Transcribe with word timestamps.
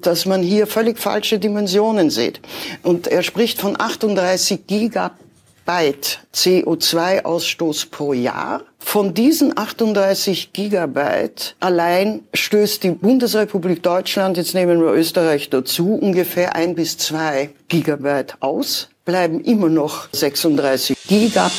dass 0.00 0.24
man 0.26 0.42
hier 0.42 0.66
völlig 0.66 0.98
falsche 0.98 1.38
Dimensionen 1.38 2.10
sieht. 2.10 2.40
Und 2.82 3.08
er 3.08 3.22
spricht 3.22 3.60
von 3.60 3.78
38 3.78 4.66
Gigabyte 4.66 6.20
CO2-Ausstoß 6.34 7.90
pro 7.90 8.14
Jahr. 8.14 8.62
Von 8.78 9.12
diesen 9.14 9.56
38 9.56 10.52
Gigabyte 10.52 11.56
allein 11.60 12.22
stößt 12.32 12.82
die 12.82 12.90
Bundesrepublik 12.90 13.82
Deutschland, 13.82 14.38
jetzt 14.38 14.54
nehmen 14.54 14.80
wir 14.80 14.92
Österreich 14.92 15.50
dazu, 15.50 15.94
ungefähr 15.94 16.56
ein 16.56 16.74
bis 16.74 16.96
zwei 16.96 17.50
Gigabyte 17.68 18.36
aus, 18.40 18.88
bleiben 19.04 19.40
immer 19.44 19.68
noch 19.68 20.08
36 20.12 20.96
Gigabyte, 21.06 21.52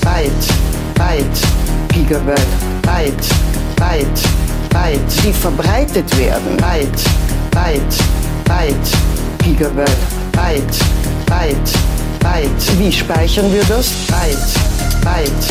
Byte, 0.00 0.30
Byte, 0.94 1.42
Gigabyte, 1.92 2.40
Byte, 2.82 3.28
Byte, 3.76 4.41
Byte, 4.72 5.22
die 5.24 5.32
verbreitet 5.32 6.18
werden. 6.18 6.56
Byte, 6.56 7.04
Byte, 7.50 7.96
Byte, 8.44 8.90
Gigabyte, 9.38 9.90
Byte, 10.32 10.78
Byte, 11.26 11.72
Byte. 12.20 12.78
Wie 12.78 12.90
speichern 12.92 13.52
wir 13.52 13.64
das? 13.64 13.90
Byte, 14.08 14.54
Byte, 15.02 15.46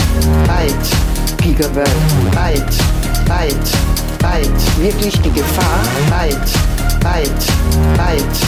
Byte, 0.48 1.43
Gigabyte, 1.43 1.89
Byte, 2.31 2.77
Byte, 3.26 3.71
Byte. 4.20 4.79
Wirklich 4.79 5.21
die 5.21 5.31
Gefahr? 5.31 5.79
Byte, 6.09 6.51
Byte, 6.99 7.45
Byte, 7.98 8.40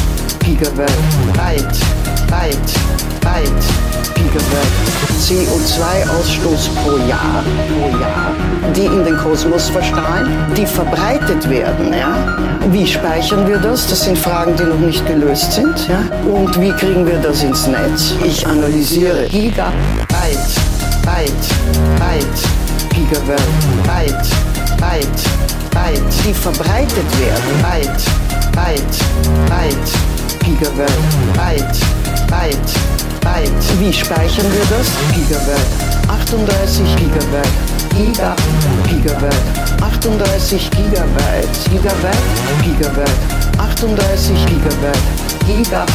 Gigabyte, 0.43 0.91
Byte, 1.33 1.79
Byte, 2.27 2.73
Byte, 3.21 3.65
Gigabyte. 4.15 4.93
CO2-Ausstoß 5.23 6.69
pro 6.83 6.97
Jahr, 7.07 7.43
pro 7.69 7.97
Jahr, 7.97 8.31
die 8.75 8.85
in 8.85 9.05
den 9.05 9.17
Kosmos 9.17 9.69
verstrahlen, 9.69 10.27
die 10.55 10.65
verbreitet 10.65 11.49
werden. 11.49 11.93
Ja? 11.93 12.35
Wie 12.69 12.85
speichern 12.85 13.47
wir 13.47 13.57
das? 13.57 13.87
Das 13.87 14.03
sind 14.03 14.17
Fragen, 14.17 14.53
die 14.57 14.63
noch 14.63 14.79
nicht 14.79 15.05
gelöst 15.05 15.53
sind. 15.53 15.87
Ja? 15.87 16.03
Und 16.29 16.59
wie 16.59 16.71
kriegen 16.71 17.05
wir 17.07 17.19
das 17.19 17.41
ins 17.41 17.67
Netz? 17.67 18.13
Ich 18.25 18.45
analysiere 18.45 19.27
Gigabyte, 19.27 19.71
Byte, 21.03 21.47
Byte, 21.99 22.41
Gigabyte, 22.89 23.41
Byte, 23.83 24.29
Byte, 24.77 25.23
Byte, 25.71 26.13
die 26.27 26.33
verbreitet 26.33 27.19
werden. 27.19 27.61
Byte, 27.61 28.03
Byte, 28.51 28.97
Byte, 29.47 30.12
Gigabyte, 30.43 30.91
Byte, 31.33 31.79
Byte, 32.27 32.73
Byte. 33.21 33.79
Wie 33.79 33.93
speichern 33.93 34.45
wir 34.51 34.65
das? 34.69 34.87
Gigabyte. 35.15 35.93
38 36.09 36.95
Gigabyte. 36.97 37.73
Giga, 37.95 38.35
Gigabyte. 38.89 39.81
38 39.81 40.69
Gigabyte. 40.71 41.47
Gigabyte, 41.71 42.17
Gigabyte. 42.63 43.09
38 43.57 44.45
Gigabyte. 44.45 45.23
Giga, 45.47 45.85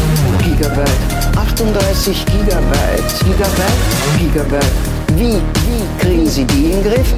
Gigabyte. 0.43 1.37
38 1.37 2.25
Gigabyte. 2.27 3.25
Gigabyte, 3.25 4.19
Gigabyte. 4.19 4.73
Wie, 5.17 5.35
wie 5.35 5.99
kriegen 5.99 6.27
Sie 6.27 6.45
die 6.45 6.71
in 6.73 6.83
den 6.83 6.93
Griff? 6.93 7.15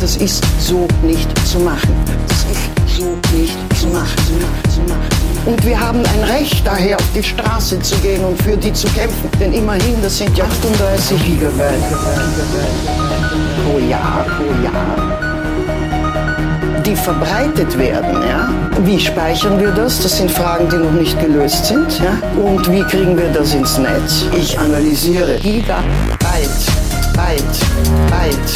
Das 0.00 0.16
ist 0.16 0.44
so 0.60 0.86
nicht 1.02 1.28
zu 1.46 1.58
machen. 1.60 1.94
Das 2.28 2.38
ist 2.50 2.73
so 3.04 3.36
nicht 3.36 3.56
zu 3.78 3.88
machen. 3.88 4.16
Zu 4.26 4.32
machen, 4.34 4.70
zu 4.70 4.80
machen. 4.82 5.08
Und 5.46 5.64
wir 5.64 5.78
haben 5.78 5.98
ein 5.98 6.24
Recht 6.24 6.66
daher, 6.66 6.96
auf 6.96 7.12
die 7.14 7.22
Straße 7.22 7.78
zu 7.80 7.96
gehen 7.96 8.24
und 8.24 8.40
für 8.42 8.56
die 8.56 8.72
zu 8.72 8.86
kämpfen. 8.88 9.28
Denn 9.38 9.52
immerhin, 9.52 9.96
das 10.02 10.18
sind 10.18 10.36
ja 10.36 10.44
38 10.44 11.24
Gigabyte 11.24 11.82
pro 13.64 13.78
Jahr, 13.78 14.24
pro 14.24 14.64
Jahr 14.64 15.20
die 16.86 16.96
verbreitet 16.96 17.78
werden. 17.78 18.22
Ja? 18.28 18.50
Wie 18.84 19.00
speichern 19.00 19.58
wir 19.58 19.70
das? 19.70 20.02
Das 20.02 20.18
sind 20.18 20.30
Fragen, 20.30 20.68
die 20.68 20.76
noch 20.76 20.92
nicht 20.92 21.18
gelöst 21.18 21.64
sind. 21.64 21.98
Ja? 21.98 22.18
Und 22.38 22.70
wie 22.70 22.82
kriegen 22.82 23.16
wir 23.16 23.30
das 23.30 23.54
ins 23.54 23.78
Netz? 23.78 24.26
Ich 24.36 24.58
analysiere 24.58 25.38
Gigabyte, 25.38 25.86
Byte, 27.14 27.58
Byte, 28.10 28.52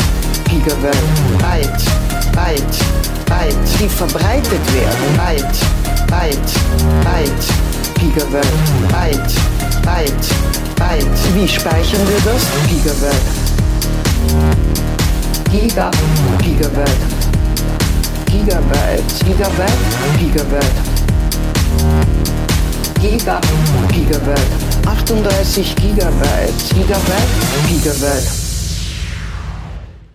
Gigabyte, 0.51 0.95
Byte, 1.39 2.08
Byte, 2.39 2.79
Byte, 3.27 3.79
die 3.81 3.89
verbreitet 3.89 4.65
werden. 4.73 5.09
Byte, 5.17 5.59
Byte, 6.07 6.53
Byte, 7.03 7.47
Gigabyte, 7.99 8.47
Byte, 8.93 9.35
Byte, 9.83 10.29
Byte. 10.77 11.35
Wie 11.35 11.49
speichern 11.49 12.07
wir 12.07 12.21
das? 12.25 12.43
Gigabyte. 12.69 13.29
Giga, 15.51 15.91
Gigabyte. 16.39 17.07
Gigabyte, 18.27 19.25
Gigabyte, 19.27 19.73
Gigabyte. 20.19 20.81
Giga, 23.01 23.41
Gigabyte. 23.93 24.53
38 24.87 25.75
Gigabyte, 25.75 26.75
Gigabyte, 26.75 27.29
Gigabyte. 27.69 28.31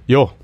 Jo. 0.08 0.43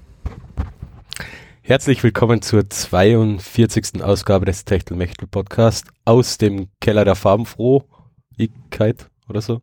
Herzlich 1.69 2.03
willkommen 2.03 2.41
zur 2.41 2.67
42. 2.67 4.03
Ausgabe 4.03 4.45
des 4.47 4.65
Techtelmechtel 4.65 5.27
Podcast 5.27 5.85
aus 6.03 6.39
dem 6.39 6.69
Keller 6.81 7.05
der 7.05 7.13
Farbenfrohigkeit 7.13 9.07
oder 9.29 9.41
so. 9.41 9.61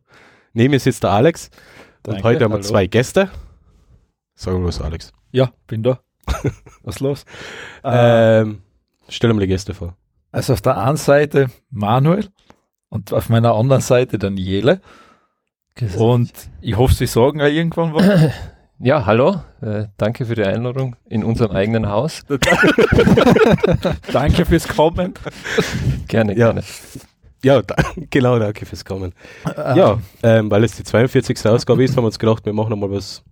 Neben 0.53 0.71
mir 0.71 0.79
sitzt 0.79 1.03
der 1.03 1.09
Alex 1.09 1.49
Danke, 2.03 2.19
und 2.19 2.23
heute 2.23 2.45
haben 2.45 2.51
wir 2.51 2.59
hallo. 2.59 2.65
zwei 2.65 2.87
Gäste. 2.87 3.29
Sag 4.35 4.53
mal 4.53 4.63
was, 4.63 4.79
Alex. 4.79 5.11
Ja, 5.31 5.51
bin 5.67 5.83
da. 5.83 5.99
Was 6.81 7.01
los? 7.01 7.25
Ähm, 7.83 8.61
stell 9.09 9.33
mal 9.33 9.41
die 9.41 9.47
Gäste 9.47 9.73
vor. 9.73 9.97
Also 10.31 10.53
auf 10.53 10.61
der 10.61 10.77
einen 10.77 10.95
Seite 10.95 11.47
Manuel 11.71 12.29
und 12.87 13.11
auf 13.11 13.27
meiner 13.27 13.53
anderen 13.53 13.81
Seite 13.81 14.17
Daniele. 14.17 14.79
Und 15.97 16.31
ich 16.61 16.77
hoffe, 16.77 16.93
sie 16.93 17.05
sagen 17.05 17.41
ja 17.41 17.47
irgendwann 17.47 17.93
was. 17.93 18.31
Ja, 18.79 19.05
hallo. 19.07 19.41
Äh, 19.61 19.85
danke 19.97 20.25
für 20.25 20.35
die 20.35 20.43
Einladung 20.43 20.95
in 21.09 21.23
unserem 21.23 21.55
eigenen 21.55 21.89
Haus. 21.89 22.23
Danke 24.13 24.45
fürs 24.45 24.67
Kommen. 24.67 25.15
Gerne, 26.07 26.33
Ja. 26.37 26.51
gerne. 26.51 26.63
Ja, 27.43 27.61
da, 27.63 27.75
genau, 28.11 28.37
danke 28.39 28.65
fürs 28.67 28.85
Kommen. 28.85 29.13
Äh, 29.45 29.77
Ja, 29.77 29.99
ähm, 30.21 30.51
weil 30.51 30.63
es 30.63 30.75
die 30.75 30.83
42. 30.83 31.43
Ausgabe 31.47 31.83
ist, 31.83 31.95
haben 31.97 32.03
wir 32.03 32.07
uns 32.07 32.19
gedacht, 32.19 32.45
wir 32.45 32.53
machen 32.53 32.69
nochmal 32.69 32.91
was. 32.91 33.23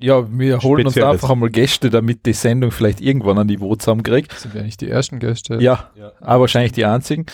Ja, 0.00 0.24
wir 0.36 0.58
holen 0.60 0.86
uns 0.86 0.94
Spezielles. 0.94 1.12
einfach 1.14 1.30
einmal 1.30 1.50
Gäste, 1.50 1.90
damit 1.90 2.26
die 2.26 2.32
Sendung 2.32 2.72
vielleicht 2.72 3.00
irgendwann 3.00 3.38
ein 3.38 3.46
Niveau 3.46 3.74
zusammenkriegt. 3.76 4.32
Sind 4.32 4.52
wir 4.54 4.62
nicht 4.62 4.80
die 4.80 4.90
ersten 4.90 5.20
Gäste? 5.20 5.58
Ja, 5.60 5.90
Ja. 5.94 6.10
aber 6.20 6.40
wahrscheinlich 6.42 6.72
die 6.72 6.84
einzigen. 6.84 7.26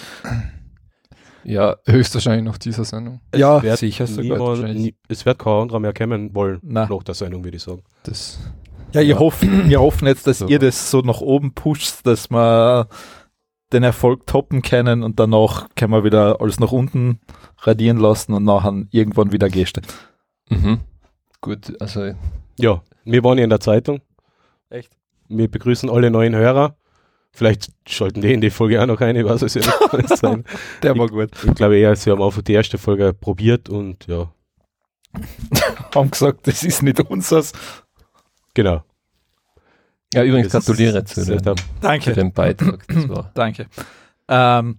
Ja, 1.45 1.77
höchstwahrscheinlich 1.87 2.45
noch 2.45 2.59
dieser 2.59 2.85
Sendung. 2.85 3.21
Es 3.31 3.41
ja, 3.41 3.63
wird 3.63 3.79
sicher 3.79 4.07
sogar. 4.07 4.57
Niemand, 4.57 4.95
es 5.09 5.25
wird 5.27 5.39
kein 5.39 5.53
anderer 5.63 5.81
mehr 5.81 5.93
kommen 5.95 6.35
wollen 6.35 6.59
Na. 6.63 6.87
nach 6.89 7.03
der 7.03 7.15
Sendung, 7.15 7.45
würde 7.45 7.57
ich 7.57 7.63
sagen. 7.63 7.83
Das, 8.03 8.39
Ja, 8.93 9.01
wir, 9.03 9.19
Hoffen, 9.19 9.69
wir 9.69 9.81
hoffen 9.81 10.07
jetzt, 10.07 10.27
dass 10.27 10.39
So. 10.39 10.49
ihr 10.49 10.59
das 10.59 10.91
so 10.91 11.01
nach 11.01 11.21
oben 11.21 11.55
pusht, 11.55 12.05
dass 12.07 12.31
wir 12.31 12.89
den 13.73 13.83
Erfolg 13.85 14.27
toppen 14.27 14.63
können 14.63 15.03
und 15.03 15.21
danach 15.21 15.69
können 15.77 15.93
wir 15.93 16.03
wieder 16.05 16.41
alles 16.41 16.59
nach 16.59 16.73
unten 16.73 17.21
radieren 17.59 17.99
lassen 17.99 18.33
und 18.35 18.45
nachher 18.45 18.83
irgendwann 18.91 19.31
wieder 19.33 19.49
Gäste. 19.49 19.81
Mhm. 20.49 20.81
Gut, 21.41 21.81
also 21.81 22.13
Ja, 22.59 22.83
wir 23.05 23.23
waren 23.25 23.39
ja 23.39 23.45
in 23.45 23.51
der 23.51 23.61
Zeitung. 23.61 24.01
Echt? 24.69 24.93
Wir 25.29 25.49
begrüßen 25.49 25.89
alle 25.89 26.11
neuen 26.11 26.35
Hörer. 26.35 26.77
Vielleicht 27.33 27.71
schalten 27.89 28.21
die 28.21 28.33
in 28.33 28.41
die 28.41 28.51
Folge 28.51 28.83
auch 28.83 28.87
noch 28.87 29.01
eine, 29.01 29.25
was 29.25 29.43
es 29.43 29.55
ja 29.55 29.63
nicht 29.97 30.17
sein. 30.17 30.45
Der 30.83 30.99
war 30.99 31.07
gut. 31.09 31.31
Ich 31.47 31.55
glaube 31.55 31.79
eher, 31.79 31.95
sie 31.97 32.11
haben 32.11 32.23
einfach 32.23 32.43
die 32.43 32.53
erste 32.53 32.77
Folge 32.77 33.13
probiert 33.15 33.69
und 33.69 34.07
ja, 34.07 34.31
Haben 35.95 36.11
gesagt, 36.11 36.47
das 36.47 36.63
ist 36.63 36.83
nicht 36.83 37.01
unseres. 37.01 37.53
genau. 38.55 38.83
ja, 40.15 40.23
übrigens 40.25 40.53
Das 40.53 40.67
gratuliere 40.67 41.05
zu, 41.05 41.23
zu 41.25 41.55
Danke. 41.81 42.13
dem 42.13 42.33
Beitrag. 42.33 42.85
Danke. 43.35 43.67
Ähm, 44.29 44.79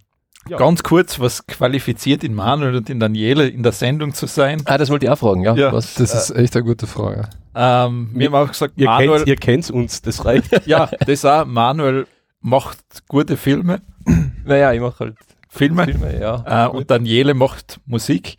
Ja. 0.50 0.58
Ganz 0.58 0.82
kurz, 0.84 1.20
was 1.20 1.46
qualifiziert 1.46 2.24
in 2.24 2.34
Manuel 2.34 2.76
und 2.78 2.90
in 2.90 3.00
Daniele 3.00 3.48
in 3.48 3.62
der 3.62 3.74
Sendung 3.74 4.14
zu 4.14 4.26
sein? 4.26 4.62
ah, 4.66 4.78
das 4.78 4.90
wollte 4.90 5.06
ich 5.06 5.12
auch 5.12 5.18
fragen, 5.20 5.44
ja. 5.44 5.54
Ja. 5.56 5.72
Was, 5.74 5.94
das 5.96 6.14
ist 6.16 6.36
echt 6.36 6.56
eine 6.56 6.66
gute 6.66 6.88
Frage. 6.88 7.30
Ähm, 7.54 8.10
wir 8.14 8.28
haben 8.28 8.36
auch 8.36 8.48
gesagt, 8.48 8.74
Ihr 8.78 8.88
Manuel, 8.88 9.18
kennt, 9.18 9.28
ihr 9.28 9.36
kennt 9.36 9.70
uns, 9.70 10.02
das 10.02 10.26
reicht. 10.26 10.66
ja, 10.66 10.90
das 11.06 11.26
auch, 11.26 11.46
Manuel 11.46 12.08
macht 12.42 12.80
gute 13.08 13.38
Filme, 13.38 13.82
naja, 14.46 14.74
ich 14.74 14.82
mache 14.82 15.00
halt 15.06 15.16
Filme, 15.50 15.86
Filme, 15.86 16.20
ja. 16.20 16.66
äh, 16.66 16.70
und 16.70 16.90
Daniele 16.90 17.34
macht 17.34 17.80
Musik. 17.86 18.38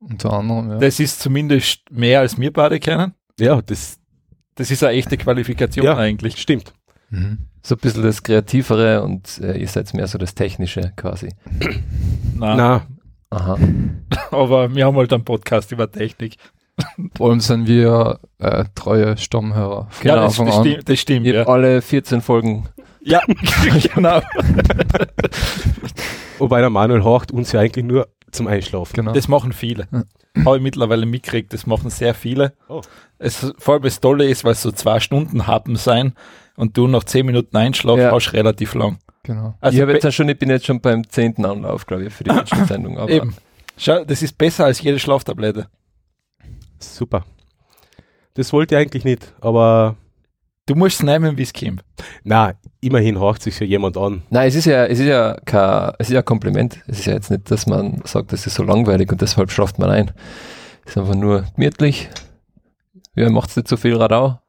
Unter 0.00 0.32
anderem, 0.32 0.70
ja. 0.70 0.78
Das 0.78 1.00
ist 1.00 1.20
zumindest 1.20 1.90
mehr 1.90 2.20
als 2.20 2.38
wir 2.38 2.52
beide 2.52 2.78
kennen. 2.78 3.14
ja, 3.38 3.60
das 3.62 3.98
Das 4.54 4.70
ist 4.70 4.82
eine 4.84 4.96
echte 4.96 5.16
Qualifikation 5.16 5.84
Ja. 5.86 5.96
eigentlich. 5.96 6.36
stimmt. 6.38 6.72
Mhm. 7.10 7.46
So 7.62 7.74
ein 7.74 7.78
bisschen 7.78 8.02
das 8.02 8.22
Kreativere 8.22 9.02
und 9.02 9.38
äh, 9.42 9.56
ihr 9.58 9.68
seid 9.68 9.92
mehr 9.94 10.06
so 10.06 10.18
das 10.18 10.34
Technische 10.34 10.92
quasi. 10.96 11.30
Nein, 12.36 12.56
Na, 12.56 12.86
Aha. 13.30 13.58
aber 14.30 14.74
wir 14.74 14.86
haben 14.86 14.96
halt 14.96 15.12
einen 15.12 15.24
Podcast 15.24 15.72
über 15.72 15.90
Technik. 15.90 16.36
Vor 17.16 17.30
allem 17.30 17.40
sind 17.40 17.66
wir 17.66 18.20
äh, 18.38 18.64
treue 18.74 19.16
Stammhörer 19.16 19.88
von 19.90 20.06
ja, 20.06 20.16
das, 20.16 20.36
das 20.36 20.54
stimmt, 20.60 20.88
das 20.88 21.00
stimmt 21.00 21.26
Ihr 21.26 21.34
ja. 21.34 21.46
alle 21.46 21.82
14 21.82 22.20
Folgen 22.20 22.68
Ja, 23.00 23.20
genau. 23.94 24.20
Wobei 26.38 26.60
der 26.60 26.70
Manuel 26.70 27.02
horcht 27.04 27.32
uns 27.32 27.52
ja 27.52 27.60
eigentlich 27.60 27.84
nur 27.84 28.08
zum 28.30 28.46
Einschlafen. 28.46 28.92
Genau. 28.94 29.12
Das 29.12 29.28
machen 29.28 29.52
viele. 29.52 29.88
Habe 30.44 30.56
ich 30.58 30.62
mittlerweile 30.62 31.06
mitgekriegt, 31.06 31.52
das 31.52 31.66
machen 31.66 31.90
sehr 31.90 32.14
viele. 32.14 32.52
Oh. 32.68 32.80
Es, 33.18 33.52
vor 33.58 33.74
allem 33.74 33.82
das 33.82 34.00
Tolle 34.00 34.28
ist, 34.28 34.44
weil 34.44 34.52
es 34.52 34.62
so 34.62 34.70
zwei 34.70 35.00
Stunden 35.00 35.46
haben 35.46 35.76
sein 35.76 36.14
und 36.56 36.76
du 36.76 36.86
nach 36.86 37.04
zehn 37.04 37.26
Minuten 37.26 37.56
Einschlafen 37.56 38.02
Ja. 38.02 38.12
hast, 38.12 38.32
relativ 38.32 38.74
lang. 38.74 38.98
genau. 39.24 39.54
Also 39.60 39.80
ich, 39.80 39.86
be- 39.86 39.92
jetzt 39.94 40.14
schon, 40.14 40.28
ich 40.28 40.38
bin 40.38 40.50
jetzt 40.50 40.66
schon 40.66 40.80
beim 40.80 41.08
zehnten 41.08 41.44
Anlauf, 41.44 41.86
glaube 41.86 42.04
ich, 42.04 42.12
für 42.12 42.24
die 42.24 42.30
letzte 42.30 42.64
Sendung. 42.66 42.98
Aber 42.98 43.10
Eben. 43.10 43.34
Schau, 43.76 44.04
das 44.04 44.22
ist 44.22 44.36
besser 44.38 44.66
als 44.66 44.80
jede 44.82 44.98
Schlaftablette. 44.98 45.68
Super. 46.78 47.24
Das 48.34 48.52
wollte 48.52 48.74
ich 48.76 48.80
eigentlich 48.80 49.04
nicht, 49.04 49.34
aber 49.40 49.96
Du 50.68 50.74
musst 50.74 50.96
es 51.00 51.02
nehmen, 51.02 51.38
wie 51.38 51.42
es 51.42 51.52
kommt. 51.54 51.82
na, 52.24 52.52
immerhin 52.80 53.18
horcht 53.18 53.42
sich 53.42 53.58
ja 53.58 53.66
jemand 53.66 53.96
an. 53.96 54.22
Nein, 54.28 54.48
es 54.48 54.54
ist 54.54 54.66
ja, 54.66 54.84
es 54.84 54.98
ist 54.98 55.06
ja 55.06 55.34
kein, 55.46 55.94
es 55.98 56.08
ist 56.08 56.12
ja 56.12 56.20
ein 56.20 56.24
Kompliment. 56.26 56.78
Es 56.86 56.98
ist 57.00 57.06
ja 57.06 57.14
jetzt 57.14 57.30
nicht, 57.30 57.50
dass 57.50 57.66
man 57.66 58.02
sagt, 58.04 58.32
das 58.32 58.46
ist 58.46 58.54
so 58.54 58.62
langweilig 58.62 59.10
und 59.10 59.22
deshalb 59.22 59.50
schlaft 59.50 59.78
man 59.78 59.88
ein. 59.88 60.10
Es 60.84 60.90
ist 60.90 60.98
einfach 60.98 61.14
nur 61.14 61.46
gemütlich. 61.56 62.10
Ja, 63.16 63.30
macht's 63.30 63.56
nicht 63.56 63.66
so 63.66 63.78
viel 63.78 63.96
Radau. 63.96 64.40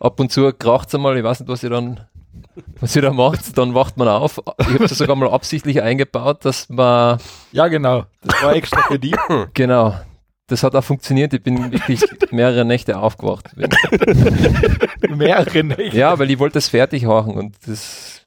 Ab 0.00 0.18
und 0.20 0.32
zu 0.32 0.50
kracht's 0.54 0.94
einmal, 0.94 1.18
ich 1.18 1.22
weiß 1.22 1.40
nicht, 1.40 1.48
was 1.50 1.62
ihr 1.62 1.70
dann, 1.70 2.00
was 2.80 2.96
ihr 2.96 3.02
da 3.02 3.12
macht, 3.12 3.56
dann 3.58 3.74
wacht 3.74 3.98
man 3.98 4.08
auf. 4.08 4.40
Ich 4.58 4.66
habe 4.68 4.78
das 4.88 4.96
sogar 4.96 5.16
mal 5.16 5.28
absichtlich 5.30 5.82
eingebaut, 5.82 6.46
dass 6.46 6.70
man, 6.70 7.18
Ja, 7.52 7.68
genau. 7.68 8.06
Das 8.22 8.42
war 8.42 8.56
extra 8.56 8.80
für 8.88 8.98
die. 8.98 9.14
genau, 9.54 9.94
das 10.52 10.62
hat 10.62 10.74
auch 10.76 10.84
funktioniert. 10.84 11.32
Ich 11.34 11.42
bin 11.42 11.72
wirklich 11.72 12.00
mehrere 12.30 12.64
Nächte 12.64 12.98
aufgewacht. 12.98 13.50
Mehrere 15.08 15.64
Nächte. 15.64 15.96
Ja, 15.96 16.18
weil 16.18 16.30
ich 16.30 16.38
wollte 16.38 16.54
das 16.54 16.68
fertig 16.68 17.06
horchen 17.06 17.34
und 17.34 17.56
das 17.66 18.26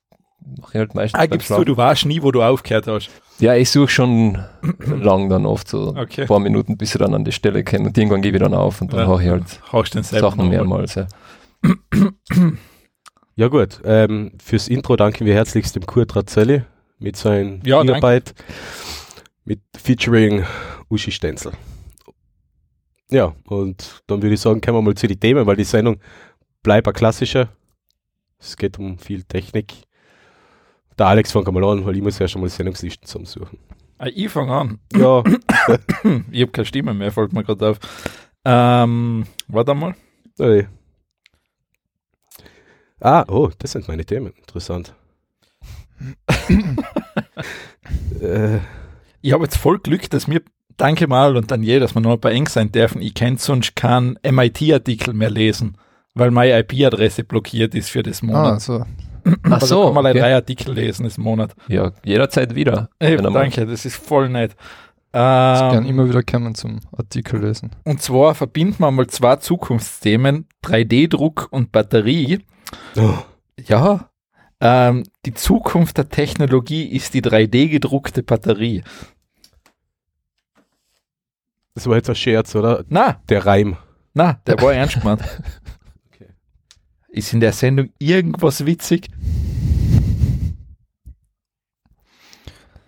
mache 0.59 0.71
ich 0.73 0.79
halt 0.79 0.95
meistens 0.95 1.19
Ah, 1.19 1.25
gibst 1.25 1.49
du, 1.49 1.63
du 1.63 1.77
weißt 1.77 2.05
nie, 2.05 2.21
wo 2.21 2.31
du 2.31 2.41
aufgehört 2.43 2.87
hast. 2.87 3.09
Ja, 3.39 3.53
ich 3.55 3.69
suche 3.69 3.89
schon 3.89 4.37
lang 4.85 5.29
dann 5.29 5.45
oft 5.45 5.67
so 5.67 5.95
Okay. 5.97 6.21
ein 6.21 6.27
paar 6.27 6.39
Minuten, 6.39 6.77
bis 6.77 6.93
ich 6.95 6.99
dann 6.99 7.13
an 7.13 7.25
die 7.25 7.31
Stelle 7.31 7.63
komme 7.63 7.87
und 7.87 7.97
irgendwann 7.97 8.21
gebe 8.21 8.37
ich 8.37 8.43
dann 8.43 8.53
auf 8.53 8.81
und 8.81 8.93
dann 8.93 9.01
Ja. 9.01 9.07
höre 9.07 9.19
ich 9.21 9.29
halt 9.29 9.61
Hast 9.71 10.03
Sachen 10.09 10.49
mehrmals. 10.49 10.95
Ja. 10.95 11.07
Ja 13.37 13.49
gut, 13.49 13.81
ähm, 13.83 14.31
fürs 14.41 14.69
Intro 14.69 14.95
danken 14.95 15.25
wir 15.25 15.33
herzlichst 15.33 15.75
dem 15.75 15.85
Kurt 15.85 16.15
Razzelli 16.15 16.61
mit 16.99 17.17
seinem 17.17 17.59
Ja. 17.65 17.81
Gigabyte 17.81 18.33
mit 19.43 19.59
featuring 19.77 20.45
Uschi 20.89 21.11
Stenzel. 21.11 21.51
Ja, 23.11 23.35
und 23.47 24.03
dann 24.07 24.21
würde 24.21 24.33
ich 24.33 24.41
sagen, 24.41 24.61
kommen 24.61 24.77
wir 24.77 24.81
mal 24.81 24.95
zu 24.95 25.07
den 25.07 25.19
Themen, 25.19 25.45
weil 25.45 25.55
die 25.55 25.63
Sendung 25.63 25.97
bleibt 26.63 26.87
ein 26.87 26.93
klassischer. 26.93 27.49
Es 28.39 28.57
geht 28.57 28.79
um 28.79 28.97
viel 28.97 29.23
Technik. 29.23 29.73
Der 30.97 31.07
Alex 31.07 31.31
fängt 31.31 31.51
mal 31.51 31.63
an, 31.63 31.85
weil 31.85 31.95
ich 31.97 32.01
muss 32.01 32.19
ja 32.19 32.27
schon 32.27 32.41
mal 32.41 32.49
Sendungslisten 32.49 33.05
zusammensuchen. 33.07 33.59
Ah, 33.97 34.07
ich 34.07 34.29
fange 34.29 34.53
an. 34.53 34.79
Ja, 34.93 35.23
Ich 36.31 36.41
habe 36.41 36.51
keine 36.51 36.65
Stimme 36.65 36.93
mehr, 36.93 37.11
fällt 37.11 37.33
mir 37.33 37.43
gerade 37.43 37.69
auf. 37.69 37.79
Ähm, 38.43 39.25
warte 39.47 39.73
mal. 39.73 39.95
ey. 40.39 40.67
Ah, 42.99 43.23
oh, 43.27 43.49
das 43.59 43.71
sind 43.73 43.87
meine 43.87 44.05
Themen. 44.05 44.33
Interessant. 44.37 44.95
äh, 48.21 48.59
Ich 49.21 49.33
habe 49.33 49.43
jetzt 49.43 49.57
voll 49.57 49.79
Glück, 49.79 50.09
dass 50.09 50.27
mir, 50.27 50.41
danke 50.77 51.07
mal 51.07 51.35
und 51.37 51.51
dann 51.51 51.63
je, 51.63 51.79
dass 51.79 51.95
wir 51.95 52.01
noch 52.01 52.17
bei 52.17 52.31
eng 52.33 52.47
sein 52.47 52.71
dürfen. 52.71 53.01
Ich 53.01 53.13
kann 53.13 53.37
sonst 53.37 53.75
keinen 53.75 54.17
MIT-Artikel 54.29 55.13
mehr 55.13 55.29
lesen, 55.29 55.77
weil 56.13 56.31
meine 56.31 56.59
IP-Adresse 56.59 57.23
blockiert 57.23 57.75
ist 57.75 57.89
für 57.89 58.03
das 58.03 58.21
Ah, 58.23 58.25
Monat. 58.25 58.61
so. 58.61 58.85
Ach 59.43 59.51
also 59.53 59.65
so, 59.65 59.85
kann 59.85 59.93
man 59.95 60.05
okay. 60.07 60.19
drei 60.19 60.35
Artikel 60.35 60.73
lesen 60.75 61.03
das 61.03 61.17
Monat. 61.17 61.55
ja, 61.67 61.91
jederzeit 62.03 62.53
wieder. 62.55 62.89
Ey, 62.99 63.17
mal- 63.21 63.31
danke, 63.33 63.65
das 63.65 63.85
ist 63.85 63.95
voll 63.95 64.29
nett. 64.29 64.51
Ich 65.11 65.17
kann 65.17 65.83
Ähm, 65.83 65.89
immer 65.89 66.07
wieder 66.09 66.21
kommen 66.23 66.53
zum 66.55 66.81
Artikel 66.95 67.39
lesen. 67.41 67.71
und 67.85 68.01
zwar 68.01 68.35
verbinden 68.35 68.79
wir 68.83 68.91
mal 68.91 69.07
zwei 69.07 69.37
Zukunftsthemen, 69.37 70.45
3D-Druck 70.61 71.47
und 71.51 71.71
Batterie. 71.71 72.39
oh, 72.97 73.13
Ja, 73.65 74.09
ähm, 74.59 75.03
die 75.25 75.33
Zukunft 75.33 75.97
der 75.97 76.09
Technologie 76.09 76.83
ist 76.85 77.13
die 77.13 77.21
3D-gedruckte 77.21 78.23
Batterie. 78.23 78.83
Das 81.75 81.85
war 81.87 81.95
jetzt 81.97 82.09
ein 82.09 82.15
Scherz, 82.15 82.55
oder? 82.55 82.83
Na, 82.89 83.21
Der 83.29 83.45
Reim. 83.45 83.77
na, 84.13 84.39
der 84.47 84.59
war 84.61 84.73
ernst 84.73 84.95
gemeint. 84.99 85.21
Okay. 86.13 86.29
Ist 87.09 87.33
in 87.33 87.39
der 87.41 87.51
Sendung 87.53 87.89
irgendwas 87.99 88.65
witzig? 88.65 89.07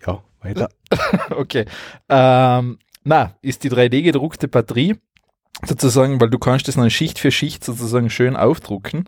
Ja, 0.05 0.23
weiter. 0.41 0.69
Okay. 1.31 1.65
Ähm, 2.09 2.79
na, 3.03 3.35
ist 3.41 3.63
die 3.63 3.69
3D-gedruckte 3.71 4.47
Batterie 4.47 4.95
sozusagen, 5.65 6.19
weil 6.21 6.29
du 6.29 6.39
kannst 6.39 6.67
das 6.67 6.75
dann 6.75 6.89
Schicht 6.89 7.19
für 7.19 7.31
Schicht 7.31 7.63
sozusagen 7.63 8.09
schön 8.09 8.35
aufdrucken 8.35 9.05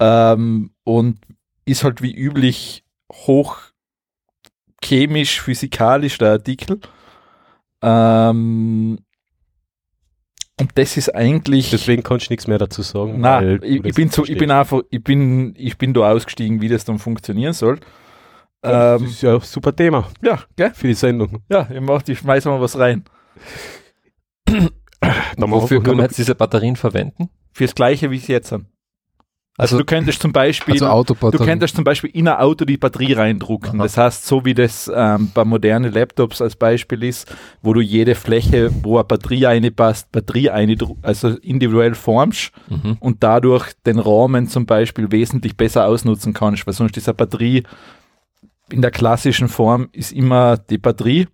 ähm, 0.00 0.72
und 0.84 1.18
ist 1.64 1.84
halt 1.84 2.00
wie 2.02 2.14
üblich 2.14 2.84
hoch 3.12 3.58
chemisch, 4.82 5.40
physikalisch 5.40 6.18
der 6.18 6.32
Artikel. 6.32 6.80
Ähm, 7.84 8.98
und 10.60 10.70
das 10.76 10.96
ist 10.96 11.14
eigentlich. 11.14 11.70
Deswegen 11.70 12.02
kannst 12.02 12.28
du 12.28 12.32
nichts 12.32 12.46
mehr 12.46 12.58
dazu 12.58 12.82
sagen. 12.82 13.20
Nein, 13.20 13.60
ich, 13.62 13.76
ich 13.76 13.82
das 13.82 13.94
bin 13.94 14.08
so, 14.08 14.24
ich 14.24 14.38
bin 14.38 14.50
einfach, 14.50 14.80
ich 14.88 15.02
bin, 15.02 15.54
ich 15.56 15.76
bin 15.76 15.92
da 15.92 16.10
ausgestiegen, 16.10 16.60
wie 16.60 16.68
das 16.68 16.84
dann 16.84 16.98
funktionieren 16.98 17.52
soll. 17.52 17.80
Das 18.62 19.00
Ähm, 19.00 19.08
ist 19.08 19.20
ja 19.22 19.34
ein 19.34 19.40
super 19.40 19.74
Thema 19.76 20.08
ja, 20.22 20.38
gell? 20.56 20.72
für 20.72 20.86
die 20.86 20.94
Sendung. 20.94 21.42
Ja, 21.50 21.68
ich 21.70 21.80
mach, 21.80 22.02
ich 22.06 22.18
schmeiß 22.18 22.46
mal 22.46 22.60
was 22.60 22.78
rein. 22.78 23.04
Wofür 25.36 25.82
können 25.82 25.98
wir 25.98 26.04
jetzt 26.04 26.16
diese 26.18 26.34
Batterien 26.34 26.76
verwenden? 26.76 27.28
Fürs 27.52 27.74
Gleiche, 27.74 28.10
wie 28.10 28.16
es 28.16 28.26
jetzt 28.26 28.48
sind. 28.48 28.66
Also, 29.56 29.76
Also- 29.76 29.78
du 29.78 29.84
könntest 29.84 30.20
zum 30.20 30.32
Beispiel, 30.32 30.82
Also 30.82 31.04
du 31.04 31.38
könntest 31.38 31.76
zum 31.76 31.84
Beispiel 31.84 32.10
in 32.10 32.26
ein 32.26 32.36
Auto 32.38 32.64
die 32.64 32.76
Batterie 32.76 33.12
reindrucken. 33.12 33.76
Aha. 33.78 33.84
Das 33.84 33.96
heißt, 33.96 34.26
so 34.26 34.44
wie 34.44 34.52
das 34.54 34.90
ähm, 34.92 35.30
bei 35.32 35.44
modernen 35.44 35.92
Laptops 35.92 36.42
als 36.42 36.56
Beispiel 36.56 37.04
ist, 37.04 37.32
wo 37.62 37.72
du 37.72 37.80
jede 37.80 38.16
Fläche, 38.16 38.70
wo 38.82 38.96
eine 38.96 39.04
Batterie 39.04 39.44
reinpasst, 39.44 40.10
Batterie 40.10 40.50
eine, 40.50 40.76
also 41.02 41.28
individuell 41.38 41.94
formst 41.94 42.50
Mhm. 42.68 42.96
und 42.98 43.22
dadurch 43.22 43.72
den 43.86 44.00
Rahmen 44.00 44.48
zum 44.48 44.66
Beispiel 44.66 45.12
wesentlich 45.12 45.56
besser 45.56 45.86
ausnutzen 45.86 46.32
kannst, 46.32 46.66
weil 46.66 46.74
sonst 46.74 46.96
ist 46.96 47.08
eine 47.08 47.14
Batterie 47.14 47.62
in 48.70 48.82
der 48.82 48.90
klassischen 48.90 49.46
Form 49.48 49.88
ist 49.92 50.10
immer 50.12 50.56
die 50.56 50.78
Batterie 50.78 51.28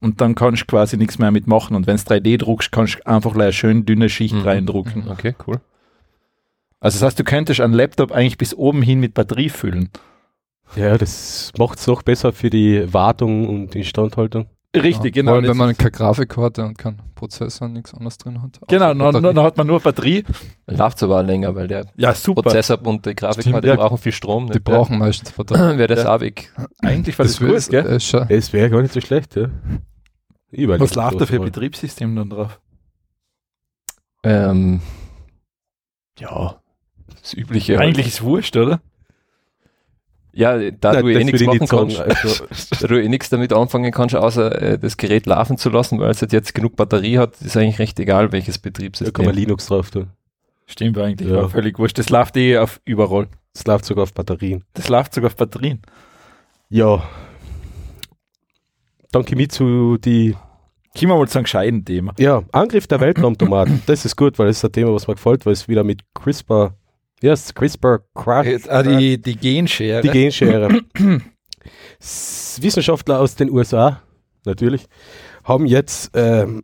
und 0.00 0.20
dann 0.22 0.34
kannst 0.36 0.62
du 0.62 0.66
quasi 0.66 0.96
nichts 0.96 1.18
mehr 1.18 1.32
mitmachen 1.32 1.76
und 1.76 1.86
wenn 1.86 1.96
es 1.96 2.06
3D 2.06 2.38
druckst, 2.38 2.70
kannst 2.72 2.94
du 2.94 3.06
einfach 3.06 3.34
eine 3.34 3.52
schön 3.52 3.84
dünne 3.84 4.08
Schicht 4.08 4.34
Mhm. 4.36 4.42
reindrucken. 4.42 5.04
Okay, 5.10 5.34
cool. 5.46 5.60
Also 6.80 6.98
das 6.98 7.06
heißt, 7.06 7.18
du 7.18 7.24
könntest 7.24 7.60
einen 7.60 7.72
Laptop 7.74 8.12
eigentlich 8.12 8.38
bis 8.38 8.54
oben 8.54 8.82
hin 8.82 9.00
mit 9.00 9.14
Batterie 9.14 9.48
füllen. 9.50 9.90
Ja, 10.76 10.96
das 10.98 11.52
macht 11.58 11.78
es 11.78 11.86
noch 11.86 12.02
besser 12.02 12.32
für 12.32 12.50
die 12.50 12.92
Wartung 12.92 13.48
und 13.48 13.74
Instandhaltung. 13.74 14.48
Richtig, 14.76 15.16
ja, 15.16 15.22
genau. 15.22 15.30
Vor 15.30 15.36
allem, 15.36 15.44
Das 15.44 15.50
wenn 15.50 15.56
man 15.56 15.76
keine 15.76 15.90
Grafikkarte 15.90 16.62
und 16.64 16.76
keinen 16.76 17.00
Prozessor 17.14 17.66
und 17.66 17.72
nichts 17.72 17.94
anderes 17.94 18.18
drin 18.18 18.42
hat. 18.42 18.60
genau, 18.68 18.92
dann, 19.12 19.38
hat 19.42 19.56
man 19.56 19.66
nur 19.66 19.80
Batterie. 19.80 20.24
Läuft 20.66 21.02
aber 21.02 21.20
auch 21.20 21.24
länger, 21.24 21.54
weil 21.54 21.66
der 21.68 21.86
Ja, 21.96 22.14
super. 22.14 22.42
Prozessor 22.42 22.86
und 22.86 23.06
die 23.06 23.14
Grafikkarte 23.16 23.66
ja. 23.66 23.76
brauchen 23.76 23.96
viel 23.96 24.12
Strom. 24.12 24.46
Die 24.48 24.52
nicht? 24.52 24.64
brauchen 24.64 24.98
meistens 24.98 25.32
Batterie. 25.32 25.78
Wäre 25.78 25.88
das 25.94 26.04
Ja. 26.04 26.14
auch 26.14 26.20
weg. 26.20 26.52
Eigentlich 26.82 27.18
war 27.18 27.24
das, 27.24 27.40
wär- 27.40 27.48
gut, 27.54 27.68
gell? 27.70 27.86
äh, 27.86 27.98
schon- 27.98 28.26
Es 28.28 28.52
wäre 28.52 28.68
gar 28.68 28.82
nicht 28.82 28.92
so 28.92 29.00
schlecht, 29.00 29.36
ja. 29.36 29.48
Was 30.52 30.94
läuft 30.94 31.20
da 31.20 31.26
für 31.26 31.36
ein. 31.36 31.42
Betriebssystem 31.44 32.14
dann 32.14 32.28
drauf? 32.30 32.60
Ähm, 34.22 34.80
ja, 36.18 36.60
das 37.32 37.34
Übliche. 37.34 37.78
Eigentlich 37.78 38.06
ist 38.08 38.22
wurscht, 38.22 38.56
oder? 38.56 38.80
Ja, 40.32 40.56
da 40.70 40.92
Nein, 40.92 41.02
du 41.04 41.08
eh 41.10 41.14
das 41.14 41.24
nichts 41.24 41.40
ich 41.40 41.46
machen 41.46 41.66
kannst, 41.66 41.98
Also, 42.00 42.46
da 42.80 42.86
du 42.86 43.02
eh 43.02 43.08
nichts 43.08 43.28
damit 43.30 43.52
anfangen 43.52 43.90
kannst, 43.90 44.14
außer 44.14 44.62
äh, 44.62 44.78
das 44.78 44.96
Gerät 44.96 45.26
laufen 45.26 45.56
zu 45.58 45.68
lassen, 45.70 45.98
weil 45.98 46.10
es 46.10 46.20
halt 46.20 46.32
jetzt 46.32 46.54
genug 46.54 46.76
Batterie 46.76 47.18
hat, 47.18 47.40
ist 47.40 47.56
eigentlich 47.56 47.78
recht 47.80 47.98
egal, 47.98 48.30
welches 48.30 48.54
da 48.54 48.60
kann 48.60 48.72
man 48.72 48.72
Betriebssystem. 48.72 49.30
Linux 49.32 49.66
drauf 49.66 49.90
tun. 49.90 50.08
Stimmt 50.66 50.98
eigentlich, 50.98 51.28
Ja. 51.28 51.48
völlig 51.48 51.78
wurscht. 51.78 51.98
Das 51.98 52.10
läuft 52.10 52.36
eh 52.36 52.58
auf 52.58 52.80
überall. 52.84 53.26
Das 53.54 53.66
läuft 53.66 53.86
sogar 53.86 54.04
auf 54.04 54.12
Batterien. 54.14 54.62
Das 54.74 54.88
läuft 54.88 55.14
sogar 55.14 55.28
auf 55.28 55.36
Batterien. 55.36 55.80
Ja. 56.68 57.02
Danke 59.10 59.34
mir 59.34 59.48
zu 59.48 59.96
die 59.96 60.36
Kommen 60.98 61.12
wir 61.12 61.16
mal 61.18 61.28
zu 61.28 61.38
einem 61.38 61.44
gescheiten 61.44 61.84
Thema. 61.84 62.12
ja, 62.18 62.42
Angriff 62.52 62.86
der 62.86 63.00
Weltraumtomaten. 63.00 63.82
das 63.86 64.04
ist 64.04 64.16
gut, 64.16 64.38
weil 64.38 64.48
das 64.48 64.58
ist 64.58 64.64
ein 64.64 64.72
Thema, 64.72 64.92
was 64.92 65.06
mir 65.06 65.14
gefällt, 65.14 65.46
weil 65.46 65.52
es 65.52 65.68
wieder 65.68 65.84
mit 65.84 66.02
CRISPR, 66.14 66.74
ja, 67.22 67.30
yes, 67.30 67.52
CRISPR, 67.54 68.00
Jetzt, 68.44 68.68
ah, 68.68 68.82
die, 68.82 69.20
die 69.20 69.36
Genschere. 69.36 70.02
die 70.02 70.08
Genschere. 70.10 70.80
Wissenschaftler 72.00 73.20
aus 73.20 73.34
den 73.34 73.50
USA, 73.50 74.02
natürlich, 74.44 74.86
haben 75.44 75.66
jetzt 75.66 76.10
ähm, 76.14 76.62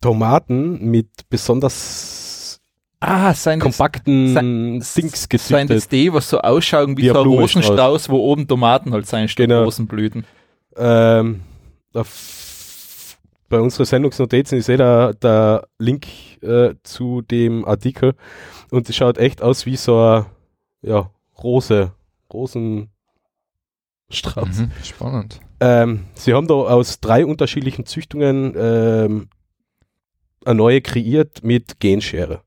Tomaten 0.00 0.84
mit 0.90 1.08
besonders 1.28 2.60
Ah, 3.02 3.32
sein 3.32 3.60
kompakten 3.60 4.34
sein- 4.34 4.72
Dings 4.74 4.92
Sein 4.92 5.08
das 5.08 5.28
gezüchtet. 5.28 5.92
die, 5.92 6.12
was 6.12 6.28
so 6.28 6.38
ausschauen 6.40 6.98
wie, 6.98 7.02
Wie 7.04 7.08
ein 7.10 7.14
so 7.14 7.22
ein. 7.22 7.26
Rosenstrauß, 7.28 8.10
wo 8.10 8.18
oben 8.18 8.46
Tomaten 8.46 8.92
halt 8.92 9.06
sein, 9.06 9.26
statt 9.26 9.46
Genau. 9.48 9.64
Rosenblüten. 9.64 10.26
Ähm, 10.76 11.40
auf, 11.94 12.08
bei 13.50 13.60
unseren 13.60 13.84
Sendungsnotizen 13.84 14.56
ist 14.56 14.70
eh 14.70 14.78
der, 14.78 15.12
der 15.14 15.68
Link 15.78 16.06
äh, 16.40 16.74
zu 16.82 17.20
dem 17.20 17.66
Artikel 17.66 18.14
und 18.70 18.88
es 18.88 18.96
schaut 18.96 19.18
echt 19.18 19.42
aus 19.42 19.66
wie 19.66 19.76
so 19.76 19.98
ein 20.00 20.24
ja, 20.80 21.10
Rose, 21.42 21.92
Rosenstrauß. 22.32 22.88
Mhm. 24.12 24.70
Spannend. 24.82 25.40
Ähm, 25.58 26.06
sie 26.14 26.32
haben 26.32 26.46
da 26.46 26.54
aus 26.54 27.00
drei 27.00 27.26
unterschiedlichen 27.26 27.84
Züchtungen 27.84 28.54
ähm, 28.56 29.28
eine 30.44 30.54
neue 30.54 30.80
kreiert 30.80 31.44
mit 31.44 31.80
Genschere. 31.80 32.42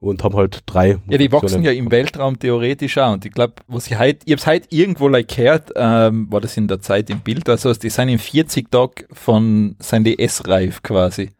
Und 0.00 0.22
haben 0.22 0.36
halt 0.36 0.62
drei. 0.66 0.98
Ja, 1.08 1.18
die 1.18 1.32
wachsen 1.32 1.64
ja 1.64 1.72
im 1.72 1.90
Weltraum 1.90 2.38
theoretisch 2.38 2.98
auch. 2.98 3.14
Und 3.14 3.24
ich 3.24 3.32
glaube, 3.32 3.54
was 3.66 3.88
ich 3.88 3.98
heute, 3.98 4.20
ich 4.26 4.32
hab's 4.32 4.46
heute 4.46 4.68
irgendwo 4.70 5.08
like 5.08 5.28
gehört, 5.28 5.72
ähm, 5.74 6.30
war 6.30 6.40
das 6.40 6.56
in 6.56 6.68
der 6.68 6.80
Zeit 6.80 7.10
im 7.10 7.18
Bild, 7.20 7.48
also 7.48 7.72
die 7.74 7.90
sind 7.90 8.08
in 8.08 8.18
40 8.18 8.70
Tagen 8.70 9.06
von, 9.12 9.74
sind 9.80 10.04
die 10.04 10.18
essreif 10.18 10.82
quasi. 10.82 11.30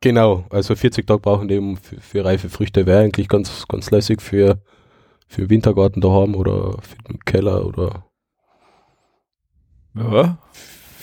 Genau, 0.00 0.44
also 0.50 0.74
40 0.74 1.06
Tage 1.06 1.20
brauchen 1.20 1.48
die 1.48 1.56
um 1.56 1.76
für, 1.76 2.00
für 2.00 2.24
reife 2.24 2.50
Früchte. 2.50 2.84
Wäre 2.84 3.04
eigentlich 3.04 3.28
ganz, 3.28 3.66
ganz 3.68 3.90
lässig 3.90 4.20
für, 4.20 4.60
für 5.28 5.48
Wintergarten 5.48 6.02
daheim 6.02 6.34
oder 6.34 6.76
für 6.82 7.02
den 7.08 7.20
Keller 7.20 7.64
oder 7.64 8.04
Ja. 9.94 10.38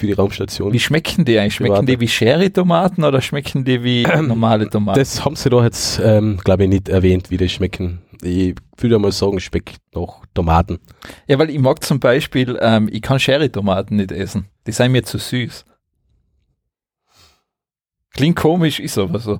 Für 0.01 0.07
die 0.07 0.13
Raumstation. 0.13 0.73
Wie 0.73 0.79
schmecken 0.79 1.25
die 1.25 1.37
eigentlich? 1.37 1.55
Schmecken 1.55 1.85
die 1.85 1.99
wie 1.99 2.07
Sherry-Tomaten 2.07 3.03
oder 3.03 3.21
schmecken 3.21 3.63
die 3.63 3.83
wie 3.83 4.03
normale 4.03 4.67
Tomaten? 4.67 4.99
Das 4.99 5.23
haben 5.23 5.35
sie 5.35 5.49
da 5.49 5.63
jetzt, 5.63 6.01
ähm, 6.03 6.37
glaube 6.43 6.63
ich, 6.63 6.69
nicht 6.69 6.89
erwähnt, 6.89 7.29
wie 7.29 7.37
die 7.37 7.47
schmecken. 7.47 8.01
Ich 8.23 8.55
würde 8.77 8.97
mal 8.97 9.11
sagen, 9.11 9.39
schmeckt 9.39 9.77
nach 9.93 10.25
Tomaten. 10.33 10.79
Ja, 11.27 11.37
weil 11.37 11.51
ich 11.51 11.59
mag 11.59 11.83
zum 11.83 11.99
Beispiel, 11.99 12.57
ähm, 12.61 12.89
ich 12.91 13.01
kann 13.03 13.19
Sherry-Tomaten 13.19 13.95
nicht 13.95 14.11
essen. 14.11 14.47
Die 14.65 14.71
sind 14.71 14.91
mir 14.91 15.03
zu 15.03 15.19
süß. 15.19 15.65
Klingt 18.13 18.35
komisch, 18.35 18.79
ist 18.79 18.97
aber 18.97 19.19
so. 19.19 19.39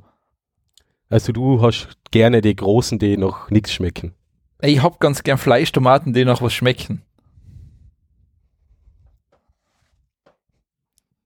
Also 1.10 1.34
du 1.34 1.62
hast 1.62 1.90
gerne 2.12 2.42
die 2.42 2.56
großen, 2.56 3.00
die 3.00 3.18
noch 3.18 3.50
nichts 3.50 3.74
schmecken. 3.74 4.14
Ich 4.62 4.82
hab 4.82 5.00
ganz 5.00 5.24
gern 5.24 5.40
Fleischtomaten, 5.40 6.14
die 6.14 6.24
nach 6.24 6.42
was 6.42 6.54
schmecken. 6.54 7.02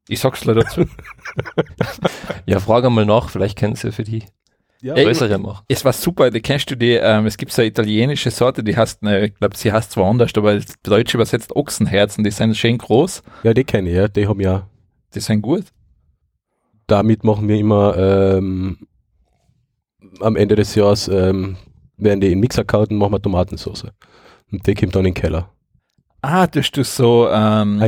Ich 0.07 0.19
sag's 0.19 0.45
leider 0.45 0.61
dazu. 0.61 0.85
Ja, 2.45 2.59
frage 2.59 2.89
mal 2.89 3.05
nach, 3.05 3.29
vielleicht 3.29 3.57
können 3.57 3.75
sie 3.75 3.91
für 3.91 4.03
die 4.03 4.23
Ja, 4.81 4.93
größere 4.93 5.37
machen. 5.39 5.63
Es 5.67 5.83
war 5.83 5.93
super, 5.93 6.29
da 6.29 6.39
kennst 6.39 6.69
du 6.69 6.75
die, 6.77 6.91
ähm, 6.93 7.25
es 7.25 7.37
gibt 7.37 7.51
so 7.51 7.61
eine 7.61 7.69
italienische 7.69 8.29
Sorte, 8.31 8.63
die 8.63 8.77
heißt, 8.77 9.01
ne, 9.03 9.25
ich 9.25 9.35
glaube, 9.35 9.57
sie 9.57 9.71
heißt 9.71 9.91
zwar 9.91 10.05
anders, 10.05 10.31
aber 10.35 10.55
das 10.55 10.75
Deutsch 10.83 11.13
übersetzt 11.15 11.55
Ochsenherzen, 11.55 12.23
die 12.23 12.31
sind 12.31 12.55
schön 12.55 12.77
groß, 12.77 13.23
ja, 13.43 13.53
die 13.53 13.63
kenne 13.63 13.89
ich, 13.89 13.95
ja. 13.95 14.07
Die 14.07 14.27
haben 14.27 14.39
ja, 14.41 14.69
die 15.15 15.19
sind 15.21 15.41
gut. 15.41 15.65
damit 16.87 17.23
machen 17.23 17.47
wir 17.47 17.57
immer 17.57 17.97
ähm, 17.97 18.87
am 20.21 20.35
Ende 20.35 20.55
des 20.55 20.75
Jahres, 20.75 21.07
ähm, 21.07 21.57
werden 21.97 22.21
die 22.21 22.27
in 22.27 22.33
den 22.33 22.39
Mixer 22.41 22.63
und 22.77 22.91
machen 22.91 23.13
wir 23.13 23.21
Tomatensauce. 23.21 23.85
Und 24.51 24.67
die 24.67 24.75
kommt 24.75 24.95
dann 24.95 25.05
in 25.05 25.13
den 25.13 25.21
Keller. 25.21 25.49
Ah, 26.27 26.47
tust 26.47 26.75
du 26.75 26.83
so 26.83 27.29
ähm, 27.29 27.79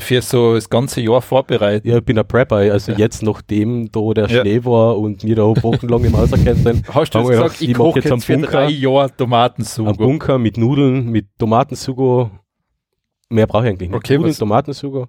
für 0.00 0.20
so 0.20 0.54
das 0.54 0.68
ganze 0.68 1.00
Jahr 1.00 1.22
vorbereiten. 1.22 1.88
Ja, 1.88 1.96
ich 1.98 2.04
bin 2.04 2.18
ein 2.18 2.26
Prepper, 2.28 2.56
also 2.56 2.92
Ja. 2.92 2.98
jetzt 2.98 3.22
nachdem 3.22 3.90
da 3.90 4.00
der 4.14 4.28
Ja. 4.28 4.40
Schnee 4.42 4.64
war 4.64 4.98
und 4.98 5.24
wir 5.24 5.34
da 5.36 5.42
wochenlang 5.62 6.04
im 6.04 6.14
Haus 6.16 6.30
erkennt 6.30 6.58
sind, 6.62 6.86
Hast 6.94 7.14
du 7.14 7.20
gesagt, 7.22 7.36
gedacht, 7.38 7.62
ich 7.62 7.70
ich 7.70 7.74
koche 7.74 8.00
jetzt 8.00 8.10
jetzt 8.10 8.24
für 8.26 8.34
Bunker. 8.34 8.50
drei 8.50 8.68
Jahre 8.70 9.04
am 9.04 9.16
Tomatensugo. 9.16 9.92
Bunker 9.94 10.38
mit 10.38 10.58
Nudeln, 10.58 11.06
mit 11.10 11.26
Tomatensugo. 11.38 12.30
Mehr 13.30 13.46
brauche 13.46 13.64
ich 13.64 13.70
eigentlich 13.70 13.88
nicht. 13.88 13.96
Okay, 13.96 14.14
Nudeln, 14.16 14.30
was- 14.32 14.38
Tomatensugo. 14.38 15.06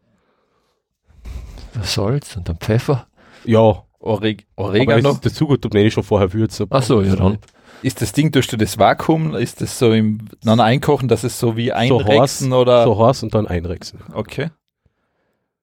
Salz 1.81 2.35
und 2.37 2.47
dann 2.49 2.57
Pfeffer. 2.57 3.07
Ja, 3.45 3.83
Oreg 3.99 4.45
aber 4.55 4.69
Oregano. 4.69 5.01
das, 5.09 5.21
das 5.21 5.35
Sugo 5.35 5.57
tut 5.57 5.73
man 5.73 5.83
eh 5.83 5.91
schon 5.91 6.03
vorher 6.03 6.31
würzen. 6.33 6.67
Ach 6.69 6.81
so, 6.83 7.01
ja 7.01 7.15
dann. 7.15 7.37
Ist 7.83 8.01
das 8.01 8.11
Ding, 8.11 8.31
tust 8.31 8.51
du 8.51 8.57
das 8.57 8.77
Vakuum, 8.79 9.35
ist 9.35 9.61
das 9.61 9.77
so 9.77 9.91
im 9.93 10.27
dann 10.43 10.59
einkochen, 10.59 11.07
dass 11.07 11.23
es 11.23 11.39
so 11.39 11.55
wie 11.55 11.71
einrechsen 11.71 12.51
oder? 12.53 12.83
So 12.83 13.05
heiß 13.07 13.23
und 13.23 13.35
dann 13.35 13.47
einrechsen. 13.47 13.99
Okay. 14.13 14.49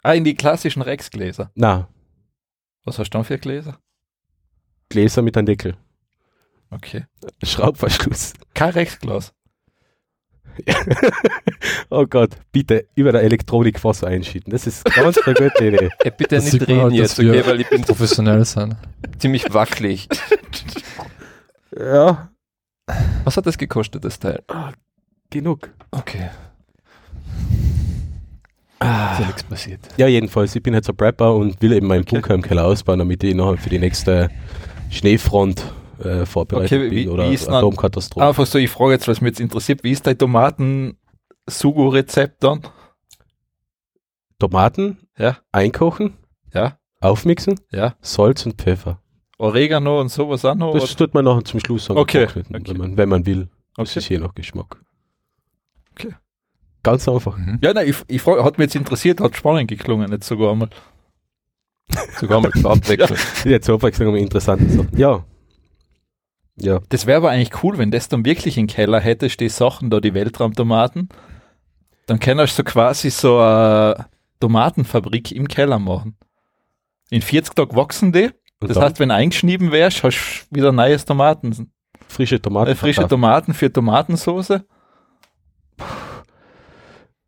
Ah, 0.02 0.12
in 0.12 0.24
die 0.24 0.34
klassischen 0.34 0.82
Rex-Gläser. 0.82 1.50
Na, 1.54 1.88
Was 2.84 2.98
hast 2.98 3.10
du 3.10 3.18
dann 3.18 3.24
für 3.24 3.38
Gläser? 3.38 3.78
Gläser 4.90 5.22
mit 5.22 5.36
einem 5.36 5.46
Deckel. 5.46 5.76
Okay. 6.70 7.06
Schraubverschluss. 7.42 8.34
Kein 8.54 8.70
Rex-Glas. 8.70 9.32
oh 11.90 12.06
Gott, 12.06 12.30
bitte 12.52 12.86
über 12.94 13.10
der 13.12 13.22
Elektronik 13.22 13.82
Wasser 13.82 14.06
einschütten. 14.06 14.52
Das 14.52 14.66
ist 14.66 14.84
ganz 14.84 15.18
eine 15.26 15.34
gute 15.34 15.66
Idee. 15.66 15.90
Ey, 15.98 16.12
bitte 16.16 16.36
Das 16.36 16.52
nicht 16.52 16.68
reden 16.68 16.82
halt, 16.82 16.92
jetzt, 16.92 17.18
okay, 17.18 17.44
weil 17.44 17.60
ich 17.60 17.68
bin 17.68 17.82
Professionell 17.82 18.44
sein. 18.44 18.76
ziemlich 19.18 19.52
wackelig. 19.52 20.08
Ja, 21.78 22.28
Was 23.24 23.36
hat 23.36 23.46
das 23.46 23.56
gekostet, 23.58 24.04
das 24.04 24.18
Teil? 24.18 24.42
genug. 25.30 25.70
Okay. 25.90 26.28
Ist 28.80 29.20
ja 29.20 29.26
nichts 29.26 29.42
passiert. 29.44 29.80
Ja, 29.96 30.06
jedenfalls, 30.06 30.54
ich 30.54 30.62
bin 30.62 30.74
jetzt 30.74 30.90
ein 30.90 30.96
Prepper 30.96 31.34
und 31.34 31.60
will 31.62 31.72
eben 31.72 31.86
meinen 31.86 32.02
Okay. 32.02 32.16
Bunker 32.16 32.34
im 32.34 32.42
Keller 32.42 32.66
ausbauen, 32.66 32.98
damit 32.98 33.24
ich 33.24 33.34
nachher 33.34 33.56
für 33.56 33.70
die 33.70 33.78
nächste 33.78 34.28
Schneefront 34.90 35.64
äh, 36.00 36.26
vorbereitet 36.26 36.72
Okay, 36.78 36.90
wie- 36.90 37.04
bin 37.04 37.12
oder 37.14 37.30
wie 37.30 37.38
Atomkatastrophe. 37.38 38.26
Einfach 38.26 38.44
so, 38.46 38.58
ich 38.58 38.68
frage 38.70 38.92
jetzt, 38.92 39.08
was 39.08 39.22
mich 39.22 39.30
jetzt 39.30 39.40
interessiert, 39.40 39.82
wie 39.84 39.92
ist 39.92 40.06
dein 40.06 40.18
Tomaten-Sugo-Rezept 40.18 42.44
dann? 42.44 42.60
Tomaten 44.38 44.98
Ja. 45.16 45.38
einkochen, 45.52 46.18
Ja, 46.52 46.76
aufmixen, 47.00 47.58
ja. 47.72 47.94
Salz 48.02 48.44
und 48.44 48.60
Pfeffer. 48.60 49.00
Oregano 49.44 50.00
und 50.00 50.08
sowas 50.08 50.44
auch 50.44 50.54
noch? 50.54 50.72
Das 50.72 50.84
oder? 50.84 50.96
tut 50.96 51.14
man 51.14 51.24
nachher 51.24 51.44
zum 51.44 51.60
Schluss 51.60 51.84
sagen, 51.84 51.98
Okay, 52.00 52.24
okay. 52.24 52.42
Wenn, 52.48 52.76
man, 52.76 52.96
wenn 52.96 53.08
man 53.08 53.26
will. 53.26 53.48
Das 53.76 53.90
Okay. 53.90 53.98
ist 53.98 54.08
je 54.08 54.18
nach 54.18 54.34
Geschmack. 54.34 54.80
Okay. 55.92 56.14
Ganz 56.82 57.08
einfach. 57.08 57.36
Mhm. 57.36 57.58
Ja, 57.62 57.72
nein, 57.74 57.88
ich, 57.88 57.96
ich 58.08 58.22
frage, 58.22 58.44
hat 58.44 58.58
mich 58.58 58.66
jetzt 58.66 58.76
interessiert, 58.76 59.20
hat 59.20 59.36
spannend 59.36 59.68
geklungen, 59.68 60.10
nicht 60.10 60.24
sogar 60.24 60.52
einmal. 60.52 60.70
Sogar 62.18 62.40
mal 62.40 62.50
zur 62.52 62.70
Abwechslung. 62.72 63.18
Jetzt 63.44 63.66
zur 63.66 63.74
Abwechslung 63.76 64.16
interessante 64.16 64.68
Sachen. 64.68 64.96
Ja. 64.96 65.24
Ja. 66.56 66.80
Das 66.88 67.06
wäre 67.06 67.18
aber 67.18 67.30
eigentlich 67.30 67.62
cool, 67.62 67.78
wenn 67.78 67.90
das 67.90 68.08
dann 68.08 68.24
wirklich 68.24 68.56
im 68.58 68.66
Keller 68.66 69.00
hättest, 69.00 69.40
die 69.40 69.48
Sachen 69.48 69.90
da, 69.90 70.00
die 70.00 70.14
Weltraumtomaten. 70.14 71.08
Dann 72.06 72.20
kannst 72.20 72.58
du 72.58 72.64
quasi 72.64 73.10
so 73.10 73.38
eine 73.38 74.06
Tomatenfabrik 74.40 75.32
im 75.32 75.48
Keller 75.48 75.78
machen. 75.78 76.16
In 77.10 77.22
40 77.22 77.54
Tagen 77.54 77.76
wachsen 77.76 78.12
die. 78.12 78.30
Und 78.60 78.70
Das 78.70 78.78
heißt, 78.78 79.00
wenn 79.00 79.10
du 79.10 79.14
eingeschnieben 79.14 79.72
wärst, 79.72 80.02
hast 80.02 80.46
du 80.50 80.56
wieder 80.56 80.72
neues 80.72 81.04
Tomaten, 81.04 81.70
frische 82.08 82.40
Tomaten. 82.40 82.70
äh, 82.70 82.74
frische. 82.74 83.06
Tomaten 83.06 83.52
für 83.54 83.72
Tomatensauce. 83.72 84.60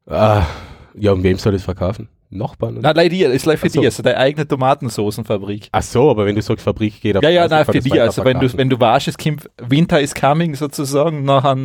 Ah, 0.07 0.47
ja, 0.95 1.13
und 1.13 1.23
wem 1.23 1.37
soll 1.37 1.53
das 1.53 1.63
verkaufen? 1.65 2.09
Nachbarn? 2.31 2.75
Nein, 2.81 2.95
nein, 2.97 3.09
dir, 3.11 3.31
ist 3.33 3.43
gleich 3.45 3.59
für 3.59 3.69
so. 3.69 3.81
dich, 3.81 3.87
also 3.87 4.03
deine 4.03 4.19
eigene 4.19 4.47
Tomatensoßenfabrik. 4.47 5.69
Ach 5.73 5.83
so, 5.83 6.11
aber 6.11 6.27
wenn 6.27 6.35
du 6.35 6.43
sagst, 6.43 6.65
Fabrik 6.65 7.01
geht 7.01 7.17
auf 7.17 7.23
Ja, 7.23 7.31
ja, 7.31 7.49
nein, 7.49 7.65
für 7.65 7.73
dich, 7.73 8.01
also 8.01 8.25
wenn 8.25 8.41
du, 8.41 8.53
wenn 8.57 8.69
du 8.69 8.79
weißt, 8.79 9.09
es 9.09 9.19
kommt, 9.19 9.49
Winter 9.59 10.01
is 10.01 10.15
coming 10.15 10.55
sozusagen, 10.55 11.25
nachher, 11.25 11.57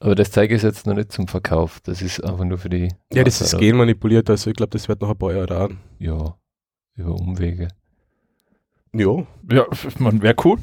Aber 0.00 0.14
das 0.14 0.30
zeige 0.30 0.54
ich 0.54 0.62
jetzt 0.62 0.86
noch 0.86 0.94
nicht 0.94 1.12
zum 1.12 1.28
Verkauf. 1.28 1.80
Das 1.80 2.02
ist 2.02 2.22
einfach 2.22 2.44
nur 2.44 2.58
für 2.58 2.68
die. 2.68 2.88
Ja, 3.12 3.24
das 3.24 3.40
ist 3.40 3.58
genmanipuliert, 3.58 4.28
also 4.28 4.50
ich 4.50 4.56
glaube, 4.56 4.70
das 4.70 4.88
wird 4.88 5.00
noch 5.00 5.10
ein 5.10 5.18
paar 5.18 5.32
Jahre 5.32 5.46
dauern. 5.46 5.78
Ja, 5.98 6.36
über 6.94 7.14
Umwege. 7.14 7.68
Ja, 8.98 9.26
ja, 9.50 9.66
man, 9.98 10.22
wäre 10.22 10.34
cool. 10.44 10.58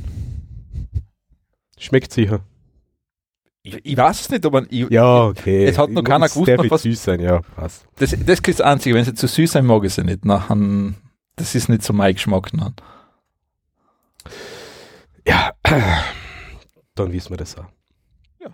schmeckt 1.78 2.12
sicher. 2.14 2.42
Ich, 3.66 3.80
ich 3.86 3.96
weiß 3.98 4.22
es 4.22 4.30
nicht, 4.30 4.46
aber 4.46 4.66
ich, 4.70 4.90
Ja, 4.90 5.26
okay. 5.26 5.64
Es 5.66 5.78
hat 5.78 5.90
noch 5.90 6.04
keiner 6.04 6.28
gewusst, 6.28 6.50
darf 6.50 6.70
was- 6.70 6.82
süß 6.82 7.02
sein, 7.04 7.20
ja, 7.22 7.40
passt. 7.56 7.86
Das, 7.96 8.10
das 8.12 8.40
ist 8.40 8.48
das 8.48 8.62
Einzige, 8.62 8.96
wenn 8.96 9.06
sie 9.06 9.14
zu 9.14 9.28
süß 9.28 9.52
sein, 9.54 9.66
mag 9.66 9.84
ich 9.86 9.94
sie 9.94 10.04
nicht. 10.04 10.26
Nachher, 10.26 10.58
das 11.38 11.56
ist 11.56 11.70
nicht 11.70 11.84
so 11.84 11.94
mein 11.94 12.14
Geschmack. 12.14 12.54
Nein. 12.54 12.74
Ja, 15.28 15.54
dann 16.96 17.12
wissen 17.14 17.30
wir 17.30 17.38
das 17.38 17.58
auch. 17.58 17.66
Ja. 18.42 18.54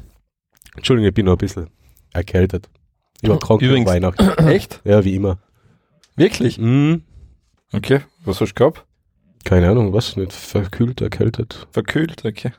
Entschuldigung, 0.77 1.09
ich 1.09 1.15
bin 1.15 1.27
noch 1.27 1.33
ein 1.33 1.39
bisschen 1.39 1.69
erkältet. 2.13 2.69
Ich 3.23 3.29
war 3.29 3.39
krank 3.39 3.61
über 3.63 3.71
Übrigens- 3.73 3.91
Weihnachten. 3.91 4.29
Echt? 4.49 4.81
Ja, 4.85 5.05
wie 5.05 5.15
immer. 5.15 5.39
Wirklich? 6.17 6.57
Hm, 6.57 7.03
Okay. 7.73 8.01
Was 8.25 8.41
hast 8.41 8.51
du 8.51 8.55
gehabt? 8.55 8.85
keine 9.45 9.71
Ahnung, 9.71 9.93
was 9.93 10.17
nicht. 10.17 10.33
Verkühlt, 10.33 11.01
erkältet. 11.01 11.67
Verkühlt, 11.71 12.25
okay. 12.27 12.53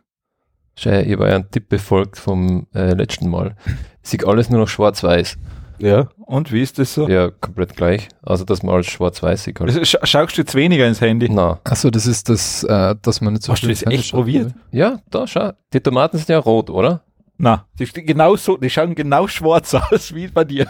Schau, 0.75 0.91
ich 0.99 1.19
war 1.19 1.27
ja 1.29 1.35
ein 1.35 1.51
Tipp 1.51 1.69
befolgt 1.69 2.17
vom 2.17 2.65
äh, 2.73 2.93
letzten 2.93 3.29
Mal. 3.29 3.55
Sieht 4.01 4.25
alles 4.25 4.49
nur 4.49 4.61
noch 4.61 4.67
schwarz-weiß. 4.69 5.37
Ja. 5.79 6.09
Und 6.25 6.51
wie 6.51 6.61
ist 6.61 6.79
das 6.79 6.93
so? 6.93 7.07
Ja, 7.09 7.29
komplett 7.29 7.75
gleich. 7.75 8.07
Also, 8.23 8.45
dass 8.45 8.63
man 8.63 8.73
als 8.75 8.87
schwarz-weiß 8.87 9.43
sieht. 9.43 9.59
Halt. 9.59 9.85
Sch 9.85 9.95
schaust 10.03 10.37
du 10.37 10.41
jetzt 10.41 10.55
weniger 10.55 10.87
ins 10.87 11.01
Handy? 11.01 11.27
Na, 11.29 11.59
Achso, 11.65 11.89
das 11.91 12.07
ist 12.07 12.29
das, 12.29 12.63
äh, 12.63 12.95
dass 13.01 13.19
man 13.21 13.33
nicht 13.33 13.43
so 13.43 13.51
Hast 13.51 13.63
du 13.63 13.67
das 13.67 13.83
echt 13.85 14.05
schaut, 14.05 14.19
probiert? 14.21 14.45
oder? 14.47 14.55
ja, 14.71 14.99
da 15.11 15.27
schau. 15.27 15.51
Die 15.73 15.81
Tomaten 15.81 16.17
sind 16.17 16.29
ja 16.29 16.39
rot, 16.39 16.69
oder? 16.69 17.03
Na, 17.41 17.65
die, 17.79 17.85
genau 17.85 18.35
so, 18.35 18.55
die 18.55 18.69
schauen 18.69 18.93
genau 18.93 19.27
schwarz 19.27 19.73
aus 19.91 20.13
wie 20.13 20.27
bei 20.27 20.43
dir. 20.43 20.67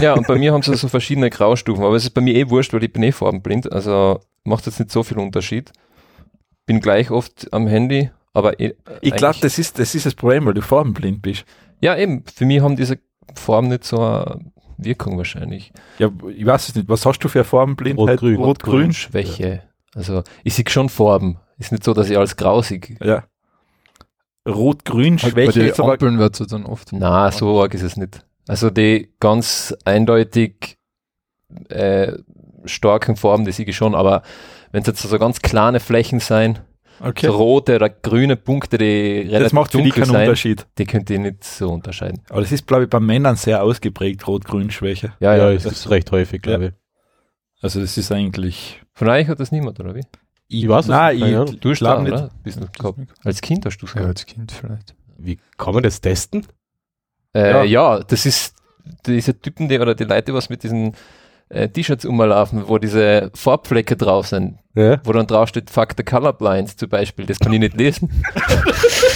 Ja, 0.00 0.14
und 0.14 0.26
bei 0.26 0.36
mir 0.36 0.54
haben 0.54 0.62
sie 0.62 0.74
so 0.74 0.88
verschiedene 0.88 1.28
Graustufen, 1.28 1.84
aber 1.84 1.96
es 1.96 2.04
ist 2.04 2.10
bei 2.14 2.22
mir 2.22 2.34
eh 2.34 2.48
wurscht, 2.48 2.72
weil 2.72 2.82
ich 2.82 2.92
bin 2.92 3.02
eh 3.02 3.12
farbenblind, 3.12 3.70
also 3.70 4.20
macht 4.44 4.64
jetzt 4.64 4.78
nicht 4.80 4.90
so 4.90 5.02
viel 5.02 5.18
Unterschied. 5.18 5.70
Bin 6.64 6.80
gleich 6.80 7.10
oft 7.10 7.52
am 7.52 7.66
Handy, 7.66 8.10
aber 8.32 8.58
eh, 8.58 8.74
Ich 9.02 9.14
glaube, 9.14 9.36
das 9.42 9.58
ist, 9.58 9.78
das 9.78 9.94
ist 9.94 10.06
das 10.06 10.14
Problem, 10.14 10.46
weil 10.46 10.54
du 10.54 10.62
farbenblind 10.62 11.20
bist. 11.20 11.44
Ja, 11.80 11.94
eben, 11.96 12.24
für 12.34 12.46
mich 12.46 12.60
haben 12.60 12.76
diese 12.76 12.98
Farben 13.34 13.68
nicht 13.68 13.84
so 13.84 14.00
eine 14.00 14.40
Wirkung 14.78 15.18
wahrscheinlich. 15.18 15.72
Ja, 15.98 16.10
ich 16.34 16.46
weiß 16.46 16.70
es 16.70 16.74
nicht. 16.74 16.88
Was 16.88 17.04
hast 17.04 17.18
du 17.20 17.28
für 17.28 17.40
eine 17.40 17.44
Farbenblindheit? 17.44 18.22
Rot-Grün. 18.22 18.36
Rot-Grün. 18.36 18.92
Schwäche. 18.94 19.62
Also 19.94 20.22
ich 20.42 20.54
sehe 20.54 20.64
schon 20.68 20.88
Farben. 20.88 21.38
Ist 21.58 21.72
nicht 21.72 21.84
so, 21.84 21.92
dass 21.92 22.08
ich 22.08 22.16
alles 22.16 22.36
grausig. 22.36 22.96
Ja. 23.02 23.24
Rot-Grün, 24.48 25.18
Halt 25.18 25.34
bei 25.34 25.44
Schwäche 25.44 25.60
den 25.60 25.68
ist 25.68 25.80
aber 25.80 25.92
Ampeln 25.92 26.18
wird 26.18 26.40
es 26.40 26.46
dann 26.48 26.64
oft. 26.64 26.92
Na, 26.92 27.30
so 27.30 27.60
arg 27.60 27.74
ist 27.74 27.82
es 27.82 27.96
nicht. 27.96 28.24
Also 28.46 28.70
die 28.70 29.12
ganz 29.20 29.74
eindeutig 29.84 30.78
äh, 31.68 32.12
starken 32.64 33.16
Farben, 33.16 33.44
die 33.44 33.52
sehe 33.52 33.66
ich 33.66 33.76
schon, 33.76 33.94
aber 33.94 34.22
wenn 34.72 34.82
es 34.82 34.86
jetzt 34.86 35.02
so 35.02 35.18
ganz 35.18 35.40
kleine 35.40 35.80
Flächen 35.80 36.20
sein, 36.20 36.58
okay. 37.00 37.26
so 37.26 37.36
rote 37.36 37.76
oder 37.76 37.88
grüne 37.88 38.36
Punkte, 38.36 38.78
die 38.78 39.20
relativ 39.20 39.42
Das 39.44 39.52
macht 39.52 39.72
für 39.72 39.78
dunkel 39.78 40.02
keinen 40.02 40.12
sein, 40.12 40.22
Unterschied. 40.22 40.66
die 40.78 40.86
könnt 40.86 41.10
ihr 41.10 41.18
nicht 41.18 41.44
so 41.44 41.70
unterscheiden. 41.70 42.20
Aber 42.30 42.40
das 42.40 42.52
ist, 42.52 42.66
glaube 42.66 42.84
ich, 42.84 42.90
bei 42.90 43.00
Männern 43.00 43.36
sehr 43.36 43.62
ausgeprägt, 43.62 44.26
Rot-Grün-Schwäche. 44.26 45.12
Ja, 45.20 45.36
Ja, 45.36 45.50
ja. 45.50 45.56
es 45.56 45.64
ist 45.64 45.90
recht 45.90 46.10
häufig, 46.10 46.42
glaube 46.42 46.66
ich. 46.66 46.72
Also 47.60 47.80
das 47.80 47.96
ist 47.98 48.12
eigentlich. 48.12 48.80
Von 48.94 49.08
euch 49.08 49.28
hat 49.28 49.40
das 49.40 49.52
niemand, 49.52 49.80
oder 49.80 49.94
wie? 49.94 50.04
Ich, 50.50 50.66
weiß 50.68 50.86
es 50.86 50.88
nein, 50.90 51.16
nicht, 51.18 51.52
ich. 51.54 51.60
Du 51.60 51.70
hast 51.70 51.82
da, 51.82 52.00
nicht. 52.00 52.12
oder? 52.12 52.30
Bist 52.42 52.58
du 52.60 52.66
gehabt? 52.66 52.98
Als 53.24 53.40
Kind 53.40 53.66
hast 53.66 53.78
du 53.78 53.86
es 53.86 53.92
Ja, 53.94 54.00
gehabt. 54.00 54.18
als 54.18 54.26
Kind 54.26 54.50
vielleicht. 54.52 54.94
Wie 55.18 55.38
kann 55.56 55.74
man 55.74 55.82
das 55.82 56.00
testen? 56.00 56.46
Äh, 57.34 57.66
ja. 57.66 58.00
das 58.00 58.24
ist 58.24 58.54
diese 59.06 59.38
Typen, 59.38 59.68
die 59.68 59.78
oder 59.78 59.94
die 59.94 60.04
Leute, 60.04 60.32
was 60.32 60.48
mit 60.48 60.62
diesen 60.62 60.94
äh, 61.50 61.68
T-Shirts 61.68 62.06
umlaufen, 62.06 62.66
wo 62.66 62.78
diese 62.78 63.30
Farbflecke 63.34 63.96
drauf 63.96 64.28
sind, 64.28 64.58
Ja. 64.74 64.98
wo 65.04 65.12
dann 65.12 65.26
drauf 65.26 65.48
steht, 65.50 65.68
fuck 65.70 65.90
the 65.96 66.02
colorblind 66.02 66.78
zum 66.78 66.88
Beispiel, 66.88 67.26
das 67.26 67.38
kann 67.38 67.52
ich 67.52 67.60
nicht 67.60 67.76
lesen. 67.76 68.08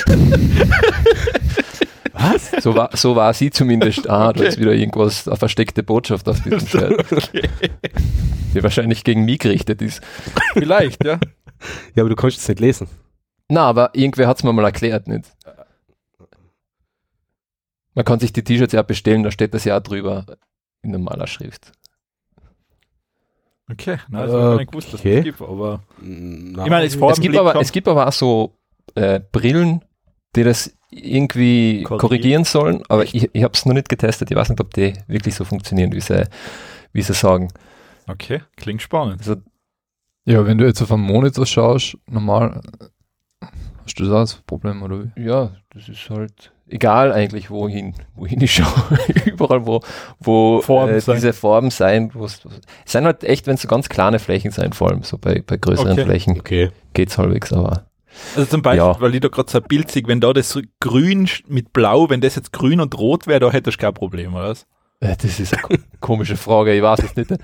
Was? 2.22 2.62
So 2.62 2.74
war, 2.74 2.96
so 2.96 3.16
war 3.16 3.34
sie 3.34 3.50
zumindest. 3.50 4.08
Ah, 4.08 4.32
da 4.32 4.44
ist 4.44 4.58
wieder 4.58 4.72
irgendwas, 4.72 5.26
eine 5.28 5.36
versteckte 5.36 5.82
Botschaft 5.82 6.28
auf 6.28 6.40
diesem 6.42 6.60
Shirt, 6.66 7.04
die 8.54 8.62
wahrscheinlich 8.62 9.04
gegen 9.04 9.24
mich 9.24 9.38
gerichtet 9.40 9.82
ist. 9.82 10.02
Vielleicht, 10.54 11.04
ja. 11.04 11.18
Ja, 11.94 12.02
aber 12.02 12.08
du 12.10 12.16
kannst 12.16 12.38
es 12.38 12.48
nicht 12.48 12.60
lesen. 12.60 12.88
Na, 13.48 13.62
aber 13.66 13.90
irgendwer 13.94 14.28
hat 14.28 14.38
es 14.38 14.44
mir 14.44 14.52
mal 14.52 14.64
erklärt, 14.64 15.08
nicht? 15.08 15.30
Man 17.94 18.04
kann 18.04 18.20
sich 18.20 18.32
die 18.32 18.42
T-Shirts 18.42 18.72
ja 18.72 18.82
bestellen, 18.82 19.22
da 19.22 19.30
steht 19.30 19.52
das 19.54 19.64
ja 19.64 19.76
auch 19.76 19.82
drüber 19.82 20.24
in 20.82 20.92
normaler 20.92 21.26
Schrift. 21.26 21.72
Okay, 23.70 23.98
nein, 24.08 24.26
das 24.26 24.32
habe 24.32 24.52
ich 24.54 24.58
nicht 24.60 24.70
gewusst, 24.72 24.92
dass 24.92 25.00
Okay. 25.00 25.16
das 25.16 25.24
gibt, 25.24 25.40
aber 25.42 25.82
Na, 26.00 26.64
ich 26.64 26.70
meine, 26.70 26.86
es 26.86 26.96
Es 26.96 27.20
gibt, 27.20 27.36
aber, 27.36 27.56
es 27.60 27.72
gibt 27.72 27.88
aber 27.88 28.06
auch 28.08 28.12
so 28.12 28.58
äh, 28.94 29.20
Brillen, 29.20 29.84
die 30.34 30.42
das 30.44 30.76
irgendwie 30.92 31.82
Korrigieren. 31.84 31.98
korrigieren, 31.98 32.44
sollen, 32.44 32.82
aber 32.88 33.04
ich, 33.04 33.30
ich 33.34 33.42
habe 33.42 33.54
es 33.54 33.66
noch 33.66 33.74
nicht 33.74 33.88
getestet. 33.88 34.30
Ich 34.30 34.36
weiß 34.36 34.50
nicht, 34.50 34.60
ob 34.60 34.72
die 34.74 34.94
wirklich 35.08 35.34
so 35.34 35.44
funktionieren, 35.44 35.92
wie 35.92 36.00
sie, 36.00 36.26
wie 36.92 37.02
sie 37.02 37.14
sagen. 37.14 37.48
Okay, 38.08 38.42
klingt 38.56 38.82
spannend. 38.82 39.20
Also, 39.20 39.36
Ja, 40.26 40.44
wenn 40.46 40.58
du 40.58 40.66
jetzt 40.66 40.82
auf 40.82 40.92
einen 40.92 41.02
Monitor 41.02 41.46
schaust, 41.46 41.96
normal, 42.06 42.60
hast 43.84 43.98
du 43.98 44.04
das 44.08 44.34
Problem, 44.46 44.82
oder 44.82 45.04
wie? 45.04 45.22
ja, 45.22 45.52
das 45.70 45.88
ist 45.88 46.08
halt 46.10 46.52
egal 46.68 47.12
eigentlich, 47.12 47.50
wohin, 47.50 47.94
wohin 48.14 48.40
ich 48.40 48.54
schaue. 48.54 48.98
Überall, 49.26 49.66
wo, 49.66 49.80
wo 50.20 50.60
Farben 50.62 50.94
äh, 50.94 51.00
diese 51.00 51.32
Farben 51.32 51.70
sein, 51.70 52.10
wo's, 52.14 52.44
wo's- 52.44 52.60
es 52.86 52.92
sind 52.92 53.04
halt 53.04 53.24
echt, 53.24 53.46
wenn 53.46 53.54
es 53.54 53.62
so 53.62 53.68
ganz 53.68 53.88
kleine 53.88 54.18
Flächen 54.18 54.50
sein, 54.52 54.72
vor 54.72 54.90
allem 54.90 55.02
so 55.02 55.18
bei, 55.18 55.42
bei 55.46 55.56
größeren 55.56 55.92
Okay. 55.92 56.04
Flächen 56.04 56.38
Okay. 56.40 56.70
geht's 56.94 57.18
halbwegs, 57.18 57.52
aber 57.52 57.86
Also 58.36 58.46
zum 58.50 58.62
Beispiel, 58.62 58.78
Ja. 58.86 59.00
weil 59.00 59.14
ich 59.14 59.20
da 59.20 59.28
gerade 59.28 59.50
so 59.50 59.60
sehe, 59.88 60.02
wenn 60.06 60.20
da 60.20 60.32
das 60.32 60.58
grün 60.80 61.28
mit 61.48 61.72
blau, 61.72 62.08
wenn 62.10 62.20
das 62.20 62.36
jetzt 62.36 62.52
grün 62.52 62.80
und 62.80 62.96
rot 62.98 63.26
wäre, 63.26 63.40
da 63.40 63.50
hättest 63.50 63.78
du 63.78 63.80
kein 63.80 63.94
Problem, 63.94 64.34
oder 64.34 64.48
was? 64.50 64.66
Äh, 65.00 65.16
Das 65.20 65.40
ist 65.40 65.52
eine 65.54 65.62
ko- 65.62 65.74
komische 66.00 66.36
Frage, 66.36 66.74
ich 66.74 66.82
weiß 66.82 67.00
es 67.04 67.16
nicht. 67.16 67.30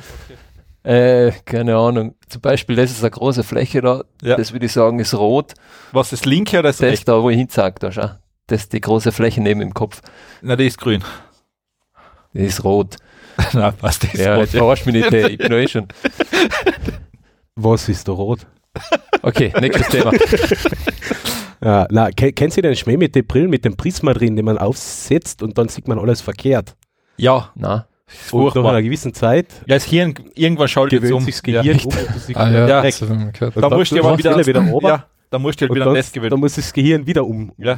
Äh, 0.84 1.32
keine 1.44 1.76
Ahnung. 1.76 2.14
Zum 2.28 2.40
Beispiel, 2.40 2.76
das 2.76 2.90
ist 2.92 3.02
eine 3.02 3.10
große 3.10 3.42
Fläche 3.44 3.82
da, 3.82 4.04
Ja. 4.22 4.36
das 4.36 4.52
würde 4.52 4.64
ich 4.66 4.72
sagen, 4.72 5.00
ist 5.00 5.12
rot. 5.12 5.52
Was, 5.92 6.10
das 6.10 6.24
linke 6.24 6.60
oder 6.60 6.68
das 6.70 6.78
Das 6.78 6.88
rechte? 6.90 7.04
da, 7.06 7.22
wo 7.22 7.28
ich 7.28 7.36
hinzeige, 7.36 7.74
da 7.80 7.92
schau. 7.92 8.10
Das 8.46 8.62
ist 8.62 8.72
die 8.72 8.80
große 8.80 9.12
Fläche 9.12 9.42
neben 9.42 9.60
dem 9.60 9.74
Kopf. 9.74 10.00
Na, 10.40 10.56
die 10.56 10.66
ist 10.66 10.78
grün. 10.78 11.02
Die 12.32 12.40
ist 12.44 12.64
rot. 12.64 12.96
Na, 13.52 13.72
passt, 13.72 14.04
das 14.04 14.14
ist 14.14 14.20
Ja, 14.24 14.36
rot. 14.36 14.44
jetzt 14.44 14.56
verarsch 14.56 14.86
mich 14.86 14.94
nicht, 14.94 15.12
ich 15.12 15.36
bin 15.38 15.52
eh 15.52 15.68
schon. 15.68 15.88
Was 17.56 17.88
ist 17.88 18.08
da 18.08 18.12
rot? 18.12 18.46
Okay, 19.22 19.52
nächstes 19.60 19.88
Thema. 19.88 20.12
Ja, 21.60 21.88
na, 21.90 22.10
ke 22.12 22.32
kennt 22.32 22.56
ihr 22.56 22.62
den 22.62 22.76
Schmäh 22.76 22.96
mit 22.96 23.16
den 23.16 23.26
Brillen, 23.26 23.50
mit 23.50 23.64
dem 23.64 23.76
Prisma 23.76 24.12
drin, 24.14 24.36
den 24.36 24.44
man 24.44 24.58
aufsetzt 24.58 25.42
und 25.42 25.58
dann 25.58 25.66
sieht 25.68 25.88
man 25.88 25.98
alles 25.98 26.20
verkehrt? 26.20 26.76
Ja, 27.16 27.50
Na, 27.56 27.88
Und 28.30 28.54
nach 28.54 28.64
einer 28.64 28.80
gewissen 28.82 29.12
Zeit 29.12 29.48
Ja, 29.66 29.74
das 29.74 29.84
Hirn, 29.84 30.14
irgendwann 30.36 30.68
schaltet 30.68 31.02
es 31.02 31.10
um. 31.10 31.24
sich 31.24 31.34
das 31.34 31.44
Ja. 31.52 31.62
Gehirn 31.62 31.80
um 31.84 31.90
du 31.90 32.36
Ah 32.36 32.48
ja, 32.50 32.68
Ja. 32.68 32.82
das 32.82 33.00
Da 33.00 33.70
musst 33.70 33.90
du 33.90 33.96
du 33.96 34.18
wieder, 34.18 34.46
wieder 34.46 34.60
runter. 34.60 34.88
ja, 34.88 35.06
da 35.30 35.38
musst 35.40 35.60
du 35.60 35.66
halt 35.66 35.74
wieder 35.74 35.88
ein 35.88 35.94
Test 35.94 36.12
gewinnen. 36.12 36.30
dann 36.30 36.38
muss 36.40 36.54
das 36.54 36.72
Gehirn 36.72 37.04
wieder 37.08 37.26
um, 37.26 37.50
Ja. 37.58 37.76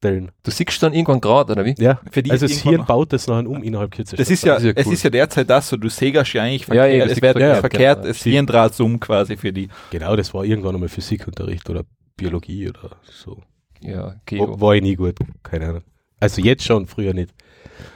Umstellen. 0.00 0.30
du 0.42 0.50
siehst 0.50 0.82
dann 0.82 0.92
irgendwann 0.92 1.20
gerade, 1.20 1.52
oder 1.52 1.64
wie? 1.64 1.74
Ja. 1.78 2.00
Für 2.10 2.22
die 2.22 2.30
Also 2.30 2.46
das 2.46 2.58
Hirn 2.58 2.84
baut 2.86 3.12
das 3.12 3.26
nachher 3.26 3.48
um 3.48 3.62
innerhalb 3.62 3.90
kürzester 3.90 4.16
Das 4.16 4.30
ist 4.30 4.40
Zeit. 4.42 4.48
ja, 4.48 4.54
Das 4.54 4.62
ist 4.64 4.66
ja 4.66 4.80
es 4.80 4.86
cool. 4.86 4.92
ist 4.94 5.02
ja 5.04 5.10
derzeit 5.10 5.50
das 5.50 5.68
so, 5.68 5.76
du 5.76 5.88
sägerst 5.88 6.32
ja 6.32 6.42
eigentlich 6.42 6.62
Ja, 6.62 6.66
verkehrt, 6.66 6.92
ja, 6.92 7.04
das 7.04 7.12
es 7.16 7.22
wird 7.22 7.32
verkehrt, 7.32 7.60
verkehrt, 7.60 7.96
genau. 8.02 8.08
das 8.08 8.22
Hirn 8.22 8.46
dreht 8.46 8.80
um 8.80 9.00
quasi 9.00 9.36
für 9.36 9.52
die. 9.52 9.68
Genau, 9.90 10.16
das 10.16 10.32
war 10.34 10.44
irgendwann 10.44 10.74
einmal 10.74 10.88
Physikunterricht 10.88 11.68
oder 11.70 11.82
Biologie 12.16 12.68
oder 12.68 12.90
so. 13.04 13.38
Ja, 13.80 14.02
War, 14.02 14.16
Geo. 14.26 14.60
war 14.60 14.74
ich 14.74 14.82
nie 14.82 14.96
gut, 14.96 15.16
keine 15.42 15.68
Ahnung. 15.68 15.82
Also 16.20 16.42
jetzt 16.42 16.64
schon, 16.64 16.86
früher 16.86 17.14
nicht. 17.14 17.32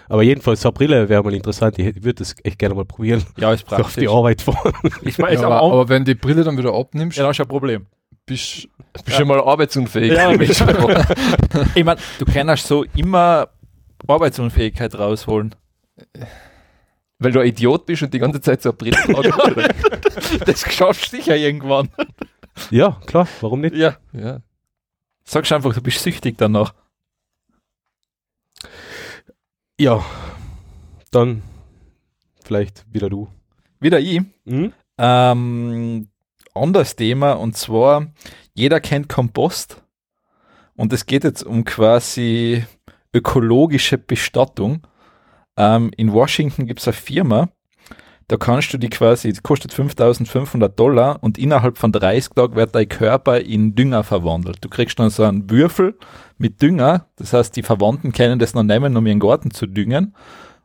Aber 0.08 0.22
jedenfalls, 0.22 0.60
so 0.60 0.68
eine 0.68 0.74
Brille 0.74 1.08
wäre 1.08 1.24
mal 1.24 1.34
interessant. 1.34 1.76
Ich, 1.78 1.96
würde 2.04 2.14
das 2.14 2.36
echt 2.44 2.58
gerne 2.58 2.74
mal 2.76 2.84
probieren. 2.84 3.24
Ja, 3.36 3.52
ist 3.52 3.68
So 3.68 3.76
auf 3.76 3.94
die 3.94 4.06
praktisch. 4.06 4.08
Arbeit 4.08 4.42
fahren. 4.42 4.72
Ich 5.02 5.18
weiß, 5.18 5.40
Ja, 5.40 5.46
aber, 5.46 5.56
aber, 5.56 5.62
auch, 5.62 5.72
aber 5.72 5.88
wenn 5.88 6.04
die 6.04 6.14
Brille 6.14 6.44
dann 6.44 6.56
wieder 6.56 6.72
abnimmst, 6.72 7.16
ja, 7.18 7.24
das 7.26 7.36
ist 7.36 7.40
ein 7.40 7.48
Problem. 7.48 7.86
Bist 8.26 8.68
Bist 8.92 9.08
du 9.08 9.12
schon 9.12 9.28
mal 9.28 9.40
arbeitsunfähig? 9.40 10.12
Ja, 10.12 10.30
ich 10.40 10.50
ich 11.74 11.84
meine, 11.84 12.00
du 12.18 12.24
kannst 12.24 12.66
so 12.66 12.84
immer 12.94 13.48
Arbeitsunfähigkeit 14.06 14.94
rausholen. 14.94 15.54
Weil 17.18 17.32
du 17.32 17.40
ein 17.40 17.46
Idiot 17.46 17.86
bist 17.86 18.02
und 18.02 18.12
die 18.12 18.18
ganze 18.18 18.40
Zeit 18.40 18.62
so 18.62 18.70
eine 18.70 18.76
Brille 18.76 18.96
trägst. 18.96 20.48
Das 20.48 20.60
schaffst 20.72 21.12
du 21.12 21.16
sicher 21.16 21.36
irgendwann. 21.36 21.88
ja, 22.70 23.00
klar, 23.06 23.28
warum 23.40 23.60
nicht? 23.60 23.76
Ja. 23.76 23.96
Ja. 24.12 24.40
Sagst 25.24 25.52
einfach, 25.52 25.72
du 25.72 25.80
bist 25.80 26.02
süchtig 26.02 26.36
danach. 26.36 26.74
Ja, 29.78 30.04
dann 31.10 31.42
vielleicht 32.44 32.84
wieder 32.92 33.08
du. 33.08 33.28
Wieder 33.80 34.00
ich. 34.00 34.20
Mhm. 34.44 34.72
Ähm, 34.98 36.08
anderes 36.54 36.96
Thema 36.96 37.32
und 37.32 37.56
zwar, 37.56 38.06
jeder 38.54 38.80
kennt 38.80 39.08
Kompost 39.08 39.82
und 40.74 40.92
es 40.92 41.06
geht 41.06 41.24
jetzt 41.24 41.42
um 41.42 41.64
quasi 41.64 42.64
ökologische 43.14 43.98
Bestattung. 43.98 44.86
Ähm, 45.56 45.90
in 45.96 46.12
Washington 46.12 46.66
gibt 46.66 46.80
es 46.80 46.88
eine 46.88 46.94
Firma, 46.94 47.48
da 48.28 48.36
kannst 48.36 48.72
du 48.72 48.78
die 48.78 48.88
quasi, 48.88 49.32
die 49.32 49.40
kostet 49.40 49.74
5500 49.74 50.78
Dollar 50.78 51.18
und 51.22 51.36
innerhalb 51.36 51.76
von 51.76 51.92
30 51.92 52.32
Tagen 52.34 52.56
wird 52.56 52.74
dein 52.74 52.88
Körper 52.88 53.40
in 53.40 53.74
Dünger 53.74 54.04
verwandelt. 54.04 54.58
Du 54.62 54.68
kriegst 54.68 54.98
dann 54.98 55.10
so 55.10 55.24
einen 55.24 55.50
Würfel 55.50 55.98
mit 56.38 56.62
Dünger, 56.62 57.06
das 57.16 57.32
heißt, 57.32 57.54
die 57.56 57.62
Verwandten 57.62 58.12
können 58.12 58.38
das 58.38 58.54
noch 58.54 58.62
nehmen, 58.62 58.96
um 58.96 59.06
ihren 59.06 59.20
Garten 59.20 59.50
zu 59.50 59.66
düngen 59.66 60.14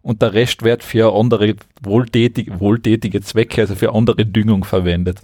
und 0.01 0.21
der 0.21 0.33
Rest 0.33 0.63
wird 0.63 0.83
für 0.83 1.13
andere 1.13 1.55
wohltätige, 1.81 2.57
wohltätige 2.61 3.19
Zwecke, 3.19 3.61
also 3.61 3.75
für 3.75 3.93
andere 3.93 4.25
Düngung 4.25 4.63
verwendet. 4.63 5.21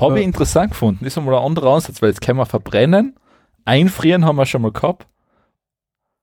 Habe 0.00 0.20
ich 0.20 0.24
interessant 0.24 0.70
gefunden. 0.72 1.04
Das 1.04 1.12
ist 1.14 1.18
einmal 1.18 1.34
ein 1.36 1.44
anderer 1.44 1.74
Ansatz, 1.74 2.00
weil 2.02 2.10
jetzt 2.10 2.20
können 2.20 2.38
wir 2.38 2.46
verbrennen. 2.46 3.16
Einfrieren 3.64 4.24
haben 4.24 4.36
wir 4.36 4.46
schon 4.46 4.62
mal 4.62 4.72
gehabt. 4.72 5.06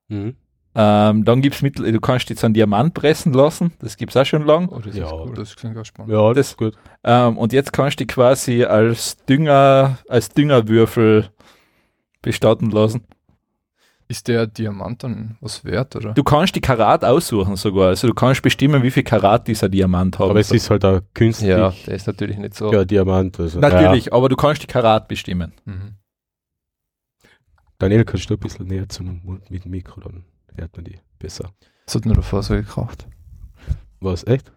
Mhm. 0.08 0.36
Ähm, 0.76 1.24
dann 1.24 1.42
gibt 1.42 1.56
es 1.56 1.62
Mittel, 1.62 1.92
du 1.92 2.00
kannst 2.02 2.30
jetzt 2.32 2.44
einen 2.44 2.56
Diamant 2.56 2.94
pressen 2.96 3.32
lassen. 3.34 3.74
Das 3.80 3.96
gibt 3.96 4.12
es 4.16 4.18
auch 4.18 4.26
schon 4.26 4.44
lang. 4.46 4.70
oh, 4.70 4.80
das 4.80 4.96
Ja, 4.96 5.06
ist 5.06 5.12
cool, 5.14 5.34
das 5.36 5.56
klingt 5.56 5.78
auch 5.78 5.86
spannend. 5.86 6.12
Ja, 6.12 6.28
Das- 6.30 6.36
das 6.38 6.48
ist 6.52 6.58
gut. 6.58 6.74
Ähm, 7.04 7.38
und 7.38 7.54
jetzt 7.54 7.74
kannst 7.74 8.00
du 8.00 8.06
die 8.06 8.08
quasi 8.08 8.64
als 8.64 9.18
Dünger, 9.26 9.98
als 10.10 10.30
Düngerwürfel 10.30 11.30
bestatten 12.24 12.72
lassen. 12.72 13.04
Ist 14.14 14.28
der 14.28 14.46
Diamant 14.46 15.04
dann 15.04 15.38
was 15.42 15.66
wert, 15.66 15.96
oder? 15.96 16.14
Du 16.14 16.22
kannst 16.24 16.56
die 16.56 16.62
Karat 16.62 17.04
aussuchen 17.04 17.56
sogar. 17.56 17.88
Also 17.88 18.06
du 18.06 18.14
kannst 18.14 18.44
bestimmen, 18.44 18.84
wie 18.84 18.92
viel 18.92 19.02
Karat 19.02 19.48
dieser 19.48 19.70
Diamant 19.70 20.20
hat. 20.20 20.30
Aber 20.30 20.40
es 20.40 20.52
ist 20.52 20.70
halt 20.70 20.86
auch 20.86 21.02
künstlich. 21.16 21.50
Ja, 21.50 21.74
der 21.88 21.96
ist 21.96 22.06
natürlich 22.06 22.38
nicht 22.38 22.54
so. 22.54 22.72
ja, 22.72 22.86
Diamant. 22.86 23.40
Also, 23.40 23.60
Natürlich, 23.60 24.14
aber 24.14 24.30
du 24.30 24.36
kannst 24.36 24.62
die 24.62 24.68
Karat 24.68 25.08
bestimmen. 25.08 25.54
Mhm. 25.66 25.96
Ja. 27.24 27.30
Daniel, 27.80 28.06
kannst 28.06 28.30
du 28.30 28.36
ein 28.36 28.40
bisschen 28.40 28.68
näher 28.68 28.88
zum 28.88 29.20
Mund 29.24 29.50
mit 29.50 29.66
dem 29.66 29.72
Mikro, 29.72 30.00
dann 30.02 30.26
hört 30.56 30.76
man 30.76 30.86
die 30.86 31.00
besser. 31.18 31.50
Das 31.88 31.96
hat 31.96 32.06
mir 32.06 32.14
davor 32.14 32.44
so 32.44 32.54
gekauft, 32.54 33.08
Was, 34.00 34.28
echt? 34.28 34.52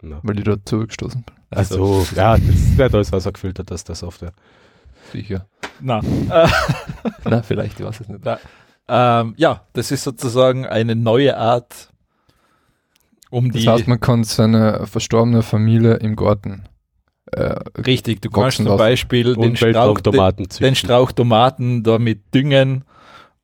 Na. 0.00 0.20
weil 0.22 0.38
ich 0.38 0.44
da 0.44 0.54
zugestoßen 0.64 1.24
bin. 1.24 1.34
Also, 1.50 2.06
ja, 2.14 2.36
das 2.36 2.76
wird 2.76 2.94
alles 2.94 3.12
rausgefiltert, 3.12 3.68
dass 3.68 3.82
das 3.82 4.04
auf 4.04 4.18
der. 4.18 4.32
Sicher. 5.10 5.48
Na, 5.80 5.98
äh, 5.98 6.48
Na, 7.24 7.42
vielleicht, 7.42 7.80
ich 7.80 7.84
weiß 7.84 8.00
es 8.00 8.08
nicht. 8.08 8.24
Ähm, 8.88 9.34
ja, 9.36 9.66
das 9.72 9.90
ist 9.90 10.02
sozusagen 10.04 10.66
eine 10.66 10.94
neue 10.96 11.36
Art, 11.36 11.90
um 13.30 13.50
Das 13.52 13.62
die. 13.62 13.68
heißt, 13.68 13.88
man 13.88 14.00
kann 14.00 14.24
seine 14.24 14.86
verstorbene 14.86 15.42
Familie 15.42 15.94
im 15.94 16.16
Garten 16.16 16.64
äh, 17.32 17.54
richtig, 17.86 18.20
du 18.20 18.28
kannst 18.30 18.58
zum 18.58 18.66
lassen. 18.66 18.78
Beispiel 18.78 19.34
den 19.36 19.56
Strauch, 19.56 20.00
den, 20.00 20.36
den. 20.60 20.74
Strauch 20.74 21.12
Tomaten 21.12 21.82
damit 21.82 22.34
düngen 22.34 22.84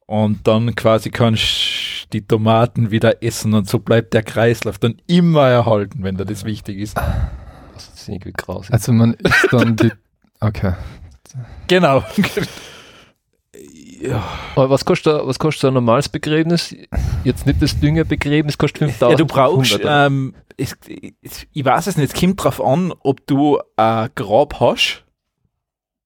und 0.07 0.47
dann 0.47 0.75
quasi 0.75 1.11
kannst 1.11 1.43
du 1.43 2.09
die 2.13 2.27
Tomaten 2.27 2.91
wieder 2.91 3.23
essen 3.23 3.55
und 3.55 3.69
so 3.69 3.79
bleibt 3.79 4.15
der 4.15 4.23
Kreislauf 4.23 4.79
dann 4.79 4.97
immer 5.07 5.49
erhalten, 5.49 6.03
wenn 6.03 6.17
dir 6.17 6.25
das 6.27 6.45
wichtig 6.45 6.79
ist. 6.79 6.97
Das 6.97 7.89
ist 7.95 8.09
irgendwie 8.09 8.33
grausig. 8.33 8.73
Also 8.73 8.93
man 8.93 9.15
ist 9.15 9.49
dann 9.51 9.77
die. 9.77 9.91
Okay. 10.41 10.75
Genau. 11.67 12.05
Aber 14.55 14.71
was 14.71 14.85
kostet, 14.85 15.21
was 15.27 15.39
kostet 15.39 15.63
so 15.63 15.69
ein 15.69 15.75
normales 15.75 16.09
Begräbnis? 16.09 16.75
Jetzt 17.25 17.47
nicht 17.47 17.61
das 17.63 17.79
Düngerbegräbnis, 17.79 18.57
kostet 18.59 18.79
5000. 18.79 19.11
Ja, 19.11 19.17
du 19.17 19.27
brauchst, 19.27 19.73
100. 19.75 20.07
ähm, 20.11 20.35
es, 20.57 20.77
ich 21.53 21.65
weiß 21.65 21.87
es 21.87 21.97
nicht, 21.97 22.15
es 22.15 22.21
kommt 22.21 22.43
drauf 22.43 22.65
an, 22.65 22.93
ob 23.01 23.27
du 23.27 23.61
ein 23.77 24.09
Grab 24.15 24.61
hast. 24.61 25.05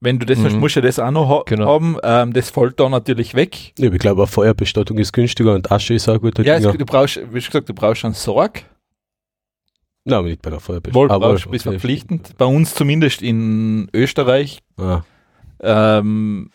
Wenn 0.00 0.18
du 0.18 0.26
das 0.26 0.38
Mhm. 0.38 0.44
hast, 0.46 0.56
musst 0.56 0.76
du 0.76 0.80
das 0.80 0.98
auch 0.98 1.10
noch 1.12 1.28
ha 1.28 1.42
Genau. 1.46 1.66
haben. 1.66 1.96
Ähm, 2.02 2.32
das 2.32 2.50
fällt 2.50 2.80
da 2.80 2.88
natürlich 2.88 3.34
weg. 3.34 3.72
Ja, 3.78 3.90
ich 3.92 3.98
glaube, 4.00 4.22
eine 4.22 4.26
Feuerbestattung 4.26 4.98
ist 4.98 5.12
günstiger 5.12 5.54
und 5.54 5.70
Asche 5.70 5.94
ist 5.94 6.08
auch 6.08 6.14
ein 6.14 6.20
guter 6.20 6.42
Ja, 6.42 6.56
es, 6.56 6.62
du 6.64 6.84
brauchst, 6.84 7.16
wie 7.32 7.40
schon 7.40 7.52
gesagt, 7.52 7.68
du 7.68 7.74
brauchst 7.74 8.04
einen 8.04 8.14
Sorg. 8.14 8.64
Nein, 10.04 10.18
aber 10.18 10.28
nicht 10.28 10.42
bei 10.42 10.50
der 10.50 10.58
Feuerbestattung. 10.58 11.08
Wohl, 11.10 11.18
brauchst, 11.20 11.48
bist 11.50 11.62
verpflichtend. 11.62 12.36
Bei 12.36 12.46
uns 12.46 12.74
zumindest 12.74 13.22
in 13.22 13.88
Österreich. 13.94 14.58
Ah, 14.76 15.02
Ähm, 15.60 16.50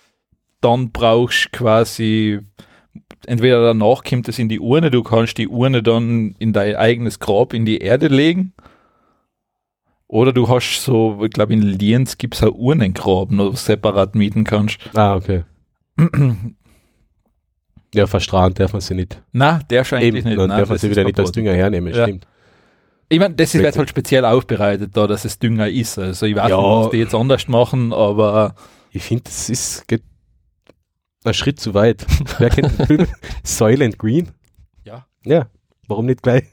dann 0.61 0.91
brauchst 0.91 1.45
du 1.45 1.49
quasi, 1.57 2.39
entweder 3.25 3.61
danach 3.63 4.03
kommt 4.03 4.27
es 4.27 4.39
in 4.39 4.49
die 4.49 4.59
Urne, 4.59 4.89
du 4.91 5.03
kannst 5.03 5.37
die 5.37 5.47
Urne 5.47 5.83
dann 5.83 6.35
in 6.39 6.53
dein 6.53 6.75
eigenes 6.75 7.19
Grab 7.19 7.53
in 7.53 7.65
die 7.65 7.77
Erde 7.79 8.07
legen. 8.07 8.53
Oder 10.09 10.31
du 10.31 10.47
hast 10.47 10.83
so, 10.83 11.21
ich 11.23 11.31
glaube 11.31 11.53
in 11.53 11.61
Lienz 11.61 12.17
gibt 12.17 12.35
es 12.35 12.43
ein 12.43 12.49
Urnengrab, 12.53 13.27
wo 13.29 13.49
du 13.49 13.55
separat 13.57 14.15
mieten 14.15 14.45
kannst. 14.45 14.79
ah, 14.95 15.15
okay. 15.15 15.43
Ja, 17.93 18.05
verstrahlen 18.07 18.53
darf 18.53 18.73
man 18.73 18.81
sie 18.81 18.93
nicht. 18.95 19.21
Na, 19.31 19.59
der 19.69 19.83
scheint 19.83 20.03
Eben, 20.03 20.23
nicht. 20.23 20.37
dann 20.37 20.49
darf 20.49 20.69
man 20.69 20.77
sie 20.77 20.89
wieder 20.89 21.03
nicht 21.03 21.17
als 21.19 21.29
verboten. 21.29 21.45
Dünger 21.45 21.57
hernehmen, 21.57 21.93
Ja. 21.93 22.03
stimmt. 22.03 22.27
Ich 23.09 23.19
meine, 23.19 23.33
das 23.35 23.53
jetzt 23.53 23.77
halt 23.77 23.89
speziell 23.89 24.25
aufbereitet, 24.25 24.91
da, 24.95 25.07
dass 25.07 25.23
es 25.23 25.39
Dünger 25.39 25.69
ist. 25.69 25.97
Also 25.97 26.25
ich 26.25 26.35
weiß 26.35 26.49
Ja. 26.49 26.57
nicht, 26.57 26.65
was 26.67 26.89
die 26.91 26.97
jetzt 26.97 27.15
anders 27.15 27.47
machen, 27.47 27.93
aber 27.93 28.55
Ich 28.91 29.03
finde, 29.03 29.23
das 29.25 29.49
ist 29.49 29.87
geht 29.87 30.03
ein 31.27 31.33
Schritt 31.33 31.59
zu 31.59 31.73
weit. 31.73 32.05
Wer 32.39 32.49
kennt 32.49 32.79
den 32.79 32.87
Film 32.87 33.07
Soylent 33.43 33.97
Green? 33.97 34.31
Ja. 34.83 35.05
Ja, 35.23 35.47
warum 35.87 36.05
nicht 36.05 36.23
gleich? 36.23 36.45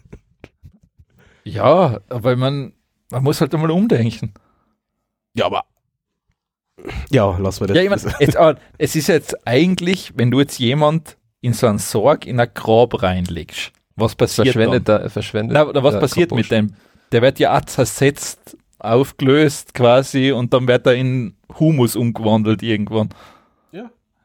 ja, 1.45 2.01
aber 2.09 2.37
man, 2.37 2.73
man 3.11 3.23
muss 3.23 3.41
halt 3.41 3.55
einmal 3.55 3.71
umdenken. 3.71 4.35
Ja, 5.35 5.47
aber. 5.47 5.65
Ja, 7.11 7.37
lassen 7.39 7.61
wir 7.61 7.67
das. 7.69 7.77
Ja, 7.77 7.83
ich 7.83 7.91
mein, 7.91 8.15
jetzt, 8.19 8.37
aber 8.37 8.59
es 8.79 8.97
ist 8.97 9.09
jetzt 9.09 9.47
eigentlich, 9.47 10.13
wenn 10.17 10.31
du 10.31 10.41
jetzt 10.41 10.59
jemand 10.59 11.17
in 11.41 11.53
so 11.53 11.67
einen 11.67 11.79
Sorg 11.79 12.27
in 12.27 12.41
ein 12.41 12.49
Grab 12.55 13.03
reinlegst, 13.03 13.73
was 13.97 14.15
passiert 14.15 14.49
verschwendet, 14.49 14.89
dann? 14.89 15.03
da, 15.03 15.09
verschwendet. 15.09 15.55
Na, 15.55 15.83
was 15.83 15.95
der 15.95 16.01
passiert 16.01 16.29
Kompost. 16.31 16.51
mit 16.51 16.59
dem? 16.59 16.75
Der 17.13 17.23
wird 17.23 17.39
ja 17.39 17.57
auch 17.57 17.65
zersetzt, 17.65 18.57
aufgelöst 18.79 19.75
quasi 19.75 20.33
und 20.33 20.53
dann 20.53 20.67
wird 20.67 20.87
er 20.87 20.95
in 20.95 21.37
Humus 21.59 21.97
umgewandelt 21.97 22.63
irgendwann. 22.63 23.11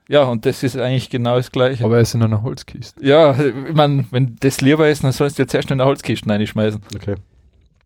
Ja. 0.10 0.22
Ja, 0.22 0.24
und 0.26 0.43
das 0.45 0.63
ist 0.63 0.76
eigentlich 0.76 1.10
genau 1.12 1.36
das 1.38 1.52
Gleiche. 1.52 1.86
Aber 1.86 1.95
er 1.98 2.02
ist 2.02 2.15
in 2.15 2.24
einer 2.24 2.41
Holzkiste. 2.41 3.06
ja, 3.06 3.39
ich 3.39 3.74
meine, 3.76 4.06
wenn 4.10 4.36
das 4.39 4.60
lieber 4.60 4.89
ist, 4.89 5.04
dann 5.04 5.12
sollst 5.12 5.38
du 5.38 5.43
jetzt 5.43 5.54
erst 5.54 5.69
in 5.69 5.80
eine 5.80 5.88
Holzkiste 5.88 6.28
reinschmeißen. 6.28 6.82
Okay. 6.95 7.15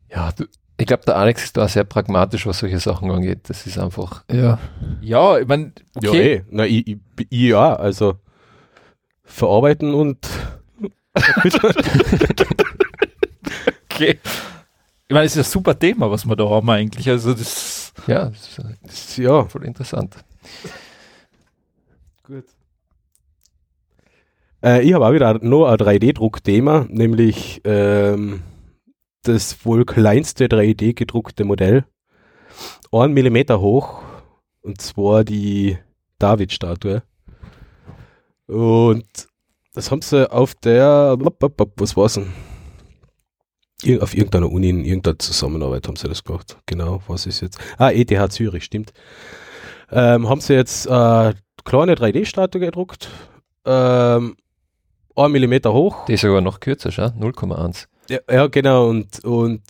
Ja, 0.09 0.31
du, 0.31 0.45
ich 0.77 0.87
glaube, 0.87 1.03
der 1.05 1.17
Alex 1.17 1.43
ist 1.43 1.57
da 1.57 1.67
sehr 1.67 1.83
pragmatisch, 1.83 2.47
was 2.47 2.59
solche 2.59 2.79
Sachen 2.79 3.11
angeht. 3.11 3.41
Das 3.49 3.67
ist 3.67 3.77
einfach. 3.77 4.23
Ja. 4.31 4.57
Ja, 5.01 5.37
ich 5.37 5.47
meine, 5.47 5.73
Ja, 6.01 6.09
okay. 6.09 6.33
eh. 6.35 6.43
Na, 6.49 6.65
ich, 6.65 6.87
ich, 6.87 6.97
ich 7.29 7.39
ja, 7.41 7.75
also 7.75 8.15
verarbeiten 9.25 9.93
und 9.93 10.17
okay. 13.91 14.19
Ich 15.07 15.13
meine, 15.13 15.25
es 15.25 15.35
ist 15.35 15.47
ein 15.47 15.51
super 15.51 15.77
Thema, 15.77 16.09
was 16.09 16.25
wir 16.25 16.35
da 16.35 16.49
haben 16.49 16.69
eigentlich. 16.69 17.07
Also 17.09 17.33
das 17.33 17.93
Ja, 18.07 18.25
das 18.29 18.47
ist 18.47 18.59
das, 18.83 19.17
ja. 19.17 19.45
voll 19.45 19.65
interessant. 19.65 20.15
Gut. 22.23 22.45
Äh, 24.63 24.81
ich 24.83 24.93
habe 24.93 25.05
auch 25.07 25.13
wieder 25.13 25.33
noch 25.43 25.65
ein 25.67 25.77
3D-Druckthema, 25.77 26.85
nämlich 26.89 27.61
ähm, 27.65 28.41
das 29.23 29.65
wohl 29.65 29.85
kleinste 29.85 30.45
3D-gedruckte 30.45 31.43
Modell. 31.43 31.85
1 32.91 33.13
Millimeter 33.13 33.59
hoch, 33.59 34.01
und 34.61 34.79
zwar 34.81 35.23
die 35.23 35.77
David-Statue. 36.19 37.03
Und 38.47 39.05
das 39.73 39.89
haben 39.91 40.01
sie 40.01 40.31
auf 40.31 40.53
der, 40.55 41.17
was 41.19 41.97
war's 41.97 42.13
denn? 42.13 42.31
Ir- 43.83 44.01
Auf 44.01 44.15
irgendeiner 44.15 44.49
Uni, 44.49 44.69
in 44.69 44.85
irgendeiner 44.85 45.19
Zusammenarbeit 45.19 45.87
haben 45.87 45.95
sie 45.97 46.07
das 46.07 46.23
gemacht. 46.23 46.57
Genau, 46.67 47.01
was 47.07 47.25
ist 47.25 47.41
jetzt? 47.41 47.59
Ah, 47.77 47.89
ETH 47.91 48.31
Zürich, 48.31 48.63
stimmt. 48.63 48.93
Ähm, 49.91 50.29
haben 50.29 50.39
sie 50.39 50.53
jetzt 50.53 50.85
äh, 50.85 51.33
kleine 51.63 51.95
3D-Statue 51.95 52.59
gedruckt. 52.61 53.09
Ähm, 53.65 54.35
1 55.15 55.31
Millimeter 55.31 55.73
hoch. 55.73 56.05
Die 56.05 56.13
ist 56.13 56.21
sogar 56.21 56.41
noch 56.41 56.59
kürzer, 56.59 56.91
schau, 56.91 57.05
0,1. 57.05 57.87
Ja, 58.09 58.19
ja, 58.29 58.47
genau. 58.47 58.89
Und, 58.89 59.23
und 59.23 59.61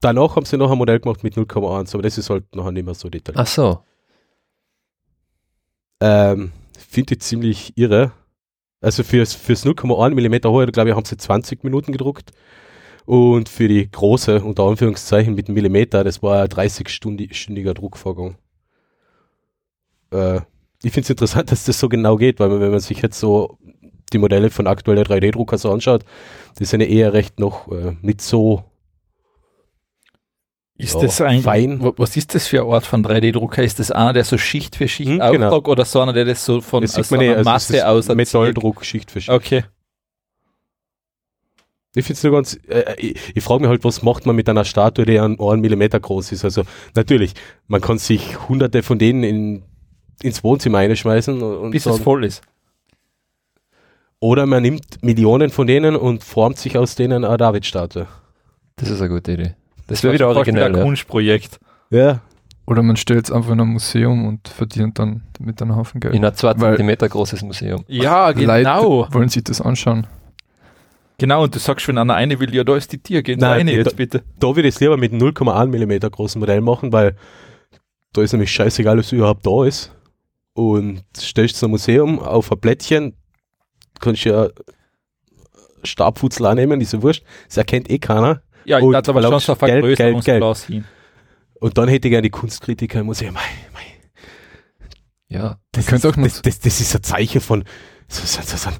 danach 0.00 0.36
haben 0.36 0.46
sie 0.46 0.56
noch 0.56 0.70
ein 0.70 0.78
Modell 0.78 1.00
gemacht 1.00 1.22
mit 1.22 1.34
0,1, 1.34 1.94
aber 1.94 2.02
das 2.02 2.18
ist 2.18 2.30
halt 2.30 2.54
nachher 2.54 2.72
nicht 2.72 2.84
mehr 2.84 2.94
so 2.94 3.08
detailliert. 3.08 3.40
Ach 3.40 3.46
so. 3.46 3.78
Ähm, 6.00 6.52
Finde 6.76 7.14
ich 7.14 7.20
ziemlich 7.20 7.76
irre. 7.76 8.12
Also 8.80 9.02
fürs, 9.02 9.34
fürs 9.34 9.66
0,1 9.66 10.14
Millimeter 10.14 10.50
hohe, 10.50 10.66
glaube 10.66 10.90
ich, 10.90 10.96
haben 10.96 11.04
sie 11.04 11.16
20 11.16 11.64
Minuten 11.64 11.92
gedruckt. 11.92 12.30
Und 13.04 13.48
für 13.48 13.68
die 13.68 13.90
große, 13.90 14.42
unter 14.42 14.64
Anführungszeichen, 14.64 15.34
mit 15.34 15.48
einem 15.48 15.54
Millimeter, 15.54 16.04
das 16.04 16.22
war 16.22 16.42
ein 16.42 16.48
30-stündiger 16.48 17.74
Druckvorgang. 17.74 18.36
Äh, 20.10 20.40
ich 20.82 20.92
finde 20.92 21.04
es 21.06 21.10
interessant, 21.10 21.50
dass 21.52 21.64
das 21.64 21.78
so 21.78 21.88
genau 21.88 22.16
geht, 22.16 22.40
weil 22.40 22.48
man, 22.48 22.60
wenn 22.60 22.70
man 22.70 22.80
sich 22.80 23.02
jetzt 23.02 23.18
so 23.18 23.58
die 24.12 24.18
Modelle 24.18 24.50
von 24.50 24.66
aktuellen 24.66 25.04
3D-Drucker 25.04 25.58
so 25.58 25.70
anschaut, 25.72 26.04
die 26.58 26.64
sind 26.64 26.80
ja 26.80 26.86
eher 26.86 27.12
recht 27.12 27.38
noch 27.40 27.68
äh, 27.70 27.96
nicht 28.00 28.20
so 28.22 28.64
Ist 30.76 30.94
Ja, 30.94 31.02
das 31.02 31.20
eigentlich, 31.20 31.44
fein. 31.44 31.82
wa- 31.82 31.92
was 31.96 32.16
ist 32.16 32.34
das 32.34 32.46
für 32.46 32.62
ein 32.62 32.72
Art 32.72 32.86
von 32.86 33.04
3D-Drucker? 33.04 33.62
Ist 33.64 33.80
das 33.80 33.90
einer, 33.90 34.12
der 34.12 34.24
so 34.24 34.38
Schicht 34.38 34.76
für 34.76 34.86
Schicht 34.88 35.10
Hm, 35.10 35.20
auftragt 35.20 35.32
genau. 35.64 35.72
oder 35.72 35.84
so 35.84 36.00
einer, 36.00 36.12
der 36.12 36.24
das 36.24 36.44
so 36.44 36.60
von 36.60 36.82
das 36.82 36.96
aus 36.96 37.10
man 37.10 37.20
so 37.20 37.24
eh, 37.24 37.28
einer 37.30 37.38
also 37.38 37.50
Masse 37.50 37.72
das 37.74 37.82
aus 37.84 38.08
Metalldruck, 38.08 38.84
Schicht 38.84 39.10
für 39.10 39.20
Schicht. 39.20 39.30
Okay. 39.34 39.64
Ich 41.94 42.04
finde 42.04 42.18
es 42.18 42.22
nur 42.22 42.32
ganz, 42.32 42.58
äh, 42.68 42.94
ich, 42.98 43.16
ich 43.34 43.42
frage 43.42 43.60
mich 43.62 43.68
halt, 43.70 43.82
was 43.82 44.02
macht 44.02 44.24
man 44.26 44.36
mit 44.36 44.48
einer 44.48 44.64
Statue, 44.64 45.04
die 45.04 45.18
einen 45.18 45.36
Millimeter 45.60 45.98
groß 45.98 46.32
ist. 46.32 46.44
Also 46.44 46.62
natürlich, 46.94 47.32
man 47.66 47.80
kann 47.80 47.98
sich 47.98 48.48
hunderte 48.48 48.82
von 48.82 48.98
denen 48.98 49.24
in, 49.24 49.62
ins 50.22 50.42
Wohnzimmer 50.44 50.78
einschmeißen 50.78 51.40
und, 51.42 51.70
Bis 51.70 51.86
es 51.86 51.92
sagen, 51.92 52.04
voll 52.04 52.24
ist. 52.24 52.42
oder 54.20 54.46
man 54.46 54.62
nimmt 54.62 55.02
Millionen 55.02 55.50
von 55.50 55.66
denen 55.66 55.96
und 55.96 56.24
formt 56.24 56.58
sich 56.58 56.76
aus 56.76 56.94
denen 56.94 57.24
eine 57.24 57.36
David-Statue. 57.36 58.06
Das 58.76 58.90
ist 58.90 59.00
eine 59.00 59.08
gute 59.10 59.32
Idee. 59.32 59.54
Das 59.86 60.02
wäre 60.02 60.14
wieder 60.14 60.28
originell. 60.28 60.64
ein 60.72 60.76
Ja. 60.76 60.82
Kunstprojekt. 60.82 61.58
Ja, 61.90 62.20
Oder 62.66 62.82
man 62.82 62.96
stellt 62.96 63.24
es 63.24 63.32
einfach 63.32 63.52
in 63.52 63.60
ein 63.62 63.68
Museum 63.68 64.26
und 64.26 64.46
verdient 64.46 64.98
dann 64.98 65.22
mit 65.40 65.62
einem 65.62 65.74
Haufen 65.74 66.00
Geld. 66.00 66.14
In 66.14 66.22
ein 66.22 66.34
2 66.34 66.48
Weil- 66.60 66.72
Zentimeter 66.72 67.08
großes 67.08 67.40
Museum. 67.42 67.82
Ja, 67.88 68.30
genau. 68.32 68.98
Leute 69.00 69.14
wollen 69.14 69.30
sich 69.30 69.42
das 69.44 69.62
anschauen. 69.62 70.06
Genau, 71.16 71.44
und 71.44 71.54
du 71.54 71.58
sagst, 71.58 71.88
wenn 71.88 71.96
einer 71.96 72.14
eine 72.14 72.38
will, 72.38 72.54
ja, 72.54 72.64
da 72.64 72.76
ist 72.76 72.92
die 72.92 72.98
Tier, 72.98 73.22
geh 73.22 73.36
Nein, 73.36 73.66
rein 73.66 73.68
jetzt 73.68 73.96
bitte. 73.96 74.22
da 74.38 74.48
würde 74.54 74.68
ich 74.68 74.74
es 74.74 74.80
lieber 74.80 74.98
mit 74.98 75.12
einem 75.12 75.22
0,1 75.22 75.66
Millimeter 75.70 76.10
großen 76.10 76.38
Modell 76.38 76.60
machen, 76.60 76.92
weil 76.92 77.16
da 78.12 78.20
ist 78.22 78.32
nämlich 78.32 78.52
scheißegal, 78.52 78.98
was 78.98 79.12
überhaupt 79.12 79.46
da 79.46 79.64
ist. 79.64 79.90
Und 80.58 81.04
stellst 81.16 81.62
du 81.62 81.66
ein 81.66 81.70
Museum 81.70 82.18
auf 82.18 82.50
ein 82.50 82.58
Plättchen, 82.60 83.14
kannst 84.00 84.24
ja 84.24 84.48
Stabfutzel 85.84 86.46
annehmen, 86.46 86.80
ist 86.80 86.92
ja 86.92 87.00
wurscht. 87.00 87.22
Das 87.46 87.58
erkennt 87.58 87.88
eh 87.88 88.00
keiner. 88.00 88.42
Ja, 88.64 88.78
ich 88.78 88.84
Und 88.84 88.92
dachte 88.92 89.12
aber 89.12 89.22
schon 89.22 89.38
so 89.38 89.54
Geld, 89.54 89.96
Geld, 89.96 90.56
hin. 90.66 90.84
Und 91.60 91.78
dann 91.78 91.86
hätte 91.88 92.08
ich 92.08 92.10
gerne 92.10 92.22
die 92.22 92.30
Kunstkritiker, 92.30 93.04
muss 93.04 93.20
ich, 93.20 93.30
mei, 93.30 93.40
mei, 93.72 93.82
Ja, 95.28 95.60
das, 95.70 95.86
könnte 95.86 96.08
ist, 96.08 96.16
das, 96.18 96.42
das, 96.42 96.58
das 96.58 96.80
ist 96.80 96.96
ein 96.96 97.04
Zeichen 97.04 97.40
von 97.40 97.62
so, 98.08 98.26
so, 98.26 98.56
so, 98.56 98.70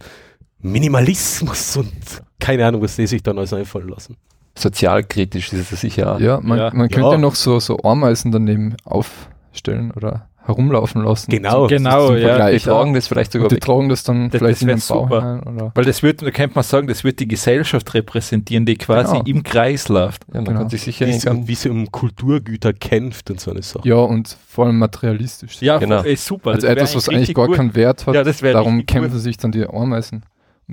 Minimalismus 0.59 1.77
und 1.77 1.93
keine 2.41 2.67
Ahnung, 2.67 2.83
was 2.83 2.97
die 2.97 3.07
sich 3.07 3.23
dann 3.23 3.39
alles 3.39 3.53
einfallen 3.53 3.89
lassen. 3.89 4.17
sozialkritisch 4.59 5.53
ist 5.53 5.71
es 5.71 5.81
sicher. 5.81 6.19
Ja, 6.21 6.41
man, 6.41 6.59
Ja. 6.59 6.71
man 6.75 6.89
könnte 6.89 7.07
Ja. 7.07 7.13
ja 7.13 7.19
noch 7.19 7.37
so, 7.37 7.61
so 7.61 7.79
Ameisen 7.85 8.33
daneben 8.33 8.75
aufstellen 8.85 9.93
oder 9.93 10.28
herumlaufen 10.49 11.03
lassen. 11.05 11.31
Genau. 11.31 11.67
Genau, 11.69 12.09
zum 12.09 12.17
ja. 12.19 12.51
Die 12.51 12.59
tragen 12.59 12.95
das 12.95 13.07
vielleicht 13.07 13.31
sogar 13.33 13.45
Und 13.45 13.53
die 13.53 13.57
weg. 13.57 13.63
tragen 13.65 13.89
das 13.89 14.03
dann 14.03 14.31
Das- 14.31 14.39
vielleicht 14.41 14.57
das 14.57 14.63
in 14.63 14.69
den 14.69 14.79
Bau 14.89 15.03
super. 15.05 15.21
hinein, 15.21 15.43
oder 15.43 15.73
Weil 15.75 15.85
das 15.85 16.03
wird, 16.03 16.23
da 16.23 16.31
könnte 16.33 16.55
man 16.57 16.65
sagen, 16.65 16.89
das 16.89 17.05
wird 17.05 17.21
die 17.21 17.29
Gesellschaft 17.29 17.95
repräsentieren, 17.95 18.67
die 18.67 18.77
quasi 18.77 19.13
Genau. 19.13 19.25
im 19.27 19.43
Kreis 19.45 19.89
läuft. 19.89 20.25
Ja, 20.29 20.35
man 20.41 20.45
Genau. 20.47 20.59
kann 20.61 20.71
sich 20.71 20.83
sicher 20.83 21.07
Wie 21.07 21.13
sie, 21.13 21.47
wie 21.49 21.55
sie 21.55 21.69
um 21.71 21.91
Kulturgüter 21.93 22.73
kämpft 22.73 23.31
und 23.31 23.39
so 23.41 23.51
eine 23.53 23.63
Sache. 23.63 23.87
ja, 23.89 23.97
und 23.97 24.37
vor 24.49 24.67
allem 24.67 24.79
materialistisch. 24.79 25.61
Ja, 25.61 25.79
Genau. 25.79 26.03
ist 26.03 26.25
super. 26.25 26.51
also 26.53 26.67
etwas, 26.67 26.97
was 26.97 27.09
eigentlich 27.09 27.35
gar 27.35 27.47
gut. 27.47 27.57
keinen 27.57 27.75
Wert 27.77 28.07
hat. 28.07 28.15
Ja, 28.15 28.25
das 28.25 28.43
wäre 28.43 28.55
Darum 28.55 28.85
kämpfen 28.87 29.13
gut. 29.13 29.21
sich 29.21 29.37
dann 29.37 29.53
die 29.53 29.65
Ameisen. 29.67 30.23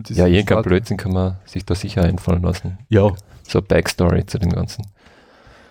Ja, 0.10 0.28
Statue. 0.28 0.62
Blödsinn 0.64 0.98
kann 0.98 1.14
man 1.14 1.36
sich 1.46 1.64
da 1.66 1.74
sicher 1.76 2.04
einfallen 2.04 2.42
lassen. 2.44 2.78
Ja, 2.90 3.12
So 3.48 3.60
eine 3.60 3.68
Backstory 3.68 4.26
zu 4.26 4.40
dem 4.40 4.50
Ganzen. 4.52 4.86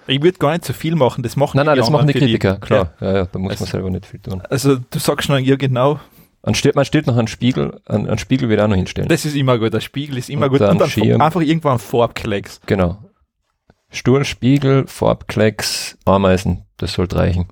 Ich 0.07 0.23
würde 0.23 0.39
gar 0.39 0.53
nicht 0.53 0.65
so 0.65 0.73
viel 0.73 0.97
machen, 0.97 1.23
das 1.23 1.37
machen 1.37 1.57
Nein, 1.57 1.67
nein, 1.67 1.77
das 1.77 1.91
machen 1.91 2.07
die 2.07 2.13
Kritiker, 2.13 2.57
klar. 2.59 2.93
Ja, 3.01 3.13
ja, 3.15 3.25
da 3.27 3.39
muss 3.39 3.53
Also- 3.53 3.65
man 3.65 3.71
selber 3.71 3.91
nicht 3.91 4.07
viel 4.07 4.21
tun. 4.21 4.43
Also 4.51 4.77
du 4.77 4.99
sagst 4.99 5.27
schon, 5.27 5.43
ja 5.43 5.57
genau, 5.57 5.99
Man 6.43 6.55
stellt, 6.55 6.75
man 6.75 6.85
stellt 6.85 7.07
noch 7.07 7.17
einen 7.17 7.27
Spiegel, 7.29 7.81
einen, 7.87 8.07
einen 8.07 8.19
Spiegel 8.19 8.49
wird 8.51 8.61
auch 8.61 8.69
noch 8.69 8.77
hinstellen. 8.77 9.09
das 9.09 9.25
ist 9.25 9.35
immer 9.35 9.59
gut, 9.59 9.73
der 9.73 9.81
Spiegel 9.81 10.19
ist 10.19 10.29
immer 10.29 10.47
Und 10.47 10.53
gut. 10.53 10.61
dann 10.61 10.73
Und 10.73 10.81
dann 10.81 10.91
Schirm. 10.91 11.21
einfach 11.23 11.41
irgendwo 11.41 11.69
ein 11.71 11.79
Farbklecks. 11.79 12.61
Genau. 12.67 12.99
Stuhl, 13.91 14.25
Spiegel, 14.25 14.87
Farbklecks, 14.87 15.97
Ameisen, 16.05 16.65
das 16.77 16.93
sollte 16.95 17.17
reichen. 17.17 17.47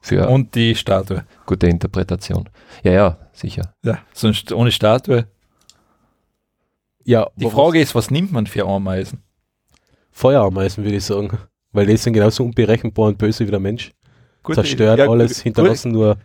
Für 0.00 0.28
Und 0.28 0.54
die 0.54 0.74
Statue. 0.74 1.24
gute 1.44 1.66
Interpretation. 1.66 2.48
Ja, 2.82 2.92
ja, 2.92 3.18
sicher. 3.34 3.74
Ja, 3.84 3.98
sonst 4.14 4.50
ohne 4.52 4.72
Statue. 4.72 5.26
ja 7.04 7.26
Die 7.36 7.50
Frage 7.50 7.80
ist, 7.80 7.94
was 7.94 8.10
nimmt 8.10 8.32
man 8.32 8.46
für 8.46 8.66
Ameisen? 8.66 9.22
Feuerameisen, 10.12 10.84
würde 10.84 10.96
ich 10.96 11.04
sagen. 11.04 11.38
Weil 11.72 11.86
die 11.86 11.96
sind 11.96 12.12
genauso 12.12 12.44
unberechenbar 12.44 13.08
und 13.08 13.18
böse 13.18 13.46
wie 13.46 13.50
der 13.50 13.60
Mensch. 13.60 13.92
Gute 14.42 14.56
Zerstört 14.56 14.98
Idee. 14.98 15.04
Ja, 15.04 15.10
alles, 15.10 15.40
hinterlassen 15.40 15.92
nur 15.92 16.16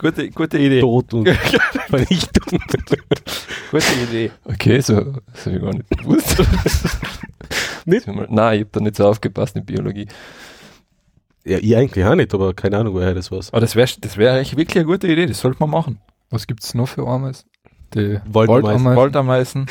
Gute, 0.00 0.30
gute 0.30 0.58
Idee. 0.58 0.80
Tod 0.80 1.14
und 1.14 1.28
Vernichtung. 1.88 2.60
Gute 3.70 3.94
Idee. 4.08 4.30
Okay, 4.44 4.80
so, 4.80 5.14
das 5.32 5.46
habe 5.46 5.56
ich 5.56 5.62
gar 5.62 5.72
nicht 5.72 5.90
gewusst. 5.90 6.36
Nicht? 7.84 8.06
Nein, 8.06 8.54
ich 8.54 8.60
habe 8.60 8.70
da 8.72 8.80
nicht 8.80 8.96
so 8.96 9.06
aufgepasst 9.08 9.56
in 9.56 9.64
Biologie. 9.64 10.06
ja, 11.44 11.58
ich 11.58 11.74
eigentlich 11.74 12.04
auch 12.04 12.14
nicht, 12.14 12.34
aber 12.34 12.52
keine 12.52 12.76
Ahnung, 12.76 12.92
woher 12.92 13.14
das 13.14 13.30
war. 13.30 13.38
Aber 13.50 13.60
das 13.60 13.76
wäre 13.76 13.88
das 14.00 14.18
wär 14.18 14.34
eigentlich 14.34 14.56
wirklich 14.56 14.76
eine 14.76 14.84
gute 14.84 15.06
Idee, 15.06 15.24
das 15.24 15.40
sollte 15.40 15.58
man 15.60 15.70
machen. 15.70 15.98
Was 16.28 16.46
gibt 16.46 16.62
es 16.64 16.74
noch 16.74 16.88
für 16.88 17.06
Ameisen? 17.06 17.48
Die 17.94 18.20
Waldameisen. 18.26 18.96
Waldameisen. 18.96 19.66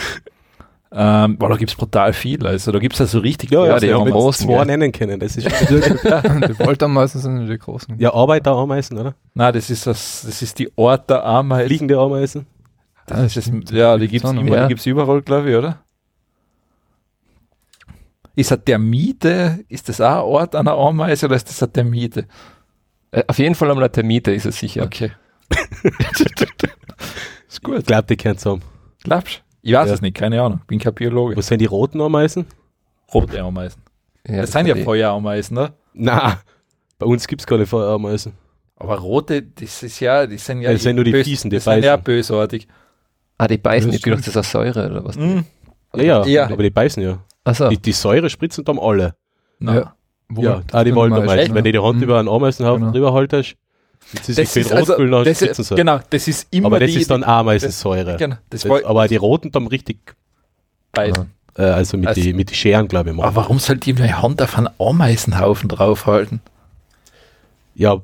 Ähm, 0.92 1.38
boah, 1.38 1.50
da 1.50 1.58
gibt 1.58 1.70
es 1.72 1.76
brutal 1.76 2.14
viel. 2.14 2.46
Also 2.48 2.72
da 2.72 2.80
gibt 2.80 2.96
es 2.96 3.02
also 3.02 3.20
richtig 3.20 3.52
Ja, 3.52 3.62
Ja, 3.66 3.68
ja, 3.74 3.80
die 3.80 3.88
die 3.88 3.94
haben 3.94 4.10
großen, 4.10 4.48
zwei 4.48 4.64
nennen 4.64 4.92
können. 4.92 5.20
Das 5.20 5.36
ist 5.36 5.46
die 5.70 6.60
Waldameisen 6.60 7.20
sind 7.22 7.48
die 7.48 7.58
großen. 7.58 8.00
ja 8.00 8.14
Arbeiterameisen, 8.14 8.98
oder? 8.98 9.16
Nein, 9.34 9.54
das 9.54 9.70
ist 9.70 9.86
das, 9.86 10.24
das 10.26 10.42
ist 10.42 10.58
die 10.60 10.72
Ort 10.78 11.10
der 11.10 11.26
Ameisen. 11.26 11.70
Liegende 11.70 12.00
Ameisen. 12.00 12.48
Das 13.06 13.36
ist 13.36 13.48
das, 13.48 13.72
ja, 13.72 13.98
die 13.98 14.08
gibt 14.08 14.24
es 14.26 14.32
immer, 14.32 14.56
Ja. 14.56 14.62
die 14.64 14.70
gibt's 14.70 14.86
überall, 14.86 15.22
glaube 15.22 15.50
ich, 15.52 15.56
oder? 15.58 15.80
Ist 18.36 18.52
das 18.52 18.64
der 18.66 18.78
Miete? 18.80 19.66
Ist 19.68 19.90
das 19.90 20.00
auch 20.00 20.20
ein 20.20 20.24
Ort 20.24 20.56
einer 20.56 20.74
Ameise 20.78 21.26
oder 21.26 21.36
ist 21.36 21.50
das 21.50 21.72
der 21.72 21.84
Miete? 21.84 22.28
Äh, 23.12 23.24
auf 23.28 23.40
jeden 23.40 23.56
Fall 23.56 23.70
einmal 23.72 23.84
der 23.84 23.92
Termite 23.94 24.32
ist 24.32 24.46
es 24.46 24.60
sicher. 24.60 24.84
Okay. 24.84 25.12
Ist 27.48 27.64
gut. 27.64 27.80
Ich 27.80 27.86
glaube, 27.86 28.04
die 28.08 28.18
kennen 28.18 28.38
zusammen. 28.38 28.62
Glaubst 29.04 29.38
du? 29.38 29.47
Ich 29.68 29.74
weiß 29.74 29.90
Ja. 29.90 29.94
es 29.96 30.02
nicht, 30.02 30.16
keine 30.16 30.42
Ahnung. 30.42 30.62
Bin 30.66 30.80
kein 30.80 30.94
Biologe. 30.94 31.36
Was 31.36 31.48
sind 31.48 31.60
die 31.60 31.66
roten 31.66 32.00
Ameisen? 32.00 32.46
Rote 33.14 33.42
Ameisen. 33.42 33.82
Ja, 34.26 34.38
das 34.42 34.52
sind 34.54 34.66
ja 34.66 34.76
Feuerameisen, 34.78 35.56
ne? 35.56 35.74
Na, 35.94 36.40
bei 36.98 37.06
uns 37.06 37.28
gibt 37.28 37.42
es 37.42 37.46
keine 37.48 37.66
Feuerameisen. 37.66 38.32
Aber 38.78 38.98
rote, 38.98 39.42
das 39.42 39.84
ist 39.84 40.00
ja, 40.00 40.26
die 40.26 40.38
sind 40.38 40.62
ja, 40.62 40.72
das 40.72 40.84
sind 40.84 40.96
nur 40.96 41.04
die 41.04 41.12
bös- 41.12 41.26
Fiesen, 41.28 41.50
die 41.50 41.58
die 41.58 41.60
sind 41.62 41.84
ja 41.84 41.98
beißen. 41.98 42.04
bösartig. 42.06 42.68
Ah, 43.38 43.48
die 43.48 43.58
beißen, 43.58 43.90
Das 43.90 43.98
ich 43.98 44.04
gedacht, 44.04 44.22
das 44.22 44.28
ist 44.30 44.38
eine 44.38 44.44
Säure 44.74 44.90
oder 44.90 45.04
was. 45.04 45.18
Mhm. 45.18 45.44
Ja, 45.96 46.02
ja, 46.04 46.26
Ja. 46.26 46.44
aber 46.50 46.64
die 46.64 46.70
beißen 46.70 47.04
ja. 47.04 47.20
Achso, 47.44 47.68
Die, 47.68 47.78
die 47.78 47.92
Säure 47.92 48.30
spritzen 48.30 48.64
dann 48.64 48.80
alle. 48.80 49.16
Na. 49.60 49.76
Ja. 49.76 49.96
Wo- 50.30 50.42
ja, 50.44 50.56
auch 50.56 50.62
die 50.62 50.90
das 50.92 50.96
Waldameisen. 50.96 51.26
meisten, 51.26 51.56
Wenn 51.56 51.64
du 51.66 51.72
die 51.74 51.80
Hand 51.80 51.98
Mhm. 51.98 52.04
über 52.04 52.20
einen 52.20 52.30
Ameisenhaufen 52.30 52.82
Genau. 52.84 52.94
drüber 52.94 53.14
haltest, 53.14 53.56
Das 54.14 54.26
viel 54.52 54.62
ist 54.62 54.72
also, 54.72 54.96
dann 54.98 55.24
das 55.26 55.42
ist, 55.42 55.76
genau, 55.76 56.00
das 56.10 56.28
ist 56.30 56.48
immer 56.52 56.68
aber 56.68 56.80
das 56.80 56.92
die, 56.92 57.02
ist 57.02 57.12
dann 57.12 57.24
Ameisensäure. 57.26 58.16
genau, 58.18 58.38
das 58.50 58.62
Das, 58.62 58.84
aber 58.86 59.08
die 59.08 59.18
roten 59.18 59.52
dann 59.52 59.68
richtig, 59.68 59.98
beiden. 60.94 61.34
äh, 61.58 61.64
also 61.64 61.98
mit 61.98 62.08
Also- 62.08 62.22
mit 62.22 62.50
die 62.50 62.56
Scheren, 62.56 62.88
glaube 62.88 63.10
ich, 63.10 63.16
machen. 63.16 63.28
Aber 63.28 63.36
warum 63.36 63.60
sollte 63.60 63.90
ich 63.92 64.00
meine 64.00 64.22
Hand 64.22 64.42
auf 64.42 64.58
einen 64.58 64.70
Ameisenhaufen 64.80 65.68
draufhalten? 65.68 66.40
Ja, 67.76 68.02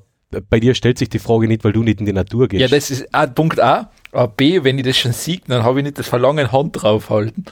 bei 0.50 0.60
dir 0.60 0.76
stellt 0.76 0.98
sich 0.98 1.10
die 1.10 1.20
Frage 1.20 1.48
nicht, 1.48 1.64
weil 1.64 1.72
du 1.74 1.84
nicht 1.84 2.00
in 2.00 2.06
die 2.06 2.14
Natur 2.14 2.48
gehst. 2.48 2.60
Ja, 2.62 2.68
das 2.68 2.92
ist 2.92 3.14
A, 3.14 3.26
Punkt 3.28 3.60
A. 3.62 3.90
Aber 4.12 4.28
B, 4.28 4.64
wenn 4.64 4.78
ich 4.78 4.84
das 4.86 4.98
schon 4.98 5.14
sehe, 5.14 5.40
dann 5.48 5.64
habe 5.64 5.80
ich 5.80 5.84
nicht 5.86 5.98
das 6.00 6.08
Verlangen, 6.08 6.52
Hand 6.52 6.82
draufhalten. 6.84 7.46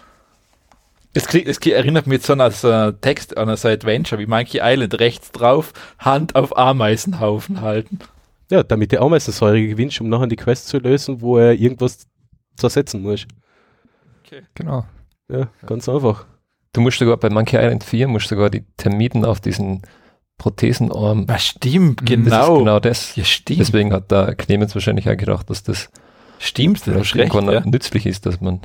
Das, 1.13 1.25
klingt, 1.27 1.47
das 1.47 1.59
klingt- 1.59 1.77
erinnert 1.77 2.07
mich 2.07 2.23
so 2.23 2.33
an 2.33 2.51
so 2.51 2.69
einen 2.69 2.99
Text, 3.01 3.37
an 3.37 3.55
so 3.55 3.67
Adventure 3.67 4.19
wie 4.21 4.25
Monkey 4.27 4.59
Island. 4.61 4.99
Rechts 4.99 5.31
drauf, 5.31 5.73
Hand 5.99 6.35
auf 6.35 6.57
Ameisenhaufen 6.57 7.61
halten. 7.61 7.99
Ja, 8.51 8.61
damit 8.63 8.91
die 8.91 8.99
Ameisensäure 8.99 9.65
gewinnst, 9.67 9.99
um 10.01 10.09
nachher 10.09 10.27
die 10.27 10.35
Quest 10.35 10.67
zu 10.67 10.77
lösen, 10.77 11.21
wo 11.21 11.37
er 11.37 11.53
irgendwas 11.53 12.07
zersetzen 12.55 13.01
muss. 13.01 13.25
Genau. 14.53 14.85
Ja, 15.29 15.47
ganz 15.65 15.89
einfach. 15.89 16.25
du 16.73 16.81
musst 16.81 16.99
sogar 16.99 17.17
bei 17.17 17.29
Monkey 17.29 17.57
Island 17.57 17.83
4 17.83 18.07
musst 18.07 18.27
sogar 18.29 18.49
die 18.49 18.63
Termiten 18.77 19.25
auf 19.25 19.39
diesen 19.41 19.81
Prothesenarm. 20.37 21.27
Was 21.27 21.45
stimmt, 21.45 22.01
Mhm, 22.01 22.05
Das 22.25 22.33
ist 22.41 22.45
genau. 22.47 22.57
genau 22.59 22.79
das. 22.79 23.15
Ja, 23.15 23.23
stimmt. 23.23 23.59
Deswegen 23.59 23.93
hat 23.93 24.11
da 24.11 24.33
Clemens 24.33 24.73
wahrscheinlich 24.73 25.09
auch 25.09 25.17
gedacht, 25.17 25.49
dass 25.49 25.63
das 25.63 25.89
stimmt, 26.39 26.85
das 26.87 26.95
hast 26.95 27.15
recht. 27.15 27.33
irgendwann 27.33 27.53
Ja. 27.53 27.59
nützlich 27.65 28.05
ist, 28.05 28.25
dass 28.25 28.39
man. 28.41 28.61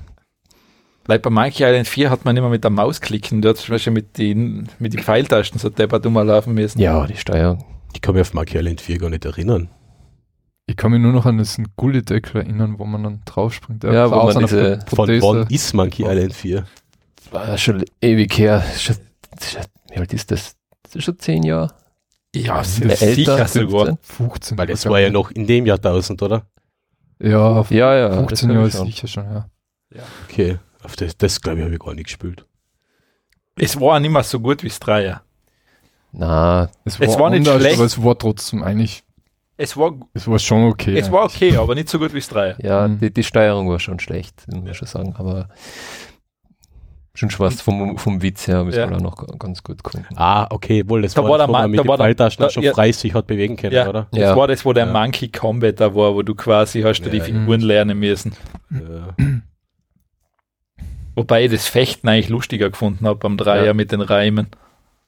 Weil 1.07 1.19
bei 1.21 1.31
Monkey 1.31 1.63
Island 1.65 1.87
4 1.87 2.11
hat 2.11 2.25
man 2.25 2.37
immer 2.37 2.49
mit 2.49 2.65
der 2.65 2.71
Maus 2.71 3.01
klicken. 3.01 3.43
Dort 3.43 3.59
zum 3.59 3.73
Beispiel 3.75 3.93
mit 3.93 4.19
den, 4.19 4.69
mit 4.79 4.93
den 4.95 5.01
Pfeiltasten 5.03 5.59
so 5.61 5.69
deppert 5.69 6.05
dummer 6.05 6.25
laufen 6.25 6.55
müssen. 6.55 6.81
Ja, 6.81 7.07
die 7.07 7.17
Steuerung. 7.17 7.65
Ich 7.95 8.01
kann 8.01 8.15
mich 8.15 8.23
auf 8.23 8.35
Monkey 8.35 8.57
Island 8.59 8.81
4 8.81 8.99
gar 8.99 9.11
nicht 9.11 9.25
erinnern. 9.25 9.69
Ich 10.69 10.77
kann 10.77 10.91
mich 10.91 11.01
nur 11.01 11.13
noch 11.13 11.27
an 11.27 11.39
diesen 11.39 11.69
Gullideckel 11.77 12.43
erinnern, 12.43 12.79
wo 12.79 12.85
man 12.85 13.03
dann 13.05 13.23
draufspringt. 13.25 13.85
Der 13.85 13.93
Ja, 13.93 14.11
wo 14.11 14.17
man 14.25 14.39
diese- 14.41 14.81
Von 14.89 15.09
wann 15.09 15.47
ist 15.49 15.73
Monkey 15.75 16.03
Island 16.05 16.35
4? 16.35 16.65
War 17.31 17.57
schon 17.59 17.85
ewig 18.01 18.37
her. 18.39 18.65
Schon, 18.77 18.97
schon, 19.41 19.63
wie 19.91 19.99
alt 19.99 20.13
ist 20.13 20.31
das? 20.31 20.57
Das 20.83 20.97
ist 20.97 21.05
schon 21.05 21.19
zehn 21.19 21.43
Jahre. 21.45 21.73
Ja, 22.35 22.61
Äh, 22.61 22.65
sicher 22.65 23.03
älter, 23.03 23.47
sogar. 23.49 23.87
15? 23.87 23.99
15. 24.03 24.59
Weil 24.59 24.67
das 24.67 24.83
glaub 24.83 24.93
war 24.93 25.01
ja 25.01 25.11
noch 25.11 25.31
in 25.31 25.47
dem 25.47 25.67
Jahrtausend, 25.67 26.21
oder? 26.23 26.47
Ja, 27.21 27.65
Ja, 27.71 27.95
ja. 27.97 28.09
das 28.09 28.17
15 28.19 28.49
glaub 28.49 28.57
Jahre 28.57 28.69
ist 28.69 28.77
schon. 28.77 28.87
sicher 28.87 29.07
schon, 29.09 29.25
ja. 29.25 29.49
Okay. 30.29 30.59
Auf 30.83 30.97
das, 30.97 31.17
das 31.17 31.41
glaube 31.41 31.59
ich, 31.61 31.65
habe 31.65 31.75
ich 31.75 31.81
gar 31.81 31.95
nicht 31.95 32.05
gespielt. 32.07 32.45
Es 33.57 33.81
war 33.81 33.99
nicht 34.01 34.11
mehr 34.11 34.23
so 34.23 34.39
gut 34.41 34.63
wie 34.63 34.69
das 34.69 34.79
Dreier. 34.81 35.23
Na, 36.13 36.69
Es 36.85 36.99
Es 37.01 37.19
war 37.19 37.31
nicht 37.31 37.47
schlecht. 37.47 37.77
aber 37.77 37.85
es 37.87 38.03
war 38.03 38.19
trotzdem 38.19 38.63
eigentlich, 38.63 39.03
Es 39.59 39.77
war, 39.77 39.93
es 40.13 40.29
war 40.29 40.39
schon 40.39 40.65
okay. 40.65 40.99
es 40.99 41.11
war 41.11 41.25
okay, 41.25 41.57
aber 41.57 41.75
nicht 41.75 41.89
so 41.89 41.99
gut 41.99 42.13
wie 42.13 42.19
das 42.19 42.29
Dreier. 42.29 42.57
ja, 42.63 42.87
Mhm. 42.89 42.99
die, 43.01 43.11
die 43.13 43.23
Steuerung 43.25 43.69
war 43.71 43.79
schon 43.81 43.99
schlecht, 43.99 44.45
muss 44.53 44.63
man 44.65 44.75
schon 44.75 44.87
sagen. 44.89 45.15
Aber 45.17 45.49
schon 47.15 47.31
Spaß 47.31 47.63
vom, 47.63 47.97
vom 47.97 48.21
Witz 48.21 48.47
her, 48.47 48.67
ist 48.69 48.77
Ja. 48.77 48.85
man 48.87 48.97
auch 48.97 49.01
noch 49.01 49.17
ga- 49.17 49.35
ganz 49.39 49.63
gut 49.63 49.83
gefunden. 49.83 50.07
Ah, 50.17 50.47
okay, 50.51 50.85
wohl, 50.87 51.01
das 51.01 51.15
Da 51.15 51.23
war, 51.23 51.31
war 51.31 51.39
der 51.39 51.47
Mann- 51.47 51.63
man 51.63 51.71
mit 51.71 51.81
da 51.81 51.89
war 51.89 51.97
der- 51.97 52.15
da- 52.15 52.31
schon 52.51 52.63
ja. 52.63 52.75
frei 52.75 52.93
sich 52.93 53.15
hat 53.15 53.27
bewegen 53.27 53.57
können, 53.57 53.75
Ja. 53.75 53.89
oder? 53.89 54.09
Das 54.11 54.21
Ja. 54.21 54.37
war 54.37 54.47
das, 54.49 54.63
wo 54.67 54.75
der 54.75 54.85
Ja. 54.87 54.93
Monkey 54.93 55.29
Combat 55.29 55.81
da 55.81 55.95
war, 55.95 56.15
wo 56.15 56.21
du 56.23 56.35
quasi 56.35 56.83
hast 56.83 57.01
du 57.01 57.09
die. 57.09 57.21
Figuren 57.23 57.63
lernen 57.63 57.99
müssen. 57.99 58.35
Ja. 58.71 59.15
Wobei 61.15 61.47
ich 61.47 61.51
das 61.51 61.67
Fechten 61.67 62.09
eigentlich 62.09 62.29
lustiger 62.29 62.69
gefunden 62.69 63.07
habe 63.07 63.19
beim 63.19 63.39
Dreier 63.39 63.65
Ja. 63.67 63.75
mit 63.75 63.91
den 63.93 64.03
Reimen. 64.03 64.49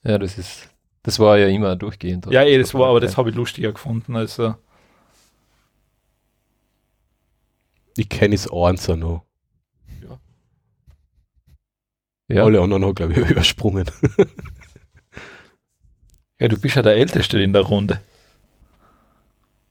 Ja, 0.05 0.17
das 0.17 0.39
ist, 0.39 0.68
das 1.03 1.19
war 1.19 1.39
ja 1.39 1.49
immer 1.49 1.77
durchgehend. 1.77 2.27
Ja, 2.31 2.43
eh, 2.43 2.59
das 2.59 2.75
war, 2.75 2.89
aber 2.89 3.01
das 3.01 3.17
habe 3.17 3.31
ich 3.31 3.37
lustiger 3.37 3.73
gefunden. 3.73 4.17
Also, 4.17 4.55
Ich 7.97 8.09
kenne 8.09 8.35
es 8.37 8.49
eins 8.51 8.89
auch 8.89 8.97
noch. 8.97 9.25
ja. 12.29 12.45
Alle 12.45 12.61
anderen 12.61 12.85
haben, 12.85 12.95
glaube 12.95 13.13
ich, 13.13 13.19
übersprungen. 13.31 13.91
ja, 16.39 16.47
du 16.49 16.59
bist 16.61 16.77
ja 16.77 16.83
der 16.83 16.95
Älteste 16.97 17.41
in 17.41 17.53
der 17.53 17.63
Runde. 17.63 18.01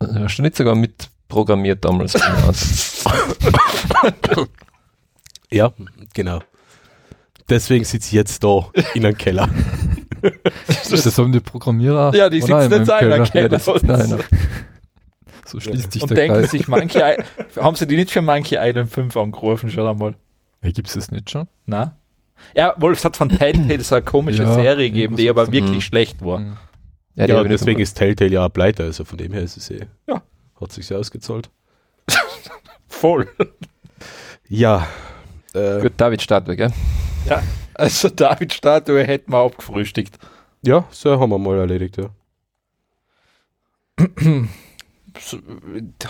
Hast 0.01 0.37
du 0.39 0.41
nicht 0.41 0.55
sogar 0.57 0.75
mitprogrammiert 0.75 1.83
damals? 1.85 2.15
Ja, 5.49 5.71
genau. 6.13 6.41
Deswegen 7.49 7.85
sitze 7.85 8.07
ich 8.07 8.13
jetzt 8.13 8.43
da 8.43 8.69
in 8.93 9.05
einem 9.05 9.17
Keller. 9.17 9.49
Das 10.89 11.17
haben 11.19 11.31
die 11.31 11.39
Programmierer. 11.39 12.13
Ja, 12.15 12.27
die 12.29 12.41
sitzen 12.41 12.71
jetzt 12.71 12.89
in 12.89 12.89
einem 12.91 13.23
Keller. 13.25 13.59
Keller. 13.59 13.59
So 15.45 15.59
schließt 15.59 15.91
sich 15.93 16.01
Und 16.01 16.09
der 16.09 16.17
denken 16.17 16.39
Kreis. 16.41 16.51
sich, 16.51 16.67
manche, 16.67 16.99
I- 16.99 17.23
haben 17.61 17.75
sie 17.75 17.85
die 17.87 17.95
nicht 17.95 18.11
für 18.11 18.21
manche 18.21 18.57
Island 18.59 18.91
5 18.91 19.15
angerufen 19.15 19.69
schon 19.69 19.87
einmal? 19.87 20.15
Hey, 20.61 20.73
gibt's 20.73 20.93
das 20.93 21.11
nicht 21.11 21.29
schon? 21.29 21.47
Na? 21.67 21.95
Ja, 22.55 22.73
Wolf, 22.77 22.97
es 22.99 23.05
hat 23.05 23.15
von 23.15 23.29
Telltale 23.29 23.81
so 23.83 23.95
eine 23.95 24.03
komische 24.03 24.43
Ja, 24.43 24.53
Serie 24.55 24.89
gegeben, 24.89 25.15
die 25.15 25.29
aber 25.29 25.51
wirklich 25.51 25.77
Mhm. 25.77 25.81
schlecht 25.81 26.25
war. 26.25 26.39
Mhm. 26.39 26.57
Ja, 27.15 27.25
Ja, 27.27 27.43
deswegen 27.43 27.77
so- 27.77 27.83
ist 27.83 27.93
Telltale 27.93 28.31
ja 28.31 28.45
auch 28.45 28.49
pleite, 28.51 28.83
also 28.83 29.05
von 29.05 29.17
dem 29.17 29.31
her 29.33 29.43
ist 29.43 29.55
es 29.57 29.69
eh. 29.69 29.85
Ja. 30.07 30.21
Hat 30.59 30.71
sich 30.71 30.85
sehr 30.87 30.97
ausgezahlt. 30.97 31.49
Voll. 32.87 33.27
Ja. 34.49 34.87
Äh, 35.53 35.81
Gut, 35.81 35.93
David 35.97 36.21
Startweg, 36.21 36.59
ja. 36.59 36.69
Ja, 37.29 37.43
also 37.73 38.09
David 38.09 38.53
Statue 38.53 39.03
hätten 39.03 39.31
wir 39.31 39.39
abgefrühstückt. 39.39 40.17
ja, 40.63 40.85
so 40.91 41.19
haben 41.19 41.29
wir 41.31 41.37
mal 41.37 41.57
erledigt, 41.59 41.97
ja. 41.97 42.09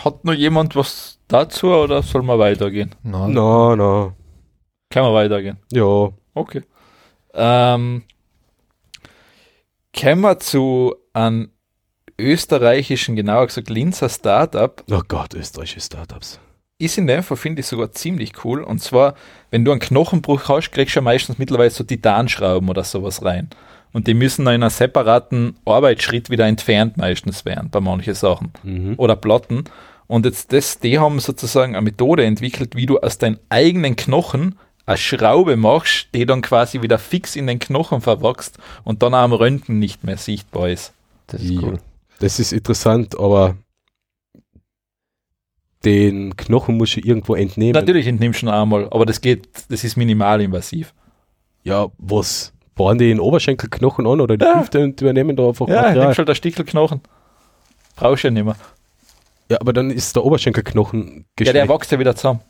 Hat 0.04 0.26
noch 0.26 0.34
jemand 0.34 0.76
was 0.76 1.20
dazu 1.28 1.68
oder 1.68 2.04
soll 2.04 2.24
man 2.24 2.40
weitergehen? 2.40 2.94
Nein. 3.04 3.32
Na, 3.32 3.76
na. 3.76 4.16
Kann 4.90 5.04
man 5.04 5.14
weitergehen? 5.14 5.58
Ja. 5.72 6.12
Okay. 6.34 6.64
Ähm, 7.34 8.04
kommen 9.98 10.22
wir 10.22 10.40
zu 10.40 10.96
einem 11.14 11.52
österreichischen, 12.20 13.16
genauer 13.16 13.48
gesagt 13.48 13.70
Linzer 13.70 14.10
Startup. 14.10 14.84
Oh 14.92 15.02
Gott, 15.08 15.34
österreichische 15.34 15.82
Startups. 15.82 16.40
Ist 16.80 16.98
in 16.98 17.08
dem 17.08 17.24
Fall, 17.24 17.38
finde 17.38 17.62
ich, 17.62 17.66
sogar 17.66 17.92
ziemlich 17.92 18.46
cool. 18.46 18.62
Und 18.64 18.80
zwar, 18.80 19.16
wenn 19.50 19.66
du 19.66 19.72
einen 19.72 19.80
Knochenbruch 19.80 20.48
hast, 20.48 20.72
kriegst 20.72 20.96
du 20.96 21.00
ja 21.00 21.04
meistens 21.04 21.40
mittlerweile 21.40 21.72
so 21.72 21.84
Titanschrauben 21.84 22.70
oder 22.70 22.84
sowas 22.84 23.26
rein. 23.26 23.50
Und 23.94 24.06
die 24.06 24.14
müssen 24.14 24.46
dann 24.46 24.56
in 24.56 24.64
einem 24.64 24.70
separaten 24.70 25.56
Arbeitsschritt 25.66 26.30
wieder 26.30 26.46
entfernt 26.46 26.98
meistens 26.98 27.46
werden, 27.46 27.72
bei 27.72 27.80
manchen 27.80 28.14
Sachen. 28.14 28.52
Mhm. 28.62 28.94
Oder 28.98 29.16
Platten. 29.16 29.64
Und 30.06 30.26
jetzt 30.26 30.54
das, 30.54 30.80
die 30.80 31.00
haben 31.00 31.20
sozusagen 31.20 31.76
eine 31.76 31.84
Methode 31.84 32.24
entwickelt, 32.26 32.76
wie 32.76 32.86
du 32.86 33.00
aus 33.00 33.18
deinen 33.18 33.40
eigenen 33.50 33.96
Knochen 33.96 34.56
eine 34.86 34.98
Schraube 34.98 35.58
machst, 35.58 36.10
die 36.14 36.26
dann 36.26 36.42
quasi 36.42 36.82
wieder 36.82 37.00
fix 37.00 37.36
in 37.36 37.48
den 37.48 37.60
Knochen 37.60 38.02
verwachst 38.02 38.58
und 38.84 39.02
dann 39.02 39.16
auch 39.16 39.20
am 39.20 39.34
Röntgen 39.34 39.80
nicht 39.80 40.04
mehr 40.04 40.18
sichtbar 40.18 40.70
ist. 40.70 40.94
Das 41.26 41.42
ist 41.42 41.62
cool. 41.62 41.80
Das 42.20 42.40
ist 42.40 42.54
interessant, 42.54 43.20
aber 43.20 43.58
den 45.86 46.36
Knochen 46.36 46.78
muss 46.78 46.96
ich 46.98 47.06
irgendwo 47.06 47.36
entnehmen. 47.36 47.74
Natürlich 47.74 48.08
entnimmst 48.08 48.42
du 48.42 48.48
ihn 48.48 48.50
einmal, 48.50 48.88
aber 48.92 49.06
das 49.06 49.22
geht, 49.22 49.48
das 49.70 49.84
ist 49.84 49.96
minimalinvasiv. 49.96 50.94
Ja, 51.64 51.88
was? 51.98 52.54
Bauen 52.76 52.98
die 52.98 53.08
den 53.08 53.20
Oberschenkelknochen 53.20 54.06
an 54.08 54.22
oder 54.22 54.38
die 54.38 54.46
Ja. 54.46 54.60
Hüfte 54.60 54.84
und 54.84 55.00
übernehmen 55.02 55.36
da 55.36 55.48
einfach 55.48 55.68
Ja, 55.68 55.82
Material? 55.82 56.06
nimmst 56.06 56.18
halt 56.20 56.30
ein 56.30 56.36
Stickelknochen. 56.36 57.02
Brauchst 57.96 58.24
du 58.24 58.28
ja 58.28 58.32
nicht 58.32 58.46
mehr. 58.46 58.56
Ja, 59.50 59.58
aber 59.62 59.74
dann 59.74 59.90
ist 59.92 60.16
der 60.16 60.24
Oberschenkelknochen 60.26 61.26
Ja, 61.40 61.52
der 61.52 61.54
geschwächt. 61.54 61.70
wächst 61.70 61.92
ja 61.92 62.00
wieder 62.00 62.16
zusammen. 62.16 62.42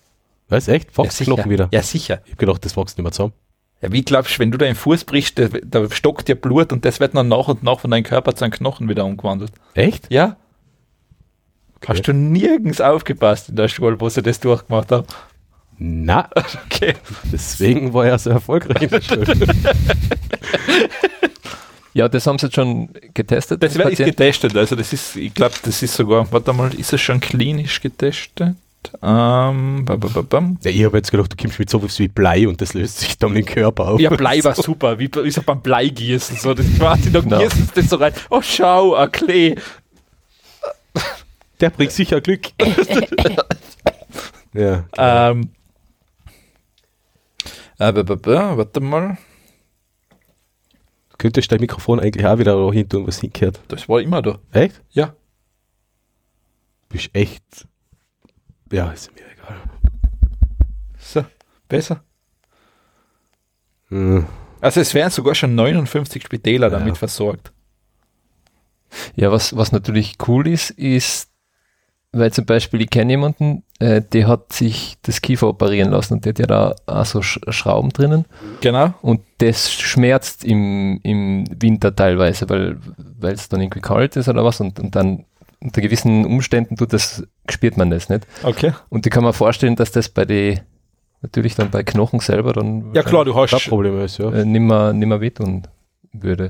Was, 0.50 0.68
echt? 0.68 0.90
Ja, 0.98 1.04
Wächst 1.04 1.18
sicher. 1.18 1.34
Knochen 1.36 1.52
wieder? 1.52 1.70
Ja, 1.72 1.82
sicher. 1.82 2.22
Ich 2.26 2.32
hab 2.34 2.40
gedacht, 2.40 2.66
das 2.66 2.76
wächst 2.78 2.98
nicht 2.98 3.04
mehr 3.04 3.12
zusammen. 3.12 3.34
Ja, 3.82 3.92
wie 3.92 4.02
glaubst 4.02 4.36
du, 4.36 4.40
wenn 4.40 4.52
du 4.52 4.58
deinen 4.58 4.76
Fuß 4.76 5.04
brichst, 5.06 5.38
da, 5.38 5.48
da 5.63 5.90
stockt 5.92 6.28
dir 6.28 6.36
Blut 6.36 6.74
und 6.74 6.84
das 6.84 7.00
wird 7.00 7.16
dann 7.16 7.28
nach 7.28 7.48
und 7.48 7.62
nach 7.63 7.80
von 7.80 7.92
deinem 7.92 8.04
Körper 8.04 8.34
zu 8.36 8.44
einem 8.44 8.52
Knochen 8.52 8.90
wieder 8.90 9.06
umgewandelt. 9.06 9.52
Echt? 9.76 10.12
Ja? 10.12 10.38
Okay. 11.78 11.88
Hast 11.94 12.08
du 12.08 12.13
nirgends 12.13 12.82
aufgepasst 12.82 13.50
in 13.50 13.56
der 13.56 13.68
Schule, 13.68 14.00
wo 14.00 14.10
sie 14.10 14.22
das 14.22 14.40
durchgemacht 14.40 14.92
haben? 14.92 15.08
Na, 15.80 16.28
Okay. 16.66 16.96
deswegen 17.32 17.94
war 17.94 18.06
er 18.08 18.18
so 18.20 18.30
erfolgreich 18.32 18.82
in 18.84 18.90
der 18.90 19.02
Schule. 19.02 19.34
Ja, 21.94 22.08
das 22.08 22.28
haben 22.28 22.38
sie 22.38 22.46
jetzt 22.48 22.56
schon 22.56 22.90
getestet. 23.13 23.62
Das 23.63 23.74
den 23.74 23.80
werde 23.80 23.92
ich 23.92 23.98
Patienten. 23.98 24.18
getestet. 24.18 24.56
Also 24.58 24.76
das 24.76 24.94
ist, 24.94 25.16
ich 25.16 25.34
glaube, 25.34 25.56
das 25.63 25.82
ist 25.82 25.96
sogar, 25.96 26.32
warte 26.32 26.54
mal, 26.54 26.72
ist 26.76 26.94
es 26.94 27.02
schon 27.02 27.20
klinisch 27.20 27.82
getestet? 27.82 28.56
Ähm, 29.02 29.84
ba, 29.84 29.96
ba, 29.96 30.08
ba, 30.08 30.22
bam. 30.22 30.58
ja, 30.63 30.70
ich 30.72 30.84
habe 30.86 30.98
jetzt 30.98 31.10
gedacht, 31.12 31.34
du 31.34 31.36
kommst 31.42 31.58
mit 31.60 31.70
sowas 31.70 31.98
wie 32.00 32.08
Blei 32.08 32.48
und 32.48 32.62
das 32.62 32.74
löst 32.76 33.00
sich 33.00 33.18
dann 33.18 33.36
im 33.36 33.44
Körper 33.46 33.88
auf. 33.90 34.00
Ja, 34.00 34.12
Blei 34.12 34.44
war 34.44 34.54
super, 34.56 34.98
wie, 35.00 35.10
wie 35.24 35.32
so 35.32 35.42
beim 35.42 35.62
Bleigießen. 35.62 36.38
So, 36.38 36.54
das 36.54 36.66
quasi, 36.78 37.12
da 37.12 37.20
Genau. 37.22 37.40
gießen 37.40 37.66
sie 37.66 37.82
das 37.82 37.90
so 37.90 37.96
rein. 37.98 38.13
Oh, 38.30 38.42
schau, 38.44 38.94
ein 38.94 39.12
Klee. 39.12 39.56
Der 41.60 41.70
bringt 41.70 41.91
sicher 41.91 42.22
Glück. 42.22 42.48
ja. 44.54 44.86
Ähm, 44.98 45.50
äh, 47.80 47.93
warte 47.93 48.80
mal. 48.80 49.17
Könntest 51.17 51.52
dein 51.52 51.60
Mikrofon 51.60 52.00
eigentlich 52.00 52.26
auch 52.26 52.38
wieder 52.38 52.56
da 52.56 52.72
hin 52.72 52.88
tun, 52.89 53.08
was 53.08 53.20
hinkehrt. 53.20 53.60
Das 53.67 53.88
war 53.89 54.02
immer 54.02 54.22
da. 54.22 54.39
Echt? 54.52 54.82
Ja. 54.91 55.15
Bist 56.89 57.10
echt. 57.13 57.67
Ja, 58.72 58.91
ist 58.91 59.12
mir 59.13 59.22
egal. 59.32 59.62
So, 61.00 61.26
besser. 61.67 62.04
Hm. 63.89 64.26
Also 64.62 64.82
es 64.82 64.93
werden 64.93 65.12
sogar 65.12 65.36
schon 65.36 65.56
59 65.56 66.24
Spitäler 66.24 66.72
Ja. 66.72 66.80
damit 66.80 66.98
versorgt. 66.98 67.52
Ja, 69.15 69.32
was, 69.32 69.56
was 69.56 69.72
natürlich 69.72 70.15
cool 70.28 70.48
ist, 70.48 70.72
ist, 70.72 71.30
weil 72.13 72.32
zum 72.32 72.46
Beispiel, 72.46 72.82
ich 72.82 72.89
kenne 72.89 73.12
jemanden, 73.13 73.63
äh, 73.80 74.02
der 74.02 74.28
hat 74.28 74.54
sich 74.54 74.98
das 75.04 75.22
Kiefer 75.22 75.48
operieren 75.50 75.91
lassen 75.91 76.13
und 76.15 76.26
der 76.26 76.32
hat 76.32 76.39
ja 76.39 76.46
da 76.48 76.76
auch 76.86 77.06
so 77.06 77.22
Sch 77.22 77.39
Schrauben 77.50 77.89
drinnen 77.89 78.26
Genau. 78.62 78.93
und 79.02 79.22
das 79.39 79.72
schmerzt 79.72 80.43
im, 80.43 81.00
im 81.04 81.46
Winter 81.62 81.96
teilweise, 81.96 82.50
weil 82.50 83.34
es 83.34 83.50
dann 83.50 83.62
irgendwie 83.62 83.82
kalt 83.82 84.15
ist 84.15 84.30
oder 84.30 84.43
was 84.43 84.60
und, 84.62 84.80
und 84.80 84.96
dann 84.96 85.26
unter 85.60 85.82
gewissen 85.82 86.26
Umständen 86.26 86.76
tut 86.76 86.93
das, 86.93 87.24
spürt 87.50 87.78
man 87.78 87.89
das 87.89 88.10
nicht. 88.10 88.26
Okay. 88.43 88.74
Und 88.89 89.06
ich 89.06 89.12
kann 89.12 89.24
mir 89.24 89.34
vorstellen, 89.34 89.76
dass 89.76 89.91
das 89.91 90.08
bei 90.10 90.24
den, 90.24 90.60
natürlich 91.22 91.56
dann 91.56 91.72
bei 91.72 91.84
Knochen 91.84 92.20
selber 92.20 92.54
dann 92.54 92.93
Ja 92.93 93.04
klar, 93.04 93.26
du 93.26 93.36
hast. 93.36 93.52
Das 93.52 93.65
Problem 93.65 94.00
ist, 94.02 94.17
ja. 94.20 94.32
äh, 94.32 94.46
nimmer, 94.46 94.93
nimmer 94.93 95.20
wehtun 95.20 95.63
würde. 96.13 96.50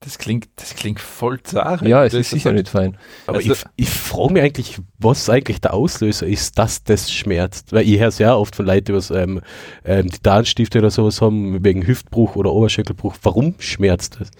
Das 0.00 0.18
klingt, 0.18 0.48
das 0.56 0.74
klingt 0.74 1.00
voll 1.00 1.42
zart. 1.42 1.80
Ja, 1.82 2.04
es 2.04 2.12
das 2.12 2.20
ist 2.20 2.30
sicher 2.30 2.52
nicht 2.52 2.68
fein. 2.68 2.98
Aber 3.26 3.38
Also- 3.38 3.52
ich, 3.52 3.64
ich 3.76 3.88
frage 3.88 4.34
mich 4.34 4.42
eigentlich, 4.42 4.78
was 4.98 5.28
eigentlich 5.30 5.60
der 5.62 5.72
Auslöser 5.74 6.26
ist, 6.26 6.58
dass 6.58 6.84
das 6.84 7.10
schmerzt. 7.10 7.72
Weil 7.72 7.88
ich 7.88 7.98
höre 7.98 8.10
sehr 8.10 8.36
oft 8.38 8.54
von 8.54 8.66
Leuten, 8.66 8.84
die 8.86 8.94
was 8.94 9.10
ähm, 9.10 9.40
ähm, 9.84 10.10
Titanstifte 10.10 10.78
oder 10.78 10.90
sowas 10.90 11.20
haben, 11.22 11.64
wegen 11.64 11.86
Hüftbruch 11.86 12.36
oder 12.36 12.52
Oberschenkelbruch. 12.52 13.16
Warum 13.22 13.54
schmerzt 13.58 14.18
das? 14.20 14.30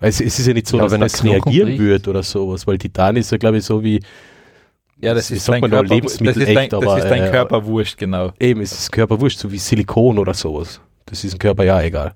Weil 0.00 0.10
es, 0.10 0.20
es 0.20 0.38
ist 0.38 0.46
ja 0.46 0.52
nicht 0.52 0.66
so, 0.66 0.76
Ja, 0.76 0.82
dass 0.84 0.92
wenn 0.92 1.02
ein 1.02 1.08
das 1.08 1.24
reagieren 1.24 1.78
wird 1.78 2.06
oder 2.06 2.22
sowas, 2.22 2.66
weil 2.66 2.76
Titan 2.76 3.16
ist 3.16 3.32
ja, 3.32 3.38
glaube 3.38 3.56
ich, 3.58 3.64
so 3.64 3.82
wie, 3.82 4.00
Ja, 5.00 5.14
das 5.14 5.30
ist 5.30 5.48
dein 5.48 5.62
Körper, 5.62 5.82
Lebensmittel 5.82 6.40
das 6.42 6.48
ist 6.48 6.54
dein, 6.54 6.62
echt, 6.64 6.72
das 6.74 6.82
aber, 6.82 6.98
ist 6.98 7.04
dein 7.04 7.22
äh, 7.22 7.30
Körper 7.30 7.64
wurscht, 7.64 7.96
genau. 7.96 8.32
eben, 8.38 8.60
es 8.60 8.72
ist 8.72 8.92
Körperwurst, 8.92 9.38
so 9.38 9.50
wie 9.50 9.58
Silikon 9.58 10.18
oder 10.18 10.34
sowas. 10.34 10.80
Das 11.06 11.24
ist 11.24 11.32
dem 11.32 11.38
Körper 11.38 11.64
ja 11.64 11.80
egal. 11.80 12.14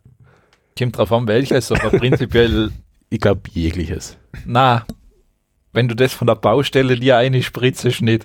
Kommt 0.79 0.97
drauf 0.97 1.13
an, 1.13 1.27
welches, 1.27 1.73
aber 1.73 1.91
prinzipiell, 1.91 2.71
Ich 3.11 3.21
glaube, 3.21 3.41
jegliches. 3.53 4.17
na, 4.45 4.85
wenn 5.73 5.89
du 5.89 5.95
das 5.97 6.13
von 6.13 6.27
der 6.27 6.35
Baustelle 6.35 6.97
dir 6.97 7.17
eine 7.17 7.43
Spritze 7.43 7.91
nicht. 8.05 8.25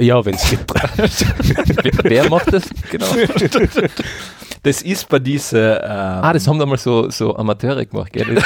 Ja, 0.00 0.24
wenn 0.24 0.34
es 0.34 0.50
Wer 2.02 2.28
macht 2.28 2.52
das? 2.52 2.64
Genau. 2.90 3.06
Das 4.62 4.80
ist 4.80 5.10
bei 5.10 5.18
diese, 5.18 5.82
ähm, 5.84 5.90
Ah, 5.90 6.32
das 6.32 6.48
haben 6.48 6.58
damals 6.58 6.82
so, 6.84 7.10
so 7.10 7.36
Amateure 7.36 7.84
gemacht, 7.84 8.10
gell? 8.14 8.42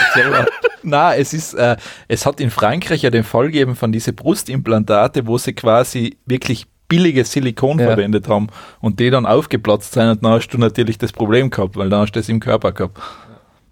Na, 0.83 1.15
es 1.15 1.33
ist, 1.33 1.55
äh, 1.55 1.77
es 2.09 2.27
hat 2.27 2.41
in 2.41 2.51
Frankreich 2.51 3.03
ja 3.03 3.11
den 3.11 3.23
Fall 3.23 3.47
gegeben 3.47 3.77
von 3.77 3.93
diese 3.93 4.13
Brustimplantate, 4.13 5.29
wo 5.29 5.39
sie 5.39 5.53
quasi 5.53 6.17
wirklich 6.27 6.67
billiges 6.89 7.33
Silikon 7.33 7.79
Ja. 7.79 7.87
verwendet 7.87 8.29
haben 8.29 8.49
und 8.81 8.99
die 9.01 9.11
dann 9.11 9.27
aufgeplatzt 9.27 9.93
sind 9.93 10.09
und 10.09 10.25
dann 10.25 10.33
hast 10.33 10.49
du 10.49 10.59
natürlich 10.59 10.99
das 10.99 11.13
Problem 11.13 11.51
gehabt, 11.51 11.77
weil 11.77 11.89
dann 11.91 12.01
hast 12.01 12.13
du 12.13 12.21
das 12.21 12.29
im 12.29 12.41
Körper 12.41 12.73
gehabt. 12.73 12.99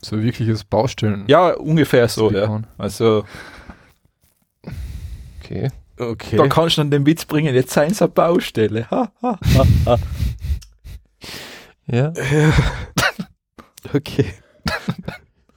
So 0.02 0.22
wirkliches 0.22 0.62
Baustellen. 0.64 1.24
Ja, 1.26 1.52
ungefähr 1.54 2.06
so, 2.08 2.30
ja. 2.30 2.62
Also, 2.78 3.24
Okay. 5.42 5.70
Okay. 5.98 6.36
da 6.36 6.46
kannst 6.48 6.76
du 6.76 6.80
dann 6.82 6.90
den 6.90 7.06
Witz 7.06 7.24
bringen, 7.24 7.54
jetzt 7.54 7.70
seien 7.72 7.92
es 7.92 8.02
eine 8.02 8.10
Baustelle. 8.10 8.90
Ha, 8.90 9.10
ha, 9.22 9.38
ha, 9.56 9.66
ha. 9.86 9.98
Ja. 11.86 12.12
Okay. 13.94 14.26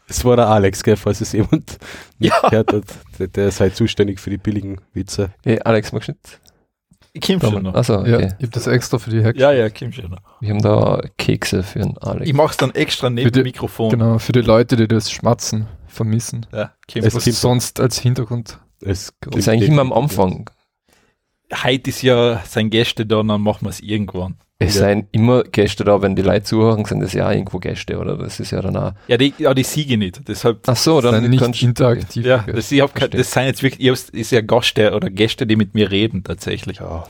Es 0.07 0.24
war 0.24 0.36
der 0.36 0.47
Alex, 0.47 0.84
gell, 0.84 0.95
falls 0.95 1.20
es 1.20 1.32
jemand 1.32 1.78
Ja. 2.20 2.39
gehört 2.49 2.74
hat. 2.74 2.84
Der, 3.18 3.28
der 3.28 3.47
ist 3.47 3.60
halt 3.60 3.76
zuständig 3.76 4.20
für 4.20 4.30
die 4.30 4.38
billigen 4.38 4.80
Witze. 4.93 5.32
Hey, 5.43 5.60
Alex, 5.66 5.91
magst 5.91 6.10
du 6.10 6.12
nicht? 6.12 6.39
Schon 7.24 7.64
noch. 7.64 7.74
Achso, 7.74 8.05
Ja, 8.05 8.18
okay. 8.18 8.28
ich 8.38 8.43
habe 8.43 8.51
das 8.51 8.68
extra 8.68 8.97
für 8.99 9.10
die 9.10 9.24
Hack. 9.24 9.36
Ja, 9.36 9.51
ja, 9.51 9.68
schon 9.76 10.12
noch. 10.12 10.20
Wir 10.39 10.49
haben 10.51 10.62
da 10.62 11.01
Kekse 11.18 11.64
für 11.64 11.80
den 11.80 11.97
Alex. 11.97 12.28
Ich 12.28 12.34
mach's 12.34 12.57
dann 12.57 12.74
extra 12.76 13.10
neben 13.10 13.32
dem 13.32 13.43
Mikrofon. 13.43 13.89
Genau, 13.89 14.20
für 14.20 14.32
die 14.32 14.41
Leute, 14.41 14.76
die 14.76 14.88
das 14.88 15.12
Schmatzen 15.12 15.68
vermissen. 15.88 16.45
Ja, 16.53 16.72
komm. 16.91 17.03
Es 17.03 17.18
klingt- 17.18 17.38
sonst 17.38 17.80
als 17.80 17.97
Hintergrund. 17.99 18.60
Es 18.82 19.12
ist 19.36 19.49
eigentlich 19.49 19.70
immer 19.70 19.82
am 19.82 19.91
Anfang. 19.93 20.49
Heute 21.64 21.89
ist 21.89 22.02
ja 22.02 22.41
sein 22.45 22.70
Gäste 22.70 23.06
da, 23.06 23.24
dann 23.24 23.41
machen 23.41 23.66
wir 23.66 23.70
es 23.70 23.80
irgendwann. 23.80 24.36
Es 24.62 24.76
Ja. 24.76 24.82
seien 24.82 25.08
immer 25.14 25.43
Gäste 25.43 25.86
da, 25.86 26.02
wenn 26.02 26.16
die 26.18 26.22
Leute 26.22 26.43
zuhören, 26.43 26.84
sind 26.84 27.00
das 27.00 27.14
ja 27.14 27.28
auch 27.28 27.32
irgendwo 27.32 27.60
Gäste, 27.60 27.97
oder? 27.97 28.18
Das 28.18 28.41
ist 28.41 28.52
ja 28.52 28.62
dann 28.62 28.76
auch. 28.76 28.91
Ja, 29.08 29.16
die, 29.16 29.34
ja, 29.38 29.54
die 29.54 29.64
Siege 29.64 29.97
nicht. 29.97 30.20
Deshalb, 30.28 30.60
Ach 30.68 30.76
so, 30.76 31.00
dann 31.00 31.22
sind 31.22 31.30
nicht 31.30 31.64
interaktiv. 31.64 32.26
ja, 32.26 32.39
das, 32.45 32.70
ich 32.72 32.82
hab, 32.82 32.93
kein- 32.93 33.10
verstehe. 33.10 33.20
das 33.20 33.32
sind 33.32 33.43
jetzt 33.45 33.64
wirklich, 33.64 33.82
ich 33.86 33.89
hab's- 33.89 34.10
ist 34.10 34.32
ja 34.32 34.41
Gäste 34.41 34.93
oder 34.93 35.10
Gäste, 35.10 35.47
die 35.47 35.56
mit 35.56 35.76
mir 35.76 35.89
reden, 35.91 36.24
tatsächlich. 36.26 36.80
Ja. 36.80 37.06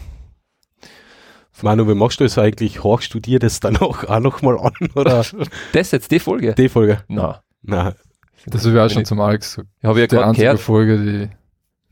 Manu, 1.62 1.88
wie 1.90 1.96
machst 1.96 2.20
du 2.22 2.24
das 2.24 2.38
eigentlich? 2.38 2.84
Horchst 2.84 3.14
du 3.14 3.20
dir 3.20 3.40
das 3.40 3.60
dann 3.60 3.76
auch, 3.78 4.06
auch 4.06 4.20
nochmal 4.22 4.58
an? 4.60 4.72
Oder 4.96 5.26
Das 5.74 5.92
jetzt 5.92 6.12
die 6.12 6.20
Folge? 6.20 6.54
die 6.54 6.70
Folge? 6.70 7.00
Na, 7.08 7.42
Nein. 7.64 7.94
Das 8.46 8.64
habe 8.66 8.76
ich 8.76 8.80
auch 8.82 8.90
schon 8.90 9.04
zum 9.04 9.20
Alex 9.20 9.56
gesagt. 9.56 9.70
habe 9.84 10.00
ich 10.00 10.04
ja 10.04 10.08
Die 10.08 10.16
gerade 10.16 10.38
gehört. 10.40 10.60
Folge, 10.62 10.98
die 10.98 11.30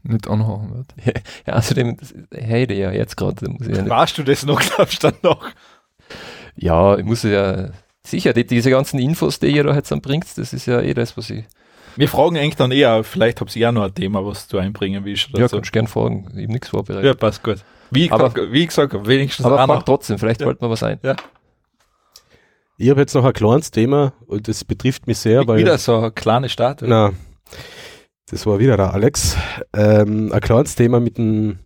nicht 0.07 0.27
anhauen 0.27 0.73
wird. 0.73 1.17
Ja, 1.45 1.53
außerdem, 1.53 1.97
das- 1.97 2.13
hey, 2.33 2.71
ja 2.73 2.91
jetzt 2.91 3.15
gerade, 3.17 3.45
da 3.45 3.51
muss 3.51 3.67
ich 3.67 3.75
ja 3.75 3.81
nicht. 3.83 3.89
Warst 3.89 4.17
du 4.17 4.23
das 4.23 4.45
noch, 4.45 4.59
glaubst 4.61 5.03
du 5.03 5.07
dann 5.11 5.19
noch? 5.23 5.45
Ja, 6.55 6.97
ich 6.97 7.05
muss 7.05 7.23
ja, 7.23 7.69
sicher, 8.05 8.33
die, 8.33 8.45
diese 8.47 8.69
ganzen 8.69 8.99
Infos, 8.99 9.39
die 9.39 9.47
ihr 9.47 9.63
da 9.63 9.73
jetzt 9.75 9.91
dann 9.91 10.01
bringt, 10.01 10.25
das 10.37 10.53
ist 10.53 10.65
ja 10.65 10.81
eh 10.81 10.93
das, 10.93 11.15
was 11.17 11.29
ich, 11.29 11.45
Wir 11.95 12.07
fragen 12.07 12.37
eigentlich 12.37 12.55
dann 12.55 12.71
eher, 12.71 13.03
vielleicht 13.03 13.41
habt 13.41 13.55
ihr 13.55 13.61
ja 13.61 13.71
noch 13.71 13.83
ein 13.83 13.93
Thema, 13.93 14.25
was 14.25 14.47
du 14.47 14.57
einbringen 14.57 15.03
willst 15.05 15.29
oder 15.33 15.41
ja, 15.41 15.47
so. 15.47 15.57
kannst 15.57 15.71
gern 15.71 15.87
fragen, 15.87 16.25
ich 16.35 16.43
habe 16.43 16.51
nichts 16.53 16.69
vorbereitet. 16.69 17.05
Ja, 17.05 17.13
passt 17.13 17.43
gut. 17.43 17.63
Wie, 17.91 18.11
Aber- 18.11 18.29
gesagt, 18.29 18.51
wie 18.51 18.65
gesagt, 18.67 19.07
wenigstens 19.07 19.45
Aber 19.45 19.57
frag 19.65 19.85
trotzdem, 19.85 20.17
vielleicht 20.19 20.41
Ja. 20.41 20.47
fällt 20.47 20.61
mir 20.61 20.69
was 20.69 20.83
ein. 20.83 20.99
Ich 22.79 22.89
habe 22.89 22.99
jetzt 22.99 23.15
noch 23.15 23.25
ein 23.25 23.33
kleines 23.33 23.71
Thema 23.71 24.13
und 24.27 24.47
das 24.47 24.63
betrifft 24.63 25.07
mich 25.07 25.17
sehr, 25.17 25.47
weil. 25.47 25.57
Wieder 25.59 25.77
so 25.79 25.97
eine 25.97 26.11
kleine 26.11 26.47
Statue. 26.49 26.87
Na, 26.87 27.11
das 28.29 28.45
war 28.45 28.59
wieder 28.59 28.77
der 28.77 28.93
Alex. 28.93 29.37
Ähm, 29.73 30.31
ein 30.31 30.41
kleines 30.41 30.75
Thema 30.75 30.99
mit 30.99 31.17
dem, 31.17 31.59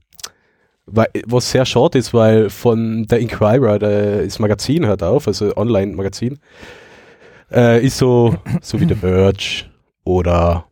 was 0.85 1.51
sehr 1.51 1.65
schade 1.65 1.97
ist, 1.97 2.13
weil 2.13 2.49
von 2.49 3.05
der 3.07 3.19
Inquirer, 3.19 3.79
das 3.79 4.39
Magazin 4.39 4.85
hört 4.85 5.03
auf, 5.03 5.27
also 5.27 5.55
Online-Magazin, 5.55 6.39
äh, 7.51 7.83
ist 7.85 7.97
so, 7.97 8.35
so 8.61 8.79
wie 8.79 8.85
der 8.85 8.97
Verge 8.97 9.65
oder 10.03 10.65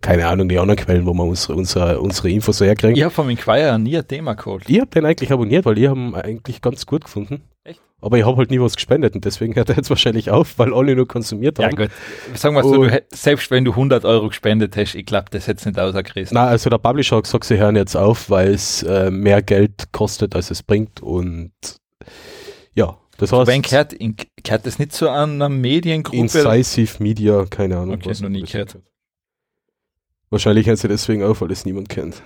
keine 0.00 0.26
Ahnung, 0.26 0.48
die 0.48 0.58
anderen 0.58 0.78
Quellen, 0.78 1.06
wo 1.06 1.14
wir 1.14 1.24
unsere, 1.24 1.54
unsere, 1.54 2.00
unsere 2.00 2.30
Infos 2.30 2.58
so 2.58 2.64
herkriegen. 2.64 2.96
Ich 2.96 3.02
habe 3.02 3.14
vom 3.14 3.30
Inquirer 3.30 3.78
nie 3.78 3.96
ein 3.96 4.06
Thema 4.06 4.34
geholt. 4.34 4.64
Ich 4.68 4.80
habe 4.80 4.90
den 4.90 5.06
eigentlich 5.06 5.32
abonniert, 5.32 5.64
weil 5.64 5.78
ich 5.78 5.88
habe 5.88 5.98
ihn 5.98 6.14
eigentlich 6.14 6.60
ganz 6.60 6.84
gut 6.84 7.04
gefunden. 7.04 7.42
Echt? 7.64 7.80
Aber 8.02 8.18
ich 8.18 8.26
habe 8.26 8.36
halt 8.36 8.50
nie 8.50 8.60
was 8.60 8.74
gespendet 8.74 9.14
und 9.14 9.24
deswegen 9.24 9.54
hört 9.54 9.70
er 9.70 9.76
jetzt 9.76 9.88
wahrscheinlich 9.88 10.30
auf, 10.30 10.58
weil 10.58 10.74
alle 10.74 10.94
nur 10.94 11.08
konsumiert 11.08 11.58
Ja 11.58 11.66
haben. 11.66 11.76
gut, 11.76 11.90
sagen 12.34 12.54
wir 12.54 12.62
so, 12.62 12.84
du, 12.84 13.02
selbst 13.14 13.50
wenn 13.50 13.64
du 13.64 13.70
100 13.70 14.04
Euro 14.04 14.28
gespendet 14.28 14.76
hast, 14.76 14.94
ich 14.94 15.06
glaube, 15.06 15.26
das 15.30 15.46
hätte 15.46 15.60
es 15.60 15.66
nicht 15.66 15.78
ausgerissen. 15.78 16.34
Na, 16.34 16.48
also 16.48 16.68
der 16.68 16.78
Publisher 16.78 17.16
hat 17.16 17.24
gesagt, 17.24 17.44
sie 17.44 17.56
hören 17.56 17.76
jetzt 17.76 17.96
auf, 17.96 18.28
weil 18.28 18.52
es 18.52 18.82
äh, 18.82 19.10
mehr 19.10 19.40
Geld 19.40 19.92
kostet, 19.92 20.34
als 20.34 20.50
es 20.50 20.62
bringt 20.62 21.00
und 21.00 21.52
ja, 22.74 22.98
das 23.16 23.32
heißt 23.32 23.46
Wen 23.46 23.62
gehört, 23.62 23.92
in, 23.92 24.16
gehört 24.42 24.66
das 24.66 24.78
nicht 24.78 24.92
zu 24.92 25.08
einer 25.08 25.48
Mediengruppe? 25.48 26.18
Incisive 26.18 27.02
Media, 27.02 27.46
keine 27.48 27.78
Ahnung. 27.78 27.94
Okay, 27.94 28.12
noch 28.20 28.28
nie 28.28 28.42
gehört. 28.42 28.76
Wahrscheinlich 30.34 30.66
hören 30.66 30.76
sie 30.76 30.88
deswegen 30.88 31.22
auf, 31.22 31.42
weil 31.42 31.52
es 31.52 31.64
niemand 31.64 31.88
kennt. 31.88 32.20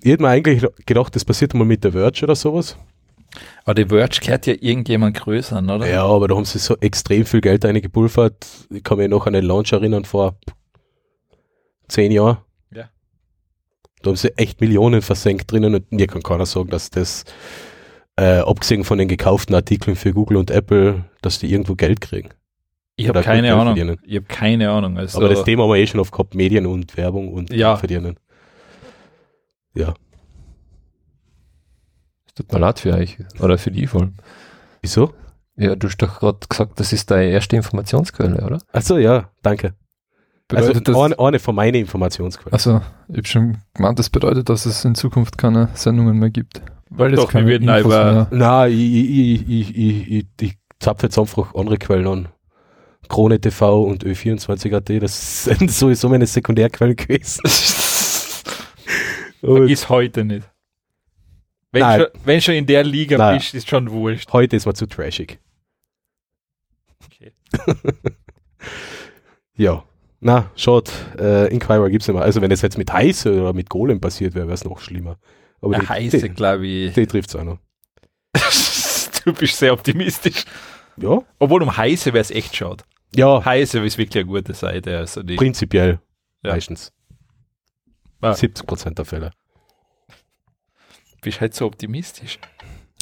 Ich 0.00 0.10
hätte 0.10 0.22
mir 0.22 0.30
eigentlich 0.30 0.66
gedacht, 0.86 1.14
das 1.14 1.26
passiert 1.26 1.52
mal 1.52 1.66
mit 1.66 1.84
der 1.84 1.92
Verge 1.92 2.24
oder 2.24 2.34
sowas. 2.34 2.78
Aber 3.66 3.74
die 3.74 3.84
Verge 3.84 4.20
gehört 4.22 4.46
ja 4.46 4.54
irgendjemand 4.58 5.14
größer, 5.14 5.58
oder? 5.62 5.86
Ja, 5.86 6.06
aber 6.06 6.26
da 6.28 6.34
haben 6.34 6.46
sie 6.46 6.58
so 6.58 6.74
extrem 6.78 7.26
viel 7.26 7.42
Geld 7.42 7.66
reingepulvert. 7.66 8.46
Ich 8.70 8.82
kann 8.82 8.96
mich 8.96 9.10
noch 9.10 9.26
an 9.26 9.34
den 9.34 9.44
Launch 9.44 9.72
erinnern 9.72 10.06
vor 10.06 10.38
zehn 11.86 12.10
Jahren. 12.10 12.38
Ja. 12.72 12.88
Da 14.00 14.08
haben 14.08 14.16
sie 14.16 14.34
echt 14.38 14.62
Millionen 14.62 15.02
versenkt 15.02 15.52
drinnen 15.52 15.74
und 15.74 15.92
mir 15.92 16.06
kann 16.06 16.22
keiner 16.22 16.46
sagen, 16.46 16.70
dass 16.70 16.88
das, 16.88 17.26
äh, 18.16 18.38
abgesehen 18.38 18.84
von 18.84 18.96
den 18.96 19.08
gekauften 19.08 19.54
Artikeln 19.54 19.96
für 19.96 20.14
Google 20.14 20.38
und 20.38 20.50
Apple, 20.50 21.04
dass 21.20 21.40
die 21.40 21.52
irgendwo 21.52 21.74
Geld 21.74 22.00
kriegen. 22.00 22.30
Ich 22.96 23.08
habe 23.08 23.20
keine 23.22 23.52
Ahnung. 23.54 23.76
verdienen. 23.76 23.98
Ich 24.04 24.16
habe 24.16 24.26
keine 24.26 24.70
Ahnung. 24.70 24.98
Also, 24.98 25.18
Aber 25.18 25.28
das 25.28 25.44
Thema 25.44 25.62
haben 25.64 25.70
wir 25.70 25.76
eh 25.76 25.86
schon 25.86 26.00
oft 26.00 26.12
gehabt, 26.12 26.34
Medien 26.34 26.66
und 26.66 26.96
Werbung 26.96 27.32
und 27.32 27.52
Ja. 27.52 27.76
Verdienen. 27.76 28.16
Ja. 29.74 29.94
Es 32.26 32.34
tut 32.34 32.52
mir 32.52 32.58
leid 32.58 32.78
für 32.78 32.92
euch, 32.94 33.18
oder 33.40 33.58
für 33.58 33.70
die 33.70 33.86
vor 33.86 34.02
allem. 34.02 34.14
Wieso? 34.82 35.14
Ja, 35.56 35.74
du 35.74 35.86
hast 35.88 35.96
doch 35.98 36.20
gerade 36.20 36.38
gesagt, 36.48 36.78
das 36.80 36.92
ist 36.92 37.10
deine 37.10 37.30
erste 37.30 37.56
Informationsquelle, 37.56 38.44
oder? 38.44 38.58
Achso, 38.72 38.98
ja, 38.98 39.30
danke. 39.42 39.74
Also 40.52 40.68
Bedeutet 40.68 40.88
das, 40.88 40.96
eine, 40.96 41.18
eine 41.18 41.38
von 41.38 41.54
meinen 41.54 41.74
Informationsquellen. 41.76 42.52
also, 42.52 42.80
ich 43.08 43.16
habe 43.16 43.26
schon 43.26 43.58
gemeint, 43.74 43.98
das 43.98 44.10
bedeutet, 44.10 44.48
dass 44.48 44.64
es 44.66 44.84
in 44.84 44.94
Zukunft 44.94 45.38
keine 45.38 45.70
Sendungen 45.74 46.18
mehr 46.18 46.30
gibt. 46.30 46.62
Weil 46.90 47.12
Doch, 47.12 47.32
wir 47.34 47.44
werden 47.46 47.64
über- 47.68 48.12
mehr. 48.12 48.28
Nein, 48.30 48.70
ich, 48.72 48.78
ich, 48.78 49.48
ich, 49.48 49.76
ich, 49.76 50.08
ich, 50.10 50.26
ich 50.40 50.58
zapfe 50.78 51.06
jetzt 51.06 51.18
einfach 51.18 51.54
andere 51.54 51.78
Quellen 51.78 52.06
an. 52.06 52.28
Krone 53.08 53.40
TV 53.40 53.82
und 53.82 54.04
Ö24.at, 54.04 55.02
das 55.02 55.44
sind 55.44 55.70
sowieso 55.70 56.08
meine 56.08 56.26
Sekundärquellen 56.26 56.96
gewesen. 56.96 57.40
ist 59.68 59.88
heute 59.88 60.24
nicht. 60.24 60.48
Wenn, 61.72 61.82
Nein. 61.82 62.00
schon, 62.00 62.08
wenn 62.24 62.40
schon 62.40 62.54
in 62.54 62.66
der 62.66 62.84
Liga 62.84 63.18
Nein. 63.18 63.38
bist, 63.38 63.54
ist 63.54 63.68
schon 63.68 63.90
wurscht. 63.90 64.32
heute 64.32 64.56
ist 64.56 64.66
mir 64.66 64.74
zu 64.74 64.86
trashig. 64.86 65.38
Okay. 67.04 67.32
Ja. 69.56 69.84
Na, 70.20 70.50
schaut, 70.56 70.90
äh, 71.18 71.52
Inquirer 71.52 71.90
gibt's 71.90 72.08
nicht 72.08 72.14
mehr. 72.14 72.24
Also 72.24 72.40
wenn 72.40 72.50
es 72.50 72.62
jetzt 72.62 72.78
mit 72.78 72.92
Heiße 72.92 73.40
oder 73.40 73.52
mit 73.52 73.68
Golem 73.68 74.00
passiert 74.00 74.34
wäre, 74.34 74.46
wäre 74.46 74.54
es 74.54 74.64
noch 74.64 74.80
schlimmer. 74.80 75.18
Aber 75.60 75.78
die, 75.78 75.86
heiße, 75.86 76.30
glaube 76.30 76.66
ich. 76.66 76.94
die 76.94 77.06
trifft's 77.06 77.36
auch 77.36 77.44
noch. 77.44 77.58
du 79.24 79.32
bist 79.32 79.58
sehr 79.58 79.72
optimistisch. 79.72 80.44
Ja, 80.96 81.18
Obwohl 81.38 81.62
um 81.62 81.76
heiße 81.76 82.12
wäre 82.12 82.22
es 82.22 82.30
echt 82.30 82.56
schade. 82.56 82.82
Ja 83.16 83.44
Heiße 83.44 83.84
ist 83.84 83.98
wirklich 83.98 84.24
eine 84.24 84.32
gute 84.32 84.54
Seite. 84.54 84.98
Also 84.98 85.22
die, 85.22 85.36
prinzipiell 85.36 86.00
Ja. 86.44 86.52
meistens. 86.52 86.92
Ah. 88.20 88.32
70% 88.32 88.94
der 88.94 89.04
Fälle. 89.04 89.30
bist 91.22 91.40
halt 91.40 91.54
so 91.54 91.66
optimistisch. 91.66 92.38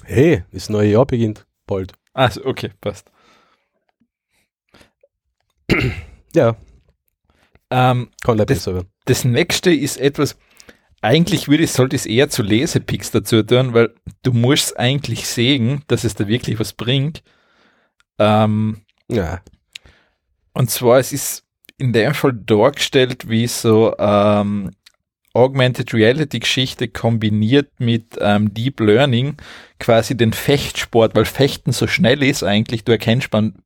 Hey, 0.04 0.44
das 0.52 0.68
neue 0.70 0.90
Jahr 0.92 1.04
beginnt 1.06 1.46
bald. 1.66 1.92
Also, 2.14 2.44
okay, 2.44 2.70
passt. 2.80 3.10
Ja, 6.34 6.56
Ähm, 7.70 8.10
kann 8.22 8.36
Das- 8.38 8.46
besser 8.46 8.74
werden. 8.74 8.88
das 9.06 9.24
nächste 9.24 9.72
ist 9.72 9.96
etwas, 9.98 10.36
eigentlich 11.00 11.48
würde 11.48 11.64
ich, 11.64 11.72
sollte 11.72 11.96
ich 11.96 12.02
es 12.02 12.06
eher 12.06 12.28
zu 12.28 12.42
Lesepicks 12.42 13.10
dazu 13.10 13.42
tun, 13.42 13.72
weil 13.74 13.94
du 14.22 14.32
musst 14.32 14.78
eigentlich 14.78 15.26
sehen, 15.28 15.82
dass 15.86 16.04
es 16.04 16.14
da 16.14 16.26
wirklich 16.28 16.58
was 16.60 16.72
bringt. 16.72 17.22
Ähm, 18.18 18.82
Ja. 19.08 19.40
Und 20.54 20.70
zwar, 20.70 20.98
es 20.98 21.12
ist 21.12 21.44
in 21.76 21.92
dem 21.92 22.14
Fall 22.14 22.32
dargestellt, 22.32 23.28
wie 23.28 23.46
so 23.46 23.94
ähm, 23.98 24.70
Augmented 25.34 25.92
Reality 25.92 26.38
Geschichte 26.38 26.86
kombiniert 26.86 27.68
mit 27.78 28.16
ähm, 28.20 28.54
Deep 28.54 28.78
Learning 28.78 29.36
quasi 29.80 30.16
den 30.16 30.32
Fechtsport, 30.32 31.16
weil 31.16 31.24
Fechten 31.24 31.72
so 31.72 31.88
schnell 31.88 32.22
ist 32.22 32.44
eigentlich, 32.44 32.84
du 32.84 32.92
erkennst 32.92 33.32
man, 33.32 33.56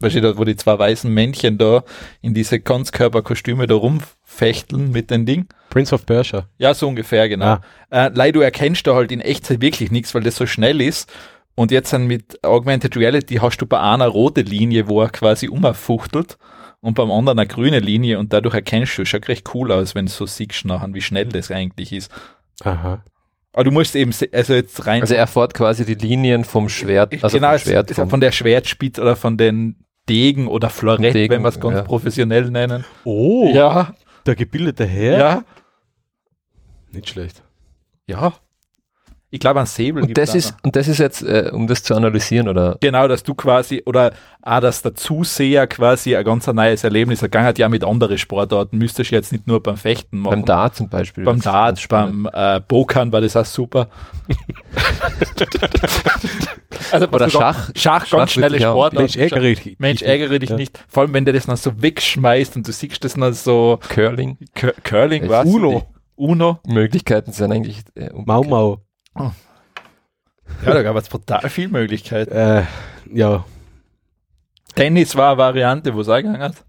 weißt 0.00 0.16
du, 0.16 0.20
da, 0.22 0.38
wo 0.38 0.44
die 0.44 0.56
zwei 0.56 0.78
weißen 0.78 1.12
Männchen 1.12 1.58
da 1.58 1.84
in 2.22 2.32
diese 2.32 2.58
Ganzkörperkostüme 2.58 3.66
da 3.66 3.74
rumfechteln 3.74 4.90
mit 4.90 5.10
den 5.10 5.26
Ding. 5.26 5.46
Prince 5.68 5.94
of 5.94 6.06
Persia. 6.06 6.48
Ja, 6.56 6.72
so 6.72 6.88
ungefähr, 6.88 7.28
genau. 7.28 7.44
Ah. 7.44 7.60
Äh, 7.90 8.10
leider, 8.14 8.38
du 8.38 8.40
erkennst 8.40 8.86
da 8.86 8.94
halt 8.94 9.12
in 9.12 9.20
Echtzeit 9.20 9.60
wirklich 9.60 9.90
nichts, 9.90 10.14
weil 10.14 10.22
das 10.22 10.36
so 10.36 10.46
schnell 10.46 10.80
ist. 10.80 11.12
Und 11.58 11.72
jetzt 11.72 11.92
dann 11.92 12.06
mit 12.06 12.44
Augmented 12.44 12.96
Reality 12.96 13.40
hast 13.42 13.58
du 13.58 13.66
bei 13.66 13.80
einer 13.80 14.06
rote 14.06 14.42
Linie, 14.42 14.86
wo 14.86 15.02
er 15.02 15.08
quasi 15.08 15.48
umfuchtelt 15.48 16.38
und 16.78 16.94
beim 16.94 17.10
anderen 17.10 17.36
eine 17.36 17.48
grüne 17.48 17.80
Linie 17.80 18.20
und 18.20 18.32
dadurch 18.32 18.54
erkennst 18.54 18.96
du, 18.96 19.04
schaut 19.04 19.26
recht 19.26 19.52
cool 19.54 19.72
aus, 19.72 19.96
wenn 19.96 20.06
du 20.06 20.12
so 20.12 20.24
siehst 20.24 20.66
nachher, 20.66 20.94
wie 20.94 21.00
schnell 21.00 21.24
das 21.24 21.50
eigentlich 21.50 21.92
ist. 21.92 22.12
Aha. 22.62 23.02
Aber 23.52 23.64
du 23.64 23.72
musst 23.72 23.96
eben, 23.96 24.12
also 24.30 24.54
jetzt 24.54 24.86
rein. 24.86 25.00
Also 25.00 25.16
er 25.16 25.26
fährt 25.26 25.52
quasi 25.52 25.84
die 25.84 25.96
Linien 25.96 26.44
vom 26.44 26.68
Schwert, 26.68 27.12
also 27.24 27.36
genau, 27.36 27.50
vom 27.50 27.58
Schwert. 27.58 27.90
Vom, 27.90 28.08
von 28.08 28.20
der 28.20 28.30
Schwertspitze 28.30 29.02
oder 29.02 29.16
von 29.16 29.36
den 29.36 29.84
Degen 30.08 30.46
oder 30.46 30.70
Florett, 30.70 31.12
Degen, 31.12 31.34
wenn 31.34 31.42
wir 31.42 31.48
es 31.48 31.58
ganz 31.58 31.78
ja. 31.78 31.82
professionell 31.82 32.52
nennen. 32.52 32.84
Oh, 33.02 33.50
Ja, 33.52 33.96
der 34.26 34.36
gebildete 34.36 34.86
Herr. 34.86 35.18
ja, 35.18 35.44
Nicht 36.92 37.08
schlecht. 37.08 37.42
ja. 38.06 38.32
Ich 39.30 39.40
glaube, 39.40 39.60
ein 39.60 39.66
Säbel 39.66 40.04
und, 40.04 40.16
das 40.16 40.34
ist, 40.34 40.52
noch. 40.52 40.64
und 40.64 40.76
das 40.76 40.88
ist 40.88 40.96
jetzt, 40.98 41.20
äh, 41.22 41.50
um 41.52 41.66
das 41.66 41.82
zu 41.82 41.94
analysieren, 41.94 42.48
oder? 42.48 42.78
Genau, 42.80 43.06
dass 43.08 43.22
du 43.22 43.34
quasi, 43.34 43.82
oder 43.84 44.12
auch, 44.40 44.60
dass 44.60 44.80
der 44.80 44.94
Zuseher 44.94 45.66
quasi 45.66 46.16
ein 46.16 46.24
ganz 46.24 46.46
neues 46.46 46.82
Erlebnis 46.82 47.20
ergangen 47.20 47.44
hat, 47.46 47.58
ja 47.58 47.68
mit 47.68 47.84
anderen 47.84 48.16
Sportarten, 48.16 48.78
müsstest 48.78 49.10
du 49.10 49.16
jetzt 49.16 49.30
nicht 49.32 49.46
nur 49.46 49.62
beim 49.62 49.76
Fechten 49.76 50.20
machen. 50.20 50.30
Beim 50.30 50.44
Dart 50.46 50.76
zum 50.76 50.88
Beispiel. 50.88 51.24
beim 51.24 51.42
Dart, 51.42 51.86
beim 51.90 52.26
äh, 52.32 52.62
Pokern 52.62 53.12
war 53.12 53.20
das 53.20 53.36
auch 53.36 53.44
super. 53.44 53.88
also, 56.92 57.08
Oder 57.08 57.28
Schach. 57.28 57.70
Schach, 57.74 58.06
Schach 58.06 58.18
ganz 58.18 58.32
schnelle. 58.32 58.58
Sportart. 58.58 58.94
Mensch, 58.94 59.16
ärgere 59.16 59.40
dich. 59.54 59.76
Mensch, 59.78 60.02
ärgere 60.02 60.38
dich 60.38 60.50
Ja. 60.50 60.56
nicht. 60.56 60.82
Vor 60.88 61.02
allem, 61.02 61.12
wenn 61.12 61.26
der 61.26 61.34
das 61.34 61.46
noch 61.46 61.56
so 61.58 61.82
wegschmeißt 61.82 62.56
und 62.56 62.66
du 62.66 62.72
siehst 62.72 63.04
das 63.04 63.16
noch 63.16 63.32
so 63.32 63.78
Curling. 63.90 64.38
Cur 64.54 64.72
Curling, 64.84 65.28
was? 65.28 65.46
Uno. 65.46 65.86
Uno. 66.16 66.60
Möglichkeiten 66.66 67.32
sind 67.32 67.52
eigentlich 67.52 67.82
äh, 67.94 68.08
Mau 68.12 68.42
Mau. 68.42 68.80
Ja, 69.14 69.32
da 70.62 70.82
gab 70.82 70.96
es 70.96 71.08
total 71.08 71.48
viele 71.50 71.68
Möglichkeiten. 71.68 72.32
Äh, 72.32 72.64
ja, 73.12 73.44
Tennis 74.74 75.16
war 75.16 75.30
eine 75.32 75.38
Variante, 75.38 75.94
wo 75.94 76.02
es 76.02 76.08
eingegangen 76.08 76.40
hat. 76.42 76.64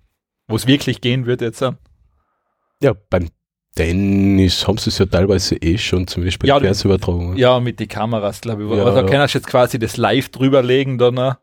Wo 0.47 0.55
es 0.55 0.65
wirklich 0.65 0.99
gehen 0.99 1.27
wird 1.27 1.41
jetzt. 1.41 1.61
ja, 1.61 2.93
beim 3.09 3.29
Tennis 3.75 4.67
haben 4.67 4.79
sie 4.79 4.89
es 4.89 4.97
ja 4.97 5.05
teilweise 5.05 5.55
eh 5.57 5.77
schon, 5.77 6.07
zum 6.07 6.23
Beispiel 6.23 6.49
Ja, 6.49 6.55
ja, 6.55 6.61
Fernsehübertragung. 6.61 7.37
Ja, 7.37 7.59
mit 7.59 7.79
den 7.79 7.87
Kameras, 7.87 8.41
glaube 8.41 8.63
ich. 8.63 8.71
Ja, 8.71 8.83
also, 8.83 9.01
da 9.01 9.05
ja. 9.05 9.07
kannst 9.07 9.35
du 9.35 9.37
jetzt 9.37 9.47
quasi 9.47 9.77
das 9.77 9.95
live 9.97 10.29
drüberlegen, 10.29 10.97
dann, 10.97 11.35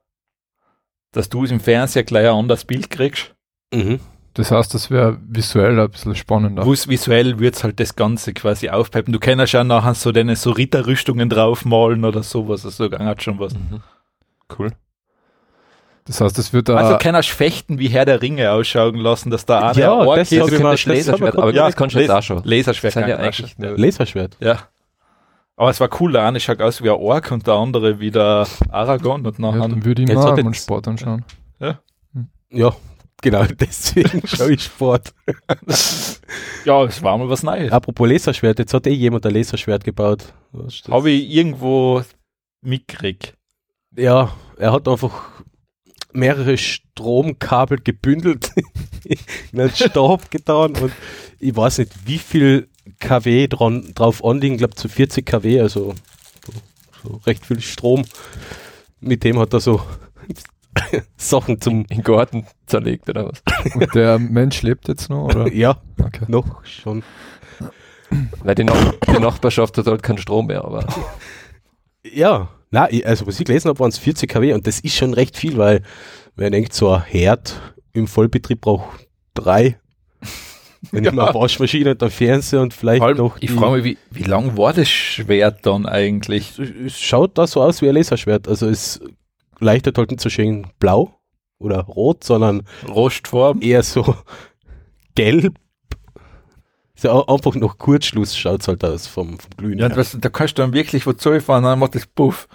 dass 1.12 1.28
du 1.28 1.44
es 1.44 1.52
im 1.52 1.60
Fernseher 1.60 2.02
gleich 2.02 2.26
ein 2.26 2.34
anderes 2.34 2.64
Bild 2.64 2.90
kriegst. 2.90 3.34
Mhm. 3.72 4.00
Das 4.36 4.50
heißt, 4.50 4.74
das 4.74 4.90
wäre 4.90 5.16
visuell 5.26 5.80
ein 5.80 5.90
bisschen 5.90 6.14
spannender. 6.14 6.66
Wo's 6.66 6.88
visuell 6.88 7.38
wird's 7.38 7.64
halt 7.64 7.80
das 7.80 7.96
Ganze 7.96 8.34
quasi 8.34 8.68
aufpeppen. 8.68 9.12
Du 9.14 9.18
kannst 9.18 9.54
ja 9.54 9.64
nachher 9.64 9.94
so 9.94 10.12
deine 10.12 10.36
so 10.36 10.50
Ritterrüstungen 10.50 11.30
draufmalen 11.30 12.04
oder 12.04 12.22
sowas. 12.22 12.64
Also 12.66 12.88
da 12.88 12.98
hat 13.02 13.22
schon 13.22 13.38
was. 13.38 13.54
Mhm. 13.54 13.80
Cool. 14.58 14.72
Das 16.04 16.20
heißt, 16.20 16.38
es 16.38 16.52
wird 16.52 16.68
da. 16.68 16.76
Also 16.76 16.98
kannst 17.00 17.30
fechten, 17.30 17.78
wie 17.78 17.88
Herr 17.88 18.04
der 18.04 18.20
Ringe 18.20 18.52
ausschauen 18.52 18.96
lassen, 18.96 19.30
dass 19.30 19.46
da 19.46 19.70
einer 19.70 19.78
Ja, 19.78 19.92
Ork 19.94 20.16
das 20.18 20.30
ist. 20.30 20.38
das 20.40 20.50
das 20.50 20.84
Laserschwert, 20.84 21.36
aber 21.38 21.52
Ja, 21.54 21.64
das 21.66 21.74
kannst 21.74 21.96
du 21.96 22.00
jetzt 22.00 22.10
auch 22.10 22.22
schon. 22.22 22.42
Laserschwert 22.44 22.94
Das 22.94 23.08
ja 23.08 23.16
eigentlich 23.16 23.58
nur- 23.58 23.78
Laserschwert. 23.78 24.36
Ja. 24.40 24.58
Aber 25.56 25.70
es 25.70 25.80
war 25.80 25.88
cool, 25.98 26.12
der 26.12 26.24
eine 26.26 26.38
schaut 26.40 26.60
aus 26.60 26.82
wie 26.82 26.90
ein 26.90 26.96
Ork 26.96 27.30
und 27.32 27.46
der 27.46 27.54
andere 27.54 27.98
wie 27.98 28.10
der 28.10 28.46
Aragorn 28.68 29.26
und 29.26 29.38
ja, 29.38 29.46
nachher. 29.50 29.60
dann 29.68 29.82
würde 29.84 30.02
ich 30.02 30.08
Jetzt 30.10 30.18
mal 30.18 30.38
einen 30.38 30.52
Sport 30.52 30.86
anschauen. 30.86 31.24
Ja, 32.50 32.72
genau, 33.22 33.44
deswegen 33.60 34.22
schaue 34.26 34.52
ich 34.52 34.62
Sport. 34.62 35.12
Ja, 36.64 36.84
es 36.84 37.02
war 37.02 37.18
mal 37.18 37.28
was 37.28 37.42
Neues. 37.42 37.72
Apropos 37.72 38.08
Laserschwert, 38.08 38.58
jetzt 38.58 38.74
hat 38.74 38.86
eh 38.86 38.92
jemand 38.92 39.26
ein 39.26 39.34
Laserschwert 39.34 39.84
gebaut. 39.84 40.32
Habe 40.90 41.10
ich 41.10 41.30
irgendwo 41.30 42.02
mitgekriegt. 42.62 43.34
Ja, 43.96 44.34
er 44.58 44.72
hat 44.72 44.88
einfach 44.88 45.42
mehrere 46.12 46.56
Stromkabel 46.56 47.78
gebündelt 47.82 48.50
in 49.04 49.60
einen 49.60 49.70
Stab 49.70 50.30
getan 50.30 50.74
und 50.76 50.92
ich 51.38 51.54
weiß 51.54 51.78
nicht, 51.78 51.92
wie 52.06 52.18
viel 52.18 52.68
kW 52.98 53.48
dran, 53.48 53.92
drauf 53.94 54.24
anliegen, 54.24 54.54
ich 54.54 54.58
glaube 54.58 54.74
zu 54.74 54.88
40 54.88 55.26
kW, 55.26 55.60
also 55.60 55.94
so, 56.44 56.52
so 57.02 57.16
recht 57.26 57.44
viel 57.44 57.60
Strom. 57.60 58.04
Mit 59.00 59.24
dem 59.24 59.38
hat 59.38 59.52
er 59.52 59.60
so 59.60 59.82
Sachen 61.16 61.60
zum, 61.60 61.84
In 61.88 62.02
Garten 62.02 62.46
zerlegt 62.66 63.08
oder 63.08 63.26
was? 63.30 63.42
Und 63.74 63.94
der 63.94 64.18
Mensch 64.18 64.62
lebt 64.62 64.88
jetzt 64.88 65.08
noch, 65.10 65.24
oder? 65.24 65.52
ja, 65.52 65.80
Okay. 66.02 66.24
noch 66.28 66.64
schon. 66.64 67.02
Weil 68.44 68.54
die, 68.54 68.64
Nach 68.64 68.92
die 69.06 69.18
Nachbarschaft 69.20 69.76
hat 69.78 69.86
halt 69.86 70.02
keinen 70.02 70.18
Strom 70.18 70.46
mehr, 70.46 70.64
aber 70.64 70.86
Ja, 72.04 72.48
na, 72.70 72.90
ich- 72.90 73.06
also 73.06 73.26
was 73.26 73.38
ich 73.40 73.46
gelesen 73.46 73.68
habe, 73.68 73.78
waren 73.80 73.88
es 73.90 73.98
40 73.98 74.30
kW 74.30 74.52
und 74.52 74.66
das 74.66 74.80
ist 74.80 74.94
schon 74.96 75.12
recht 75.14 75.36
viel, 75.36 75.56
weil 75.58 75.82
man 76.36 76.52
denkt, 76.52 76.72
so 76.72 76.90
ein 76.92 77.02
Herd 77.02 77.60
im 77.92 78.06
Vollbetrieb 78.06 78.60
braucht 78.60 79.08
drei. 79.34 79.78
Wenn 80.92 81.04
ich 81.04 81.12
mal 81.12 81.26
eine 81.30 81.34
Waschmaschine 81.40 81.92
und 81.92 82.02
ein 82.02 82.10
Fernseher 82.10 82.60
und 82.60 82.74
vielleicht 82.74 83.02
allem, 83.02 83.16
noch. 83.16 83.38
ich 83.40 83.50
frage 83.50 83.76
mich, 83.76 83.84
wie, 83.84 83.98
wie 84.10 84.22
lang 84.24 84.56
war 84.56 84.72
das 84.72 84.88
Schwert 84.88 85.64
dann 85.66 85.86
eigentlich? 85.86 86.58
es 86.58 87.00
schaut 87.00 87.36
da 87.38 87.46
so 87.46 87.62
aus 87.62 87.82
wie 87.82 87.88
ein 87.88 87.94
Laserschwert. 87.94 88.46
Also 88.46 88.68
es 88.68 89.00
halt 89.98 90.10
nicht 90.10 90.20
so 90.20 90.28
schön 90.30 90.66
blau 90.78 91.18
oder 91.58 91.80
rot, 91.82 92.24
sondern 92.24 92.62
Rostform? 92.88 93.60
eher 93.62 93.82
so 93.82 94.14
gelb. 95.14 95.54
So 96.94 97.10
au- 97.10 97.26
einfach 97.34 97.54
noch 97.56 97.76
Kurzschluss 97.78 98.36
schaut 98.36 98.62
es 98.62 98.68
halt 98.68 98.82
aus 98.84 99.06
vom, 99.06 99.38
vom 99.38 99.50
Glühen. 99.56 99.78
Ja, 99.78 99.88
das, 99.88 100.16
da 100.20 100.28
kannst 100.30 100.56
du 100.58 100.62
dann 100.62 100.72
wirklich 100.72 101.06
wo 101.06 101.12
fahren, 101.40 101.62
dann 101.64 101.78
macht 101.78 101.94
das 101.94 102.06
Puff. 102.06 102.48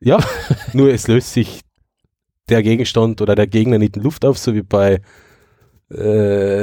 Ja, 0.00 0.18
nur 0.72 0.90
es 0.92 1.08
löst 1.08 1.32
sich 1.32 1.60
der 2.48 2.62
Gegenstand 2.62 3.20
oder 3.20 3.34
der 3.34 3.46
Gegner 3.46 3.78
nicht 3.78 3.96
in 3.96 4.02
Luft 4.02 4.24
auf, 4.24 4.38
so 4.38 4.54
wie 4.54 4.62
bei 4.62 5.00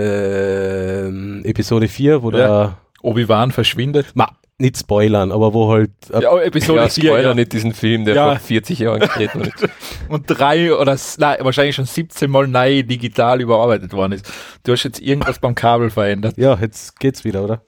ähm, 0.08 1.42
Episode 1.46 1.88
4, 1.88 2.24
wo 2.24 2.32
Ja. 2.32 2.38
der, 2.38 2.78
Obi-Wan 3.02 3.52
verschwindet. 3.52 4.16
ma, 4.16 4.36
nicht 4.60 4.78
spoilern, 4.78 5.32
aber 5.32 5.53
wo 5.53 5.72
halt, 5.72 5.91
äh, 6.12 6.22
Ja, 6.24 6.39
Episode 6.39 6.80
ja, 6.80 6.89
4, 6.89 7.03
Spoiler 7.03 7.22
ja. 7.30 7.34
nicht 7.36 7.53
diesen 7.53 7.74
Film, 7.74 8.05
der 8.05 8.16
Ja. 8.16 8.30
vor 8.32 8.39
40 8.39 8.80
Jahren 8.80 8.99
gedreht 9.01 9.36
wurde. 9.36 9.51
und 10.10 10.26
drei 10.28 10.74
oder 10.74 10.97
nein, 11.18 11.38
wahrscheinlich 11.41 11.76
schon 11.76 11.86
17 11.86 12.30
Mal 12.30 12.47
neu 12.47 12.82
digital 12.84 13.39
überarbeitet 13.41 13.93
worden 13.93 14.14
ist. 14.14 14.32
Du 14.64 14.72
hast 14.72 14.84
jetzt 14.84 14.99
irgendwas 14.99 15.39
beim 15.39 15.53
Kabel 15.55 15.89
verändert. 15.89 16.38
ja, 16.38 16.58
jetzt 16.60 16.99
geht's 16.99 17.24
wieder, 17.24 17.43
oder? 17.43 17.62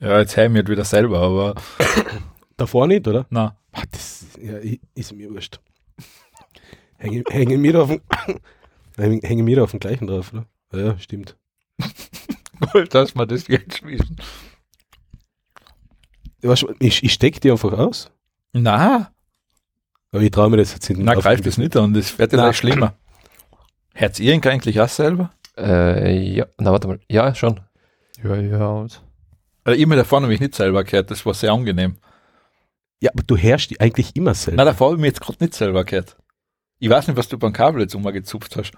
Ja, 0.00 0.18
jetzt 0.18 0.36
hören 0.36 0.54
wir 0.54 0.66
wieder 0.66 0.84
selber, 0.84 1.20
aber 1.20 1.54
Davor 2.56 2.86
nicht, 2.86 3.08
oder? 3.08 3.26
na. 3.30 3.56
Ah, 3.72 3.82
das 3.90 4.24
ja, 4.40 4.54
ist 4.94 5.12
mir 5.14 5.30
wurscht. 5.30 5.58
Hängen 6.98 7.24
hänge 7.28 7.58
mir 7.58 7.72
da 7.72 7.82
auf 7.82 7.88
dem, 7.88 8.00
hängen 8.96 9.20
hänge 9.22 9.42
mir 9.42 9.56
da 9.56 9.62
auf 9.64 9.70
dem 9.72 9.80
gleichen 9.80 10.06
drauf, 10.06 10.32
oder? 10.32 10.46
Ja, 10.72 10.98
stimmt. 10.98 11.36
Gut, 12.72 12.94
dass 12.94 13.14
wir 13.16 13.26
das 13.26 13.48
jetzt 13.48 13.82
wissen. 13.84 14.16
Was, 16.44 16.64
ich, 16.78 17.02
ich 17.02 17.12
steck 17.12 17.40
die 17.40 17.50
einfach 17.50 17.72
aus. 17.72 18.10
Na, 18.52 19.10
Aber 20.12 20.22
ich 20.22 20.30
traue 20.30 20.50
mir 20.50 20.58
das 20.58 20.72
jetzt 20.74 20.88
nicht. 20.90 21.00
na, 21.00 21.14
greift 21.14 21.44
das 21.46 21.58
nicht 21.58 21.76
an, 21.76 21.92
das 21.94 22.16
wird 22.18 22.32
ja 22.32 22.38
gleich 22.38 22.56
schlimmer. 22.56 22.94
Hört 23.94 24.18
ihr 24.20 24.32
ihn 24.34 24.42
eigentlich 24.46 24.80
auch 24.80 24.88
selber? 24.88 25.30
äh, 25.56 26.16
ja, 26.18 26.46
na 26.58 26.72
warte 26.72 26.88
mal. 26.88 27.00
Ja, 27.08 27.34
schon. 27.34 27.60
Ja, 28.22 28.34
ja. 28.36 28.66
und- 28.68 29.00
Also 29.64 29.78
ich 29.80 29.86
mir 29.86 29.96
davor 29.96 30.20
nämlich 30.20 30.40
nicht 30.40 30.54
selber 30.54 30.82
gehört, 30.84 31.10
das 31.10 31.24
war 31.24 31.32
sehr 31.34 31.52
angenehm. 31.52 31.96
Ja, 33.00 33.10
aber 33.12 33.22
du 33.22 33.36
herrschst 33.36 33.70
die 33.70 33.80
eigentlich 33.80 34.14
immer 34.16 34.34
selber. 34.34 34.56
Na, 34.56 34.64
davor 34.64 34.88
habe 34.88 34.96
ich 34.96 35.00
mir 35.00 35.06
jetzt 35.08 35.20
gerade 35.20 35.42
nicht 35.42 35.54
selber 35.54 35.84
gehört. 35.84 36.16
Ich 36.80 36.90
weiß 36.90 37.06
nicht, 37.08 37.16
was 37.16 37.28
du 37.28 37.38
beim 37.38 37.52
Kabel 37.52 37.80
jetzt 37.82 37.94
umgezupft 37.94 38.56
hast. 38.56 38.72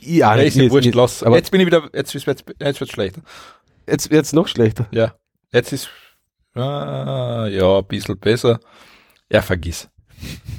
ja, 0.00 0.34
Ja, 0.36 0.42
ist 0.42 0.56
mir- 0.56 0.70
wurscht, 0.70 0.86
mir- 0.86 0.94
lass. 0.94 1.22
aber- 1.22 1.36
jetzt 1.36 1.50
bin 1.50 1.60
ich 1.60 1.66
wieder, 1.66 1.88
jetzt, 1.94 2.14
jetzt, 2.14 2.26
jetzt 2.60 2.80
wird 2.80 2.90
schlechter. 2.90 3.20
Jetzt 3.86 4.10
wird's 4.10 4.32
noch 4.32 4.48
schlechter. 4.48 4.86
Ja, 4.90 5.14
jetzt 5.52 5.72
ist, 5.72 5.88
ah, 6.54 7.46
ja, 7.50 7.78
ein 7.78 7.86
bisschen 7.86 8.18
besser. 8.18 8.60
Ja, 9.30 9.42
vergiss. 9.42 9.88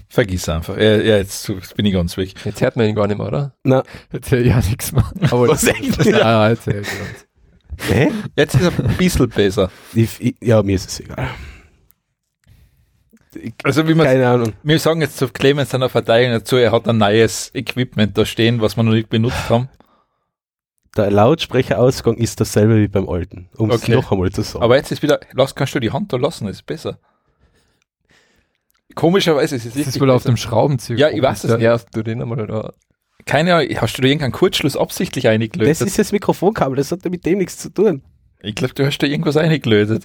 Vergiss 0.08 0.48
einfach. 0.50 0.78
Ja, 0.78 0.96
ja 0.98 1.18
jetzt, 1.18 1.48
jetzt 1.50 1.76
bin 1.76 1.86
ich 1.86 1.94
ganz 1.94 2.16
weg. 2.18 2.34
Jetzt 2.46 2.62
hört 2.62 2.76
man 2.76 2.88
ihn 2.88 2.96
gar 2.96 3.08
nicht 3.08 3.18
mehr, 3.18 3.28
oder? 3.28 3.54
Na, 3.64 3.84
Jetzt 4.12 4.32
ich 4.32 4.48
ja 4.48 4.58
nichts 4.58 4.92
mehr. 4.92 5.04
Aber 5.32 5.48
was 5.50 5.66
echt? 5.66 6.06
ja, 6.06 6.18
ja, 6.20 6.50
jetzt 6.50 6.66
hätte 6.66 6.80
ich 6.82 6.88
was. 6.88 7.88
Hä? 7.90 8.12
Jetzt 8.36 8.56
ist 8.56 8.62
er 8.64 8.86
ein 8.86 8.98
bisschen 8.98 9.30
besser. 9.30 9.72
Ich, 9.94 10.20
ich, 10.20 10.36
ja, 10.42 10.62
mir 10.64 10.76
ist 10.76 10.90
es 10.90 11.00
egal. 11.00 11.30
Ich, 13.36 13.54
Also 13.64 13.88
wie 13.88 13.94
man, 13.94 14.08
keine 14.08 14.28
Ahnung. 14.28 14.54
wir 14.64 14.80
sagen 14.80 15.02
jetzt 15.02 15.18
zu 15.18 15.28
Clemens 15.28 15.70
seiner 15.70 15.90
Verteidigung 15.90 16.34
dazu, 16.34 16.56
er 16.56 16.72
hat 16.72 16.88
ein 16.88 16.98
neues 16.98 17.52
Equipment 17.54 18.18
da 18.18 18.26
stehen, 18.26 18.60
was 18.62 18.76
wir 18.76 18.84
noch 18.84 18.94
nicht 18.94 19.10
benutzt 19.10 19.50
haben. 19.50 19.70
Der 20.98 21.12
Lautsprecherausgang 21.12 22.18
ist 22.18 22.40
dasselbe 22.42 22.78
wie 22.78 22.88
beim 22.88 23.08
alten, 23.08 23.48
um 23.58 23.70
es 23.72 23.84
Okay. 23.84 23.94
noch 23.96 24.12
einmal 24.12 24.32
zu 24.32 24.42
sagen. 24.42 24.64
Aber 24.64 24.76
jetzt 24.76 24.92
ist 24.92 25.02
wieder, 25.04 25.20
lass, 25.34 25.54
kannst 25.56 25.76
du 25.76 25.80
die 25.80 25.92
Hand 25.92 26.12
da 26.12 26.18
lassen, 26.18 26.48
ist 26.48 26.66
besser. 26.66 26.98
Komischerweise 28.96 29.56
ist 29.56 29.62
es 29.66 29.68
Das 29.70 29.76
wirklich 29.76 29.96
ist 29.96 30.02
wohl 30.02 30.10
auf 30.10 30.24
dem 30.24 30.36
Schraubenzieher. 30.38 30.98
Ja, 30.98 31.10
ich 31.10 31.22
weiß 31.22 31.44
es 31.44 31.52
Der- 31.52 31.60
Ja, 31.60 31.78
tu 31.78 32.02
den 32.02 32.22
einmal 32.22 32.48
da. 32.48 32.74
Keine 33.26 33.56
Ahnung, 33.56 33.70
hast 33.80 33.98
du 33.98 34.02
da 34.02 34.08
irgendeinen 34.08 34.32
Kurzschluss 34.32 34.76
absichtlich 34.76 35.24
das 35.24 35.32
eingelötet? 35.32 35.82
ist 35.88 36.00
das 36.00 36.12
Mikrofonkabel, 36.12 36.78
das 36.78 36.92
hat 36.92 37.06
mit 37.06 37.26
dem 37.26 37.38
nichts 37.38 37.58
zu 37.60 37.70
tun. 37.70 38.02
Ich 38.42 38.56
glaube, 38.56 38.74
du 38.74 38.86
hast 38.86 38.98
da 38.98 39.06
irgendwas 39.08 39.38
eingelötet. 39.38 40.04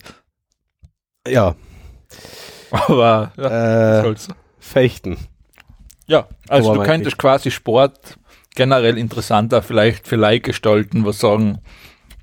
Ja, 1.27 1.55
Aber, 2.71 3.33
ja, 3.37 4.01
äh, 4.01 4.03
soll's. 4.03 4.29
Fechten. 4.59 5.17
Ja, 6.07 6.29
also 6.49 6.73
Aber 6.73 6.83
du 6.85 6.91
könntest 6.91 7.17
quasi 7.17 7.51
Sport 7.51 8.19
generell 8.55 8.97
interessanter 8.99 9.63
vielleicht 9.63 10.07
für 10.07 10.17
Like 10.17 10.45
gestalten, 10.45 11.05
was 11.05 11.19
sagen, 11.19 11.59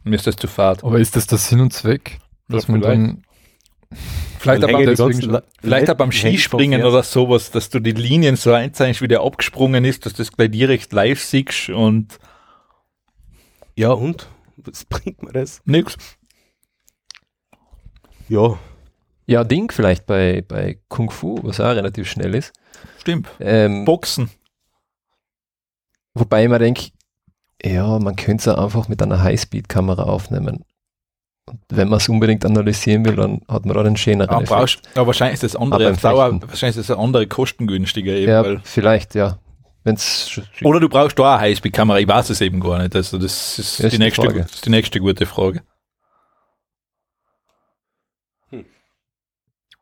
mir 0.04 0.16
ist 0.16 0.28
das 0.28 0.36
zu 0.36 0.48
fad. 0.48 0.84
Aber 0.84 1.00
ist 1.00 1.16
das 1.16 1.28
der 1.28 1.38
Sinn 1.38 1.60
und 1.62 1.74
Zweck? 1.74 2.20
Dass 2.48 2.68
Ja, 2.68 2.72
man 2.72 2.82
vielleicht. 2.82 3.02
dann. 3.02 3.24
Vielleicht 4.40 4.64
Dann 4.64 4.74
aber, 4.74 4.86
deswegen 4.86 5.38
vielleicht 5.62 5.90
auch 5.90 5.96
beim 5.96 6.12
Skispringen 6.12 6.84
oder 6.84 7.04
sowas, 7.04 7.52
dass 7.52 7.70
du 7.70 7.80
die 7.80 7.92
Linien 7.92 8.36
so 8.38 8.54
einzeichnest, 8.54 9.02
wie 9.02 9.08
der 9.08 9.22
abgesprungen 9.22 9.86
ist, 9.86 10.06
dass 10.06 10.14
du 10.14 10.24
das 10.24 10.32
gleich 10.32 10.50
direkt 10.50 10.92
live 10.94 11.22
siehst 11.22 11.70
und 11.70 12.18
Ja, 13.78 13.92
und? 13.92 14.28
Was 14.58 14.86
bringt 14.86 15.22
mir 15.22 15.32
das? 15.34 15.62
nix. 15.66 15.96
Ja, 18.30 18.58
Ja, 19.28 19.44
Ding 19.44 19.72
vielleicht 19.72 20.06
bei, 20.06 20.44
bei 20.48 20.80
Kung 20.88 21.12
Fu, 21.12 21.40
was 21.44 21.60
auch 21.60 21.76
relativ 21.76 22.10
schnell 22.10 22.34
ist. 22.34 22.54
Stimmt. 23.00 23.28
Ähm, 23.40 23.86
Boxen. 23.86 24.30
Wobei 26.14 26.44
ich 26.44 26.50
mir 26.50 26.60
denke, 26.60 26.90
ja, 27.64 28.00
man 28.00 28.16
könnte 28.16 28.50
es 28.50 28.56
einfach 28.58 28.88
mit 28.88 29.02
einer 29.02 29.22
Highspeed-Kamera 29.22 30.04
aufnehmen. 30.04 30.64
Und 31.48 31.60
wenn 31.70 31.90
man 31.90 31.98
es 31.98 32.08
unbedingt 32.10 32.46
analysieren 32.46 33.04
will, 33.06 33.16
dann 33.16 33.42
hat 33.48 33.66
man 33.66 33.76
da 33.76 33.84
den 33.84 33.98
schöneren 33.98 34.30
Aber, 34.30 34.44
Effekt. 34.44 34.50
brauchst, 34.60 34.82
aber 34.96 35.08
wahrscheinlich 35.08 35.36
ist 35.36 35.44
das 35.44 35.56
andere 35.56 35.94
Dauer, 35.94 36.40
wahrscheinlich 36.42 36.78
ist 36.78 36.90
das 36.90 36.96
eine 36.96 37.04
andere 37.04 37.28
kostengünstiger 37.28 38.14
eben, 38.14 38.32
Ja, 38.32 38.60
vielleicht, 38.64 39.16
ja. 39.16 39.38
Wenn's 39.84 40.40
oder 40.64 40.80
du 40.80 40.88
brauchst 40.88 41.18
da 41.18 41.34
eine 41.34 41.42
Highspeed-Kamera, 41.42 42.00
ich 42.00 42.08
weiß 42.08 42.30
es 42.30 42.40
eben 42.42 42.60
gar 42.60 42.78
nicht. 42.80 42.96
Also 42.96 43.18
das 43.18 43.58
ist, 43.58 43.80
Das 43.80 43.86
ist 43.86 43.94
die, 43.94 43.98
nächste, 43.98 44.22
Frage. 44.22 44.42
das 44.42 44.52
ist 44.54 44.66
die 44.66 44.70
nächste 44.70 45.00
gute 45.00 45.26
Frage. 45.26 45.62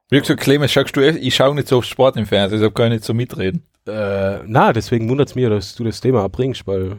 Wie 0.10 0.20
gesagt, 0.20 0.41
Clemens, 0.41 0.72
schaust 0.72 0.95
du, 0.95 1.01
ich 1.01 1.36
schaue 1.36 1.53
nicht 1.53 1.68
so 1.68 1.78
oft 1.78 1.88
Sport 1.88 2.18
im 2.18 2.26
Fernsehen, 2.26 2.60
deshalb 2.60 2.76
kann 2.76 2.88
ich 2.88 2.93
nicht 2.93 3.03
so 3.05 3.14
mitreden. 3.14 3.64
Äh, 3.88 4.39
na, 4.45 4.74
deswegen 4.74 5.07
wundert 5.07 5.30
es 5.30 5.36
mich, 5.36 5.47
dass 5.47 5.76
du 5.76 5.84
das 5.84 6.01
Thema 6.01 6.24
abbringst, 6.24 6.66
weil. 6.66 6.97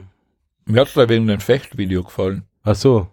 Mir 0.64 0.82
hat 0.82 0.88
es 0.88 0.94
da 0.94 1.08
wegen 1.08 1.26
dem 1.26 1.40
Fechtvideo 1.40 2.04
gefallen. 2.04 2.44
Ach 2.62 2.76
so. 2.76 3.08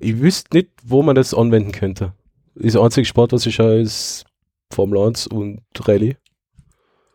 Ich 0.00 0.20
wüsste 0.20 0.56
nicht, 0.56 0.70
wo 0.82 1.02
man 1.02 1.14
das 1.14 1.34
anwenden 1.34 1.70
könnte. 1.70 2.12
Ist 2.56 2.74
der 2.74 2.82
einzige 2.82 3.04
Sport, 3.04 3.32
was 3.32 3.46
ich 3.46 3.54
schaue, 3.54 3.80
ist 3.80 4.24
Formel 4.72 4.98
1 5.06 5.28
und 5.28 5.62
Rallye. 5.78 6.16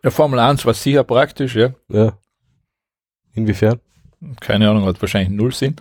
Ja, 0.04 0.12
Formel 0.12 0.40
1 0.40 0.66
war 0.66 0.74
sicher 0.74 1.04
praktisch, 1.04 1.56
ja. 1.56 1.74
Ja. 1.90 2.18
Inwiefern? 3.34 3.80
Keine 4.40 4.70
Ahnung, 4.70 4.86
hat 4.86 5.02
wahrscheinlich 5.02 5.32
null 5.32 5.54
Sinn. 5.54 5.76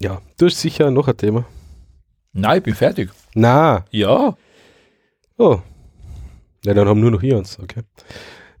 Ja. 0.00 0.20
Du 0.36 0.46
hast 0.46 0.60
sicher 0.60 0.90
noch 0.90 1.08
ein 1.08 1.16
Thema. 1.16 1.46
Nein, 2.32 2.58
ich 2.58 2.64
bin 2.64 2.74
fertig. 2.74 3.10
Na. 3.34 3.84
Ja. 3.90 4.36
Oh. 5.38 5.60
Ja, 6.64 6.74
dann 6.74 6.88
haben 6.88 7.00
nur 7.00 7.10
noch 7.10 7.22
wir 7.22 7.36
uns, 7.38 7.58
okay. 7.58 7.82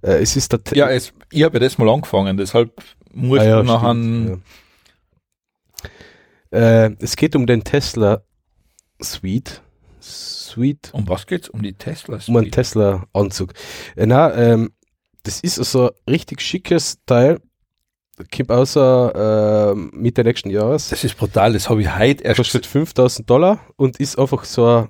Äh, 0.02 0.22
es 0.22 0.34
ist 0.36 0.52
Ja, 0.74 0.88
es, 0.90 1.12
ich 1.30 1.42
habe 1.44 1.54
ja 1.56 1.60
das 1.60 1.78
mal 1.78 1.88
angefangen, 1.88 2.36
deshalb 2.36 2.82
muss 3.12 3.40
Ah 3.40 3.44
ja, 3.44 3.60
ich 3.60 3.66
nachher. 3.66 3.94
stimmt, 3.94 4.42
ja. 6.52 6.86
Äh, 6.86 6.96
es 7.00 7.16
geht 7.16 7.36
um 7.36 7.46
den 7.46 7.62
Tesla 7.64 8.22
Suite. 9.00 9.62
Suite. 10.00 10.90
Um 10.92 11.08
was 11.08 11.26
geht's? 11.26 11.48
Um 11.48 11.62
die 11.62 11.74
Tesla 11.74 12.18
Um 12.26 12.36
einen 12.36 12.46
Suite? 12.46 12.54
Tesla-Anzug. 12.54 13.52
Äh, 13.96 14.06
na, 14.06 14.34
ähm, 14.34 14.72
das 15.22 15.40
ist 15.40 15.54
so 15.56 15.90
ein 15.90 16.10
richtig 16.10 16.40
schickes 16.40 16.98
Teil. 17.06 17.40
Kommt 18.34 18.50
außer 18.50 19.72
ähm, 19.72 19.90
Mitte 19.94 20.24
nächsten 20.24 20.50
Jahres. 20.50 20.88
Das 20.88 21.04
ist 21.04 21.16
brutal, 21.16 21.52
das 21.52 21.68
habe 21.68 21.82
ich 21.82 21.96
heute 21.96 22.24
erst 22.24 22.38
kostet 22.38 22.66
5000 22.66 23.28
Dollar 23.28 23.60
und 23.76 23.98
ist 23.98 24.18
einfach 24.18 24.44
so 24.44 24.66
ein 24.66 24.88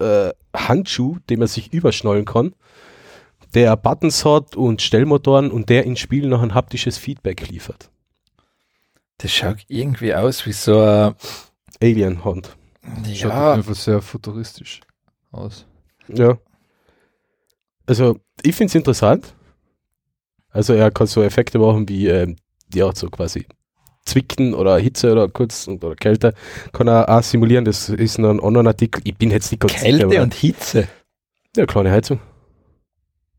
äh, 0.00 0.32
Handschuh, 0.54 1.18
den 1.28 1.38
man 1.40 1.48
sich 1.48 1.72
überschnallen 1.72 2.24
kann, 2.24 2.54
der 3.54 3.76
Buttons 3.76 4.24
hat 4.24 4.56
und 4.56 4.82
Stellmotoren 4.82 5.50
und 5.50 5.68
der 5.68 5.84
in 5.84 5.96
Spielen 5.96 6.30
noch 6.30 6.42
ein 6.42 6.54
haptisches 6.54 6.98
Feedback 6.98 7.48
liefert. 7.48 7.90
Das 9.18 9.32
schaut 9.32 9.64
irgendwie 9.68 10.14
aus 10.14 10.44
wie 10.44 10.52
so 10.52 10.80
ein, 10.80 11.14
Alien-Hand. 11.80 12.56
Schaut 13.14 13.32
auf 13.32 13.38
ja, 13.38 13.50
jeden 13.52 13.64
Fall 13.64 13.74
sehr 13.74 14.02
futuristisch 14.02 14.80
aus. 15.30 15.66
Ja. 16.08 16.38
Also, 17.86 18.18
ich 18.42 18.54
finde 18.54 18.70
es 18.70 18.74
interessant. 18.74 19.34
Also, 20.54 20.72
er 20.72 20.90
kann 20.90 21.06
so 21.06 21.22
Effekte 21.22 21.58
machen 21.58 21.88
wie, 21.88 22.08
ähm, 22.08 22.36
ja, 22.72 22.90
so 22.94 23.10
quasi 23.10 23.46
Zwicken 24.04 24.54
oder 24.54 24.78
Hitze 24.78 25.12
oder 25.12 25.28
kurz 25.28 25.66
oder 25.68 25.94
Kälte. 25.96 26.34
Kann 26.72 26.88
er 26.88 27.08
auch 27.08 27.22
simulieren. 27.22 27.64
Das 27.64 27.88
ist 27.88 28.18
noch 28.18 28.30
ein 28.30 28.40
anderen 28.40 28.66
Artikel. 28.66 29.02
Ich 29.04 29.16
bin 29.16 29.30
jetzt 29.30 29.50
nicht 29.50 29.60
ganz 29.60 29.72
sicher. 29.72 29.84
Kälte 29.84 30.04
aber- 30.06 30.22
und 30.22 30.34
Hitze. 30.34 30.88
Ja, 31.56 31.66
kleine 31.66 31.90
Heizung. 31.90 32.20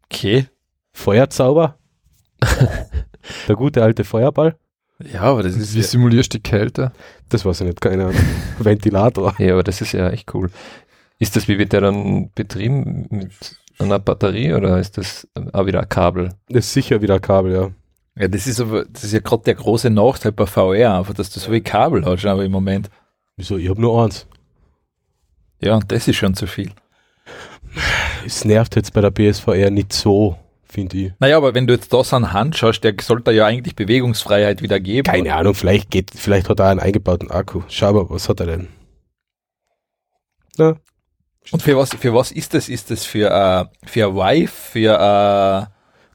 Okay. 0.06 0.48
Feuerzauber. 0.94 1.78
Der 3.48 3.56
gute 3.56 3.84
alte 3.84 4.04
Feuerball. 4.04 4.56
Ja, 5.04 5.22
aber 5.22 5.44
das 5.44 5.56
ist 5.56 5.74
Wie 5.74 5.80
ja, 5.80 5.84
simulierst 5.84 6.34
du 6.34 6.38
die 6.38 6.44
Kälte? 6.44 6.92
Das 7.30 7.44
weiß 7.44 7.62
ich 7.62 7.68
nicht, 7.68 7.82
keine 7.82 8.06
Ahnung. 8.06 8.22
Ventilator. 8.60 9.36
Ja, 9.40 9.54
aber 9.54 9.64
das 9.64 9.82
ist 9.82 9.92
ja 9.92 10.10
echt 10.10 10.34
cool. 10.34 10.50
Ist 11.20 11.36
das, 11.36 11.48
wie 11.48 11.58
wird 11.58 11.74
der 11.74 11.82
dann 11.82 12.32
betrieben? 12.34 13.08
Mit 13.10 13.58
einer 13.80 14.00
Batterie 14.00 14.54
oder 14.54 14.80
ist 14.80 14.98
das 14.98 15.28
auch 15.54 15.66
wieder 15.66 15.82
ein 15.82 15.90
Kabel? 15.90 16.30
Das 16.48 16.66
ist 16.66 16.74
sicher 16.74 17.02
wieder 17.02 17.16
ein 17.16 17.22
Kabel, 17.22 17.54
ja. 17.54 17.72
ja, 18.18 18.28
das 18.28 18.48
ist 18.48 18.60
aber, 18.62 18.86
das 18.86 19.04
ist 19.04 19.14
ja 19.14 19.20
gerade 19.20 19.44
der 19.44 19.56
große 19.56 19.90
Nachteil 19.90 20.32
bei 20.32 20.46
VR, 20.46 20.98
einfach, 20.98 21.14
dass 21.14 21.30
du 21.30 21.40
so 21.40 21.52
wie 21.52 21.62
Kabel 21.62 22.06
hast, 22.06 22.26
aber 22.26 22.46
im 22.46 22.52
Moment. 22.52 22.90
Wieso? 23.38 23.58
Ich 23.58 23.70
habe 23.70 23.82
nur 23.82 24.04
eins. 24.04 24.28
Ja, 25.62 25.76
und 25.76 25.92
das 25.92 26.08
ist 26.08 26.16
schon 26.16 26.36
zu 26.36 26.48
viel. 26.48 26.72
Es 28.26 28.46
nervt 28.46 28.76
jetzt 28.76 28.94
bei 28.94 29.02
der 29.02 29.12
PSVR 29.12 29.70
nicht 29.70 29.92
so, 29.92 30.38
finde 30.64 30.98
ich. 30.98 31.14
Naja, 31.20 31.38
aber 31.38 31.54
wenn 31.54 31.68
du 31.68 31.74
jetzt 31.74 31.92
das 31.92 32.14
an 32.14 32.32
Hand 32.32 32.58
schaust, 32.58 32.84
der 32.84 32.94
sollte 33.02 33.32
ja 33.32 33.46
eigentlich 33.46 33.76
Bewegungsfreiheit 33.76 34.62
wieder 34.62 34.80
geben. 34.80 35.04
Keine 35.04 35.36
Ahnung, 35.36 35.54
vielleicht 35.54 35.92
geht, 35.92 36.12
vielleicht 36.16 36.50
hat 36.50 36.60
er 36.60 36.70
einen 36.70 36.80
eingebauten 36.80 37.32
Akku. 37.32 37.64
Schau 37.68 37.94
mal, 37.94 38.10
was 38.10 38.30
hat 38.30 38.40
er 38.40 38.46
denn? 38.46 38.68
Ja, 40.58 40.76
Und 41.52 41.62
für 41.62 41.78
was, 41.78 41.94
für 41.94 42.14
was 42.14 42.32
ist 42.32 42.54
das? 42.54 42.70
Ist 42.70 42.90
das 42.92 43.06
für, 43.06 43.30
äh, 43.30 43.66
für 43.88 44.14
Vive, 44.16 44.48
für, 44.48 45.68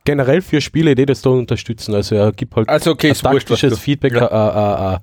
generell 0.05 0.43
für 0.43 0.61
Spiele, 0.61 0.95
die 0.95 1.07
das 1.07 1.23
da 1.23 1.31
unterstützen. 1.31 1.95
Also 1.95 2.15
er 2.17 2.33
gibt 2.33 2.57
halt 2.57 2.69
äh, 2.69 2.73
also 2.73 2.91
okay, 2.93 3.13
taktisches 3.13 3.79
Feedback, 3.79 4.15
Ja. 4.15 4.27
ein, 4.29 4.51
ein, 4.57 4.95
ein 4.95 5.01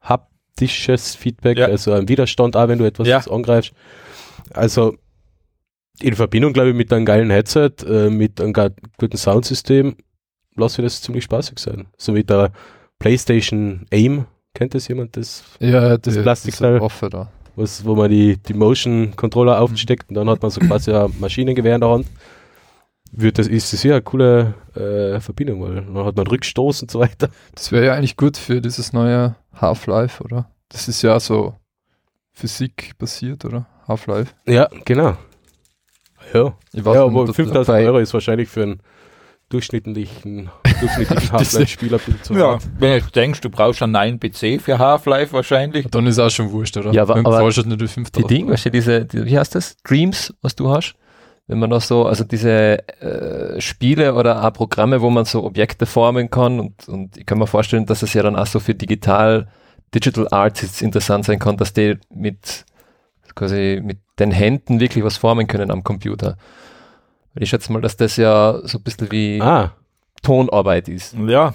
haptisches 0.00 1.14
Feedback, 1.16 1.58
Ja. 1.58 1.66
also 1.66 1.92
ein 1.92 2.08
Widerstand 2.08 2.56
auch, 2.56 2.68
wenn 2.68 2.78
du 2.78 2.84
etwas 2.84 3.06
Ja. 3.08 3.18
angreifst. 3.30 3.72
Also 4.54 4.96
in 6.00 6.14
Verbindung, 6.14 6.52
glaube 6.52 6.70
ich, 6.70 6.76
mit 6.76 6.92
einem 6.92 7.04
geilen 7.04 7.30
Headset, 7.30 7.72
äh, 7.86 8.08
mit 8.08 8.40
einem 8.40 8.52
guten 8.98 9.16
Soundsystem, 9.16 9.96
lasse 10.54 10.80
ich 10.80 10.86
das 10.86 11.02
ziemlich 11.02 11.24
spaßig 11.24 11.58
sein. 11.58 11.88
So 11.96 12.14
wie 12.14 12.24
der 12.24 12.52
PlayStation 13.00 13.86
Aim, 13.92 14.26
kennt 14.54 14.74
das 14.74 14.88
jemand, 14.88 15.16
das, 15.16 15.42
Ja, 15.60 15.98
Das 15.98 16.16
Plastikteil. 16.16 16.74
diese 16.74 16.82
Waffe 16.84 17.10
da. 17.10 17.30
Wo 17.84 17.94
man 17.94 18.10
die, 18.10 18.36
die 18.36 18.54
Motion 18.54 19.12
Controller 19.16 19.60
aufsteckt 19.60 20.08
und 20.08 20.14
dann 20.14 20.28
hat 20.30 20.40
man 20.42 20.50
so 20.50 20.60
quasi 20.60 20.92
ein 20.92 21.12
Maschinengewehr 21.18 21.74
in 21.74 21.80
der 21.80 21.90
Hand. 21.90 22.06
Wird 23.10 23.38
das, 23.38 23.46
ist 23.48 23.72
das 23.72 23.82
ja 23.82 23.92
eine 23.94 24.02
coole 24.02 24.54
äh, 24.74 25.18
Verbindung, 25.20 25.62
weil 25.62 25.74
dann 25.76 26.04
hat 26.04 26.16
man 26.16 26.26
Rückstoß 26.26 26.82
und 26.82 26.90
so 26.90 27.00
weiter. 27.00 27.28
Das 27.54 27.72
wäre 27.72 27.86
ja 27.86 27.94
eigentlich 27.94 28.16
gut 28.16 28.36
für 28.36 28.60
dieses 28.60 28.92
neue 28.92 29.34
Half-Life, 29.54 30.22
oder? 30.22 30.50
Das 30.68 30.88
ist 30.88 31.00
ja 31.02 31.18
so 31.18 31.54
Physik-basiert, 32.34 33.44
oder? 33.44 33.66
Half-Life. 33.88 34.34
Ja, 34.46 34.68
genau. 34.84 35.16
Ja, 36.34 36.52
Ich 36.72 36.84
weiß 36.84 36.94
ja 36.94 37.04
aber 37.04 37.22
ob 37.22 37.34
5000 37.34 37.68
dabei- 37.68 37.86
Euro 37.86 37.98
ist 37.98 38.12
wahrscheinlich 38.12 38.48
für 38.48 38.62
einen 38.62 38.80
durchschnittlichen, 39.48 40.50
durchschnittlichen 40.80 41.32
Half-Life-Spieler 41.32 42.00
zu 42.22 42.34
ja, 42.34 42.58
wenn 42.78 43.00
du 43.00 43.10
denkst, 43.10 43.40
du 43.40 43.50
brauchst 43.50 43.82
einen 43.82 43.92
neuen 43.92 44.20
PC 44.20 44.60
für 44.60 44.78
Half-Life 44.78 45.32
wahrscheinlich. 45.32 45.86
Dann 45.90 46.06
ist 46.06 46.18
auch 46.18 46.30
schon 46.30 46.50
wurscht, 46.52 46.76
oder? 46.76 46.92
Ja, 46.92 47.02
aber- 47.02 47.14
Dann 47.14 47.26
aber 47.26 47.48
die 47.50 47.76
Die 47.76 47.88
5000 47.88 48.30
Ding, 48.30 48.48
weißt 48.48 48.66
du, 48.66 48.70
diese, 48.70 49.04
die, 49.04 49.24
wie 49.24 49.38
heißt 49.38 49.54
das? 49.54 49.76
Dreams, 49.84 50.34
was 50.42 50.54
du 50.54 50.70
hast? 50.70 50.94
Wenn 51.46 51.58
man 51.60 51.70
noch 51.70 51.80
so, 51.80 52.04
also 52.04 52.24
diese 52.24 52.78
äh, 53.00 53.58
Spiele 53.60 54.14
oder 54.14 54.44
auch 54.44 54.52
Programme, 54.52 55.00
wo 55.00 55.08
man 55.08 55.24
so 55.24 55.44
Objekte 55.44 55.86
formen 55.86 56.28
kann 56.28 56.60
und, 56.60 56.86
und 56.88 57.16
ich 57.16 57.24
kann 57.24 57.38
mir 57.38 57.46
vorstellen, 57.46 57.86
dass 57.86 58.02
es 58.02 58.12
ja 58.12 58.22
dann 58.22 58.36
auch 58.36 58.46
so 58.46 58.60
für 58.60 58.74
digital, 58.74 59.48
Digital 59.94 60.28
Arts 60.30 60.60
jetzt 60.60 60.82
interessant 60.82 61.24
sein 61.24 61.38
kann, 61.38 61.56
dass 61.56 61.72
die 61.72 61.96
mit 62.14 62.66
quasi 63.34 63.80
mit 63.82 63.96
den 64.18 64.30
Händen 64.30 64.80
wirklich 64.80 65.02
was 65.02 65.16
formen 65.16 65.46
können 65.46 65.70
am 65.70 65.82
Computer. 65.84 66.36
Weil 67.38 67.44
ich 67.44 67.50
schätze 67.50 67.72
mal, 67.72 67.80
dass 67.80 67.96
das 67.96 68.16
ja 68.16 68.58
so 68.64 68.78
ein 68.78 68.82
bisschen 68.82 69.12
wie 69.12 69.40
Ah, 69.40 69.76
Tonarbeit 70.22 70.88
ist. 70.88 71.14
Ja, 71.14 71.54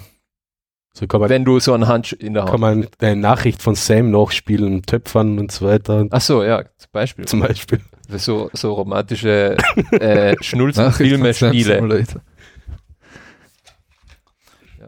so 0.94 1.06
kann 1.06 1.20
man, 1.20 1.28
Wenn 1.28 1.44
du 1.44 1.60
so 1.60 1.74
einen 1.74 1.86
Handschuh 1.88 2.16
in 2.16 2.32
der 2.32 2.44
Hand 2.44 2.52
kann 2.52 2.60
man 2.60 2.88
eine 3.00 3.16
Nachricht 3.16 3.60
von 3.60 3.74
Sam 3.74 4.10
nachspielen, 4.10 4.80
Töpfern 4.82 5.38
und 5.38 5.52
so 5.52 5.66
weiter 5.66 6.06
Ach 6.10 6.22
so, 6.22 6.42
ja, 6.42 6.62
zum 6.78 6.88
Beispiel. 6.90 7.24
zum 7.26 7.40
Beispiel. 7.40 7.80
So, 8.08 8.48
so 8.54 8.72
romantische 8.72 9.58
äh, 9.92 10.36
Schnulzenfilme, 10.42 11.34
Spiele. 11.34 11.74
Simulator. 11.74 12.22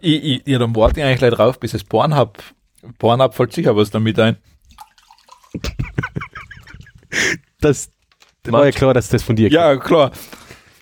ich, 0.01 0.25
ich, 0.25 0.43
ja, 0.47 0.59
dann 0.59 0.75
warte 0.77 1.01
ich 1.01 1.05
eigentlich 1.07 1.19
gleich 1.19 1.35
drauf, 1.35 1.61
bis 1.61 1.75
es 1.75 1.85
Pornhub, 1.85 2.43
Pornhub 2.99 3.35
fällt 3.35 3.53
sicher 3.53 3.77
was 3.77 3.91
damit 3.91 4.19
ein. 4.19 4.39
Das, 7.61 7.91
das 8.43 8.53
war 8.53 8.65
ja 8.65 8.71
klar, 8.71 8.95
dass 8.95 9.09
das 9.09 9.23
von 9.23 9.37
dir 9.37 9.51
Ja, 9.51 9.77
klar. 9.77 10.11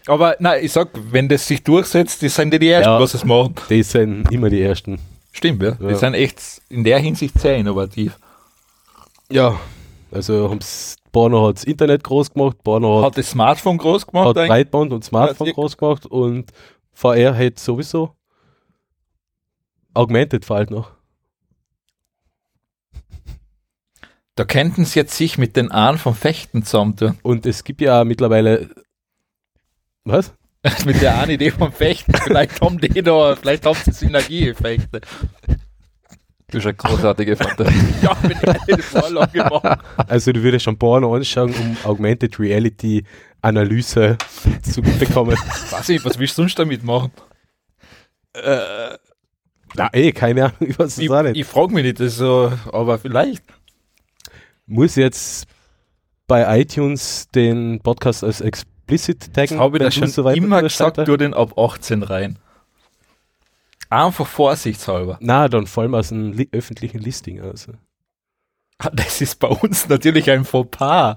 Aber 0.07 0.37
nein, 0.39 0.65
ich 0.65 0.73
sag, 0.73 0.91
wenn 1.13 1.29
das 1.29 1.47
sich 1.47 1.63
durchsetzt, 1.65 2.21
die 2.23 2.29
sind 2.29 2.53
ja 2.53 2.59
die 2.59 2.69
Ersten, 2.69 2.91
Ja. 2.91 3.01
was 3.01 3.15
es 3.15 3.25
machen. 3.25 3.55
kommt. 3.55 3.71
Die 3.71 3.83
sind 3.83 4.31
immer 4.31 4.51
die 4.51 4.61
Ersten. 4.63 4.99
Stimmt, 5.33 5.63
ja. 5.63 5.77
Ja. 5.81 5.89
Die 5.89 5.95
sind 5.95 6.15
echt 6.15 6.41
in 6.69 6.85
der 6.85 6.99
Hinsicht 6.99 7.39
sehr 7.41 7.57
innovativ. 7.57 8.19
Ja, 9.31 9.59
also 10.13 10.51
haben's, 10.51 10.97
Borno 11.11 11.49
hat 11.49 11.57
das 11.57 11.65
Internet 11.65 12.05
groß 12.05 12.33
gemacht, 12.33 12.59
Borno 12.63 12.99
hat, 12.99 13.07
Hat 13.13 13.19
das 13.19 13.31
Smartphone 13.31 13.79
groß 13.79 14.07
gemacht 14.07 14.29
hat 14.29 14.37
eigentlich? 14.39 14.49
Breitband 14.49 14.93
und 14.93 15.05
Smartphone 15.05 15.47
Ja, 15.49 15.53
groß 15.55 15.77
gemacht 15.77 16.07
und 16.07 16.51
VR 16.93 17.35
hat 17.37 17.59
sowieso 17.59 18.15
Augmented 19.95 20.49
halt 20.51 20.71
noch. 20.71 20.91
Da 24.37 24.45
könnten 24.45 24.85
sie 24.85 24.99
jetzt 24.99 25.17
sich 25.17 25.39
mit 25.39 25.57
den 25.57 25.71
Ahnen 25.71 25.99
vom 25.99 26.15
Fechten 26.15 26.65
zusammentun. 26.65 27.17
Und 27.23 27.47
es 27.47 27.63
gibt 27.63 27.81
ja 27.81 28.03
mittlerweile. 28.05 28.69
Was? 30.05 30.35
mit 30.87 31.01
der 31.03 31.19
einen 31.19 31.33
Idee 31.33 31.51
vom 31.51 31.73
Fechten. 31.73 32.15
Vielleicht 32.15 32.61
haben 32.61 32.79
die 32.79 33.03
da, 33.03 33.37
vielleicht 33.37 33.67
haben 33.67 33.79
sie 33.85 33.93
Synergieeffekte. 33.93 35.01
Du 36.51 36.59
hast 36.59 36.67
eine 36.67 36.75
großartige 36.75 37.37
Fantasie. 37.37 37.75
Ja, 38.03 38.17
mit 38.23 38.41
lang 39.11 39.33
gemacht. 39.33 39.79
Also 40.07 40.33
du 40.33 40.43
würdest 40.43 40.65
schon 40.65 40.79
Porno 40.79 41.15
anschauen, 41.15 41.53
um 41.55 41.77
Augmented 41.85 42.39
Reality 42.39 43.05
Analyse 43.43 44.17
zu 44.63 44.81
bekommen. 44.81 45.37
Weiß 45.71 45.89
ich, 45.91 46.05
was 46.05 46.19
willst 46.19 46.39
du 46.39 46.43
sonst 46.43 46.59
damit 46.59 46.83
machen? 46.85 47.11
Na 49.77 49.93
eh, 49.93 50.13
keine 50.13 50.45
Ahnung, 50.45 50.57
ich 50.61 50.79
weiß 50.79 50.93
es 50.93 50.99
Ich, 50.99 51.11
auch 51.11 51.23
nicht. 51.23 51.37
ich 51.37 51.45
frage 51.45 51.75
mich 51.75 51.85
nicht, 51.85 52.01
das 52.01 52.13
ist 52.13 52.19
so, 52.19 52.53
aber 52.73 52.99
vielleicht. 52.99 53.45
Muss 54.67 54.97
jetzt 54.97 55.47
bei 56.27 56.61
iTunes 56.61 57.29
den 57.35 57.81
Podcast 57.81 58.25
als 58.25 58.41
explicit 58.87 59.33
taggen? 59.35 59.57
Das 59.57 59.65
habe 59.65 59.77
ich 59.77 59.81
wenn 59.81 59.87
da 59.87 59.91
du 59.91 59.93
schon 59.93 60.09
so 60.09 60.25
weit 60.25 60.37
immer 60.37 60.63
gesagt, 60.63 60.99
du 60.99 61.17
den 61.17 61.35
ab 61.35 61.59
18 61.59 62.03
rein. 62.03 62.39
Einfach 63.91 64.27
vorsichtshalber. 64.27 65.19
Na, 65.21 65.49
dann 65.49 65.67
vor 65.67 65.83
allem 65.83 65.95
aus 65.95 66.11
einem 66.13 66.33
li 66.33 66.49
öffentlichen 66.53 66.99
Listing. 66.99 67.41
Also. 67.41 67.73
Ah, 68.79 68.91
Das 68.93 69.21
ist 69.21 69.39
bei 69.39 69.49
uns 69.49 69.89
natürlich 69.89 70.31
ein 70.31 70.45
Fauxpas. 70.45 71.17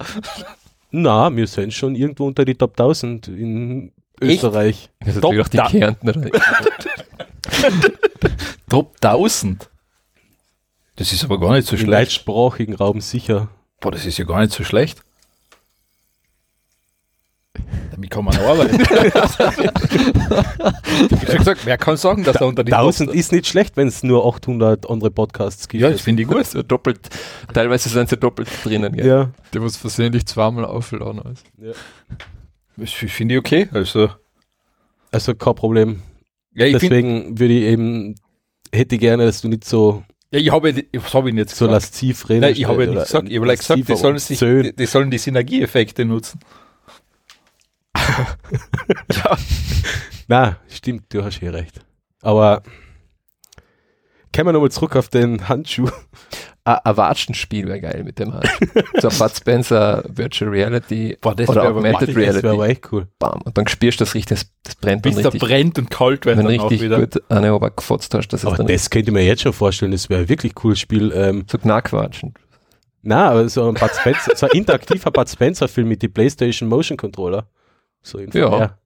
Na, 0.92 1.36
wir 1.36 1.48
sind 1.48 1.74
schon 1.74 1.96
irgendwo 1.96 2.28
unter 2.28 2.46
die 2.46 2.56
Top 2.56 2.72
1000 2.80 3.28
in 3.30 3.92
Echt? 4.20 4.44
Österreich. 4.44 4.90
Das 5.00 5.16
ist 5.16 5.22
Top 5.22 5.34
natürlich 5.36 5.64
auch 5.64 5.70
die 5.72 5.78
Kärntner. 5.80 6.14
Top 8.70 8.96
1000. 9.02 9.70
Das 10.98 11.14
ist 11.14 11.24
aber 11.24 11.40
gar 11.40 11.54
nicht 11.54 11.68
so 11.68 11.76
Im 11.76 11.84
schlecht. 11.84 12.02
deutschsprachigen 12.02 12.76
Raum 12.76 13.02
sicher. 13.02 13.50
Boah, 13.80 13.92
das 13.92 14.06
ist 14.06 14.18
ja 14.18 14.26
gar 14.26 14.42
nicht 14.42 14.54
so 14.54 14.64
schlecht. 14.64 15.02
Damit 17.92 18.10
kann 18.10 18.26
man 18.26 18.38
arbeiten. 18.38 18.80
ich 21.10 21.38
gesagt, 21.38 21.62
wer 21.66 21.78
kann 21.78 21.98
sagen, 21.98 22.24
dass 22.24 22.36
er 22.38 22.48
unter 22.48 22.64
die 22.64 22.74
1000 22.74 23.10
Top- 23.10 23.16
ist 23.16 23.32
nicht 23.32 23.48
schlecht, 23.48 23.78
wenn 23.78 23.88
es 23.88 24.04
nur 24.04 24.26
800 24.26 24.90
andere 24.90 25.12
Podcasts 25.12 25.68
gibt. 25.68 25.82
Ja, 25.82 25.90
das 25.90 26.02
finde 26.02 26.24
ich 26.24 26.30
gut. 26.30 26.46
So 26.48 26.62
doppelt, 26.64 27.00
teilweise 27.54 27.90
sind 27.90 28.10
sie 28.10 28.18
doppelt 28.18 28.48
drinnen. 28.64 28.94
Gell? 28.96 29.06
ja. 29.08 29.32
Der 29.54 29.62
was 29.64 29.76
versehentlich 29.78 30.26
zweimal 30.26 30.66
aufgeladen 30.66 31.22
ist. 31.34 31.46
Das 32.78 32.92
finde 32.92 33.34
ich 33.36 33.40
okay. 33.40 33.68
Also, 33.72 34.10
Also 35.12 35.34
kein 35.36 35.56
Problem. 35.56 36.02
ja, 36.54 36.70
Deswegen 36.70 37.38
würde 37.40 37.54
ich 37.54 37.64
eben, 37.64 38.16
hätte 38.72 38.96
ich 38.96 39.02
gerne, 39.02 39.26
dass 39.26 39.42
du 39.42 39.48
nicht 39.48 39.66
so, 39.66 40.04
ja, 40.32 40.40
ich 40.40 40.52
habe, 40.52 40.74
was 40.94 41.14
habe 41.14 41.30
ich 41.30 41.36
jetzt 41.36 41.56
so 41.56 41.66
gesagt? 41.68 41.84
lasziv 41.84 42.30
redest. 42.30 42.42
Nein, 42.42 42.54
ich 42.54 42.68
habe 42.68 42.84
ja 42.84 42.90
nicht 42.92 43.04
gesagt, 43.04 43.30
ich 43.30 43.38
habe 43.38 43.48
gesagt, 43.56 43.90
die 43.90 43.96
sollen, 43.96 44.20
sich, 44.20 44.76
die 44.76 44.86
sollen 44.86 45.10
die 45.10 45.18
Synergieeffekte 45.18 46.06
nutzen. 46.06 46.40
Ja, 49.14 49.38
Na, 50.28 50.58
stimmt, 50.70 51.06
du 51.14 51.24
hast 51.24 51.40
hier 51.40 51.54
recht. 51.54 51.80
Aber 52.22 52.64
kommen 54.36 54.48
wir 54.50 54.54
nochmal 54.54 54.72
zurück 54.72 54.96
auf 54.96 55.10
den 55.10 55.48
Handschuh. 55.48 55.90
Ein 56.64 56.80
ein 56.84 56.98
Watschenspiel 56.98 57.66
wäre 57.68 57.80
geil 57.80 58.04
mit 58.04 58.20
dem 58.20 58.34
Hand. 58.34 58.46
so 59.00 59.08
ein 59.08 59.18
Bud 59.18 59.32
Spencer 59.34 60.04
Virtual 60.10 60.52
Reality 60.52 61.18
Boah, 61.22 61.34
das 61.34 61.48
oder 61.48 61.62
wär 61.62 61.70
aber 61.70 61.78
Augmented 61.78 62.10
machtig, 62.10 62.26
Das 62.26 62.36
wäre 62.36 62.50
aber 62.54 62.64
Reality. 62.64 62.72
echt 62.72 62.92
cool. 62.92 63.08
Bam. 63.20 63.42
Und 63.44 63.58
dann 63.58 63.68
spürst 63.70 64.02
du 64.02 64.04
das 64.04 64.14
richtig, 64.16 64.38
das, 64.40 64.52
das 64.64 64.76
brennt 64.76 65.06
dann 65.06 65.14
bis 65.14 65.22
der 65.22 65.34
richtig. 65.34 65.48
brennt 65.50 65.80
und 65.80 65.90
kalt 65.90 66.26
wird 66.26 66.38
Wenn 66.38 66.46
dann 66.46 66.60
auch 66.60 66.70
richtig 66.70 66.82
wieder. 66.82 67.00
gut 67.00 67.24
eine 67.32 67.52
aber 67.52 67.72
gefotzt 67.72 68.14
hast, 68.14 68.28
dass 68.34 68.42
es 68.42 68.46
Aber 68.46 68.58
dann 68.58 68.68
das 68.68 68.90
könnte 68.90 69.12
ich 69.12 69.14
mir 69.14 69.24
jetzt 69.24 69.44
schon 69.44 69.54
vorstellen, 69.54 69.94
das 69.94 70.10
wäre 70.10 70.22
ein 70.24 70.30
wirklich 70.30 70.56
cooles 70.56 70.80
Spiel. 70.82 71.14
Ähm, 71.16 71.46
so 71.50 71.58
knackquatschen. 71.58 72.34
na, 73.02 73.30
aber 73.30 73.48
so 73.48 73.70
ein 73.70 73.76
Bud 73.76 73.92
Spencer, 73.96 74.36
so 74.36 74.48
ein 74.48 74.52
interaktiver 74.58 75.10
Bud 75.12 75.30
Spencer 75.30 75.70
Film 75.70 75.88
mit 75.88 76.02
die 76.02 76.10
PlayStation 76.10 76.68
Motion 76.68 76.98
Controller. 76.98 77.48
So 78.08 78.20
Ja. 78.20 78.78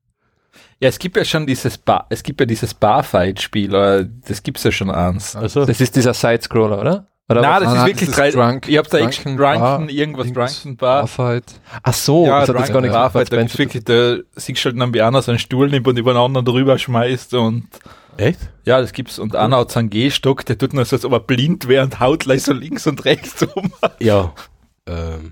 Ja, 0.80 0.90
es 0.90 0.98
gibt 1.00 1.16
ja 1.16 1.24
schon 1.24 1.46
dieses 1.46 1.78
Bar, 1.78 2.08
es 2.10 2.24
gibt 2.24 2.40
ja 2.40 2.46
dieses 2.46 2.74
Barfight-Spiel, 2.74 3.70
oder 3.70 4.04
das 4.04 4.42
gibt's 4.44 4.64
ja 4.64 4.72
schon 4.72 4.90
eins. 4.90 5.36
Also, 5.36 5.64
Das 5.66 5.80
ist 5.80 5.96
dieser 5.96 6.14
Side-Scroller, 6.14 6.80
oder? 6.82 7.08
oder 7.30 7.42
Nein, 7.42 7.52
was? 7.52 7.60
das 7.62 7.68
Ah, 7.68 7.72
ist 7.72 7.78
nein, 7.78 7.86
wirklich 7.88 8.00
das 8.00 8.10
ist 8.10 8.18
drei. 8.18 8.32
Drunk- 8.32 8.68
ich 8.68 8.78
hab 8.78 8.88
da 8.90 8.98
Drunken 8.98 9.38
Drunken, 9.38 9.38
Drunken 9.38 9.62
Bar, 9.62 9.90
irgendwas 9.90 10.34
Drunken 10.34 10.78
Bar. 10.78 11.00
Barfight. 11.02 11.44
Ach 11.84 11.94
so, 11.94 12.26
ja, 12.26 12.40
das 12.42 12.50
hat 12.50 12.58
jetzt 12.60 12.74
gar 12.74 12.82
nichts 12.82 12.94
mit 12.96 13.04
Barfight, 13.04 13.32
da 13.32 13.38
gibt's 13.38 13.58
wirklich, 13.60 13.84
da 13.86 14.18
siehst 14.36 14.66
du 14.66 14.70
halt 14.70 14.82
dann, 14.82 14.94
wie 14.94 15.02
einer 15.04 15.22
so 15.22 15.32
einen 15.32 15.40
Stuhl 15.40 15.70
nimmt 15.70 15.88
und 15.88 15.98
über 15.98 16.12
einen 16.12 16.20
anderen 16.20 16.46
drüber 16.46 16.78
schmeißt 16.80 17.36
und 17.36 17.68
echt? 18.18 18.40
ja, 18.66 18.82
das 18.82 18.92
gibt's. 18.92 19.20
Und 19.20 19.36
einer 19.36 19.58
hat 19.58 19.72
so 19.72 19.80
einen 19.80 19.90
Gehstock, 19.92 20.46
der 20.46 20.58
tut 20.58 20.74
nur 20.74 20.84
so, 20.84 20.96
als 20.96 21.06
ob 21.06 21.14
er 21.14 21.20
blind 21.22 21.68
wäre 21.68 21.86
und 21.86 22.00
haut 22.00 22.22
gleich 22.22 22.42
so 22.44 22.54
links 22.54 22.88
und 22.88 23.06
rechts 23.06 23.44
um. 23.44 23.72
Ja. 24.00 24.34
Ähm, 24.88 25.32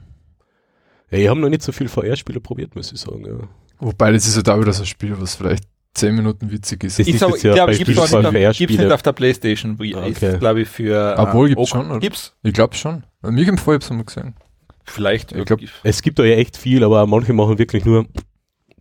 ja, 1.09 1.17
ich 1.17 1.27
habe 1.27 1.39
noch 1.39 1.49
nicht 1.49 1.63
so 1.63 1.71
viel 1.71 1.89
VR-Spiele 1.89 2.39
probiert, 2.39 2.75
muss 2.75 2.91
ich 2.93 2.99
sagen. 3.01 3.25
Ja. 3.25 3.47
Wobei, 3.79 4.11
das 4.11 4.27
ist 4.27 4.35
ja 4.35 4.41
da 4.41 4.59
wieder 4.59 4.73
so 4.73 4.83
ein 4.83 4.85
Spiel, 4.85 5.19
was 5.19 5.35
vielleicht 5.35 5.63
10 5.93 6.15
Minuten 6.15 6.51
witzig 6.51 6.83
ist. 6.83 6.99
Das 6.99 7.07
Ich 7.07 7.19
ja 7.19 7.27
glaube, 7.53 7.71
bei 7.71 7.77
gibt's, 7.77 7.97
auch 7.97 8.53
Spielen 8.53 8.81
nicht, 8.83 8.91
auf- 8.91 9.01
der 9.01 9.13
Playstation. 9.13 9.79
Wie- 9.79 9.95
Ah, 9.95 10.05
okay. 10.05 10.37
glaube 10.37 10.61
ich, 10.61 10.69
für. 10.69 11.15
Obwohl, 11.17 11.47
äh, 11.51 11.55
gibt's 11.55 11.69
schon, 11.69 11.89
oder? 11.89 11.99
Gibt's? 11.99 12.33
Ich 12.43 12.53
glaube 12.53 12.75
schon. 12.75 13.03
Bei 13.21 13.31
mir 13.31 13.47
im 13.47 13.57
Fall 13.57 13.75
hab's 13.75 13.89
mal 13.89 14.03
gesehen. 14.03 14.35
Vielleicht. 14.83 15.31
Ich 15.31 15.45
glaub- 15.45 15.59
Es 15.83 16.01
gibt 16.01 16.19
da 16.19 16.23
ja 16.23 16.35
echt 16.35 16.57
viel, 16.57 16.83
aber 16.83 17.05
manche 17.07 17.33
machen 17.33 17.57
wirklich 17.57 17.85
nur 17.85 18.05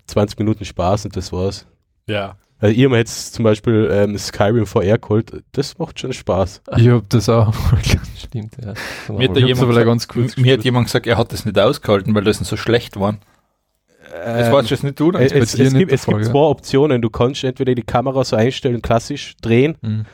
20 0.06 0.38
Minuten 0.38 0.64
Spaß 0.64 1.06
und 1.06 1.16
das 1.16 1.32
war's. 1.32 1.66
ja. 2.06 2.36
Also 2.60 2.74
ihr 2.74 2.88
habt 2.88 2.96
jetzt 2.96 3.34
zum 3.34 3.44
Beispiel 3.44 3.88
ähm, 3.92 4.18
Skyrim 4.18 4.66
VR 4.66 4.98
geholt, 4.98 5.30
das 5.52 5.78
macht 5.78 6.00
schon 6.00 6.12
Spaß. 6.12 6.60
Ich 6.76 6.88
hab 6.88 7.08
das 7.08 7.28
auch. 7.28 7.54
Stimmt, 8.18 8.54
ja. 8.60 8.74
Mir 9.16 9.28
hat 9.28 9.36
jemand 9.36 9.68
gesagt, 9.68 9.86
ganz 9.86 10.08
kurz 10.08 10.36
mir 10.36 10.54
hat 10.54 10.64
jemand 10.64 10.86
gesagt, 10.88 11.06
er 11.06 11.16
hat 11.18 11.32
das 11.32 11.44
nicht 11.44 11.56
ausgehalten, 11.56 12.16
weil 12.16 12.24
das 12.24 12.38
so 12.38 12.56
schlecht 12.56 12.98
waren. 12.98 13.18
Das 14.10 14.46
Ähm, 14.48 14.52
du 14.52 14.60
jetzt 14.74 14.84
nicht 14.84 15.00
du, 15.00 15.08
oder? 15.08 15.20
es, 15.20 15.32
es, 15.32 15.54
es, 15.54 15.58
nicht 15.72 15.78
gibt, 15.78 15.92
es 15.92 16.06
gibt 16.06 16.18
ja? 16.18 16.24
zwei 16.24 16.38
Optionen. 16.38 17.02
Du 17.02 17.10
kannst 17.10 17.44
entweder 17.44 17.74
die 17.74 17.82
Kamera 17.82 18.24
so 18.24 18.36
einstellen, 18.36 18.82
klassisch 18.82 19.36
drehen, 19.40 19.76
Mhm. 19.82 20.04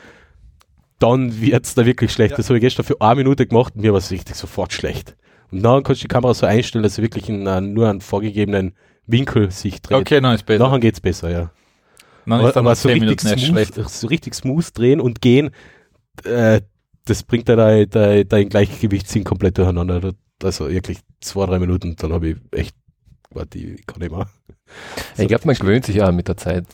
dann 0.99 1.39
wird's 1.41 1.75
da 1.75 1.85
wirklich 1.85 2.11
schlecht. 2.11 2.37
Das 2.37 2.49
habe 2.49 2.57
ich 2.57 2.61
gestern 2.61 2.85
für 2.85 2.99
eine 3.01 3.15
Minute 3.15 3.45
gemacht 3.47 3.75
und 3.75 3.81
mir 3.81 3.91
war 3.91 3.99
es 3.99 4.11
richtig 4.11 4.35
sofort 4.35 4.73
schlecht. 4.73 5.15
Und 5.51 5.61
dann 5.63 5.83
kannst 5.83 6.01
du 6.01 6.07
die 6.07 6.13
Kamera 6.13 6.33
so 6.33 6.45
einstellen, 6.45 6.83
dass 6.83 6.95
sie 6.95 7.01
wirklich 7.01 7.29
in 7.29 7.47
einen, 7.47 7.73
nur 7.73 7.89
einen 7.89 8.01
vorgegebenen 8.01 8.73
Winkel 9.07 9.51
sich 9.51 9.81
dreht. 9.81 9.97
Okay, 9.97 10.19
dann 10.21 10.35
ist 10.35 10.45
besser. 10.45 10.63
Nachher 10.63 10.79
geht's 10.79 10.99
besser, 10.99 11.29
ja. 11.29 11.51
Dann 12.25 12.39
aber 12.39 12.47
ist 12.47 12.55
dann 12.55 12.65
aber 12.65 12.71
nach 12.71 12.77
so 12.77 12.89
10 12.89 13.03
richtig, 13.03 13.29
smooth, 13.45 13.89
so 13.89 14.07
richtig 14.07 14.33
smooth 14.33 14.65
drehen 14.77 14.99
und 14.99 15.21
gehen, 15.21 15.51
äh, 16.23 16.61
das 17.05 17.21
bringt 17.23 17.47
da 17.49 17.55
dein, 17.55 17.87
dein, 17.89 18.27
dein 18.27 18.49
Gleichgewichtssinn 18.49 19.23
komplett 19.23 19.57
durcheinander. 19.59 20.13
Also 20.41 20.69
wirklich 20.69 20.99
zwei, 21.21 21.45
drei 21.45 21.59
Minuten, 21.59 21.95
dann 21.97 22.11
habe 22.13 22.29
ich 22.29 22.37
echt, 22.51 22.75
warte, 23.31 23.57
ich 23.57 23.85
kann 23.85 23.99
nicht 23.99 24.11
mehr. 24.11 24.27
Ich 25.17 25.27
glaube, 25.27 25.45
man 25.45 25.55
gewöhnt 25.55 25.85
sich 25.85 25.95
ja 25.97 26.11
mit 26.11 26.27
der 26.27 26.37
Zeit 26.37 26.65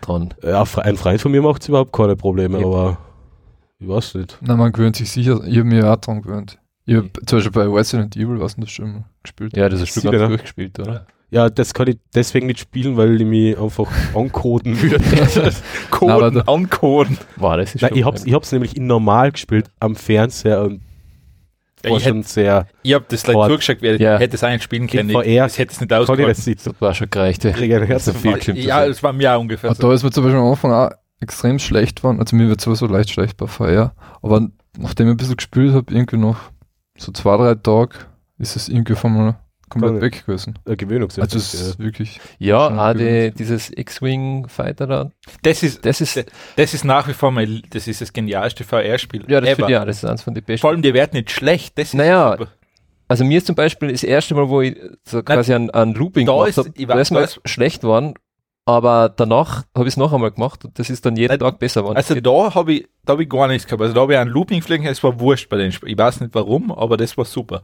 dran. 0.00 0.32
Ja, 0.42 0.64
ein 0.76 0.96
Freund 0.96 1.20
von 1.20 1.32
mir 1.32 1.42
macht 1.42 1.68
überhaupt 1.68 1.92
keine 1.92 2.16
Probleme, 2.16 2.60
Ja. 2.60 2.66
aber 2.66 2.98
ich 3.78 3.88
weiß 3.88 4.14
nicht. 4.14 4.38
Na, 4.40 4.56
man 4.56 4.72
gewöhnt 4.72 4.96
sich 4.96 5.10
sicher. 5.10 5.40
Ich 5.46 5.58
hab 5.58 5.64
mir 5.64 5.90
auch 5.90 5.96
dran 5.96 6.22
gewöhnt. 6.22 6.58
Ich 6.86 6.96
hab 6.96 7.04
zum 7.26 7.38
Beispiel 7.38 7.52
bei 7.52 7.66
Resident 7.68 8.16
Evil, 8.16 8.40
was 8.40 8.54
denn 8.54 8.64
das 8.64 8.70
schon 8.70 9.04
gespielt? 9.22 9.56
Ja, 9.56 9.68
das 9.68 9.80
ist 9.80 9.88
Spiel 9.90 10.10
ganz 10.10 10.28
durchgespielt, 10.28 10.78
oder? 10.78 11.06
Ja, 11.30 11.50
das 11.50 11.74
kann 11.74 11.88
ich 11.88 11.96
deswegen 12.14 12.46
nicht 12.46 12.60
spielen, 12.60 12.96
weil 12.96 13.20
ich 13.20 13.26
mich 13.26 13.58
einfach 13.58 13.88
ancoden 14.14 14.80
würde. 14.80 15.52
Coden, 15.90 16.40
ancoden. 16.48 17.18
War 17.36 17.56
das 17.56 17.74
ist 17.74 17.82
Nein, 17.82 17.92
ich 17.94 18.04
hab's, 18.04 18.24
ich 18.24 18.32
hab's 18.34 18.52
nämlich 18.52 18.76
in 18.76 18.86
normal 18.86 19.32
gespielt 19.32 19.68
am 19.80 19.96
Fernseher 19.96 20.62
und 20.62 20.80
Ja, 21.84 21.90
war 21.90 21.98
ich 21.98 22.04
schon 22.04 22.22
sehr, 22.22 22.66
Ich 22.82 22.94
hab 22.94 23.08
das 23.08 23.26
like 23.26 23.36
Hart. 23.36 23.50
zugeschaut, 23.50 23.76
wer 23.80 24.00
Ja. 24.00 24.18
hätte 24.18 24.36
es 24.36 24.42
eigentlich 24.44 24.62
spielen 24.62 24.86
können. 24.86 25.08
Ich, 25.10 25.14
VR 25.14 25.46
ich 25.46 25.58
hätte 25.58 25.72
es 25.72 25.80
nicht 25.80 25.92
ausgehalten. 25.92 26.56
das 26.64 26.80
war 26.80 26.94
schon 26.94 27.10
gereicht. 27.10 27.44
Ja. 27.44 27.52
Also 27.90 28.12
viel 28.12 28.56
Ja, 28.56 28.86
das 28.86 29.02
war 29.02 29.12
mir 29.12 29.32
auch 29.34 29.40
ungefähr 29.40 29.70
Ah, 29.70 29.74
so. 29.74 29.86
da 29.88 29.94
ist 29.94 30.02
mir 30.02 30.10
zum 30.10 30.24
Beispiel 30.24 30.40
am 30.40 30.46
Anfang 30.50 30.72
auch 30.72 30.90
extrem 31.20 31.58
schlecht 31.58 31.96
geworden. 31.96 32.18
Also 32.20 32.36
mir 32.36 32.48
wird 32.48 32.60
sowieso 32.60 32.86
leicht 32.86 33.10
schlecht 33.10 33.36
bei 33.36 33.46
VR. 33.46 33.94
Aber 34.22 34.48
nachdem 34.78 35.06
ich 35.08 35.14
ein 35.14 35.16
bisschen 35.16 35.36
gespielt 35.36 35.72
habe, 35.74 35.92
irgendwie 35.94 36.16
noch 36.16 36.36
so 36.98 37.12
zwei, 37.12 37.36
drei 37.36 37.54
Tage, 37.54 37.94
ist 38.38 38.56
es 38.56 38.68
irgendwie 38.68 38.94
von 38.94 39.12
mal 39.14 39.36
komplett 39.80 40.02
weg 40.02 40.26
gewesen. 40.26 40.58
Äh, 40.66 40.76
Gewöhnungseffekt. 40.76 41.34
Also 41.34 41.38
es 41.38 41.54
ist 41.54 41.78
wirklich. 41.78 42.20
Ja, 42.38 42.68
auch 42.90 42.92
die, 42.92 42.98
gewöhnt. 43.00 43.38
dieses 43.38 43.70
X-Wing-Fighter 43.76 44.86
da. 44.86 45.10
Das 45.42 45.62
ist, 45.62 45.84
Das 45.84 46.00
ist, 46.00 46.24
das 46.56 46.74
ist 46.74 46.84
nach 46.84 47.08
wie 47.08 47.12
vor 47.14 47.30
mein, 47.30 47.62
das 47.70 47.86
ist 47.88 48.00
das 48.00 48.12
genialste 48.12 48.64
VR-Spiel. 48.64 49.24
ja, 49.28 49.40
das 49.40 49.50
ever. 49.58 49.66
auch, 49.66 49.84
das 49.86 49.98
ist 49.98 50.04
eins 50.04 50.22
von 50.22 50.34
den 50.34 50.44
besten. 50.44 50.60
Vor 50.62 50.70
allem, 50.70 50.82
die 50.82 50.94
werden 50.94 51.10
nicht 51.14 51.30
schlecht. 51.30 51.78
Das 51.78 51.88
ist 51.88 51.94
Naja, 51.94 52.36
super. 52.38 52.50
Also 53.06 53.24
mir 53.24 53.38
ist 53.38 53.46
zum 53.46 53.54
Beispiel 53.54 53.92
das 53.92 54.02
erste 54.02 54.34
Mal, 54.34 54.48
wo 54.48 54.62
ich 54.62 54.76
so 55.04 55.22
quasi 55.22 55.52
ein, 55.52 55.68
ein 55.70 55.92
Looping 55.92 56.26
da 56.26 56.32
gemacht 56.32 56.56
habe, 56.56 56.70
ich 56.74 56.86
da 56.86 56.94
weiß- 56.94 57.00
ist 57.00 57.10
mir 57.10 57.28
schlecht 57.44 57.82
geworden, 57.82 58.14
aber 58.64 59.10
danach 59.14 59.64
habe 59.76 59.86
ich 59.86 59.92
es 59.92 59.96
noch 59.98 60.10
einmal 60.14 60.30
gemacht 60.30 60.64
und 60.64 60.78
das 60.78 60.88
ist 60.88 61.04
dann 61.04 61.14
jeden 61.14 61.28
Nein, 61.28 61.38
Tag 61.38 61.58
besser 61.58 61.82
geworden. 61.82 61.98
Also 61.98 62.14
da 62.18 62.54
habe 62.54 62.72
ich, 62.72 62.88
da 63.04 63.12
hab 63.12 63.20
ich 63.20 63.28
gar 63.28 63.46
nichts 63.46 63.66
gehabt. 63.66 63.82
Also 63.82 63.92
da 63.94 64.00
habe 64.00 64.14
ich 64.14 64.18
einen 64.18 64.30
Looping 64.30 64.62
fliegen, 64.62 64.86
es 64.86 65.02
war 65.04 65.20
wurscht 65.20 65.50
bei 65.50 65.58
den 65.58 65.70
Spielen. 65.70 65.92
Ich 65.92 65.98
weiß 65.98 66.22
nicht 66.22 66.34
warum, 66.34 66.72
aber 66.72 66.96
das 66.96 67.18
war 67.18 67.26
super. 67.26 67.62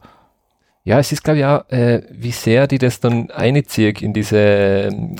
Ja, 0.85 0.99
es 0.99 1.13
ist 1.13 1.23
glaube 1.25 1.39
ich 1.41 1.45
auch, 1.45 1.69
äh, 1.71 2.03
wie 2.11 2.33
sehr 2.33 2.67
die 2.67 2.79
das 2.79 3.01
dann 3.01 3.31
einziehen 3.31 3.95
in 4.01 4.13
diese 4.13 4.39
ähm, 4.39 5.17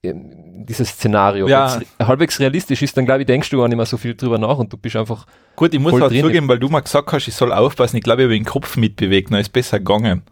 in 0.00 0.66
dieses 0.66 0.88
Szenario. 0.90 1.48
Ja. 1.48 1.74
Wenn 1.76 1.86
es 1.98 2.06
halbwegs 2.06 2.38
realistisch 2.40 2.82
ist, 2.82 2.96
dann 2.96 3.04
glaube 3.04 3.20
ich, 3.22 3.26
denkst 3.26 3.50
du 3.50 3.58
gar 3.58 3.68
nicht 3.68 3.76
mehr 3.76 3.86
so 3.86 3.96
viel 3.96 4.14
drüber 4.14 4.38
nach 4.38 4.58
und 4.58 4.72
du 4.72 4.76
bist 4.76 4.94
einfach, 4.96 5.26
Gut, 5.56 5.74
ich 5.74 5.80
muss 5.80 5.90
Voll 5.90 6.02
halt 6.02 6.12
drin. 6.12 6.22
zugeben, 6.22 6.48
weil 6.48 6.58
du 6.58 6.68
mal 6.68 6.80
gesagt 6.80 7.12
hast, 7.12 7.26
ich 7.28 7.34
soll 7.34 7.52
aufpassen. 7.52 7.96
Ich 7.96 8.02
glaube, 8.02 8.22
ich 8.22 8.26
habe 8.26 8.34
den 8.34 8.44
Kopf 8.44 8.76
mitbewegt, 8.76 9.30
dann 9.32 9.40
ist 9.40 9.52
besser 9.52 9.78
gegangen. 9.78 10.22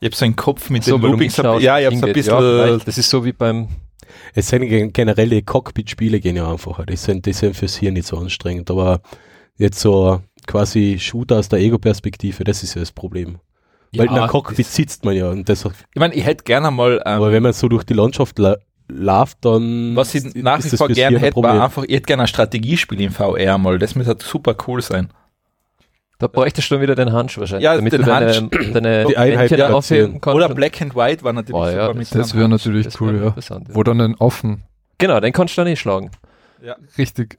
Ich 0.00 0.06
habe 0.06 0.14
so 0.16 0.24
einen 0.24 0.36
Kopf 0.36 0.68
mit 0.70 0.84
so, 0.84 0.98
den 0.98 1.10
Loopings. 1.10 1.36
mitschaust, 1.36 1.62
Ja, 1.62 1.78
ich 1.78 1.86
habe 1.86 1.96
so 1.96 2.06
ein 2.06 2.12
bisschen. 2.12 2.34
Ja, 2.42 2.76
das 2.76 2.98
ist 2.98 3.08
so 3.10 3.24
wie 3.24 3.32
beim, 3.32 3.68
Es 4.34 4.48
sind 4.48 4.68
gen- 4.68 4.92
generell 4.92 5.28
die 5.30 5.42
Cockpit-Spiele 5.42 6.20
gehen 6.20 6.36
ja 6.36 6.50
einfacher. 6.50 6.84
Die 6.86 6.96
sind, 6.96 7.26
die 7.26 7.32
sind 7.32 7.56
fürs 7.56 7.76
Hirn 7.76 7.94
nicht 7.94 8.06
so 8.06 8.18
anstrengend. 8.18 8.70
Aber 8.70 9.00
jetzt 9.56 9.80
so 9.80 10.20
quasi 10.46 10.98
Shooter 11.00 11.36
aus 11.38 11.48
der 11.48 11.60
Ego-Perspektive, 11.60 12.44
das 12.44 12.62
ist 12.62 12.74
ja 12.74 12.80
das 12.80 12.92
Problem. 12.92 13.38
Weil 13.96 14.06
in 14.08 14.14
Ja, 14.14 14.22
einem 14.22 14.30
Cockpit 14.30 14.58
das- 14.66 14.74
sitzt 14.74 15.04
man 15.04 15.14
ja. 15.16 15.28
Und 15.30 15.48
das, 15.48 15.64
ich 15.64 15.98
meine, 16.00 16.14
ich 16.14 16.24
hätte 16.24 16.44
gerne 16.44 16.70
mal. 16.70 16.94
Ähm, 16.96 17.00
aber 17.04 17.32
wenn 17.32 17.42
man 17.42 17.52
so 17.52 17.68
durch 17.68 17.84
die 17.84 17.94
Landschaft 17.94 18.38
la 18.38 18.56
läuft, 18.90 19.44
dann. 19.44 19.94
was 19.96 20.14
ich 20.14 20.34
nach 20.34 20.58
wie 20.64 20.68
das 20.70 20.78
vor 20.78 20.88
gerne 20.88 21.18
hätte, 21.18 21.42
war 21.42 21.62
einfach, 21.62 21.84
ich 21.84 21.94
hätte 21.96 22.06
gerne 22.06 22.22
ein 22.24 22.26
Strategiespiel 22.28 23.00
im 23.00 23.12
VR 23.12 23.58
mal. 23.58 23.78
Das 23.78 23.94
müsste 23.94 24.10
halt 24.12 24.22
super 24.22 24.54
cool 24.66 24.80
sein. 24.82 25.10
Da 26.18 26.26
bräuchtest 26.26 26.68
du 26.70 26.74
dann 26.74 26.82
wieder 26.82 26.94
den 26.96 27.12
Handschuh 27.12 27.40
wahrscheinlich, 27.40 27.64
Ja, 27.64 27.76
damit 27.76 27.92
den 27.92 28.00
du 28.00 28.06
deine, 28.06 28.26
Handschuh. 28.34 28.72
deine 28.72 29.04
Die 29.06 29.16
Einheit 29.16 29.48
platzieren. 29.48 29.72
aufheben 29.72 30.20
kannst. 30.20 30.34
Oder 30.36 30.48
Black 30.52 30.82
and 30.82 30.96
White 30.96 31.22
war 31.22 31.32
natürlich 31.32 31.54
Oh, 31.60 31.64
ja, 31.66 31.86
super 31.86 31.94
mit 31.98 32.12
Das 32.14 32.32
einem 32.32 32.40
wäre 32.40 32.48
natürlich 32.48 32.86
das 32.86 33.00
cool, 33.00 33.12
wäre 33.12 33.22
ja. 33.22 33.28
interessant, 33.28 33.68
ja. 33.68 33.74
Wo 33.74 33.82
dann 33.84 34.00
ein 34.00 34.14
offen, 34.16 34.62
Genau, 34.98 35.20
den 35.20 35.32
kannst 35.32 35.56
du 35.56 35.60
dann 35.60 35.68
eh 35.68 35.76
schlagen. 35.76 36.10
richtig. 36.98 37.38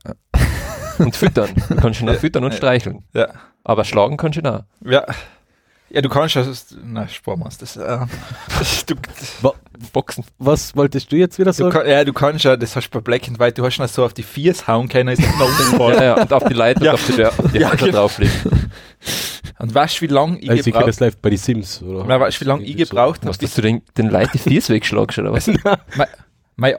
Und 0.97 1.15
füttern. 1.15 1.49
Du 1.69 1.75
kannst 1.75 1.99
ihn 2.01 2.09
auch 2.09 2.15
füttern 2.19 2.43
und 2.45 2.53
streicheln. 2.53 3.03
Ja. 3.13 3.29
Aber 3.63 3.83
schlagen 3.85 4.15
kannst 4.17 4.37
du 4.37 4.41
ihn 4.41 4.47
auch. 4.47 4.63
Ja. 4.85 5.05
Ja, 5.91 6.01
du 6.01 6.09
kannst 6.09 6.35
das. 6.35 6.67
Na, 6.83 7.07
sparen 7.07 7.39
wir 7.39 7.45
uns 7.45 7.57
das. 7.57 7.75
Äh, 7.77 7.99
das 8.59 8.85
du, 8.87 8.95
Boxen. 9.93 10.23
Was 10.37 10.75
wolltest 10.75 11.11
du 11.11 11.15
jetzt 11.15 11.39
wieder 11.39 11.51
du 11.51 11.57
sagen? 11.57 11.71
kann, 11.71 11.87
ja, 11.89 12.03
du 12.03 12.13
kannst 12.13 12.45
ja, 12.45 12.55
das 12.57 12.75
hast 12.75 12.89
du 12.89 12.99
bei 12.99 13.01
Black 13.01 13.27
and 13.27 13.39
White, 13.39 13.53
du 13.61 13.65
hast 13.65 13.79
ihn 13.79 13.87
so 13.87 14.05
auf 14.05 14.13
die 14.13 14.23
Viers 14.23 14.67
hauen 14.67 14.87
können, 14.87 15.09
ist 15.09 15.19
nicht 15.19 15.31
nach 15.39 15.45
unten 15.47 15.61
Ja, 15.63 15.69
gefallen. 15.71 16.03
ja, 16.03 16.21
und 16.21 16.33
auf 16.33 16.43
die 16.43 16.53
Leiter, 16.53 16.83
Ja. 16.83 16.93
auf 16.93 17.05
die, 17.07 17.13
die 17.53 17.57
Ja, 17.59 17.73
genau. 17.75 17.91
drauflegen. 17.91 18.33
Und 19.61 19.75
weißt 19.75 19.97
du, 19.97 20.01
wie 20.01 20.07
lange 20.07 20.39
ich 20.39 20.49
Also 20.49 20.63
gebraucht 20.63 20.87
das 20.87 20.99
live 21.01 21.17
bei 21.17 21.29
die 21.31 21.35
Sims, 21.37 21.81
oder? 21.83 22.05
Na, 22.07 22.17
weißt 22.17 22.37
du, 22.39 22.45
wie 22.45 22.47
lange 22.47 22.63
ich 22.63 22.77
gebraucht 22.77 23.19
habe, 23.21 23.27
Was, 23.29 23.39
dass 23.39 23.53
du 23.55 23.61
den, 23.61 23.81
den 23.97 24.07
Leute 24.09 24.29
die 24.33 24.37
Fies 24.37 24.69
wegschlagst, 24.69 25.19
oder 25.19 25.33
was? 25.33 25.47
mein, 26.55 26.75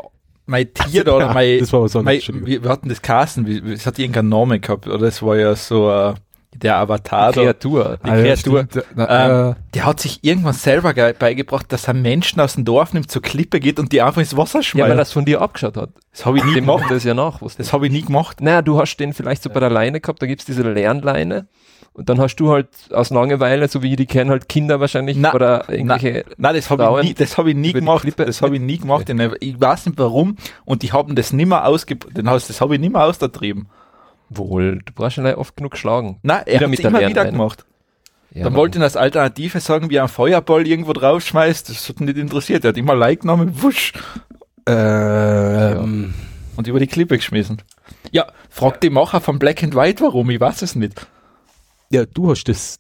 mein 0.47 0.73
Tier 0.73 1.05
da, 1.05 1.13
oder 1.13 1.35
mein, 1.35 1.59
das 1.59 1.75
war 1.75 1.83
was 1.83 1.95
anderes. 1.95 2.27
mein, 2.31 2.47
wir, 2.47 2.63
wir 2.65 2.71
hatten 2.71 2.89
das 2.89 3.03
wie- 3.47 3.73
es 3.75 3.85
hat 3.85 3.99
irgendeinen 3.99 4.31
Namen 4.31 4.63
gehabt, 4.63 4.87
oder 4.87 5.07
es 5.09 5.21
war 5.21 5.37
ja 5.37 5.55
so 5.57 5.91
äh, 5.91 6.15
der 6.55 6.77
Avatar 6.79 7.33
da. 7.33 7.43
Kreatur. 7.43 7.99
Die 8.05 8.11
Kreatur. 8.11 8.67
stimmt. 8.69 8.85
Na, 8.97 9.51
äh, 9.51 9.55
Der 9.75 9.87
hat 9.87 10.01
sich 10.01 10.19
irgendwann 10.23 10.53
selber 10.55 10.95
ge- 10.95 11.15
beigebracht, 11.19 11.73
dass 11.73 11.87
er 11.89 11.95
Menschen 11.95 12.41
aus 12.41 12.55
dem 12.55 12.65
Dorf 12.65 12.93
nimmt, 12.93 13.11
zur 13.11 13.23
Klippe 13.23 13.61
geht 13.61 13.79
und 13.79 13.93
die 13.93 14.03
einfach 14.03 14.21
ins 14.21 14.37
Wasser 14.37 14.61
Ja, 14.61 14.65
weil 14.83 14.87
schmeißt. 14.89 14.99
das 14.99 15.13
von 15.13 15.25
dir 15.25 15.41
abgeschaut 15.41 15.77
hat. 15.77 15.91
das 16.11 16.27
habe 16.27 16.39
ich 16.39 16.45
nie 16.45 16.55
Die 16.55 16.61
machen 16.61 16.79
gemacht. 16.79 16.91
das 16.95 17.05
ja 17.05 17.15
nach. 17.15 17.39
Das 17.57 17.73
habe 17.73 17.87
ich 17.87 17.93
nie 17.93 18.03
gemacht. 18.03 18.41
Naja, 18.41 18.63
du 18.63 18.79
hast 18.79 18.97
den 18.97 19.13
vielleicht 19.13 19.43
so 19.43 19.51
bei 19.51 19.61
der 19.61 19.71
Leine 19.71 20.01
gehabt, 20.01 20.21
da 20.23 20.27
gibt's 20.27 20.45
diese 20.45 20.63
Lernleine. 20.63 21.47
Und 21.93 22.09
dann 22.09 22.21
hast 22.21 22.37
du 22.37 22.51
halt 22.53 22.69
aus 22.93 23.11
Langeweile, 23.11 23.67
so 23.67 23.83
wie 23.83 23.91
ich 23.91 23.97
die 23.97 24.07
kennen, 24.07 24.31
halt 24.31 24.49
Kinder 24.49 24.79
wahrscheinlich 24.81 25.17
Na, 25.17 25.35
oder 25.35 25.69
irgendwelche. 25.69 26.25
Nein, 26.37 26.55
das 26.55 26.71
habe 26.71 26.85
ich 27.01 27.09
nie, 27.09 27.15
das 27.15 27.37
habe 27.37 27.51
ich 27.51 27.57
nie 27.57 27.69
die 27.73 27.81
gemacht. 27.81 28.07
Das 28.17 28.43
habe 28.43 28.55
ich 28.57 28.61
nie 28.63 28.79
gemacht. 28.79 29.09
Ich 29.41 29.61
weiß 29.61 29.87
nicht 29.87 29.99
warum. 29.99 30.37
Und 30.65 30.83
die 30.83 30.93
haben 30.93 31.17
das 31.17 31.33
nimmer 31.33 31.65
ausge, 31.65 31.97
das 31.97 32.61
habe 32.61 32.75
ich 32.77 32.81
nimmer 32.81 33.05
ausgetrieben. 33.05 33.69
Wohl, 34.31 34.79
du 34.85 34.93
brauchst 34.95 35.17
schon 35.17 35.27
oft 35.27 35.57
genug 35.57 35.77
schlagen. 35.77 36.19
Nein, 36.23 36.43
er 36.47 36.61
hat 36.61 36.69
mit 36.71 36.79
es 36.79 36.83
der 36.83 36.91
immer 36.91 36.99
wieder 37.01 37.09
Lernleine. 37.09 37.31
gemacht. 37.33 37.65
Ja, 38.33 38.45
Dann 38.45 38.55
wollte 38.55 38.79
ich 38.79 38.83
als 38.85 38.97
Alternative 38.97 39.59
sagen, 39.59 39.91
wie 39.91 39.97
er 39.97 40.03
einen 40.03 40.09
Feuerball 40.09 40.65
irgendwo 40.67 40.93
draufschmeißt. 40.93 41.69
Das 41.69 41.89
hat 41.89 42.01
ihn 42.01 42.07
nicht 42.07 42.17
interessiert. 42.17 42.65
Er 42.65 42.69
hat 42.69 42.77
immer 42.77 42.95
Like 42.95 43.21
genommen, 43.23 43.61
wusch, 43.61 43.93
Ähm, 44.67 46.15
und 46.57 46.67
über 46.69 46.79
die 46.79 46.87
Klippe 46.87 47.17
geschmissen. 47.17 47.63
Ja, 48.13 48.27
frag 48.49 48.81
die 48.81 48.91
Macher 48.91 49.21
von 49.21 49.39
Black 49.39 49.63
and 49.65 49.75
White 49.75 50.03
warum, 50.05 50.31
ich 50.31 50.41
weiß 50.41 50.63
es 50.63 50.75
nicht. 50.77 51.07
ja, 51.91 52.05
du 52.07 52.31
hast 52.31 52.45
das 52.45 52.77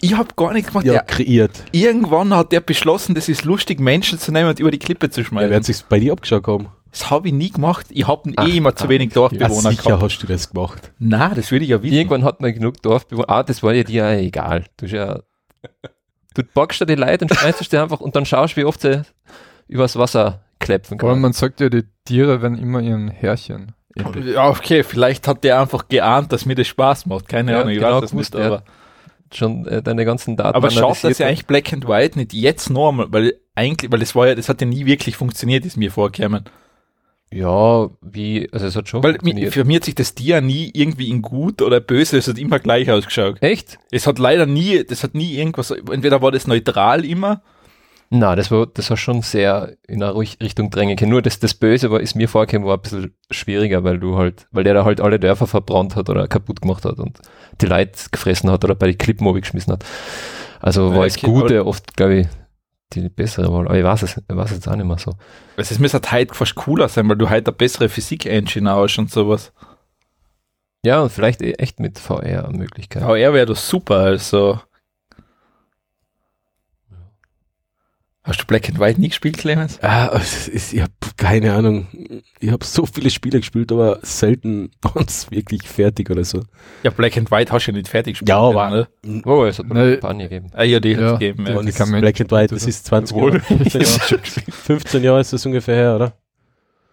Ich 0.00 0.14
habe 0.16 0.28
gar 0.36 0.52
nichts 0.52 0.68
gemacht. 0.70 0.84
ja, 0.86 0.92
Der, 0.94 1.02
kreiert. 1.02 1.64
irgendwann 1.72 2.34
hat 2.34 2.52
der 2.52 2.60
beschlossen, 2.60 3.14
das 3.14 3.28
ist 3.28 3.44
lustig, 3.44 3.80
Menschen 3.80 4.18
zu 4.18 4.32
nehmen 4.32 4.48
und 4.50 4.60
über 4.60 4.70
die 4.70 4.78
Klippe 4.78 5.10
zu 5.10 5.20
Ja, 5.20 5.26
schmeißen. 5.26 5.50
wer 5.50 5.56
hat 5.56 5.64
sich's 5.64 5.82
bei 5.82 5.98
dir 6.00 6.12
abgeschaut 6.12 6.46
haben? 6.46 6.68
Das 6.90 7.10
habe 7.10 7.28
ich 7.28 7.34
nie 7.34 7.50
gemacht. 7.50 7.86
Ich 7.90 8.06
habe 8.08 8.30
eh 8.30 8.56
immer 8.56 8.74
zu 8.74 8.88
wenig 8.88 9.10
Ja, 9.10 9.14
Dorfbewohner 9.14 9.70
sicher 9.70 9.82
gehabt. 9.84 10.02
hast 10.02 10.18
du 10.18 10.26
das 10.26 10.50
gemacht. 10.50 10.92
Nein, 10.98 11.32
das 11.36 11.50
würde 11.52 11.64
ich 11.64 11.70
ja 11.70 11.82
wissen. 11.82 11.94
Irgendwann 11.94 12.24
hat 12.24 12.40
man 12.40 12.52
genug 12.52 12.82
Dorfbewohner. 12.82 13.28
Ah, 13.30 13.42
das 13.42 13.62
war 13.62 13.72
ja 13.72 13.84
dir 13.84 14.12
ja 14.12 14.18
egal. 14.18 14.64
Du, 14.76 14.86
ja, 14.86 15.20
du 16.34 16.42
packst 16.54 16.80
da 16.80 16.84
die 16.84 16.94
Leute 16.94 17.24
und 17.24 17.34
schmeißt 17.34 17.72
die 17.72 17.76
einfach 17.78 18.00
und 18.00 18.16
dann 18.16 18.26
schaust, 18.26 18.56
wie 18.56 18.64
oft 18.64 18.80
sie 18.80 19.02
übers 19.68 19.96
Wasser 19.96 20.40
klepfen 20.58 20.98
aber 21.00 21.12
kann. 21.12 21.20
man 21.20 21.32
sagt 21.32 21.60
ja, 21.60 21.68
die 21.68 21.84
Tiere 22.04 22.42
werden 22.42 22.58
immer 22.58 22.80
ihren 22.80 23.08
Herrchen. 23.08 23.72
Ja, 24.24 24.48
okay, 24.48 24.84
vielleicht 24.84 25.26
hat 25.26 25.42
der 25.42 25.60
einfach 25.60 25.88
geahnt, 25.88 26.32
dass 26.32 26.46
mir 26.46 26.54
das 26.54 26.68
Spaß 26.68 27.06
macht. 27.06 27.28
Keine 27.28 27.52
Ja, 27.52 27.58
Ahnung, 27.60 27.70
ich 27.72 27.78
genau 27.78 27.96
weiß 27.96 28.04
es 28.04 28.10
gewusst, 28.12 28.34
nicht. 28.34 28.40
ja. 28.42 28.46
Aber, 28.46 28.62
Schon 29.32 29.64
äh, 29.66 29.80
deine 29.80 30.04
ganzen 30.04 30.36
Daten. 30.36 30.56
aber 30.56 30.68
analysiert 30.68 31.04
dass 31.12 31.18
ja 31.18 31.26
eigentlich 31.28 31.46
Black 31.46 31.72
and 31.72 31.86
White 31.86 32.18
nicht 32.18 32.32
jetzt 32.32 32.68
noch 32.68 32.88
einmal, 32.88 33.06
weil 33.12 33.34
eigentlich, 33.54 33.90
weil 33.92 34.00
das 34.00 34.14
war 34.16 34.26
ja, 34.26 34.34
das 34.34 34.48
hat 34.48 34.60
ja 34.60 34.66
nie 34.66 34.86
wirklich 34.86 35.16
funktioniert, 35.16 35.64
ist 35.64 35.76
mir 35.76 35.92
vorgekommen. 35.92 36.44
Ja, 37.32 37.88
wie, 38.00 38.48
also 38.52 38.66
es 38.66 38.74
hat 38.74 38.88
schon 38.88 39.04
Weil 39.04 39.18
für 39.50 39.64
mich 39.64 39.76
hat 39.76 39.84
sich 39.84 39.94
das 39.94 40.14
Tier 40.14 40.40
nie 40.40 40.70
irgendwie 40.74 41.10
in 41.10 41.22
gut 41.22 41.62
oder 41.62 41.80
böse, 41.80 42.18
es 42.18 42.26
hat 42.26 42.38
immer 42.38 42.58
gleich 42.58 42.90
ausgeschaut. 42.90 43.40
Echt? 43.40 43.78
Es 43.92 44.06
hat 44.08 44.18
leider 44.18 44.46
nie, 44.46 44.82
das 44.84 45.04
hat 45.04 45.14
nie 45.14 45.36
irgendwas, 45.36 45.70
entweder 45.70 46.22
war 46.22 46.32
das 46.32 46.48
neutral 46.48 47.04
immer, 47.04 47.42
Na, 48.12 48.34
das 48.34 48.50
war, 48.50 48.66
das 48.66 48.90
war 48.90 48.96
schon 48.96 49.22
sehr 49.22 49.76
in 49.86 50.02
eine 50.02 50.16
Richtung 50.16 50.70
drängen 50.70 50.96
können. 50.96 51.12
Nur 51.12 51.22
das, 51.22 51.38
das 51.38 51.54
Böse 51.54 51.92
war, 51.92 52.00
ist 52.00 52.16
mir 52.16 52.28
vorgekommen, 52.28 52.66
war 52.66 52.78
ein 52.78 52.82
bisschen 52.82 53.14
schwieriger, 53.30 53.84
weil 53.84 54.00
du 54.00 54.16
halt, 54.16 54.48
weil 54.50 54.64
der 54.64 54.74
da 54.74 54.84
halt 54.84 55.00
alle 55.00 55.20
Dörfer 55.20 55.46
verbrannt 55.46 55.94
hat 55.94 56.10
oder 56.10 56.26
kaputt 56.26 56.60
gemacht 56.60 56.84
hat 56.84 56.98
und 56.98 57.20
die 57.60 57.66
Leute 57.66 57.92
gefressen 58.10 58.50
hat 58.50 58.64
oder 58.64 58.74
bei 58.74 58.88
den 58.88 58.98
Klippen 58.98 59.32
geschmissen 59.34 59.72
hat. 59.72 59.84
Also 60.58 60.92
Ja, 60.92 60.96
war 60.96 61.04
das 61.04 61.16
okay, 61.16 61.26
Gute 61.26 61.64
oft, 61.66 61.96
glaube 61.96 62.14
ich, 62.22 62.28
die 62.92 63.08
bessere 63.08 63.52
Wahl. 63.52 63.66
Aber 63.66 63.78
ich 63.78 63.84
weiß 63.84 64.02
es, 64.02 64.16
ich 64.16 64.36
weiß 64.36 64.50
es 64.50 64.56
jetzt 64.56 64.68
auch 64.68 64.76
nicht 64.76 64.86
mehr 64.86 64.98
so. 64.98 65.12
Es 65.56 65.78
müsste 65.78 66.00
halt 66.10 66.34
fast 66.34 66.54
cooler 66.54 66.88
sein, 66.88 67.08
weil 67.08 67.16
du 67.16 67.28
halt 67.28 67.46
eine 67.46 67.56
bessere 67.56 67.88
Physik-Engine 67.88 68.70
hast 68.70 68.98
und 68.98 69.10
sowas. 69.10 69.52
Ja, 70.84 71.02
und 71.02 71.10
vielleicht 71.10 71.42
eh 71.42 71.52
echt 71.52 71.78
mit 71.78 71.98
VR-Möglichkeiten. 71.98 73.04
VR 73.04 73.34
wäre 73.34 73.46
das 73.46 73.68
super, 73.68 73.96
also. 73.96 74.60
Hast 78.30 78.42
du 78.42 78.46
Black 78.46 78.68
and 78.68 78.78
White 78.78 79.00
nie 79.00 79.08
gespielt, 79.08 79.38
Clemens? 79.38 79.80
Ah, 79.82 80.10
es 80.14 80.46
ist, 80.46 80.72
ich 80.72 80.80
habe 80.80 80.92
keine 81.16 81.52
Ahnung. 81.52 81.88
Ich 82.38 82.48
habe 82.52 82.64
so 82.64 82.86
viele 82.86 83.10
Spiele 83.10 83.40
gespielt, 83.40 83.72
aber 83.72 83.98
selten 84.02 84.70
ganz 84.94 85.28
wirklich 85.32 85.66
fertig 85.66 86.08
oder 86.10 86.22
so. 86.22 86.40
Ja, 86.84 86.90
Black 86.90 87.16
and 87.18 87.28
White 87.32 87.50
hast 87.52 87.66
du 87.66 87.72
ja 87.72 87.76
nicht 87.78 87.88
fertig 87.88 88.12
gespielt. 88.14 88.28
Ja, 88.28 88.38
aber- 88.38 88.70
Ne? 89.02 89.22
Oh, 89.26 89.44
es 89.44 89.58
hat 89.58 89.66
noch 89.66 89.74
Nee. 89.74 89.94
ein 89.94 90.00
paar 90.00 90.14
gegeben. 90.14 90.46
Ah, 90.54 90.62
ja, 90.62 90.78
die 90.78 90.92
Ja, 90.92 91.00
hat's 91.10 91.18
gegeben. 91.18 91.44
Ja. 91.44 91.60
Das 91.60 91.90
Black 91.90 92.20
and 92.20 92.30
White, 92.30 92.54
das 92.54 92.66
ist 92.66 92.86
20 92.86 93.16
Jahre. 93.16 93.40
15 93.40 93.80
Jahre. 93.82 94.18
15 94.52 95.02
Jahre 95.02 95.20
ist 95.20 95.32
das 95.32 95.44
ungefähr 95.44 95.74
her, 95.74 95.96
oder? 95.96 96.12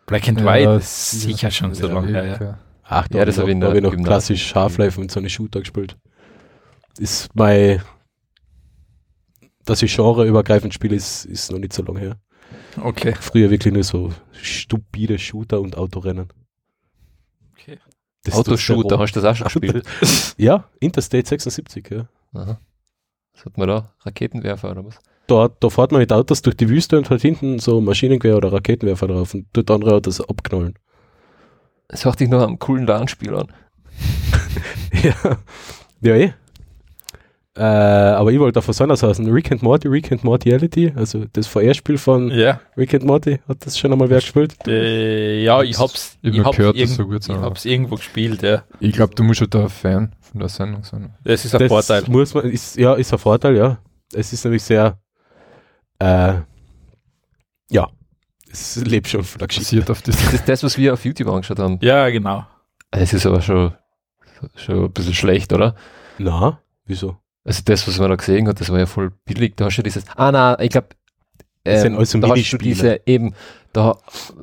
Black 0.07 0.27
and 0.27 0.39
Ja, 0.41 0.45
White 0.47 0.71
ist 0.71 1.11
sicher 1.21 1.51
schon 1.51 1.75
so 1.75 1.87
ja, 1.87 1.93
lange 1.93 2.07
her. 2.07 2.25
Ja. 2.25 2.41
ja. 2.41 2.57
Ach, 2.83 3.07
Ja, 3.13 3.25
das 3.25 3.37
hab 3.37 3.45
ich 3.45 3.51
in 3.51 3.59
da 3.59 3.67
der 3.71 3.75
hab 3.83 3.93
ich 3.93 3.99
noch 3.99 4.03
klassisch 4.05 4.55
Half-Life 4.55 4.99
und 4.99 5.11
so 5.11 5.19
eine 5.19 5.29
Shooter 5.29 5.59
gespielt. 5.59 5.97
Ist 6.97 7.29
mein, 7.35 7.81
dass 9.69 9.83
ich 9.83 9.95
genreübergreifend 9.95 10.73
spiele, 10.73 10.95
ist, 10.95 11.25
ist 11.25 11.51
noch 11.51 11.59
nicht 11.59 11.73
so 11.73 11.83
lange 11.83 11.99
her. 11.99 12.17
Okay. 12.81 13.13
Früher 13.19 13.49
wirklich 13.49 13.73
nur 13.73 13.83
so 13.83 14.11
stupide 14.31 15.19
Shooter 15.19 15.61
und 15.61 15.77
Autorennen. 15.77 16.27
Okay. 17.53 17.79
Das 18.23 18.35
Autoshooter, 18.35 18.97
hast 18.99 19.13
du 19.15 19.21
das 19.21 19.41
auch 19.41 19.49
schon 19.49 19.61
gespielt? 19.61 19.85
Ja, 20.37 20.69
Interstate 20.79 21.27
76, 21.27 21.89
ja. 21.91 22.07
Aha. 22.33 22.59
Was 23.33 23.45
hat 23.45 23.57
man 23.57 23.67
da? 23.67 23.93
Raketenwerfer 24.01 24.71
oder 24.71 24.85
was? 24.85 24.99
Da, 25.27 25.49
da 25.59 25.69
fährt 25.69 25.91
man 25.91 25.99
mit 25.99 26.13
Autos 26.13 26.41
durch 26.41 26.55
die 26.55 26.69
Wüste 26.69 26.97
und 26.97 27.09
hat 27.09 27.21
hinten 27.21 27.59
so 27.59 27.81
Maschinengewehr 27.81 28.37
oder 28.37 28.53
Raketenwerfer 28.53 29.07
drauf 29.07 29.33
und 29.33 29.53
tut 29.53 29.69
andere 29.69 29.95
Autos 29.95 30.21
abknallen. 30.21 30.75
Das 31.89 32.05
hört 32.05 32.19
sich 32.19 32.29
noch 32.29 32.41
am 32.41 32.59
coolen 32.59 32.85
LAN-Spiel 32.85 33.35
an. 33.35 33.47
ja, 35.03 35.37
ja 36.01 36.15
eh. 36.15 36.33
Äh, 37.57 37.61
aber 37.61 38.31
ich 38.31 38.39
wollte 38.39 38.53
davon 38.53 38.73
sagen, 38.73 38.89
dass 38.89 39.03
aus 39.03 39.19
Rick 39.19 39.51
and 39.51 39.63
Morty, 39.63 39.87
Rick 39.87 40.11
and 40.11 40.23
Mortality, 40.23 40.93
also 40.95 41.25
das 41.33 41.47
VR-Spiel 41.47 41.97
von 41.97 42.29
Ja, 42.29 42.59
Rick 42.77 42.93
and 42.93 43.03
Morty, 43.03 43.39
hat 43.47 43.65
das 43.65 43.79
schon 43.79 43.91
einmal 43.91 44.09
wer 44.11 44.19
gespielt? 44.19 44.55
äh, 44.67 45.41
ja 45.43 45.63
ich 45.63 45.79
hab's, 45.79 46.17
Ich 46.21 46.33
ich 46.33 46.39
hab 46.39 46.45
hab's, 46.47 46.57
gehört, 46.57 46.75
irgend, 46.75 46.95
so 46.95 47.05
gut 47.07 47.27
ich 47.27 47.35
hab's 47.35 47.65
irgendwo 47.65 47.95
gespielt, 47.95 48.43
ja. 48.43 48.63
Ich 48.79 48.93
glaube, 48.93 49.15
du 49.15 49.23
musst 49.23 49.41
ja 49.41 49.47
da 49.47 49.63
ein 49.63 49.69
Fan 49.69 50.13
von 50.21 50.39
der 50.39 50.49
Sendung 50.49 50.83
sein. 50.83 51.15
Das 51.23 51.45
ist 51.45 51.55
ein 51.55 51.59
das 51.61 51.67
Vorteil. 51.69 52.03
muss 52.09 52.33
man, 52.35 52.45
ist, 52.45 52.77
ja, 52.77 52.93
ist 52.93 53.11
ein 53.11 53.17
Vorteil, 53.19 53.55
ja. 53.57 53.79
Es 54.13 54.31
ist 54.33 54.43
nämlich 54.45 54.61
sehr, 54.63 54.99
äh, 55.97 56.35
ja, 57.71 57.89
es 58.51 58.75
lebt 58.85 59.07
schon 59.07 59.23
von 59.23 59.39
der 59.39 59.47
Geschichte. 59.47 59.91
Auf. 59.91 60.01
Das 60.03 60.33
ist 60.33 60.47
das, 60.47 60.63
was 60.63 60.77
wir 60.77 60.93
auf 60.93 61.03
YouTube 61.03 61.27
angeschaut 61.29 61.57
haben. 61.59 61.79
Ja, 61.81 62.07
genau. 62.09 62.45
Es 62.91 63.13
ist 63.13 63.25
aber 63.25 63.41
schon, 63.41 63.73
schon 64.55 64.85
ein 64.85 64.91
bisschen 64.91 65.13
schlecht, 65.15 65.51
oder? 65.53 65.75
Na, 66.19 66.59
wieso? 66.85 67.17
Also 67.47 67.61
das, 67.65 67.87
was 67.87 67.97
man 67.97 68.09
da 68.09 68.15
gesehen 68.15 68.47
hat, 68.47 68.59
das 68.59 68.69
war 68.69 68.77
ja 68.77 68.85
voll 68.85 69.11
billig. 69.25 69.55
Da 69.55 69.65
hast 69.65 69.77
du 69.77 69.81
dieses, 69.81 70.03
ah 70.15 70.31
na, 70.31 70.59
ich 70.59 70.69
glaube, 70.69 70.87
Das 71.63 71.81
sind 71.81 71.95
alles 71.95 72.11
so 72.11 72.19
da 72.19 72.27
hast 72.29 72.51
du 72.53 72.57
diese 72.57 72.99
eben, 73.05 73.33
da, 73.73 73.97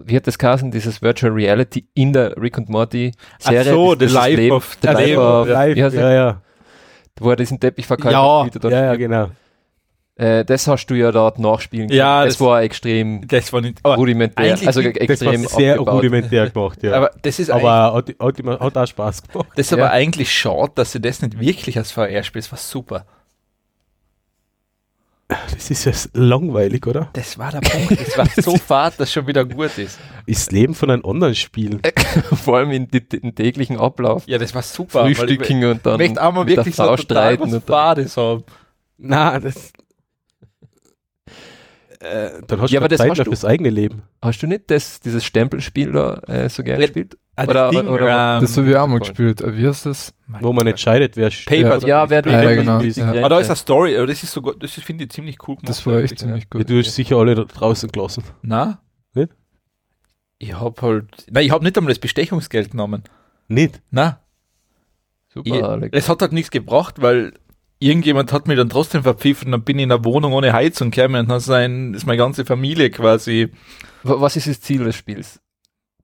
wie 0.05 0.16
hat 0.16 0.26
das 0.26 0.38
geheißen, 0.38 0.70
dieses 0.70 1.02
Virtual 1.02 1.32
Reality 1.32 1.86
in 1.94 2.12
der 2.14 2.36
Rick 2.40 2.57
und 2.59 2.68
Morty 2.70 3.12
Serie. 3.38 3.61
Ach 3.61 3.64
so, 3.66 3.94
dieses 3.94 4.12
The 4.12 4.18
Life 4.18 4.36
Leben- 4.36 4.57
of- 4.57 4.78
The 4.80 4.86
Life 4.88 5.05
Leben 5.05 5.20
of, 5.22 5.46
ja, 5.76 5.90
der? 5.90 6.11
ja, 6.12 6.40
wo 7.20 7.30
er 7.30 7.36
diesen 7.36 7.61
Teppichverkäufer 7.61 8.11
Ja, 8.12 8.46
spielt. 8.46 8.64
und 8.64 8.70
ja, 8.70 8.80
ja, 8.80 8.86
dort- 8.88 8.98
genau. 8.98 9.30
Äh, 10.16 10.44
das 10.44 10.68
hast 10.68 10.86
du 10.86 10.94
ja 10.94 11.10
dort 11.10 11.38
nachspielen 11.38 11.88
können. 11.88 11.98
Ja, 11.98 12.24
das, 12.24 12.34
das- 12.34 12.40
war 12.40 12.62
extrem 12.62 13.26
Das 13.26 13.52
war 13.52 13.60
nicht, 13.60 13.84
rudimentär, 13.84 14.56
also 14.66 14.80
die- 14.82 14.92
Das 14.92 15.20
war 15.22 15.32
extrem 15.32 15.44
sehr 15.46 15.72
abgebaut. 15.74 15.94
rudimentär 15.96 16.50
gemacht, 16.50 16.82
ja. 16.82 16.92
aber 16.94 17.10
das 17.22 17.38
ist 17.38 17.50
eigentlich, 17.50 17.64
aber 17.66 17.94
hat, 17.94 18.08
hat, 18.20 18.60
hat 18.60 18.76
auch 18.76 18.86
Spaß 18.86 19.22
gemacht. 19.28 19.48
das 19.56 19.66
ist 19.66 19.70
ja. 19.72 19.78
aber 19.78 19.90
eigentlich 19.90 20.32
schade, 20.32 20.72
dass 20.76 20.92
sie 20.92 21.00
das 21.00 21.20
nicht 21.22 21.40
wirklich 21.40 21.76
als 21.78 21.90
VR 21.92 22.22
spielt. 22.22 22.44
Das 22.44 22.52
war 22.52 22.58
super. 22.58 23.06
Das 25.26 25.70
ist 25.70 25.84
ja 25.86 25.92
langweilig, 26.12 26.86
oder? 26.86 27.08
Das 27.14 27.38
war 27.38 27.50
der 27.50 27.60
Punkt. 27.62 27.98
Das 27.98 28.18
war 28.18 28.26
so 28.36 28.56
fad, 28.58 29.00
dass 29.00 29.10
schon 29.10 29.26
wieder 29.26 29.44
gut 29.44 29.78
ist. 29.78 29.98
Ist 30.26 30.46
das 30.48 30.52
Leben 30.52 30.74
von 30.74 30.90
einem 30.90 31.04
anderen 31.04 31.34
Spiel. 31.34 31.80
Vor 32.44 32.58
allem 32.58 32.70
in, 32.70 32.86
in 32.86 33.34
täglichen 33.34 33.78
Ablauf. 33.80 34.24
Ja, 34.26 34.36
das 34.38 34.54
war 34.54 34.62
super. 34.62 35.04
weil 35.04 35.12
ich- 35.12 35.18
Frühstücken 35.18 35.64
und 35.64 35.86
dann 35.86 35.94
Ich 36.00 36.08
möchte 36.10 36.22
auch 36.22 36.32
mal 36.32 36.46
wirklich 36.46 36.76
so 36.76 36.96
streiten 36.98 37.42
was 37.44 37.52
und 37.54 37.68
dann, 37.68 38.06
haben. 38.16 38.44
Na, 38.98 39.40
das. 39.40 39.72
Äh, 42.05 42.42
dann 42.46 42.61
hast 42.61 42.70
Ja, 42.70 42.80
du 42.80 42.84
aber 42.84 42.88
das 42.88 42.98
Zeit 42.98 43.11
hast 43.11 43.18
du- 43.18 43.24
fürs 43.24 43.44
eigene 43.44 43.70
Leben. 43.70 44.02
Hast 44.22 44.42
du 44.42 44.46
nicht 44.46 44.70
das, 44.70 45.00
dieses 45.00 45.24
Stempelspiel 45.24 45.92
da 45.92 46.14
äh, 46.26 46.48
so 46.48 46.62
gerne 46.62 46.82
gespielt? 46.84 47.16
Ah, 47.36 47.44
Oder- 47.44 47.55
das 47.55 47.70
Ding, 47.80 47.88
oder- 47.88 48.36
ähm, 48.36 48.40
Das 48.42 48.57
habe 48.57 48.70
ich 48.70 48.76
auch 48.76 48.86
mal 48.86 49.00
gespielt. 49.00 49.40
Äh, 49.40 49.57
Wie 49.57 49.66
heißt 49.66 49.86
das? 49.86 50.14
Wo 50.28 50.52
man 50.52 50.66
entscheidet, 50.66 51.16
wer 51.16 51.30
Paper, 51.30 51.78
Ja. 51.80 51.86
Ja, 52.05 52.11
wer 52.11 52.22
du 52.22 52.30
Ja, 52.30 52.55
genau, 52.55 52.80
ja. 52.80 53.09
Aber 53.20 53.28
da 53.30 53.40
ist 53.40 53.48
eine 53.48 53.57
Story, 53.57 53.96
aber 53.96 54.07
das 54.07 54.22
ist 54.22 54.32
sogar, 54.32 54.55
das 54.59 54.76
ist, 54.78 54.84
finde 54.84 55.05
ich 55.05 55.11
ziemlich 55.11 55.36
cool 55.48 55.57
gemacht. 55.57 55.68
Das 55.68 55.84
war 55.86 55.98
echt 55.98 56.18
ziemlich 56.18 56.44
Ja, 56.44 56.48
gut. 56.59 56.70
du 56.70 56.78
hast 56.78 56.94
sicher 56.94 57.16
alle 57.16 57.34
da 57.34 57.44
draußen 57.44 57.90
gelassen. 57.90 58.22
Na? 58.42 58.80
Nicht? 59.14 59.30
Ich 60.38 60.55
hab 60.59 60.80
halt, 60.82 61.26
nein, 61.30 61.44
ich 61.46 61.50
hab 61.50 61.62
nicht 61.62 61.76
einmal 61.76 61.92
das 61.92 61.98
Bestechungsgeld 61.98 62.70
genommen. 62.72 63.02
Nicht? 63.48 63.80
Na, 63.90 64.20
Super, 65.28 65.57
ich, 65.57 65.64
Alex. 65.64 65.96
es 65.98 66.09
hat 66.09 66.20
halt 66.22 66.32
nichts 66.32 66.50
gebracht, 66.50 67.02
weil 67.02 67.32
irgendjemand 67.78 68.32
hat 68.32 68.46
mich 68.48 68.56
dann 68.56 68.68
trotzdem 68.70 69.02
verpfiffen, 69.02 69.52
dann 69.52 69.62
bin 69.62 69.78
ich 69.78 69.84
in 69.84 69.92
einer 69.92 70.04
Wohnung 70.04 70.32
ohne 70.32 70.52
Heizung 70.52 70.90
gekommen 70.90 71.16
und 71.20 71.28
dann 71.30 71.40
sein, 71.40 71.94
ist 71.94 72.06
meine 72.06 72.18
ganze 72.18 72.44
Familie 72.44 72.90
quasi, 72.90 73.48
Wa- 74.02 74.20
Was 74.20 74.36
ist 74.36 74.46
das 74.48 74.60
Ziel 74.60 74.84
des 74.84 74.96
Spiels? 74.96 75.40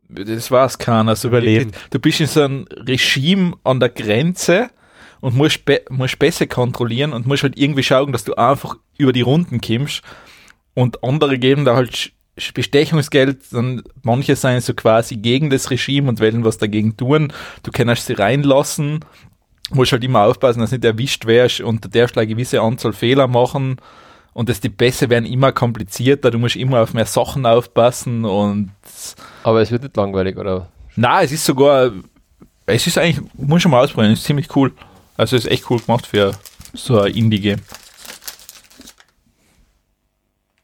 das 0.08 0.50
war's 0.50 0.76
keiner. 0.78 1.10
Also 1.10 1.28
Überleben. 1.28 1.66
wirklich, 1.66 1.90
Du 1.90 1.98
bist 2.00 2.20
in 2.20 2.26
so 2.26 2.42
einem 2.42 2.66
Regime 2.70 3.52
an 3.62 3.78
der 3.78 3.90
Grenze 3.90 4.70
und 5.20 5.36
musst, 5.36 5.64
Be 5.64 5.82
musst 5.88 6.18
Pässe 6.18 6.46
kontrollieren 6.48 7.12
und 7.12 7.26
musst 7.28 7.44
halt 7.44 7.56
irgendwie 7.56 7.84
schauen, 7.84 8.10
dass 8.10 8.24
du 8.24 8.34
einfach 8.34 8.76
über 8.98 9.12
die 9.12 9.20
Runden 9.20 9.60
kommst 9.60 10.02
und 10.74 11.04
andere 11.04 11.38
geben 11.38 11.64
da 11.64 11.76
halt 11.76 12.12
Bestechungsgeld, 12.54 13.52
dann 13.52 13.82
manche 14.02 14.34
seien 14.34 14.60
so 14.62 14.72
quasi 14.74 15.16
gegen 15.16 15.50
das 15.50 15.70
Regime 15.70 16.08
und 16.08 16.20
wollen 16.20 16.44
was 16.44 16.58
dagegen 16.58 16.96
tun. 16.96 17.32
Du 17.62 17.70
kannst 17.70 18.06
sie 18.06 18.14
reinlassen, 18.14 19.00
musst 19.74 19.92
halt 19.92 20.04
immer 20.04 20.24
aufpassen, 20.24 20.60
dass 20.60 20.70
du 20.70 20.76
nicht 20.76 20.84
erwischt 20.84 21.26
wirst 21.26 21.60
und 21.60 21.84
du 21.84 21.88
darfst 21.88 22.16
eine 22.16 22.26
gewisse 22.26 22.60
Anzahl 22.60 22.92
Fehler 22.92 23.26
machen 23.26 23.76
und 24.32 24.48
dass 24.48 24.60
die 24.60 24.68
Pässe 24.68 25.10
werden 25.10 25.26
immer 25.26 25.52
komplizierter, 25.52 26.30
du 26.30 26.38
musst 26.38 26.56
immer 26.56 26.80
auf 26.80 26.94
mehr 26.94 27.06
Sachen 27.06 27.46
aufpassen 27.46 28.24
und 28.24 28.70
Aber 29.42 29.60
es 29.60 29.70
wird 29.70 29.82
nicht 29.82 29.96
langweilig, 29.96 30.36
oder? 30.36 30.68
na, 30.96 31.22
es 31.22 31.32
ist 31.32 31.44
sogar, 31.44 31.92
es 32.66 32.86
ist 32.86 32.98
eigentlich, 32.98 33.26
muss 33.34 33.62
schon 33.62 33.70
mal 33.70 33.82
ausprobieren, 33.82 34.12
ist 34.12 34.24
ziemlich 34.24 34.54
cool. 34.54 34.72
Also 35.16 35.36
ist 35.36 35.46
echt 35.46 35.68
cool 35.70 35.80
gemacht 35.80 36.06
für 36.06 36.32
so 36.72 37.00
ein 37.00 37.14
Indie-Game. 37.14 37.60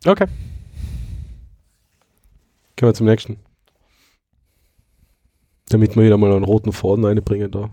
Okay. 0.05 0.27
Kommen 2.79 2.91
wir 2.91 2.95
zum 2.95 3.07
nächsten. 3.07 3.39
Damit 5.69 5.97
wir 5.97 6.05
wieder 6.05 6.17
mal 6.17 6.33
einen 6.33 6.45
roten 6.45 6.73
Faden 6.73 7.05
reinbringen 7.05 7.51
da. 7.51 7.71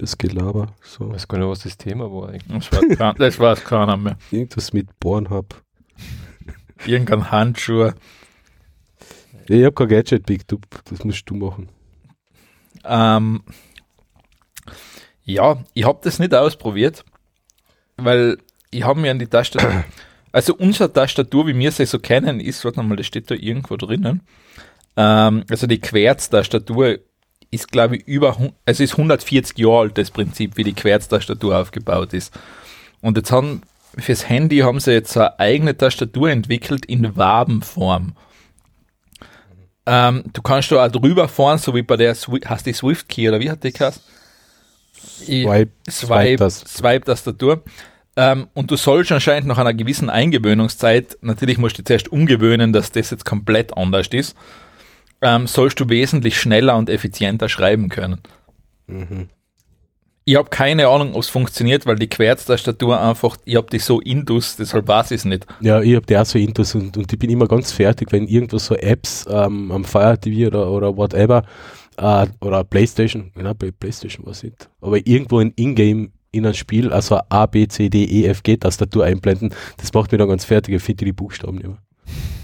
Das 0.00 0.16
Gelaber. 0.16 0.68
Ich 0.82 0.88
So. 0.92 1.10
weiß 1.10 1.28
gar 1.28 1.36
nicht, 1.36 1.48
was 1.48 1.62
das 1.62 1.76
Thema 1.76 2.10
war 2.10 2.30
eigentlich. 2.30 2.68
Das 2.70 2.72
weiß, 2.72 2.96
kein, 2.98 3.14
das 3.16 3.38
weiß 3.38 3.64
keiner 3.64 3.98
mehr. 3.98 4.16
Irgendwas 4.30 4.72
mit 4.72 4.98
Pornhub. 4.98 5.62
Irgendein 6.86 7.30
Handschuh. 7.30 7.90
Ich 9.46 9.62
hab 9.62 9.76
kein 9.76 9.88
Gadget 9.88 10.24
Big 10.24 10.48
du, 10.48 10.58
das 10.88 11.04
musst 11.04 11.28
du 11.28 11.34
machen. 11.34 11.68
Ähm, 12.82 13.42
ja, 15.24 15.62
ich 15.74 15.84
habe 15.84 15.98
das 16.02 16.18
nicht 16.18 16.34
ausprobiert, 16.34 17.04
weil 17.98 18.38
ich 18.70 18.84
habe 18.84 18.98
mir 19.00 19.10
an 19.10 19.18
die 19.18 19.26
Tastatur, 19.26 19.84
also 20.32 20.54
unsere 20.54 20.90
Tastatur, 20.90 21.46
wie 21.46 21.58
wir 21.58 21.72
sie 21.72 21.84
so 21.84 21.98
kennen, 21.98 22.40
ist, 22.40 22.64
warte 22.64 22.82
mal, 22.82 22.96
das 22.96 23.04
steht 23.06 23.30
da 23.30 23.34
irgendwo 23.34 23.76
drinnen. 23.76 24.22
Ähm, 24.96 25.44
also 25.50 25.66
die 25.66 25.78
Querz-Tastatur 25.78 27.00
ist, 27.50 27.70
glaube 27.72 27.96
ich, 27.96 28.06
über, 28.06 28.36
also 28.66 28.82
ist 28.82 28.92
140 28.92 29.58
Jahre 29.58 29.80
alt, 29.80 29.98
das 29.98 30.10
Prinzip, 30.10 30.56
wie 30.56 30.64
die 30.64 30.72
Querz-Tastatur 30.72 31.58
aufgebaut 31.58 32.12
ist. 32.12 32.32
Und 33.00 33.16
jetzt 33.16 33.32
haben, 33.32 33.62
fürs 33.98 34.28
Handy 34.28 34.58
haben 34.58 34.78
sie 34.80 34.92
jetzt 34.92 35.16
eine 35.16 35.38
eigene 35.38 35.76
Tastatur 35.76 36.30
entwickelt 36.30 36.86
in 36.86 37.16
Wabenform. 37.16 38.14
Ähm, 39.86 40.24
du 40.32 40.42
kannst 40.42 40.70
da 40.70 40.84
auch 40.86 40.90
drüber 40.92 41.26
fahren, 41.28 41.58
so 41.58 41.74
wie 41.74 41.82
bei 41.82 41.96
der, 41.96 42.14
Swi- 42.14 42.44
hast 42.46 42.66
die 42.66 42.72
Swift 42.72 43.08
Key 43.08 43.28
oder 43.28 43.40
wie 43.40 43.50
hat 43.50 43.64
die 43.64 43.72
geheißen? 43.72 44.02
Swipe, 44.92 45.72
Swipe, 45.90 46.36
das. 46.36 46.60
Swipe-Tastatur. 46.60 47.64
Ähm, 48.16 48.48
und 48.54 48.70
du 48.70 48.76
sollst 48.76 49.10
anscheinend 49.12 49.48
nach 49.48 49.58
einer 49.58 49.72
gewissen 49.72 50.10
Eingewöhnungszeit, 50.10 51.16
natürlich 51.22 51.58
musst 51.58 51.78
du 51.78 51.84
zuerst 51.84 52.08
umgewöhnen, 52.12 52.72
dass 52.72 52.92
das 52.92 53.10
jetzt 53.10 53.24
komplett 53.24 53.76
anders 53.76 54.08
ist, 54.08 54.36
ähm, 55.22 55.46
sollst 55.46 55.80
du 55.80 55.88
wesentlich 55.88 56.38
schneller 56.40 56.76
und 56.76 56.88
effizienter 56.88 57.48
schreiben 57.48 57.88
können. 57.88 58.20
Mhm. 58.86 59.28
Ich 60.24 60.36
habe 60.36 60.50
keine 60.50 60.86
Ahnung, 60.88 61.14
ob 61.14 61.22
es 61.22 61.28
funktioniert, 61.28 61.86
weil 61.86 61.96
die 61.96 62.06
Querztastatur 62.08 63.00
einfach, 63.00 63.36
ich 63.46 63.56
habe 63.56 63.66
die 63.70 63.78
so 63.78 64.00
indus, 64.00 64.56
deshalb 64.56 64.86
weiß 64.86 65.10
ich 65.12 65.16
es 65.16 65.24
nicht. 65.24 65.46
Ja, 65.60 65.80
ich 65.80 65.96
hab 65.96 66.06
die 66.06 66.16
auch 66.16 66.26
so 66.26 66.38
Intus 66.38 66.74
und, 66.74 66.96
und 66.96 67.12
ich 67.12 67.18
bin 67.18 67.30
immer 67.30 67.48
ganz 67.48 67.72
fertig, 67.72 68.12
wenn 68.12 68.28
irgendwo 68.28 68.58
so 68.58 68.76
Apps 68.76 69.26
ähm, 69.28 69.72
am 69.72 69.84
Fire 69.84 70.18
TV 70.20 70.48
oder, 70.48 70.70
oder 70.70 70.96
whatever 70.96 71.42
äh, 71.96 72.26
oder 72.40 72.64
Playstation, 72.64 73.32
genau, 73.34 73.54
bei 73.54 73.70
Playstation 73.72 74.26
was 74.26 74.42
nicht, 74.42 74.68
aber 74.80 75.04
irgendwo 75.04 75.38
ein 75.38 75.52
Ingame 75.56 76.10
in 76.32 76.46
ein 76.46 76.54
Spiel, 76.54 76.92
also 76.92 77.16
eine 77.16 77.30
A, 77.30 77.46
B, 77.46 77.66
C, 77.66 77.88
D, 77.88 78.04
E, 78.04 78.26
F, 78.26 78.42
G 78.42 78.56
Tastatur 78.56 79.04
einblenden, 79.06 79.52
das 79.78 79.92
macht 79.92 80.12
mir 80.12 80.18
dann 80.18 80.28
ganz 80.28 80.44
fertig, 80.44 80.74
ich 80.74 80.82
finde 80.82 81.06
die 81.06 81.12
Buchstaben 81.12 81.56
nicht 81.56 81.66
mehr. 81.66 81.78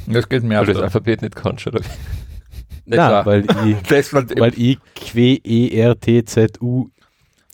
Das 0.09 0.29
geht 0.29 0.43
mir 0.43 0.57
Weil 0.57 0.62
auch 0.62 0.66
du 0.66 0.72
das. 0.72 0.83
Alphabet 0.83 1.22
nicht 1.22 1.37
kannst, 1.37 1.66
oder? 1.66 1.81
Das 2.87 2.99
Nein, 2.99 3.26
weil 3.26 3.45
ich, 3.68 3.76
Das 3.89 4.12
weil 4.14 4.53
ich 4.57 4.78
Q, 4.95 5.18
E, 5.18 5.68
R, 5.78 5.99
T, 5.99 6.24
Z, 6.24 6.61
U, 6.62 6.89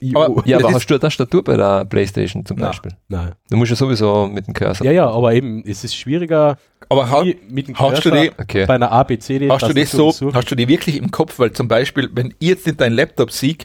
I, 0.02 0.12
Aber- 0.16 0.30
O. 0.30 0.42
Ja, 0.44 0.58
aber 0.58 0.68
ist- 0.70 0.74
hast 0.74 0.86
du 0.90 0.94
eine 0.94 1.00
Tastatur 1.00 1.44
bei 1.44 1.56
der 1.56 1.84
Playstation 1.84 2.44
zum 2.44 2.56
Nein. 2.58 2.66
Beispiel? 2.70 2.92
Nein. 3.08 3.32
Du 3.48 3.56
musst 3.56 3.70
ja 3.70 3.76
sowieso 3.76 4.26
mit 4.26 4.46
dem 4.48 4.52
Cursor. 4.54 4.84
Ja, 4.84 4.92
ja, 4.92 5.08
aber 5.08 5.32
eben, 5.32 5.62
es 5.64 5.84
ist 5.84 5.94
schwieriger, 5.96 6.58
aber 6.88 7.08
ha, 7.08 7.24
mit 7.48 7.68
dem 7.68 7.78
hast 7.78 8.04
du 8.04 8.10
Cursor 8.10 8.22
die- 8.24 8.32
Okay. 8.36 8.66
bei 8.66 8.74
einer 8.74 8.90
A, 8.90 9.04
B, 9.04 9.16
C, 9.18 9.38
D 9.38 9.48
Hast 9.48 9.68
du 9.68 9.72
das 9.72 9.90
so, 9.92 10.12
hast 10.34 10.50
du 10.50 10.54
die 10.56 10.66
wirklich 10.68 10.96
im 10.96 11.10
Kopf? 11.12 11.38
Weil 11.38 11.52
zum 11.52 11.68
Beispiel, 11.68 12.10
wenn 12.14 12.34
ich 12.40 12.48
jetzt 12.48 12.66
nicht 12.66 12.80
deinen 12.80 12.94
Laptop 12.96 13.30
sehe, 13.30 13.56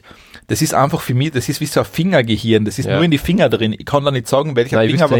das 0.48 0.60
ist 0.62 0.74
einfach 0.74 1.00
für 1.00 1.14
mich, 1.14 1.30
das 1.30 1.48
ist 1.48 1.60
wie 1.60 1.66
so 1.66 1.80
ein 1.80 1.86
Fingergehirn, 1.86 2.64
das 2.64 2.78
ist 2.78 2.86
Ja. 2.86 2.96
nur 2.96 3.04
in 3.04 3.10
die 3.10 3.18
Finger 3.18 3.48
drin. 3.48 3.74
Ich 3.78 3.84
kann 3.86 4.04
da 4.04 4.10
nicht 4.10 4.26
sagen, 4.26 4.56
welcher 4.56 4.76
Nein, 4.76 4.86
ich 4.88 4.92
Finger, 4.96 5.04
wüsste 5.10 5.14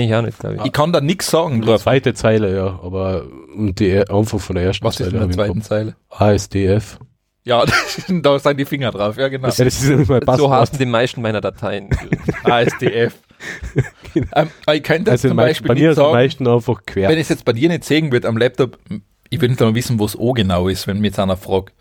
aber 0.47 0.51
nicht, 0.53 0.61
ich. 0.61 0.66
ich 0.66 0.72
kann 0.72 0.93
da 0.93 1.01
nichts 1.01 1.31
sagen 1.31 1.62
Die 1.62 1.76
zweite 1.76 2.14
Zeile, 2.14 2.55
ja, 2.57 2.81
aber 2.83 3.24
und 3.57 3.79
die 3.79 3.99
Anfang 4.09 4.41
von 4.41 4.57
der 4.57 4.64
ersten 4.64 4.85
Was 4.85 4.99
ist 4.99 5.01
in 5.01 5.12
Zeile. 5.12 5.12
der 5.12 5.20
hab 5.22 5.51
ich 5.51 5.57
im 5.57 5.62
zweiten. 5.62 5.95
Zeile? 6.11 6.33
ASDF. 6.35 6.99
Ja, 7.45 7.64
da 8.22 8.39
sind 8.39 8.59
die 8.59 8.64
Finger 8.64 8.91
drauf, 8.91 9.16
ja 9.16 9.29
genau. 9.29 9.49
Ja, 9.49 9.64
das 9.64 9.81
ist 9.81 9.89
nämlich 9.89 10.09
mein 10.09 10.20
so 10.37 10.51
heißen 10.51 10.79
die 10.79 10.87
meisten 10.87 11.22
meiner 11.22 11.41
Dateien. 11.41 11.89
ASDF. 12.45 13.14
ähm, 14.35 14.49
aber 14.66 14.74
ich 14.74 14.83
könnte 14.83 15.11
jetzt 15.11 15.24
also 15.24 15.29
zum 15.29 15.37
Beispiel 15.37 15.68
bei 15.68 15.74
mir 15.74 15.81
nicht 15.81 15.91
ist 15.93 15.99
am 15.99 16.05
sagen, 16.07 16.12
meisten 16.14 16.47
einfach 16.49 16.81
quer. 16.87 17.09
wenn 17.09 17.16
ich 17.16 17.22
es 17.22 17.29
jetzt 17.29 17.45
bei 17.45 17.53
dir 17.53 17.68
nicht 17.68 17.85
sehen 17.85 18.11
würde 18.12 18.26
am 18.29 18.37
Laptop, 18.37 18.79
ich 19.31 19.41
würde 19.41 19.53
nicht 19.53 19.61
mal 19.61 19.74
wissen, 19.74 19.99
wo 19.99 20.05
es 20.07 20.18
O 20.18 20.33
genau 20.33 20.68
ist, 20.68 20.87
wenn 20.87 20.99
mir 21.01 21.09
jetzt 21.09 21.18
einer 21.18 21.37
fragt. 21.37 21.72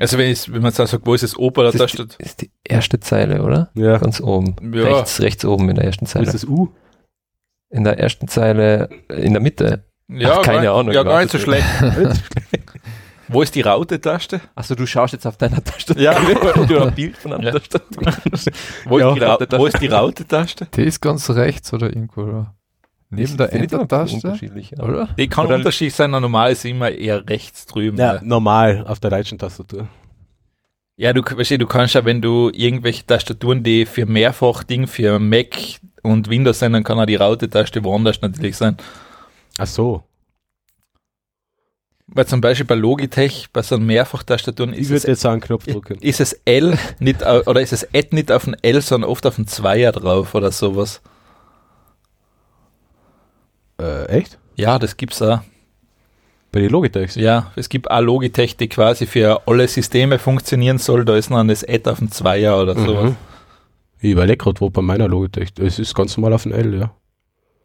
Also 0.00 0.18
wenn, 0.18 0.30
ich, 0.30 0.50
wenn 0.52 0.62
man 0.62 0.72
jetzt 0.72 0.76
sagt, 0.90 1.06
wo 1.06 1.14
ist 1.14 1.22
das 1.22 1.38
O 1.38 1.50
bei 1.50 1.62
der 1.62 1.72
Das 1.72 1.80
ist, 1.82 1.92
die, 1.92 1.96
Tastatur? 1.98 2.26
ist 2.26 2.40
die 2.40 2.50
erste 2.64 3.00
Zeile, 3.00 3.42
oder? 3.42 3.70
ja. 3.74 3.98
Ganz 3.98 4.20
oben. 4.20 4.56
Ja. 4.74 4.84
Rechts, 4.84 5.20
rechts 5.20 5.44
oben 5.44 5.68
in 5.68 5.76
der 5.76 5.84
ersten 5.84 6.02
Wo 6.02 6.06
ist 6.06 6.12
Zeile. 6.12 6.26
das 6.32 6.44
U? 6.46 6.68
In 7.70 7.84
der 7.84 7.98
ersten 7.98 8.26
Zeile, 8.26 8.88
in 9.14 9.32
der 9.34 9.42
Mitte. 9.42 9.84
Ja, 10.08 10.38
Ach, 10.38 10.42
keine 10.42 10.64
gar, 10.64 10.76
Ahnung, 10.78 10.92
Ja, 10.92 11.02
gar 11.04 11.20
nicht 11.20 11.30
so 11.30 11.38
schlecht. 11.38 11.64
Wo 13.28 13.42
ist 13.42 13.54
die 13.54 13.60
Raute-Taste? 13.60 14.40
Achso, 14.56 14.74
du 14.74 14.86
schaust 14.86 15.12
jetzt 15.12 15.24
auf 15.24 15.36
deiner 15.36 15.62
Tastatur. 15.62 16.02
Ja. 16.02 16.14
du 16.66 16.80
ein 16.82 16.92
Bild 16.94 17.16
von 17.16 17.32
einer 17.34 17.44
Ja. 17.44 17.52
Tastatur 17.52 18.12
Wo, 18.86 18.98
Ja. 18.98 19.14
ist, 19.36 19.52
wo 19.52 19.66
ist 19.66 19.80
die 19.80 19.86
Raute-Taste? 19.86 20.66
Die 20.74 20.82
ist 20.82 21.00
ganz 21.00 21.30
rechts 21.30 21.72
oder 21.72 21.86
irgendwo 21.88 22.24
da. 22.26 22.54
Neben 23.10 23.36
der. 23.36 23.52
Ja. 23.54 24.84
oder? 24.84 25.08
Die 25.18 25.26
kann 25.28 25.46
Oder- 25.46 25.56
unterschiedlich 25.56 25.94
sein, 25.94 26.10
normal 26.12 26.52
ist 26.52 26.62
sie 26.62 26.70
immer 26.70 26.90
eher 26.90 27.28
rechts 27.28 27.66
drüben. 27.66 27.98
Ja, 27.98 28.14
Ja, 28.16 28.20
normal 28.22 28.84
auf 28.86 29.00
der 29.00 29.10
deutschen 29.10 29.36
Tastatur. 29.38 29.88
ja 30.96 31.12
du, 31.12 31.22
weißt 31.22 31.50
du, 31.50 31.58
du 31.58 31.66
kannst 31.66 31.94
ja, 31.94 32.04
wenn 32.04 32.22
du 32.22 32.50
irgendwelche 32.52 33.04
Tastaturen, 33.04 33.62
die 33.64 33.84
für 33.86 34.06
Mehrfach-Ding, 34.06 34.86
für 34.86 35.18
Mac 35.18 35.56
und 36.02 36.28
Windows 36.30 36.60
sind, 36.60 36.72
dann 36.72 36.84
kann 36.84 37.00
auch 37.00 37.06
die 37.06 37.16
Raute-Taste 37.16 37.82
woanders 37.82 38.20
natürlich 38.22 38.56
sein. 38.56 38.76
Ach 39.58 39.66
so. 39.66 40.04
Weil 42.12 42.26
zum 42.26 42.40
Beispiel 42.40 42.66
bei 42.66 42.74
Logitech, 42.74 43.48
bei 43.52 43.62
so 43.62 43.78
Mehrfachtastaturen 43.78 44.72
Ich 44.72 44.80
ist 44.80 44.90
es, 44.90 45.02
jetzt 45.04 45.26
einen 45.26 45.40
Knopf 45.40 45.66
drücken. 45.66 45.98
ist 46.00 46.20
es 46.20 46.32
L 46.44 46.76
nicht, 46.98 47.22
oder 47.24 47.60
ist 47.60 47.72
es 47.72 47.84
Ad 47.94 48.08
nicht 48.12 48.32
auf 48.32 48.46
ein 48.48 48.56
L, 48.62 48.80
sondern 48.82 49.10
oft 49.10 49.24
auf 49.26 49.38
ein 49.38 49.46
Zweier 49.46 49.92
drauf 49.92 50.34
oder 50.34 50.50
sowas. 50.50 51.02
Äh, 53.80 54.04
echt? 54.06 54.38
Ja, 54.56 54.78
das 54.78 54.96
gibt's 54.96 55.22
auch. 55.22 55.40
Bei 56.52 56.60
den 56.60 56.70
Logitechs? 56.70 57.14
Ja, 57.14 57.52
es 57.56 57.68
gibt 57.68 57.90
auch 57.90 58.00
Logitech, 58.00 58.56
die 58.56 58.68
quasi 58.68 59.06
für 59.06 59.42
alle 59.46 59.68
Systeme 59.68 60.18
funktionieren 60.18 60.78
soll. 60.78 61.04
Da 61.04 61.16
ist 61.16 61.30
noch 61.30 61.46
das 61.46 61.66
Ad 61.66 61.88
auf 61.88 61.98
dem 61.98 62.10
Zweier 62.10 62.60
oder 62.60 62.74
sowas. 62.74 63.10
Mhm. 63.10 63.16
Ich 64.00 64.10
überlege 64.10 64.38
gerade, 64.38 64.60
wo 64.60 64.70
bei 64.70 64.82
meiner 64.82 65.06
Logitech. 65.08 65.50
Es 65.60 65.78
ist 65.78 65.94
ganz 65.94 66.16
normal 66.16 66.32
auf 66.32 66.42
dem 66.42 66.52
L, 66.52 66.74
ja. 66.74 66.94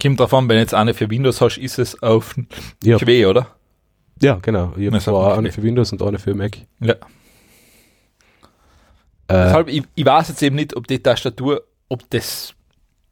Kommt 0.01 0.19
drauf 0.19 0.33
an, 0.33 0.47
wenn 0.49 0.57
jetzt 0.57 0.73
eine 0.73 0.93
für 0.93 1.09
Windows 1.09 1.41
hast, 1.41 1.57
ist 1.57 1.79
es 1.79 2.01
auf 2.03 2.35
Ja. 2.83 2.97
Quer, 2.97 3.29
oder? 3.29 3.47
Ja, 4.21 4.35
genau. 4.41 4.73
Ich 4.77 4.87
habe 4.87 4.99
zwar 4.99 5.37
eine 5.37 5.51
für 5.51 5.63
Windows 5.63 5.91
und 5.91 6.01
eine 6.03 6.19
für 6.19 6.35
Mac. 6.35 6.57
Ja. 6.79 6.93
Äh, 6.93 6.97
Deshalb, 9.27 9.67
ich, 9.69 9.83
ich 9.95 10.05
weiß 10.05 10.29
jetzt 10.29 10.43
eben 10.43 10.55
nicht, 10.55 10.75
ob 10.75 10.87
die 10.87 10.99
Tastatur, 11.01 11.63
ob 11.89 12.07
das, 12.11 12.53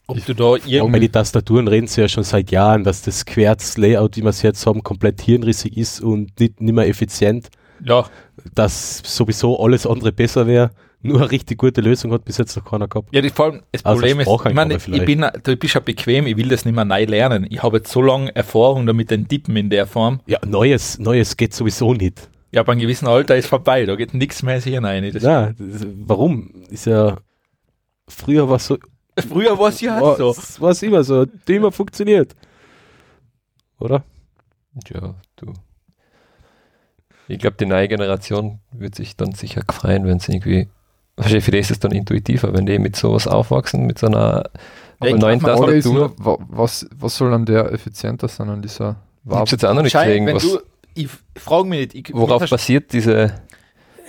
ob 0.07 0.23
du 0.25 0.33
da 0.33 0.51
Bei 0.51 0.59
irgendwie, 0.65 0.99
die 0.99 1.09
Tastaturen 1.09 1.67
reden 1.67 1.87
sie 1.87 2.01
ja 2.01 2.07
schon 2.07 2.23
seit 2.23 2.51
Jahren, 2.51 2.83
dass 2.83 3.01
das 3.01 3.25
Querz-Layout, 3.25 4.17
wie 4.17 4.21
wir 4.21 4.29
es 4.29 4.41
jetzt 4.41 4.65
haben, 4.65 4.83
komplett 4.83 5.21
hirnrissig 5.21 5.77
ist 5.77 6.01
und 6.01 6.39
nicht, 6.39 6.59
nicht 6.61 6.73
mehr 6.73 6.87
effizient. 6.87 7.49
ja, 7.83 8.05
Dass 8.53 9.01
sowieso 9.05 9.59
alles 9.59 9.85
andere 9.87 10.11
besser 10.11 10.47
wäre. 10.47 10.71
Nur 11.05 11.19
eine 11.19 11.31
richtig 11.31 11.57
gute 11.57 11.81
Lösung 11.81 12.13
hat 12.13 12.23
bis 12.23 12.37
jetzt 12.37 12.55
noch 12.55 12.63
keiner 12.63 12.87
gehabt. 12.87 13.13
ja, 13.13 13.19
die, 13.21 13.29
vor 13.29 13.45
allem, 13.45 13.61
das 13.73 13.83
Also 13.83 13.99
Problem 13.99 14.21
ist, 14.21 14.27
ich 14.45 14.53
meine, 14.53 14.75
ich 14.75 15.05
bin, 15.05 15.25
du 15.43 15.57
bist 15.57 15.73
ja 15.73 15.81
bequem, 15.81 16.27
ich 16.27 16.37
will 16.37 16.47
das 16.47 16.63
nicht 16.63 16.75
mehr 16.75 16.85
neu 16.85 17.03
lernen. 17.03 17.45
Ich 17.49 17.61
habe 17.61 17.77
jetzt 17.77 17.91
so 17.91 18.01
lange 18.01 18.33
Erfahrung 18.33 18.85
damit, 18.85 19.11
den 19.11 19.27
Tippen 19.27 19.57
in 19.57 19.69
der 19.69 19.85
Form. 19.85 20.21
Ja, 20.27 20.39
Neues, 20.45 20.99
Neues 20.99 21.35
geht 21.35 21.53
sowieso 21.53 21.93
nicht. 21.93 22.29
Ja, 22.53 22.61
ab 22.61 22.69
einem 22.69 22.79
gewissen 22.79 23.07
Alter 23.07 23.35
ist 23.35 23.47
vorbei, 23.47 23.85
da 23.85 23.95
geht 23.95 24.13
nichts 24.13 24.43
mehr 24.43 24.61
sicher 24.61 24.81
rein. 24.81 25.11
Das, 25.11 25.23
Ja, 25.23 25.51
das, 25.57 25.85
warum? 26.05 26.51
Ist 26.69 26.85
ja, 26.85 27.17
früher 28.07 28.47
war 28.47 28.55
es 28.55 28.67
so, 28.67 28.77
Früher 29.29 29.57
war 29.57 29.69
es 29.69 29.81
ja 29.81 29.99
war, 30.01 30.15
so. 30.17 30.35
war 30.61 30.71
es 30.71 30.81
immer 30.83 31.03
so, 31.03 31.21
hat 31.21 31.49
immer 31.49 31.71
funktioniert. 31.71 32.35
Oder? 33.79 34.03
Ja, 34.89 35.15
du. 35.35 35.53
Ich 37.27 37.39
glaube, 37.39 37.55
die 37.59 37.65
neue 37.65 37.87
Generation 37.87 38.59
wird 38.71 38.95
sich 38.95 39.15
dann 39.15 39.33
sicher 39.33 39.61
freuen, 39.71 40.05
wenn 40.05 40.19
sie 40.19 40.33
irgendwie. 40.33 40.67
Wahrscheinlich 41.15 41.43
für 41.45 41.51
die 41.51 41.59
ist 41.59 41.69
es 41.71 41.79
dann 41.79 41.91
intuitiver, 41.91 42.53
wenn 42.53 42.65
die 42.65 42.79
mit 42.79 42.95
sowas 42.95 43.27
aufwachsen, 43.27 43.85
mit 43.85 43.99
so 43.99 44.07
einer 44.07 44.49
Ja, 45.01 45.09
ich 45.09 45.15
neuen 45.15 45.39
Tastatur. 45.39 46.13
was, 46.17 46.87
was 46.95 47.15
soll 47.17 47.31
an 47.33 47.45
der 47.45 47.71
effizienter 47.71 48.27
sein, 48.27 48.49
an 48.49 48.63
dieser 48.63 48.95
Ich 49.23 49.29
Wahl? 49.29 49.45
jetzt 49.45 49.63
auch 49.63 49.73
noch 49.75 49.83
nicht 49.83 49.91
Schein, 49.91 50.25
wenn 50.25 50.35
was, 50.35 50.43
du, 50.43 50.59
ich 50.95 51.07
frage 51.37 51.67
mich 51.67 51.93
nicht, 51.93 52.09
ich, 52.09 52.15
worauf 52.15 52.49
basiert 52.49 52.93
diese 52.93 53.31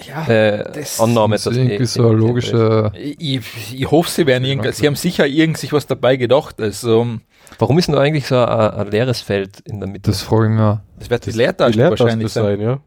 ja, 0.09 0.27
äh, 0.27 0.73
das- 0.73 1.01
Annahme, 1.01 1.35
Das 1.37 1.47
ist 1.47 1.47
dass 1.47 1.57
irgendwie 1.57 1.85
so 1.87 2.09
eine 2.09 2.17
logische. 2.17 2.93
ich, 2.95 3.75
ich 3.75 3.91
hoffe, 3.91 4.11
sie 4.11 4.27
werden 4.27 4.45
irgend, 4.45 4.75
sie 4.75 4.87
haben 4.87 4.97
sicher 4.97 5.27
irgend 5.27 5.59
sich 5.59 5.73
was 5.73 5.87
dabei 5.87 6.17
gedacht. 6.17 6.61
Also, 6.61 7.19
Warum 7.59 7.79
ist 7.79 7.87
denn 7.87 7.95
da 7.95 8.01
eigentlich 8.01 8.27
so 8.27 8.37
ein, 8.39 8.49
ein 8.49 8.91
leeres 8.91 9.21
Feld 9.21 9.61
in 9.61 9.79
der 9.79 9.89
Mitte? 9.89 10.11
Das 10.11 10.23
frage 10.23 10.53
ich 10.55 10.61
auch. 10.61 10.79
das 10.99 11.11
wird 11.11 11.27
die 11.27 11.31
Die 11.31 11.37
Leertaste 11.39 11.77
Leertaste 11.79 12.05
wahrscheinlich 12.05 12.33
sein. 12.33 12.45
sein, 12.45 12.61
ja. 12.61 12.81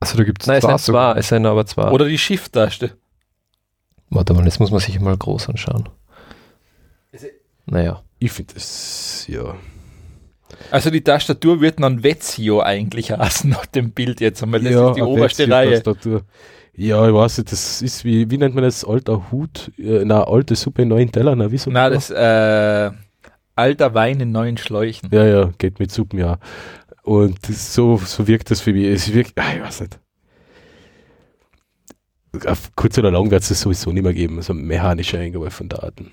Also 0.00 0.16
da 0.16 0.24
gibt 0.24 0.42
es 0.42 0.46
Nein, 0.46 0.58
es 0.58 0.64
sind 0.64 0.80
zwei, 0.80 1.12
es 1.18 1.28
sind 1.28 1.44
aber 1.44 1.66
zwei. 1.66 1.90
Oder 1.90 2.06
die 2.06 2.16
Shift-Taste. 2.18 2.92
Warte 4.10 4.32
mal, 4.32 4.44
das 4.44 4.58
muss 4.60 4.70
man 4.70 4.80
sich 4.80 4.98
mal 5.00 5.16
groß 5.16 5.48
anschauen. 5.50 5.88
Naja. 7.66 8.02
Ich 8.18 8.32
finde 8.32 8.54
das, 8.54 9.26
ja. 9.28 9.54
Also 10.70 10.90
die 10.90 11.02
Tastatur 11.02 11.60
wird 11.60 11.80
dann 11.80 12.02
Vezio 12.02 12.60
eigentlich 12.60 13.10
heißen 13.12 13.50
nach 13.50 13.66
dem 13.66 13.90
Bild 13.92 14.20
jetzt 14.20 14.42
einmal. 14.42 14.60
Das 14.60 14.72
ja, 14.72 14.90
ist 14.90 14.96
die 14.96 15.02
oberste 15.02 15.50
Reihe. 15.50 15.82
Ja, 16.74 17.08
ich 17.08 17.14
weiß 17.14 17.38
nicht, 17.38 17.50
das 17.50 17.82
ist 17.82 18.04
wie, 18.04 18.30
wie 18.30 18.38
nennt 18.38 18.54
man 18.54 18.62
das? 18.62 18.84
Alter 18.84 19.32
Hut? 19.32 19.72
Äh, 19.78 20.04
na, 20.04 20.22
alte 20.22 20.54
Suppe 20.54 20.82
in 20.82 20.88
neuen 20.88 21.10
Tellern, 21.10 21.38
na, 21.38 21.50
wie 21.50 21.58
so 21.58 21.72
Na, 21.72 21.90
das 21.90 22.08
äh, 22.10 22.90
alter 23.56 23.94
Wein 23.94 24.20
in 24.20 24.30
neuen 24.30 24.56
Schläuchen. 24.56 25.10
Ja, 25.12 25.24
ja, 25.24 25.50
geht 25.58 25.80
mit 25.80 25.90
Suppen, 25.90 26.20
ja. 26.20 26.38
Und 27.02 27.48
das, 27.48 27.74
so, 27.74 27.96
so 27.96 28.28
wirkt 28.28 28.52
das 28.52 28.60
für 28.60 28.72
mich. 28.72 28.84
Es 28.84 29.12
wirkt, 29.12 29.32
ah, 29.40 29.54
ich 29.56 29.60
weiß 29.60 29.80
nicht. 29.80 29.98
Auf 32.46 32.70
kurz 32.76 32.96
oder 32.96 33.10
lang 33.10 33.28
wird 33.30 33.42
es 33.42 33.60
sowieso 33.60 33.90
nicht 33.90 34.04
mehr 34.04 34.14
geben, 34.14 34.40
so 34.42 34.54
mechanische 34.54 35.18
Eingabe 35.18 35.50
von 35.50 35.68
Daten. 35.68 36.10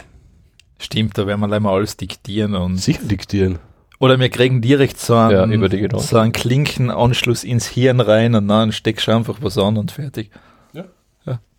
Stimmt, 0.79 1.15
da 1.17 1.27
werden 1.27 1.41
wir 1.41 1.47
gleich 1.47 1.59
mal 1.59 1.75
alles 1.75 1.95
diktieren 1.95 2.55
und 2.55 2.77
Sicher 2.77 3.03
diktieren. 3.03 3.59
Oder 3.99 4.19
wir 4.19 4.29
kriegen 4.29 4.61
direkt 4.61 4.99
so 4.99 5.15
einen, 5.15 5.31
Ja, 5.31 5.45
über 5.45 5.69
die 5.69 5.79
Gedanken. 5.79 6.05
so 6.05 6.17
einen 6.17 6.31
Klinkenanschluss 6.33 7.43
ins 7.43 7.67
Hirn 7.67 7.99
rein 7.99 8.35
und 8.35 8.47
dann 8.47 8.71
steckst 8.71 9.07
du 9.07 9.11
einfach 9.15 9.37
was 9.41 9.57
an 9.57 9.77
und 9.77 9.91
fertig. 9.91 10.31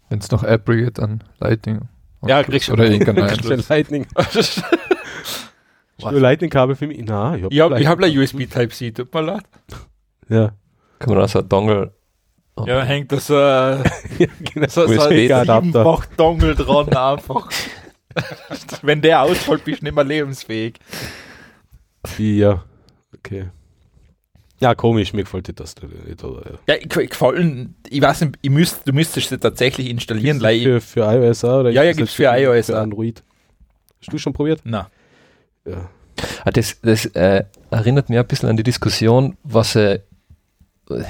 Wenn 0.09 0.20
es 0.20 0.30
noch 0.30 0.45
Apple 0.45 0.76
geht, 0.76 0.99
dann 0.99 1.24
Lightning. 1.41 1.80
Ja, 2.26 2.43
kriegst 2.43 2.68
du. 2.68 2.74
Oder 2.74 2.89
irgendein. 2.89 3.37
Lightning. 3.68 4.07
Nur 6.01 6.20
Lightning-Kabel 6.20 6.76
für 6.76 6.87
mich? 6.87 7.03
Na, 7.05 7.37
ich 7.37 7.43
hab 7.43 7.53
Ich 7.53 7.61
habe 7.61 7.80
ich 7.80 7.87
hab 7.87 8.03
eine 8.03 8.20
USB 8.20 8.47
Type-C, 8.47 8.93
tut 8.93 9.12
mir 9.12 9.22
leid. 9.22 9.45
Ja. 10.28 10.53
Kann 10.99 11.14
man 11.14 11.22
also 11.22 11.41
ein 11.41 11.49
Dongle. 11.49 11.93
Ja, 12.64 12.82
hängt 12.82 13.12
da 13.12 13.18
so, 13.18 13.34
äh, 13.34 13.39
ja 14.18 14.28
genau. 14.53 14.68
so, 14.68 14.87
so 14.87 15.03
ein 15.03 16.03
Dongle 16.16 16.55
dran 16.55 16.89
einfach. 16.97 17.51
Wenn 18.82 19.03
der 19.03 19.22
ausfällt, 19.22 19.64
bist 19.64 19.80
du 19.80 19.84
nicht 19.87 19.95
mehr 19.95 20.05
lebensfähig. 20.05 20.78
Ja, 22.18 22.64
okay. 23.14 23.50
Ja, 24.59 24.74
komisch, 24.74 25.12
mir 25.12 25.24
gefällt 25.24 25.48
die 25.48 25.52
Tastatur 25.52 25.90
nicht. 26.07 26.24
Oder, 26.24 26.52
ja. 26.52 26.74
Ja, 26.74 26.74
ich, 26.80 26.96
ich 26.96 27.11
gefallen, 27.11 27.74
ich 27.88 28.00
weiß 28.00 28.22
nicht, 28.22 28.38
ich 28.40 28.50
müsst, 28.50 28.88
du 28.88 28.92
müsstest 28.92 29.28
sie 29.28 29.38
tatsächlich 29.38 29.90
installieren, 29.90 30.40
weil 30.40 30.57
ich, 30.57 30.62
für, 30.62 30.80
für 30.80 31.00
iOS 31.00 31.44
auch? 31.44 31.61
Oder 31.61 31.70
Ja, 31.70 31.82
ja, 31.82 31.90
das 31.90 31.98
gibt's 31.98 32.16
jetzt 32.16 32.28
für 32.28 32.38
iOS 32.38 32.66
Für. 32.66 32.78
Android. 32.78 33.22
Hast 34.00 34.12
du 34.12 34.18
schon 34.18 34.32
probiert? 34.32 34.61
na, 34.64 34.88
Ja. 35.66 35.90
Ah, 36.44 36.50
das 36.50 36.80
das 36.80 37.04
äh, 37.07 37.44
erinnert 37.70 38.09
mich 38.09 38.18
ein 38.18 38.26
bisschen 38.26 38.48
an 38.48 38.57
die 38.57 38.62
Diskussion, 38.62 39.36
was 39.42 39.76
äh, 39.76 40.00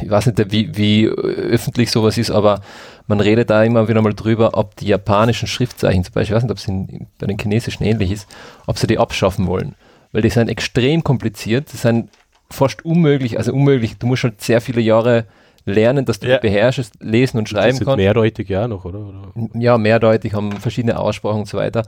ich 0.03 0.11
weiß 0.11 0.27
nicht, 0.27 0.51
wie, 0.51 0.77
wie 0.77 1.07
öffentlich 1.07 1.91
sowas 1.91 2.19
ist, 2.19 2.31
aber 2.31 2.63
man 3.07 3.21
redet 3.21 3.51
da 3.51 3.63
immer 3.63 3.89
wieder 3.89 4.03
mal 4.03 4.15
drüber, 4.15 4.53
ob 4.55 4.75
die 4.77 4.87
japanischen 4.87 5.47
Schriftzeichen 5.47 6.03
zum 6.03 6.15
Beispiel, 6.15 6.33
ich 6.33 6.37
weiß 6.37 6.43
nicht, 6.43 6.51
ob 6.51 6.59
es 6.59 7.09
bei 7.19 7.27
den 7.27 7.39
chinesischen 7.39 7.85
ähnlich 7.85 8.11
ist, 8.11 8.27
ob 8.67 8.79
sie 8.79 8.87
die 8.87 8.99
abschaffen 8.99 9.47
wollen. 9.47 9.75
Weil 10.17 10.23
die 10.23 10.31
sind 10.31 10.49
extrem 10.49 11.05
kompliziert, 11.05 11.71
die 11.75 11.77
sind 11.77 12.09
fast 12.51 12.83
unmöglich, 12.87 13.37
also 13.37 13.53
unmöglich, 13.53 13.99
du 13.99 14.07
musst 14.07 14.21
schon 14.23 14.33
sehr 14.39 14.63
viele 14.63 14.81
Jahre 14.81 15.27
lernen, 15.67 16.07
dass 16.07 16.21
du 16.21 16.27
Ja. 16.29 16.39
beherrschst, 16.39 16.95
lesen 17.03 17.37
und 17.37 17.45
Das 17.45 17.51
schreiben 17.51 17.77
ist 17.77 17.85
kannst 17.85 17.97
mehrdeutig 17.99 18.49
ja 18.49 18.67
noch, 18.67 18.87
oder? 18.87 19.01
oder? 19.01 19.33
ja, 19.61 19.77
mehrdeutig, 19.77 20.33
haben 20.33 20.53
verschiedene 20.53 20.99
Aussprachen 20.99 21.41
und 21.41 21.49
so 21.49 21.59
weiter. 21.59 21.83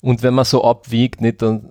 Und 0.00 0.22
wenn 0.22 0.32
man 0.32 0.44
so 0.44 0.62
abwiegt, 0.62 1.20
nicht, 1.20 1.42
dann 1.42 1.70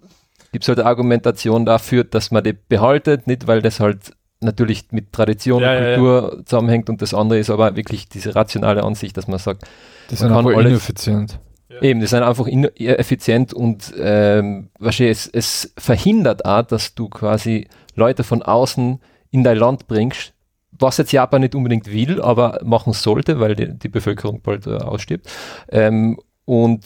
gibt 0.51 0.65
es 0.65 0.67
halt 0.67 0.79
eine 0.79 0.89
Argumentation 0.89 1.65
dafür, 1.65 2.03
dass 2.03 2.29
man 2.29 2.43
die 2.43 2.51
behaltet, 2.67 3.25
nicht, 3.27 3.47
weil 3.47 3.61
das 3.61 3.79
halt 3.79 4.11
natürlich 4.41 4.87
mit 4.91 5.13
Tradition 5.13 5.61
Ja, 5.61 5.77
und 5.77 5.83
ja, 5.83 5.89
ja. 5.91 5.95
Kultur 5.95 6.41
zusammenhängt 6.45 6.89
und 6.89 7.01
das 7.01 7.13
andere 7.13 7.39
ist 7.39 7.49
aber 7.49 7.77
wirklich 7.77 8.09
diese 8.09 8.35
rationale 8.35 8.83
Ansicht, 8.83 9.15
dass 9.15 9.29
man 9.29 9.39
sagt, 9.39 9.63
Die 10.09 10.15
Man 10.15 10.17
sind 10.17 10.27
kann 10.29 10.37
einfach 10.39 10.57
alles- 10.57 10.71
ineffizient. 10.71 11.39
Eben, 11.81 11.99
die 11.99 12.07
sind 12.07 12.23
einfach 12.23 12.47
effizient 12.47 13.53
und 13.53 13.93
ähm, 13.97 14.69
wahrscheinlich 14.79 15.17
es, 15.17 15.27
es 15.27 15.73
verhindert 15.77 16.45
auch, 16.45 16.63
dass 16.63 16.95
du 16.95 17.09
quasi 17.09 17.67
Leute 17.95 18.23
von 18.23 18.41
außen 18.41 18.99
in 19.31 19.43
dein 19.43 19.57
Land 19.57 19.87
bringst, 19.87 20.33
was 20.71 20.97
jetzt 20.97 21.11
Japan 21.11 21.41
nicht 21.41 21.55
unbedingt 21.55 21.91
will, 21.91 22.21
aber 22.21 22.59
machen 22.63 22.93
sollte, 22.93 23.39
weil 23.39 23.55
die, 23.55 23.77
die 23.77 23.89
Bevölkerung 23.89 24.41
bald 24.41 24.67
äh, 24.67 24.77
ausstirbt. 24.77 25.29
Ähm, 25.69 26.19
und 26.45 26.85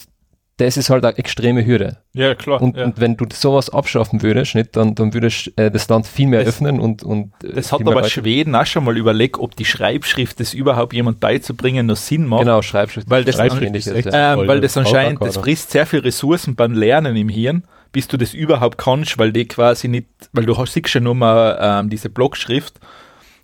das 0.58 0.76
ist 0.78 0.88
halt 0.88 1.04
eine 1.04 1.18
extreme 1.18 1.66
Hürde. 1.66 1.98
ja, 2.14 2.34
klar. 2.34 2.62
Und, 2.62 2.76
ja. 2.76 2.84
und 2.84 2.98
wenn 2.98 3.16
du 3.16 3.26
sowas 3.32 3.68
abschaffen 3.68 4.22
würdest, 4.22 4.54
nicht, 4.54 4.74
dann, 4.76 4.94
dann 4.94 5.12
würdest 5.12 5.52
äh, 5.56 5.70
das 5.70 5.86
Land 5.88 6.06
viel 6.06 6.26
mehr 6.28 6.40
Das- 6.44 6.48
öffnen 6.54 6.80
und, 6.80 7.02
und 7.02 7.32
äh, 7.44 7.52
Das 7.54 7.72
hat 7.72 7.82
aber 7.82 7.94
Leute- 7.94 8.08
Schweden 8.10 8.54
auch 8.54 8.64
schon 8.64 8.84
mal 8.84 8.96
überlegt, 8.96 9.38
ob 9.38 9.54
die 9.54 9.66
Schreibschrift 9.66 10.40
das 10.40 10.54
überhaupt 10.54 10.94
jemand 10.94 11.20
beizubringen 11.20 11.86
noch 11.86 11.96
Sinn 11.96 12.26
macht. 12.26 12.40
Genau, 12.42 12.62
Schreibschrift. 12.62 13.10
Weil 13.10 13.24
das 13.24 13.34
Schreibschrift 13.34 13.74
ist 13.76 13.86
ist 13.86 13.94
echt- 13.94 14.06
ja. 14.12 14.32
Ähm, 14.32 14.38
Voll, 14.38 14.48
weil 14.48 14.60
das 14.60 14.76
anscheinend, 14.76 15.20
das 15.22 15.36
frisst 15.36 15.70
sehr 15.72 15.84
viel 15.86 16.00
Ressourcen 16.00 16.54
beim 16.54 16.72
Lernen 16.72 17.16
im 17.16 17.28
Hirn, 17.28 17.64
bis 17.92 18.08
du 18.08 18.16
das 18.16 18.32
überhaupt 18.32 18.78
kannst, 18.78 19.18
weil 19.18 19.32
die 19.32 19.46
quasi 19.46 19.88
nicht, 19.88 20.06
weil 20.32 20.46
du 20.46 20.56
hast 20.56 20.72
siehst 20.72 20.88
schon 20.88 21.04
nur 21.04 21.14
mal 21.14 21.58
ähm, 21.60 21.90
diese 21.90 22.08
Blockschrift 22.08 22.80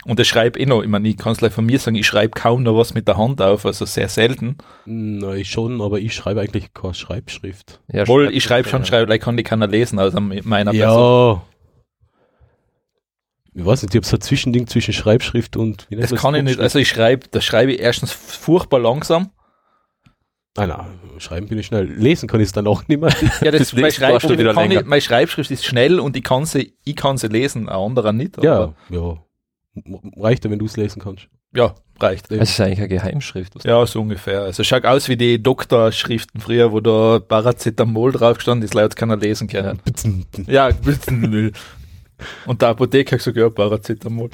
und 0.04 0.18
das 0.18 0.26
schreibe 0.26 0.58
ich 0.58 0.66
noch, 0.66 0.82
ich 0.82 0.88
meine, 0.88 1.08
ich 1.08 1.16
kann 1.16 1.32
es 1.32 1.38
gleich 1.38 1.52
von 1.52 1.64
mir 1.66 1.78
sagen, 1.78 1.96
ich 1.96 2.06
schreibe 2.06 2.32
kaum 2.38 2.62
noch 2.62 2.76
was 2.76 2.94
mit 2.94 3.06
der 3.08 3.16
Hand 3.16 3.40
auf, 3.40 3.64
also 3.66 3.84
sehr 3.84 4.08
selten. 4.08 4.58
Na, 4.84 5.34
ich 5.34 5.50
schon, 5.50 5.80
aber 5.80 5.98
ich 6.00 6.14
schreibe 6.14 6.40
eigentlich 6.40 6.74
keine 6.74 6.94
Schreibschrift. 6.94 7.80
Ja, 7.92 8.06
Wohl, 8.08 8.30
ich 8.32 8.42
schreibe 8.44 8.68
schon, 8.68 8.80
ja. 8.82 8.86
schreibe, 8.86 9.06
vielleicht 9.06 9.22
kann 9.22 9.36
die 9.36 9.42
keiner 9.44 9.66
lesen, 9.68 9.98
außer 9.98 10.20
meiner 10.20 10.72
Person. 10.72 11.36
Ja. 11.36 11.42
Ich 13.54 13.64
weiß 13.66 13.82
nicht, 13.82 13.94
ich 13.94 13.98
habe 13.98 14.06
so 14.06 14.16
ein 14.16 14.20
Zwischending 14.22 14.66
zwischen 14.66 14.94
Schreibschrift 14.94 15.56
und 15.56 15.86
Das 15.90 16.14
kann 16.14 16.34
ich 16.34 16.42
nicht, 16.42 16.58
also 16.58 16.78
ich 16.78 16.88
schreibe, 16.88 17.28
das 17.30 17.44
schreibe 17.44 17.72
ich 17.72 17.80
erstens 17.80 18.10
furchtbar 18.12 18.80
langsam. 18.80 19.30
Ah, 20.56 20.66
na, 20.66 20.86
schreiben 21.18 21.48
bin 21.48 21.58
ich 21.58 21.66
schnell. 21.66 21.84
Lesen 21.86 22.28
kann 22.28 22.40
ich 22.40 22.46
es 22.46 22.52
dann 22.52 22.66
auch 22.66 22.86
nicht 22.88 23.00
mehr. 23.00 23.10
Ja, 23.40 23.50
das, 23.50 23.60
Das 23.60 23.72
meine, 23.74 23.90
Schreibschrift 23.90 24.38
ich, 24.38 24.84
meine 24.84 25.00
Schreibschrift 25.00 25.50
ist 25.50 25.64
schnell 25.64 25.98
und 25.98 26.14
ich 26.16 26.22
kann 26.24 26.44
sie, 26.44 26.74
ich 26.84 26.96
kann 26.96 27.16
sie 27.16 27.28
lesen, 27.28 27.68
ein 27.68 27.74
anderer 27.74 28.12
nicht. 28.12 28.38
aber- 28.38 28.74
ja, 28.90 28.96
ja. 28.98 29.16
Reicht 30.16 30.44
ja, 30.44 30.50
wenn 30.50 30.58
du 30.58 30.66
es 30.66 30.76
lesen 30.76 31.00
kannst. 31.02 31.28
ja, 31.54 31.74
reicht. 32.00 32.30
Es 32.30 32.50
ist 32.50 32.60
eigentlich 32.60 32.78
eine 32.80 32.88
Geheimschrift. 32.88 33.54
was- 33.54 33.64
Ja, 33.64 33.84
so 33.86 34.00
ungefähr. 34.00 34.42
Also 34.42 34.64
schaut 34.64 34.84
aus 34.84 35.08
wie 35.08 35.16
die 35.16 35.42
Doktorschriften 35.42 36.40
früher, 36.40 36.72
wo 36.72 36.80
da 36.80 37.18
Paracetamol 37.20 38.12
drauf 38.12 38.36
gestanden 38.38 38.64
ist, 38.64 38.74
leider 38.74 38.88
keiner 38.94 39.16
lesen 39.16 39.48
können. 39.48 39.80
Ja, 40.46 40.70
Müll. 41.10 41.52
Und 42.46 42.60
der 42.62 42.68
Apotheker 42.70 43.12
hat 43.12 43.18
gesagt, 43.18 43.36
ja, 43.36 43.48
Paracetamol. 43.50 44.30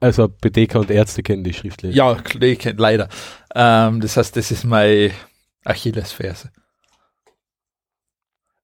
Also 0.00 0.24
Apotheker 0.24 0.80
und 0.80 0.90
Ärzte 0.90 1.22
kennen 1.22 1.42
die 1.44 1.54
Schriftlese. 1.54 1.96
Ja, 1.96 2.16
leider. 2.76 3.08
Ähm, 3.54 4.00
das 4.00 4.16
heißt, 4.16 4.36
das 4.36 4.50
ist 4.50 4.64
meine 4.64 5.10
Achillesferse. 5.64 6.50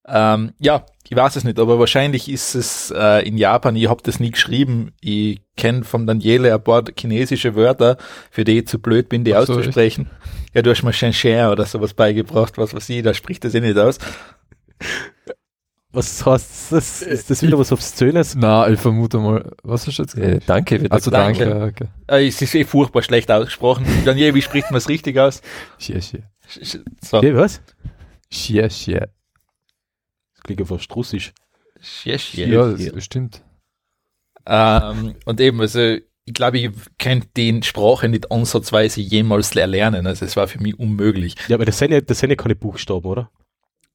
Ähm, 0.07 0.53
ja, 0.59 0.85
ich 1.09 1.17
weiß 1.17 1.37
es 1.37 1.45
nicht, 1.45 1.59
aber 1.61 1.79
wahrscheinlich 1.79 2.29
ist 2.29 2.55
es 2.55 2.91
äh, 2.97 3.27
in 3.27 3.37
Japan, 3.39 3.77
ich 3.77 3.89
habe 3.89 4.03
das 4.03 4.19
nie 4.19 4.31
geschrieben, 4.33 4.93
ich 5.01 5.41
kenne 5.57 5.85
von 5.85 6.07
Daniele 6.07 6.53
ein 6.53 6.63
paar 6.65 6.83
chinesische 6.99 7.55
Wörter, 7.55 7.99
für 8.31 8.45
die 8.45 8.59
ich 8.59 8.67
zu 8.67 8.79
blöd 8.81 9.09
bin, 9.09 9.23
die 9.25 9.35
Ach 9.35 9.45
so, 9.47 9.53
auszusprechen. 9.55 10.11
Ja, 10.55 10.63
du 10.63 10.71
hast 10.71 10.83
mir 10.83 10.93
Shenzhen 10.93 11.47
oder 11.47 11.67
sowas 11.67 11.95
beigebracht, 11.95 12.59
was 12.59 12.75
weiß 12.75 12.89
ich, 12.89 13.03
da 13.03 13.15
spricht 13.15 13.45
das 13.45 13.55
eh 13.55 13.61
nicht 13.61 13.79
aus. 13.79 13.99
Was 15.95 16.25
heißt 16.25 16.73
das? 16.73 17.03
Ist 17.03 17.29
das 17.31 17.43
wieder 17.43 17.59
was 17.59 17.71
Obszönes? 17.71 18.35
Na, 18.35 18.67
ich 18.69 18.81
vermute 18.81 19.19
mal, 19.19 19.53
was 19.63 19.87
hast 19.87 19.99
du 19.99 20.03
jetzt 20.03 20.15
Äh, 20.17 20.21
gesagt? 20.21 20.49
danke, 20.49 20.81
wird 20.81 20.91
Also 20.93 21.11
gesagt. 21.11 21.41
danke. 21.41 21.65
okay. 21.65 21.89
Äh, 22.09 22.27
es 22.29 22.41
ist 22.41 22.55
eh 22.55 22.65
furchtbar 22.65 23.03
schlecht 23.03 23.31
ausgesprochen. 23.31 23.85
Daniele, 24.07 24.35
wie 24.35 24.41
spricht 24.43 24.71
man 24.71 24.79
es 24.79 24.89
richtig 24.89 25.19
aus? 25.19 25.43
Xie, 25.79 25.99
xie. 25.99 26.23
So. 27.03 27.19
Okay, 27.19 27.37
was? 27.37 27.61
Xie, 28.31 28.67
xie. 28.69 29.01
Klingt 30.45 30.67
fast 30.67 30.95
russisch. 30.95 31.33
Yes, 32.05 32.33
Ja, 32.35 32.71
yes. 32.71 32.93
das 32.93 33.05
stimmt. 33.05 33.43
Ähm, 34.47 35.15
und 35.25 35.41
eben, 35.41 35.61
also 35.61 35.81
ich 36.25 36.35
glaube, 36.35 36.59
ich 36.59 36.71
könnte 36.99 37.29
die 37.37 37.63
Sprache 37.63 38.09
nicht 38.09 38.31
ansatzweise 38.31 39.01
jemals 39.01 39.55
erlernen. 39.57 40.07
Also 40.07 40.25
es 40.25 40.37
war 40.37 40.47
für 40.49 40.61
mich 40.61 40.79
unmöglich. 40.79 41.35
Ja, 41.49 41.57
aber 41.57 41.65
das 41.65 41.79
sind 41.79 41.91
ja, 41.93 42.01
das 42.01 42.19
sind 42.21 42.31
ja 42.31 42.37
keine 42.37 42.55
Buchstaben, 42.55 43.05
oder? 43.07 43.31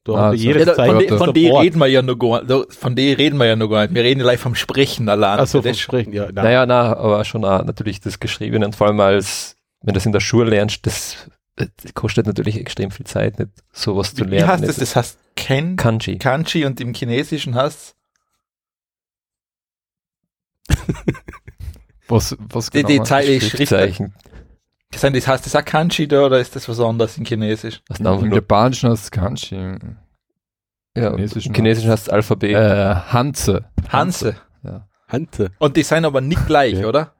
Ah, 0.09 0.15
haben 0.27 0.31
wir 0.33 0.37
so. 0.37 0.43
jedes 0.45 0.65
Ja, 0.67 0.73
da, 0.73 1.17
von 1.17 1.35
Wort. 1.49 1.63
reden 1.65 1.79
wir 1.79 1.87
ja 1.87 2.01
noch 2.01 2.15
gar 2.17 2.43
da, 2.43 2.63
von 2.69 2.95
die 2.95 3.11
reden 3.11 3.37
wir 3.37 3.45
ja 3.45 3.55
noch 3.57 3.67
gar 3.69 3.81
nicht. 3.83 3.93
Wir 3.93 4.03
reden 4.03 4.21
gleich 4.21 4.39
vom 4.39 4.55
Sprechen 4.55 5.09
allein. 5.09 5.39
Ach 5.39 5.47
so, 5.47 5.59
Das 5.59 5.77
vom 5.77 5.81
Sprechen, 5.81 6.13
ja. 6.13 6.25
Nein. 6.31 6.45
Naja, 6.45 6.65
na, 6.65 6.95
aber 6.95 7.25
schon 7.25 7.43
auch 7.43 7.63
natürlich 7.65 7.99
das 7.99 8.19
Geschriebene 8.19 8.65
und 8.65 8.75
vor 8.75 8.87
allem 8.87 8.99
als, 9.01 9.57
wenn 9.81 9.93
du 9.93 9.97
das 9.97 10.05
in 10.05 10.13
der 10.13 10.21
Schule 10.21 10.49
lernst, 10.49 10.85
das, 10.85 11.29
das 11.57 11.93
kostet 11.93 12.25
natürlich 12.27 12.57
extrem 12.59 12.91
viel 12.91 13.05
Zeit, 13.05 13.39
nicht 13.39 13.51
sowas 13.73 14.13
zu 14.13 14.25
Wie 14.25 14.29
lernen. 14.29 14.47
heißt 14.47 14.63
das? 14.67 14.75
Das 14.77 14.95
heißt 14.95 15.19
Ken, 15.35 15.75
Kanji. 15.75 16.17
Kanji 16.19 16.65
und 16.65 16.79
im 16.79 16.93
Chinesischen 16.93 17.55
heißt 17.55 17.95
Was, 22.07 22.37
was 22.39 22.69
die, 22.69 22.83
genau 22.83 22.87
die 22.87 23.03
Zeit, 23.03 23.27
die 23.27 23.39
Schrift. 23.41 23.55
Schriftzeichen. 23.57 24.13
Das 24.91 25.03
heißt 25.03 25.45
das 25.45 25.55
auch 25.55 25.65
Kanji 25.65 26.07
da 26.07 26.25
oder 26.25 26.39
ist 26.39 26.55
das 26.55 26.69
was 26.69 26.79
anderes 26.79 27.17
in 27.17 27.25
Chinesisch? 27.25 27.81
Einfach 27.89 28.21
Im 28.21 28.29
nur, 28.29 28.37
Japanischen 28.37 28.89
heißt 28.89 29.03
es 29.03 29.11
Kanji. 29.11 29.55
Im 29.57 29.97
ja, 30.95 31.09
Chinesischen 31.11 31.49
Im 31.49 31.55
Chinesischen 31.55 31.91
heißt 31.91 32.03
es 32.07 32.09
Alphabet. 32.13 32.53
Äh, 32.55 32.95
Hanze. 33.11 33.65
Hanse. 33.89 34.37
Hante. 35.09 35.51
Und 35.59 35.77
die 35.77 35.83
sind 35.83 36.03
aber 36.03 36.19
nicht 36.19 36.45
gleich, 36.47 36.79
Ja. 36.79 36.87
oder? 36.87 37.13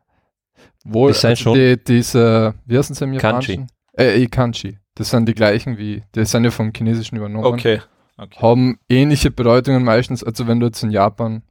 Wohl, 0.84 1.12
Das 1.12 1.22
sind 1.22 1.30
also 1.32 1.44
schon- 1.44 1.54
die, 1.54 1.82
diese, 1.82 2.54
wie 2.66 2.78
heißen 2.78 2.96
sie 2.96 3.04
im 3.06 3.18
Kanji. 3.18 3.66
Äh, 3.98 4.24
eh, 4.24 4.28
Kanji. 4.28 4.78
Das 4.96 5.10
sind 5.10 5.28
die 5.28 5.34
gleichen 5.34 5.78
wie, 5.78 6.04
die 6.16 6.26
sind 6.26 6.44
ja 6.44 6.52
vom 6.52 6.72
Chinesischen 6.76 7.18
übernommen. 7.18 7.46
Okay. 7.46 7.82
okay. 8.18 8.40
Haben 8.42 8.80
ähnliche 8.90 9.32
Bedeutungen 9.32 9.84
meistens, 9.84 10.24
also 10.24 10.48
wenn 10.48 10.60
du 10.60 10.68
jetzt 10.68 10.82
in 10.84 10.92
Japan, 10.92 11.44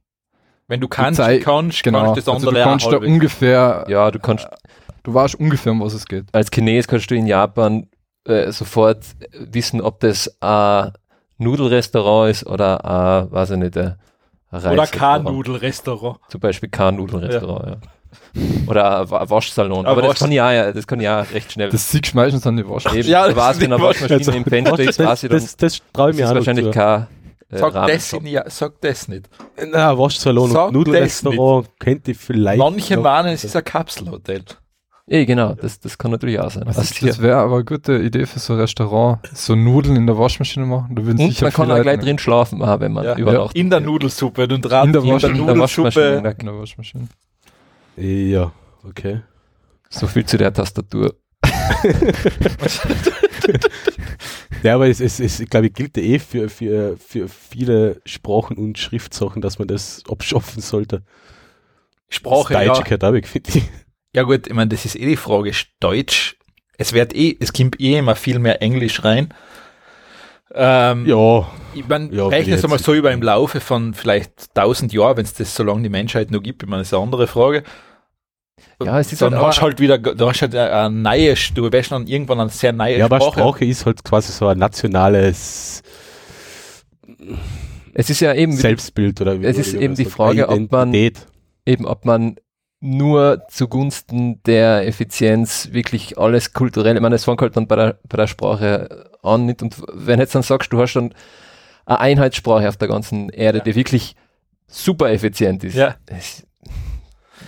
Wenn 0.67 0.81
du 0.81 0.87
Kanji 0.87 1.15
Zei- 1.15 1.39
kannst, 1.39 1.83
genau, 1.83 2.13
kannst 2.13 2.27
du 2.27 2.31
das 2.31 2.35
also 2.35 2.47
andere 2.49 2.55
du 2.55 2.65
auch 2.65 2.69
kannst 2.69 2.91
da 2.91 2.97
ungefähr, 2.97 3.85
ja, 3.87 4.11
du 4.11 4.19
kannst, 4.19 4.47
du 5.03 5.13
weißt 5.13 5.35
ungefähr, 5.35 5.71
um 5.71 5.81
was 5.81 5.93
es 5.93 6.05
geht. 6.05 6.25
als 6.33 6.49
Chines 6.49 6.87
kannst 6.87 7.09
du 7.09 7.15
in 7.15 7.27
Japan 7.27 7.87
äh, 8.25 8.51
sofort 8.51 9.05
wissen, 9.31 9.79
ob 9.81 9.99
das 10.01 10.41
ein 10.41 10.91
Nudelrestaurant 11.37 12.31
ist 12.31 12.45
oder 12.45 12.83
ein, 12.83 13.31
weiß 13.31 13.51
ich 13.51 13.57
nicht, 13.57 13.77
ein 13.77 13.95
ein 14.49 14.73
Oder. 14.73 14.87
K-Nudel-Restaurant. 14.87 16.19
Zum 16.29 16.39
Beispiel 16.39 16.69
kein 16.69 16.95
Nudelrestaurant, 16.95 17.67
ja. 17.67 17.89
Oder 18.67 19.01
ein 19.01 19.09
Wa- 19.09 19.29
Waschsalon. 19.29 19.85
Ein 19.85 19.91
Aber 19.91 20.01
das 20.01 20.19
kann 20.19 20.31
ja, 20.31 20.51
ja, 20.51 20.71
das 20.71 20.85
kann 20.85 20.99
ja 20.99 21.21
recht 21.21 21.51
schnell. 21.51 21.69
Das 21.69 21.89
siehst 21.91 22.13
du 22.13 22.15
meistens 22.17 22.45
an 22.45 22.57
die 22.57 22.67
Wasch. 22.67 22.85
Eben, 22.87 23.07
Ja, 23.07 23.25
ja, 23.25 23.25
das 23.27 23.35
da 23.35 23.41
war 23.41 23.51
es 23.51 23.57
ist 23.57 23.63
in 23.63 23.73
einer 23.73 23.77
die 23.77 23.83
Waschmaschine 23.83 24.35
im 24.37 24.45
Fenster, 24.45 24.77
das, 24.77 24.87
weiß 24.87 24.95
das, 24.97 25.23
ich 25.23 25.29
dann, 25.29 25.39
das, 25.39 25.57
das 25.57 25.81
traue 25.93 26.11
ich 26.11 26.17
das 26.17 26.17
mir 26.17 26.23
ist 26.23 26.29
auch 26.29 26.33
noch 26.33 26.35
wahrscheinlich 26.39 26.65
zu. 26.65 26.71
kein 26.71 27.07
äh, 27.49 27.57
Sag 27.57 27.73
das, 27.87 28.13
in, 28.13 28.25
ja, 28.27 28.43
sag 28.49 28.81
das 28.81 29.07
nicht. 29.07 29.29
Na, 29.71 29.97
Waschsalon 29.97 30.51
Sag 30.51 30.67
und 30.67 30.73
Nudelrestaurant 30.73 31.69
könnte 31.79 32.11
ich 32.11 32.17
vielleicht. 32.17 32.59
Manche 32.59 32.97
meinen, 32.97 33.29
es 33.33 33.43
ist 33.43 33.55
ein 33.55 33.63
Kapselhotel. 33.63 34.43
Eh, 35.09 35.25
genau, 35.25 35.53
das, 35.53 35.79
das 35.79 35.97
kann 35.97 36.11
natürlich 36.11 36.37
auch 36.37 36.51
sein. 36.51 36.67
Also 36.67 36.81
das 36.81 37.21
wäre 37.21 37.37
aber 37.37 37.55
eine 37.55 37.63
gute 37.63 37.97
Idee 37.97 38.25
für 38.25 38.39
so 38.39 38.51
ein 38.53 38.59
Restaurant, 38.59 39.19
so 39.33 39.55
Nudeln 39.55 39.95
in 39.95 40.05
der 40.05 40.17
Waschmaschine 40.17 40.65
machen. 40.65 40.95
Da 40.95 41.05
würden 41.05 41.21
und 41.21 41.29
sicher 41.29 41.45
man 41.45 41.53
kann 41.53 41.71
auch 41.71 41.81
gleich 41.81 41.99
drin 42.01 42.19
schlafen, 42.19 42.59
wenn 42.59 42.91
man 42.91 43.05
Ja. 43.05 43.15
übernachtet. 43.15 43.55
In 43.55 43.69
der 43.69 43.79
Nudelsuppe. 43.79 44.41
Rat 44.41 44.51
In 44.51 44.61
der 44.61 44.73
in 44.83 44.91
der 44.91 44.93
in 45.13 45.19
der 45.19 45.29
Nudelsuppe. 45.55 46.01
in 46.17 46.23
der 46.45 46.59
Waschmaschine. 46.59 47.07
Ja, 47.97 48.53
okay. 48.83 49.21
So 49.89 50.07
viel 50.07 50.25
zu 50.25 50.37
der 50.37 50.53
Tastatur. 50.53 51.15
Ja, 54.63 54.75
aber 54.75 54.87
es, 54.87 54.99
es, 54.99 55.19
es 55.19 55.47
glaube 55.49 55.67
ich, 55.67 55.73
gilt 55.73 55.97
ja 55.97 56.03
eh 56.03 56.19
für, 56.19 56.49
für, 56.49 56.97
für 56.97 57.27
viele 57.27 58.01
Sprachen 58.05 58.57
und 58.57 58.77
Schriftsachen, 58.77 59.41
dass 59.41 59.59
man 59.59 59.67
das 59.67 60.03
abschaffen 60.09 60.61
sollte. 60.61 61.03
Sprache, 62.09 62.53
das 62.53 62.65
Deutsche 62.65 62.79
ja. 62.79 62.83
gehört 62.83 63.03
auch 63.03 63.13
weg, 63.13 63.27
finde 63.27 63.51
ich. 63.53 63.63
Ja 64.13 64.23
gut, 64.23 64.47
ich 64.47 64.53
meine, 64.53 64.69
das 64.69 64.85
ist 64.85 64.95
eh 64.95 65.05
die 65.05 65.15
Frage. 65.15 65.51
Deutsch, 65.79 66.37
es 66.77 66.93
wird 66.93 67.15
eh, 67.15 67.37
es 67.39 67.53
kommt 67.53 67.79
eh 67.79 67.97
immer 67.97 68.15
viel 68.15 68.39
mehr 68.39 68.61
Englisch 68.61 69.03
rein. 69.03 69.33
Ähm, 70.53 71.05
Ja, 71.05 71.47
Ich 71.73 71.87
meine, 71.87 72.13
Ja, 72.13 72.27
rechne 72.27 72.55
es 72.55 72.63
einmal 72.63 72.79
so 72.79 72.93
über 72.93 73.11
im 73.11 73.21
Laufe 73.21 73.59
von 73.59 73.93
vielleicht 73.93 74.53
tausend 74.55 74.93
Jahren, 74.93 75.17
wenn 75.17 75.25
es 75.25 75.33
das 75.33 75.53
so 75.55 75.63
lange 75.63 75.83
die 75.83 75.89
Menschheit 75.89 76.31
noch 76.31 76.41
gibt, 76.41 76.63
ich 76.63 76.69
meine, 76.69 76.81
das 76.81 76.87
ist 76.89 76.93
eine 76.93 77.03
andere 77.03 77.27
Frage. 77.27 77.63
Ja, 78.83 78.99
es 78.99 79.11
ist 79.11 79.21
dann 79.21 79.35
halt 79.35 79.45
hast 79.47 79.61
halt 79.61 79.79
wieder, 79.79 79.97
du 79.97 80.27
hast 80.29 80.41
halt 80.41 80.55
eine 80.55 80.89
neue, 80.95 81.33
du 81.53 81.71
wirst 81.71 81.91
dann 81.91 82.07
irgendwann 82.07 82.39
eine 82.39 82.49
sehr 82.49 82.73
neue 82.73 82.97
ja 82.97 83.05
aber 83.05 83.17
Sprache. 83.19 83.39
Sprache 83.39 83.65
ist 83.65 83.85
halt 83.85 84.03
quasi 84.03 84.31
so 84.31 84.47
ein 84.47 84.57
nationales 84.57 85.81
Es 87.93 88.09
ist 88.09 88.19
ja 88.19 88.33
eben, 88.33 88.53
Selbstbild 88.53 89.19
oder 89.21 89.41
wie 89.41 89.45
Es 89.45 89.57
ist 89.57 89.73
eben 89.73 89.95
die 89.95 90.05
Frage, 90.05 90.47
ob 90.49 90.71
man- 90.71 90.93
eben, 90.93 91.85
ob 91.85 92.05
man 92.05 92.35
nur 92.79 93.41
zugunsten 93.49 94.41
der 94.43 94.85
Effizienz 94.87 95.69
wirklich 95.71 96.17
alles 96.17 96.53
kulturell, 96.53 96.95
ich 96.95 97.01
meine, 97.01 97.15
es 97.15 97.25
fängt 97.25 97.41
halt 97.41 97.57
dann 97.57 97.67
bei 97.67 97.75
der, 97.75 97.99
bei 98.07 98.17
der 98.17 98.27
Sprache 98.27 99.09
an, 99.23 99.45
nicht? 99.47 99.61
Und 99.63 99.75
wenn 99.93 100.19
jetzt 100.19 100.35
dann 100.35 100.43
sagst, 100.43 100.71
du 100.71 100.79
hast 100.79 100.93
dann 100.93 101.13
eine 101.85 101.99
Einheitssprache 101.99 102.67
auf 102.69 102.77
der 102.77 102.87
ganzen 102.87 103.29
Erde, 103.29 103.59
Ja. 103.59 103.63
die 103.63 103.75
wirklich 103.75 104.15
super 104.67 105.09
effizient 105.11 105.63
ist. 105.63 105.75
Ja. 105.75 105.95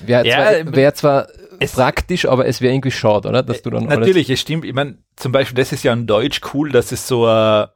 Wäre 0.05 0.25
Ja, 0.25 0.35
zwar, 0.63 0.75
wär 0.75 0.93
zwar 0.93 1.27
es- 1.59 1.73
praktisch, 1.73 2.25
aber 2.25 2.47
es 2.47 2.61
wäre 2.61 2.73
irgendwie 2.73 2.91
schade, 2.91 3.27
oder? 3.27 3.43
Dass 3.43 3.61
du 3.61 3.69
dann 3.69 3.87
alles, 3.87 3.99
Natürlich, 3.99 4.29
es 4.29 4.39
stimmt. 4.39 4.63
Ich 4.65 4.73
meine, 4.73 4.97
zum 5.15 5.31
Beispiel, 5.31 5.55
das 5.55 5.71
ist 5.73 5.83
ja 5.83 5.91
in 5.93 6.07
Deutsch 6.07 6.41
cool, 6.53 6.71
dass 6.71 6.91
es 6.91 7.05
so 7.07 7.27
äh, 7.27 7.67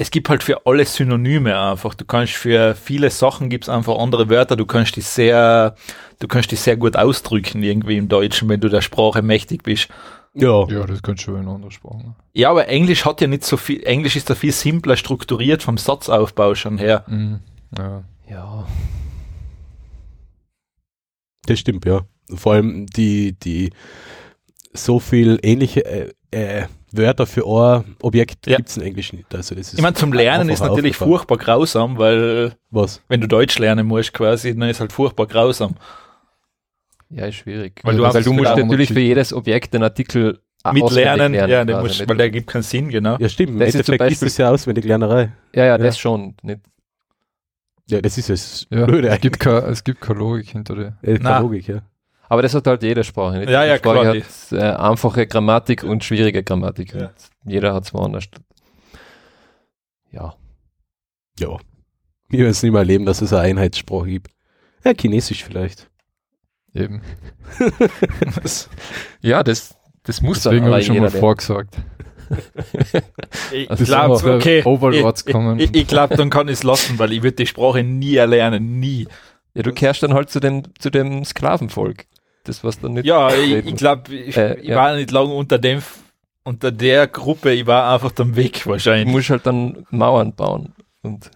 es 0.00 0.12
gibt 0.12 0.28
halt 0.28 0.44
für 0.44 0.64
alle 0.64 0.84
Synonyme 0.84 1.58
einfach. 1.58 1.94
Du 1.94 2.04
kannst 2.04 2.34
für 2.34 2.76
viele 2.76 3.10
Sachen 3.10 3.50
gibt's 3.50 3.68
einfach 3.68 3.98
andere 3.98 4.30
Wörter. 4.30 4.54
Du 4.54 4.64
kannst 4.64 4.94
die 4.94 5.00
sehr, 5.00 5.74
du 6.20 6.28
kannst 6.28 6.52
die 6.52 6.56
sehr 6.56 6.76
gut 6.76 6.96
ausdrücken 6.96 7.64
irgendwie 7.64 7.96
im 7.96 8.08
Deutschen, 8.08 8.48
wenn 8.48 8.60
du 8.60 8.68
der 8.68 8.80
Sprache 8.80 9.22
mächtig 9.22 9.64
bist. 9.64 9.88
Ja, 10.34 10.68
Ja, 10.68 10.86
das 10.86 11.02
kannst 11.02 11.26
du 11.26 11.34
in 11.34 11.48
anderen 11.48 11.72
Sprachen. 11.72 12.14
Ja, 12.32 12.50
aber 12.50 12.68
Englisch 12.68 13.04
hat 13.04 13.20
ja 13.20 13.26
nicht 13.26 13.44
so 13.44 13.56
viel, 13.56 13.82
Englisch 13.82 14.14
ist 14.14 14.30
da 14.30 14.36
viel 14.36 14.52
simpler 14.52 14.96
strukturiert 14.96 15.64
vom 15.64 15.76
Satzaufbau 15.78 16.54
schon 16.54 16.78
her. 16.78 17.04
Mhm. 17.08 17.40
Ja. 17.76 18.04
ja, 18.28 18.66
das 21.46 21.58
stimmt, 21.58 21.84
ja. 21.86 22.02
Vor 22.34 22.52
allem 22.52 22.86
die, 22.86 23.32
die 23.32 23.72
so 24.74 25.00
viel 25.00 25.40
ähnliche 25.42 25.84
äh, 25.84 26.12
äh, 26.30 26.66
Wörter 26.92 27.26
für 27.26 27.44
ein 27.46 27.96
Objekt 28.02 28.46
Ja. 28.46 28.56
gibt's 28.56 28.76
in 28.76 28.82
Englisch 28.82 29.12
nicht. 29.12 29.34
Also 29.34 29.54
das 29.54 29.68
ist 29.68 29.74
Ich 29.74 29.82
meine, 29.82 29.94
zum 29.94 30.12
Lernen 30.12 30.48
ist 30.48 30.60
natürlich 30.60 30.96
furchtbar 30.96 31.36
grausam, 31.36 31.98
weil 31.98 32.52
Was? 32.70 33.02
wenn 33.08 33.20
du 33.20 33.28
Deutsch 33.28 33.58
lernen 33.58 33.86
musst 33.86 34.12
quasi, 34.14 34.56
dann 34.56 34.68
ist 34.68 34.80
halt 34.80 34.92
furchtbar 34.92 35.26
grausam. 35.26 35.74
ja, 37.10 37.26
ist 37.26 37.36
schwierig. 37.36 37.80
Weil 37.84 37.96
du 37.96 38.02
weil 38.02 38.12
du 38.12 38.18
es 38.30 38.36
musst 38.36 38.56
natürlich 38.56 38.88
für 38.92 39.00
jedes 39.00 39.32
Objekt 39.32 39.74
einen 39.74 39.84
Artikel 39.84 40.40
Mit 40.72 40.82
auswendig 40.82 41.04
lernen, 41.16 41.34
ja, 41.34 41.64
den 41.64 41.80
musst, 41.80 42.00
nicht? 42.00 42.08
weil 42.08 42.16
der 42.16 42.30
gibt 42.30 42.48
keinen 42.48 42.62
Sinn, 42.62 42.88
genau. 42.88 43.16
Ja, 43.18 43.28
stimmt. 43.28 43.50
Im 43.52 43.58
Das 43.60 43.74
ist 43.74 43.84
zum 43.86 43.92
Endeffekt 43.94 44.12
ist 44.12 44.22
es 44.22 44.36
ja 44.36 44.50
Auswendiglernerei. 44.50 45.32
ja, 45.54 45.64
ja, 45.64 45.78
das 45.78 45.98
schon. 45.98 46.34
Nicht. 46.42 46.60
Ja, 47.90 48.02
das 48.02 48.18
ist 48.18 48.28
es. 48.28 48.66
Ja, 48.70 48.84
Blöde 48.84 49.08
es, 49.08 49.20
gibt 49.20 49.40
keine, 49.40 49.60
es 49.66 49.82
gibt 49.82 50.00
keine 50.02 50.18
Logik 50.18 50.50
hinter 50.50 50.74
der. 50.76 50.98
Äh, 51.00 51.12
keine 51.14 51.18
Na. 51.22 51.38
Logik, 51.38 51.68
ja. 51.68 51.80
Aber 52.28 52.42
das 52.42 52.54
hat 52.54 52.66
halt 52.66 52.82
jede 52.82 53.04
Sprache. 53.04 53.38
Nicht? 53.38 53.48
Ja, 53.48 53.64
ja, 53.64 53.74
Jede 53.74 53.78
Sprache 53.78 54.20
klar, 54.20 54.66
hat 54.68 54.78
äh, 54.78 54.82
einfache 54.82 55.26
Grammatik 55.26 55.82
und 55.82 56.04
schwierige 56.04 56.42
Grammatik. 56.42 56.94
Ja. 56.94 57.10
Und 57.44 57.50
jeder 57.50 57.74
hat 57.74 57.84
es 57.84 57.94
woanders. 57.94 58.24
Ja. 60.10 60.34
Ja. 61.38 61.56
Wir 62.28 62.40
werden 62.40 62.50
es 62.50 62.62
nicht 62.62 62.72
mehr 62.72 62.80
erleben, 62.80 63.06
dass 63.06 63.22
es 63.22 63.32
eine 63.32 63.42
Einheitssprache 63.42 64.06
gibt. 64.06 64.30
Ja, 64.84 64.92
Chinesisch 64.92 65.44
vielleicht. 65.44 65.90
Eben. 66.74 67.02
Ja, 69.20 69.42
das, 69.42 69.74
das 70.04 70.20
muss 70.20 70.42
Deswegen 70.42 70.66
habe 70.66 70.80
ich 70.80 70.86
schon 70.86 70.98
mal 70.98 71.10
vorgesagt. 71.10 71.76
Ich 73.52 73.68
glaube, 73.68 74.34
okay. 74.34 74.62
Overlords 74.64 75.24
ich, 75.26 75.32
kommen. 75.32 75.58
Ich, 75.58 75.74
ich 75.74 75.86
glaube, 75.86 76.16
dann 76.16 76.30
kann 76.30 76.48
ich 76.48 76.54
es 76.54 76.62
lassen, 76.62 76.98
weil 76.98 77.12
ich 77.12 77.22
würde 77.22 77.36
die 77.36 77.46
Sprache 77.46 77.82
nie 77.82 78.16
erlernen, 78.16 78.78
nie. 78.78 79.08
Ja, 79.54 79.62
du 79.62 79.72
kehrst 79.72 80.02
dann 80.02 80.14
halt 80.14 80.30
zu 80.30 80.40
dem, 80.40 80.62
zu 80.78 80.90
dem 80.90 81.24
Sklavenvolk. 81.24 82.04
Das, 82.48 82.64
was 82.64 82.80
dann 82.80 82.94
nicht. 82.94 83.04
Ja, 83.06 83.32
ich, 83.32 83.66
ich 83.66 83.76
glaube, 83.76 84.14
ich, 84.14 84.36
Äh, 84.36 84.54
ich 84.60 84.68
ja. 84.68 84.76
war 84.76 84.94
nicht 84.96 85.10
lange 85.10 85.32
unter 85.34 85.58
dem, 85.58 85.82
unter 86.44 86.72
der 86.72 87.06
Gruppe, 87.06 87.52
ich 87.52 87.66
war 87.66 87.92
einfach 87.92 88.10
dann 88.12 88.34
weg 88.36 88.66
wahrscheinlich. 88.66 89.06
musst 89.14 89.30
halt 89.30 89.46
dann 89.46 89.86
Mauern 89.90 90.32
bauen. 90.34 90.72
Und 91.02 91.30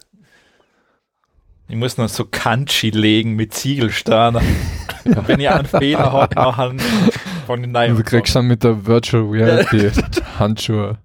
Ich 1.69 1.77
muss 1.77 1.97
noch 1.99 2.09
so 2.09 2.25
Kanchi 2.25 2.91
legen 2.91 3.35
mit 3.35 3.53
Ziegelsteinen. 3.55 4.43
Wenn 5.05 5.41
ihr 5.41 5.55
einen 5.55 5.67
Fehler 5.67 6.13
habt, 6.13 6.37
nachher 6.37 6.73
von 7.47 7.61
den 7.61 7.71
Und 7.71 7.73
neuen. 7.73 7.97
du 7.97 8.03
kriegst 8.05 8.35
dann 8.37 8.47
mit 8.47 8.63
der 8.63 8.87
Virtual 8.87 9.23
Reality 9.25 9.91
Handschuhe. 10.39 10.99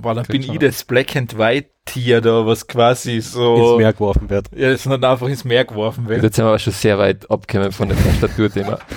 Weil 0.00 0.14
dann 0.14 0.24
bin 0.26 0.42
ich 0.42 0.58
das 0.58 0.84
Black 0.84 1.16
and 1.16 1.36
White 1.38 1.70
Tier 1.84 2.20
da, 2.20 2.44
was 2.46 2.66
quasi 2.66 3.16
ins 3.16 3.32
so. 3.32 3.76
Meer 3.78 3.92
geworfen 3.92 4.28
wird. 4.30 4.48
Ja, 4.54 4.70
das 4.70 4.82
dann 4.84 5.02
einfach 5.02 5.26
ins 5.28 5.44
Meer 5.44 5.64
geworfen 5.64 6.06
wird. 6.08 6.22
jetzt 6.22 6.36
sind 6.36 6.44
wir 6.44 6.50
aber 6.50 6.58
schon 6.58 6.72
sehr 6.72 6.98
weit 6.98 7.30
abgekommen 7.30 7.72
von 7.72 7.88
dem 7.88 7.98
Tastaturthema. 8.02 8.78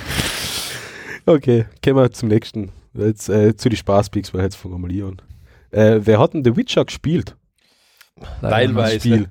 Okay, 1.24 1.66
kommen 1.84 1.96
wir 1.96 2.10
zum 2.10 2.28
nächsten. 2.30 2.72
Jetzt 2.94 3.28
äh, 3.28 3.56
zu 3.56 3.68
den 3.68 3.76
Spaßpeaks, 3.76 4.34
weil 4.34 4.42
jetzt 4.42 4.56
fangen 4.56 4.74
wir 4.74 4.78
mal 4.78 4.90
hier 4.90 5.06
an. 5.06 5.22
Äh, 5.70 6.00
wer 6.04 6.18
hat 6.18 6.34
denn 6.34 6.42
The 6.44 6.56
Witcher 6.56 6.84
gespielt? 6.84 7.36
Teilweise. 8.40 8.98
Spiel. 8.98 9.28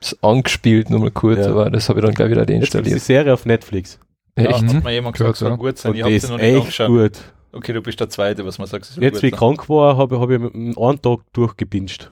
Ist 0.00 0.18
angespielt, 0.22 0.90
nur 0.90 1.00
mal 1.00 1.10
kurz, 1.10 1.38
Ja. 1.38 1.50
aber 1.50 1.70
das 1.70 1.88
habe 1.88 2.00
ich 2.00 2.04
dann 2.04 2.14
gleich 2.14 2.30
wieder 2.30 2.40
Jetzt 2.40 2.48
gibt 2.48 2.62
es 2.64 2.70
die 2.70 2.76
deinstalliert. 2.78 3.02
Serie 3.02 3.34
auf 3.34 3.46
Netflix. 3.46 3.98
Ja, 4.36 4.46
Echt? 4.50 4.74
hat 4.74 4.84
mir 4.84 4.92
jemand 4.92 5.16
gesagt, 5.16 5.36
soll 5.36 5.50
ja. 5.50 5.56
gut 5.56 5.78
sein. 5.78 5.90
Und 5.92 5.96
Ich 5.98 6.02
habe 6.04 6.14
ist 6.14 6.26
sie 6.26 6.30
noch 6.32 6.38
nicht 6.38 6.46
echt 6.46 6.58
angeschaut. 6.60 6.88
gut. 6.88 7.18
Okay, 7.52 7.72
du 7.72 7.80
bist 7.80 7.98
der 8.00 8.08
Zweite, 8.10 8.44
was 8.44 8.58
man 8.58 8.66
sagt. 8.66 8.90
Jetzt, 9.00 9.22
wie 9.22 9.28
ich 9.28 9.32
krank 9.34 9.68
war, 9.68 9.96
habe 9.96 10.16
ich, 10.16 10.20
hab 10.20 10.30
ich 10.30 10.54
einen 10.54 11.02
Tag 11.02 11.20
durchgebinscht. 11.32 12.10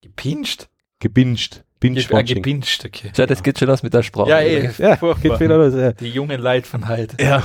Gepinscht? 0.00 0.68
Gebinged. 0.98 1.64
Binge 1.80 2.00
Ge- 2.00 2.16
ah, 2.16 2.22
gepinscht, 2.22 2.84
okay. 2.84 3.10
Schau, 3.16 3.26
das 3.26 3.42
geht 3.42 3.58
schon 3.58 3.68
aus 3.68 3.82
mit 3.82 3.92
der 3.92 4.04
Sprache. 4.04 4.30
Ja, 4.30 4.40
eh. 4.40 4.70
Ja, 4.78 4.94
geht 4.94 5.40
wieder 5.40 5.58
los. 5.58 5.74
Ja. 5.74 5.92
Die 5.92 6.10
jungen 6.10 6.40
Leute 6.40 6.68
von 6.68 6.88
heute. 6.88 7.16
ja. 7.22 7.42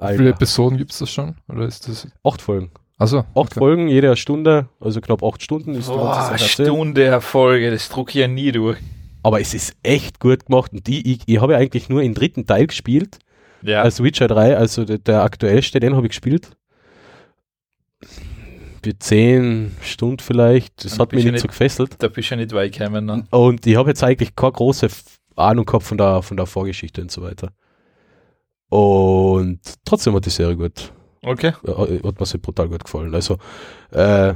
Wie 0.00 0.16
viele 0.16 0.28
Alter. 0.30 0.36
Episoden 0.36 0.76
gibt 0.78 0.90
es 0.92 0.98
das 0.98 1.10
schon? 1.12 1.36
Oder 1.48 1.66
ist 1.66 1.86
das. 1.88 2.08
Acht 2.24 2.42
Folgen. 2.42 2.70
Also, 2.96 3.18
Acht 3.18 3.28
okay. 3.34 3.58
Folgen, 3.58 3.88
jede 3.88 4.08
eine 4.08 4.16
Stunde, 4.16 4.68
also 4.80 5.00
knapp 5.00 5.22
acht 5.22 5.42
Stunden 5.42 5.74
ist 5.74 5.86
Boah. 5.88 6.36
Stunde 6.38 7.04
Erfolge, 7.04 7.70
das 7.70 7.88
druck 7.88 8.10
ich 8.10 8.16
ja 8.20 8.26
nie 8.28 8.52
durch. 8.52 8.78
Aber 9.22 9.40
es 9.40 9.54
ist 9.54 9.74
echt 9.82 10.18
gut 10.20 10.46
gemacht 10.46 10.72
und 10.72 10.86
die, 10.86 11.12
ich, 11.12 11.20
ich 11.26 11.40
habe 11.40 11.52
ja 11.54 11.58
eigentlich 11.58 11.88
nur 11.88 12.02
den 12.02 12.14
dritten 12.14 12.46
Teil 12.46 12.66
gespielt, 12.66 13.18
Ja. 13.64 13.82
als 13.82 14.02
Witcher 14.02 14.28
3, 14.28 14.56
also 14.56 14.84
der, 14.84 14.98
der 14.98 15.22
aktuellste, 15.22 15.80
den 15.80 15.96
habe 15.96 16.06
ich 16.06 16.10
gespielt. 16.10 16.50
Für 18.82 18.98
zehn 18.98 19.74
Stunden 19.80 20.18
vielleicht, 20.18 20.84
das 20.84 20.98
hat 20.98 21.12
mich 21.12 21.24
nicht 21.24 21.40
so 21.40 21.48
gefesselt. 21.48 21.96
da 21.98 22.08
bist 22.08 22.30
du 22.30 22.34
ja 22.34 22.40
nicht 22.40 22.52
weit 22.52 22.72
gekommen. 22.76 23.06
Ne? 23.06 23.26
Und 23.30 23.66
ich 23.66 23.76
habe 23.76 23.88
jetzt 23.90 24.04
eigentlich 24.04 24.36
keine 24.36 24.52
große 24.52 24.88
Ahnung 25.36 25.64
gehabt 25.64 25.84
von 25.84 25.96
der, 25.96 26.20
von 26.22 26.36
der 26.36 26.44
Vorgeschichte 26.46 27.00
und 27.00 27.10
so 27.10 27.22
weiter. 27.22 27.50
Und 28.68 29.60
trotzdem 29.86 30.14
hat 30.14 30.26
die 30.26 30.30
Serie 30.30 30.56
gut, 30.56 30.92
Okay. 31.24 31.52
hat 31.52 32.20
mir 32.20 32.26
sehr 32.26 32.40
brutal 32.40 32.68
gut 32.68 32.84
gefallen. 32.84 33.14
Also, 33.14 33.38
äh, 33.90 34.34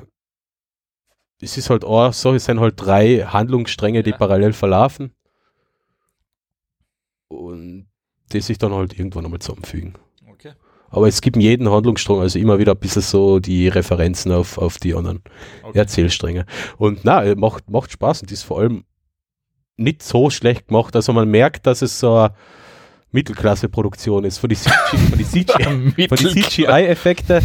es 1.41 1.59
ist 1.59 1.69
halt 1.69 1.85
auch 1.85 2.13
so, 2.15 2.33
es 2.35 2.47
sind 2.47 2.59
halt 2.61 2.75
drei 2.81 3.19
Handlungsstränge, 3.27 4.03
die 4.03 4.11
Ja. 4.11 4.17
parallel 4.17 4.55
verlaufen. 4.55 5.13
Und 7.29 7.78
die 8.33 8.41
sich 8.41 8.59
dann 8.59 8.73
halt 8.73 8.99
irgendwann 8.99 9.25
einmal 9.25 9.41
zusammenfügen. 9.41 9.95
okay. 10.31 10.53
Aber 10.91 11.07
es 11.07 11.21
gibt 11.21 11.37
in 11.37 11.43
jedem 11.43 11.71
Handlungsstrang 11.71 12.21
also 12.21 12.39
immer 12.39 12.59
wieder 12.59 12.73
ein 12.73 12.79
bisschen 12.79 13.03
so 13.03 13.41
die 13.41 13.69
Referenzen 13.69 14.33
auf, 14.33 14.59
auf 14.59 14.79
die 14.79 14.95
anderen 14.95 15.23
okay. 15.63 15.79
Erzählstränge. 15.79 16.47
Und 16.79 17.01
na, 17.05 17.25
äh, 17.25 17.35
macht, 17.35 17.69
macht 17.71 17.93
Spaß 17.93 18.23
und 18.23 18.33
ist 18.33 18.43
vor 18.43 18.61
allem 18.61 18.85
nicht 19.77 20.03
so 20.03 20.31
schlecht 20.31 20.69
gemacht. 20.69 20.97
Also 20.97 21.13
man 21.13 21.31
merkt, 21.31 21.67
dass 21.67 21.83
es 21.83 22.01
so 22.01 22.15
eine 22.15 22.35
Mittelklasse-Produktion 23.13 24.25
ist. 24.25 24.39
Von 24.39 24.49
die 24.49 24.57
CGI, 24.57 24.99
von 25.11 25.19
die 25.19 25.25
CGI, 25.25 26.09
von 26.09 26.17
die 26.17 26.43
CGI-Effekte 26.43 27.43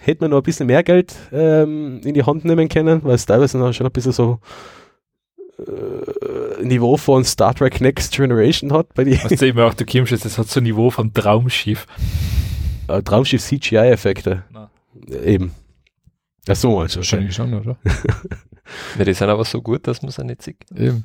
hätte 0.00 0.24
man 0.24 0.30
noch 0.30 0.38
ein 0.38 0.42
bisschen 0.42 0.66
mehr 0.66 0.82
Geld 0.82 1.14
ähm, 1.32 2.00
in 2.04 2.14
die 2.14 2.24
Hand 2.24 2.44
nehmen 2.44 2.68
können, 2.68 3.02
weil 3.04 3.14
es 3.14 3.26
teilweise 3.26 3.58
noch 3.58 3.72
schon 3.72 3.86
ein 3.86 3.92
bisschen 3.92 4.12
so 4.12 4.40
Niveau 6.62 6.96
von 6.96 7.24
Star 7.24 7.54
Trek 7.54 7.80
Next 7.80 8.12
Generation 8.14 8.72
hat 8.72 8.94
bei 8.94 9.04
die 9.04 9.18
Was 9.22 9.32
du 9.38 9.46
immer 9.46 9.66
auch, 9.66 9.74
du 9.74 9.84
kommst 9.84 10.12
jetzt, 10.12 10.24
das 10.24 10.38
hat 10.38 10.48
so 10.48 10.60
ein 10.60 10.64
Niveau 10.64 10.90
von 10.90 11.12
Traumschiff. 11.12 11.86
äh, 12.88 13.02
Traumschiff 13.02 13.42
CGI-Effekte. 13.42 14.44
Eben. 15.24 15.52
Ach 16.48 16.56
so, 16.56 16.78
also. 16.80 16.96
Wahrscheinlich 16.98 17.34
schon, 17.34 17.54
oder? 17.54 17.76
Ja, 18.96 19.04
die 19.04 19.12
sind 19.12 19.28
aber 19.28 19.44
so 19.44 19.60
gut, 19.60 19.86
dass 19.88 20.02
man 20.02 20.10
es 20.10 20.18
nicht 20.18 20.40
sieht. 20.42 20.56
Eben. 20.74 21.04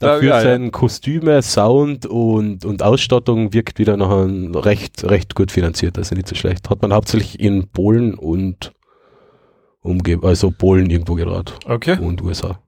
Dafür 0.00 0.28
Ja, 0.28 0.36
ja. 0.36 0.42
sein 0.42 0.70
Kostüme, 0.70 1.42
Sound 1.42 2.06
und, 2.06 2.64
und 2.64 2.82
Ausstattung 2.82 3.52
wirkt 3.52 3.78
wieder 3.78 3.96
noch 3.96 4.10
ein 4.24 4.54
recht, 4.54 5.04
recht 5.04 5.34
gut 5.34 5.50
finanziert, 5.52 5.98
also 5.98 6.14
nicht 6.14 6.28
so 6.28 6.34
schlecht. 6.36 6.70
Hat 6.70 6.80
man 6.80 6.94
hauptsächlich 6.94 7.40
in 7.40 7.68
Polen 7.68 8.14
und 8.14 8.72
Umgebung, 9.82 10.26
also 10.30 10.50
Polen 10.52 10.88
irgendwo 10.88 11.14
gedreht 11.14 11.52
Okay. 11.66 11.98
und 12.00 12.22
USA. 12.22 12.58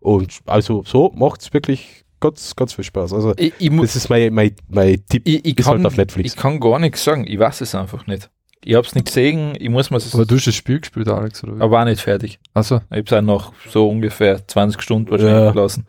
Und 0.00 0.38
also 0.46 0.82
so 0.86 1.12
macht 1.16 1.42
es 1.42 1.52
wirklich 1.52 2.04
ganz, 2.20 2.54
ganz 2.56 2.72
viel 2.72 2.84
Spaß. 2.84 3.12
Also 3.12 3.34
Ich, 3.36 3.52
ich, 3.58 3.70
das 3.80 3.96
ist 3.96 4.08
mein, 4.08 4.32
mein, 4.32 4.52
mein 4.68 5.04
Tipp. 5.08 5.22
ich, 5.26 5.44
ich, 5.44 5.56
kann, 5.56 5.78
halt 5.78 5.86
auf 5.86 5.96
Netflix. 5.96 6.32
ich 6.32 6.36
kann 6.36 6.60
gar 6.60 6.78
nichts 6.78 7.02
sagen. 7.04 7.24
Ich 7.26 7.38
weiß 7.38 7.60
es 7.60 7.74
einfach 7.74 8.06
nicht. 8.06 8.30
Ich 8.64 8.74
hab's 8.74 8.94
nicht 8.94 9.06
gesehen. 9.06 9.54
Ich 9.58 9.68
muss 9.68 9.90
mir 9.90 9.98
Aber 10.12 10.26
du 10.26 10.34
hast 10.36 10.46
das 10.46 10.54
Spiel 10.54 10.80
gespielt, 10.80 11.08
Alex, 11.08 11.42
oder 11.44 11.56
wie? 11.56 11.60
aber 11.60 11.80
auch 11.80 11.84
nicht 11.84 12.00
fertig. 12.00 12.38
Also, 12.54 12.80
Ich 12.90 12.98
hab's 12.98 13.12
auch 13.12 13.22
noch 13.22 13.52
so 13.70 13.88
ungefähr 13.88 14.46
20 14.46 14.82
Stunden 14.82 15.10
wahrscheinlich 15.10 15.34
Ja. 15.44 15.50
gelassen. 15.52 15.86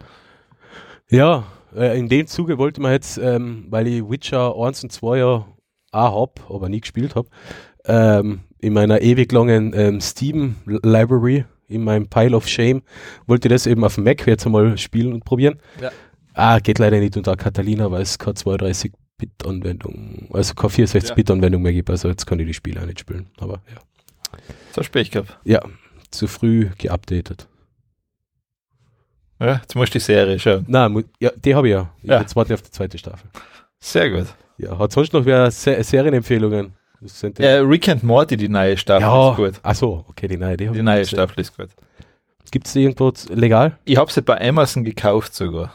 Ja, 1.10 1.44
äh, 1.76 1.98
in 2.00 2.08
dem 2.10 2.28
Zuge 2.28 2.58
wollte 2.58 2.82
man 2.82 2.92
jetzt, 2.92 3.18
ähm, 3.18 3.66
weil 3.70 3.88
ich 3.88 4.08
Witcher 4.08 4.56
1 4.56 4.84
und 4.84 4.92
2 4.92 5.18
ja 5.18 5.46
auch 5.92 6.22
hab, 6.22 6.50
aber 6.52 6.70
nie 6.70 6.82
gespielt 6.82 7.16
habe, 7.16 7.28
ähm, 7.86 8.42
in 8.60 8.74
meiner 8.74 9.02
ewig 9.02 9.32
langen 9.32 9.74
ähm, 9.76 10.02
Steam 10.02 10.56
Library, 10.66 11.46
in 11.70 11.84
meinem 11.84 12.08
Pile 12.08 12.36
of 12.36 12.48
Shame, 12.48 12.82
wollte 13.28 13.48
ich 13.48 13.54
das 13.54 13.66
eben 13.68 13.84
auf 13.84 13.96
dem 13.96 14.04
Mac 14.04 14.26
jetzt 14.28 14.46
einmal 14.46 14.78
spielen 14.78 15.14
und 15.14 15.24
probieren. 15.24 15.60
Ja. 15.82 15.92
Ah, 16.34 16.60
geht 16.60 16.80
leider 16.80 17.00
nicht 17.00 17.16
unter 17.18 17.36
Catalina, 17.36 17.90
weil 17.92 18.02
es 18.02 18.18
keine 18.20 18.34
32-Bit-Anwendung, 18.36 20.28
also 20.34 20.54
keine 20.54 20.72
64-Bit-Anwendung 20.74 21.62
mehr 21.62 21.74
gibt, 21.74 21.90
also 21.90 22.08
jetzt 22.10 22.26
kann 22.26 22.40
ich 22.40 22.48
die 22.48 22.54
Spiele 22.54 22.82
auch 22.82 22.86
nicht 22.86 23.00
spielen. 23.00 23.28
Aber 23.40 23.62
ja. 23.72 23.80
So 24.74 24.84
spät 24.84 25.12
gehabt. 25.12 25.38
Ja, 25.44 25.62
zu 26.12 26.28
früh 26.28 26.70
geupdatet. 26.78 27.48
Ja, 29.40 29.56
jetzt 29.62 29.76
musst 29.76 29.94
du 29.94 30.00
die 30.00 30.04
Serie 30.04 30.38
schauen. 30.40 30.66
Mu- 30.92 31.02
ja, 31.20 31.32
die 31.36 31.56
habe 31.56 31.68
ich 31.68 31.74
ja. 31.74 31.94
Ich 32.02 32.10
Ja. 32.10 32.20
Jetzt 32.22 32.36
warte 32.36 32.54
ich 32.54 32.60
auf 32.60 32.66
die 32.66 32.72
zweite 32.72 32.98
Staffel. 32.98 33.30
Sehr 33.80 34.10
gut. 34.10 34.28
Ja, 34.58 34.78
hat 34.78 34.92
sonst 34.92 35.14
noch 35.14 35.24
wer 35.26 35.50
Se 35.52 35.82
Serienempfehlungen? 35.82 36.74
Sind 37.02 37.38
die- 37.38 37.44
Äh, 37.44 37.58
Rick 37.60 37.88
and 37.90 38.04
Morty, 38.04 38.36
die 38.38 38.50
neue 38.50 38.78
Staffel, 38.78 39.02
ja, 39.08 39.30
ist 39.32 39.36
gut. 39.38 39.60
ach 39.64 39.76
so, 39.76 40.06
okay, 40.10 40.28
die 40.28 40.38
neue. 40.38 40.58
Die, 40.58 40.68
Die 40.68 40.82
neue 40.82 41.00
gesehen. 41.00 41.16
Staffel 41.18 41.40
ist 41.42 41.56
gut. 41.58 41.70
Gibt's 42.52 42.74
die 42.74 42.82
irgendwo 42.84 43.14
legal? 43.30 43.78
Ich 43.86 43.98
habe 43.98 44.12
sie 44.12 44.22
bei 44.22 44.40
Amazon 44.48 44.84
gekauft 44.84 45.34
sogar. 45.36 45.74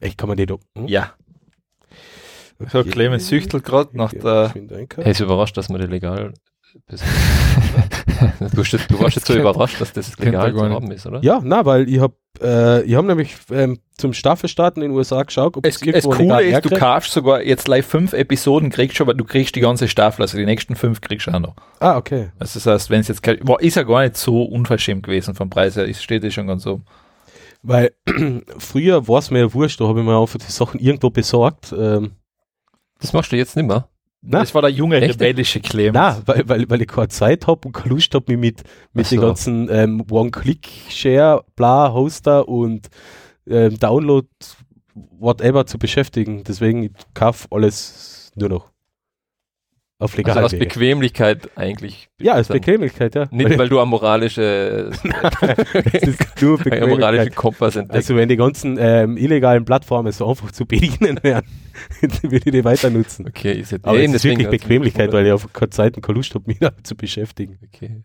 Ich 0.00 0.16
kann 0.16 0.28
man 0.28 0.36
die 0.38 0.46
doch. 0.46 0.60
Hm? 0.76 0.86
Ja. 0.86 1.12
So, 2.70 2.82
Clemens 2.84 3.28
süchtelt 3.28 3.64
gerade 3.64 3.96
nach 3.96 4.12
der. 4.12 4.52
Hey, 4.96 5.10
ist 5.12 5.20
überrascht, 5.20 5.56
dass 5.56 5.68
man 5.68 5.80
die 5.80 5.86
legal. 5.86 6.32
du, 8.40 8.56
bist 8.56 8.72
jetzt- 8.72 8.90
du 8.90 9.00
warst 9.00 9.16
jetzt 9.16 9.26
so 9.26 9.34
überrascht, 9.34 9.80
dass 9.80 9.92
das 9.92 10.16
legal 10.18 10.52
zu 10.54 10.60
haben 10.70 10.90
ist, 10.90 11.06
oder? 11.06 11.20
Ja, 11.22 11.40
na, 11.42 11.64
weil 11.64 11.88
ich 11.88 12.00
hab, 12.00 12.12
äh, 12.42 12.82
ich 12.82 12.94
hab 12.94 13.04
nämlich 13.04 13.36
ähm, 13.50 13.78
zum 13.96 14.12
Staffelstarten 14.12 14.82
in 14.82 14.90
den 14.90 14.96
USA 14.96 15.22
geschaut, 15.22 15.56
ob 15.56 15.66
Es, 15.66 15.76
es 15.76 15.80
das 15.80 15.86
irgendwo 16.04 16.10
Coole 16.10 16.42
ist, 16.42 16.64
du 16.64 16.70
kaufst 16.70 17.12
sogar 17.12 17.42
jetzt 17.42 17.68
live 17.68 17.86
fünf 17.86 18.12
Episoden, 18.12 18.70
kriegst 18.70 18.96
schon, 18.96 19.06
aber 19.06 19.14
du 19.14 19.24
kriegst 19.24 19.54
die 19.56 19.60
ganze 19.60 19.88
Staffel, 19.88 20.22
also 20.22 20.38
die 20.38 20.46
nächsten 20.46 20.76
fünf 20.76 21.00
kriegst 21.00 21.26
du 21.26 21.32
auch 21.32 21.40
noch. 21.40 21.54
Ah, 21.80 21.96
okay. 21.96 22.30
Also 22.38 22.58
das 22.58 22.66
heißt, 22.66 22.90
wenn 22.90 23.00
es 23.00 23.08
jetzt 23.08 23.22
kein, 23.22 23.38
boah, 23.40 23.60
ist 23.60 23.74
ja 23.76 23.82
gar 23.82 24.02
nicht 24.02 24.16
so 24.16 24.42
unverschämt 24.44 25.02
gewesen 25.04 25.34
vom 25.34 25.50
Preis 25.50 25.76
her, 25.76 25.88
es 25.88 26.02
steht 26.02 26.24
ja 26.24 26.30
schon 26.30 26.46
ganz 26.46 26.62
so. 26.62 26.80
Weil 27.62 27.92
früher 28.58 29.08
war 29.08 29.18
es 29.18 29.30
mir 29.30 29.40
ja 29.40 29.54
wurscht, 29.54 29.80
da 29.80 29.88
habe 29.88 30.00
ich 30.00 30.06
mir 30.06 30.18
einfach 30.20 30.38
die 30.38 30.50
Sachen 30.52 30.78
irgendwo 30.80 31.10
besorgt. 31.10 31.74
Ähm, 31.76 32.12
Das 33.00 33.12
machst 33.12 33.32
du 33.32 33.36
jetzt 33.36 33.56
nicht 33.56 33.66
mehr. 33.66 33.88
Na, 34.20 34.40
Das 34.40 34.54
war 34.54 34.62
der 34.62 34.70
junge 34.70 35.00
Echt? 35.00 35.20
rebellische 35.20 35.60
Clemens. 35.60 35.94
na 35.94 36.22
weil, 36.26 36.48
weil, 36.48 36.70
weil 36.70 36.82
ich 36.82 36.88
keine 36.88 37.08
Zeit 37.08 37.46
habe 37.46 37.66
und 37.68 37.72
keine 37.72 37.90
Lust 37.90 38.14
habe, 38.14 38.32
mich 38.32 38.40
mit, 38.40 38.62
mit 38.92 39.06
Ach 39.06 39.10
den 39.10 39.20
so. 39.20 39.26
ganzen 39.26 39.68
ähm, 39.70 40.04
One-Click-Share, 40.10 41.44
bla, 41.56 41.92
Hoster 41.92 42.48
und 42.48 42.88
ähm, 43.48 43.78
Download, 43.78 44.26
whatever 45.18 45.66
zu 45.66 45.78
beschäftigen. 45.78 46.42
Deswegen 46.44 46.82
ich 46.84 46.92
kaufe 47.14 47.46
alles 47.50 48.30
nur 48.34 48.48
noch 48.48 48.70
auf 50.00 50.12
Also 50.12 50.16
legal. 50.16 50.44
aus 50.44 50.52
Bequemlichkeit 50.52 51.50
eigentlich. 51.56 52.08
ja, 52.20 52.40
dann. 52.40 52.46
Bequemlichkeit, 52.46 53.14
ja. 53.16 53.26
Nicht, 53.32 53.58
weil 53.58 53.68
du 53.68 53.80
am 53.80 53.88
moralische, 53.88 54.92
nur 56.40 56.60
einen 56.72 56.88
moralischen. 56.90 57.34
Kompass 57.34 57.74
entdeckst. 57.76 57.96
Also 57.96 58.16
wenn 58.16 58.28
die 58.28 58.36
ganzen 58.36 58.76
ähm, 58.78 59.16
illegalen 59.16 59.64
Plattformen 59.64 60.12
so 60.12 60.28
einfach 60.28 60.52
zu 60.52 60.66
bedienen 60.66 61.18
wären, 61.22 61.44
dann 62.00 62.22
würde 62.22 62.36
ich 62.36 62.52
die 62.52 62.64
weiter 62.64 62.90
nutzen. 62.90 63.26
okay, 63.26 63.52
ist 63.52 63.72
jetzt 63.72 63.84
Aber 63.84 63.98
es 63.98 64.12
ist 64.12 64.24
wirklich 64.24 64.48
Bequemlichkeit, 64.48 65.12
weil 65.12 65.26
ich 65.26 65.32
auf 65.32 65.52
keine 65.52 65.70
Zeit 65.70 65.96
und 65.96 66.02
keine 66.02 66.16
Lust 66.16 66.34
habe, 66.34 66.44
mich 66.46 66.58
damit 66.60 66.86
zu 66.86 66.94
beschäftigen. 66.96 67.58
Okay. 67.66 68.04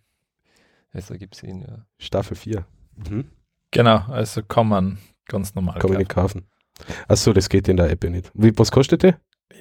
Also 0.91 1.15
gibt 1.15 1.35
es 1.35 1.43
ihn, 1.43 1.61
ja. 1.61 1.85
Staffel 1.99 2.35
4. 2.35 2.65
Mhm. 3.09 3.25
Genau, 3.71 3.97
also 4.09 4.41
kann 4.43 4.67
man 4.67 4.97
ganz 5.27 5.53
normal 5.55 5.79
Kann 5.79 5.91
man 5.91 6.05
kaufen. 6.07 6.39
nicht 6.39 6.45
kaufen. 6.45 6.47
Achso, 7.07 7.33
das 7.33 7.49
geht 7.49 7.67
in 7.67 7.77
der 7.77 7.89
App 7.89 8.03
ja 8.03 8.09
nicht. 8.09 8.31
Wie, 8.33 8.51
was 8.57 8.71
kostet 8.71 9.03
die? 9.03 9.13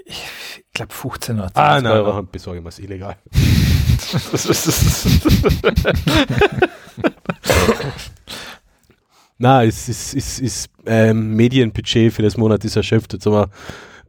Ich 0.05 0.65
glaube 0.75 0.93
15 0.93 1.37
oder 1.39 1.53
20 1.53 1.57
Ah, 1.63 1.81
nein, 1.81 1.93
Euro. 1.93 2.13
dann 2.17 2.29
besorge 2.31 2.59
ich 2.59 2.63
mir 2.65 2.69
es 2.71 2.79
illegal. 2.79 3.17
Na, 9.39 9.65
es 9.65 9.89
ist, 9.89 10.15
ist, 10.15 10.39
ist 10.41 10.71
ähm, 10.87 11.35
Medienbudget 11.35 12.13
für 12.13 12.23
das 12.23 12.37
Monat 12.37 12.65
ist 12.65 12.77
erschöpft. 12.77 13.13
Jetzt 13.13 13.27
haben 13.27 13.33
wir, 13.33 13.51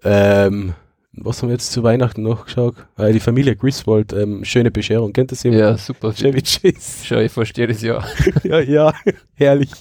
ähm, 0.03 0.73
was 1.13 1.41
haben 1.41 1.49
wir 1.49 1.53
jetzt 1.53 1.71
zu 1.71 1.81
Weihnachten 1.83 2.21
noch 2.21 2.45
geschaut? 2.45 2.75
Äh, 2.97 3.13
die 3.13 3.19
Familie 3.19 3.55
Griswold, 3.55 4.13
ähm, 4.13 4.45
schöne 4.45 4.69
Bescherung. 4.69 5.11
Kennt 5.13 5.31
das 5.31 5.43
jemand? 5.43 5.61
Ja, 5.61 5.77
super. 5.77 6.13
Chevy 6.13 6.41
Chase. 6.41 7.05
Schau, 7.05 7.17
ich 7.17 7.31
verstehe 7.31 7.67
das 7.67 7.81
ja. 7.81 8.03
ja, 8.43 8.59
ja, 8.59 8.93
herrlich. 9.35 9.71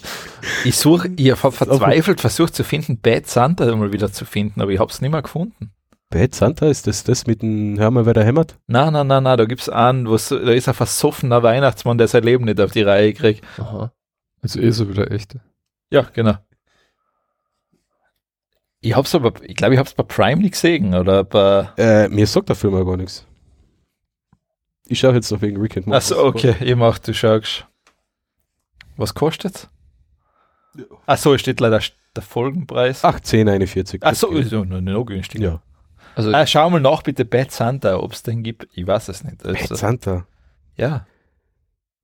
Ich 0.64 0.76
suche, 0.76 1.10
ich 1.16 1.30
habe 1.32 1.52
verzweifelt 1.52 2.20
versucht 2.20 2.54
zu 2.54 2.64
finden, 2.64 2.98
Bad 2.98 3.26
Santa 3.26 3.74
mal 3.76 3.92
wieder 3.92 4.10
zu 4.12 4.24
finden, 4.24 4.60
aber 4.62 4.70
ich 4.70 4.78
habe 4.78 4.90
es 4.90 5.00
nicht 5.02 5.10
mehr 5.10 5.22
gefunden. 5.22 5.70
Bad 6.12 6.34
Santa, 6.34 6.66
ist 6.66 6.86
das 6.86 7.04
das 7.04 7.26
mit 7.26 7.40
dem, 7.42 7.78
hör 7.78 7.90
mal, 7.90 8.04
wer 8.06 8.12
da 8.12 8.22
hämmert? 8.22 8.58
Na, 8.66 8.90
na, 8.90 9.02
na, 9.02 9.20
na, 9.20 9.36
da 9.36 9.46
gibt's 9.46 9.68
einen, 9.68 10.06
wo 10.08 10.16
so, 10.18 10.38
da 10.38 10.52
ist 10.52 10.68
ein 10.68 10.74
versoffener 10.74 11.42
Weihnachtsmann, 11.42 11.98
der 11.98 12.06
sein 12.06 12.22
Leben 12.22 12.44
nicht 12.44 12.60
auf 12.60 12.70
die 12.70 12.82
Reihe 12.82 13.14
kriegt. 13.14 13.42
Aha. 13.58 13.92
Also 14.42 14.60
eh 14.60 14.70
so 14.70 14.88
wieder 14.88 15.10
echte. 15.10 15.40
Ja, 15.90 16.02
genau. 16.02 16.36
Ich 18.80 18.94
hab's 18.94 19.14
aber, 19.14 19.32
ich 19.42 19.56
glaube, 19.56 19.74
ich 19.74 19.80
hab's 19.80 19.94
bei 19.94 20.02
Prime 20.02 20.42
nicht 20.42 20.52
gesehen, 20.52 20.94
oder 20.94 21.24
bei, 21.24 21.70
Äh, 21.78 22.08
mir 22.08 22.26
sagt 22.26 22.48
der 22.50 22.56
Film 22.56 22.74
aber 22.74 22.84
gar 22.84 22.96
nichts. 22.98 23.26
Ich 24.86 24.98
schaue 24.98 25.14
jetzt 25.14 25.30
noch 25.30 25.40
wegen 25.40 25.58
Morty. 25.58 25.90
Achso, 25.90 26.22
okay, 26.22 26.56
ich 26.60 26.76
mach, 26.76 26.98
du 26.98 27.14
schaust. 27.14 27.66
Was 28.96 29.14
kostet's? 29.14 29.68
Achso, 31.06 31.32
es 31.32 31.40
steht 31.40 31.60
leider 31.60 31.80
der 32.14 32.22
Folgenpreis. 32.22 33.02
Ach, 33.04 33.18
10,41. 33.18 34.02
Achso, 34.02 34.28
ist 34.32 34.52
ja 34.52 34.64
noch, 34.64 34.80
noch 34.80 35.04
günstiger. 35.04 35.44
Ja. 35.44 35.62
Also, 36.14 36.32
Ah, 36.32 36.46
schau 36.46 36.68
mal 36.70 36.80
nach 36.80 37.02
bitte 37.02 37.24
Bad 37.24 37.50
Santa, 37.52 37.96
ob's 37.98 38.22
den 38.22 38.42
gibt. 38.42 38.68
Ich 38.72 38.86
weiß 38.86 39.08
es 39.08 39.24
nicht. 39.24 39.38
Bad 39.42 39.56
Also, 39.56 39.74
Santa. 39.74 40.26
ja, 40.76 41.06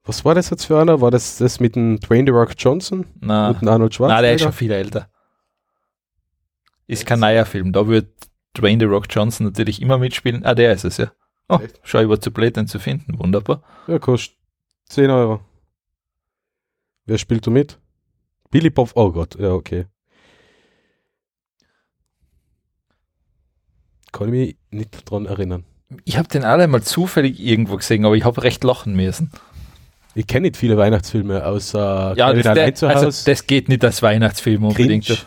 Was 0.05 0.25
war 0.25 0.35
das 0.35 0.49
jetzt 0.51 0.65
für 0.65 0.81
einer? 0.81 1.01
War 1.03 1.11
das 1.11 1.37
das 1.39 1.61
mit 1.61 1.77
dem 1.77 2.01
Dwayne 2.01 2.25
The 2.27 2.31
Rock 2.33 2.55
Johnson 2.57 3.07
na, 3.21 3.51
und 3.51 3.61
dem 3.61 3.69
Arnold 3.69 3.95
Schwarzenegger? 3.95 4.17
na, 4.17 4.23
der 4.23 4.35
ist 4.35 4.43
schon 4.43 4.53
viel 4.53 4.71
älter. 4.73 5.11
Ist 6.87 7.05
kein 7.05 7.21
neuer 7.21 7.45
Film. 7.45 7.73
Da 7.73 7.87
wird 7.87 8.09
Dwayne 8.57 8.81
The 8.81 8.87
Rock 8.91 9.07
Johnson 9.11 9.47
natürlich 9.47 9.83
immer 9.83 9.99
mitspielen. 9.99 10.45
Ah, 10.47 10.55
der 10.55 10.73
ist 10.73 10.85
es, 10.85 10.97
ja. 10.97 11.13
Oh, 11.51 11.59
Echt? 11.63 11.79
schau, 11.83 12.01
ich 12.01 12.09
war 12.09 12.21
zu 12.21 12.31
blöd, 12.31 12.57
den 12.57 12.67
zu 12.67 12.79
finden. 12.79 13.19
Wunderbar. 13.19 13.63
Ja, 13.87 13.99
kostet 13.99 14.37
10 14.87 15.11
Euro. 15.11 15.41
Wer 17.05 17.19
spielt 17.19 17.47
du 17.47 17.51
mit? 17.51 17.79
Billy 18.51 18.71
Bob, 18.71 18.93
oh 18.95 19.13
Gott, 19.13 19.39
ja, 19.39 19.51
okay. 19.53 19.87
Kann 24.13 24.29
ich 24.29 24.33
mich 24.33 24.57
nicht 24.71 25.11
dran 25.11 25.27
erinnern. 25.27 25.65
Ich 26.05 26.19
habe 26.19 26.29
den 26.29 26.45
alle 26.45 26.67
mal 26.69 26.83
zufällig 26.83 27.41
irgendwo 27.41 27.77
gesehen, 27.77 28.05
aber 28.05 28.15
ich 28.15 28.25
habe 28.25 28.43
recht 28.43 28.63
lachen 28.65 28.95
müssen. 28.95 29.31
Ich 30.15 30.27
kenne 30.27 30.43
nicht 30.49 30.57
viele 30.57 30.77
Weihnachtsfilme 30.77 31.45
außer 31.47 32.15
Ja, 32.17 32.29
Kevin 32.31 32.43
das, 32.43 32.47
allein 32.51 32.67
der, 32.67 32.75
zu 32.75 32.87
also, 32.89 33.07
Hause. 33.07 33.25
das 33.31 33.47
geht 33.47 33.69
nicht 33.69 33.85
als 33.85 34.03
Weihnachtsfilm 34.03 34.65
unbedingt. 34.65 35.07
Grinch. 35.07 35.27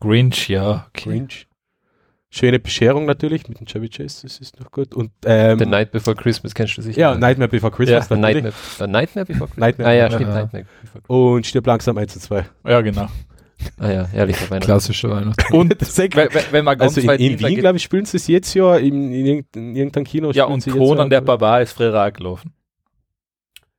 Grinch, 0.00 0.48
ja. 0.48 0.86
Okay. 0.88 1.10
Grinch. 1.10 1.46
Schöne 2.28 2.58
Bescherung 2.58 3.06
natürlich 3.06 3.48
mit 3.48 3.60
dem 3.60 3.66
Chevy 3.66 3.88
Chase, 3.88 4.22
das 4.24 4.38
ist 4.40 4.60
noch 4.60 4.70
gut. 4.70 4.94
Und 4.94 5.10
ähm, 5.24 5.58
The 5.58 5.64
Night 5.64 5.90
Before 5.92 6.14
Christmas 6.14 6.54
kennst 6.54 6.76
du 6.76 6.82
sicher. 6.82 7.00
ja, 7.00 7.14
Nightmare 7.14 7.48
Before 7.48 7.72
Christmas 7.72 8.08
The 8.08 8.14
natürlich. 8.16 8.44
Nightmare, 8.44 8.90
Nightmare 8.90 9.24
Before 9.26 9.46
Christmas. 9.48 9.58
Nightmare 9.58 9.90
ah 9.90 9.94
ja, 9.94 10.06
stimmt, 10.10 10.22
Ja. 10.22 10.34
Nightmare 10.34 10.64
Before 10.82 11.00
Christmas. 11.02 11.04
Und 11.34 11.46
stirb 11.46 11.66
langsam 11.66 11.96
1 11.98 12.14
und 12.16 12.20
2. 12.22 12.46
Ja, 12.68 12.80
genau. 12.82 13.08
Ah 13.78 13.90
ja, 13.90 14.08
ehrlicher 14.12 14.50
Weihnachten. 14.50 14.66
Klassischer 14.66 15.10
Weihnachtsfilm. 15.10 15.60
Und 15.60 15.70
wenn, 16.16 16.28
wenn- 16.52 16.64
man 16.64 16.78
ganz 16.78 16.96
also 16.96 17.00
in, 17.00 17.08
weit 17.08 17.20
in 17.20 17.38
Wien, 17.40 17.58
glaube 17.58 17.76
ich, 17.76 17.82
spielen 17.82 18.04
sie 18.04 18.16
es 18.16 18.26
jetzt 18.26 18.54
ja, 18.54 18.76
in, 18.76 19.12
in, 19.12 19.44
in 19.54 19.76
irgendeinem 19.76 20.04
Kino. 20.04 20.30
Ja, 20.32 20.44
und 20.44 20.64
Conan 20.66 21.10
der. 21.10 21.20
Barbar 21.20 21.62
ist 21.62 21.72
früher 21.72 21.94
auch 21.94 22.12
gelaufen. 22.12 22.52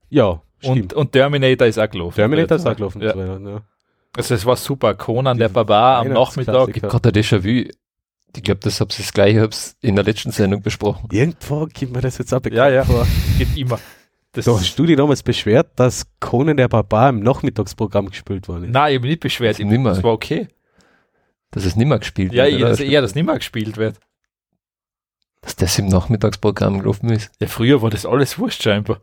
Ja, 0.10 0.42
stimmt. 0.60 0.94
Und, 0.94 0.94
und 0.94 1.12
Terminator 1.12 1.68
ist 1.68 1.78
auch 1.80 1.90
gelaufen. 1.90 2.16
Terminator 2.16 2.58
ist 2.58 2.66
auch 2.66 2.76
gelaufen. 2.76 3.02
Ja. 3.02 3.14
zu 3.14 3.20
Weihnachten, 3.20 3.48
ja. 3.48 3.62
Also 4.16 4.34
es 4.36 4.46
war 4.46 4.56
super. 4.56 4.96
Conan 4.96 5.38
der 5.38 5.50
Barbar 5.50 6.00
am 6.00 6.10
Nachmittag. 6.10 6.54
Weihnachtsklassiker. 6.54 6.88
Gerade 6.88 7.10
Déjà-vu. 7.20 7.70
Ich 8.36 8.44
glaube, 8.44 8.60
das 8.62 8.82
hab's 8.82 8.98
das 8.98 9.14
gleiche 9.14 9.42
hab's 9.42 9.76
in 9.82 9.96
der 9.96 10.04
letzten 10.04 10.32
Sendung 10.32 10.62
besprochen. 10.62 11.08
Irgendwo 11.12 11.66
gibt 11.74 11.94
mir 11.94 12.02
das 12.02 12.18
jetzt 12.18 12.34
ab. 12.34 12.46
Ja, 12.52 12.70
ja. 12.70 12.86
Geht 13.38 13.56
immer. 13.58 13.80
Das 14.38 14.46
Da 14.46 14.52
hast 14.54 14.76
du 14.78 14.86
dich 14.86 14.96
damals 14.96 15.24
beschwert, 15.24 15.72
dass 15.78 16.06
Conan 16.20 16.58
der 16.58 16.68
Barbar 16.68 17.10
im 17.10 17.22
Nachmittagsprogramm 17.22 18.10
gespielt 18.10 18.48
worden 18.48 18.66
ist. 18.66 18.72
Nein, 18.72 18.92
ich 18.92 18.96
habe 18.98 19.02
mich 19.02 19.10
nicht 19.12 19.22
beschwert. 19.22 19.60
Das 19.60 19.66
nimmer. 19.66 19.90
Das 19.90 20.04
war 20.04 20.14
okay. 20.14 20.48
Dass 21.52 21.66
es 21.66 21.76
nimmer 21.76 21.98
gespielt 21.98 22.34
Ja, 22.34 22.46
wird, 22.46 22.56
oder? 22.62 22.70
dass 22.70 22.80
eher 22.80 23.02
das 23.02 23.16
nicht 23.16 23.26
mehr 23.26 23.36
gespielt 23.38 23.78
wird. 23.78 24.00
Dass 25.42 25.56
das 25.56 25.80
im 25.80 25.88
Nachmittagsprogramm 25.88 26.80
gelaufen 26.80 27.10
ist. 27.10 27.32
Ja, 27.40 27.48
früher 27.48 27.82
war 27.82 27.90
das 27.90 28.06
alles 28.06 28.38
wurscht 28.38 28.62
scheinbar. 28.64 29.02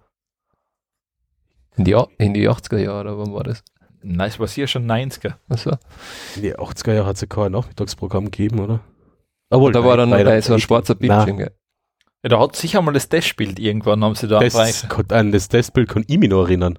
In 1.77 1.85
die, 1.85 1.97
in 2.19 2.35
die 2.35 2.49
80er 2.49 2.79
Jahre, 2.79 3.01
oder 3.01 3.19
wann 3.19 3.33
war 3.33 3.43
das? 3.43 3.65
Nein, 4.03 4.29
es 4.29 4.39
war 4.39 4.47
sicher 4.47 4.67
schon 4.69 4.87
90er. 4.89 5.35
Achso. 5.49 5.73
In 6.37 6.43
den 6.43 6.55
80er 6.55 6.93
Jahren 6.93 7.07
hat 7.07 7.17
es 7.17 7.23
ja 7.23 7.27
kein 7.27 7.51
Nachmittagsprogramm 7.53 8.27
gegeben, 8.27 8.61
oder? 8.61 8.81
Obwohl, 9.51 9.73
Da 9.73 9.83
war 9.85 9.97
dann 9.97 10.11
bei 10.11 10.41
so 10.43 10.55
ein 10.55 10.61
schwarzer 10.61 10.95
Bildschirm. 10.95 11.39
gell? 11.39 11.53
Ja, 12.25 12.31
da 12.31 12.41
hat 12.41 12.57
sicher 12.57 12.81
mal 12.81 12.93
das 12.93 13.11
Testbild 13.11 13.59
irgendwann, 13.59 14.03
haben 14.03 14.15
sie 14.15 14.27
da 14.27 14.41
Das, 14.41 14.57
an 15.11 15.31
das 15.31 15.49
Testbild 15.49 15.91
kann 15.91 16.05
ich 16.09 16.17
mich 16.17 16.31
noch 16.31 16.45
erinnern. 16.45 16.79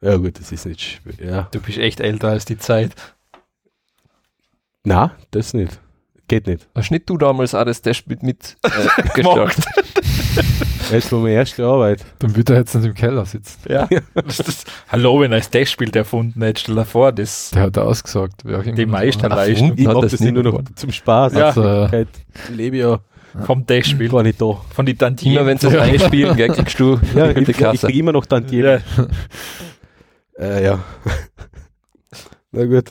Ja 0.00 0.16
gut, 0.16 0.38
das 0.38 0.52
ist 0.52 0.64
nicht 0.64 0.80
schwer. 0.80 1.14
Ja. 1.26 1.48
Du 1.50 1.60
bist 1.60 1.78
echt 1.78 1.98
älter 1.98 2.28
als 2.28 2.44
die 2.44 2.56
Zeit. 2.56 2.94
Na, 4.84 5.16
das 5.32 5.54
nicht. 5.54 5.80
Geht 6.28 6.46
nicht. 6.46 6.68
Hast 6.76 6.92
nicht 6.92 7.10
du 7.10 7.18
damals 7.18 7.52
auch 7.52 7.64
das 7.64 7.82
Testbild 7.82 8.22
mit 8.22 8.56
äh, 8.62 8.68
Gemacht. 9.14 9.56
gestartet? 9.56 9.64
Das 10.92 11.10
war 11.10 11.18
meine 11.18 11.34
erste 11.34 11.64
Arbeit. 11.64 12.04
Dann 12.20 12.36
wird 12.36 12.50
er 12.50 12.58
jetzt 12.58 12.76
nicht 12.76 12.84
im 12.84 12.94
Keller 12.94 13.26
sitzen. 13.26 13.58
Ja. 13.68 13.88
Das, 14.14 14.36
das, 14.36 14.64
hallo, 14.88 15.20
wenn 15.20 15.32
er 15.32 15.38
das 15.38 15.50
Testbild 15.50 15.96
erfunden 15.96 16.40
hätte, 16.42 16.60
stell 16.60 16.76
dir 16.76 16.84
vor, 16.84 17.10
das 17.10 17.50
Der 17.50 17.62
hat 17.62 17.78
ausgesagt, 17.78 18.44
die 18.44 18.52
das 18.52 18.66
war. 18.66 18.86
Meisterleistung 18.86 19.72
Ich 19.76 19.84
mach 19.84 20.00
das 20.00 20.12
das 20.12 20.20
nie 20.20 20.30
nur 20.30 20.44
noch 20.44 20.62
zum 20.76 20.92
Spaß. 20.92 21.32
Ja. 21.32 21.46
Also, 21.46 21.88
ich 21.92 22.48
lebe 22.50 22.76
ja 22.76 23.00
vom 23.46 23.66
Testbild, 23.66 24.12
gar 24.12 24.22
nicht 24.22 24.40
da. 24.40 24.60
von 24.72 24.86
die 24.86 24.94
Tantiemen. 24.94 25.36
Immer 25.38 25.46
wenn 25.46 25.58
sie 25.58 25.66
es 25.68 25.74
einspielen, 25.76 26.36
gell, 26.36 26.48
kriegst 26.54 26.78
du 26.78 26.98
Ja, 27.14 27.32
die 27.32 27.42
ich, 27.42 27.48
ich 27.48 27.56
Kasse. 27.56 27.86
krieg 27.86 27.96
immer 27.96 28.12
noch 28.12 28.26
die. 28.26 28.58
ja. 28.58 28.78
Äh, 30.36 30.64
ja. 30.64 30.82
Na 32.50 32.64
gut. 32.64 32.90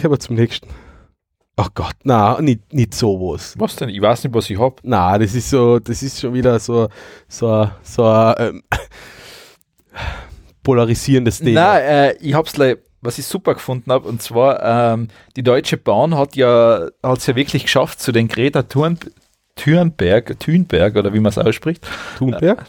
Kommen 0.00 0.12
wir 0.14 0.18
zum 0.18 0.34
nächsten. 0.36 0.68
Ach 1.56 1.68
Gott, 1.74 1.94
na, 2.04 2.40
nicht, 2.40 2.72
nicht 2.72 2.94
sowas. 2.94 3.54
Was 3.58 3.76
denn? 3.76 3.90
Ich 3.90 4.00
weiß 4.00 4.24
nicht, 4.24 4.34
was 4.34 4.48
ich 4.50 4.58
hab. 4.58 4.80
Na, 4.82 5.18
das 5.18 5.34
ist 5.34 5.50
so, 5.50 5.78
das 5.78 6.02
ist 6.02 6.18
schon 6.20 6.32
wieder 6.34 6.58
so, 6.58 6.88
so, 7.28 7.70
so 7.82 8.04
ein 8.06 8.34
ähm, 8.38 8.62
polarisierendes 10.62 11.38
Thema. 11.38 11.60
Nein, 11.74 11.82
äh, 11.82 12.12
ich 12.14 12.34
hab's 12.34 12.56
le- 12.56 12.78
was 13.00 13.18
ich 13.18 13.26
super 13.26 13.54
gefunden 13.54 13.92
habe, 13.92 14.08
und 14.08 14.22
zwar 14.22 14.62
ähm, 14.92 15.08
die 15.36 15.42
Deutsche 15.42 15.76
Bahn 15.76 16.16
hat 16.16 16.36
ja 16.36 16.88
hat's 17.02 17.26
ja 17.26 17.36
wirklich 17.36 17.64
geschafft, 17.64 18.00
zu 18.00 18.12
den 18.12 18.28
Greta 18.28 18.62
Thun 18.62 18.98
Thunberg, 19.56 20.38
Thunberg 20.40 20.96
oder 20.96 21.12
wie 21.12 21.20
man 21.20 21.30
es 21.30 21.38
ausspricht. 21.38 21.86
Thunberg? 22.18 22.64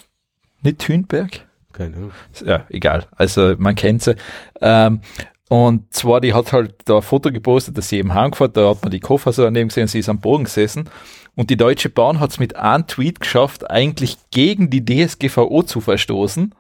Nicht 0.62 0.80
Thunberg? 0.80 1.42
Keine 1.72 1.96
Ahnung. 1.96 2.12
ja, 2.46 2.66
egal. 2.70 3.06
Also 3.16 3.56
man 3.58 3.76
kennt 3.76 4.04
sie. 4.04 4.16
Ähm, 4.60 5.02
und 5.48 5.94
zwar, 5.94 6.22
die 6.22 6.34
hat 6.34 6.54
halt 6.54 6.76
da 6.86 6.98
ein 6.98 7.02
Foto 7.02 7.32
gepostet, 7.32 7.78
dass 7.78 7.90
sie 7.90 7.98
eben 7.98 8.14
heimgefahren, 8.14 8.54
da 8.54 8.70
hat 8.70 8.82
man 8.84 8.92
die 8.92 9.00
Koffer 9.00 9.34
so 9.34 9.44
daneben 9.44 9.68
gesehen, 9.68 9.88
sie 9.88 10.00
ist 10.00 10.10
am 10.10 10.20
Boden 10.20 10.46
gesessen. 10.46 10.90
Und 11.36 11.50
die 11.50 11.58
Deutsche 11.58 11.90
Bahn 11.90 12.20
hat 12.20 12.32
es 12.32 12.40
mit 12.40 12.56
einem 12.56 12.88
Tweet 12.88 13.20
geschafft, 13.20 13.70
eigentlich 13.70 14.18
gegen 14.32 14.70
die 14.70 14.86
DSGVO 14.86 15.64
zu 15.64 15.82
verstoßen, 15.82 16.54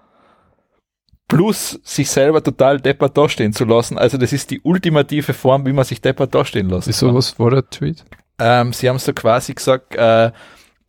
plus 1.32 1.80
sich 1.84 2.10
selber 2.10 2.44
total 2.44 2.82
deppert 2.82 3.18
dastehen 3.18 3.54
zu 3.54 3.64
lassen. 3.64 3.98
Also 3.98 4.18
das 4.18 4.34
ist 4.34 4.52
die 4.52 4.60
ultimative 4.64 5.34
Form, 5.34 5.66
wie 5.66 5.72
man 5.72 5.86
sich 5.86 6.02
deppert 6.02 6.36
dastehen 6.36 6.70
lässt. 6.70 6.90
Wieso, 6.90 7.16
was 7.16 7.40
war 7.40 7.52
der 7.52 7.70
Tweet? 7.70 8.04
Ähm, 8.38 8.74
sie 8.74 8.90
haben 8.90 9.00
so 9.00 9.14
quasi 9.14 9.54
gesagt, 9.54 9.96
äh, 9.96 10.32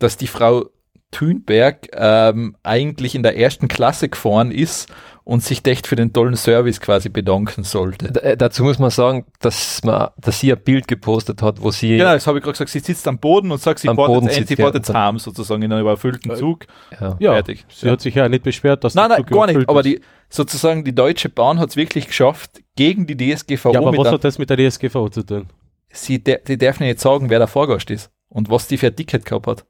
dass 0.00 0.16
die 0.16 0.26
Frau 0.26 0.64
Thunberg 1.12 1.88
ähm, 1.92 2.56
eigentlich 2.64 3.14
in 3.14 3.22
der 3.22 3.36
ersten 3.36 3.68
Klasse 3.68 4.08
gefahren 4.08 4.50
ist 4.50 4.92
und 5.24 5.42
sich 5.44 5.64
echt 5.66 5.86
für 5.86 5.94
den 5.96 6.12
tollen 6.12 6.34
Service 6.36 6.80
quasi 6.80 7.08
bedanken 7.08 7.62
sollte. 7.64 8.10
D 8.12 8.20
äh, 8.20 8.36
dazu 8.36 8.64
muss 8.64 8.78
man 8.78 8.90
sagen, 8.90 9.24
dass, 9.40 9.82
man, 9.84 10.08
dass 10.18 10.40
sie 10.40 10.52
ein 10.52 10.60
Bild 10.60 10.88
gepostet 10.88 11.42
hat, 11.42 11.62
wo 11.62 11.70
sie 11.70 11.96
Genau, 11.96 12.12
das 12.12 12.26
habe 12.26 12.38
ich 12.38 12.44
gerade 12.44 12.52
gesagt. 12.54 12.70
Sie 12.70 12.80
sitzt 12.80 13.06
am 13.06 13.18
Boden 13.18 13.52
und 13.52 13.60
sagt, 13.60 13.78
sie 13.78 13.88
sitzt 13.88 14.48
sie 14.48 14.54
jetzt 14.54 14.88
und 14.90 14.96
heim, 14.96 15.18
sozusagen 15.18 15.62
in 15.62 15.72
einem 15.72 15.82
überfüllten 15.82 16.34
Zug. 16.36 16.66
ja, 17.00 17.16
Ja, 17.20 17.32
Fertig. 17.34 17.64
sie 17.68 17.86
Ja. 17.86 17.92
hat 17.92 18.00
sich 18.00 18.14
ja 18.14 18.28
nicht 18.28 18.42
beschwert, 18.42 18.82
dass 18.84 18.94
Nein, 18.94 19.10
der 19.10 19.18
nein, 19.18 19.26
gar 19.26 19.46
nicht. 19.46 19.54
überfüllt 19.54 19.68
Aber 19.68 19.80
ist. 19.80 19.86
die, 19.86 20.00
sozusagen 20.28 20.82
die 20.84 20.94
Deutsche 20.94 21.28
Bahn 21.28 21.58
hat 21.60 21.68
es 21.70 21.76
wirklich 21.76 22.06
geschafft, 22.08 22.60
gegen 22.74 23.06
die 23.06 23.16
DSGVO 23.16 23.72
Ja, 23.74 23.80
aber 23.80 23.96
was 23.96 24.08
hat 24.10 24.24
das 24.24 24.38
mit 24.38 24.50
der 24.50 24.56
DSGVO 24.56 25.08
zu 25.08 25.22
tun? 25.24 25.46
sie, 25.94 26.18
die 26.24 26.56
darf 26.58 26.80
nicht 26.80 26.98
sagen, 27.00 27.28
wer 27.30 27.38
der 27.38 27.48
Fahrgast 27.48 27.90
ist 27.90 28.10
und 28.28 28.50
was 28.50 28.66
die 28.66 28.78
für 28.78 28.86
ein 28.88 28.96
Ticket 28.96 29.24
gehabt 29.24 29.46
hat. 29.46 29.64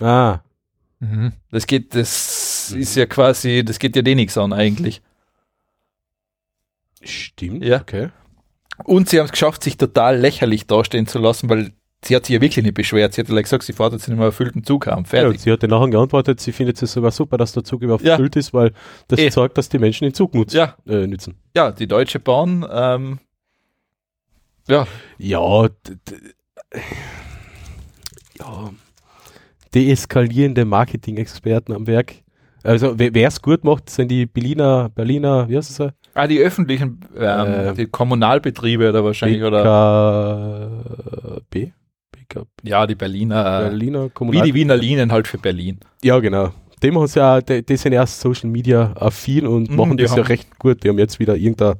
Ah, 0.00 0.40
Mhm. 1.00 1.32
Das 1.50 1.66
geht, 1.66 1.94
das 1.94 2.43
ist 2.72 2.94
ja 2.96 3.06
quasi, 3.06 3.64
das 3.64 3.78
geht 3.78 3.96
ja 3.96 4.02
dir 4.02 4.14
nichts 4.16 4.36
an 4.38 4.52
eigentlich. 4.52 5.02
stimmt. 7.02 7.64
Ja. 7.64 7.80
Okay. 7.80 8.08
Und 8.84 9.08
sie 9.08 9.18
haben 9.18 9.26
es 9.26 9.32
geschafft, 9.32 9.62
sich 9.62 9.76
total 9.76 10.18
lächerlich 10.18 10.66
dastehen 10.66 11.06
zu 11.06 11.18
lassen, 11.18 11.48
weil 11.48 11.72
sie 12.04 12.16
hat 12.16 12.26
sich 12.26 12.34
ja 12.34 12.40
wirklich 12.40 12.64
nicht 12.64 12.74
beschwert. 12.74 13.12
Sie 13.14 13.20
hat 13.20 13.28
ja 13.28 13.40
gesagt, 13.40 13.62
sie 13.62 13.72
fährt 13.72 13.92
jetzt 13.92 14.08
in 14.08 14.14
einem 14.14 14.22
erfüllten 14.22 14.64
Zug 14.64 14.86
haben. 14.86 15.04
Ja, 15.04 15.08
Fertig. 15.10 15.40
sie 15.42 15.52
hat 15.52 15.62
dann 15.62 15.70
nachher 15.70 15.88
geantwortet, 15.90 16.40
sie 16.40 16.52
findet 16.52 16.82
es 16.82 16.92
sogar 16.92 17.10
super, 17.12 17.36
dass 17.36 17.52
der 17.52 17.62
Zug 17.64 17.82
überhaupt 17.82 18.02
Ja. 18.04 18.16
ist, 18.16 18.52
weil 18.54 18.72
das 19.08 19.20
Eh. 19.20 19.30
zeigt, 19.30 19.56
dass 19.58 19.68
die 19.68 19.78
Menschen 19.78 20.04
den 20.04 20.14
Zug 20.14 20.34
nutzen. 20.34 20.56
Ja. 20.56 20.76
Äh, 20.86 21.06
nützen. 21.06 21.36
Ja, 21.54 21.70
die 21.72 21.86
Deutsche 21.86 22.18
Bahn, 22.20 22.66
ähm, 22.70 23.18
ja, 24.66 24.86
Ja, 25.18 25.68
ja, 28.38 28.70
deeskalierende 29.74 30.64
Marketing-Experten 30.64 31.72
am 31.72 31.86
Werk. 31.86 32.14
Also, 32.64 32.94
wer 32.98 33.28
es 33.28 33.40
gut 33.42 33.62
macht, 33.62 33.90
sind 33.90 34.10
die 34.10 34.24
Berliner, 34.26 34.88
Berliner, 34.88 35.48
wie 35.48 35.56
heißt 35.56 35.78
es? 35.78 35.92
ah, 36.14 36.26
die 36.26 36.38
öffentlichen, 36.40 37.00
ähm, 37.16 37.46
Äh, 37.46 37.74
die 37.74 37.86
Kommunalbetriebe 37.86 38.88
oder 38.88 39.04
wahrscheinlich, 39.04 39.42
oder, 39.42 40.82
BKB? 41.50 41.72
BKB? 42.12 42.48
ja, 42.62 42.86
die 42.86 42.94
Berliner, 42.94 43.44
äh, 43.66 43.68
Berliner 43.68 44.04
wie 44.06 44.10
Kommunal. 44.10 44.46
die 44.46 44.54
Wiener 44.54 44.76
Linien 44.76 45.12
halt 45.12 45.28
für 45.28 45.38
Berlin. 45.38 45.78
Ja, 46.02 46.18
genau. 46.20 46.50
Die 46.82 46.90
machen 46.90 47.08
ja, 47.14 47.40
die, 47.40 47.64
die 47.64 47.76
sind 47.76 47.92
erst 47.92 48.20
Social 48.20 48.48
Media 48.50 48.92
affin 48.96 49.46
und 49.46 49.70
Mhm, 49.70 49.76
machen 49.76 49.96
das 49.96 50.14
ja 50.16 50.22
recht 50.22 50.58
gut. 50.58 50.82
Die 50.84 50.88
haben 50.88 50.98
jetzt 50.98 51.18
wieder 51.18 51.36
irgendein, 51.36 51.74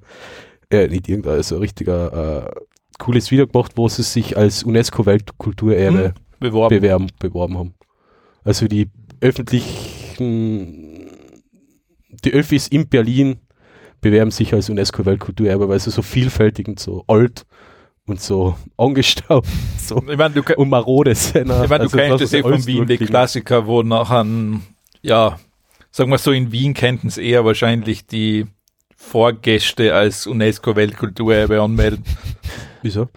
äh, 0.70 0.86
nicht 0.88 1.08
irgendein, 1.08 1.34
also 1.34 1.56
ein 1.56 1.60
richtiger, 1.62 2.46
äh, 2.46 2.50
cooles 2.98 3.30
Video 3.30 3.46
gemacht, 3.46 3.72
wo 3.76 3.88
sie 3.88 4.02
sich 4.02 4.36
als 4.36 4.62
UNESCO-Weltkulturerbe 4.64 6.04
Hm, 6.08 6.12
beworben. 6.40 6.76
bewerben, 6.76 7.06
beworben 7.18 7.58
haben. 7.58 7.74
Also 8.44 8.66
die 8.68 8.88
öffentlichen, 10.20 11.10
die 12.24 12.32
Öffis 12.32 12.68
in 12.68 12.88
Berlin 12.88 13.36
bewerben 14.00 14.30
sich 14.30 14.52
als 14.52 14.68
UNESCO-Weltkulturerbe, 14.70 15.68
weil 15.68 15.80
sie 15.80 15.90
so 15.90 16.02
vielfältig 16.02 16.68
und 16.68 16.78
so 16.78 17.04
alt 17.06 17.46
und 18.06 18.20
so 18.20 18.56
angestaubt 18.76 19.48
so 19.78 19.96
ich 20.08 20.16
meine, 20.18 20.34
du, 20.34 20.42
ke- 20.42 20.56
und 20.56 20.68
marode 20.68 21.14
sind. 21.14 21.42
ich 21.50 21.68
mein, 21.68 21.68
du 21.68 21.74
Also 21.74 21.96
kennst 21.96 22.20
uns 22.22 22.32
eh 22.32 22.42
von 22.42 22.66
Wien, 22.66 22.86
die. 22.86 22.98
Klassiker, 22.98 23.66
wo 23.66 23.82
nachher, 23.82 24.26
ja, 25.02 25.38
sagen 25.90 26.10
wir 26.10 26.18
so, 26.18 26.32
in 26.32 26.52
Wien 26.52 26.74
könnten 26.74 27.08
es 27.08 27.16
eher 27.18 27.44
wahrscheinlich 27.44 28.06
die 28.06 28.46
Vorgäste 28.96 29.94
als 29.94 30.26
UNESCO-Weltkulturerbe 30.26 31.60
anmelden. 31.60 32.04
Wieso? 32.82 33.08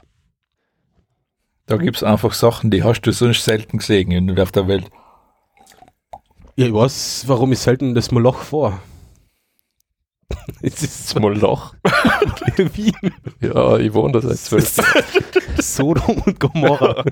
Da 1.65 1.75
gibt's 1.75 2.03
einfach 2.03 2.31
Sachen, 2.33 2.71
die 2.71 2.83
hast 2.83 3.01
du 3.01 3.11
sonst 3.11 3.43
selten 3.43 3.77
gesehen 3.79 4.11
in- 4.11 4.39
auf 4.39 4.51
der 4.53 4.67
Welt. 4.69 4.85
Ja, 6.57 6.65
ich 6.67 6.73
weiß, 6.73 7.23
warum 7.27 7.51
ich 7.51 7.59
selten 7.59 7.93
das 7.93 8.11
Moloch 8.11 8.37
vor. 8.39 8.79
es 10.61 10.81
ist 10.83 11.09
zwar 11.09 11.21
Moloch. 11.21 11.73
Wien, 12.57 12.93
Ja, 13.39 13.77
ich 13.77 13.93
wohne 13.93 14.13
da 14.13 14.21
seit 14.21 14.37
zwölf. 14.37 14.75
Sodom 15.59 16.17
und 16.25 16.39
Gomorra. 16.39 17.03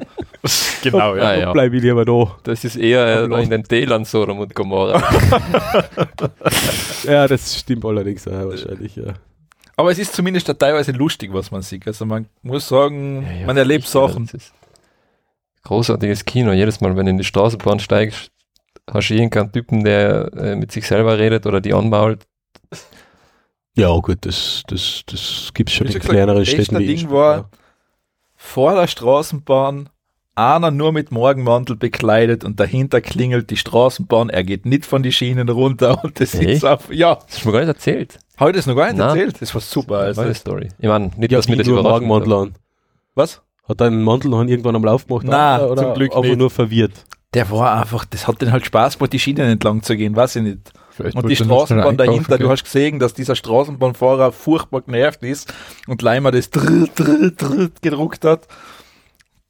Genau, 0.82 1.14
Ah, 1.14 1.36
ja. 1.36 1.54
Bleibe 1.54 1.78
ich 1.78 1.84
lieber 1.84 2.06
da. 2.06 2.36
Das 2.44 2.64
ist 2.64 2.76
eher 2.76 3.30
äh, 3.30 3.44
in 3.44 3.50
den 3.50 3.64
Tälern 3.64 4.04
Sodom 4.06 4.40
und 4.40 4.54
Gomorra. 4.56 5.02
Ja, 7.04 7.28
das 7.28 7.60
stimmt 7.60 7.86
allerdings 7.86 8.28
auch 8.28 8.50
wahrscheinlich, 8.50 8.96
ja. 8.96 9.14
Aber 9.78 9.92
es 9.92 10.00
ist 10.00 10.14
zumindest 10.16 10.48
teilweise 10.58 10.92
lustig, 10.92 11.32
was 11.34 11.52
man 11.52 11.62
sieht. 11.62 11.86
Also 11.88 12.06
man 12.06 12.28
muss 12.44 12.68
sagen, 12.68 13.24
Ja, 13.24 13.32
ja, 13.42 13.46
man 13.48 13.58
erlebt 13.58 13.88
Sachen. 13.88 14.28
ist 14.34 14.54
Großartiges 15.64 16.26
Kino. 16.26 16.52
Jedes 16.52 16.82
Mal, 16.82 16.96
wenn 16.96 17.06
du 17.06 17.12
in 17.12 17.18
die 17.18 17.24
Straßenbahn 17.24 17.80
steigst, 17.80 18.30
hast 18.92 19.10
du 19.10 19.14
irgendeinen 19.16 19.52
Typen, 19.52 19.84
der 19.84 20.32
äh, 20.36 20.56
mit 20.56 20.72
sich 20.72 20.88
selber 20.88 21.18
redet 21.18 21.46
oder 21.46 21.62
die 21.62 21.74
anmault. 21.74 22.26
Ja, 23.78 23.90
gut, 24.00 24.20
das, 24.22 24.64
das, 24.68 25.04
das 25.06 25.52
gibt 25.54 25.70
es 25.70 25.76
schon 25.76 25.88
in 25.88 26.00
kleineren 26.00 26.40
das 26.40 26.48
Städten. 26.50 26.80
wie 26.80 26.96
Ding 26.96 27.10
war- 27.12 27.36
ja. 27.38 27.50
Vor 28.38 28.76
der 28.76 28.88
Straßenbahn 28.88 29.90
einer 30.36 30.70
nur 30.70 30.92
mit 30.92 31.12
Morgenmantel 31.12 31.76
bekleidet 31.76 32.44
und 32.44 32.60
dahinter 32.60 33.02
klingelt 33.02 33.50
die 33.50 33.58
Straßenbahn. 33.58 34.30
Er 34.30 34.44
geht 34.44 34.66
nicht 34.66 34.86
von 34.86 35.02
die 35.02 35.12
Schienen 35.12 35.50
runter 35.50 36.04
und 36.04 36.20
das 36.20 36.36
Echt? 36.36 36.50
ist 36.50 36.66
auf. 36.66 36.94
Ja, 36.94 37.16
Das 37.16 37.24
hast 37.38 37.44
du 37.46 37.48
mir 37.50 37.54
gar 37.54 37.60
nicht 37.62 37.70
erzählt. 37.70 38.20
heute 38.40 38.60
ist 38.60 38.66
noch 38.68 38.76
gar 38.76 38.88
nicht 38.88 38.98
Nein. 38.98 39.10
erzählt. 39.18 39.42
Das 39.42 39.54
war 39.54 39.62
super. 39.62 39.98
Also, 40.00 40.22
Neue 40.22 40.34
Story. 40.36 40.70
Ich 40.78 40.88
meine, 40.88 41.10
nicht, 41.18 41.32
Ja, 41.32 41.40
dass 41.40 41.48
mir 41.48 41.56
das. 41.58 41.68
Morgenmantel 41.68 42.34
an. 42.34 42.54
was? 43.16 43.42
Hat 43.68 43.82
deinen 43.82 44.04
Mantel 44.04 44.30
noch 44.30 44.44
irgendwann 44.44 44.76
am 44.76 44.84
Lauf 44.84 45.08
gemacht? 45.08 45.26
Nein, 45.26 45.62
oder 45.62 45.82
zum 45.84 45.94
Glück 45.96 46.12
einfach 46.12 46.24
nicht. 46.30 46.38
nur 46.38 46.52
verwirrt. 46.52 47.06
Der 47.36 47.52
war 47.52 47.80
einfach, 47.82 48.06
das 48.06 48.28
hat 48.28 48.42
den 48.42 48.52
halt 48.52 48.66
Spaß 48.66 48.98
gemacht, 48.98 49.14
die 49.14 49.20
Schienen 49.20 49.48
entlang 49.50 49.84
zu 49.84 49.96
gehen, 49.96 50.16
weiß 50.16 50.38
ich 50.38 50.44
nicht. 50.44 50.72
Vielleicht 50.90 51.16
Und 51.18 51.28
die 51.30 51.36
Straßenbahn 51.36 51.98
dahinter, 51.98 52.38
du 52.38 52.46
gehen. 52.46 52.50
hast 52.52 52.64
gesehen, 52.64 52.98
dass 53.00 53.14
dieser 53.14 53.36
Straßenbahnfahrer 53.36 54.32
furchtbar 54.32 54.82
genervt 54.82 55.22
ist 55.24 55.54
und 55.88 56.02
Leimer 56.02 56.32
das 56.32 56.50
drr, 56.50 56.88
drr, 56.96 57.32
drr 57.32 57.70
gedruckt 57.82 58.24
hat, 58.24 58.48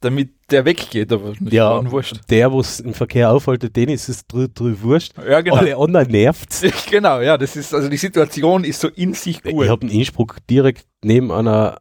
damit 0.02 0.32
der 0.50 0.66
weggeht. 0.66 1.12
Aber 1.14 1.34
Ja. 1.42 1.82
Der, 2.30 2.52
wo 2.52 2.60
es 2.60 2.80
im 2.80 2.94
Verkehr 2.96 3.32
aufhaltet, 3.32 3.76
den 3.76 3.90
ist 3.90 4.10
es 4.10 4.26
drü, 4.26 4.48
drü 4.52 4.76
wurscht. 4.82 5.14
Ja, 5.18 5.42
genau. 5.42 5.56
Alle 5.58 5.78
anderen 5.78 6.10
nervt's. 6.10 6.64
Genau, 6.90 7.20
ja, 7.22 7.38
das 7.38 7.56
ist, 7.56 7.74
also 7.74 7.88
die 7.90 7.98
Situation 7.98 8.64
ist 8.64 8.82
so 8.82 8.88
in 8.90 9.14
sich 9.14 9.44
gut. 9.44 9.64
Ich 9.64 9.70
habe 9.70 9.86
in 9.86 9.92
Innsbruck 9.92 10.38
direkt 10.50 10.86
neben 11.04 11.32
einer, 11.32 11.78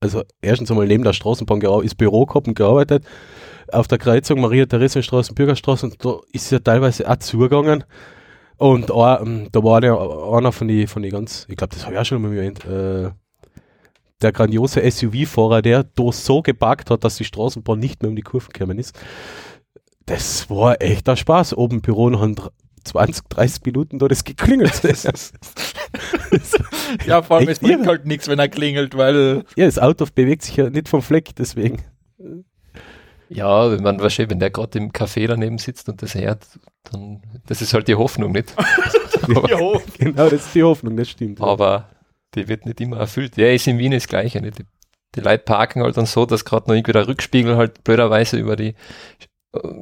also 0.00 0.22
erstens 0.40 0.70
einmal 0.70 0.86
neben 0.86 1.02
der 1.02 1.12
Straßenbahn 1.12 1.58
gear- 1.60 1.82
ist 1.82 1.96
Büro 1.96 2.26
gehabt 2.26 2.46
und 2.46 2.54
gearbeitet. 2.54 3.04
Auf 3.72 3.88
der 3.88 3.98
Kreuzung 3.98 4.40
Maria-Theresienstraße 4.40 5.30
und 5.32 5.34
Bürgerstraße 5.36 5.86
und 5.86 6.04
da 6.04 6.18
ist 6.32 6.50
ja 6.52 6.58
teilweise 6.58 7.08
auch 7.10 7.16
zugegangen. 7.16 7.84
Und 8.56 8.90
ein, 8.92 9.48
da 9.50 9.62
war 9.64 9.78
einer, 9.78 9.98
einer 10.32 10.52
von 10.52 10.68
den 10.68 10.86
von 10.86 11.02
die 11.02 11.08
ganz, 11.08 11.46
ich 11.48 11.56
glaube, 11.56 11.74
das 11.74 11.84
habe 11.84 11.94
ich 11.94 12.00
auch 12.00 12.04
schon 12.04 12.22
mal 12.22 12.32
erwähnt, 12.34 12.64
äh, 12.64 13.10
der 14.22 14.32
grandiose 14.32 14.80
SUV-Fahrer, 14.88 15.60
der 15.60 15.84
da 15.84 16.12
so 16.12 16.40
geparkt 16.40 16.90
hat, 16.90 17.02
dass 17.04 17.16
die 17.16 17.24
Straßenbahn 17.24 17.78
nicht 17.78 18.00
mehr 18.02 18.10
um 18.10 18.16
die 18.16 18.22
Kurven 18.22 18.52
gekommen 18.52 18.78
ist. 18.78 18.98
Das 20.06 20.48
war 20.50 20.80
echter 20.80 21.16
Spaß. 21.16 21.54
Oben 21.54 21.76
im 21.76 21.82
Büro 21.82 22.10
noch 22.10 22.22
ein 22.22 22.36
20, 22.84 23.24
30 23.28 23.64
Minuten 23.64 23.98
da 23.98 24.06
das 24.08 24.22
geklingelt. 24.24 24.84
Ist- 24.84 25.34
ja, 27.06 27.22
vor 27.22 27.36
allem, 27.38 27.48
es 27.48 27.52
Echt 27.58 27.62
bringt 27.62 27.80
irre. 27.80 27.88
halt 27.88 28.06
nichts, 28.06 28.28
wenn 28.28 28.38
er 28.38 28.48
klingelt, 28.48 28.96
weil 28.96 29.44
Ja, 29.56 29.66
das 29.66 29.78
Auto 29.78 30.06
bewegt 30.14 30.42
sich 30.42 30.56
ja 30.56 30.70
nicht 30.70 30.88
vom 30.88 31.02
Fleck, 31.02 31.34
deswegen. 31.36 31.78
Ja, 33.28 33.70
wenn 33.70 33.82
man 33.82 34.00
wahrscheinlich, 34.00 34.30
wenn 34.30 34.38
der 34.40 34.50
gerade 34.50 34.78
im 34.78 34.92
Café 34.92 35.26
daneben 35.26 35.58
sitzt 35.58 35.88
und 35.88 36.02
das 36.02 36.14
hört, 36.14 36.46
dann, 36.92 37.22
das 37.46 37.62
ist 37.62 37.72
halt 37.74 37.88
die 37.88 37.94
Hoffnung, 37.94 38.32
nicht? 38.32 38.54
aber, 39.22 39.48
ja, 39.50 39.80
Genau, 39.98 40.24
das 40.28 40.46
ist 40.46 40.54
die 40.54 40.62
Hoffnung, 40.62 40.96
das 40.96 41.08
stimmt. 41.10 41.38
ja. 41.40 41.46
aber 41.46 41.88
die 42.34 42.46
wird 42.48 42.66
nicht 42.66 42.80
immer 42.80 42.98
erfüllt. 42.98 43.36
Ja, 43.36 43.48
ist 43.48 43.66
in 43.66 43.78
Wien 43.78 43.92
das 43.92 44.06
Gleiche, 44.08 44.40
nicht? 44.40 44.58
Die, 44.58 44.64
die 45.14 45.20
Leute 45.20 45.42
parken 45.44 45.82
halt 45.82 45.96
dann 45.96 46.06
so, 46.06 46.26
dass 46.26 46.44
gerade 46.44 46.68
noch 46.68 46.74
irgendwie 46.74 46.92
der 46.92 47.06
Rückspiegel 47.08 47.56
halt 47.56 47.82
blöderweise 47.84 48.36
über 48.36 48.56
die 48.56 48.74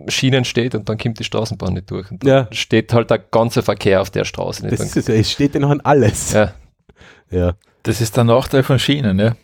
Schienen 0.09 0.44
steht 0.44 0.74
und 0.74 0.86
dann 0.89 0.98
kommt 0.98 1.19
die 1.19 1.24
Straßenbahn 1.24 1.73
nicht 1.73 1.90
durch. 1.90 2.10
Und 2.10 2.23
dann 2.23 2.28
Ja, 2.28 2.48
steht 2.52 2.93
halt 2.93 3.09
der 3.10 3.19
ganze 3.19 3.62
Verkehr 3.62 4.02
auf 4.02 4.10
der 4.10 4.24
Straße 4.27 4.62
nicht. 4.66 4.73
das 4.78 4.86
ist 4.89 4.97
es 4.97 5.06
ja. 5.09 5.14
Es 5.14 5.31
steht 5.32 5.55
ja 5.55 5.60
noch 5.60 5.70
an 5.70 5.81
alles. 5.81 6.32
ja, 6.32 6.52
Ja. 7.31 7.55
das 7.82 8.02
ist 8.02 8.14
der 8.19 8.24
Nachteil 8.24 8.62
von 8.64 8.78
Schienen, 8.78 9.16
ne? 9.16 9.35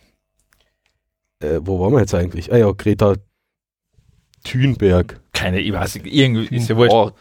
Äh, 1.43 1.59
wo 1.61 1.79
waren 1.79 1.93
wir 1.93 1.99
jetzt 2.01 2.13
eigentlich? 2.13 2.53
Ah 2.53 2.57
ja, 2.57 2.71
Greta 2.71 3.15
Thunberg. 4.43 5.19
Keine, 5.33 5.59
ich 5.59 5.71
weiß 5.71 5.95
nicht, 5.95 6.07
irgendwie 6.07 6.55
ist 6.57 6.69
ja 6.69 6.75
wurscht. 6.77 6.91
Borg. 6.91 7.15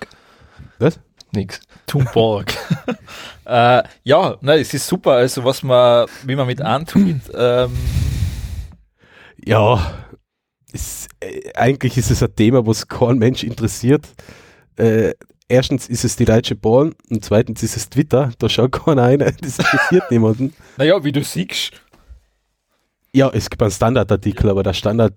Was? 0.79 1.01
Nix. 1.33 1.61
Thunborg. 1.87 2.53
äh, 3.45 3.83
ja, 4.05 4.37
nein, 4.41 4.61
es 4.61 4.73
ist 4.75 4.87
super, 4.87 5.13
also 5.13 5.45
was 5.45 5.63
man, 5.63 6.07
wie 6.25 6.35
man 6.37 6.47
mit 6.47 6.61
antut, 6.61 7.21
ähm, 7.35 7.71
Ja, 9.45 9.95
ist, 10.73 11.09
äh, 11.21 11.53
eigentlich 11.55 11.97
ist 11.97 12.11
es 12.11 12.23
ein 12.23 12.35
Thema, 12.35 12.67
was 12.67 12.87
kein 12.89 13.19
Mensch 13.19 13.43
interessiert. 13.45 14.07
Äh, 14.77 15.15
erstens 15.49 15.89
ist 15.89 16.05
es 16.05 16.17
die 16.17 16.25
Deutsche 16.25 16.55
Bahn 16.55 16.95
und 17.11 17.25
zweitens 17.25 17.63
ist 17.63 17.77
es 17.77 17.89
Twitter. 17.89 18.31
Da 18.39 18.49
schaut 18.49 18.73
keiner 18.85 19.03
rein, 19.03 19.19
das 19.19 19.59
interessiert 19.59 20.11
niemanden. 20.11 20.55
naja, 20.77 21.03
wie 21.05 21.13
du 21.13 21.23
siehst, 21.25 21.73
Ja, 23.13 23.31
es 23.33 23.49
gibt 23.51 23.63
einen 23.63 23.71
Standardartikel, 23.71 24.51
aber 24.51 24.63
der 24.63 24.75
Standard, 24.75 25.15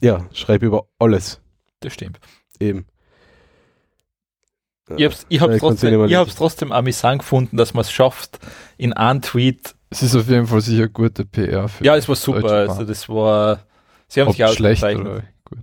ja, 0.00 0.26
schreibe 0.32 0.66
über 0.66 0.86
alles 0.98 1.40
das 1.80 1.92
stimmt. 1.94 2.18
eben. 2.58 2.86
Ich 4.96 5.04
hab's, 5.04 5.24
ich 5.28 5.40
hab's, 5.40 5.52
Ja, 5.54 5.58
kann's 5.58 5.60
trotzdem, 5.60 6.04
ich 6.06 6.14
hab's 6.16 6.34
trotzdem 6.34 6.72
amüsant 6.72 7.20
gefunden, 7.20 7.56
dass 7.56 7.74
man 7.74 7.82
es 7.82 7.92
schafft, 7.92 8.38
in 8.76 8.92
einem 8.92 9.22
Tweet, 9.22 9.76
Es 9.88 10.02
ist 10.02 10.16
auf 10.16 10.28
jeden 10.28 10.46
Fall 10.48 10.60
sicher 10.60 10.88
gute 10.88 11.24
PR 11.24 11.68
für 11.68 11.84
ja, 11.84 11.96
es 11.96 12.08
war 12.08 12.16
super, 12.16 12.50
also 12.68 12.84
das 12.84 13.08
war, 13.08 13.60
sie 14.08 14.20
haben 14.20 14.28
Ob 14.28 14.36
sich 14.36 14.44
schlecht 14.56 14.82
ausgezeichnet. 14.82 15.06
oder 15.06 15.22
gut. 15.44 15.58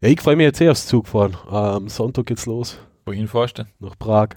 Ja, 0.00 0.08
ich 0.08 0.20
freue 0.20 0.36
mich 0.36 0.44
jetzt 0.44 0.60
eh 0.60 0.70
aufs 0.70 0.86
Zugfahren. 0.86 1.36
Am 1.50 1.88
Sonntag 1.88 2.26
geht's 2.26 2.46
los 2.46 2.78
Wohin 3.04 3.28
vorstellen? 3.28 3.68
nach 3.78 3.98
Prag. 3.98 4.30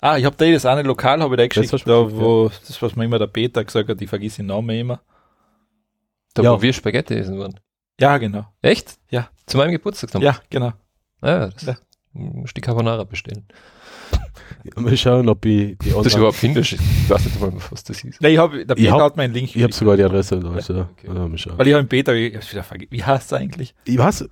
Ah, 0.00 0.16
ich 0.16 0.24
hab 0.24 0.38
dir 0.38 0.52
das 0.52 0.64
eine 0.64 0.82
Lokal, 0.82 1.20
habe 1.20 1.34
ich 1.34 1.40
dir 1.40 1.48
geschickt, 1.48 1.72
hast 1.72 1.84
du 1.84 1.90
da, 1.90 2.02
geschickt, 2.04 2.20
wo, 2.22 2.48
das, 2.66 2.80
was 2.82 2.94
mir 2.96 3.04
immer 3.04 3.18
der 3.18 3.26
Peter 3.26 3.64
gesagt 3.64 3.88
hat, 3.88 4.00
ich 4.00 4.08
vergiss 4.08 4.36
den 4.36 4.46
Namen 4.46 4.70
immer. 4.70 5.00
Da 6.34 6.42
Ja. 6.44 6.52
wo 6.52 6.62
wir 6.62 6.72
Spaghetti 6.72 7.14
essen 7.14 7.38
waren. 7.38 7.58
Ja, 8.00 8.18
genau. 8.18 8.46
Echt? 8.62 8.96
Ja. 9.10 9.28
Zu 9.46 9.56
meinem 9.56 9.72
Geburtstag 9.72 10.10
dann? 10.10 10.22
Ja, 10.22 10.36
genau. 10.50 10.72
Ah, 11.22 11.28
ja, 11.30 11.46
das 11.48 11.62
Ja. 11.64 11.76
musst 12.12 12.56
die 12.56 12.60
Carbonara 12.60 13.04
bestellen. 13.04 13.46
Ja, 14.64 14.80
mal 14.82 14.96
schauen, 14.96 15.28
ob 15.28 15.44
ich 15.46 15.78
die 15.78 15.90
Das 15.90 16.06
ist 16.06 16.16
überhaupt 16.16 16.36
finnisch. 16.36 16.72
Ich 16.74 17.08
weiß 17.10 17.24
nicht 17.24 17.40
mal, 17.40 17.52
was 17.70 17.84
das 17.84 18.02
ist. 18.04 18.20
Nein, 18.20 18.32
ich 18.32 18.38
habe, 18.38 18.66
der 18.66 18.76
Ich 18.76 18.84
Peter 18.84 18.94
hab- 18.96 19.02
hat 19.02 19.16
meinen 19.16 19.32
Link. 19.32 19.54
Ich 19.54 19.62
habe 19.62 19.72
sogar 19.72 19.96
die 19.96 20.02
Adresse 20.02 20.38
da. 20.40 20.50
Also, 20.50 20.80
okay. 20.80 21.06
ja, 21.06 21.12
mal 21.14 21.38
schauen. 21.38 21.56
Weil 21.56 21.68
ich 21.68 21.72
habe 21.74 21.84
den 21.84 21.88
Peter, 21.88 22.12
ich 22.14 22.34
hab's 22.34 22.50
wieder 22.52 22.64
vergessen. 22.64 22.90
Wie 22.92 23.02
heißt 23.04 23.32
er 23.32 23.38
eigentlich? 23.38 23.74
Ich 23.84 23.96
weiß, 23.96 24.28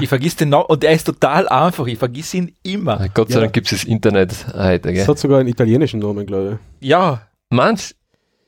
Ich 0.00 0.08
vergiss 0.08 0.36
den 0.36 0.48
Namen 0.50 0.66
und 0.66 0.82
der 0.82 0.92
ist 0.92 1.04
total 1.04 1.48
einfach. 1.48 1.86
Ich 1.86 1.98
vergiss 1.98 2.34
ihn 2.34 2.54
immer. 2.64 3.00
Ah, 3.00 3.06
Gott 3.14 3.28
sei 3.28 3.36
Ja. 3.36 3.40
Dank 3.42 3.52
gibt 3.54 3.70
es 3.70 3.80
das 3.80 3.84
Internet 3.88 4.46
heute, 4.54 4.88
es 4.90 4.94
gell? 4.94 5.06
hat 5.06 5.18
sogar 5.18 5.38
einen 5.40 5.48
italienischen 5.48 6.00
Namen, 6.00 6.26
glaube 6.26 6.58
Ja, 6.80 7.22
Manch, 7.50 7.94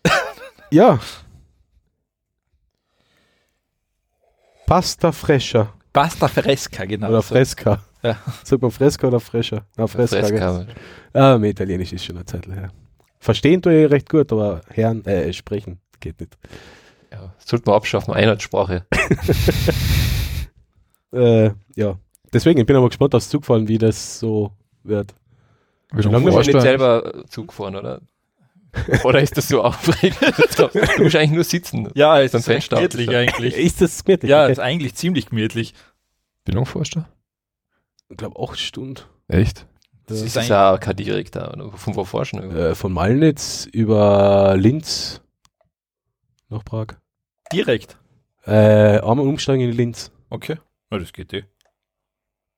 ich. 0.04 0.12
Ja. 0.70 0.98
Pasta 4.68 5.12
Fresca 5.12 5.72
Pasta 5.94 6.28
Fresca, 6.28 6.84
genau. 6.84 7.08
oder 7.08 7.22
so. 7.22 7.34
Fresca. 7.34 7.82
Ja. 8.02 8.18
Sagt 8.44 8.60
man 8.60 8.70
Fresca 8.70 9.08
oder 9.08 9.18
Fresca? 9.18 9.66
Na, 9.78 9.86
Fresca. 9.86 10.18
Fresca. 10.18 10.66
Ah, 11.14 11.38
mein 11.38 11.50
Italienisch 11.50 11.94
ist 11.94 12.04
schon 12.04 12.16
eine 12.16 12.26
Zeit 12.26 12.46
her. 12.46 12.70
Verstehen 13.18 13.62
tue 13.62 13.84
ich 13.84 13.90
recht 13.90 14.10
gut, 14.10 14.30
aber 14.30 14.60
Herren, 14.68 15.04
äh, 15.06 15.32
sprechen 15.32 15.80
geht 16.00 16.20
nicht. 16.20 16.36
Ja, 17.10 17.32
sollte 17.38 17.64
man 17.70 17.76
abschaffen, 17.76 18.12
Einheitssprache. 18.14 18.86
Äh, 21.10 21.52
ja. 21.74 21.98
Deswegen, 22.34 22.60
ich 22.60 22.66
bin 22.66 22.76
aber 22.76 22.88
gespannt 22.88 23.14
aufs 23.14 23.30
Zugfahren, 23.30 23.66
wie 23.66 23.78
das 23.78 24.20
so 24.20 24.52
wird. 24.82 25.14
Wie 25.90 26.02
lange 26.02 26.30
Du 26.30 26.38
nicht 26.38 26.52
du 26.52 26.60
selber 26.60 27.24
Zug 27.30 27.54
fahren, 27.54 27.76
oder? 27.76 28.02
Oder 29.04 29.20
ist 29.20 29.36
das 29.36 29.48
so 29.48 29.62
aufregend? 29.62 30.18
du 30.58 31.02
musst 31.02 31.16
eigentlich 31.16 31.30
nur 31.30 31.44
sitzen. 31.44 31.88
Ja, 31.94 32.20
es 32.20 32.34
ist 32.34 32.48
recht 32.48 32.68
Fenster 32.68 32.76
gemütlich 32.76 33.10
eigentlich. 33.16 33.54
Ist 33.56 33.80
das 33.80 34.04
gemütlich? 34.04 34.30
Ja, 34.30 34.42
Okay. 34.44 34.52
ist 34.52 34.58
eigentlich 34.60 34.94
ziemlich 34.94 35.30
gemütlich. 35.30 35.74
Wie 36.44 36.52
lange 36.52 36.66
fährst 36.66 36.94
du? 36.96 37.04
Ich 38.10 38.16
glaube, 38.16 38.40
acht 38.42 38.58
Stunden. 38.58 39.02
Echt? 39.28 39.66
Das 40.06 40.20
Ja. 40.20 40.26
ist 40.26 40.36
Das 40.36 40.42
ist 40.44 40.48
ja 40.50 40.78
kein 40.78 40.96
direkter. 40.96 41.52
oder? 41.52 41.70
Von 41.72 41.96
wo 41.96 42.04
fahrst 42.04 42.32
du? 42.34 42.38
Äh, 42.38 42.74
von 42.74 42.92
Malnitz 42.92 43.66
über 43.72 44.54
Linz 44.56 45.20
nach 46.48 46.64
Prag. 46.64 46.96
direkt. 47.52 47.98
Äh, 48.46 48.98
einmal 49.00 49.26
umsteigen 49.26 49.60
in 49.68 49.72
Linz. 49.76 50.10
Okay. 50.30 50.56
Ja, 50.90 50.98
das 50.98 51.12
geht 51.12 51.32
eh. 51.34 51.44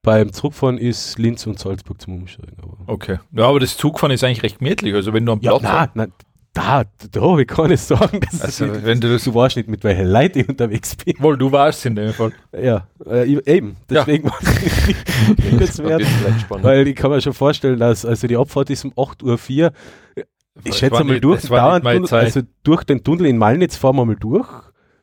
Beim 0.03 0.33
Zurückfahren 0.33 0.79
ist 0.79 1.19
Linz 1.19 1.47
und 1.47 1.59
Salzburg 1.59 2.01
zum 2.01 2.15
Umsteigen. 2.21 2.57
Okay. 2.87 3.19
Ja, 3.33 3.47
aber 3.49 3.61
das 3.61 3.77
Zugfahren 3.77 4.13
ist 4.13 4.25
eigentlich 4.25 4.43
recht 4.43 4.59
gemütlich. 4.59 4.95
Also 4.95 5.13
wenn 5.13 5.27
du 5.27 5.33
am 5.33 5.41
ja, 5.43 5.59
Platz 5.59 5.63
nein, 5.63 5.89
nein, 5.95 6.13
da, 6.55 6.85
da 7.13 7.21
habe 7.21 7.43
ich 7.43 7.49
keine 7.49 7.77
Sorgen. 7.77 8.21
Das 8.21 8.41
Also, 8.41 8.65
nicht, 8.67 8.85
wenn 8.85 8.99
du 9.01 9.13
das- 9.13 9.25
du 9.25 9.35
weißt 9.35 9.57
nicht, 9.57 9.69
mit 9.69 9.85
welchen 9.85 10.07
Leuten 10.07 10.39
ich 10.41 10.49
unterwegs 10.49 10.97
bin. 10.97 11.15
Wohl, 11.21 11.37
du 11.37 11.53
warst 11.53 11.85
in 11.85 11.97
dem 11.97 12.13
Fall. 12.15 12.33
Ja, 12.59 12.89
äh, 13.07 13.25
ich- 13.25 13.47
eben. 13.47 13.77
Ja. 13.91 14.05
Deswegen 14.05 14.25
war 14.31 14.39
es 14.41 15.59
Das 15.59 15.79
wird 15.79 15.89
wert. 15.89 16.03
vielleicht 16.03 16.41
spannend. 16.41 16.65
Weil 16.65 16.89
ich 16.89 16.97
kann 16.97 17.11
mir 17.11 17.21
schon 17.21 17.35
vorstellen, 17.35 17.79
dass 17.79 18.05
also 18.07 18.27
die 18.27 18.37
Abfahrt 18.39 18.71
ist 18.71 18.85
um 18.87 18.93
8.04 18.97 19.65
Uhr. 19.67 19.73
Ich 20.17 20.25
Das 20.65 20.79
schätze 20.79 20.93
war 20.93 21.05
mal 21.05 21.13
nicht- 21.13 21.25
durch, 21.25 21.43
das 21.43 21.51
war 21.51 21.75
nicht 21.75 21.85
meine 21.85 21.97
Tunnel, 21.99 22.09
Zeit. 22.09 22.25
also 22.25 22.41
durch 22.63 22.85
den 22.85 23.05
Tunnel 23.05 23.27
in 23.27 23.37
Malnitz 23.39 23.77
fahren 23.77 23.97
wir 23.97 24.05
mal 24.07 24.17
durch. 24.17 24.49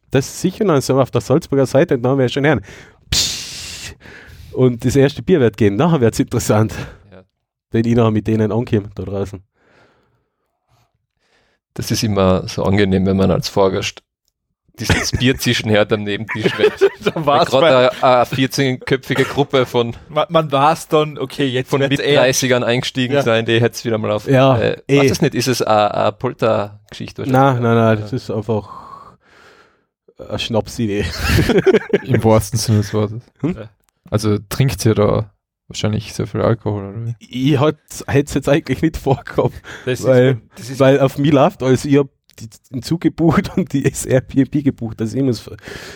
Das 0.10 0.26
ist 0.26 0.42
sicher, 0.42 0.66
dann 0.66 0.82
sind 0.82 0.96
wir 0.98 1.02
auf 1.04 1.12
der 1.12 1.22
Salzburger 1.22 1.66
Seite 1.66 1.96
und 1.96 2.04
dann 2.04 2.18
wäre 2.18 2.30
schon 2.30 2.46
her. 2.46 2.60
Und 4.58 4.84
das 4.84 4.96
erste 4.96 5.22
Bier 5.22 5.40
wird 5.40 5.56
gehen, 5.56 5.76
nachher 5.76 6.02
wird 6.02 6.16
es 6.16 6.20
interessant. 6.20 6.74
Ja. 7.12 7.24
Wenn 7.70 7.86
ich 7.86 7.96
nachher 7.96 8.10
mit 8.10 8.26
denen 8.26 8.52
ankomme 8.52 8.90
da 8.96 9.04
draußen. 9.04 9.44
Das 11.76 11.92
ist 11.92 12.02
immer 12.04 12.48
so 12.48 12.64
angenehm, 12.64 13.06
wenn 13.06 13.18
man 13.18 13.30
als 13.30 13.50
Fahrgast 13.50 14.02
dieses 14.80 15.12
Bier 15.12 15.38
zwischenher 15.40 15.86
am 15.92 16.04
Nebentisch 16.04 16.52
schmeckt. 16.56 16.82
Da 17.04 17.12
bei, 17.20 17.46
gerade 17.46 17.92
eine, 17.92 18.04
eine 18.04 18.24
14-köpfige 18.26 19.26
Gruppe 19.26 19.68
von, 19.68 19.96
man, 20.10 20.26
man 20.30 20.52
war's 20.52 20.88
dann, 20.88 21.20
okay, 21.20 21.46
jetzt 21.46 21.70
von 21.70 21.80
mit 21.82 22.00
eher- 22.00 22.24
30ern 22.24 22.64
eingestiegen 22.64 23.14
Ja. 23.14 23.22
sein, 23.22 23.46
die 23.46 23.62
hätte 23.62 23.76
es 23.76 23.86
wieder 23.86 24.00
mal 24.00 24.10
auf. 24.10 24.28
Ja, 24.28 24.58
äh, 24.58 24.82
eh. 24.88 24.98
was 25.00 25.12
ist 25.12 25.22
nicht? 25.22 25.36
Ist 25.36 25.48
es 25.48 25.62
eine, 25.62 25.94
eine 25.94 26.12
Poltergeschichte? 26.14 27.22
Nein, 27.30 27.62
nein, 27.62 27.76
nein, 27.76 28.00
das 28.02 28.12
ist 28.12 28.32
einfach 28.32 28.70
eine 30.18 30.40
Schnapsidee. 30.40 31.06
Im 32.02 32.24
wahrsten 32.24 32.58
Sinne 32.58 32.80
des 32.80 32.92
Wortes. 32.92 33.22
Hm? 33.42 33.54
Ja. 33.56 33.70
Also 34.10 34.38
trinkt 34.50 34.86
ihr 34.86 34.96
da 34.96 35.32
wahrscheinlich 35.68 36.14
sehr 36.14 36.28
viel 36.28 36.42
Alkohol, 36.42 36.90
oder 36.90 37.06
wie? 37.06 37.16
Ich 37.20 37.60
hätte 37.60 37.78
es 37.98 38.34
jetzt 38.34 38.48
eigentlich 38.50 38.82
nicht 38.82 38.98
vorgehabt, 38.98 39.54
Das 39.86 40.04
weil, 40.04 40.28
ist, 40.30 40.40
das 40.60 40.70
ist 40.70 40.80
weil 40.80 41.00
auf 41.00 41.18
mich 41.18 41.32
läuft, 41.34 41.62
also 41.64 41.88
ich 41.88 41.98
habe 41.98 42.10
den 42.72 42.84
Zug 42.84 43.02
gebucht 43.02 43.52
und 43.58 43.74
die 43.74 43.84
Airbnb 43.84 44.64
gebucht. 44.64 45.02
Also 45.02 45.18
ich 45.18 45.24
muss, 45.24 45.50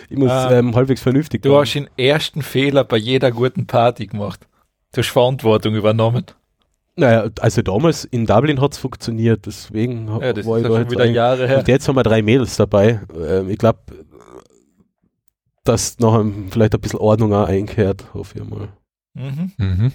ich 0.09 0.17
muss 0.17 0.31
Ah. 0.31 0.51
ähm, 0.57 0.75
halbwegs 0.75 1.01
vernünftig 1.01 1.41
Du 1.43 1.51
fahren. 1.51 1.61
hast 1.61 1.73
den 1.73 1.89
ersten 1.97 2.41
Fehler 2.41 2.83
bei 2.83 2.97
jeder 2.97 3.31
guten 3.31 3.67
Party 3.67 4.07
gemacht. 4.07 4.47
Du 4.93 4.99
hast 5.01 5.09
Verantwortung 5.09 5.75
übernommen. 5.75 6.25
Naja, 6.97 7.29
also 7.39 7.61
damals 7.61 8.03
in 8.03 8.25
Dublin 8.25 8.59
hat 8.59 8.73
es 8.73 8.77
funktioniert, 8.79 9.45
deswegen 9.45 10.07
Ja, 10.19 10.33
das 10.33 10.45
war 10.45 10.57
ist 10.57 10.63
ich 10.63 10.67
da 10.67 10.73
schon 10.73 10.81
jetzt 10.81 10.91
wieder 10.91 11.03
ein- 11.05 11.13
Jahre 11.13 11.47
her. 11.47 11.59
Und 11.59 11.67
jetzt 11.69 11.87
haben 11.87 11.95
wir 11.95 12.03
drei 12.03 12.21
Mädels 12.21 12.57
dabei. 12.57 12.99
Ähm, 13.17 13.49
ich 13.49 13.57
glaube, 13.57 13.79
dass 15.63 15.99
nachher 15.99 16.25
vielleicht 16.49 16.73
ein 16.73 16.81
bisschen 16.81 16.99
Ordnung 16.99 17.33
auch 17.33 17.47
einkehrt, 17.47 18.13
hoffe 18.13 18.39
ich 18.39 18.49
mal. 18.49 18.69
Mhm. 19.13 19.51
Mhm. 19.57 19.91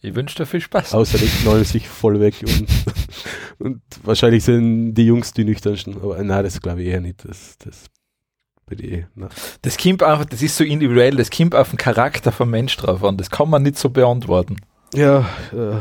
Ich 0.00 0.14
wünsche 0.14 0.36
dir 0.36 0.46
viel 0.46 0.60
Spaß. 0.60 0.94
Außer 0.94 1.18
die 1.18 1.26
knallen 1.26 1.64
sich 1.64 1.88
voll 1.88 2.20
weg 2.20 2.34
und, 2.42 2.68
und 3.58 3.82
wahrscheinlich 4.04 4.44
sind 4.44 4.94
die 4.94 5.06
Jungs 5.06 5.32
die 5.32 5.44
nüchternsten. 5.44 5.96
Aber 5.96 6.22
nein, 6.22 6.44
das 6.44 6.60
glaube 6.60 6.82
ich 6.82 6.88
eher 6.88 7.00
nicht. 7.00 7.24
Das, 7.24 7.56
das 7.58 7.86
eh. 8.80 9.04
Das 9.62 9.76
kommt 9.76 10.02
einfach, 10.02 10.24
das 10.24 10.42
ist 10.42 10.56
so 10.56 10.64
individuell, 10.64 11.16
das 11.16 11.30
kommt 11.30 11.54
auf 11.54 11.70
den 11.70 11.76
Charakter 11.78 12.32
vom 12.32 12.50
Mensch 12.50 12.76
drauf 12.76 13.04
an. 13.04 13.16
Das 13.16 13.30
kann 13.30 13.50
man 13.50 13.62
nicht 13.62 13.78
so 13.78 13.90
beantworten. 13.90 14.56
Ja, 14.94 15.28
äh, 15.52 15.80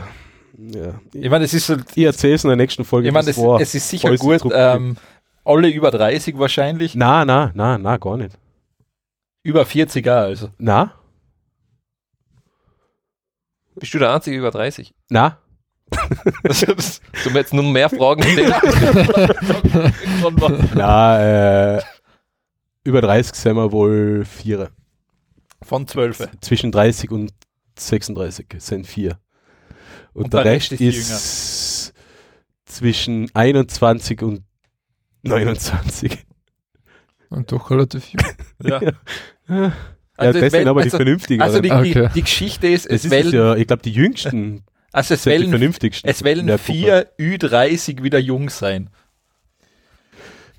ja. 0.58 1.00
Ich 1.14 1.30
meine, 1.30 1.46
es 1.46 1.54
ist 1.54 1.68
so, 1.68 1.76
Ich 1.96 2.04
erzähle 2.04 2.36
es 2.36 2.44
in 2.44 2.50
der 2.50 2.58
nächsten 2.58 2.84
Folge. 2.84 3.08
ich 3.08 3.14
meine, 3.14 3.30
es, 3.30 3.38
es 3.38 3.76
ist 3.76 3.90
sicher 3.90 4.16
gut, 4.18 4.42
ähm, 4.54 4.98
alle 5.46 5.70
über 5.70 5.92
30 5.92 6.38
wahrscheinlich, 6.38 6.96
Nein, 6.96 7.28
nein, 7.28 7.52
nein, 7.54 7.82
nein, 7.82 8.00
gar 8.00 8.18
nicht. 8.18 8.38
Über 9.44 9.66
40 9.66 10.08
auch 10.08 10.12
also. 10.14 10.50
Nein, 10.58 10.90
Bist 13.76 13.94
du 13.94 14.00
der 14.00 14.14
Einzige 14.14 14.38
über 14.38 14.52
30? 14.52 14.94
nein. 15.10 15.34
Sollen 16.50 17.36
wir 17.36 17.42
jetzt 17.42 17.54
nur 17.54 17.64
mehr 17.64 17.88
Fragen 17.90 18.24
stellen? 18.24 18.52
Nein, 20.76 21.22
äh, 21.22 21.82
über 22.84 23.02
30 23.02 23.36
sind 23.36 23.56
wir 23.56 23.72
wohl 23.72 24.26
vier. 24.26 24.72
Von 25.62 25.88
12. 25.88 26.30
Zwischen 26.42 26.72
30 26.72 27.12
und 27.12 27.32
36 27.78 28.48
sind 28.58 28.88
vier. 28.88 29.20
Und, 30.14 30.26
Und 30.26 30.34
der, 30.34 30.44
der 30.44 30.54
Rest 30.54 30.72
Rest 30.72 30.82
ist, 30.82 31.12
ist 31.12 31.94
zwischen 32.66 33.30
21 33.36 34.22
und 34.24 34.44
29. 35.22 36.26
Und 37.34 37.52
doch 37.52 37.70
relativ 37.72 38.06
jung. 38.10 38.24
Ja. 38.64 38.82
Ja, 39.50 39.74
Also 40.16 40.40
das 40.40 40.52
sind 40.52 40.54
wählen- 40.54 40.68
aber 40.68 40.82
die 40.82 40.86
also- 40.88 40.98
vernünftigen. 40.98 41.42
Also 41.42 41.60
die, 41.60 41.72
Okay. 41.72 42.08
die, 42.10 42.14
die 42.14 42.22
Geschichte 42.22 42.68
ist, 42.68 42.86
es 42.86 43.04
es 43.06 43.06
ist 43.06 43.12
ja, 43.34 43.56
ich 43.56 43.68
glaube, 43.68 43.82
die 43.82 43.92
jüngsten 43.92 44.64
also 44.92 45.16
es 45.16 45.24
die 45.24 45.30
wählen, 45.32 45.50
vernünftigsten. 45.50 46.08
es 46.10 46.24
Gruppe. 46.50 46.74
vier 46.74 47.10
Ü30 47.20 48.04
wieder 48.04 48.20
jung 48.20 48.50
sein. 48.50 48.90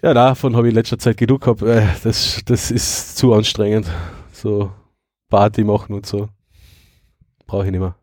Ja, 0.03 0.13
davon 0.13 0.57
habe 0.57 0.67
ich 0.67 0.73
in 0.73 0.75
letzter 0.77 0.99
Zeit 0.99 1.17
genug 1.17 1.43
gehabt. 1.43 1.63
Äh, 1.63 1.87
Das, 2.03 2.43
das 2.45 2.71
ist 2.71 3.17
zu 3.17 3.33
anstrengend. 3.33 3.87
So 4.33 4.73
Party 5.31 5.63
machen 5.65 5.95
und 5.95 6.05
so. 6.05 6.29
Brauche 7.47 7.65
ich 7.67 7.71
nicht 7.71 7.81
mehr. 7.81 7.95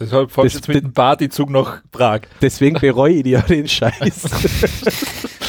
Deshalb 0.00 0.32
du 0.32 0.42
Das- 0.44 0.54
jetzt 0.54 0.68
mit 0.68 0.82
dem 0.82 0.92
Partyzug 0.92 1.50
nach 1.50 1.82
Prag. 1.90 2.20
Deswegen 2.40 2.78
bereue 2.78 3.14
ich 3.14 3.26
ja 3.26 3.42
den 3.42 3.66
Scheiß. 3.68 4.22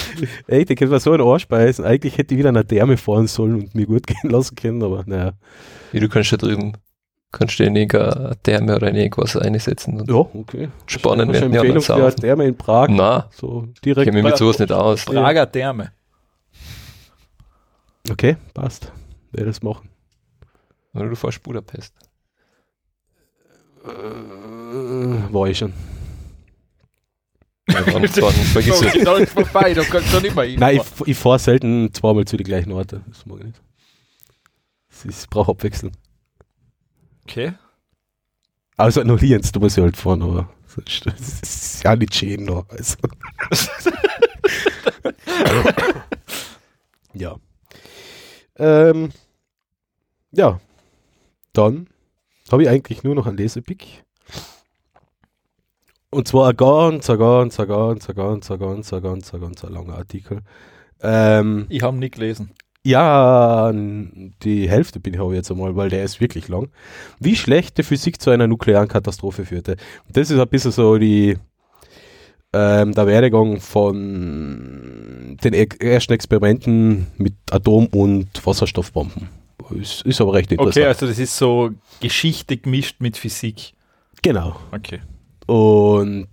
Ey, 0.48 0.62
ich 0.62 0.68
könnte 0.68 0.88
mir 0.88 1.00
so 1.00 1.12
einen 1.12 1.22
Arsch 1.28 1.48
beißen. 1.48 1.84
Eigentlich 1.86 2.18
hätte 2.18 2.34
ich 2.34 2.40
wieder 2.40 2.50
eine 2.50 2.66
Therme 2.66 2.98
fahren 2.98 3.28
sollen 3.28 3.56
und 3.56 3.76
mir 3.76 3.86
gut 3.86 4.08
gehen 4.08 4.18
lassen 4.30 4.56
können, 4.56 4.82
aber 4.84 5.04
naja. 5.06 5.34
Wie 5.92 6.00
du 6.00 6.10
kannst 6.10 6.32
da 6.34 6.38
drüben, 6.38 6.74
kannst 7.32 7.60
du 7.60 7.64
in 7.64 7.76
irgendeine 7.76 8.36
Therme 8.44 8.76
oder 8.76 8.90
in 8.90 8.96
irgendwas 8.96 9.36
einsetzen 9.38 10.00
und 10.00 10.10
Ja, 10.10 10.16
okay. 10.16 10.70
spannen 10.88 11.28
Was 11.30 11.36
ist 11.38 11.42
werden. 11.42 11.54
Ja, 11.54 11.60
Empfehlung 11.62 11.76
dann 11.76 11.84
für 11.84 11.94
eine 11.96 12.04
saufen. 12.04 12.22
Therme 12.22 12.46
in 12.46 12.58
Prag. 12.58 12.88
Na, 12.90 13.30
So 13.32 13.68
ich 13.74 13.82
direkt. 13.82 14.06
kenne 14.06 14.22
mich 14.22 14.32
mit 14.32 14.38
sowas 14.38 14.60
nicht 14.60 14.72
aus. 14.72 15.06
Prager 15.06 15.52
Therme. 15.52 15.92
Okay, 18.10 18.38
passt. 18.54 18.92
Werde 19.32 19.48
das 19.48 19.62
machen. 19.64 19.90
Oder 20.94 21.10
du 21.10 21.16
fährst 21.16 21.42
Budapest. 21.44 21.94
Äh, 23.84 25.34
war 25.34 25.48
ich 25.48 25.58
schon. 25.58 25.74
Ja, 27.68 27.82
dann, 27.82 28.02
dann 28.02 28.12
vergiss 28.12 28.82
es. 28.82 29.04
da 29.04 29.18
ist 29.18 29.34
vorbei, 29.34 29.74
da 29.74 29.84
kannst 29.84 30.14
du 30.14 30.20
nicht 30.20 30.36
mehr 30.36 30.46
hin. 30.46 30.60
Nein, 30.60 30.78
ich, 30.78 31.08
ich 31.08 31.18
fahre 31.18 31.40
selten 31.40 31.94
zweimal 31.94 32.26
zu 32.26 32.38
den 32.38 32.46
gleichen 32.46 32.72
Orten. 32.72 33.04
Das 33.08 33.26
mag 33.26 33.40
ich 33.40 33.46
nicht. 33.46 33.62
Ich 35.22 35.30
brauche 35.30 35.52
Abwechslung. 35.52 35.92
okay. 37.24 37.54
Außer 38.78 39.04
nach 39.04 39.22
Lienz, 39.22 39.52
da 39.52 39.60
muss 39.60 39.78
ich 39.78 39.84
halt 39.84 39.96
fahren, 39.96 40.22
aber 40.22 40.50
sonst 40.68 41.06
das 41.06 41.42
ist 41.42 41.84
ja 41.84 41.96
nicht 41.96 42.14
schön 42.14 42.44
noch. 42.44 42.68
Also. 42.70 42.98
ja. 47.14 47.36
Ähm, 48.58 49.12
ja. 50.32 50.60
Dann 51.54 51.88
habe 52.52 52.64
ich 52.64 52.70
eigentlich 52.70 53.04
nur 53.04 53.16
noch 53.16 53.28
einen 53.28 53.38
Lesepick. 53.38 54.05
Und 56.16 56.30
zwar 56.30 56.52
ein 56.52 56.56
ganz, 56.56 57.10
ein 57.10 57.18
ganz, 57.18 57.60
ein 57.60 57.68
ganz, 57.68 58.10
ein 58.10 58.16
ganz, 58.16 58.50
ein 58.50 58.58
ganz, 58.58 58.94
ein 58.94 59.02
ganz, 59.02 59.34
ein 59.34 59.42
ganz, 59.42 59.66
ein 59.66 59.74
langer 59.74 59.98
Artikel. 59.98 60.40
Ähm, 61.02 61.66
Ich 61.68 61.84
habe 61.84 61.98
ihn 61.98 62.00
nicht 62.00 62.14
gelesen. 62.14 62.52
ja, 62.84 63.70
die 63.74 64.70
Hälfte 64.70 65.02
bin 65.02 65.14
ich 65.14 65.20
auch 65.20 65.34
jetzt 65.34 65.52
einmal, 65.52 65.76
weil 65.76 65.90
der 65.90 66.06
ist 66.06 66.22
wirklich 66.22 66.48
lang. 66.48 66.70
Wie 67.20 67.36
schlechte 67.36 67.84
Physik 67.84 68.22
zu 68.22 68.30
einer 68.30 68.48
nuklearen 68.48 68.88
Katastrophe 68.88 69.44
führte. 69.44 69.76
Das 70.08 70.32
ist 70.32 70.40
ein 70.40 70.48
bisschen 70.48 70.72
so 70.72 70.98
die, 70.98 71.38
ähm, 72.54 72.94
der 72.94 73.08
Werdegang 73.08 73.60
von 73.60 75.38
den 75.44 75.54
e 75.54 75.68
ersten 75.80 76.14
Experimenten 76.14 77.08
mit 77.18 77.34
Atom- 77.52 77.88
und 77.88 78.46
Wasserstoffbomben. 78.46 79.28
Ist, 79.82 80.04
ist 80.04 80.22
aber 80.22 80.32
recht 80.36 80.50
interessant. 80.54 80.78
Okay, 80.78 80.86
also 80.86 81.08
das 81.08 81.20
ist 81.20 81.36
so 81.36 81.72
Geschichte 82.00 82.56
gemischt 82.56 83.02
mit 83.02 83.18
Physik. 83.18 83.74
Genau. 84.22 84.56
Okay. 84.72 85.02
Und 85.46 86.28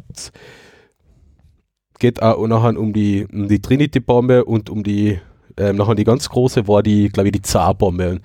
geht 1.99 2.21
auch 2.23 2.47
nachher 2.47 2.79
um 2.79 2.93
die, 2.93 3.27
um 3.33 3.49
die 3.49 3.61
Trinity-Bombe 3.61 4.45
und 4.45 4.71
um 4.71 4.83
die, 4.83 5.21
ähm, 5.57 5.77
nachher 5.77 5.95
die 5.95 6.05
ganz 6.05 6.29
große 6.29 6.67
war 6.67 6.83
die, 6.83 7.09
glaube 7.09 7.29
ich, 7.29 7.33
die 7.33 7.43
Zar-Bombe. 7.43 8.21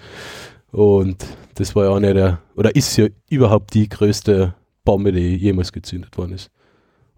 Und 0.72 1.26
das 1.56 1.76
war 1.76 1.86
ja 1.86 1.96
eine 1.96 2.14
der, 2.14 2.42
oder 2.56 2.76
ist 2.76 2.98
ja 2.98 3.08
überhaupt 3.30 3.74
die 3.74 3.88
größte 3.88 4.56
Bombe, 4.84 5.12
die 5.12 5.36
jemals 5.36 5.72
gezündet 5.72 6.18
worden 6.18 6.34
ist. 6.34 6.50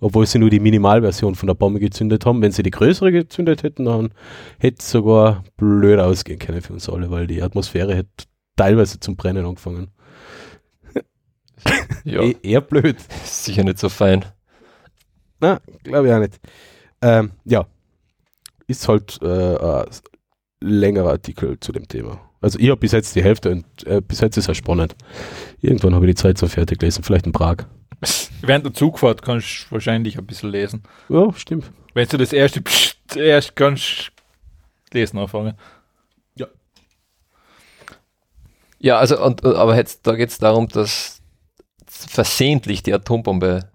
Obwohl 0.01 0.25
sie 0.25 0.39
nur 0.39 0.49
die 0.49 0.59
Minimalversion 0.59 1.35
von 1.35 1.47
der 1.47 1.53
Bombe 1.53 1.79
gezündet 1.79 2.25
haben. 2.25 2.41
Wenn 2.41 2.51
sie 2.51 2.63
die 2.63 2.71
größere 2.71 3.11
gezündet 3.11 3.63
hätten, 3.63 3.85
dann 3.85 4.11
hätte 4.57 4.77
es 4.79 4.91
sogar 4.91 5.43
blöd 5.57 5.99
ausgehen 5.99 6.39
können 6.39 6.61
für 6.61 6.73
uns 6.73 6.89
alle, 6.89 7.11
weil 7.11 7.27
die 7.27 7.41
Atmosphäre 7.41 7.95
hätte 7.95 8.25
teilweise 8.55 8.99
zum 8.99 9.15
Brennen 9.15 9.45
angefangen. 9.45 9.89
Ja, 12.03 12.21
Eh- 12.21 12.37
Eher 12.43 12.61
blöd. 12.61 12.97
ist 13.23 13.45
sicher 13.45 13.63
nicht 13.63 13.79
so 13.79 13.89
fein. 13.89 14.25
Na, 15.39 15.59
glaube 15.83 16.07
ich 16.07 16.13
auch 16.13 16.19
nicht. 16.19 16.39
Ähm, 17.01 17.31
ja, 17.45 17.65
ist 18.67 18.87
halt 18.87 19.19
äh, 19.21 19.25
ein 19.57 19.85
längerer 20.61 21.11
Artikel 21.11 21.59
zu 21.59 21.71
dem 21.71 21.87
Thema. 21.87 22.19
Also 22.41 22.57
ich 22.59 22.69
habe 22.69 22.79
bis 22.79 22.91
jetzt 22.93 23.15
die 23.15 23.23
Hälfte 23.23 23.51
und 23.51 23.65
äh, 23.85 24.01
bis 24.01 24.21
jetzt 24.21 24.37
ist 24.37 24.47
er 24.47 24.55
spannend. 24.55 24.95
Irgendwann 25.61 25.93
habe 25.95 26.05
ich 26.07 26.15
die 26.15 26.21
Zeit 26.21 26.37
so 26.37 26.47
fertig 26.47 26.79
gelesen, 26.79 27.03
vielleicht 27.03 27.25
in 27.25 27.31
Prag. 27.33 27.57
Während 28.41 28.65
der 28.65 28.73
Zugfahrt 28.73 29.21
kannst 29.21 29.67
du 29.67 29.71
wahrscheinlich 29.75 30.17
ein 30.17 30.25
bisschen 30.25 30.49
lesen. 30.51 30.83
Ja, 31.09 31.33
stimmt. 31.33 31.69
Wenn 31.93 32.07
du 32.07 32.17
das 32.17 32.31
erste 32.31 32.61
Psst, 32.61 32.97
erst 33.17 33.55
kannst 33.55 34.11
lesen 34.93 35.17
anfangen. 35.19 35.55
Ja, 38.81 38.97
also, 38.97 39.21
und, 39.21 39.43
aber 39.45 39.75
jetzt, 39.75 40.07
da 40.07 40.15
geht 40.15 40.29
es 40.29 40.37
darum, 40.37 40.69
dass 40.69 41.18
versehentlich 42.05 42.83
die 42.83 42.93
Atombombe 42.93 43.69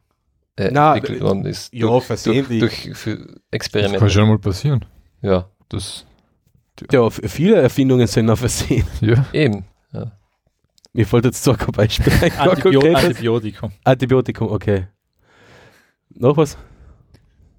äh, 0.57 0.71
Na, 0.73 0.95
entwickelt 0.95 1.23
worden 1.23 1.45
ist. 1.47 1.73
Ja, 1.73 2.01
versehentlich. 2.01 2.61
Durch, 2.61 2.83
durch 2.85 2.97
für 2.97 3.17
Das 3.17 3.37
Experimente. 3.51 3.99
kann 3.99 4.11
schon 4.11 4.29
mal 4.29 4.39
passieren. 4.39 4.85
ja, 5.23 5.49
Das, 5.69 6.07
Ja, 6.93 7.09
viele 7.11 7.57
Erfindungen 7.57 8.07
sind 8.07 8.27
noch 8.27 8.39
versehen. 8.39 8.87
ja. 9.01 9.27
eben. 9.33 9.65
Mir 10.97 11.07
fällt 11.09 11.25
jetzt 11.25 11.43
zwar 11.43 11.57
kein 11.57 11.73
Beispiel 11.73 12.13
ein. 12.23 12.33
Antibio 12.39 12.81
konkretes. 12.81 13.05
Antibiotikum. 13.05 13.73
Antibiotikum, 13.83 14.49
okay. 14.49 14.87
Noch 16.11 16.37
was? 16.37 16.57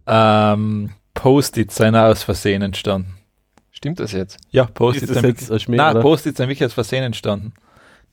Ähm, 0.08 0.92
Post-its 1.14 1.76
sind 1.76 1.96
auch 1.96 2.06
aus 2.12 2.24
Versehen 2.24 2.62
entstanden. 2.62 3.14
Stimmt 3.72 4.00
das 4.00 4.14
jetzt? 4.14 4.38
Ja, 4.52 4.64
Ist 4.64 4.74
Post-its 4.74 5.14
sind? 5.14 6.02
Post-its 6.02 6.38
sind 6.38 6.48
wirklich 6.48 6.66
aus 6.66 6.72
Versehen 6.74 7.04
entstanden. 7.04 7.54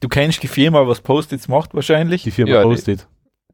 Du 0.03 0.09
kennst 0.09 0.43
die 0.43 0.49
Firma, 0.49 0.87
was 0.87 1.01
Post-its 1.01 1.49
macht 1.49 1.75
wahrscheinlich. 1.75 2.25
Die 2.25 2.31
Firma 2.33 2.53
Ja, 2.55 2.63
Post-it. 2.63 3.07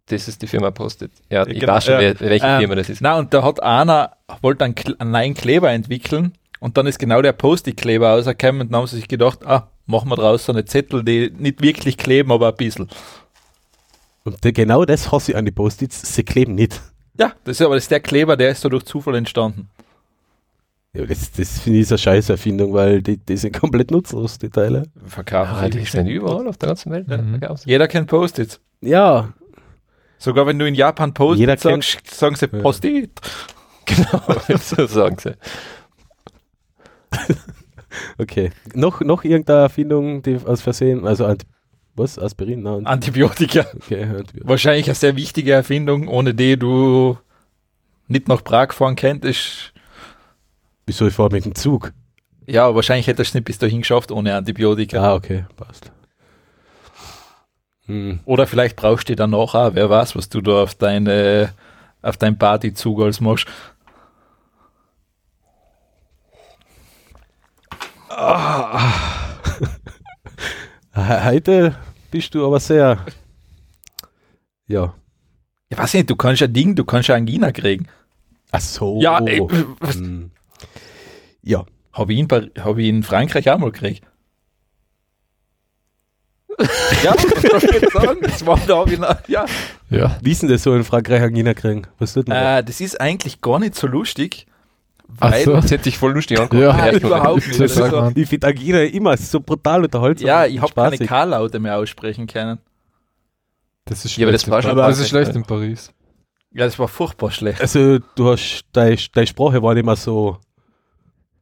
Das 0.06 0.26
ist 0.26 0.40
die 0.40 0.46
Firma 0.46 0.70
Postit. 0.70 1.10
Ja, 1.28 1.46
ich 1.46 1.60
Genau, 1.60 1.74
weiß 1.74 1.84
schon, 1.84 2.00
ja. 2.00 2.18
welche 2.18 2.46
Ähm, 2.46 2.58
Firma 2.60 2.74
das 2.74 2.88
ist. 2.88 3.02
Na, 3.02 3.18
und 3.18 3.34
da 3.34 3.42
hat 3.44 3.62
einer, 3.62 4.16
wollte 4.40 4.64
einen, 4.64 4.74
Kle- 4.74 4.98
einen 4.98 5.10
neuen 5.10 5.34
Kleber 5.34 5.70
entwickeln 5.70 6.32
und 6.60 6.78
dann 6.78 6.86
ist 6.86 6.98
genau 6.98 7.20
der 7.20 7.32
Post-it-Kleber 7.34 8.08
rausgekommen 8.12 8.62
und 8.62 8.72
dann 8.72 8.80
haben 8.80 8.86
sie 8.86 8.96
sich 8.96 9.08
gedacht, 9.08 9.46
ah, 9.46 9.68
machen 9.84 10.08
wir 10.08 10.16
draus 10.16 10.46
so 10.46 10.52
eine 10.52 10.64
Zettel, 10.64 11.04
die 11.04 11.30
nicht 11.36 11.60
wirklich 11.60 11.98
kleben, 11.98 12.32
aber 12.32 12.48
ein 12.48 12.56
bisschen. 12.56 12.88
Und 14.24 14.42
der- 14.42 14.52
genau 14.52 14.86
das 14.86 15.12
hasse 15.12 15.32
ich 15.32 15.36
an 15.36 15.44
die 15.44 15.50
Post-its. 15.50 16.14
Sie 16.14 16.22
kleben 16.22 16.54
nicht. 16.54 16.80
Ja, 17.18 17.32
das 17.44 17.60
ist 17.60 17.62
aber 17.66 17.74
das 17.74 17.84
ist 17.84 17.90
der 17.90 18.00
Kleber, 18.00 18.38
der 18.38 18.50
ist 18.52 18.62
so 18.62 18.70
durch 18.70 18.84
Zufall 18.84 19.14
entstanden. 19.16 19.68
Ja, 20.94 21.04
das, 21.04 21.30
das 21.32 21.60
finde 21.60 21.80
ich 21.80 21.88
eine 21.90 21.98
scheiß 21.98 22.30
Erfindung, 22.30 22.72
weil 22.72 23.02
die, 23.02 23.18
die 23.18 23.36
sind 23.36 23.58
komplett 23.58 23.90
nutzlos, 23.90 24.38
die 24.38 24.48
Teile. 24.48 24.84
Verkaufen 25.06 25.54
Ah, 25.54 25.68
die 25.68 25.84
sind 25.84 26.06
überall 26.06 26.48
auf 26.48 26.56
der 26.56 26.68
ganzen 26.68 26.90
Welt. 26.92 27.06
Mhm. 27.08 27.12
Ja, 27.12 27.38
verkaufst 27.38 27.66
du. 27.66 27.70
Jeder 27.70 27.88
kennt 27.88 28.08
Post-its. 28.08 28.60
Ja, 28.80 29.32
Sogar 30.18 30.46
wenn 30.46 30.58
du 30.58 30.66
in 30.66 30.74
Japan 30.74 31.14
Post-it 31.14 31.60
sagst, 31.60 32.10
sagen 32.10 32.34
sie 32.34 32.48
Ja. 32.52 32.58
Post-it. 32.60 33.10
Genau, 33.86 34.20
so 34.60 34.86
sagen 34.86 35.16
sie. 35.18 35.32
okay. 38.18 38.50
Noch, 38.74 39.00
noch 39.00 39.24
irgendeine 39.24 39.60
Erfindung, 39.60 40.20
die 40.20 40.36
aus 40.44 40.60
Versehen, 40.60 41.06
also 41.06 41.24
Ant 41.24 41.46
was? 41.94 42.18
Aspirin? 42.18 42.62
Nein. 42.62 42.84
Antibiotika. 42.86 43.64
Okay, 43.74 44.02
Antibiotika. 44.02 44.46
Wahrscheinlich 44.46 44.88
eine 44.88 44.94
sehr 44.94 45.16
wichtige 45.16 45.52
Erfindung, 45.52 46.06
ohne 46.06 46.34
die 46.34 46.58
du 46.58 47.16
nicht 48.08 48.28
nach 48.28 48.44
Prag 48.44 48.74
fahren 48.74 48.94
könntest. 48.94 49.72
Wieso 50.88 51.06
ich 51.06 51.12
fahre 51.12 51.28
mit 51.30 51.44
dem 51.44 51.54
Zug? 51.54 51.92
Ja, 52.46 52.74
wahrscheinlich 52.74 53.06
hättest 53.08 53.28
du 53.28 53.30
es 53.30 53.34
nicht 53.34 53.44
bis 53.44 53.58
dahin 53.58 53.80
geschafft 53.82 54.10
ohne 54.10 54.34
Antibiotika. 54.34 55.02
Ah, 55.02 55.14
okay, 55.16 55.44
passt. 55.54 55.92
Hm. 57.84 58.20
Oder 58.24 58.46
vielleicht 58.46 58.74
brauchst 58.76 59.06
du 59.06 59.12
die 59.12 59.16
danach 59.16 59.54
auch. 59.54 59.74
Wer 59.74 59.90
weiß, 59.90 60.16
was 60.16 60.30
du 60.30 60.40
da 60.40 60.62
auf 60.62 60.74
deine 60.74 61.52
auf 62.00 62.16
dein 62.16 62.38
Partyzug 62.38 63.02
als 63.02 63.20
machst. 63.20 63.46
He- 70.94 71.24
Heute 71.24 71.76
bist 72.10 72.34
du 72.34 72.46
aber 72.46 72.60
sehr. 72.60 72.98
Ja. 74.66 74.94
Ich 75.68 75.78
weiß 75.78 75.94
nicht, 75.94 76.10
du 76.10 76.16
kannst 76.16 76.40
ja 76.40 76.46
Ding, 76.46 76.74
du 76.74 76.84
kannst 76.84 77.08
ja 77.08 77.14
Angina 77.14 77.52
kriegen. 77.52 77.86
Ach 78.50 78.60
so. 78.60 79.00
Ja, 79.00 79.18
ey, 79.20 79.40
was, 79.80 79.96
Hm. 79.96 80.30
Ja. 81.48 81.64
habe 81.92 82.12
ich, 82.12 82.18
in 82.18 82.28
hab 82.28 82.76
ich 82.76 82.86
in 82.86 83.02
Frankreich 83.02 83.48
auch 83.50 83.58
mal 83.58 83.72
gekriegt. 83.72 84.04
ja, 87.04 87.14
das 87.14 87.42
kann 87.42 87.60
ich 87.62 87.82
jetzt 87.82 87.92
sagen. 87.92 88.18
Das 88.20 88.44
war 88.44 88.58
da 88.66 88.78
hab 88.78 88.90
ich 88.90 88.98
noch, 88.98 89.16
ja. 89.28 89.46
Ja. 89.88 90.18
Wie 90.20 90.32
ist 90.32 90.42
denn 90.42 90.50
das 90.50 90.62
so 90.62 90.74
in 90.74 90.84
Frankreich 90.84 91.22
Angina 91.22 91.54
kriegen? 91.54 91.86
Was 91.98 92.12
tut 92.12 92.28
denn? 92.28 92.34
Äh, 92.34 92.62
das 92.64 92.80
ist 92.82 93.00
eigentlich 93.00 93.40
gar 93.40 93.60
nicht 93.60 93.76
so 93.76 93.86
lustig, 93.86 94.46
weil 95.06 95.44
so. 95.44 95.52
Das 95.54 95.70
hätte 95.70 95.88
ich 95.88 95.96
voll 95.96 96.12
lustig 96.12 96.38
angeguckt. 96.38 96.60
Ja, 96.60 96.90
überhaupt 96.92 97.46
nicht. 97.46 97.60
Das 97.60 97.74
Das 97.74 97.90
so, 97.90 97.96
man. 97.96 98.12
Ich 98.14 98.28
finde 98.28 98.48
Angina 98.48 98.82
immer 98.82 99.16
so 99.16 99.40
brutal 99.40 99.84
unterhaltsam. 99.84 100.26
ja, 100.26 100.46
ich 100.46 100.60
habe 100.60 100.74
keine. 100.74 100.98
K-Laute 100.98 101.60
mehr 101.60 101.78
aussprechen 101.78 102.26
können. 102.26 102.58
Das 103.86 104.04
ist 104.04 104.16
Ja, 104.18 104.26
aber 104.26 104.32
das 104.32 104.42
schlecht 104.42 104.52
war 104.52 104.62
schon 104.62 104.76
Das 104.76 104.98
ist 104.98 105.08
schlecht 105.08 105.34
in 105.34 105.44
Paris. 105.44 105.92
Ja, 106.52 106.64
das 106.64 106.78
war 106.78 106.88
furchtbar 106.88 107.30
schlecht. 107.30 107.60
Also, 107.60 108.00
du 108.16 108.30
hast, 108.30 108.64
deine, 108.72 108.96
deine 109.14 109.26
Sprache 109.26 109.62
war 109.62 109.74
nicht 109.74 109.86
mehr 109.86 109.96
so. 109.96 110.38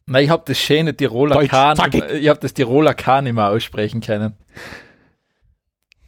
Nein, 0.08 0.24
ich 0.24 0.30
habe 0.30 0.42
das 0.46 0.56
schöne 0.58 0.96
Tiroler 0.96 1.34
Deutsch, 1.34 1.50
K, 1.50 1.74
zackig. 1.74 1.94
nicht 1.94 2.06
mehr- 2.12 2.20
ich 2.20 2.28
habe 2.28 2.38
das 2.40 2.54
Tiroler 2.54 2.94
K 2.94 3.22
nicht 3.22 3.32
mehr 3.34 3.48
aussprechen 3.48 4.00
können. 4.00 4.34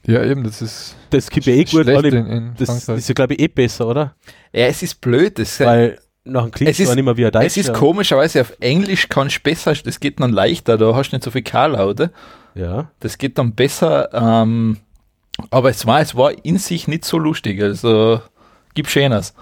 Ja, 0.06 0.22
eben, 0.24 0.44
das 0.44 0.62
ist 0.62 0.96
Das 1.10 1.28
gibt 1.28 1.46
ja 1.46 1.52
eh 1.54 1.64
gut, 1.64 1.86
in, 1.86 2.26
in 2.26 2.54
das 2.56 2.88
ist 2.88 3.08
ja, 3.08 3.14
glaube 3.14 3.34
ich, 3.34 3.40
eh 3.40 3.48
besser, 3.48 3.88
oder? 3.88 4.14
Ja, 4.52 4.66
es 4.66 4.82
ist 4.82 5.00
blöd. 5.00 5.38
Das, 5.38 5.58
Weil 5.60 5.98
nach 6.24 6.44
dem 6.44 6.50
klingt 6.52 6.70
Es 6.70 6.78
ist- 6.78 6.86
zwar 6.86 6.94
nicht 6.94 7.04
mehr 7.04 7.16
wie 7.16 7.26
ein 7.26 7.32
Deutsch. 7.32 7.46
es 7.46 7.56
ist 7.56 7.74
komischerweise 7.74 8.40
auf 8.42 8.52
Englisch 8.60 9.08
kannst 9.08 9.38
du 9.38 9.40
besser, 9.42 9.74
das 9.74 9.98
geht 10.00 10.20
dann 10.20 10.30
leichter, 10.32 10.78
da 10.78 10.94
hast 10.94 11.10
du 11.10 11.16
nicht 11.16 11.24
so 11.24 11.30
viel 11.32 11.42
K-Laute. 11.42 12.12
Ja. 12.54 12.90
Das 13.00 13.18
geht 13.18 13.36
dann 13.36 13.54
besser, 13.54 14.08
ähm, 14.12 14.78
aber 15.50 15.70
es 15.70 15.84
war, 15.86 16.00
es 16.00 16.14
war 16.14 16.32
in 16.44 16.58
sich 16.58 16.86
nicht 16.88 17.04
so 17.04 17.18
lustig, 17.18 17.60
also 17.62 18.20
gib 18.74 18.88
Schönes. 18.88 19.34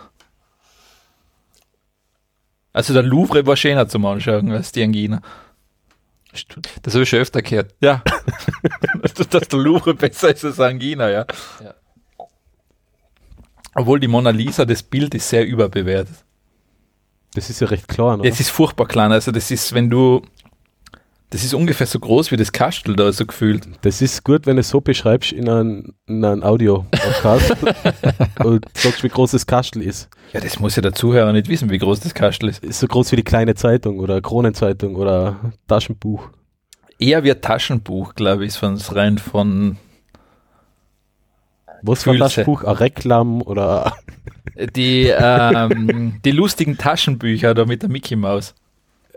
Also 2.76 2.92
der 2.92 3.02
Louvre 3.02 3.46
war 3.46 3.56
schöner 3.56 3.88
zum 3.88 4.04
Anschauen 4.04 4.52
als 4.52 4.70
die 4.70 4.82
Angina. 4.82 5.22
Das 6.82 6.92
habe 6.92 7.04
ich 7.04 7.08
schon 7.08 7.20
öfter 7.20 7.40
gehört. 7.40 7.74
Ja. 7.80 8.04
Dass 9.30 9.48
der 9.48 9.58
Louvre 9.58 9.94
besser 9.94 10.28
ist 10.28 10.44
als 10.44 10.60
Angina, 10.60 11.08
ja. 11.08 11.24
Ja. 11.64 11.74
Obwohl 13.74 13.98
die 13.98 14.08
Mona 14.08 14.28
Lisa, 14.28 14.66
das 14.66 14.82
Bild 14.82 15.14
ist 15.14 15.26
sehr 15.26 15.46
überbewertet. 15.46 16.22
Das 17.32 17.48
ist 17.48 17.62
ja 17.62 17.66
recht 17.68 17.88
klar, 17.88 18.18
ne? 18.18 18.28
Es 18.28 18.40
ist 18.40 18.50
furchtbar 18.50 18.86
klein, 18.86 19.10
also 19.10 19.32
das 19.32 19.50
ist, 19.50 19.72
wenn 19.72 19.88
du, 19.88 20.20
das 21.30 21.42
ist 21.42 21.54
ungefähr 21.54 21.86
so 21.86 21.98
groß 21.98 22.30
wie 22.30 22.36
das 22.36 22.52
Kastel 22.52 22.94
da, 22.94 23.10
so 23.12 23.26
gefühlt. 23.26 23.68
Das 23.82 24.00
ist 24.00 24.24
gut, 24.24 24.46
wenn 24.46 24.56
du 24.56 24.60
es 24.60 24.68
so 24.68 24.80
beschreibst 24.80 25.32
in 25.32 25.48
einem, 25.48 25.94
in 26.06 26.24
einem 26.24 26.42
Audio-Podcast 26.42 27.56
und 28.44 28.64
sagst, 28.74 29.02
wie 29.02 29.08
groß 29.08 29.32
das 29.32 29.46
Kastel 29.46 29.82
ist. 29.82 30.08
Ja, 30.32 30.40
das 30.40 30.60
muss 30.60 30.76
ja 30.76 30.82
der 30.82 30.92
Zuhörer 30.92 31.32
nicht 31.32 31.48
wissen, 31.48 31.68
wie 31.70 31.78
groß 31.78 32.00
das 32.00 32.14
Kastel 32.14 32.48
ist. 32.48 32.62
Ist 32.62 32.78
so 32.80 32.86
groß 32.86 33.12
wie 33.12 33.16
die 33.16 33.24
kleine 33.24 33.54
Zeitung 33.54 33.98
oder 33.98 34.20
Kronenzeitung 34.20 34.94
oder 34.94 35.52
Taschenbuch. 35.66 36.30
Eher 36.98 37.24
wie 37.24 37.32
ein 37.32 37.40
Taschenbuch, 37.40 38.14
glaube 38.14 38.46
ich, 38.46 38.54
von 38.54 38.76
rein 38.76 39.18
von 39.18 39.76
Was 41.82 42.04
für 42.04 42.12
ein. 42.12 42.18
Taschenbuch? 42.18 42.62
Ein 42.62 42.76
Reklam 42.76 43.42
oder 43.42 43.96
Die, 44.74 45.08
ähm, 45.08 46.20
die 46.24 46.30
lustigen 46.30 46.78
Taschenbücher 46.78 47.52
da 47.54 47.64
mit 47.64 47.82
der 47.82 47.90
Mickey 47.90 48.16
Maus. 48.16 48.54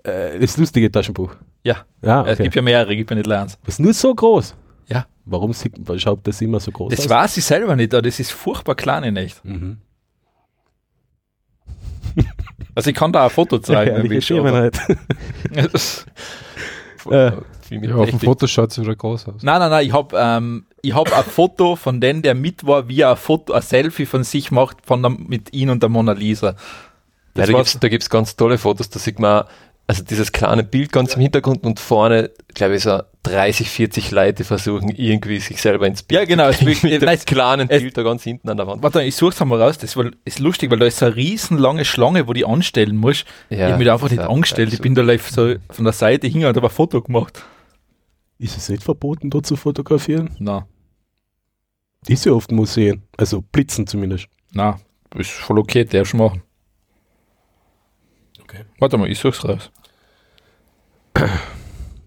Äh, 0.09 0.39
das 0.39 0.57
lustige 0.57 0.91
Taschenbuch? 0.91 1.35
Ja. 1.63 1.77
Ja, 2.01 2.23
Es 2.25 2.33
okay. 2.33 2.43
gibt 2.43 2.55
ja 2.55 2.61
mehrere, 2.61 2.95
gibt 2.95 3.09
ja 3.09 3.15
nicht 3.15 3.29
eins. 3.31 3.57
Das 3.65 3.75
ist 3.75 3.79
nur 3.79 3.93
so 3.93 4.13
groß. 4.15 4.55
Ja. 4.87 5.05
Warum 5.25 5.53
sieht, 5.53 5.73
schaut 5.97 6.25
das 6.27 6.41
immer 6.41 6.59
so 6.59 6.71
groß 6.71 6.89
Das 6.91 7.01
aus? 7.01 7.09
weiß 7.09 7.37
ich 7.37 7.45
selber 7.45 7.75
nicht, 7.75 7.93
aber 7.93 8.01
das 8.01 8.19
ist 8.19 8.31
furchtbar 8.31 8.75
klein 8.75 9.03
in 9.03 9.17
echt. 9.17 9.43
Mhm. 9.45 9.77
Also 12.75 12.91
ich 12.91 12.95
kann 12.95 13.11
da 13.11 13.25
ein 13.25 13.29
Foto 13.29 13.57
zeigen. 13.59 13.95
wenn 13.95 14.05
Ehrliche 14.05 14.35
ich 14.37 14.41
halt. 14.43 14.79
Äh, 17.09 17.31
Ja, 17.71 17.95
auf 17.95 18.09
dem. 18.09 18.19
Foto 18.19 18.47
schaut 18.47 18.71
es 18.71 18.79
wieder 18.81 18.95
groß 18.95 19.27
aus. 19.27 19.43
Nein, 19.43 19.59
nein, 19.59 19.69
nein, 19.69 19.85
ich 19.85 19.93
habe 19.93 20.15
ähm, 20.19 20.65
ich 20.81 20.93
hab 20.95 21.15
ein 21.15 21.23
Foto 21.23 21.75
von 21.75 22.01
dem, 22.01 22.21
der 22.21 22.33
mit 22.35 22.65
war, 22.65 22.87
wie 22.87 23.01
er 23.01 23.11
ein 23.11 23.17
Foto, 23.17 23.53
ein 23.53 23.61
Selfie 23.61 24.05
von 24.05 24.23
sich 24.23 24.49
macht 24.51 24.77
von 24.85 25.01
der, 25.03 25.11
mit 25.11 25.53
ihm 25.53 25.69
und 25.69 25.81
der 25.83 25.89
Mona 25.89 26.13
Lisa. 26.13 26.55
Ja, 27.35 27.45
Das 27.45 27.73
da 27.73 27.79
da 27.81 27.87
gibt's 27.89 28.09
ganz 28.09 28.35
tolle 28.35 28.57
Fotos, 28.57 28.89
da 28.89 28.97
sieht 28.99 29.19
man 29.19 29.43
also 29.89 30.03
dieses 30.03 30.31
kleine 30.31 30.63
Bild 30.63 30.91
ganz 30.91 31.15
im 31.15 31.21
Hintergrund 31.21 31.65
und 31.65 31.79
vorne, 31.79 32.29
glaube 32.53 32.75
ich, 32.75 32.83
so 32.83 33.01
30, 33.23 33.67
40 33.69 34.11
Leute 34.11 34.43
versuchen 34.43 34.89
irgendwie 34.89 35.39
sich 35.39 35.59
selber 35.59 35.87
ins 35.87 36.03
Bild 36.03 36.19
Ja, 36.21 36.25
genau, 36.25 36.47
es 36.47 36.59
zu 36.59 36.65
mit 36.65 36.83
dem 36.83 37.01
nein, 37.03 37.17
kleinen 37.25 37.67
es- 37.69 37.81
Bild 37.81 37.97
da 37.97 38.03
ganz 38.03 38.21
hinten 38.23 38.49
an 38.49 38.57
der 38.57 38.67
Wand. 38.67 38.83
Warte, 38.83 39.01
ich 39.01 39.15
such's 39.15 39.41
einmal 39.41 39.59
raus, 39.61 39.79
das 39.79 39.95
ist 40.25 40.37
lustig, 40.39 40.69
weil 40.69 40.77
da 40.77 40.85
ist 40.85 40.99
so 40.99 41.07
eine 41.07 41.15
riesenlange 41.15 41.85
Schlange, 41.85 42.27
wo 42.27 42.33
die 42.33 42.45
anstellen 42.45 42.95
musst. 42.97 43.25
ich 43.49 43.59
habe 43.59 43.77
mich 43.77 43.85
da 43.87 43.93
einfach 43.93 44.09
nicht 44.11 44.19
ja, 44.21 44.29
angestellt, 44.29 44.69
ich 44.69 44.77
so. 44.77 44.83
bin 44.83 44.93
da 44.93 45.01
live 45.01 45.27
so 45.27 45.55
von 45.71 45.85
der 45.85 45.93
Seite 45.93 46.27
hin 46.27 46.45
und 46.45 46.55
habe 46.55 46.67
ein 46.67 46.69
Foto 46.71 47.01
gemacht. 47.01 47.43
ist 48.37 48.57
es 48.57 48.69
nicht 48.69 48.83
verboten, 48.83 49.31
dort 49.31 49.47
zu 49.47 49.55
fotografieren? 49.55 50.35
Na, 50.37 50.67
Ist 52.07 52.25
ja 52.25 52.31
oft 52.33 52.51
Museen. 52.51 53.01
Also 53.17 53.41
Blitzen 53.41 53.87
zumindest. 53.87 54.27
na, 54.53 54.79
ist 55.15 55.31
voll 55.31 55.57
okay, 55.57 55.83
der 55.83 56.05
schon 56.05 56.19
machen. 56.19 56.43
Okay. 58.43 58.65
Warte 58.79 58.97
mal, 58.97 59.09
ich 59.09 59.19
such's 59.19 59.43
raus. 59.43 59.71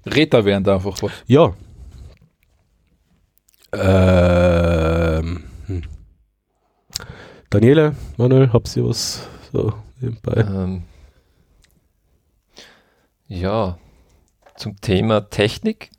Red 0.07 0.35
da 0.35 0.45
während 0.45 0.69
einfach 0.69 1.01
was. 1.03 1.13
Ja. 1.27 1.55
Ähm, 3.75 5.45
hm. 5.67 5.83
Daniele, 7.51 7.95
Manuel, 8.17 8.53
habt 8.53 8.77
ihr 8.77 8.87
was 8.87 9.27
so 9.53 9.73
nebenbei? 10.01 10.41
Ähm, 10.43 10.83
ja, 13.29 13.79
zum 14.57 14.79
Thema 14.81 15.23
Technik. 15.31 15.91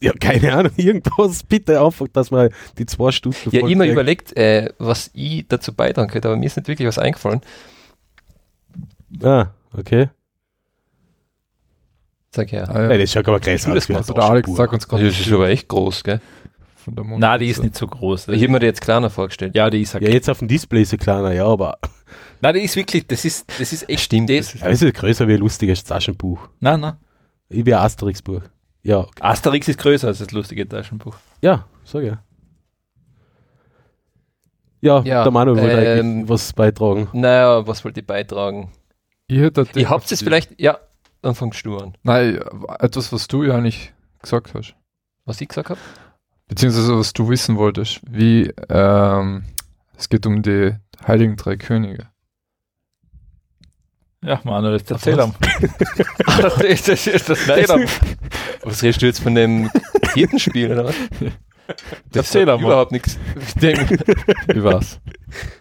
Ja, 0.00 0.12
keine 0.12 0.52
Ahnung, 0.52 0.72
irgendwas 0.76 1.42
bitte 1.44 1.80
einfach, 1.80 2.08
dass 2.12 2.30
man 2.30 2.50
die 2.76 2.86
zwei 2.86 3.12
Stunden 3.12 3.50
Ja, 3.50 3.66
immer 3.66 3.84
kriegt. 3.84 3.92
überlegt, 3.92 4.36
äh, 4.36 4.70
was 4.78 5.10
ich 5.14 5.46
dazu 5.48 5.72
beitragen 5.72 6.10
könnte, 6.10 6.28
aber 6.28 6.36
mir 6.36 6.46
ist 6.46 6.56
nicht 6.56 6.68
wirklich 6.68 6.88
was 6.88 6.98
eingefallen. 6.98 7.40
Ah, 9.22 9.48
okay. 9.72 10.08
Sag 12.34 12.50
her. 12.52 12.68
Ah, 12.68 12.82
ja. 12.82 12.88
Nein, 12.88 13.00
das 13.00 13.12
schaut 13.12 13.28
aber 13.28 13.40
gleich 13.40 13.62
das 13.62 13.70
aus 13.70 13.90
Also 13.90 14.14
der 14.14 14.24
Alex 14.24 14.54
sagt 14.54 14.72
uns 14.72 14.88
gerade 14.88 15.04
Das 15.04 15.20
ist 15.20 15.32
aber 15.32 15.48
echt 15.48 15.68
groß, 15.68 16.02
gell? 16.04 16.20
von 16.76 16.96
der 16.96 17.04
Na, 17.18 17.38
die 17.38 17.48
ist 17.48 17.62
nicht 17.62 17.76
so 17.76 17.86
groß. 17.86 18.28
Ich 18.28 18.42
habe 18.42 18.52
mir 18.52 18.58
die 18.58 18.66
jetzt 18.66 18.80
kleiner 18.80 19.10
vorgestellt. 19.10 19.54
Ja, 19.54 19.70
die 19.70 19.82
ist 19.82 19.94
Ja, 19.94 20.00
jetzt 20.00 20.28
auf 20.28 20.38
dem 20.40 20.48
Display 20.48 20.82
ist 20.82 20.90
sie 20.90 20.96
kleiner, 20.96 21.32
ja, 21.32 21.46
aber 21.46 21.78
Nein, 22.40 22.54
die 22.54 22.60
ist 22.62 22.74
wirklich, 22.74 23.06
das 23.06 23.24
ist, 23.24 23.48
das 23.60 23.72
ist 23.72 23.88
echt. 23.88 24.00
Stimmt, 24.04 24.28
Das, 24.30 24.36
das 24.46 24.54
ist- 24.56 24.60
ja, 24.62 24.68
es 24.68 24.82
ist 24.82 24.94
größer 24.94 25.28
wie 25.28 25.34
ein 25.34 25.38
lustiges 25.40 25.84
Taschenbuch. 25.84 26.48
nein, 26.58 26.80
nein. 26.80 26.94
Ich 27.48 27.64
wie 27.66 27.74
ein 27.74 27.80
Asterix-Buch. 27.82 28.40
Ja, 28.82 28.98
okay. 29.00 29.10
Asterix 29.20 29.68
ist 29.68 29.78
größer 29.78 30.08
als 30.08 30.18
das 30.18 30.30
lustige 30.32 30.66
Taschenbuch. 30.68 31.14
ja, 31.42 31.66
sag 31.84 32.02
ja. 32.02 32.18
Ja, 34.80 35.00
Ja, 35.04 35.22
der 35.22 35.30
Manuel 35.30 35.60
wollte 35.62 35.76
ähm, 35.84 35.98
eigentlich 36.16 36.28
was 36.28 36.52
beitragen. 36.52 37.08
Naja, 37.12 37.64
was 37.66 37.84
wollt 37.84 37.96
ihr 37.96 38.06
beitragen? 38.06 38.72
Ich 39.28 39.38
hätte 39.38 39.64
Ihr 39.76 39.88
habt 39.88 40.10
es 40.10 40.20
vielleicht, 40.22 40.60
ja, 40.60 40.78
dann 41.22 41.34
fangst 41.34 41.64
du 41.64 41.78
an. 41.78 41.96
Nein, 42.02 42.40
etwas, 42.78 43.12
was 43.12 43.28
du 43.28 43.44
ja 43.44 43.60
nicht 43.60 43.94
gesagt 44.20 44.54
hast. 44.54 44.74
Was 45.24 45.40
ich 45.40 45.48
gesagt 45.48 45.70
habe? 45.70 45.80
Beziehungsweise 46.48 46.98
was 46.98 47.12
du 47.12 47.28
wissen 47.28 47.56
wolltest. 47.56 48.00
Wie, 48.08 48.52
ähm, 48.68 49.44
es 49.96 50.08
geht 50.08 50.26
um 50.26 50.42
die 50.42 50.74
Heiligen 51.06 51.36
Drei 51.36 51.56
Könige. 51.56 52.08
Ja, 54.24 54.40
Manuel, 54.44 54.76
jetzt 54.76 54.90
erzähl 54.90 55.18
am. 55.20 55.34
das 56.40 56.60
ist 56.60 56.88
das, 56.88 57.06
ist 57.06 57.28
das 57.28 57.46
Nein. 57.46 57.88
Was 58.62 58.82
redest 58.82 59.02
du 59.02 59.06
jetzt 59.06 59.20
von 59.20 59.34
dem 59.34 59.70
Hirtenspiel 60.14 60.70
oder 60.70 60.84
was? 60.84 60.94
Das 61.18 61.32
Erzähl 62.14 62.42
hat 62.42 62.56
einmal. 62.56 62.70
überhaupt 62.72 62.92
nichts. 62.92 63.18
Wie 63.60 64.62
war's? 64.64 65.00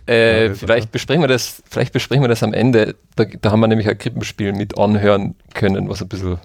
Äh, 0.07 0.43
Ja, 0.43 0.49
das 0.49 0.59
vielleicht 0.59 0.91
besprechen 0.91 1.21
wir 1.23 1.27
das, 1.27 1.61
vielleicht 1.69 1.93
besprechen 1.93 2.23
wir 2.23 2.27
das 2.27 2.43
am 2.43 2.53
Ende. 2.53 2.95
Da, 3.15 3.25
da 3.25 3.51
haben 3.51 3.59
wir 3.61 3.67
nämlich 3.67 3.87
ein 3.89 3.97
Krippenspiel 3.97 4.51
mit 4.53 4.77
anhören 4.77 5.35
können, 5.53 5.87
was 5.89 6.01
ein 6.01 6.09
bisschen 6.09 6.37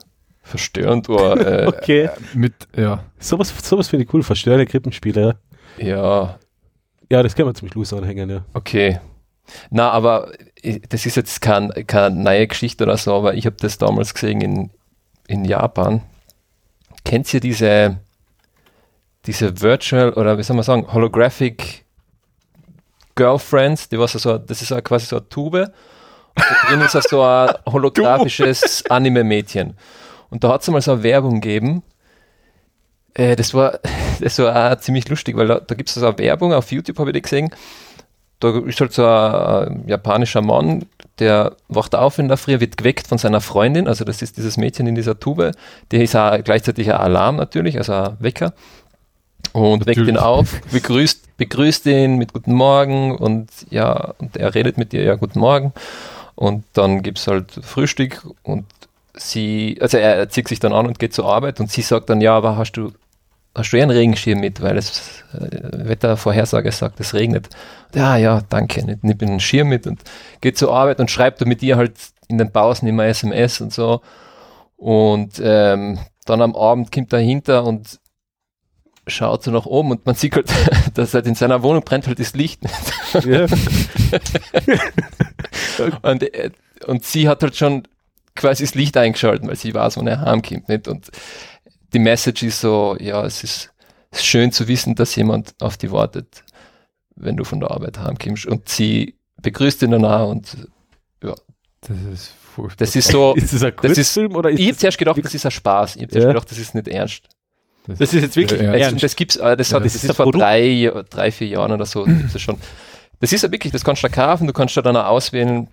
verstörend 0.42 1.08
war. 1.08 1.36
Äh, 1.46 1.66
Okay. 1.66 2.10
Mit, 2.34 2.54
ja. 2.76 3.02
Sowas, 3.18 3.52
sowas 3.62 3.88
finde 3.88 4.04
ich 4.04 4.14
cool, 4.14 4.22
verstörende 4.22 4.66
Krippenspiele. 4.66 5.36
Ja. 5.78 5.86
ja, 5.86 6.38
ja, 7.10 7.22
das 7.22 7.34
können 7.34 7.48
wir 7.48 7.54
zum 7.54 7.68
Schluss 7.68 7.92
anhängen, 7.92 8.30
ja. 8.30 8.44
okay. 8.54 9.00
Na, 9.70 9.90
aber 9.90 10.32
ich- 10.60 10.82
das 10.88 11.06
ist 11.06 11.16
jetzt 11.16 11.40
kein, 11.40 11.70
keine 11.86 12.14
neue 12.16 12.46
Geschichte 12.46 12.84
oder 12.84 12.96
so, 12.96 13.14
aber 13.14 13.34
ich 13.34 13.46
habe 13.46 13.56
das 13.60 13.78
damals 13.78 14.12
gesehen 14.14 14.40
in, 14.40 14.70
in 15.28 15.44
Japan. 15.44 16.02
Kennt 17.04 17.32
ihr 17.32 17.38
diese, 17.40 17.98
diese 19.26 19.60
Virtual 19.60 20.12
oder 20.12 20.38
wie 20.38 20.42
soll 20.42 20.56
man 20.56 20.64
sagen, 20.64 20.86
Holographic 20.92 21.84
Girlfriends, 23.14 23.88
die 23.88 23.98
was 23.98 24.12
so, 24.12 24.38
das 24.38 24.62
ist 24.62 24.84
quasi 24.84 25.06
so 25.06 25.16
eine 25.16 25.28
Tube 25.28 25.72
und 26.36 26.44
da 26.44 26.68
drin 26.68 26.80
ist 26.82 27.08
so 27.08 27.22
ein 27.22 27.50
holographisches 27.66 28.84
Anime-Mädchen. 28.90 29.74
Und 30.30 30.44
da 30.44 30.52
hat 30.52 30.62
es 30.62 30.68
mal 30.68 30.80
so 30.82 30.92
eine 30.92 31.02
Werbung 31.02 31.40
gegeben. 31.40 31.82
Äh, 33.14 33.36
das 33.36 33.54
war, 33.54 33.80
das 34.20 34.38
war 34.38 34.72
auch 34.72 34.78
ziemlich 34.78 35.08
lustig, 35.08 35.36
weil 35.36 35.48
da, 35.48 35.60
da 35.60 35.74
gibt 35.74 35.88
es 35.88 35.94
so 35.94 36.06
eine 36.06 36.18
Werbung 36.18 36.52
auf 36.52 36.70
YouTube, 36.70 36.98
habe 36.98 37.10
ich 37.10 37.14
die 37.14 37.22
gesehen. 37.22 37.50
Da 38.38 38.50
ist 38.58 38.80
halt 38.80 38.92
so 38.92 39.06
ein, 39.06 39.68
ein 39.68 39.88
japanischer 39.88 40.42
Mann, 40.42 40.84
der 41.18 41.56
wacht 41.68 41.94
auf 41.94 42.18
in 42.18 42.28
der 42.28 42.36
Früh, 42.36 42.60
wird 42.60 42.76
geweckt 42.76 43.06
von 43.06 43.16
seiner 43.16 43.40
Freundin, 43.40 43.88
also 43.88 44.04
das 44.04 44.20
ist 44.20 44.36
dieses 44.36 44.58
Mädchen 44.58 44.86
in 44.86 44.94
dieser 44.94 45.18
Tube. 45.18 45.52
Der 45.90 46.02
ist 46.02 46.14
auch 46.14 46.36
gleichzeitig 46.44 46.92
ein 46.92 47.00
Alarm 47.00 47.36
natürlich, 47.36 47.78
also 47.78 47.94
ein 47.94 48.16
Wecker. 48.18 48.52
Und 49.56 49.86
weckt 49.86 49.96
ihn 49.96 50.18
auf, 50.18 50.60
begrüßt, 50.70 51.38
begrüßt 51.38 51.86
ihn 51.86 52.18
mit 52.18 52.34
Guten 52.34 52.52
Morgen 52.52 53.16
und 53.16 53.48
ja, 53.70 54.12
und 54.18 54.36
er 54.36 54.54
redet 54.54 54.76
mit 54.76 54.92
dir, 54.92 55.02
ja, 55.02 55.14
Guten 55.14 55.38
Morgen. 55.38 55.72
Und 56.34 56.64
dann 56.74 57.02
gibt 57.02 57.18
es 57.18 57.26
halt 57.26 57.52
Frühstück 57.62 58.26
und 58.42 58.66
sie, 59.14 59.78
also 59.80 59.96
er 59.96 60.28
zieht 60.28 60.48
sich 60.48 60.60
dann 60.60 60.74
an 60.74 60.86
und 60.86 60.98
geht 60.98 61.14
zur 61.14 61.24
Arbeit 61.24 61.58
und 61.58 61.70
sie 61.70 61.80
sagt 61.80 62.10
dann, 62.10 62.20
ja, 62.20 62.36
aber 62.36 62.58
hast 62.58 62.72
du, 62.72 62.92
hast 63.54 63.72
du 63.72 63.78
eh 63.78 63.82
einen 63.82 63.92
Regenschirm 63.92 64.40
mit, 64.40 64.60
weil 64.60 64.74
das 64.74 65.24
äh, 65.32 65.88
Wettervorhersage 65.88 66.70
sagt, 66.70 67.00
es 67.00 67.14
regnet. 67.14 67.48
Ja, 67.94 68.18
ja, 68.18 68.42
danke, 68.50 68.84
nimm 68.84 68.98
nimm 69.00 69.16
einen 69.22 69.40
Schirm 69.40 69.68
mit 69.68 69.86
und 69.86 70.02
geht 70.42 70.58
zur 70.58 70.70
Arbeit 70.70 71.00
und 71.00 71.10
schreibt 71.10 71.40
dann 71.40 71.48
mit 71.48 71.62
ihr 71.62 71.78
halt 71.78 71.94
in 72.28 72.36
den 72.36 72.52
Pausen 72.52 72.86
immer 72.88 73.06
SMS 73.06 73.62
und 73.62 73.72
so. 73.72 74.02
Und 74.76 75.40
ähm, 75.42 75.98
dann 76.26 76.42
am 76.42 76.54
Abend 76.54 76.92
kommt 76.92 77.14
er 77.14 77.20
hinter 77.20 77.64
und 77.64 77.98
schaut 79.06 79.42
so 79.44 79.50
nach 79.50 79.66
oben 79.66 79.92
und 79.92 80.04
man 80.06 80.14
sieht 80.14 80.34
halt, 80.34 80.48
dass 80.94 81.14
halt 81.14 81.26
in 81.26 81.34
seiner 81.34 81.62
Wohnung 81.62 81.82
brennt 81.82 82.06
halt 82.06 82.18
das 82.18 82.34
Licht. 82.34 82.60
ja. 83.24 83.46
Und, 86.02 86.22
äh, 86.22 86.50
und 86.86 87.04
sie 87.04 87.28
hat 87.28 87.42
halt 87.42 87.56
schon 87.56 87.82
quasi 88.34 88.64
das 88.64 88.74
Licht 88.74 88.96
eingeschaltet, 88.96 89.46
weil 89.46 89.56
sie 89.56 89.74
weiß, 89.74 89.96
wann 89.96 90.06
er 90.06 90.20
heimkommt. 90.20 90.68
Nicht? 90.68 90.88
Und 90.88 91.10
die 91.92 91.98
Message 91.98 92.42
ist 92.44 92.60
so, 92.60 92.96
ja, 93.00 93.24
es 93.24 93.42
ist, 93.44 93.72
es 94.10 94.18
ist 94.20 94.26
schön 94.26 94.52
zu 94.52 94.68
wissen, 94.68 94.94
dass 94.94 95.14
jemand 95.16 95.54
auf 95.60 95.76
die 95.76 95.90
wartet, 95.90 96.44
wenn 97.14 97.36
du 97.36 97.44
von 97.44 97.60
der 97.60 97.70
Arbeit 97.70 97.98
heimkommst. 97.98 98.46
Und 98.46 98.68
sie 98.68 99.16
begrüßt 99.42 99.82
ihn 99.82 99.90
dann 99.92 100.04
auch 100.04 100.30
und 100.30 100.56
Das 101.20 101.90
ist 102.12 102.32
furchtbar. 102.54 102.76
das 102.78 102.96
ist 102.96 103.08
so, 103.10 103.34
Ist 103.36 103.52
das 103.52 103.62
ein 103.62 103.72
Das 103.82 103.92
ist- 103.92 104.14
Kurzfilm 104.14 104.34
oder 104.36 104.50
ist 104.50 104.60
ich 104.60 104.68
habe 104.68 104.76
zuerst 104.78 104.98
gedacht, 104.98 105.24
das 105.24 105.34
ist 105.34 105.44
ein 105.46 105.50
Spaß. 105.52 105.96
Ich 105.96 106.02
habe 106.02 106.12
zuerst 106.12 106.24
Ja. 106.26 106.32
gedacht, 106.32 106.50
das 106.50 106.58
ist 106.58 106.74
nicht 106.74 106.88
ernst. 106.88 107.28
Das 107.86 108.00
ist 108.00 108.12
jetzt 108.14 108.36
wirklich 108.36 108.60
Ja, 108.60 108.72
Das, 108.72 108.80
ernst. 108.82 109.02
das 109.04 109.16
gibt's, 109.16 109.36
äh, 109.36 109.56
das, 109.56 109.68
hat, 109.72 109.80
Ja, 109.80 109.84
das, 109.84 109.92
das 109.92 110.04
ist 110.04 110.10
ist 110.10 110.16
vor 110.16 110.24
Produkt. 110.26 110.42
drei, 110.42 110.92
drei, 111.10 111.30
vier 111.30 111.48
Jahren 111.48 111.72
oder 111.72 111.86
so. 111.86 112.04
gibt's 112.04 112.32
Das, 112.34 112.42
schon. 112.42 112.56
das 113.20 113.32
ist 113.32 113.42
ja 113.42 113.50
wirklich, 113.52 113.72
das 113.72 113.84
kannst 113.84 114.02
du 114.02 114.08
da 114.08 114.14
kaufen, 114.14 114.46
du 114.46 114.52
kannst 114.52 114.76
da 114.76 114.82
dann 114.82 114.96
auch 114.96 115.06
auswählen, 115.06 115.68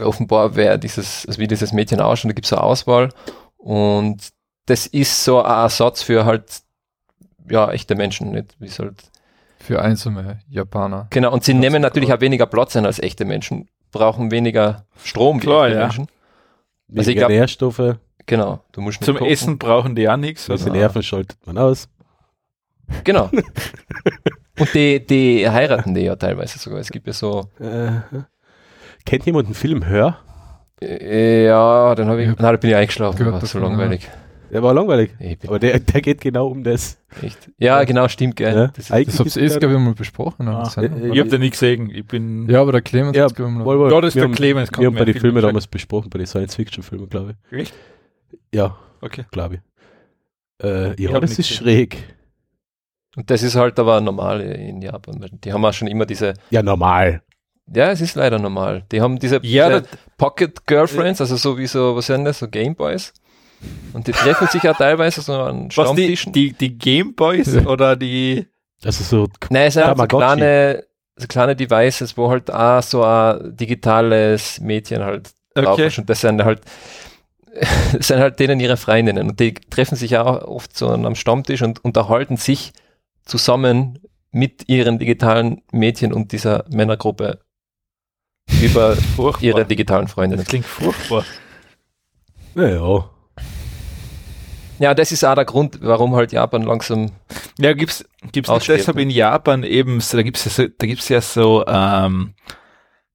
offenbar 0.00 0.56
wer 0.56 0.78
dieses, 0.78 1.26
also 1.26 1.38
wie 1.40 1.46
dieses 1.46 1.72
Mädchen 1.72 2.00
ausschaut, 2.00 2.30
da 2.30 2.34
gibt's 2.34 2.48
so 2.50 2.56
eine 2.56 2.64
Auswahl 2.64 3.08
und 3.56 4.28
das 4.66 4.86
ist 4.86 5.24
so 5.24 5.42
ein 5.42 5.50
Ersatz 5.50 6.02
für 6.02 6.24
halt, 6.24 6.44
ja, 7.50 7.70
echte 7.70 7.94
Menschen, 7.94 8.30
nicht? 8.32 8.54
Wie 8.58 8.66
es 8.66 8.78
halt, 8.78 8.94
Für 9.58 9.82
einsame 9.82 10.40
Japaner. 10.48 11.06
genau, 11.10 11.32
und 11.32 11.44
sie 11.44 11.52
Das 11.52 11.60
nehmen 11.60 11.76
ist 11.76 11.82
natürlich 11.82 12.12
auch 12.12 12.20
weniger 12.20 12.46
Platz 12.46 12.74
ein 12.76 12.86
als 12.86 12.98
echte 12.98 13.24
Menschen, 13.26 13.68
brauchen 13.92 14.30
weniger 14.30 14.86
Strom 15.02 15.38
wie 15.38 15.46
Klar, 15.46 15.66
echte 15.66 15.78
ja. 15.78 15.82
Menschen. 15.86 16.06
weniger 16.88 16.98
also 17.00 17.10
ich 17.10 17.16
glaub- 17.18 17.28
Nährstoffe, 17.28 17.96
Genau, 18.26 18.62
du 18.72 18.80
musst 18.80 19.04
Zum 19.04 19.16
kochen. 19.16 19.30
Essen 19.30 19.58
brauchen 19.58 19.94
die 19.94 20.08
auch 20.08 20.16
nichts. 20.16 20.48
Also. 20.48 20.70
Nerven 20.70 21.02
schaltet 21.02 21.38
man 21.46 21.58
aus. 21.58 21.88
Genau. 23.04 23.30
Und 24.58 24.72
die, 24.74 25.04
die 25.04 25.48
heiraten 25.48 25.94
die 25.94 26.02
ja 26.02 26.16
teilweise 26.16 26.58
sogar. 26.58 26.78
Es 26.80 26.90
gibt 26.90 27.06
ja 27.06 27.12
so, 27.12 27.48
Äh, 27.60 27.90
kennt 29.04 29.26
jemand 29.26 29.46
einen 29.46 29.54
Film 29.54 29.86
Hör? 29.86 30.18
äh, 30.80 31.46
ja, 31.46 31.94
dann 31.94 32.08
habe 32.08 32.22
ich, 32.22 32.28
Ja. 32.28 32.34
nein, 32.38 32.52
da 32.52 32.56
bin 32.56 32.70
ich 32.70 32.76
eingeschlafen, 32.76 33.18
Gehört 33.18 33.34
war 33.42 33.46
so 33.46 33.58
langweilig. 33.58 34.08
Der 34.52 34.62
war 34.62 34.72
langweilig. 34.74 35.12
Ich 35.18 35.38
Aber 35.48 35.58
der, 35.58 35.80
der 35.80 36.00
geht 36.00 36.20
genau 36.20 36.46
um 36.48 36.62
das. 36.62 36.98
echt, 37.22 37.50
ja, 37.58 37.82
genau, 37.84 38.06
stimmt, 38.06 38.36
gell. 38.36 38.54
Ja, 38.54 38.66
Das 38.68 38.84
ist, 38.86 38.92
eigentlich 38.92 39.06
Das 39.08 39.18
hab's 39.20 39.36
ist 39.36 39.42
eh, 39.42 39.48
der- 39.48 39.58
glaube 39.60 39.74
ich, 39.74 39.80
mal 39.80 39.94
besprochen. 39.94 40.46
Ah, 40.46 40.62
Ah, 40.76 40.80
äh, 40.82 41.08
Ich 41.12 41.18
habe 41.18 41.28
den 41.30 41.40
nicht 41.40 41.52
gesehen. 41.52 41.90
Ich 41.90 42.06
bin. 42.06 42.48
ja, 42.48 42.60
aber 42.60 42.70
der 42.72 42.82
Clemens 42.82 43.16
Ja, 43.16 43.26
ich, 43.26 43.36
wohl, 43.38 43.78
wohl. 43.78 43.90
Ja, 43.90 44.00
das 44.00 44.08
ist 44.10 44.14
wir 44.14 44.20
der 44.22 44.28
haben, 44.28 44.34
Clemens. 44.36 44.70
Wir 44.78 44.86
haben 44.86 44.94
bei 44.94 45.04
den 45.04 45.14
den 45.14 45.20
Filmen 45.20 45.42
damals 45.42 45.66
besprochen, 45.66 46.10
bei 46.10 46.18
den 46.18 46.26
Science-Fiction-Filmen, 46.26 47.08
glaube 47.08 47.34
ich. 47.50 47.58
Echt? 47.58 47.74
Ja, 48.54 48.76
Okay. 49.00 49.24
glaube 49.30 49.56
ich. 49.56 49.60
Äh, 50.66 51.00
ja, 51.02 51.12
hab 51.12 51.20
das 51.22 51.32
ist 51.32 51.36
gesehen. 51.48 51.56
schräg. 51.56 52.14
und 53.16 53.30
das 53.30 53.42
ist 53.42 53.54
halt 53.56 53.78
aber 53.78 54.00
normal 54.00 54.40
in 54.40 54.80
Japan. 54.82 55.24
Die 55.44 55.52
haben 55.52 55.64
auch 55.64 55.72
schon 55.72 55.88
immer 55.88 56.06
diese, 56.06 56.34
Ja, 56.50 56.62
normal. 56.62 57.22
ja, 57.74 57.90
es 57.90 58.00
ist 58.00 58.14
leider 58.16 58.38
normal. 58.38 58.84
Die 58.92 59.00
haben 59.00 59.18
diese, 59.18 59.40
Ja, 59.42 59.80
diese 59.80 59.88
Pocket 60.16 60.66
Girlfriends, 60.66 61.20
also 61.20 61.36
so 61.36 61.58
wie 61.58 61.66
so, 61.66 61.96
was 61.96 62.06
sind 62.06 62.24
das, 62.24 62.38
so 62.38 62.48
Gameboys. 62.48 63.12
Und 63.92 64.06
die 64.06 64.12
treffen 64.12 64.46
sich 64.48 64.62
ja 64.62 64.74
teilweise 64.74 65.20
so 65.22 65.32
an 65.34 65.64
Was 65.74 65.92
die, 65.94 66.16
Stammtischen. 66.16 66.32
die, 66.32 66.52
die 66.52 66.76
Gameboys 66.78 67.64
oder 67.66 67.96
die. 67.96 68.46
Also 68.84 69.02
so, 69.04 69.28
Nein, 69.50 69.68
es 69.68 69.74
sind 69.74 69.84
halt 69.86 69.96
so 69.98 70.06
kleine, 70.06 70.84
so 71.16 71.26
kleine 71.26 71.56
Devices, 71.56 72.16
wo 72.16 72.28
halt 72.30 72.50
auch 72.50 72.82
so 72.82 73.02
ein 73.02 73.56
digitales 73.56 74.60
Mädchen 74.60 75.02
halt 75.02 75.32
drauf 75.54 75.74
Okay. 75.74 75.86
ist. 75.86 75.98
Und 75.98 76.10
das 76.10 76.20
sind 76.20 76.44
halt, 76.44 76.60
sind 78.00 78.20
halt 78.20 78.40
denen 78.40 78.60
ihre 78.60 78.76
Freundinnen. 78.76 79.30
Und 79.30 79.40
die 79.40 79.54
treffen 79.54 79.96
sich 79.96 80.12
ja 80.12 80.24
auch 80.24 80.42
oft 80.42 80.76
so 80.76 80.88
am 80.88 81.14
Stammtisch 81.14 81.62
und 81.62 81.84
unterhalten 81.84 82.36
sich 82.36 82.72
zusammen 83.24 83.98
mit 84.30 84.68
ihren 84.68 84.98
digitalen 84.98 85.62
Mädchen 85.72 86.12
und 86.12 86.32
dieser 86.32 86.64
Männergruppe 86.68 87.40
über 88.60 88.96
Furchtbar. 89.16 89.42
ihre 89.42 89.64
digitalen 89.64 90.08
Freundinnen. 90.08 90.42
Das 90.42 90.48
klingt 90.48 90.66
furchtbar. 90.66 91.24
naja. 92.54 93.08
Ja, 94.80 94.92
das 94.92 95.12
ist 95.12 95.24
auch 95.24 95.36
der 95.36 95.44
Grund, 95.44 95.78
warum 95.82 96.16
halt 96.16 96.32
Japan 96.32 96.62
langsam 96.62 97.12
Ja, 97.58 97.72
gibt's, 97.74 98.04
gibt's 98.32 98.50
nicht 98.50 98.68
deshalb 98.68 98.96
ne? 98.96 99.02
in 99.02 99.10
Japan 99.10 99.62
eben, 99.62 100.00
so, 100.00 100.16
da 100.16 100.24
gibt's 100.24 100.44
ja 100.44 100.50
so, 100.50 100.66
da 100.66 100.86
gibt's 100.86 101.08
ja 101.08 101.20
so, 101.20 101.64
ähm, 101.66 102.34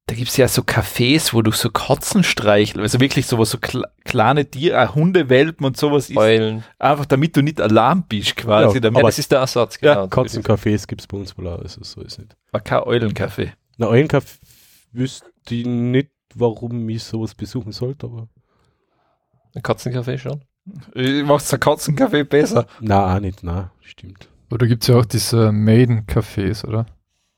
da 0.10 0.16
gibt's 0.16 0.38
ja 0.38 0.48
so 0.48 0.64
Cafés, 0.64 1.34
wo 1.34 1.42
du 1.44 1.52
so 1.52 1.70
Katzen 1.70 2.24
streichelst, 2.24 2.80
also 2.80 3.00
wirklich 3.00 3.28
so 3.28 3.38
was 3.38 3.52
so 3.52 3.60
kle 3.60 3.84
kleine 4.06 4.44
Tiere, 4.50 4.82
auch 4.90 4.96
Hundewelpen 4.96 5.66
und 5.68 5.78
sowas 5.78 6.10
ist, 6.10 6.18
einfach 6.18 7.06
damit 7.06 7.38
du 7.38 7.42
nicht 7.44 7.62
Alarm 7.62 8.06
bist 8.10 8.36
quasi, 8.36 8.76
Ja, 8.76 8.80
damit 8.82 8.98
Ja, 8.98 9.02
aber- 9.04 9.10
das 9.10 9.20
ist 9.20 9.32
der 9.32 9.40
Ersatz, 9.40 9.78
Ja, 9.82 9.94
genau. 9.94 10.06
Katzencafés 10.08 10.88
gibt 10.88 11.02
es 11.02 11.08
bei 11.08 11.18
uns 11.18 11.38
wohl 11.38 11.48
auch, 11.48 11.60
also 11.60 11.84
so 11.84 12.02
ist 12.02 12.18
nicht. 12.18 12.36
war 12.52 12.62
kein 12.62 12.80
Eulencafé. 12.80 13.52
Na, 13.78 13.90
einen 13.92 14.08
Kaffee 14.08 14.40
wüsste 14.92 15.28
ich 15.52 15.66
nicht, 15.68 16.10
warum 16.34 16.90
ich 16.90 17.04
sowas 17.04 17.36
besuchen 17.36 17.72
sollte, 17.72 18.08
aber. 18.08 18.28
Ein 19.56 19.62
Katzencafé 19.62 20.18
schon. 20.18 20.42
Äh, 20.96 21.24
Macht's 21.24 21.50
der 21.50 21.60
Katzencafé 21.60 22.24
besser. 22.24 22.66
Na, 22.80 23.16
auch 23.16 23.20
nicht, 23.20 23.44
na, 23.44 23.72
stimmt. 23.82 24.28
Oder 24.52 24.66
gibt 24.68 24.84
es 24.84 24.88
ja 24.88 24.96
auch 24.98 25.06
diese 25.06 25.52
Maiden-Cafés, 25.52 26.66
oder? 26.66 26.86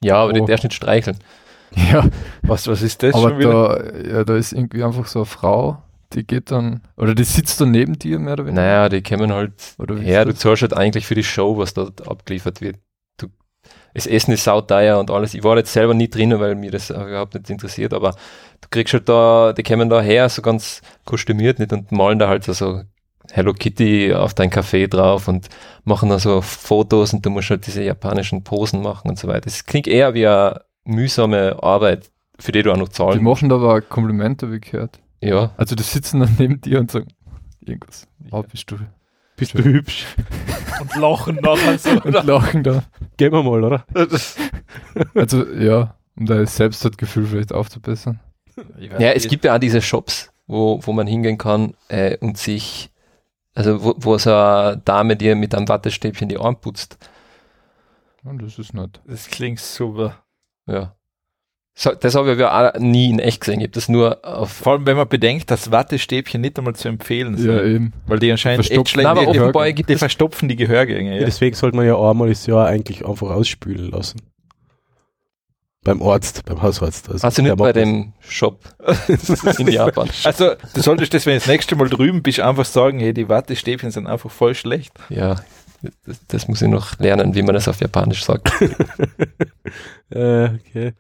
Ja, 0.04 0.16
aber 0.16 0.32
Oh. 0.32 0.34
die 0.34 0.46
darfst 0.46 0.64
nicht 0.64 0.74
streicheln. 0.76 1.18
Ja, 1.76 2.10
Was, 2.44 2.68
was 2.68 2.82
ist 2.82 3.02
das 3.04 3.16
aber 3.16 3.32
da, 3.32 3.84
ja, 4.02 4.24
da 4.24 4.36
ist 4.36 4.52
irgendwie 4.54 4.84
einfach 4.84 5.08
so 5.08 5.20
eine 5.20 5.26
Frau, 5.26 5.82
die 6.14 6.26
geht 6.26 6.52
dann, 6.52 6.82
oder 6.98 7.16
die 7.16 7.24
sitzt 7.24 7.62
dann 7.62 7.72
neben 7.72 7.98
dir 7.98 8.20
mehr 8.20 8.34
oder 8.34 8.46
weniger. 8.46 8.62
Naja, 8.62 8.90
die 8.90 9.02
kommen 9.02 9.32
halt 9.32 9.54
Oder 9.78 9.98
her, 9.98 10.26
du 10.26 10.32
das? 10.32 10.40
zahlst 10.42 10.62
halt 10.64 10.76
eigentlich 10.76 11.06
für 11.08 11.16
die 11.16 11.24
Show, 11.24 11.58
was 11.58 11.74
dort 11.74 12.06
abgeliefert 12.08 12.60
wird. 12.62 12.78
Du, 13.18 13.28
das 13.94 14.08
Essen 14.08 14.34
ist 14.34 14.44
sauteuer 14.44 15.00
und 15.00 15.12
alles. 15.12 15.34
Ich 15.34 15.44
war 15.44 15.58
jetzt 15.58 15.74
selber 15.74 15.94
nie 15.94 16.10
drinnen, 16.10 16.40
weil 16.40 16.56
mir 16.56 16.72
das 16.72 16.90
überhaupt 16.90 17.36
nicht 17.36 17.50
interessiert, 17.50 17.94
aber 17.94 18.12
du 18.62 18.68
kriegst 18.70 18.94
halt 18.94 19.08
da, 19.10 19.54
die 19.54 19.64
kommen 19.64 19.90
da 19.90 20.02
her, 20.02 20.28
so 20.30 20.42
ganz 20.42 20.82
kostümiert 21.06 21.60
nicht 21.60 21.74
und 21.74 21.92
malen 21.92 22.20
da 22.20 22.28
halt 22.28 22.44
so, 22.44 22.54
so 22.54 22.82
Hello 23.32 23.54
Kitty 23.54 24.14
auf 24.14 24.34
dein 24.34 24.50
Café 24.52 24.88
drauf 24.90 25.28
und 25.30 25.48
machen 25.86 26.10
dann 26.10 26.20
so 26.20 26.42
Fotos 26.42 27.14
und 27.14 27.26
du 27.26 27.30
musst 27.30 27.50
halt 27.50 27.66
diese 27.68 27.84
japanischen 27.84 28.44
Posen 28.44 28.82
machen 28.82 29.10
und 29.10 29.20
so 29.20 29.28
weiter. 29.30 29.48
Es 29.48 29.66
klingt 29.66 29.88
eher 29.88 30.14
wie 30.14 30.28
eine 30.28 30.62
mühsame 30.84 31.62
Arbeit, 31.62 32.12
für 32.40 32.52
die 32.52 32.64
du 32.64 32.72
auch 32.72 32.78
noch 32.78 32.90
Die 32.90 32.94
zahlen 32.96 33.24
machen 33.24 33.50
da 33.50 33.56
aber 33.56 33.82
Komplimente, 33.82 34.52
wie 34.52 34.60
gehört. 34.60 35.00
Ja, 35.22 35.52
Also 35.58 35.76
die 35.76 35.84
sitzen 35.84 36.20
dann 36.22 36.36
neben 36.40 36.62
dir 36.62 36.80
und 36.80 36.92
sagen, 36.92 37.08
irgendwas. 37.60 38.08
Oh, 38.32 38.44
bist 38.44 38.70
du. 38.72 38.78
Bist 39.36 39.54
du 39.54 39.64
hübsch? 39.64 40.06
Und 40.82 40.96
lachen 40.96 41.36
nachher 41.38 41.78
so. 41.78 41.90
Und 41.92 42.24
lachen 42.26 42.64
da. 42.64 42.84
Gehen 43.18 43.32
wir 43.32 43.44
mal, 43.44 43.64
oder? 43.64 43.86
Also, 45.16 45.48
ja, 45.54 45.96
um 46.16 46.26
dein 46.26 46.46
Selbstwertgefühl 46.46 47.26
vielleicht 47.26 47.54
aufzubessern. 47.54 48.20
Ja, 48.78 49.12
es 49.12 49.28
gibt 49.28 49.46
ja 49.46 49.56
auch 49.56 49.60
diese 49.60 49.82
Shops, 49.82 50.32
wo, 50.48 50.80
wo 50.84 50.92
man 50.94 51.08
hingehen 51.08 51.38
kann 51.38 51.76
äh, 51.88 52.18
und 52.18 52.38
sich, 52.38 52.92
also 53.54 53.84
wo, 53.84 53.96
wo 53.98 54.18
so 54.18 54.34
eine 54.34 54.82
Dame 54.84 55.16
dir 55.16 55.36
mit 55.36 55.56
einem 55.56 55.68
Wattestäbchen 55.70 56.30
die 56.30 56.38
Arme 56.38 56.58
putzt. 56.58 56.98
Ja, 58.24 58.34
das 58.34 58.60
ist 58.60 58.74
nett. 58.74 59.02
Das 59.06 59.28
klingt 59.28 59.60
super. 59.60 60.21
Ja. 60.72 60.96
So, 61.74 61.92
das 61.94 62.16
habe 62.16 62.34
ich 62.34 62.40
ja 62.40 62.74
auch 62.76 62.80
nie 62.80 63.10
in 63.10 63.20
echt 63.20 63.40
gesehen. 63.42 63.60
Ich 63.62 63.68
habe 63.68 63.72
das 63.72 63.88
nur 63.88 64.20
auf. 64.26 64.52
Vor 64.52 64.74
allem, 64.74 64.86
wenn 64.86 64.98
man 64.98 65.08
bedenkt, 65.08 65.50
dass 65.52 65.72
Wattestäbchen 65.72 66.42
nicht 66.42 66.58
einmal 66.58 66.76
zu 66.76 66.90
empfehlen 66.90 67.38
sind. 67.38 67.50
Ja, 67.50 67.64
eben. 67.64 67.94
Weil 68.08 68.20
die 68.20 68.30
anscheinend 68.30 68.66
Verstopfen. 68.66 68.82
echt 68.82 68.90
schlecht 68.90 69.04
Nein, 69.08 69.18
aber 69.18 69.32
die, 69.34 69.40
offenbar 69.40 69.72
gibt 69.72 69.90
die 69.90 69.94
es. 69.94 70.00
verstopfen 70.00 70.50
die 70.50 70.58
Gehörgänge. 70.58 71.14
Ja. 71.14 71.20
Ja. 71.22 71.26
deswegen 71.26 71.56
sollte 71.56 71.78
man 71.78 71.86
ja 71.86 71.98
einmal 71.98 72.28
das 72.30 72.46
Jahr 72.46 72.68
eigentlich 72.68 73.06
einfach 73.08 73.30
ausspülen 73.30 73.90
lassen. 73.90 74.22
Beim 75.84 76.04
Arzt, 76.04 76.46
beim 76.46 76.62
Hausarzt. 76.62 77.10
Also 77.10 77.26
Also 77.26 77.42
nicht 77.42 77.56
bei 77.56 77.74
dem 77.74 78.14
Shop 78.20 78.60
in 79.58 79.68
Japan. 79.70 80.10
Also, 80.26 80.52
du 80.76 80.82
solltest 80.82 81.14
das, 81.16 81.26
wenn 81.26 81.34
du 81.34 81.40
das 81.40 81.48
nächste 81.48 81.76
Mal 81.76 81.90
drüben 81.90 82.22
bist, 82.22 82.40
einfach 82.40 82.66
sagen, 82.66 83.00
hey, 83.00 83.14
die 83.16 83.28
Wattestäbchen 83.30 83.90
sind 83.90 84.06
einfach 84.06 84.30
voll 84.30 84.54
schlecht. 84.54 84.92
Ja, 85.10 85.38
das, 86.06 86.26
das 86.28 86.48
muss 86.48 86.62
ich 86.62 86.70
noch 86.70 86.98
lernen, 87.00 87.36
wie 87.36 87.42
man 87.42 87.56
das 87.56 87.68
auf 87.68 87.80
Japanisch 87.80 88.24
sagt. 88.24 88.52
Äh, 90.14 90.56
okay. 90.56 90.92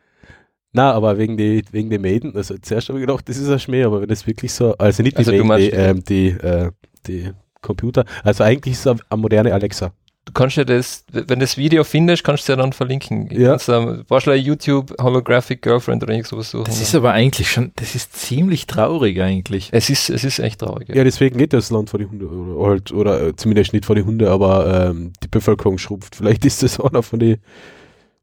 Na, 0.71 0.93
aber 0.93 1.17
wegen 1.17 1.35
die, 1.35 1.63
wegen 1.71 1.89
den 1.89 2.01
Maiden, 2.01 2.33
also 2.33 2.55
zuerst 2.61 2.87
habe 2.87 2.99
ich 2.99 3.05
gedacht, 3.05 3.27
das 3.27 3.37
ist 3.37 3.49
ein 3.49 3.59
Schmäh, 3.59 3.83
aber 3.83 3.99
wenn 3.99 4.07
das 4.07 4.25
wirklich 4.25 4.53
so, 4.53 4.73
also 4.77 5.03
nicht 5.03 5.17
die 5.17 5.25
Also 5.25 5.43
Maiden, 5.43 5.57
die, 5.57 5.75
ähm, 5.75 6.03
die, 6.05 6.27
äh, 6.29 6.71
die 7.05 7.31
Computer, 7.61 8.05
also 8.23 8.45
eigentlich 8.45 8.75
ist 8.75 8.85
es 8.85 8.87
eine 9.09 9.21
moderne 9.21 9.53
Alexa. 9.53 9.91
Du 10.25 10.33
kannst 10.33 10.55
ja 10.55 10.63
das, 10.63 11.03
wenn 11.11 11.25
du 11.25 11.37
das 11.37 11.57
Video 11.57 11.83
findest, 11.83 12.23
kannst 12.23 12.47
du 12.47 12.53
ja 12.53 12.55
dann 12.55 12.73
verlinken. 12.73 13.27
Ja. 13.31 13.49
Kannst, 13.49 13.69
ähm, 13.69 14.03
wahrscheinlich 14.07 14.45
YouTube 14.45 14.93
Holographic 15.01 15.63
Girlfriend 15.63 16.03
oder 16.03 16.13
irgend 16.13 16.27
sowas 16.27 16.51
suchen. 16.51 16.65
Das 16.65 16.79
ist 16.79 16.93
aber 16.93 17.11
eigentlich 17.11 17.49
schon, 17.49 17.71
das 17.75 17.95
ist 17.95 18.13
ziemlich 18.13 18.67
traurig 18.67 19.19
eigentlich. 19.19 19.69
es 19.71 19.89
ist, 19.89 20.11
es 20.11 20.23
ist 20.23 20.37
echt 20.37 20.59
traurig. 20.59 20.89
Ja, 20.89 21.03
deswegen 21.03 21.39
geht 21.39 21.53
das 21.53 21.71
Land 21.71 21.89
vor 21.89 21.99
die 21.99 22.05
Hunde, 22.05 22.27
oder, 22.27 22.69
halt, 22.69 22.91
oder 22.91 23.27
äh, 23.27 23.35
zumindest 23.35 23.73
nicht 23.73 23.85
vor 23.85 23.95
die 23.95 24.03
Hunde, 24.03 24.29
aber 24.29 24.89
ähm, 24.89 25.11
die 25.23 25.27
Bevölkerung 25.27 25.79
schrumpft. 25.79 26.15
Vielleicht 26.15 26.45
ist 26.45 26.61
das 26.61 26.79
einer 26.79 27.01
von 27.01 27.19
den, 27.19 27.37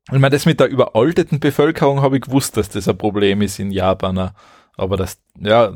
Ich 0.06 0.18
meine, 0.18 0.30
das 0.30 0.46
mit 0.46 0.60
der 0.60 0.68
überalteten 0.68 1.40
Bevölkerung 1.40 2.00
habe 2.00 2.16
ich 2.18 2.22
gewusst, 2.22 2.56
dass 2.56 2.68
das 2.68 2.86
ein 2.86 2.96
Problem 2.96 3.42
ist 3.42 3.58
in 3.58 3.72
Japan. 3.72 4.18
auch. 4.18 4.30
Aber 4.76 4.96
das, 4.96 5.18
ja, 5.40 5.72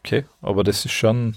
okay, 0.00 0.24
aber 0.40 0.64
das 0.64 0.86
ist 0.86 0.92
schon, 0.92 1.36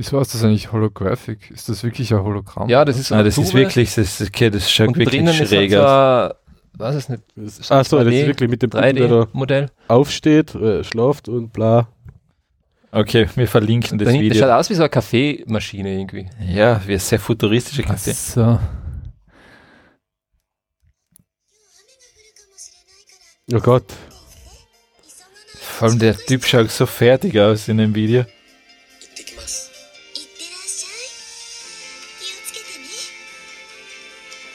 Wieso 0.00 0.18
ist 0.18 0.32
das 0.32 0.42
eigentlich 0.44 0.72
holographic? 0.72 1.50
Ist 1.50 1.68
das 1.68 1.82
wirklich 1.84 2.10
ein 2.14 2.22
Hologramm? 2.22 2.70
Ja, 2.70 2.86
das 2.86 2.98
ist 2.98 3.10
nein, 3.10 3.22
das 3.22 3.36
ist 3.36 3.50
Tube. 3.50 3.60
wirklich, 3.60 3.94
das, 3.94 4.18
ist- 4.18 4.28
okay, 4.30 4.48
das 4.48 4.70
schaut 4.70 4.88
und 4.88 4.96
wirklich 4.96 5.10
drinnen 5.20 5.38
ist 5.38 5.48
schräg 5.50 5.70
so 5.72 5.80
aus. 5.82 6.30
ein, 6.30 6.36
was 6.72 6.94
ist 6.94 7.10
nicht, 7.10 7.22
das, 7.36 7.70
ach 7.70 7.84
so, 7.84 7.98
das 7.98 8.06
3D, 8.06 8.20
ist 8.22 8.26
wirklich 8.28 8.48
mit 8.50 8.62
dem 8.62 8.70
Puppen, 8.70 8.96
der 8.96 9.08
da 9.08 9.14
3D-Modell. 9.24 9.70
aufsteht, 9.88 10.54
äh, 10.54 10.82
schlaft 10.84 11.28
und 11.28 11.52
bla. 11.52 11.86
Okay, 12.92 13.28
wir 13.34 13.46
verlinken 13.46 13.98
das 13.98 14.06
Das, 14.06 14.14
das 14.14 14.22
schaut 14.24 14.30
Video. 14.36 14.50
aus 14.54 14.70
wie 14.70 14.74
so 14.74 14.82
eine 14.84 14.88
Kaffeemaschine 14.88 15.98
irgendwie. 15.98 16.30
Ja, 16.48 16.80
wie 16.86 16.92
eine 16.92 16.98
sehr 16.98 17.20
futuristische 17.20 17.82
Ach 17.84 17.88
Kaffee. 17.90 18.12
so. 18.12 18.58
Oh 23.52 23.58
Gott. 23.60 23.84
Vor 25.58 25.88
allem 25.88 25.98
der 25.98 26.16
Typ 26.16 26.44
schaut 26.46 26.70
so 26.70 26.86
fertig 26.86 27.38
aus 27.38 27.68
in 27.68 27.76
dem 27.78 27.94
Video. 27.94 28.24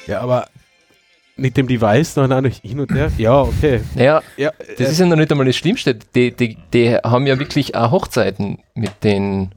Ja, 0.07 0.21
aber 0.21 0.47
mit 1.37 1.57
dem 1.57 1.67
Device 1.67 2.15
noch 2.15 2.29
hin 2.61 2.79
und 2.79 2.93
her. 2.93 3.11
Ja, 3.17 3.41
okay. 3.41 3.81
Naja, 3.95 4.21
Ja, 4.37 4.51
das 4.77 4.87
äh, 4.87 4.91
ist 4.91 4.99
ja 4.99 5.05
noch 5.05 5.17
nicht 5.17 5.31
einmal 5.31 5.45
das 5.45 5.55
Schlimmste. 5.55 5.95
Die, 5.95 6.31
die, 6.31 6.57
die 6.73 6.95
haben 6.95 7.27
ja 7.27 7.37
wirklich 7.37 7.75
auch 7.75 7.91
Hochzeiten 7.91 8.59
mit 8.73 9.03
den 9.03 9.53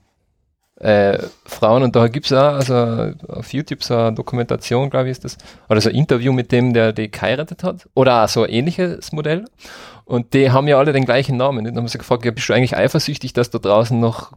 äh, 0.80 1.18
Frauen 1.44 1.82
und 1.82 1.96
da 1.96 2.08
gibt 2.08 2.26
es 2.26 2.32
auch, 2.32 2.54
also 2.54 3.12
auf 3.28 3.52
YouTube 3.52 3.82
so 3.82 3.96
eine 3.96 4.12
Dokumentation, 4.12 4.90
glaube 4.90 5.06
ich, 5.06 5.12
ist 5.12 5.24
das, 5.24 5.38
oder 5.68 5.80
so 5.80 5.88
ein 5.88 5.94
Interview 5.94 6.32
mit 6.32 6.52
dem, 6.52 6.72
der 6.72 6.92
die 6.92 7.10
geheiratet 7.10 7.64
hat, 7.64 7.88
oder 7.94 8.24
auch 8.24 8.28
so 8.28 8.44
ein 8.44 8.50
ähnliches 8.50 9.12
Modell. 9.12 9.44
Und 10.04 10.34
die 10.34 10.50
haben 10.50 10.68
ja 10.68 10.78
alle 10.78 10.92
den 10.92 11.04
gleichen 11.04 11.36
Namen. 11.36 11.58
Und 11.58 11.64
dann 11.64 11.76
haben 11.76 11.88
sie 11.88 11.98
gefragt, 11.98 12.24
ja, 12.24 12.30
bist 12.30 12.48
du 12.48 12.54
eigentlich 12.54 12.76
eifersüchtig, 12.76 13.34
dass 13.34 13.50
da 13.50 13.58
draußen 13.58 13.98
noch 13.98 14.32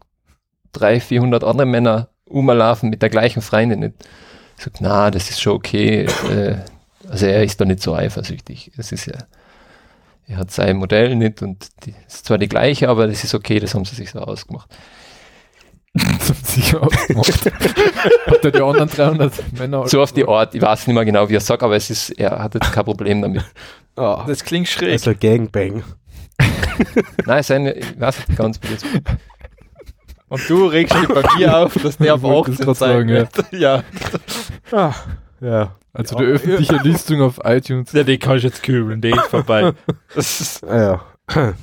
300, 0.74 1.02
400 1.04 1.44
andere 1.44 1.66
Männer 1.66 2.10
rumlaufen 2.30 2.90
mit 2.90 3.02
der 3.02 3.10
gleichen 3.10 3.42
Freundin? 3.42 3.82
Ich 3.84 3.94
sag, 4.62 4.74
na, 4.80 5.12
das 5.12 5.30
ist 5.30 5.42
schon 5.42 5.54
okay. 5.54 6.06
äh, 6.30 6.58
Also 7.10 7.26
er 7.26 7.44
ist 7.44 7.60
da 7.60 7.66
nicht 7.66 7.82
so 7.82 7.94
eifersüchtig. 7.96 8.72
Es 8.78 8.92
ist 8.92 9.06
ja, 9.08 9.16
er 10.28 10.38
hat 10.38 10.52
sein 10.52 10.78
Modell 10.78 11.16
nicht 11.16 11.42
und 11.42 11.68
die 11.86 11.94
ist 12.08 12.26
zwar 12.26 12.38
die 12.38 12.48
gleiche, 12.48 12.88
aber 12.90 13.08
das 13.08 13.24
ist 13.24 13.34
okay, 13.34 13.60
das 13.60 13.74
haben 13.74 13.86
sie 13.86 13.96
sich 13.96 14.12
so 14.12 14.20
ausgemacht. 14.20 14.70
Das 15.94 16.54
sich 16.54 16.74
ausgemacht. 16.74 17.46
Hat 18.28 18.46
er 18.46 18.52
die 18.52 18.62
anderen 18.62 18.88
300 18.88 19.34
Männer 19.60 19.88
So 19.90 20.02
auf 20.02 20.14
die 20.14 20.26
Art, 20.26 20.56
ich 20.56 20.62
weiß 20.62 20.88
nicht 20.88 20.94
mehr 20.96 21.04
genau, 21.04 21.28
wie 21.28 21.36
er 21.36 21.42
sagt, 21.42 21.64
aber 21.64 21.76
es 21.76 21.90
ist, 21.90 22.12
er 22.12 22.42
hat 22.42 22.54
jetzt 22.54 22.72
kein 22.72 22.86
Problem 22.86 23.22
damit. 23.22 23.44
Ah, 23.98 24.24
Das 24.26 24.44
klingt 24.46 24.70
schräg. 24.70 24.92
also 24.94 25.14
Gangbang. 25.20 25.84
Nein, 27.26 27.44
seine, 27.44 27.74
ich 27.74 28.00
weiß 28.00 28.26
nicht 28.28 28.38
ganz, 28.38 28.58
wie 28.64 28.74
das 28.74 28.84
Und 30.32 30.50
du 30.50 30.66
regst 30.68 30.96
dich 30.96 31.08
bei 31.10 31.24
mir 31.38 31.58
auf, 31.58 31.74
dass 31.74 31.98
der 31.98 32.14
auf 32.16 32.22
Ich 32.22 32.24
wollte 32.24 32.52
18 32.54 32.66
das 32.66 32.80
sein 32.80 33.08
wird. 33.08 33.30
Ja. 33.52 33.84
Ah, 34.72 34.94
ja. 35.42 35.76
Also 35.92 36.16
die 36.18 36.24
öffentliche 36.24 36.78
Listung 36.78 37.22
auf 37.22 37.42
iTunes. 37.44 37.92
ja, 37.92 38.04
die 38.04 38.18
kannst 38.18 38.46
du 38.46 38.48
jetzt 38.48 38.64
kübeln, 38.64 39.02
die 39.02 39.10
ist 39.10 39.26
vorbei. 39.28 39.74
Das 40.16 40.40
ist, 40.40 40.64
Ah, 40.64 41.02
ja. 41.36 41.54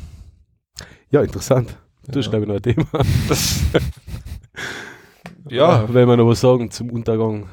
Ja, 1.10 1.22
interessant. 1.22 1.76
Du 2.06 2.18
Ja. 2.18 2.22
schreibst 2.22 2.46
noch 2.46 2.56
ein 2.56 2.62
Thema. 2.62 2.84
das, 3.28 3.60
ja, 5.48 5.84
Wenn 5.92 6.06
wir 6.06 6.16
noch 6.18 6.28
was 6.28 6.40
sagen 6.40 6.70
zum 6.70 6.90
Untergang 6.90 7.48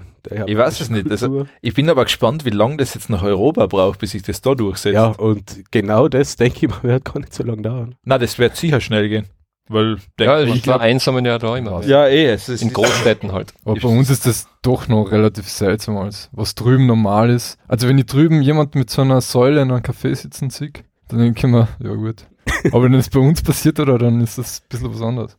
Ich 0.48 0.58
weiß 0.58 0.82
es 0.82 0.90
nicht, 0.90 1.10
also- 1.10 1.46
ich 1.62 1.74
bin 1.74 1.90
aber 1.90 2.04
gespannt, 2.04 2.44
wie 2.44 2.50
lange 2.50 2.76
das 2.78 2.94
jetzt 2.94 3.10
nach 3.10 3.24
Europa 3.24 3.68
braucht, 3.68 4.00
bis 4.00 4.12
sich 4.12 4.24
das 4.24 4.42
da 4.42 4.54
durchsetzt. 4.54 4.96
Ja, 4.96 5.08
und 5.08 5.64
genau 5.72 6.10
das, 6.10 6.36
denke 6.36 6.66
ich 6.66 6.70
mal, 6.70 6.84
wird 6.84 7.06
gar 7.06 7.20
nicht 7.20 7.34
so 7.34 7.44
lange 7.44 7.62
dauern. 7.62 7.96
Na, 8.04 8.18
das 8.18 8.38
wird 8.38 8.56
sicher 8.58 8.82
schnell 8.82 9.08
gehen. 9.08 9.28
Weil, 9.68 9.98
Ja, 10.20 10.44
denk, 10.44 10.54
die 10.54 10.60
vereinsamen 10.60 11.26
ja 11.26 11.40
da 11.40 11.58
immer. 11.58 11.84
ja, 11.86 12.06
eh, 12.08 12.26
es 12.28 12.50
ist 12.50 12.62
In 12.62 12.72
Großstädten 12.72 13.32
halt. 13.32 13.52
Aber 13.66 13.76
bei 13.80 13.88
uns 13.88 14.10
ist 14.12 14.28
das 14.28 14.48
doch 14.62 14.88
noch 14.88 15.06
relativ 15.12 15.50
seltsam, 15.50 15.98
als 15.98 16.30
was 16.34 16.54
drüben 16.54 16.86
normal 16.86 17.32
ist. 17.32 17.58
Also 17.68 17.88
wenn 17.88 17.98
ich 17.98 18.06
drüben 18.06 18.42
jemand 18.44 18.76
mit 18.76 18.90
so 18.92 19.02
einer 19.02 19.22
Säule 19.22 19.62
in 19.64 19.72
einem 19.72 19.82
Café 19.82 20.14
sitzen 20.16 20.52
sehe, 20.52 20.70
dann 21.08 21.20
denke 21.20 21.40
ich 21.40 21.52
mir, 21.52 21.68
ja 21.80 21.94
gut. 21.96 22.26
Aber 22.72 22.84
wenn 22.84 22.94
es 22.94 23.10
bei 23.10 23.20
uns 23.20 23.42
passiert, 23.42 23.80
oder 23.80 23.98
dann 23.98 24.22
ist 24.22 24.38
das 24.38 24.60
ein 24.62 24.66
bisschen 24.70 24.94
was 24.94 25.02
anderes. 25.02 25.38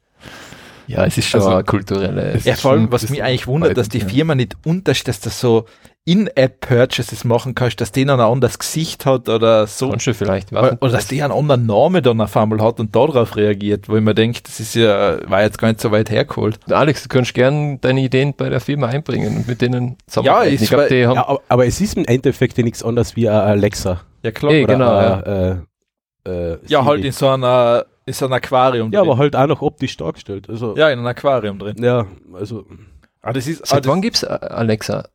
Ja, 0.89 1.05
es 1.05 1.17
ist 1.19 1.29
schon 1.29 1.41
Also, 1.41 1.53
eine 1.55 1.65
kulturelle. 1.65 2.23
es- 2.33 2.45
Ja, 2.45 2.55
vor 2.57 2.73
allem, 2.73 2.91
was 2.91 3.09
mich 3.09 3.23
eigentlich 3.23 3.47
wundert, 3.47 3.77
dass 3.77 3.89
die. 3.89 4.01
Firma 4.01 4.35
nicht 4.35 4.57
untersteht, 4.65 5.09
dass 5.09 5.21
das 5.21 5.39
so 5.41 5.67
In-App-Purchases 6.07 7.25
machen 7.25 7.57
kannst, 7.57 7.81
dass 7.81 7.91
denen 7.91 8.11
ein 8.11 8.21
anderes 8.21 8.59
Gesicht 8.61 9.05
hat 9.07 9.29
oder 9.29 9.67
so. 9.67 9.91
Kannst 9.91 10.07
du 10.07 10.15
vielleicht. 10.15 10.53
Oder, 10.53 10.79
oder 10.81 10.93
dass 10.93 11.09
die 11.09 11.21
einen 11.23 11.33
anderen 11.33 11.67
Namen 11.67 12.03
dann 12.03 12.21
auf 12.21 12.37
einmal 12.37 12.63
hat 12.63 12.79
und 12.81 12.95
darauf 12.95 13.35
reagiert, 13.37 13.89
wo 13.89 13.97
ich 13.97 14.03
mir 14.03 14.15
denke, 14.15 14.41
das 14.45 14.61
ist 14.61 14.75
ja, 14.77 15.19
war 15.29 15.43
jetzt 15.43 15.59
gar 15.59 15.67
nicht 15.69 15.81
so 15.81 15.91
weit 15.91 16.09
hergeholt. 16.11 16.61
Alex, 16.73 17.03
du 17.03 17.09
kannst 17.09 17.35
gern 17.35 17.81
deine 17.81 18.01
Ideen 18.01 18.35
bei 18.37 18.49
der 18.49 18.61
Firma 18.61 18.87
einbringen 18.87 19.37
und 19.39 19.49
mit 19.49 19.61
denen 19.61 19.97
zusammenarbeiten. 20.07 20.55
ist 20.55 20.63
ich 20.63 20.69
glaube, 20.69 20.83
weil- 20.85 20.89
die 20.91 21.07
haben. 21.07 21.17
Ja, 21.17 21.39
aber, 21.49 21.67
es 21.67 21.81
ist 21.81 21.97
im 21.97 22.05
Endeffekt 22.05 22.57
ja 22.57 22.63
nichts 22.65 22.85
anderes 22.85 23.17
wie 23.17 23.29
ein 23.29 23.35
Alexa. 23.37 24.01
Ja, 24.23 24.31
klar. 24.31 24.53
Eh, 24.53 24.63
Oder 24.65 24.75
genau, 24.75 24.97
ein, 24.97 25.67
äh, 26.25 26.53
äh, 26.53 26.59
ja, 26.69 26.85
halt 26.85 27.05
in 27.05 27.11
so 27.13 27.29
einer, 27.29 27.85
in 28.07 28.13
so 28.13 28.27
einem 28.27 28.35
Aquarium 28.35 28.93
Ja, 28.93 29.01
drin. 29.01 29.11
aber 29.11 29.19
halt 29.19 29.35
auch 29.35 29.47
noch 29.49 29.61
optisch 29.61 29.97
dargestellt. 29.97 30.49
Also, 30.49 30.77
ja, 30.77 30.89
in 30.91 30.99
einem 31.01 31.07
Aquarium 31.09 31.59
drin. 31.59 31.75
ja 31.83 32.07
also, 32.33 32.65
Ah, 33.23 33.33
das 33.33 33.49
ist, 33.49 33.63
ah, 33.63 33.67
Seit 33.67 33.85
das, 33.85 33.91
wann 33.91 34.03
gibt's 34.03 34.23
äh, 34.23 34.27
Alexa? 34.29 35.09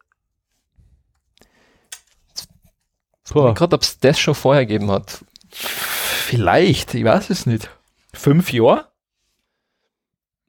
boah, 3.20 3.20
Gerade, 3.33 3.75
ob 3.75 3.81
es 3.81 3.99
das 3.99 4.19
schon 4.19 4.35
vorher 4.35 4.65
gegeben 4.65 4.91
hat. 4.91 5.23
vielleicht, 5.51 6.93
ich 6.93 7.03
weiß 7.03 7.29
es 7.29 7.45
nicht. 7.45 7.69
Fünf 8.13 8.51
Jahre? 8.53 8.87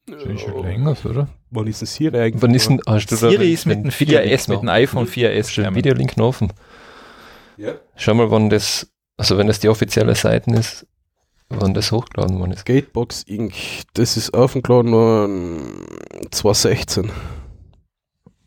Das 0.07 0.23
ist 0.25 0.41
schon 0.41 0.63
länger, 0.63 0.97
oder? 1.05 1.29
wann 1.51 1.67
ist 1.67 1.81
denn 1.81 1.87
Siri 1.87 2.19
eigentlich? 2.19 2.43
Wann 2.43 2.55
ist 2.55 2.69
denn, 2.69 2.81
hast 2.87 3.07
du 3.07 3.15
da 3.15 3.29
Siri 3.31 3.45
den- 3.45 3.53
ist 3.55 3.67
mit 3.67 3.85
dem 3.85 3.93
Videolink 4.01 4.33
4S, 4.33 4.49
mit 4.51 4.63
dem 4.63 4.69
iPhone 4.69 5.07
4S. 5.07 5.39
Hast 5.39 5.51
du 5.57 5.61
den 5.61 5.65
gekommen. 5.65 5.77
Videolink 5.77 6.19
offen? 6.19 6.53
Ja. 7.57 7.75
Schau 7.97 8.15
mal, 8.15 8.31
wann 8.31 8.49
das, 8.51 8.91
also 9.17 9.37
wenn 9.39 9.47
das 9.47 9.61
die 9.61 9.69
offizielle 9.69 10.15
Seite 10.15 10.51
ist, 10.53 10.87
wann 11.51 11.75
das 11.75 11.93
hochgeladen 11.93 12.39
worden 12.39 12.53
ist. 12.53 12.61
Skatebox 12.61 13.23
Inc. 13.25 13.55
Das 13.95 14.17
ist 14.17 14.33
aufgeladen 14.35 14.93
worden 14.93 15.85
2016. 16.31 17.11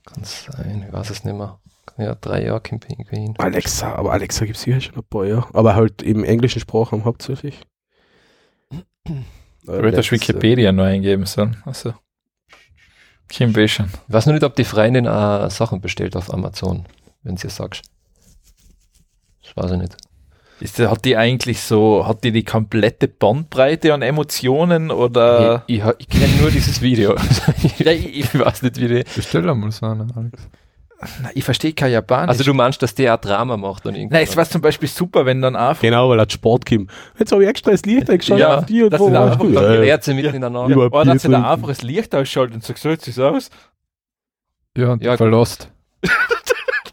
Kann 0.06 0.24
sein, 0.24 0.84
ich 0.88 0.94
weiß 0.94 1.10
es 1.12 1.24
nicht 1.24 1.36
mehr. 1.38 1.60
Ja, 1.98 2.16
drei 2.16 2.44
Jahre 2.44 2.62
irgendwie 2.66 3.16
hin. 3.16 3.34
Alexa, 3.38 3.94
aber 3.96 4.12
Alexa 4.12 4.46
gibt 4.46 4.58
es 4.58 4.64
sicher 4.64 4.82
schon 4.82 4.96
ein 4.96 5.04
paar, 5.10 5.26
ja. 5.26 5.48
Aber 5.54 5.76
halt 5.76 6.02
im 6.02 6.24
englischen 6.24 6.60
Sprachraum 6.60 7.06
hauptsächlich. 7.06 7.62
Du 9.06 9.74
hättest 9.74 9.98
das 9.98 10.12
Wikipedia 10.12 10.72
nur 10.72 10.86
eingeben 10.86 11.26
sollen. 11.26 11.58
Also. 11.66 11.94
Kim 13.30 13.54
B 13.54 13.68
schon. 13.68 13.88
Ich 14.08 14.14
weiß 14.14 14.26
nur 14.26 14.34
nicht, 14.34 14.44
ob 14.44 14.56
die 14.56 14.64
Freundin 14.64 15.08
auch 15.08 15.50
Sachen 15.50 15.82
bestellt 15.82 16.16
auf 16.16 16.34
Amazon, 16.34 16.86
wenn 17.24 17.38
sie 17.38 17.48
es 17.48 17.56
sagst. 17.56 17.84
Das 19.44 19.56
weiß 19.56 19.72
ich 19.72 19.78
nicht. 19.78 19.98
Ist, 20.60 20.80
hat 20.80 21.04
die 21.04 21.18
eigentlich 21.18 21.60
so, 21.60 22.08
hat 22.08 22.24
die 22.24 22.32
die 22.32 22.46
komplette 22.46 23.10
Bandbreite 23.10 23.94
an 23.94 24.02
Emotionen 24.02 24.90
oder? 24.90 25.64
ich 25.68 25.80
ich, 25.80 25.84
ich 25.98 26.08
kenne 26.08 26.34
nur 26.40 26.52
dieses 26.52 26.82
Video. 26.82 27.16
Ich, 27.64 27.86
ich, 27.86 28.20
ich 28.20 28.40
weiß 28.40 28.62
nicht, 28.62 28.80
wie 28.80 28.88
die. 28.88 29.04
Bestell 29.16 29.50
einmal 29.50 29.72
so 29.72 29.86
einen, 29.86 30.12
Alex. 30.16 30.48
Na, 31.22 31.30
ich 31.34 31.44
verstehe 31.44 31.74
kein 31.74 31.92
Japanisch. 31.92 32.30
Also 32.30 32.44
du 32.44 32.54
meinst, 32.54 32.82
dass 32.82 32.96
der 32.96 33.16
auch 33.16 33.20
Drama 33.20 33.58
macht 33.58 33.86
dann 33.86 33.96
irgendwie. 33.96 34.14
Nein, 34.16 34.24
es 34.24 34.36
war 34.38 34.46
zum 34.46 34.62
Beispiel 34.62 34.88
super, 34.88 35.26
wenn 35.26 35.42
dann 35.42 35.56
einfach. 35.56 35.82
Genau, 35.82 36.10
weil 36.10 36.20
er 36.20 36.30
Sport 36.30 36.66
kommt. 36.66 36.90
Jetzt 37.20 37.32
habe 37.32 37.44
ich 37.44 37.50
extra 37.50 37.72
das 37.72 37.84
Licht 37.86 38.10
eingeschaltet 38.10 38.48
Ja, 38.48 38.58
auf 38.60 38.66
die 38.66 38.84
und 38.84 38.92
das 38.92 39.00
wo 39.00 39.08
ist 39.10 39.16
einfach 39.16 39.38
dann 39.40 39.56
Äh, 39.56 39.82
lehrt 39.82 40.04
sie 40.04 40.14
mitten 40.14 40.36
in 40.36 40.42
der 40.42 40.50
Nacht. 40.50 40.76
Oder 40.76 41.06
dass 41.06 41.22
sie 41.22 41.30
da 41.30 41.52
einfach 41.52 41.68
das 41.68 41.82
Licht 41.82 42.16
ausschaltet 42.16 42.56
und 42.56 42.64
sagt, 42.64 42.80
so 42.80 42.90
jetzt 42.90 43.08
ist 43.08 43.20
aus. 43.20 43.50
Ja, 44.78 44.94
und 44.94 45.04
Ja, 45.04 45.12
ja, 45.12 45.18
verlost. 45.18 45.70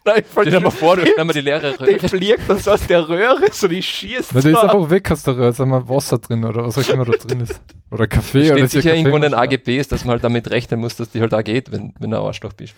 Nein, 0.04 0.24
Stell 0.32 0.46
dir 0.46 0.60
mal 0.60 0.70
vor, 0.70 0.96
du 0.96 1.02
wenn 1.04 1.26
man 1.26 1.34
die 1.34 1.42
Lehrer 1.42 1.74
Die 1.74 2.08
fliegt 2.08 2.40
das 2.48 2.66
aus 2.66 2.84
der 2.88 3.08
Röhre, 3.08 3.52
so 3.52 3.68
die 3.68 3.82
schießt. 3.82 4.34
Na, 4.34 4.40
der 4.40 4.50
ist 4.52 4.58
einfach 4.58 4.90
weg 4.90 5.08
aus 5.12 5.22
der 5.22 5.36
Röhre, 5.36 5.52
sag 5.52 5.68
mal 5.68 5.88
Wasser 5.88 6.18
drin 6.18 6.44
oder 6.44 6.64
was 6.64 6.76
auch 6.76 6.92
immer 6.92 7.04
da 7.04 7.12
drin 7.12 7.40
ist. 7.42 7.60
Oder 7.88 8.08
Kaffee 8.08 8.50
oder 8.50 8.54
steht 8.56 8.64
ist 8.64 8.72
ja 8.74 8.80
sicher 8.82 8.96
irgendwo 8.96 9.16
in 9.16 9.22
den. 9.22 9.34
AGBs, 9.34 9.86
dass 9.88 10.04
man 10.04 10.14
halt 10.14 10.24
damit 10.24 10.50
rechnen 10.50 10.80
muss, 10.80 10.96
dass 10.96 11.10
die 11.10 11.20
halt 11.20 11.32
auch 11.34 11.44
geht, 11.44 11.70
wenn, 11.70 11.94
wenn 12.00 12.10
du 12.10 12.16
ein 12.16 12.22
Arschloch 12.24 12.52
bist. 12.52 12.74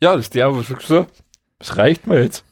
Ja, 0.00 0.14
das 0.16 0.26
ist 0.26 0.34
der, 0.34 0.54
was 0.54 0.66
so. 0.86 1.06
Das 1.58 1.76
reicht 1.76 2.06
mir 2.06 2.22
jetzt. 2.22 2.44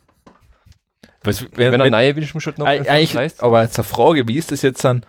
Was, 1.24 1.42
wenn, 1.42 1.50
Wenn 1.72 1.80
er 1.80 1.84
wenn, 1.84 1.92
neue 1.92 2.14
du 2.14 2.20
halt 2.22 2.58
noch 2.58 2.66
Eig- 2.66 2.88
eigentlich, 2.88 3.12
leisten. 3.14 3.44
aber 3.44 3.62
jetzt 3.62 3.78
eine 3.78 3.84
Frage, 3.84 4.26
wie 4.26 4.36
ist 4.38 4.50
das 4.50 4.62
jetzt 4.62 4.84
dann 4.84 5.04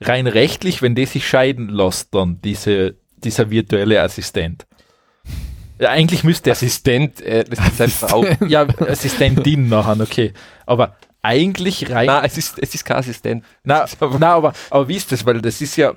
rein 0.00 0.26
rechtlich, 0.26 0.80
wenn 0.80 0.94
die 0.94 1.04
sich 1.06 1.28
scheiden 1.28 1.68
lässt, 1.68 2.14
dann 2.14 2.40
diese, 2.42 2.94
dieser 3.18 3.50
virtuelle 3.50 4.00
Assistent? 4.02 4.66
Ja, 5.78 5.90
eigentlich 5.90 6.24
müsste 6.24 6.50
Assistent, 6.50 7.20
äh, 7.22 7.44
das 7.44 7.58
ist 7.66 7.76
seine 7.78 7.90
Frau. 7.90 8.24
ja, 8.46 8.66
Assistentin 8.86 9.68
nachher, 9.68 9.98
okay. 10.00 10.32
Aber 10.66 10.96
eigentlich 11.22 11.90
rein. 11.90 12.06
Nein, 12.06 12.24
es 12.24 12.38
ist, 12.38 12.58
es 12.58 12.74
ist 12.74 12.84
kein 12.84 12.98
Assistent. 12.98 13.44
Na, 13.64 13.84
na 14.18 14.34
aber, 14.34 14.52
aber 14.70 14.88
wie 14.88 14.96
ist 14.96 15.10
das? 15.12 15.24
Weil 15.26 15.40
das 15.42 15.60
ist 15.60 15.76
ja 15.76 15.94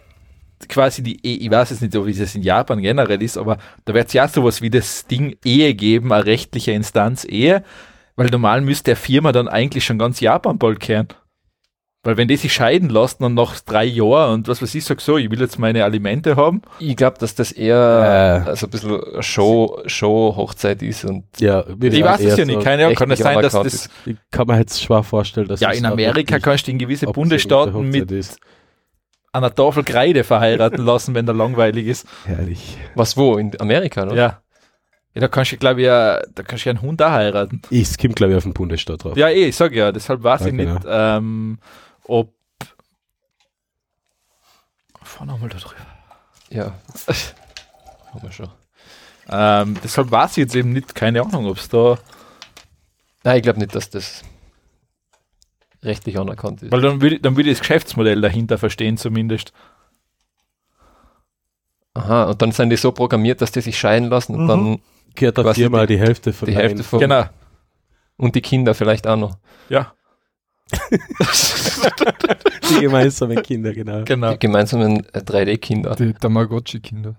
quasi 0.70 1.04
die 1.04 1.26
Ehe, 1.26 1.38
ich 1.38 1.52
weiß 1.52 1.72
jetzt 1.72 1.82
nicht, 1.82 1.94
wie 1.94 2.14
das 2.14 2.36
in 2.36 2.42
Japan 2.42 2.82
generell 2.82 3.22
ist, 3.22 3.38
aber 3.38 3.58
da 3.86 3.94
wird 3.94 4.08
es 4.08 4.14
ja 4.14 4.28
sowas 4.28 4.62
wie 4.62 4.70
das 4.70 5.08
Ding 5.08 5.36
Ehe 5.44 5.74
geben, 5.74 6.12
eine 6.12 6.26
rechtliche 6.26 6.72
Instanz 6.72 7.26
Ehe, 7.26 7.64
weil 8.16 8.28
normal 8.28 8.62
müsste 8.62 8.86
der 8.86 8.96
Firma 8.96 9.32
dann 9.32 9.48
eigentlich 9.48 9.86
schon 9.86 10.00
ganz 10.00 10.20
Japan 10.20 10.58
bald 10.58 10.80
kehren. 10.80 11.08
Weil 12.06 12.18
wenn 12.18 12.28
die 12.28 12.36
sich 12.36 12.52
scheiden 12.52 12.90
lassen 12.90 13.24
und 13.24 13.34
nach 13.34 13.62
drei 13.62 13.86
Jahren 13.86 14.34
und 14.34 14.48
was 14.50 14.62
weiß 14.62 14.76
ich, 14.76 14.84
sag 14.84 15.00
so, 15.00 15.18
ich 15.18 15.32
will 15.32 15.40
jetzt 15.40 15.58
meine 15.58 15.86
Alimente 15.86 16.36
haben, 16.36 16.62
Ich 16.80 16.98
glaube, 16.98 17.18
dass 17.18 17.34
das 17.34 17.54
eher 17.54 18.44
Äh. 18.46 18.50
also 18.50 18.68
ein 18.68 18.72
bisschen 18.72 19.24
Show, 19.24 19.82
Show-Hochzeit 19.86 20.82
ist 20.82 21.06
und 21.06 21.24
Ja, 21.40 21.64
ich 21.66 22.04
weiß 22.04 22.20
es 22.20 22.38
ja 22.38 22.44
nicht, 22.44 22.56
sagen. 22.56 22.66
keine 22.66 22.84
Ahnung, 22.84 22.96
kann 22.96 23.10
es 23.10 23.20
sein, 23.20 23.42
dass 23.42 23.54
das, 23.54 23.74
ist. 23.74 23.90
Ich 24.06 24.18
kann 24.32 24.48
mir 24.48 24.58
jetzt 24.60 24.82
schwer 24.84 25.02
vorstellen, 25.02 25.48
dass 25.48 25.62
ja 25.62 25.72
es 25.72 25.80
in 25.80 25.86
Amerika 25.86 26.40
kannst 26.40 26.68
du 26.68 26.72
in 26.72 26.78
gewisse 26.78 27.06
Bundesstaaten 27.06 27.90
mit 27.90 28.12
ist. 28.12 28.38
Einer 29.34 29.53
Tafel 29.53 29.84
Kreide 29.84 30.23
verheiraten 30.23 30.84
lassen, 30.85 31.14
wenn 31.15 31.26
der 31.26 31.35
langweilig 31.35 31.88
ist. 31.88 32.07
Herrlich. 32.26 32.77
was 32.95 33.18
wo? 33.18 33.38
In 33.38 33.60
Amerika, 33.60 34.05
ne? 34.05 34.15
Ja. 34.15 34.39
Ja, 35.15 35.22
da 35.22 35.27
kannst 35.27 35.51
du, 35.51 35.57
glaube 35.57 35.81
ich, 35.81 35.85
ja, 35.85 36.22
da 36.34 36.41
kannst 36.41 36.65
du 36.65 36.69
ja 36.69 36.72
einen 36.72 36.81
Hund 36.81 36.99
auch 37.01 37.11
heiraten. 37.11 37.61
Es 37.69 37.97
kommt, 37.99 38.15
glaube 38.15 38.31
ich, 38.34 38.38
auf 38.38 38.43
den 38.43 38.53
Bundesstaat 38.53 39.03
drauf. 39.03 39.15
Ja, 39.15 39.30
eh, 39.30 39.45
ich 39.49 39.55
sag 39.55 39.72
ja, 39.73 39.91
deshalb 39.91 40.23
weiß 40.23 40.41
Ja, 40.41 40.47
ich 40.47 40.57
genau. 40.57 40.73
nicht, 40.73 40.85
ähm, 40.89 41.60
ob. 42.05 42.34
Fahr 45.03 45.27
nochmal 45.27 45.49
da 45.49 45.57
drüber. 45.60 45.76
Ja. 46.49 46.73
Haben 48.11 48.22
wir 48.23 48.31
schon. 48.31 48.49
Ähm, 49.30 49.77
deshalb 49.84 50.10
weiß 50.10 50.31
ich 50.31 50.38
jetzt 50.38 50.55
eben 50.55 50.73
nicht, 50.73 50.95
keine 50.95 51.22
Ahnung, 51.22 51.45
ob 51.45 51.57
es 51.57 51.69
da. 51.69 51.97
Nein, 53.23 53.38
ich 53.38 53.43
glaube 53.43 53.60
nicht, 53.60 53.76
dass 53.76 53.89
das 53.91 54.23
rechtlich 55.84 56.18
anerkannt 56.19 56.64
ist. 56.64 56.72
Weil 56.72 56.81
dann 56.81 57.01
würde 57.01 57.19
dann 57.19 57.35
würde 57.35 57.49
ich 57.49 57.57
das 57.57 57.61
Geschäftsmodell 57.68 58.22
dahinter 58.22 58.57
verstehen, 58.57 58.97
zumindest. 58.97 59.53
Aha, 61.95 62.23
und 62.31 62.41
dann 62.41 62.51
sind 62.51 62.69
die 62.72 62.76
so 62.77 62.91
programmiert, 62.91 63.41
dass 63.41 63.51
die 63.51 63.61
sich 63.61 63.77
scheiden 63.77 64.10
lassen 64.10 64.34
und 64.35 64.43
Mhm. 64.43 64.47
dann 64.47 64.80
Gehört 65.15 65.38
der 65.38 65.53
Firma 65.53 65.85
die- 65.85 65.93
die 65.95 65.99
Hälfte 65.99 66.34
von 66.34 66.47
die 66.47 66.55
Hälfte 66.55 66.84
von 66.84 66.99
Genau, 66.99 67.26
und 68.18 68.34
die 68.34 68.41
Kinder 68.41 68.73
vielleicht 68.73 69.05
auch 69.05 69.18
noch. 69.18 69.38
ja, 69.69 69.93
Die 72.69 72.80
gemeinsamen 72.81 73.43
Kinder, 73.43 73.73
genau. 73.73 74.03
genau. 74.05 74.31
Die 74.31 74.39
gemeinsamen 74.39 75.05
äh, 75.14 75.19
3D-Kinder. 75.19 75.95
Die 75.95 76.14
Tamagotchi-Kinder. 76.14 77.15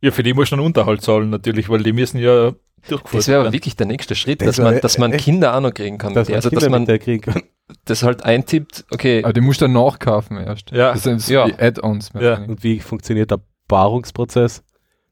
Ja, 0.00 0.10
für 0.12 0.22
die 0.22 0.32
muss 0.32 0.50
man 0.50 0.60
Unterhalt 0.60 1.02
zahlen, 1.02 1.28
natürlich, 1.30 1.68
weil 1.68 1.82
die 1.82 1.92
müssen 1.92 2.18
ja 2.18 2.52
durchgeführt. 2.88 3.20
Das 3.20 3.28
wäre 3.28 3.40
aber 3.40 3.52
wirklich 3.52 3.76
der 3.76 3.86
nächste 3.86 4.14
Schritt, 4.14 4.40
Das 4.42 4.56
dass 4.56 4.58
man, 4.64 4.80
dass 4.80 4.98
man 4.98 5.12
echt- 5.12 5.24
Kinder 5.24 5.54
auch 5.56 5.60
noch 5.60 5.72
kriegen 5.74 5.98
kann. 5.98 6.14
Dass 6.14 6.30
also, 6.30 6.50
dass 6.50 6.68
man 6.68 6.86
kriegen 6.86 7.20
kann. 7.22 7.42
das 7.84 8.02
halt 8.02 8.24
eintippt, 8.24 8.84
okay, 8.90 9.22
Aber 9.24 9.32
die 9.32 9.40
musst 9.40 9.60
du 9.60 9.64
dann 9.66 9.72
nachkaufen 9.74 10.36
erst. 10.38 10.70
Ja. 10.70 10.92
Das 10.92 11.02
sind 11.02 11.20
so 11.20 11.32
Ja. 11.32 11.46
die 11.46 11.54
Add-ons. 11.58 12.10
Ja. 12.18 12.38
Und 12.38 12.62
wie 12.62 12.80
funktioniert 12.80 13.30
der 13.30 13.40
Paarungsprozess? 13.68 14.62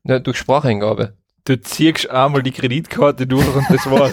ja, 0.04 0.18
durch 0.20 0.36
Spracheingabe. 0.38 1.16
Du 1.44 1.60
ziehst 1.60 2.08
einmal 2.10 2.42
die 2.42 2.50
Kreditkarte 2.52 3.26
durch 3.26 3.46
und 3.54 3.64
das 3.70 3.86
war's. 3.90 4.12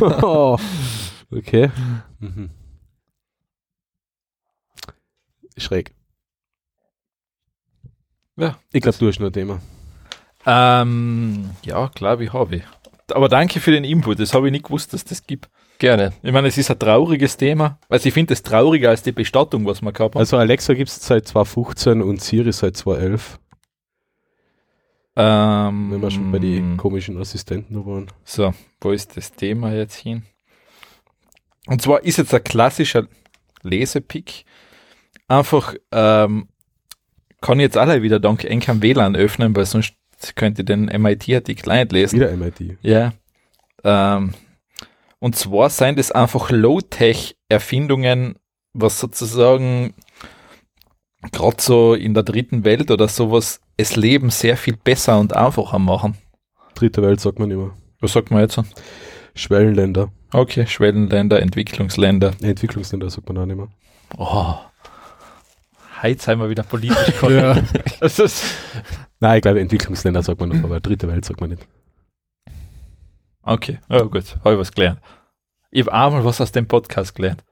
oh. 0.00 0.58
Okay. 1.36 1.70
Mhm. 2.20 2.50
Schräg. 5.56 5.92
Ja. 8.36 8.56
Ich 8.72 8.80
glaube, 8.82 8.96
du 8.98 9.08
hast 9.08 9.18
nur 9.18 9.30
ein 9.30 9.32
Thema. 9.32 9.60
Ähm, 10.46 11.50
ja, 11.62 11.90
glaube 11.94 12.24
ich, 12.24 12.32
habe 12.32 12.56
ich. 12.56 12.62
Aber 13.12 13.28
danke 13.28 13.60
für 13.60 13.70
den 13.70 13.84
Input. 13.84 14.20
Das 14.20 14.32
habe 14.32 14.48
ich 14.48 14.52
nicht 14.52 14.64
gewusst, 14.64 14.92
dass 14.92 15.04
das 15.04 15.26
gibt. 15.26 15.48
Gerne. 15.78 16.12
Ich 16.22 16.32
meine, 16.32 16.48
es 16.48 16.56
ist 16.56 16.70
ein 16.70 16.78
trauriges 16.78 17.36
Thema. 17.36 17.78
Also 17.88 18.08
ich 18.08 18.14
finde 18.14 18.32
es 18.32 18.42
trauriger 18.42 18.90
als 18.90 19.02
die 19.02 19.12
Bestattung, 19.12 19.66
was 19.66 19.82
wir 19.82 19.92
gehabt 19.92 20.14
haben. 20.14 20.20
Also 20.20 20.38
Alexa 20.38 20.74
gibt 20.74 20.88
es 20.88 21.04
seit 21.04 21.28
2015 21.28 22.00
und 22.00 22.22
Siri 22.22 22.52
seit 22.52 22.76
2011, 22.76 23.38
ähm, 25.16 25.92
wenn 25.92 26.00
wir 26.00 26.10
schon 26.10 26.32
bei 26.32 26.38
den 26.38 26.76
komischen 26.78 27.18
Assistenten 27.18 27.74
da 27.74 27.84
waren. 27.84 28.06
So, 28.24 28.54
wo 28.80 28.90
ist 28.90 29.16
das 29.16 29.32
Thema 29.32 29.72
jetzt 29.74 29.96
hin? 29.96 30.22
Und 31.66 31.82
zwar 31.82 32.02
ist 32.04 32.16
jetzt 32.16 32.32
ein 32.32 32.44
klassischer 32.44 33.06
Lesepick. 33.62 34.44
Einfach 35.28 35.74
ähm, 35.92 36.48
kann 37.42 37.58
ich 37.58 37.64
jetzt 37.64 37.76
alle 37.76 38.02
wieder 38.02 38.20
dank 38.20 38.44
Enkam 38.44 38.80
WLAN 38.80 39.16
öffnen, 39.16 39.54
weil 39.54 39.66
sonst 39.66 39.94
könnte 40.34 40.62
ich 40.62 40.66
den 40.66 40.86
MIT-Artikel 40.86 41.72
nicht 41.72 41.92
lesen. 41.92 42.20
Wieder 42.20 42.36
MIT. 42.36 42.78
Ja. 42.82 43.12
Ähm, 43.84 44.34
und 45.18 45.36
zwar 45.36 45.70
sind 45.70 45.98
es 45.98 46.10
einfach 46.12 46.50
Low-Tech-Erfindungen, 46.50 48.36
was 48.72 49.00
sozusagen 49.00 49.94
gerade 51.32 51.56
so 51.60 51.94
in 51.94 52.14
der 52.14 52.22
dritten 52.22 52.64
Welt 52.64 52.90
oder 52.90 53.08
sowas 53.08 53.60
das 53.76 53.96
Leben 53.96 54.30
sehr 54.30 54.56
viel 54.56 54.76
besser 54.76 55.18
und 55.18 55.34
einfacher 55.34 55.78
machen. 55.78 56.16
Dritte 56.74 57.02
Welt 57.02 57.20
sagt 57.20 57.38
man 57.38 57.50
immer. 57.50 57.74
Was 58.00 58.12
sagt 58.12 58.30
man 58.30 58.40
jetzt? 58.40 58.60
Schwellenländer. 59.34 60.10
Okay, 60.32 60.66
Schwellenländer, 60.66 61.40
Entwicklungsländer. 61.40 62.32
Entwicklungsländer 62.42 63.10
sagt 63.10 63.28
man 63.28 63.38
auch 63.38 63.46
nicht 63.46 63.56
mehr. 63.56 63.68
Oh. 64.18 64.54
Wir 66.02 66.48
wieder 66.50 66.62
politisch 66.62 67.16
korrekt. 67.20 67.72
Ja. 67.74 67.82
Das 68.00 68.18
ist, 68.18 68.44
Nein, 69.20 69.36
ich 69.36 69.42
glaube, 69.42 69.60
Entwicklungsländer 69.60 70.22
sagt 70.22 70.40
man 70.40 70.50
noch, 70.50 70.62
aber 70.64 70.80
dritte 70.80 71.08
Welt 71.08 71.24
sagt 71.24 71.40
man 71.40 71.50
nicht. 71.50 71.66
okay, 73.42 73.78
oh 73.88 74.04
gut, 74.06 74.36
habe 74.44 74.54
ich 74.54 74.58
was 74.60 74.72
gelernt. 74.72 75.00
Ich 75.70 75.80
habe 75.86 75.92
einmal 75.92 76.24
was 76.24 76.40
aus 76.40 76.52
dem 76.52 76.66
Podcast 76.68 77.14
gelernt. 77.14 77.42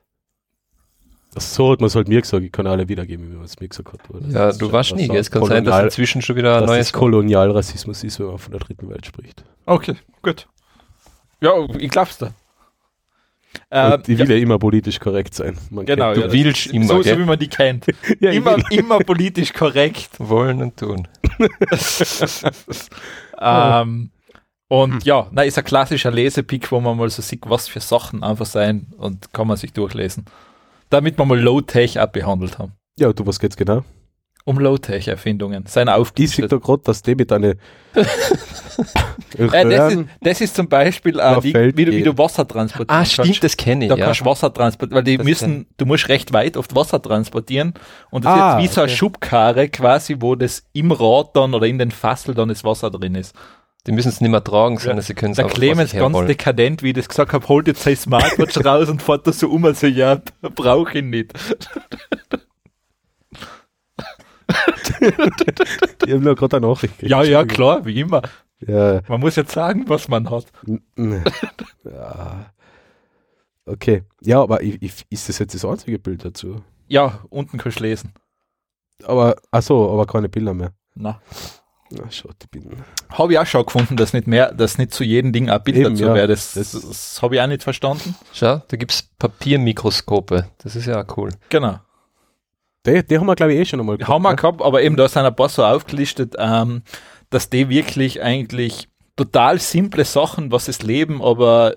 So 1.36 1.72
hat 1.72 1.80
man 1.80 1.88
es 1.88 1.96
halt 1.96 2.06
mir 2.06 2.20
gesagt. 2.20 2.44
Ich 2.44 2.52
kann 2.52 2.66
alle 2.68 2.88
wiedergeben, 2.88 3.28
wie 3.30 3.34
man 3.34 3.44
es 3.44 3.58
mir 3.58 3.68
gesagt 3.68 3.92
hat. 3.92 4.08
oder? 4.10 4.20
Ja, 4.28 4.46
Das 4.46 4.58
du 4.58 4.70
warst 4.70 4.94
nie? 4.94 5.10
Es 5.16 5.30
kann 5.32 5.44
sein, 5.46 5.64
dass 5.64 5.72
Kolonial- 5.72 5.84
inzwischen 5.86 6.22
schon 6.22 6.36
wieder 6.36 6.58
ein 6.58 6.64
neues 6.66 6.86
das 6.88 6.92
Kolonialrassismus 6.92 8.04
ist, 8.04 8.20
wenn 8.20 8.26
man 8.28 8.38
von 8.38 8.52
der 8.52 8.60
dritten 8.60 8.88
Welt 8.88 9.04
spricht. 9.04 9.44
Okay, 9.66 9.96
gut. 10.22 10.46
Ja, 11.40 11.50
ich 11.78 11.90
glaub's 11.90 12.18
da. 12.18 12.30
Ähm, 13.70 14.02
ich 14.06 14.18
will 14.18 14.30
ja, 14.30 14.36
immer 14.36 14.58
politisch 14.58 14.98
korrekt 15.00 15.34
sein. 15.34 15.56
Man 15.70 15.86
genau, 15.86 16.12
kennt- 16.12 16.16
ja, 16.22 16.26
du 16.28 16.32
willst 16.32 16.66
das- 16.66 16.72
immer, 16.72 16.86
so, 16.86 17.02
so 17.02 17.18
wie 17.18 17.24
man 17.24 17.38
die 17.38 17.48
kennt. 17.48 17.86
Ja, 18.20 18.30
immer, 18.30 18.56
immer 18.70 18.98
politisch 18.98 19.52
korrekt. 19.52 20.10
wollen 20.18 20.62
und 20.62 20.76
tun. 20.76 21.08
ähm, 23.40 24.10
und 24.68 25.04
ja, 25.04 25.26
na, 25.30 25.42
ist 25.42 25.58
ein 25.58 25.64
klassischer 25.64 26.10
Lesepick, 26.10 26.70
wo 26.72 26.80
man 26.80 26.96
mal 26.96 27.10
so 27.10 27.22
sieht, 27.22 27.42
was 27.48 27.68
für 27.68 27.80
Sachen 27.80 28.22
einfach 28.22 28.46
sein 28.46 28.86
und 28.96 29.32
kann 29.32 29.46
man 29.46 29.56
sich 29.56 29.72
durchlesen. 29.72 30.24
Damit 30.90 31.18
wir 31.18 31.24
mal 31.24 31.38
Low-Tech 31.38 31.98
abbehandelt 32.00 32.58
haben. 32.58 32.72
Ja, 32.98 33.12
du, 33.12 33.26
was 33.26 33.38
geht's 33.38 33.56
genau? 33.56 33.84
Um 34.44 34.58
Low-Tech-Erfindungen. 34.58 35.64
Seine 35.66 35.96
Ich 36.16 36.30
sehe 36.30 36.46
da 36.48 36.58
gerade, 36.58 36.82
dass 36.84 37.02
die 37.02 37.14
mit 37.14 37.32
einer 37.32 37.54
Äh, 39.36 39.68
das, 39.68 39.92
ist, 39.92 40.04
das 40.20 40.40
ist 40.40 40.56
zum 40.56 40.68
Beispiel, 40.68 41.18
äh, 41.18 41.42
wie, 41.42 41.54
wie, 41.76 41.84
du, 41.84 41.92
wie 41.92 42.02
du 42.02 42.16
Wasser 42.16 42.46
transportierst. 42.46 42.90
Ah, 42.90 43.04
stimmt, 43.04 43.42
das 43.42 43.56
kenne 43.56 43.84
ich, 43.84 43.88
Da 43.88 43.96
ja. 43.96 44.04
kannst 44.06 44.20
du 44.20 44.24
Wasser 44.26 44.52
transportieren, 44.52 44.96
weil 44.96 45.04
die 45.04 45.16
Das 45.16 45.26
müssen, 45.26 45.66
du 45.76 45.86
musst 45.86 46.08
recht 46.08 46.32
weit 46.32 46.56
oft 46.56 46.74
Wasser 46.74 47.00
transportieren 47.02 47.74
und 48.10 48.24
das 48.24 48.32
Ah, 48.32 48.58
ist 48.58 48.62
jetzt 48.62 48.70
wie 48.70 48.74
so 48.74 48.80
eine 48.82 48.88
okay. 48.90 48.96
Schubkarre 48.96 49.68
quasi, 49.68 50.16
wo 50.20 50.34
das 50.36 50.64
im 50.72 50.92
Rad 50.92 51.34
dann 51.34 51.54
oder 51.54 51.66
in 51.66 51.78
den 51.78 51.90
Fassel 51.90 52.34
dann 52.34 52.48
das 52.48 52.62
Wasser 52.64 52.90
drin 52.90 53.14
ist. 53.16 53.34
Die 53.86 53.92
müssen 53.92 54.08
es 54.08 54.20
nicht 54.20 54.30
mehr 54.30 54.42
tragen, 54.42 54.78
sondern 54.78 54.98
Ja. 54.98 55.02
sie 55.02 55.14
können 55.14 55.32
es 55.32 55.36
Der 55.36 55.46
einfach 55.46 55.58
Clemens 55.58 55.92
ganz 55.92 56.16
dekadent, 56.26 56.82
wie 56.82 56.88
ich 56.88 56.94
das 56.94 57.08
gesagt 57.08 57.32
habe, 57.32 57.46
holt 57.48 57.66
jetzt 57.66 57.82
sein 57.82 57.96
Smartwatch 57.96 58.56
raus 58.64 58.88
und 58.88 59.02
fährt 59.02 59.26
da 59.26 59.32
so 59.32 59.48
um, 59.48 59.64
also 59.64 59.86
ja, 59.86 60.20
brauche 60.54 60.98
ich 60.98 61.04
nicht. 61.04 61.32
ich 66.06 66.12
habe 66.12 66.20
nur 66.24 66.34
gerade 66.34 66.56
eine 66.58 66.66
Nachricht 66.66 66.94
gekriegt. 66.94 67.10
Ja, 67.10 67.22
ja, 67.22 67.44
klar, 67.44 67.84
wie 67.84 67.98
immer. 68.00 68.22
Ja, 68.66 69.00
Man 69.08 69.20
muss 69.20 69.36
jetzt 69.36 69.52
sagen, 69.52 69.84
was 69.88 70.08
man 70.08 70.30
hat. 70.30 70.46
ja. 71.84 72.46
Okay. 73.66 74.02
Ja, 74.20 74.42
aber 74.42 74.60
ist 74.62 75.28
das 75.28 75.38
jetzt 75.38 75.54
das 75.54 75.64
einzige 75.64 75.98
Bild 75.98 76.24
dazu? 76.24 76.62
Ja, 76.88 77.20
unten 77.30 77.58
kannst 77.58 77.80
du 77.80 77.84
lesen. 77.84 78.12
Aber, 79.04 79.36
ach 79.50 79.62
so, 79.62 79.90
aber 79.90 80.06
keine 80.06 80.28
Bilder 80.28 80.54
mehr. 80.54 80.72
Na. 80.94 81.20
Na, 81.90 82.10
schaut, 82.10 82.36
ich 82.42 82.50
bin. 82.50 82.70
Habe 83.10 83.32
ich 83.32 83.38
auch 83.38 83.46
schon 83.46 83.64
gefunden, 83.66 83.96
dass 83.96 84.12
nicht 84.12 84.26
mehr, 84.26 84.52
dass 84.52 84.78
nicht 84.78 84.92
zu 84.92 85.04
jedem 85.04 85.32
Ding 85.32 85.50
ein 85.50 85.62
Bild 85.62 85.76
Eben, 85.78 85.90
dazu 85.94 86.04
ja. 86.04 86.14
wäre. 86.14 86.28
Das, 86.28 86.54
Das- 86.54 86.72
das, 86.72 87.22
habe 87.22 87.36
ich 87.36 87.40
auch 87.40 87.46
nicht 87.46 87.62
verstanden. 87.62 88.14
Schau, 88.32 88.62
da 88.68 88.76
gibt 88.76 88.92
es 88.92 89.02
Papiermikroskope. 89.18 90.48
Das 90.58 90.76
ist 90.76 90.86
ja 90.86 91.02
auch 91.02 91.16
cool. 91.16 91.30
Genau. 91.50 91.78
Die, 92.86 93.02
die 93.04 93.18
haben 93.18 93.26
wir, 93.26 93.34
glaube 93.34 93.54
ich, 93.54 93.60
eh 93.60 93.64
schon 93.64 93.80
einmal 93.80 93.98
Haben 93.98 94.22
wir 94.22 94.30
ne? 94.30 94.36
gehabt, 94.36 94.60
aber 94.60 94.82
eben 94.82 94.96
da 94.96 95.08
sind 95.08 95.24
ein 95.24 95.34
paar 95.34 95.48
so 95.48 95.64
aufgelistet, 95.64 96.34
ähm, 96.38 96.82
dass 97.30 97.48
die 97.48 97.68
wirklich 97.68 98.22
eigentlich 98.22 98.88
total 99.16 99.58
simple 99.58 100.04
Sachen, 100.04 100.52
was 100.52 100.66
das 100.66 100.82
Leben 100.82 101.22
aber 101.22 101.76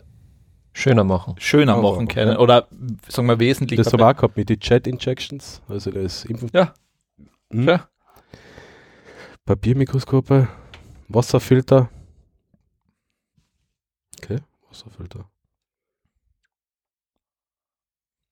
Schöner 0.74 1.04
machen. 1.04 1.36
schöner 1.40 1.80
Oh, 1.80 1.82
machen 1.82 2.04
okay. 2.04 2.14
können. 2.26 2.38
Oder 2.38 2.68
sagen 3.08 3.28
wir 3.28 3.40
wesentlich. 3.40 3.78
Das 3.78 3.92
haben 3.92 4.00
wir 4.00 4.08
auch 4.10 4.16
gehabt 4.16 4.38
mit 4.38 4.50
den 4.50 4.60
Chat-Injections, 4.60 5.62
also 5.68 5.90
das 5.92 6.26
Impfen. 6.26 6.50
Ja. 6.54 6.74
Hm? 7.52 7.68
Ja. 7.68 7.90
Papiermikroskope, 9.46 10.48
Wasserfilter. 11.08 11.90
Okay, 14.22 14.40
Wasserfilter. 14.70 15.30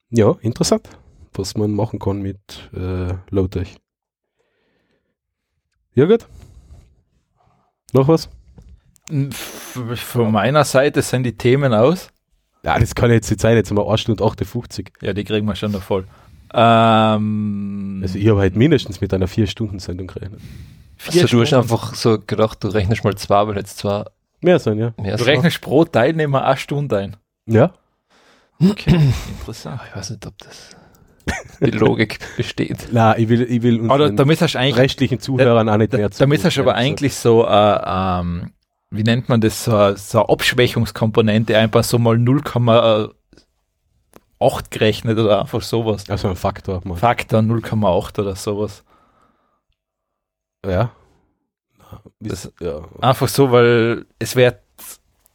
Ja, 0.09 0.35
interessant, 0.41 0.87
was 1.37 1.55
man 1.55 1.71
machen 1.71 1.99
kann 1.99 2.21
mit 2.21 2.39
äh, 2.73 3.13
Low-Tech. 3.29 3.75
Ja, 5.93 6.05
gut. 6.05 6.25
Noch 7.93 8.07
was? 8.07 8.29
F- 9.09 9.79
Von 9.95 10.31
meiner 10.31 10.63
Seite 10.65 11.01
sind 11.01 11.23
die 11.23 11.37
Themen 11.37 11.73
aus. 11.73 12.09
Ja, 12.63 12.79
das 12.79 12.95
kann 12.95 13.11
jetzt 13.11 13.29
nicht 13.29 13.39
sein, 13.41 13.55
jetzt 13.55 13.69
haben 13.69 13.77
wir 13.77 13.87
1 13.89 14.01
Stunde 14.01 14.23
58. 14.23 14.91
Ja, 15.01 15.13
die 15.13 15.23
kriegen 15.23 15.45
wir 15.47 15.55
schon 15.55 15.71
noch 15.71 15.83
voll. 15.83 16.05
Ähm, 16.53 17.99
Also 18.03 18.17
ich 18.17 18.27
habe 18.27 18.39
halt 18.39 18.55
mindestens 18.55 19.01
mit 19.01 19.13
einer 19.13 19.27
4-Stunden-Sendung 19.27 20.07
gerechnet. 20.07 20.41
vier 20.97 21.21
Also 21.23 21.37
du 21.37 21.41
hast 21.41 21.49
Stunden. 21.49 21.63
einfach 21.63 21.93
so 21.95 22.17
gedacht, 22.19 22.63
du 22.63 22.69
rechnest 22.69 23.03
mal 23.03 23.15
zwei, 23.15 23.47
weil 23.47 23.57
jetzt 23.57 23.77
zwar 23.77 24.11
Mehr 24.41 24.59
sein, 24.59 24.77
ja. 24.77 24.93
mehr 24.97 25.17
Du 25.17 25.23
so. 25.23 25.29
rechnest 25.29 25.61
pro 25.61 25.85
Teilnehmer 25.85 26.43
eine 26.45 26.57
Stunde 26.57 26.97
ein. 26.97 27.17
Ja. 27.45 27.73
Okay, 28.59 29.11
interessant. 29.39 29.79
Ah, 29.81 29.85
Ich 29.89 29.95
weiß 29.95 30.09
nicht, 30.11 30.25
ob 30.25 30.37
das 30.39 30.75
die 31.61 31.71
Logik 31.71 32.19
besteht. 32.37 32.89
Na, 32.91 33.17
ich 33.17 33.29
will, 33.29 33.41
ich 33.43 33.61
will 33.63 33.79
unseren 33.79 34.15
damit 34.15 34.41
hast 34.41 34.53
du 34.55 34.59
eigentlich 34.59 34.77
rechtlichen 34.77 35.19
Zuhörern 35.19 35.67
auch 35.69 35.77
nicht 35.77 35.93
Da, 35.93 35.97
mehr 35.97 36.09
damit 36.09 36.43
hast 36.43 36.55
du 36.57 36.61
aber 36.61 36.75
eigentlich 36.75 37.15
so, 37.15 37.45
äh, 37.45 37.79
ähm, 37.85 38.51
wie 38.91 39.03
nennt 39.03 39.29
man 39.29 39.41
das, 39.41 39.63
so, 39.65 39.95
so 39.95 40.19
eine 40.19 40.29
Abschwächungskomponente, 40.29 41.57
einfach 41.57 41.83
so 41.83 41.97
mal 41.99 42.15
0,8 42.17 43.11
gerechnet 44.69 45.17
oder 45.17 45.41
einfach 45.41 45.61
sowas. 45.61 46.09
Also 46.09 46.27
ein 46.29 46.35
Faktor. 46.35 46.81
Man. 46.83 46.97
Faktor 46.97 47.39
0,8 47.41 48.19
oder 48.19 48.35
sowas. 48.35 48.83
Ja. 50.65 50.91
Das- 52.19 52.51
ja. 52.59 52.81
Einfach 53.01 53.27
so, 53.27 53.51
weil 53.51 54.05
es 54.19 54.35
wird 54.35 54.59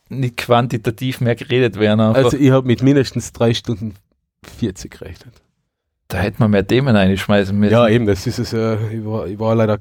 nicht 0.08 0.36
quantitativ 0.36 1.20
mehr 1.20 1.36
geredet 1.36 1.78
werden. 1.78 2.00
Einfach. 2.00 2.24
Also 2.24 2.36
ich 2.36 2.50
habe 2.50 2.66
mit 2.66 2.82
mindestens 2.82 3.32
3 3.32 3.54
Stunden 3.54 3.94
40 4.58 4.90
gerechnet. 4.90 5.34
Da 6.10 6.18
hätte 6.18 6.36
man 6.40 6.50
mehr 6.50 6.66
Themen 6.66 6.94
reinschmeißen 6.94 7.58
müssen. 7.58 7.72
Ja, 7.72 7.88
eben, 7.88 8.06
das 8.06 8.26
ist 8.26 8.38
es. 8.38 8.52
Äh, 8.52 8.76
ich, 8.92 9.04
war, 9.04 9.26
ich 9.26 9.38
war 9.38 9.54
leider. 9.54 9.78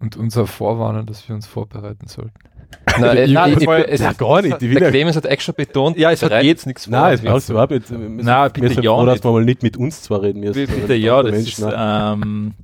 Und 0.00 0.16
unser 0.16 0.48
Vorwarnen, 0.48 1.06
dass 1.06 1.28
wir 1.28 1.34
uns 1.36 1.46
vorbereiten 1.46 2.08
sollten. 2.08 2.32
Nein, 2.98 3.16
äh, 3.18 3.24
Ich- 3.26 3.32
nein, 3.32 3.56
ich- 3.60 3.68
es- 3.68 4.00
Ja, 4.00 4.12
gar 4.14 4.42
nicht. 4.42 4.60
Die 4.60 4.74
Der 4.74 4.90
Clemens 4.90 5.14
hat 5.14 5.26
extra 5.26 5.52
betont, 5.52 5.96
Ja, 5.98 6.10
es 6.10 6.22
hat 6.22 6.42
jetzt- 6.42 6.66
nichts 6.66 6.86
vor. 6.86 6.92
Nein, 6.92 7.14
es 7.14 7.20
passt 7.22 7.50
überhaupt 7.50 7.86
sind- 7.86 8.16
Nein, 8.24 8.50
bitte 8.52 8.80
ja 8.80 8.94
froh, 8.96 9.04
dass 9.06 9.16
nicht. 9.16 9.24
wir 9.24 9.30
mal 9.32 9.44
nicht 9.44 9.62
mit 9.62 9.76
uns 9.76 10.02
zwar 10.02 10.22
reden 10.22 10.40
müssen. 10.40 10.66
Bitte, 10.66 10.94
ja, 10.94 11.22
das 11.22 11.32
ist, 11.36 11.60
Menschen, 11.60 11.64
nein. 11.76 12.20
ähm, 12.22 12.54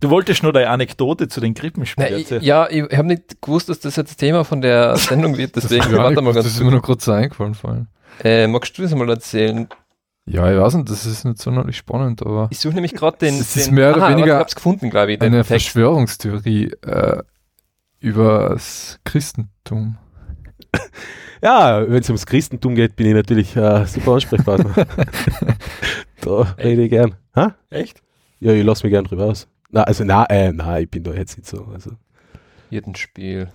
du 0.00 0.10
wolltest 0.10 0.42
nur 0.42 0.52
deine 0.52 0.70
Anekdote 0.70 1.28
zu 1.28 1.40
den 1.40 1.54
Krippenspielen 1.54 2.10
Nein, 2.10 2.20
ich, 2.20 2.24
erzählen. 2.32 2.42
ja, 2.42 2.68
ich 2.70 2.82
habe 2.96 3.06
nicht 3.08 3.40
gewusst, 3.42 3.68
dass 3.68 3.80
das 3.80 3.94
jetzt 3.96 4.16
Thema 4.16 4.44
von 4.44 4.60
der 4.62 4.96
Sendung 4.96 5.36
wird, 5.36 5.54
deswegen 5.56 5.92
Ja, 5.92 5.98
warte 5.98 6.22
mal 6.22 6.32
das 6.32 6.44
ganz 6.44 6.56
ist 6.56 6.62
mir 6.62 6.70
noch 6.72 6.82
kurz 6.82 7.08
eingefallen. 7.08 7.54
Vor 7.54 7.70
allem. 7.70 7.86
Äh, 8.24 8.46
magst 8.48 8.76
du 8.76 8.82
das 8.82 8.94
mal 8.94 9.08
erzählen? 9.08 9.68
Ja, 10.30 10.52
ich 10.52 10.58
weiß 10.60 10.74
nicht, 10.74 10.88
das 10.88 11.06
ist 11.06 11.24
nicht 11.24 11.38
sonderlich 11.38 11.76
spannend, 11.76 12.24
aber 12.24 12.46
Ich 12.50 12.60
suche 12.60 12.74
nämlich 12.74 12.94
gerade 12.94 13.18
den. 13.18 13.34
Es 13.40 13.56
ist 13.56 13.66
den, 13.66 13.74
mehr 13.74 13.92
oder 13.92 14.02
Aha, 14.04 14.10
weniger 14.12 14.26
Ich 14.26 14.32
habe 14.34 14.48
es 14.48 14.54
gefunden, 14.54 14.88
glaube 14.88 15.12
ich. 15.12 15.18
Den 15.18 15.26
eine 15.26 15.38
Text. 15.38 15.48
Verschwörungstheorie 15.48 16.72
äh, 16.82 17.22
über 17.98 18.50
das 18.50 19.00
Christentum. 19.04 19.98
Ja, 21.42 21.88
wenn 21.88 22.02
es 22.02 22.08
ums 22.10 22.26
Christentum 22.26 22.74
geht, 22.74 22.96
bin 22.96 23.06
ich 23.06 23.14
natürlich 23.14 23.56
äh, 23.56 23.86
super 23.86 24.12
Ansprechpartner. 24.12 24.74
da 26.20 26.40
rede 26.58 26.82
ich 26.82 26.90
gern. 26.90 27.14
Ha? 27.34 27.54
Echt? 27.70 28.02
Ja, 28.40 28.52
ich 28.52 28.62
lasse 28.62 28.84
mich 28.86 28.92
gern 28.92 29.06
drüber 29.06 29.24
aus. 29.24 29.48
Na, 29.70 29.84
also 29.84 30.04
na, 30.04 30.26
äh, 30.26 30.52
na, 30.52 30.80
ich 30.80 30.90
bin 30.90 31.02
da 31.02 31.12
jetzt 31.12 31.38
nicht 31.38 31.48
so. 31.48 31.64
Also, 31.72 31.92
Hirtenspiel. 32.68 33.48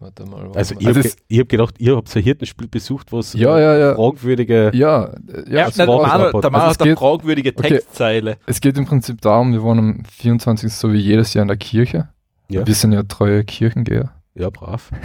Warte 0.00 0.24
mal. 0.24 0.42
warte 0.46 0.58
also 0.58 0.74
mal. 0.74 0.80
ich 0.80 0.86
habe 0.88 0.98
Also 0.98 1.16
ich 1.28 1.38
hab 1.40 1.48
gedacht, 1.48 1.74
ihr 1.78 1.94
habt 1.96 2.08
so 2.08 2.18
ein 2.18 2.22
Hirtenspiel 2.24 2.68
besucht, 2.68 3.12
was 3.12 3.34
Ja, 3.34 3.58
ja, 3.60 3.76
ja. 3.76 3.94
fragwürdige. 3.94 4.70
Ja, 4.74 5.10
ja, 5.46 5.66
Ja, 5.66 5.70
der 5.70 5.86
Manuel, 5.86 6.32
der 6.32 6.34
Also 6.34 6.50
Manuel 6.50 6.68
es 6.70 6.74
hat 6.74 6.80
eine 6.82 6.90
geht- 6.90 6.98
fragwürdige 6.98 7.50
Okay. 7.56 7.68
Textzeile. 7.68 8.36
es 8.46 8.60
geht 8.60 8.78
im 8.78 8.86
Prinzip 8.86 9.20
darum, 9.20 9.52
wir 9.52 9.62
waren 9.62 9.78
am 9.78 10.02
24. 10.10 10.72
so 10.72 10.92
wie 10.92 10.98
jedes 10.98 11.34
Jahr 11.34 11.42
in 11.42 11.48
der 11.48 11.56
Kirche. 11.58 12.08
Ja. 12.48 12.66
Wir 12.66 12.74
sind 12.74 12.92
ja 12.92 13.02
treue 13.04 13.44
Kirchengeher. 13.44 14.10
Ja, 14.34 14.50
brav. 14.50 14.90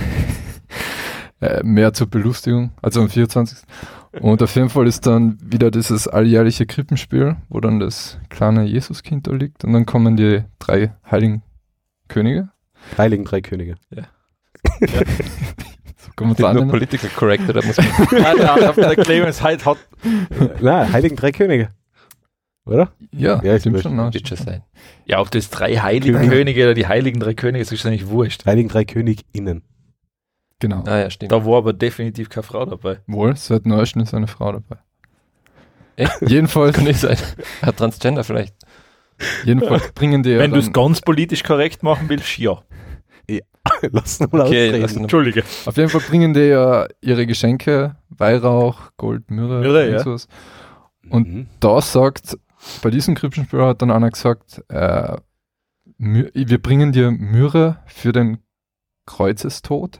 Äh, 1.41 1.63
mehr 1.63 1.91
zur 1.91 2.07
Belustigung, 2.07 2.71
also 2.81 3.01
am 3.01 3.09
24. 3.09 3.57
Und 4.21 4.41
auf 4.41 4.55
jeden 4.55 4.69
Fall 4.69 4.87
ist 4.87 5.05
dann 5.05 5.37
wieder 5.43 5.69
dieses 5.69 6.07
alljährliche 6.07 6.65
Krippenspiel, 6.65 7.35
wo 7.49 7.59
dann 7.59 7.81
das 7.81 8.17
kleine 8.29 8.63
Jesuskind 8.63 9.27
da 9.27 9.33
liegt. 9.33 9.65
Und 9.65 9.73
dann 9.73 9.85
kommen 9.85 10.15
die 10.15 10.43
drei 10.59 10.93
heiligen 11.11 11.43
Könige. 12.07 12.49
Heiligen 12.97 13.25
drei 13.25 13.41
Könige. 13.41 13.75
So 13.89 14.01
man 16.19 16.31
es 16.31 16.37
Nicht 16.37 16.39
nur 16.39 16.53
nennen. 16.53 16.69
Political 16.69 17.09
Correct, 17.15 17.49
da 17.49 17.61
muss 17.65 17.77
man. 17.77 17.87
Nein, 18.11 18.37
der, 18.37 18.73
der 18.73 18.95
Clemens 18.95 19.41
halt 19.41 19.65
hat 19.65 19.77
Nein, 20.61 20.91
Heiligen 20.93 21.15
drei 21.15 21.31
Könige. 21.31 21.69
Oder? 22.65 22.91
Ja, 23.11 23.41
Ja, 23.43 23.53
ist 23.53 23.61
stimmt 23.61 23.81
schon. 23.81 23.95
na, 23.95 24.13
Wird 24.13 24.27
schon 24.27 24.37
sein. 24.37 24.63
Ja, 25.05 25.19
ob 25.19 25.29
das 25.31 25.49
drei 25.49 25.75
heiligen 25.75 26.15
König. 26.15 26.29
Könige 26.31 26.63
oder 26.63 26.73
die 26.73 26.87
heiligen 26.87 27.19
drei 27.19 27.33
Könige, 27.33 27.61
ist 27.61 27.85
eigentlich 27.85 28.07
wurscht. 28.07 28.45
Heiligen 28.45 28.69
drei 28.69 28.85
KönigInnen. 28.85 29.61
Genau. 30.59 30.83
Ah 30.87 30.99
ja, 30.99 31.09
stimmt. 31.09 31.31
Da 31.31 31.45
war 31.45 31.57
aber 31.57 31.73
definitiv 31.73 32.29
keine 32.29 32.43
Frau 32.43 32.65
dabei. 32.65 32.99
Wohl, 33.07 33.35
seit 33.35 33.65
neuestem 33.65 34.01
ist 34.01 34.13
eine 34.13 34.27
Frau 34.27 34.51
dabei. 34.53 34.77
Echt? 35.97 36.13
Jedenfalls, 36.21 36.75
Kann 36.75 36.85
nicht 36.85 36.99
sein. 36.99 37.17
Ja, 37.61 37.71
Transgender 37.71 38.23
vielleicht. 38.23 38.55
jedenfalls 39.43 39.91
bringen 39.95 40.23
die 40.23 40.31
ja 40.31 40.39
Wenn 40.39 40.51
du 40.51 40.59
es 40.59 40.73
ganz 40.73 41.01
politisch 41.01 41.43
korrekt 41.43 41.83
machen 41.83 42.09
willst, 42.09 42.37
ja. 42.37 42.61
Lass 43.91 44.19
uns 44.21 44.31
mal 44.31 44.41
Okay, 44.41 44.67
ausreden. 44.67 44.81
lass 44.81 44.93
ihn- 44.95 45.01
Entschuldige. 45.03 45.43
auf 45.65 45.77
jeden 45.77 45.89
Fall 45.89 46.01
bringen 46.01 46.33
die 46.33 46.41
ja 46.41 46.87
ihre 47.01 47.25
Geschenke, 47.25 47.95
Weihrauch, 48.09 48.91
Gold, 48.97 49.29
Myrrhe, 49.31 49.61
Myrrhe, 49.61 49.87
und 49.87 49.93
ja. 49.93 49.99
sowas. 50.03 50.27
Und 51.09 51.27
Mhm. 51.33 51.47
da 51.59 51.81
sagt, 51.81 52.37
bei 52.81 52.89
diesem 52.89 53.15
Krippenspiel 53.15 53.61
hat 53.61 53.81
dann 53.81 53.91
einer 53.91 54.09
gesagt, 54.09 54.63
äh, 54.69 55.17
wir 55.97 56.61
bringen 56.61 56.91
dir 56.91 57.11
Myrrhe 57.11 57.77
für 57.85 58.11
den 58.11 58.39
Kreuzestod. 59.05 59.99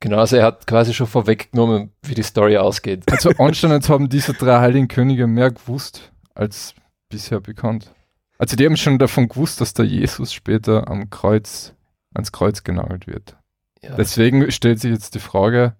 Genau, 0.00 0.18
also 0.18 0.36
er 0.36 0.46
hat 0.46 0.66
quasi 0.66 0.94
schon 0.94 1.06
vorweggenommen, 1.06 1.92
wie 2.02 2.14
die 2.14 2.22
Story 2.22 2.56
ausgeht. 2.56 3.04
Also 3.12 3.30
anscheinend 3.38 3.88
haben 3.90 4.08
diese 4.08 4.32
drei 4.32 4.58
heiligen 4.60 4.88
Könige 4.88 5.26
mehr 5.26 5.50
gewusst 5.50 6.10
als 6.34 6.74
bisher 7.10 7.40
bekannt. 7.40 7.92
Also 8.38 8.56
die 8.56 8.64
haben 8.64 8.78
schon 8.78 8.98
davon 8.98 9.28
gewusst, 9.28 9.60
dass 9.60 9.74
der 9.74 9.84
Jesus 9.84 10.32
später 10.32 10.88
am 10.88 11.10
Kreuz, 11.10 11.74
ans 12.14 12.32
Kreuz 12.32 12.64
genagelt 12.64 13.06
wird. 13.06 13.36
Ja. 13.82 13.94
Deswegen 13.96 14.50
stellt 14.50 14.80
sich 14.80 14.92
jetzt 14.92 15.14
die 15.14 15.20
Frage, 15.20 15.74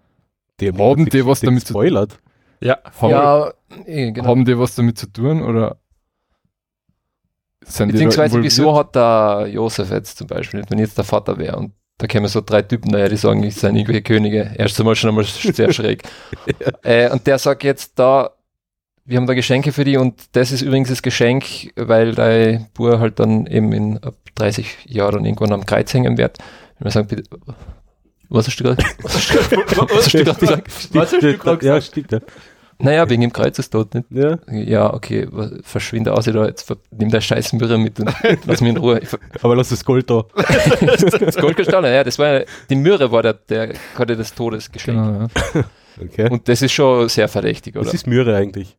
Die 0.60 0.72
Haben 0.72 1.06
die 1.06 1.26
was 1.26 1.40
damit 1.40 1.66
zu- 1.66 1.72
spoilert? 1.74 2.18
Ja, 2.62 2.78
haben, 3.00 3.10
ja, 3.10 3.52
eh, 3.86 4.12
genau. 4.12 4.28
haben 4.28 4.44
die 4.44 4.58
was 4.58 4.74
damit 4.74 4.98
zu 4.98 5.06
tun 5.06 5.42
oder 5.42 5.78
sind 7.64 7.92
Beziehungsweise, 7.92 8.42
wieso 8.42 8.76
hat 8.76 8.94
der 8.94 9.48
Josef 9.50 9.90
jetzt 9.90 10.18
zum 10.18 10.26
Beispiel 10.26 10.62
wenn 10.68 10.78
jetzt 10.78 10.96
der 10.98 11.04
Vater 11.04 11.38
wäre 11.38 11.56
und 11.56 11.72
da 11.98 12.06
kämen 12.06 12.28
so 12.28 12.40
drei 12.40 12.62
Typen 12.62 12.90
daher, 12.92 13.10
die 13.10 13.16
sagen, 13.16 13.42
ich 13.42 13.56
seien 13.56 13.76
irgendwelche 13.76 14.00
Könige. 14.02 14.54
Erst 14.56 14.80
einmal 14.80 14.96
schon 14.96 15.10
einmal 15.10 15.24
sehr 15.24 15.70
schräg. 15.72 16.02
äh, 16.82 17.10
und 17.10 17.26
der 17.26 17.38
sagt 17.38 17.62
jetzt 17.62 17.98
da, 17.98 18.30
wir 19.04 19.18
haben 19.18 19.26
da 19.26 19.34
Geschenke 19.34 19.70
für 19.72 19.84
die 19.84 19.98
und 19.98 20.34
das 20.34 20.50
ist 20.50 20.62
übrigens 20.62 20.88
das 20.88 21.02
Geschenk, 21.02 21.44
weil 21.76 22.14
dein 22.14 22.68
Bub 22.72 22.98
halt 22.98 23.18
dann 23.20 23.46
eben 23.46 23.72
in 23.72 23.98
ab 23.98 24.14
30 24.36 24.66
Jahren 24.86 25.24
irgendwann 25.24 25.52
am 25.52 25.64
Kreuz 25.66 25.92
hängen 25.94 26.16
wird. 26.18 26.38
Wenn 26.78 26.86
wir 26.86 26.90
sagen, 26.92 27.08
bitte, 27.08 27.24
was 28.28 28.46
hast 28.46 28.58
du 28.60 28.64
gerade 28.64 28.82
was 29.02 29.14
hast 29.14 29.30
du 29.34 29.38
gerade- 29.38 29.90
was 29.90 30.04
hast 30.06 30.14
du 30.14 30.24
gerade 30.24 30.40
gesagt? 30.40 30.68
Was 30.94 31.12
hast 31.12 31.22
du 31.22 31.38
gerade 31.38 31.66
Ja, 31.66 31.74
gesagt? 31.76 31.84
stimmt. 31.92 32.12
Ja. 32.12 32.20
Naja, 32.82 33.10
wegen 33.10 33.20
dem 33.20 33.32
Kreuzestod 33.32 33.94
nicht. 33.94 34.06
ja. 34.10 34.38
Ja, 34.50 34.94
okay, 34.94 35.28
verschwinde 35.62 36.14
aus 36.14 36.24
da, 36.24 36.46
jetzt 36.46 36.66
nimm 36.90 37.10
der 37.10 37.20
scheiß 37.20 37.52
Mürre 37.52 37.76
mit 37.76 38.00
und 38.00 38.10
lass 38.46 38.62
mich 38.62 38.70
in 38.70 38.78
Ruhe. 38.78 39.02
Aber 39.42 39.54
lass 39.54 39.68
das 39.68 39.84
Gold 39.84 40.08
da. 40.08 40.24
das 40.34 41.36
Goldkristall, 41.36 41.84
ja, 41.92 42.02
das 42.02 42.18
war 42.18 42.38
ja, 42.40 42.44
die 42.70 42.76
Myrrhe 42.76 43.12
war 43.12 43.22
der, 43.22 43.34
der 43.34 43.74
gerade 43.94 44.16
des 44.16 44.34
Todes 44.34 44.72
geschenkt. 44.72 44.98
Genau, 45.02 45.28
ja. 45.54 45.64
Okay. 46.02 46.30
Und 46.30 46.48
das 46.48 46.62
ist 46.62 46.72
schon 46.72 47.06
sehr 47.10 47.28
verdächtig, 47.28 47.76
oder? 47.76 47.84
Was 47.84 47.92
ist 47.92 48.06
Myrrhe 48.06 48.34
eigentlich? 48.34 48.78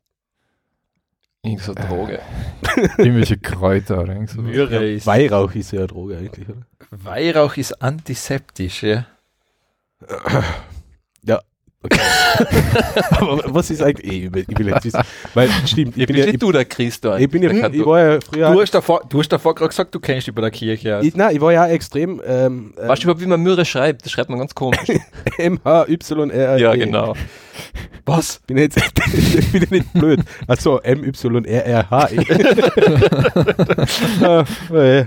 Irgend 1.44 1.62
so 1.62 1.74
Droge. 1.74 2.20
Irgendwelche 2.98 3.38
Kräuter 3.38 4.02
oder 4.02 4.14
irgend 4.14 4.30
sowas. 4.30 4.46
Myrrhe 4.46 4.94
ist, 4.94 5.08
Weihrauch 5.08 5.56
ist 5.56 5.72
ja 5.72 5.80
eine 5.80 5.88
Droge 5.88 6.18
eigentlich, 6.18 6.48
oder? 6.48 6.62
Weihrauch 6.92 7.58
ist 7.58 7.82
antiseptisch, 7.82 8.84
ja. 8.84 9.06
Okay. 11.84 12.00
Aber 13.12 13.42
was 13.48 13.72
ist 13.72 13.82
eigentlich. 13.82 14.26
Ich 14.26 14.34
will, 14.34 14.46
ich 14.48 14.58
will 14.60 14.68
jetzt 14.70 14.86
wissen. 14.86 15.02
Weil, 15.34 15.50
stimmt, 15.66 15.98
ich 15.98 16.06
bin 16.06 16.16
ja. 16.16 16.26
nicht 16.26 16.36
Ich, 16.36 16.40
du 16.40 16.52
der 16.52 16.66
Christ 16.66 17.04
da. 17.06 17.18
ich, 17.18 17.28
bin 17.30 17.42
ja, 17.42 17.50
kann 17.50 17.74
ich 17.74 17.80
du- 17.82 17.86
war 17.88 18.00
ja 18.00 18.20
früher. 18.22 18.52
Du 18.52 18.62
hast 18.62 18.72
davor, 18.72 19.02
du 19.10 19.20
hast 19.20 19.30
davor 19.30 19.56
gerade 19.56 19.70
gesagt, 19.70 19.96
du 19.96 20.00
kennst 20.00 20.28
dich 20.28 20.36
bei 20.36 20.42
der 20.42 20.52
Kirche 20.52 20.98
aus. 20.98 21.04
ich, 21.06 21.16
nein, 21.16 21.36
ich 21.36 21.42
war 21.42 21.52
ja 21.52 21.68
extrem. 21.68 22.22
Ähm, 22.26 22.74
Weißt 22.78 23.02
du 23.02 23.08
überhaupt, 23.08 23.22
wie 23.22 23.26
man 23.28 23.42
Myrrhe 23.42 23.66
schreibt? 23.66 24.06
Das 24.06 24.12
schreibt 24.12 24.30
man 24.30 24.38
ganz 24.40 24.54
komisch. 24.54 24.80
M-H-Y-R. 25.38 26.58
ja, 26.60 26.76
genau. 26.76 27.16
Was? 28.06 28.42
Bin 28.48 28.58
jetzt, 28.58 28.78
ich 29.14 29.52
bin 29.52 29.62
ja 29.64 29.68
nicht 29.72 29.94
blöd. 29.94 30.20
Also 30.48 30.80
M-Y-R-R-H. 30.82 32.10
Ah, 34.22 34.46
äh, 34.76 35.06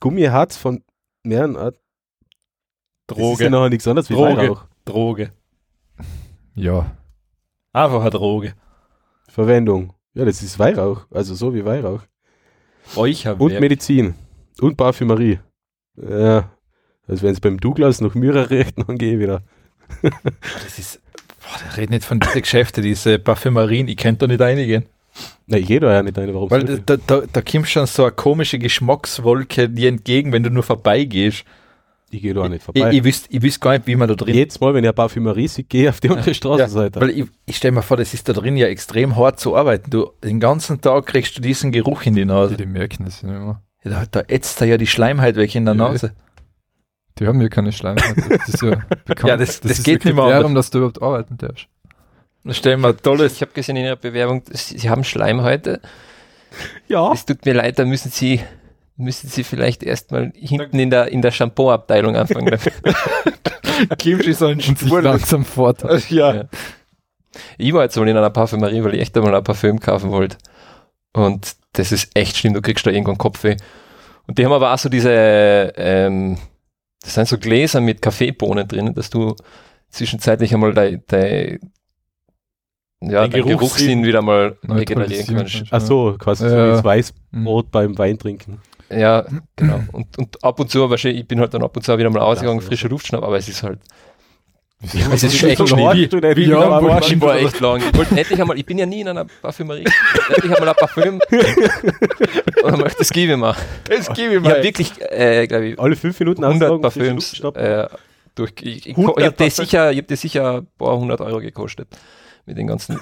Gummiharz 0.00 0.56
von 0.56 0.82
mehreren 1.22 1.56
Arten. 1.56 1.78
Das 3.06 3.18
ist 3.18 3.22
ja 3.22 3.28
Droge. 3.30 3.50
noch 3.50 3.68
nichts 3.68 3.86
anderes 3.88 4.08
wie 4.10 4.14
Droge. 4.14 4.36
Weihrauch. 4.36 4.64
Droge. 4.84 5.30
Ja, 6.54 6.90
Einfach 7.74 8.02
eine 8.02 8.10
Droge. 8.10 8.54
Verwendung. 9.28 9.94
Ja, 10.14 10.24
das 10.24 10.42
ist 10.42 10.60
Weihrauch. 10.60 11.06
Also 11.10 11.34
so 11.34 11.52
wie 11.54 11.64
Weihrauch. 11.64 12.02
Räucherwerk. 12.96 13.40
Und 13.40 13.60
Medizin. 13.60 14.14
Und 14.60 14.76
Parfümerie. 14.76 15.40
Ja. 15.96 16.52
Also 17.08 17.22
wenn 17.24 17.32
es 17.32 17.40
beim 17.40 17.58
Douglas 17.58 18.00
noch 18.00 18.14
Myrrhe 18.14 18.48
riecht, 18.48 18.78
dann 18.78 18.96
gehe 18.96 19.14
ich 19.14 19.18
wieder. 19.18 19.42
Das 20.62 20.78
ist, 20.78 21.02
boah, 21.42 21.58
der 21.62 21.76
redet 21.76 21.90
nicht 21.90 22.04
von 22.04 22.20
diesen 22.20 22.40
Geschäften, 22.40 22.82
diese 22.82 23.18
Parfümerien, 23.18 23.88
ich 23.88 23.96
könnte 23.96 24.26
da 24.26 24.32
nicht 24.32 24.40
einigen. 24.40 24.86
Na, 25.46 25.58
ich 25.58 25.66
gehe 25.66 25.80
da 25.80 25.92
ja 25.92 26.02
nicht 26.02 26.16
rein, 26.16 26.32
warum 26.32 26.50
Weil 26.50 26.64
da, 26.64 26.96
da, 26.96 27.22
da 27.30 27.42
kommt 27.42 27.68
schon 27.68 27.86
so 27.86 28.04
eine 28.04 28.12
komische 28.12 28.58
Geschmackswolke 28.58 29.68
dir 29.68 29.88
entgegen, 29.88 30.32
wenn 30.32 30.42
du 30.44 30.50
nur 30.50 30.62
vorbeigehst. 30.62 31.44
Ich? 32.14 32.18
Ich 32.18 32.22
gehe 32.22 32.34
da 32.34 32.42
auch 32.42 32.48
nicht 32.48 32.58
Ich, 32.58 32.62
vorbei. 32.64 32.90
ich, 32.92 33.04
wüsste, 33.04 33.28
ich 33.30 33.42
wüsste 33.42 33.60
gar 33.60 33.72
nicht, 33.72 33.86
wie 33.86 33.96
man 33.96 34.08
da 34.08 34.14
drin 34.14 34.34
Jedes 34.34 34.60
Mal, 34.60 34.72
wenn 34.74 34.84
ich 34.84 34.88
eine 34.88 34.94
Parfümerie 34.94 35.48
sehe, 35.48 35.64
gehe 35.64 35.82
ich 35.84 35.88
auf 35.88 36.00
die 36.00 36.10
andere 36.10 36.34
Straßenseite. 36.34 37.00
Weil 37.00 37.10
ich, 37.10 37.24
ich 37.46 37.56
stelle 37.56 37.72
mir 37.72 37.82
vor, 37.82 37.96
das 37.96 38.14
ist 38.14 38.28
da 38.28 38.32
drin 38.32 38.56
ja 38.56 38.66
extrem 38.68 39.16
hart 39.16 39.38
zu 39.40 39.56
arbeiten. 39.56 39.90
Du, 39.90 40.10
den 40.22 40.40
ganzen 40.40 40.80
Tag 40.80 41.06
kriegst 41.06 41.36
du 41.36 41.40
diesen 41.42 41.72
Geruch 41.72 42.02
in 42.06 42.14
die 42.14 42.20
die, 42.22 42.26
Nase. 42.26 42.56
die 42.56 42.66
merken 42.66 43.04
das 43.04 43.22
ja 43.22 43.28
nicht 43.28 43.38
mehr. 43.40 43.62
Ja, 43.84 43.90
Da, 43.90 44.06
da 44.10 44.20
ätzt 44.28 44.60
da 44.60 44.64
ja 44.64 44.76
die 44.78 44.86
Schleimheit 44.86 45.36
weg 45.36 45.54
in 45.54 45.64
der 45.66 45.74
Ja. 45.74 45.88
Nase. 45.88 46.12
Die 47.18 47.26
haben 47.28 47.40
ja 47.40 47.48
keine 47.48 47.70
Schleimhaut. 47.72 48.16
Das 48.28 48.48
ist 48.48 48.62
ja 48.62 48.70
bekannt. 49.04 49.28
Ja, 49.28 49.36
das- 49.36 49.60
das 49.60 49.72
ist 49.78 49.84
geht 49.84 50.04
nicht 50.04 50.14
mehr 50.14 50.24
anders. 50.24 50.52
dass 50.54 50.70
du 50.70 50.78
überhaupt 50.78 51.00
arbeiten 51.02 51.36
darfst. 51.38 51.66
Da 52.46 52.52
stellen 52.52 52.80
wir 52.80 52.96
tolles. 52.96 53.34
Ich 53.34 53.40
habe 53.42 53.52
gesehen 53.52 53.76
in 53.76 53.84
Ihrer 53.84 53.96
Bewerbung, 53.96 54.42
Sie 54.50 54.76
Sie 54.78 54.90
haben 54.90 55.04
Schleimhäute. 55.04 55.80
ja. 56.88 57.12
Es 57.12 57.24
tut 57.24 57.44
mir 57.46 57.54
leid, 57.54 57.78
da 57.78 57.84
müssen 57.84 58.10
Sie, 58.10 58.40
müssen 58.96 59.28
Sie 59.28 59.44
vielleicht 59.44 59.82
erstmal 59.82 60.32
hinten 60.34 60.78
in 60.78 60.90
der, 60.90 61.08
in 61.08 61.22
der 61.22 61.30
Shampoo-Abteilung 61.32 62.16
anfangen. 62.16 62.56
Kimchi 63.98 64.32
so 64.32 64.46
ein 64.46 64.60
Und 64.68 64.78
sich 64.78 64.90
langsam 64.90 65.44
vorteil. 65.44 66.00
Ja. 66.08 66.34
Ja. 66.34 66.44
Ich 67.58 67.72
war 67.72 67.82
jetzt 67.82 67.96
mal 67.96 68.06
in 68.08 68.16
einer 68.16 68.30
Parfümerie, 68.30 68.84
weil 68.84 68.94
ich 68.94 69.00
echt 69.00 69.16
einmal 69.16 69.34
ein 69.34 69.42
Parfüm 69.42 69.80
kaufen 69.80 70.10
wollte. 70.12 70.36
Und 71.12 71.56
das 71.72 71.90
ist 71.90 72.10
echt 72.14 72.36
schlimm, 72.36 72.54
du 72.54 72.62
kriegst 72.62 72.86
da 72.86 72.90
irgendwann 72.90 73.18
Kopfweh. 73.18 73.56
Und 74.26 74.38
die 74.38 74.44
haben 74.44 74.52
aber 74.52 74.72
auch 74.72 74.78
so 74.78 74.88
diese, 74.88 75.10
ähm, 75.76 76.38
das 77.02 77.14
sind 77.14 77.26
so 77.26 77.38
Gläser 77.38 77.80
mit 77.80 78.00
Kaffeebohnen 78.00 78.68
drin, 78.68 78.94
dass 78.94 79.10
du 79.10 79.34
zwischenzeitlich 79.90 80.54
einmal 80.54 80.72
dein, 80.72 81.02
dein, 81.08 81.58
ja, 83.00 83.22
Den 83.26 83.30
dein 83.32 83.42
Geruchssinn 83.42 83.48
Geruchssinn 83.58 84.04
wieder 84.04 84.22
mal 84.22 84.56
regenerieren 84.68 85.36
kannst. 85.36 85.64
Ach 85.70 85.80
so, 85.80 86.16
quasi 86.18 86.48
so 86.48 86.54
Ja. 86.54 86.66
wie 86.66 86.70
das 86.70 86.84
Weißbrot 86.84 87.70
beim 87.72 87.98
Wein 87.98 88.18
trinken. 88.18 88.60
Ja, 88.98 89.24
genau. 89.56 89.80
Und, 89.92 90.18
und 90.18 90.44
ab 90.44 90.60
und 90.60 90.70
zu, 90.70 90.88
wahrscheinlich, 90.90 91.22
ich 91.22 91.28
bin 91.28 91.40
halt 91.40 91.52
dann 91.54 91.62
ab 91.62 91.76
und 91.76 91.82
zu 91.82 91.92
auch 91.92 91.98
wieder 91.98 92.10
mal 92.10 92.20
ausgegangen, 92.20 92.60
Ja, 92.60 92.66
frische 92.66 92.88
Luft 92.88 93.06
schnappen, 93.06 93.26
aber 93.26 93.36
es 93.38 93.48
ist 93.48 93.62
halt, 93.62 93.78
Wieso? 94.80 95.10
es 95.12 95.22
ist 95.22 95.38
so 95.38 95.46
echt 95.46 95.60
nicht 95.60 96.12
wie 96.12 96.36
wieder 96.36 96.58
lang 96.60 96.68
mal- 96.70 96.84
warst 96.84 97.10
Ich 97.10 97.20
war 97.20 97.36
echt 97.36 97.58
lang. 97.60 97.78
Ich 97.80 97.96
wollte 97.96 98.16
endlich 98.18 98.40
einmal, 98.40 98.58
ich 98.58 98.66
bin 98.66 98.76
ja 98.78 98.84
nie 98.86 99.00
in 99.00 99.08
einer 99.08 99.24
Parfümerie. 99.24 99.84
endlich 100.34 100.52
einmal 100.54 100.68
ein 100.68 100.74
Parfüm. 100.74 101.20
Und 102.62 102.70
dann 102.72 102.80
möchte 102.80 102.98
das 102.98 103.10
gebe 103.10 103.32
ich 103.32 103.38
mir. 103.38 103.56
Das 103.88 104.08
gebe 104.14 104.30
ich 104.30 104.36
Ich 104.36 104.40
mal. 104.42 104.52
habe 104.52 104.62
wirklich, 104.62 104.92
äh, 105.10 105.46
glaube 105.46 105.66
ich, 105.68 105.78
Alle 105.78 105.96
fünf 105.96 106.18
Minuten 106.20 106.44
100 106.44 106.70
aussagen, 106.70 107.20
frische 107.20 107.42
Parfüms. 107.42 107.56
Äh, 107.56 107.88
durch, 108.34 108.52
ich 108.60 108.86
ich, 108.88 108.96
100 108.96 109.18
ich 109.18 109.24
habe 109.24 109.36
das 109.36 109.36
Parfüm. 109.56 109.64
sicher, 109.64 109.92
ich 109.92 109.98
hab 109.98 110.08
das 110.08 110.20
sicher 110.20 110.56
ein 110.58 110.66
paar 110.78 110.96
hundert 110.98 111.20
Euro 111.20 111.40
gekostet. 111.40 111.88
Mit 112.46 112.58
den 112.58 112.66
ganzen 112.66 113.00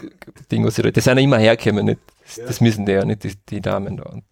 Dingen, 0.52 0.64
was 0.66 0.78
ich 0.78 0.84
da. 0.84 0.90
Das 0.92 1.02
sind 1.04 1.16
ja 1.18 1.24
immer 1.24 1.38
herkommen, 1.38 1.84
nicht, 1.86 1.98
das, 2.24 2.46
das 2.46 2.60
müssen 2.60 2.86
die 2.86 2.92
ja 2.92 3.04
nicht, 3.04 3.24
die, 3.24 3.32
die 3.48 3.60
Damen 3.60 3.96
da. 3.96 4.04
Und 4.04 4.22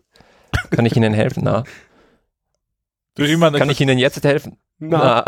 kann 0.70 0.86
ich 0.86 0.96
Ihnen 0.96 1.12
helfen? 1.14 1.42
Na. 1.44 1.64
Du 3.14 3.24
hast 3.24 3.30
immer 3.30 3.50
Kann 3.52 3.70
ich 3.70 3.80
Ihnen 3.80 3.98
jetzt 3.98 4.22
helfen? 4.24 4.56
Nein, 4.78 5.22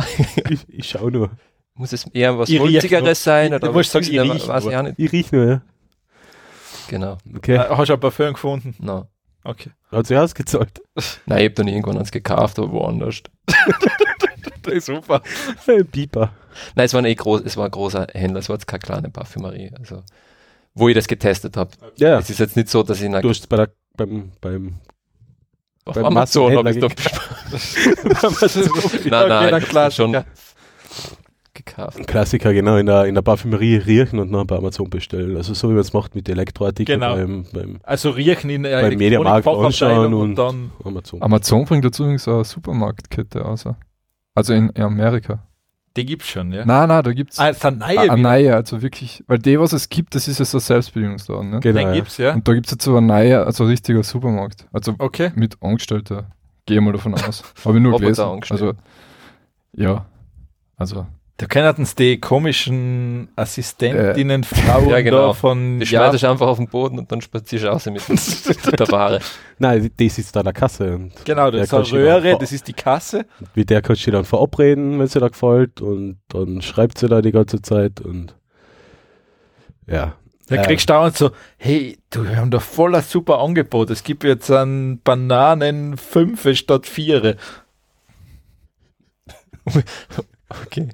ich, 0.48 0.66
ich 0.69 0.89
schau 0.89 1.10
nur. 1.10 1.31
Muss 1.74 1.93
es 1.93 2.06
eher 2.09 2.39
was 2.39 2.48
Ich. 2.48 2.59
Holzigeres 2.60 3.23
sein? 3.24 3.51
Du 3.51 3.56
Oder 3.69 3.82
sagen, 3.85 4.05
ich 4.05 4.12
Ja, 4.12 4.24
ich 4.24 4.47
nur. 4.47 4.55
auch 4.78 4.82
nicht. 4.82 4.94
Ich 4.98 5.12
riech 5.12 5.32
nur, 5.32 5.44
ja. 5.47 5.62
Genau. 6.89 7.19
Okay. 7.36 7.56
Äh, 7.56 7.69
Hast 7.70 7.89
du 7.89 7.94
ein 7.94 8.01
Parfüm 8.01 8.32
gefunden? 8.35 8.74
No. 8.78 9.09
Okay. 9.44 9.70
Hat 9.90 10.06
sich 10.06 10.16
ausgezahlt. 10.16 10.81
Nein, 11.27 11.39
ich 11.39 11.44
habe 11.47 11.55
dann 11.55 11.69
irgendwann 11.69 11.98
eins 11.98 12.10
gekauft, 12.12 12.59
aber 12.59 12.70
woanders. 12.73 13.23
Das 14.62 14.74
ist 14.74 14.86
super. 14.86 15.23
Ein 15.66 15.86
Pieper. 15.89 16.32
Nein, 16.77 16.86
es 16.86 16.94
war, 16.94 17.01
ein 17.01 17.06
eh 17.06 17.16
groß, 17.16 17.40
es 17.44 17.56
war 17.56 17.64
ein 17.64 17.70
großer 17.73 18.06
Händler, 18.12 18.39
es 18.39 18.48
war 18.48 18.55
jetzt 18.55 18.66
keine 18.69 18.78
kleine 18.78 19.10
Parfümerie. 19.10 19.73
Also, 19.77 20.05
wo 20.74 20.89
ich 20.89 20.94
das 20.94 21.09
getestet 21.09 21.56
habe. 21.56 21.73
Ja, 21.97 22.19
Es 22.19 22.31
ist 22.31 22.39
jetzt 22.39 22.56
nicht 22.56 22.69
so, 22.69 22.85
dass 22.85 23.01
ich 23.01 23.09
nach, 23.09 23.23
du 23.23 23.31
hast 23.31 23.48
bei 23.48 23.56
der, 23.56 23.70
beim, 23.97 24.31
beim 24.40 24.77
auf 25.84 25.94
beim 25.94 26.04
Amazon 26.06 26.56
habe 26.56 26.70
ich 26.70 26.78
doch 26.78 26.90
Nein, 29.04 29.28
nein, 29.28 29.50
dann 29.50 29.62
klar. 29.62 29.90
schon 29.90 30.16
gekauft. 31.54 32.06
Klassiker, 32.06 32.52
genau, 32.54 32.76
in 32.76 32.86
der, 32.86 33.04
in 33.06 33.14
der 33.14 33.22
Parfümerie 33.22 33.76
riechen 33.76 34.18
und 34.18 34.32
dann 34.32 34.46
bei 34.46 34.56
Amazon 34.56 34.88
bestellen. 34.88 35.36
Also 35.36 35.54
so 35.54 35.68
wie 35.68 35.72
man 35.72 35.80
es 35.82 35.92
macht 35.92 36.14
mit 36.14 36.28
Elektroartikeln 36.28 37.00
Genau. 37.00 37.14
beim, 37.16 37.44
beim 37.52 37.78
Also 37.82 38.10
riechen 38.10 38.48
in 38.50 38.62
der 38.62 38.80
Beim 38.80 38.96
Mediamarkt 38.96 39.46
anschauen 39.46 40.14
und 40.14 40.20
und- 40.30 40.34
dann 40.36 40.70
Amazon. 40.84 41.20
Amazon 41.22 41.64
bringt 41.64 41.84
dazu 41.84 42.04
übrigens 42.04 42.26
eine 42.28 42.44
Supermarktkette 42.44 43.44
aus. 43.44 43.64
Also 44.34 44.52
in, 44.54 44.70
in 44.70 44.82
Amerika. 44.82 45.46
Die 45.97 46.06
gibt's 46.06 46.28
schon, 46.28 46.52
ja. 46.52 46.64
Nein, 46.64 46.89
nein, 46.89 47.02
da 47.02 47.12
gibt's 47.12 47.39
Ah, 47.39 47.51
es 47.51 47.62
neue 47.62 47.82
eine 47.82 48.02
wieder. 48.05 48.16
neue, 48.16 48.55
also 48.55 48.81
wirklich, 48.82 49.23
weil 49.27 49.39
die, 49.39 49.59
was 49.60 49.73
es 49.73 49.89
gibt, 49.89 50.14
das 50.14 50.27
ist 50.28 50.39
ja 50.39 50.44
so 50.44 50.59
Selbstbedienungsladen. 50.59 51.51
Ne? 51.51 51.60
Genau, 51.60 51.78
Den 51.78 51.89
ja. 51.89 51.94
gibt's, 51.94 52.16
ja. 52.16 52.32
Und 52.35 52.47
da 52.48 52.55
gibt 52.55 52.66
es 52.66 52.73
jetzt 52.73 52.85
so 52.85 52.97
ein 52.97 53.06
neuer, 53.06 53.44
also 53.47 53.64
ein 53.64 53.70
richtiger 53.70 54.02
Supermarkt. 54.02 54.66
Also 54.73 54.94
Okay. 54.98 55.32
mit 55.35 55.56
Angestellter. 55.62 56.27
Gehe 56.66 56.81
mal 56.81 56.93
davon 56.93 57.14
aus. 57.14 57.43
Habe 57.64 57.77
ich 57.77 57.82
nur 57.82 57.98
gelesen. 57.98 58.40
Also, 58.51 58.73
ja. 59.74 60.06
Also, 60.77 61.06
Da 61.43 61.48
können 61.48 61.74
uns 61.77 61.97
die 61.97 62.20
komischen 62.20 63.28
Assistentinnen, 63.35 64.44
Frauen 64.44 64.89
Ja, 64.90 65.01
genau. 65.01 65.27
da 65.27 65.32
von 65.32 65.81
Die 65.81 65.86
ja, 65.86 66.06
schmeißt 66.06 66.23
du 66.23 66.31
einfach 66.31 66.47
auf 66.47 66.59
den 66.59 66.69
Boden 66.69 67.01
und 67.01 67.10
dann 67.10 67.20
spazierst 67.20 67.64
du 67.64 67.69
raus 67.69 67.85
mit, 67.86 68.09
mit 68.09 68.78
der 68.78 68.89
Ware. 68.93 69.19
Nein, 69.59 69.90
die 69.98 70.09
sitzt 70.09 70.36
da 70.36 70.40
an 70.40 70.44
der 70.44 70.52
Kasse 70.52 70.94
und 70.94 71.12
Genau, 71.24 71.51
das 71.51 71.55
Der 71.55 71.62
ist 71.64 71.74
eine 71.74 71.82
dann 71.82 71.93
Röhre, 72.23 72.39
das 72.39 72.52
ist 72.52 72.69
die 72.69 72.73
Kasse. 72.73 73.27
mit 73.56 73.70
der 73.70 73.82
kannst 73.82 74.02
du 74.02 74.05
dich 74.05 74.14
dann 74.14 74.24
verabreden, 74.24 75.01
wenn 75.01 75.09
sie 75.09 75.19
da 75.19 75.27
gefällt 75.27 75.81
und 75.81 76.20
dann 76.28 76.62
schreibt 76.62 76.98
sie 76.98 77.09
da 77.09 77.20
die 77.20 77.32
ganze 77.32 77.60
Zeit 77.60 78.01
und 78.01 78.36
ja. 79.89 80.14
Da 80.47 80.55
Äh, 80.55 80.62
kriegst 80.64 80.89
du 80.89 80.93
dauernd 80.93 81.16
so, 81.16 81.32
hey, 81.56 81.98
du, 82.10 82.23
wir 82.23 82.36
haben 82.36 82.52
da 82.52 82.60
voll 82.60 82.94
ein 82.94 83.02
super 83.02 83.40
Angebot. 83.40 83.90
Es 83.90 84.05
gibt 84.05 84.23
jetzt 84.23 84.48
an 84.48 85.01
Bananen 85.02 85.97
5 85.97 86.56
statt 86.56 86.86
4. 86.86 87.36
Okay. 90.66 90.89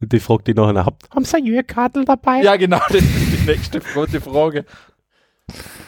Und 0.00 0.12
die 0.12 0.20
fragt 0.20 0.46
die 0.46 0.54
nachher, 0.54 0.84
"Habt- 0.86 1.10
haben 1.10 1.24
sie 1.24 1.36
eine 1.38 1.46
Jürkartel 1.48 2.04
dabei? 2.04 2.42
Ja, 2.42 2.56
genau, 2.56 2.78
das 2.88 2.96
ist 3.02 3.04
die 3.32 3.46
nächste 3.46 3.80
gute 3.94 4.20
Frage. 4.20 4.64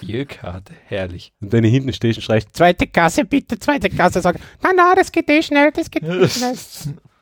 Bierkarte, 0.01 0.73
herrlich. 0.87 1.33
Und 1.41 1.53
wenn 1.53 1.65
ich 1.65 1.73
hinten 1.73 1.93
stehst 1.93 2.19
und 2.19 2.23
schreist, 2.23 2.49
zweite 2.57 2.87
Kasse 2.87 3.25
bitte, 3.25 3.59
zweite 3.59 3.91
Kasse, 3.91 4.21
sag, 4.23 4.37
nein, 4.63 4.75
nein, 4.77 4.95
das 4.97 5.13
geht 5.13 5.29
eh 5.29 5.43
schnell, 5.43 5.71
das 5.71 5.91
geht 5.91 6.03
eh 6.03 6.29
schnell. 6.29 6.57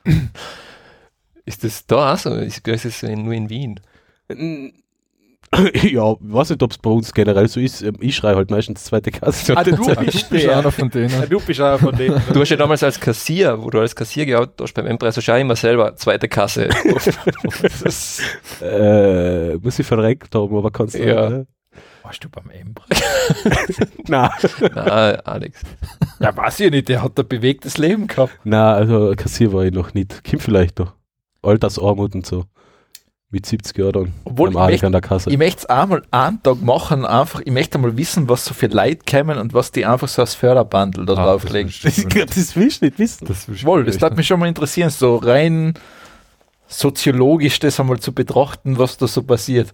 Ist 1.45 1.63
das 1.63 1.85
da 1.85 2.13
auch 2.13 2.17
so? 2.17 2.33
Ist 2.35 2.65
in- 3.03 3.23
nur 3.23 3.33
in 3.33 3.49
Wien. 3.49 3.79
Ja, 5.73 6.11
ich 6.13 6.17
weiß 6.21 6.51
nicht, 6.51 6.61
ob 6.63 6.71
es 6.71 6.77
bei 6.77 6.89
uns 6.89 7.13
generell 7.13 7.47
so 7.47 7.59
ist. 7.59 7.81
Ähm, 7.81 7.95
Ich 7.99 8.15
schreie 8.15 8.35
halt 8.35 8.51
meistens 8.51 8.83
zweite 8.83 9.11
Kasse. 9.11 9.57
Ah, 9.57 9.63
du 9.63 9.71
du 9.75 9.95
bist 10.05 10.31
einer 10.33 10.71
von 10.71 10.89
denen. 10.89 11.29
Du 11.29 11.39
bist 11.39 11.59
einer 11.59 11.79
von 11.79 11.95
denen. 11.95 12.21
Du 12.33 12.39
hast 12.41 12.49
ja 12.49 12.57
damals 12.57 12.83
als 12.83 12.99
Kassier, 12.99 13.61
wo 13.61 13.69
du 13.69 13.79
als 13.79 13.95
Kassier 13.95 14.25
gearbeitet 14.25 14.59
hast 14.61 14.73
beim 14.73 14.85
Empresso 14.85 15.21
schon 15.21 15.37
immer 15.39 15.55
selber 15.55 15.95
zweite 15.95 16.27
Kasse. 16.27 16.69
Das- 17.83 18.21
Äh, 18.61 19.55
muss 19.57 19.79
ich 19.79 19.87
verreckt 19.87 20.35
haben, 20.35 20.55
aber 20.55 20.69
kannst 20.71 20.95
du 20.95 21.07
Ja. 21.07 21.29
nicht, 21.29 21.47
Warst 22.03 22.23
du 22.23 22.29
beim 22.29 22.49
Embre? 22.49 22.83
ne? 22.89 23.89
Nein. 24.07 24.29
Na, 24.75 24.83
Alex. 25.25 25.61
Ja, 26.19 26.35
weiß 26.35 26.59
ich 26.61 26.71
nicht, 26.71 26.89
der 26.89 27.01
hat 27.03 27.19
ein 27.19 27.27
bewegtes 27.27 27.77
Leben 27.77 28.07
gehabt. 28.07 28.33
Nein, 28.43 28.59
also 28.75 29.13
Kassier 29.15 29.51
war 29.53 29.63
ich 29.65 29.73
noch 29.73 29.93
nicht. 29.93 30.23
Kim 30.23 30.39
vielleicht 30.39 30.79
noch. 30.79 30.93
Altersarmut 31.41 32.15
und 32.15 32.25
so. 32.25 32.45
Mit 33.31 33.45
70 33.45 33.77
Jahren 33.77 33.91
dann. 33.91 34.13
Obwohl, 34.25 34.49
ich 34.49 34.55
möchte- 34.55 34.85
an 34.87 34.91
der 34.91 35.01
Kasse. 35.01 35.29
Ich 35.29 35.37
möchte 35.37 35.59
es 35.59 35.65
einmal 35.67 36.01
einen 36.09 36.41
Tag 36.41 36.61
machen, 36.63 37.05
einfach, 37.05 37.41
ich 37.45 37.51
möchte 37.51 37.77
mal 37.77 37.95
wissen, 37.95 38.27
was 38.27 38.43
so 38.43 38.55
für 38.55 38.65
Leute 38.67 39.01
kommen 39.07 39.37
und 39.37 39.53
was 39.53 39.71
die 39.71 39.85
einfach 39.85 40.07
so 40.07 40.23
als 40.23 40.33
Förderbandel 40.33 41.05
da 41.05 41.13
Ah, 41.13 41.25
drauflegen. 41.25 41.71
das 41.83 41.95
das, 41.95 42.25
das 42.35 42.55
willst 42.55 42.81
du 42.81 42.85
nicht 42.85 42.97
wissen. 42.97 43.27
Das 43.27 43.47
will 43.47 43.53
ich 43.55 43.65
Wohl, 43.65 43.83
das 43.85 44.01
nicht. 44.01 44.17
mich 44.17 44.25
schon 44.25 44.39
mal 44.39 44.47
interessieren, 44.47 44.89
so 44.89 45.17
rein 45.17 45.75
soziologisch 46.67 47.59
das 47.59 47.79
einmal 47.79 47.99
zu 47.99 48.13
betrachten, 48.13 48.77
was 48.77 48.97
da 48.97 49.07
so 49.07 49.23
passiert. 49.23 49.73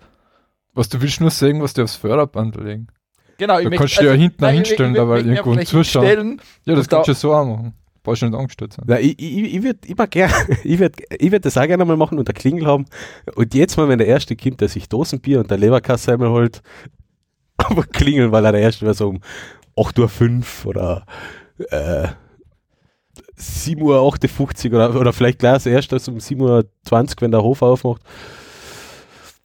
Was 0.74 0.90
du 0.90 1.02
willst 1.02 1.22
nur 1.22 1.32
sagen, 1.32 1.62
was 1.62 1.74
die 1.74 1.82
aufs 1.82 1.96
Förderband 1.96 2.56
legen. 2.58 2.88
Genau, 3.38 3.62
Da 3.62 3.70
kannst 3.70 4.00
du 4.00 4.06
ja 4.06 4.14
hinten 4.14 4.38
nein, 4.44 4.56
hinstellen, 4.56 4.92
ich- 4.96 4.98
ich- 4.98 5.04
da 5.04 5.10
weil 5.10 5.20
ich- 5.22 5.26
ich- 5.26 5.32
irgendwo 5.32 5.50
ein 5.52 5.56
vielleicht 5.56 5.70
Zuschauen. 5.72 6.06
hinstellen. 6.06 6.42
Ja, 6.66 6.76
das 6.76 6.88
da- 6.88 6.98
kannst 6.98 7.08
du 7.08 7.12
ja 7.12 7.16
so 7.16 7.34
auch 7.34 7.46
machen. 7.46 7.74
Brauchst 8.06 8.22
du 8.22 8.28
nicht 8.28 8.38
angestellt 8.38 8.74
sein. 8.74 8.86
Na, 8.88 9.00
ich 9.00 9.20
ich, 9.20 9.56
ich 9.56 9.64
würde 9.64 9.80
immer 9.88 10.06
gern, 10.06 10.32
ich 10.64 10.78
würd, 10.78 10.96
ich 11.10 11.32
würd 11.32 11.44
das 11.44 11.58
auch 11.58 11.66
gerne 11.66 11.84
mal 11.84 11.98
machen 11.98 12.20
und 12.20 12.30
eine 12.30 12.36
Klingel 12.36 12.68
haben. 12.68 12.86
Und 13.36 13.56
jetzt 13.56 13.78
mal, 13.78 13.90
wenn 13.90 13.98
der 13.98 14.08
Erste 14.08 14.36
kommt, 14.36 14.62
der 14.62 14.70
sich 14.70 14.88
Dosenbier 14.88 15.40
und 15.40 15.50
der 15.50 15.58
Leberkasse 15.58 16.14
einmal 16.14 16.30
holt, 16.30 16.62
aber 17.58 17.84
klingeln, 17.84 18.32
weil 18.32 18.46
er 18.46 18.52
der 18.52 18.62
Erste 18.62 18.86
war 18.86 18.94
so 18.94 19.10
um 19.10 19.22
8.05 19.76 20.66
Uhr 20.66 20.70
oder 20.70 21.06
äh, 21.72 22.10
7.58 23.40 24.72
Uhr 24.72 24.76
oder, 24.76 25.00
oder 25.00 25.12
vielleicht 25.12 25.40
gleich 25.40 25.54
als 25.54 25.66
erstes 25.66 26.08
um 26.08 26.18
7.20 26.18 26.42
Uhr, 26.42 27.22
wenn 27.22 27.32
der 27.32 27.42
Hof 27.42 27.64
aufmacht. 27.64 28.04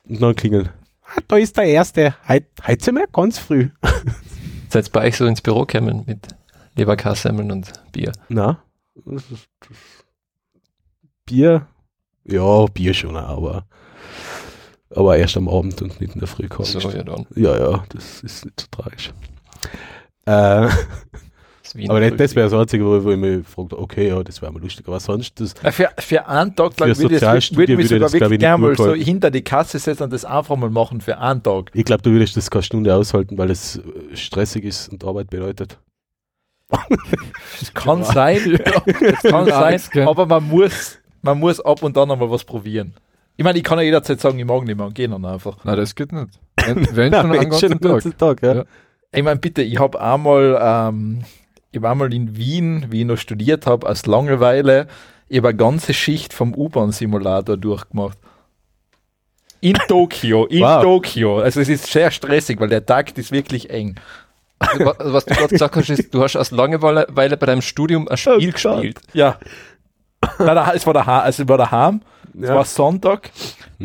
Und 0.07 0.21
dann 0.21 0.37
klingeln. 0.37 0.69
Ah, 1.03 1.21
da 1.27 1.37
ist 1.39 1.57
der 1.57 1.65
Erste. 1.65 2.15
Heute, 2.29 2.47
heute 2.67 2.85
sind 2.85 2.97
wir 2.97 3.07
ganz 3.07 3.39
früh. 3.39 3.71
Seid 4.69 4.93
bei 4.93 5.07
euch 5.07 5.17
so 5.17 5.25
ins 5.25 5.41
Büro 5.41 5.65
gekommen 5.65 6.05
mit 6.07 6.29
Leberkassemmeln 6.81 7.53
und 7.53 7.73
Bier? 7.93 8.13
Na, 8.29 8.63
das 9.05 9.25
das 9.29 9.47
Bier, 11.27 11.67
ja, 12.25 12.67
Bier 12.67 12.95
schon, 12.95 13.17
aber, 13.17 13.67
aber 14.95 15.17
erst 15.19 15.37
am 15.37 15.49
Abend 15.49 15.81
und 15.83 16.01
nicht 16.01 16.15
in 16.15 16.21
der 16.21 16.29
Früh 16.29 16.49
kommst. 16.49 16.73
So, 16.73 16.91
ja 16.91 17.03
dann. 17.03 17.27
ja, 17.37 17.59
ja, 17.59 17.85
das 17.91 18.23
ist 18.23 18.47
nicht 18.47 18.61
so 18.61 18.67
tragisch. 18.71 19.13
Äh, 20.27 20.69
Das 21.73 21.89
aber 21.89 22.01
das, 22.01 22.17
das 22.17 22.35
wäre 22.35 22.51
das 22.51 22.59
Einzige, 22.59 22.85
wo, 22.85 23.05
wo 23.05 23.13
ich 23.13 23.17
mich 23.17 23.47
frage, 23.47 23.79
okay, 23.79 24.09
ja, 24.09 24.25
das 24.25 24.43
wäre 24.43 24.51
mal 24.51 24.61
lustig, 24.61 24.89
aber 24.89 24.99
sonst, 24.99 25.39
das, 25.39 25.55
Ja, 25.63 25.71
Für, 25.71 25.91
für 25.99 26.27
einen 26.27 26.57
Tag, 26.57 26.73
Für 26.75 26.81
würde 26.81 26.93
ich, 26.93 26.99
Sozialstudie 26.99 27.59
würde 27.59 27.77
mich 27.77 27.89
sogar 27.89 28.01
das, 28.01 28.13
wirklich 28.13 28.27
ich, 28.27 28.31
nicht 28.31 28.41
gerne 28.41 28.63
mal 28.67 28.77
so 28.77 28.95
hinter 28.95 29.31
die 29.31 29.43
Kasse 29.43 29.79
setzen 29.79 30.03
und 30.05 30.13
das 30.13 30.25
einfach 30.25 30.57
mal 30.57 30.71
machen 30.71 31.01
für 31.01 31.19
einen 31.19 31.43
Tag. 31.45 31.71
ich 31.73 31.85
glaube, 31.85 32.03
du 32.03 32.11
würdest 32.11 32.37
das 32.37 32.51
keine 32.51 32.65
Stunde 32.65 32.93
aushalten, 32.93 33.39
weil 33.39 33.51
es 33.53 33.77
äh, 33.77 34.17
stressig 34.17 34.65
ist 34.65 34.89
und 34.89 35.05
Arbeit 35.05 35.31
bedeutet. 35.31 35.79
Das 37.59 37.75
kann 37.75 38.05
sein, 38.05 38.59
Ja, 38.67 39.45
sein, 39.45 39.73
das 39.73 39.91
kann- 39.91 40.09
aber 40.09 40.27
man 40.27 40.49
muss, 40.49 40.99
man 41.23 41.39
muss 41.39 41.61
ab 41.61 41.83
und 41.83 41.97
an 41.99 42.11
einmal 42.11 42.31
was 42.31 42.45
probieren. 42.45 42.95
Ich 43.37 43.45
meine, 43.45 43.59
ich 43.59 43.65
kann 43.65 43.79
ja 43.79 43.85
jederzeit 43.85 44.21
sagen, 44.21 44.39
ich 44.39 44.45
mag 44.45 44.65
nicht 44.65 44.77
mehr 44.77 44.87
und 44.87 44.95
gehe 44.95 45.09
dann 45.09 45.25
einfach. 45.25 45.65
Nein, 45.65 45.77
das 45.77 45.95
geht 45.95 46.13
nicht. 46.13 46.29
Wenn, 46.65 46.97
wenn 46.97 47.13
Ja, 47.13 47.23
schon 47.23 47.33
einen 47.33 47.51
ganzen 47.51 47.81
Tag. 47.81 47.83
ganzen 47.83 48.17
Tag 48.19 48.43
ja. 48.43 48.55
Ja. 48.55 48.65
Ich 49.13 49.23
meine, 49.23 49.41
bitte, 49.41 49.63
ich 49.63 49.79
habe 49.79 50.01
einmal, 50.01 50.59
ähm, 50.61 51.23
ich 51.73 51.81
war 51.83 51.93
einmal 51.93 52.13
in 52.13 52.37
Wien, 52.37 52.87
wie 52.91 53.01
ich 53.01 53.07
noch 53.07 53.17
studiert 53.17 53.67
habe, 53.67 53.89
aus 53.89 54.07
Langeweile, 54.07 54.87
ich 55.29 55.39
habe 55.39 55.49
eine 55.49 55.57
ganze 55.57 55.95
Schicht 55.95 56.33
vom 56.33 56.55
U-Bahn-Simulator 56.55 57.57
durchgemacht. 57.57 58.19
In 59.61 59.75
Tokio, 59.89 60.47
in 60.47 60.63
Wow. 60.63 60.83
Tokio. 60.83 61.39
Also 61.41 61.61
es 61.61 61.69
ist 61.69 61.87
sehr 61.87 62.11
stressig, 62.11 62.59
weil 62.61 62.69
der 62.69 62.85
Takt 62.87 63.19
ist 63.19 63.31
wirklich 63.31 63.69
eng. 63.71 63.97
Also, 64.61 64.85
wa- 64.85 64.95
Was 64.99 65.25
du 65.25 65.35
gerade 65.35 65.49
gesagt 65.49 65.75
hast, 65.77 65.89
ist, 65.91 66.13
du 66.15 66.23
hast 66.23 66.37
aus 66.37 66.51
Langeweile 66.51 67.07
bei 67.11 67.29
deinem 67.47 67.63
Studium 67.63 68.07
ein 68.09 68.17
Spiel 68.17 68.49
Oh 68.49 68.53
gespielt. 68.53 69.01
Ja, 69.15 69.39
Nein, 70.39 70.55
da- 70.55 70.73
es 70.75 70.87
war 70.87 70.93
daheim, 70.95 71.23
also 71.25 71.49
war 71.49 71.57
daheim, 71.59 72.03
es 72.39 72.49
Ja. 72.49 72.55
war 72.55 72.65
Sonntag 72.67 73.31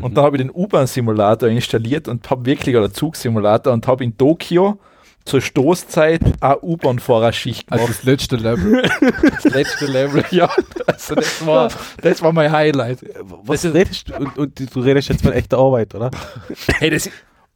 und 0.02 0.18
dann 0.18 0.26
habe 0.26 0.36
ich 0.38 0.42
den 0.44 0.52
U-Bahn-Simulator 0.54 1.48
installiert 1.50 2.08
und 2.10 2.30
habe 2.30 2.46
wirklich, 2.46 2.76
oder 2.76 2.92
Zug-Simulator 2.92 3.72
und 3.72 3.88
habe 3.88 4.04
in 4.04 4.18
Tokio 4.18 4.78
zur 5.24 5.42
Stoßzeit 5.42 6.22
eine 6.42 6.60
U-Bahn-Fahrerschicht 6.60 7.72
Also 7.72 7.86
gemacht. 7.86 8.00
das 8.00 8.06
letzte 8.06 8.36
Level. 8.36 8.84
Das 9.32 9.44
letzte 9.46 9.86
Level, 9.88 10.24
ja. 10.32 10.50
Also 10.86 11.16
das 11.16 11.46
war, 11.48 11.70
das 12.02 12.22
war 12.22 12.34
mein 12.34 12.52
Highlight. 12.52 13.00
Was 13.46 13.64
redest 13.66 14.10
du? 14.10 14.16
Und, 14.18 14.38
und 14.38 14.76
du 14.76 14.80
redest 14.82 15.08
jetzt 15.10 15.24
von 15.24 15.32
echter 15.32 15.58
Arbeit, 15.58 15.96
oder? 15.96 16.12
Hey, 16.80 16.90
das, 16.92 17.10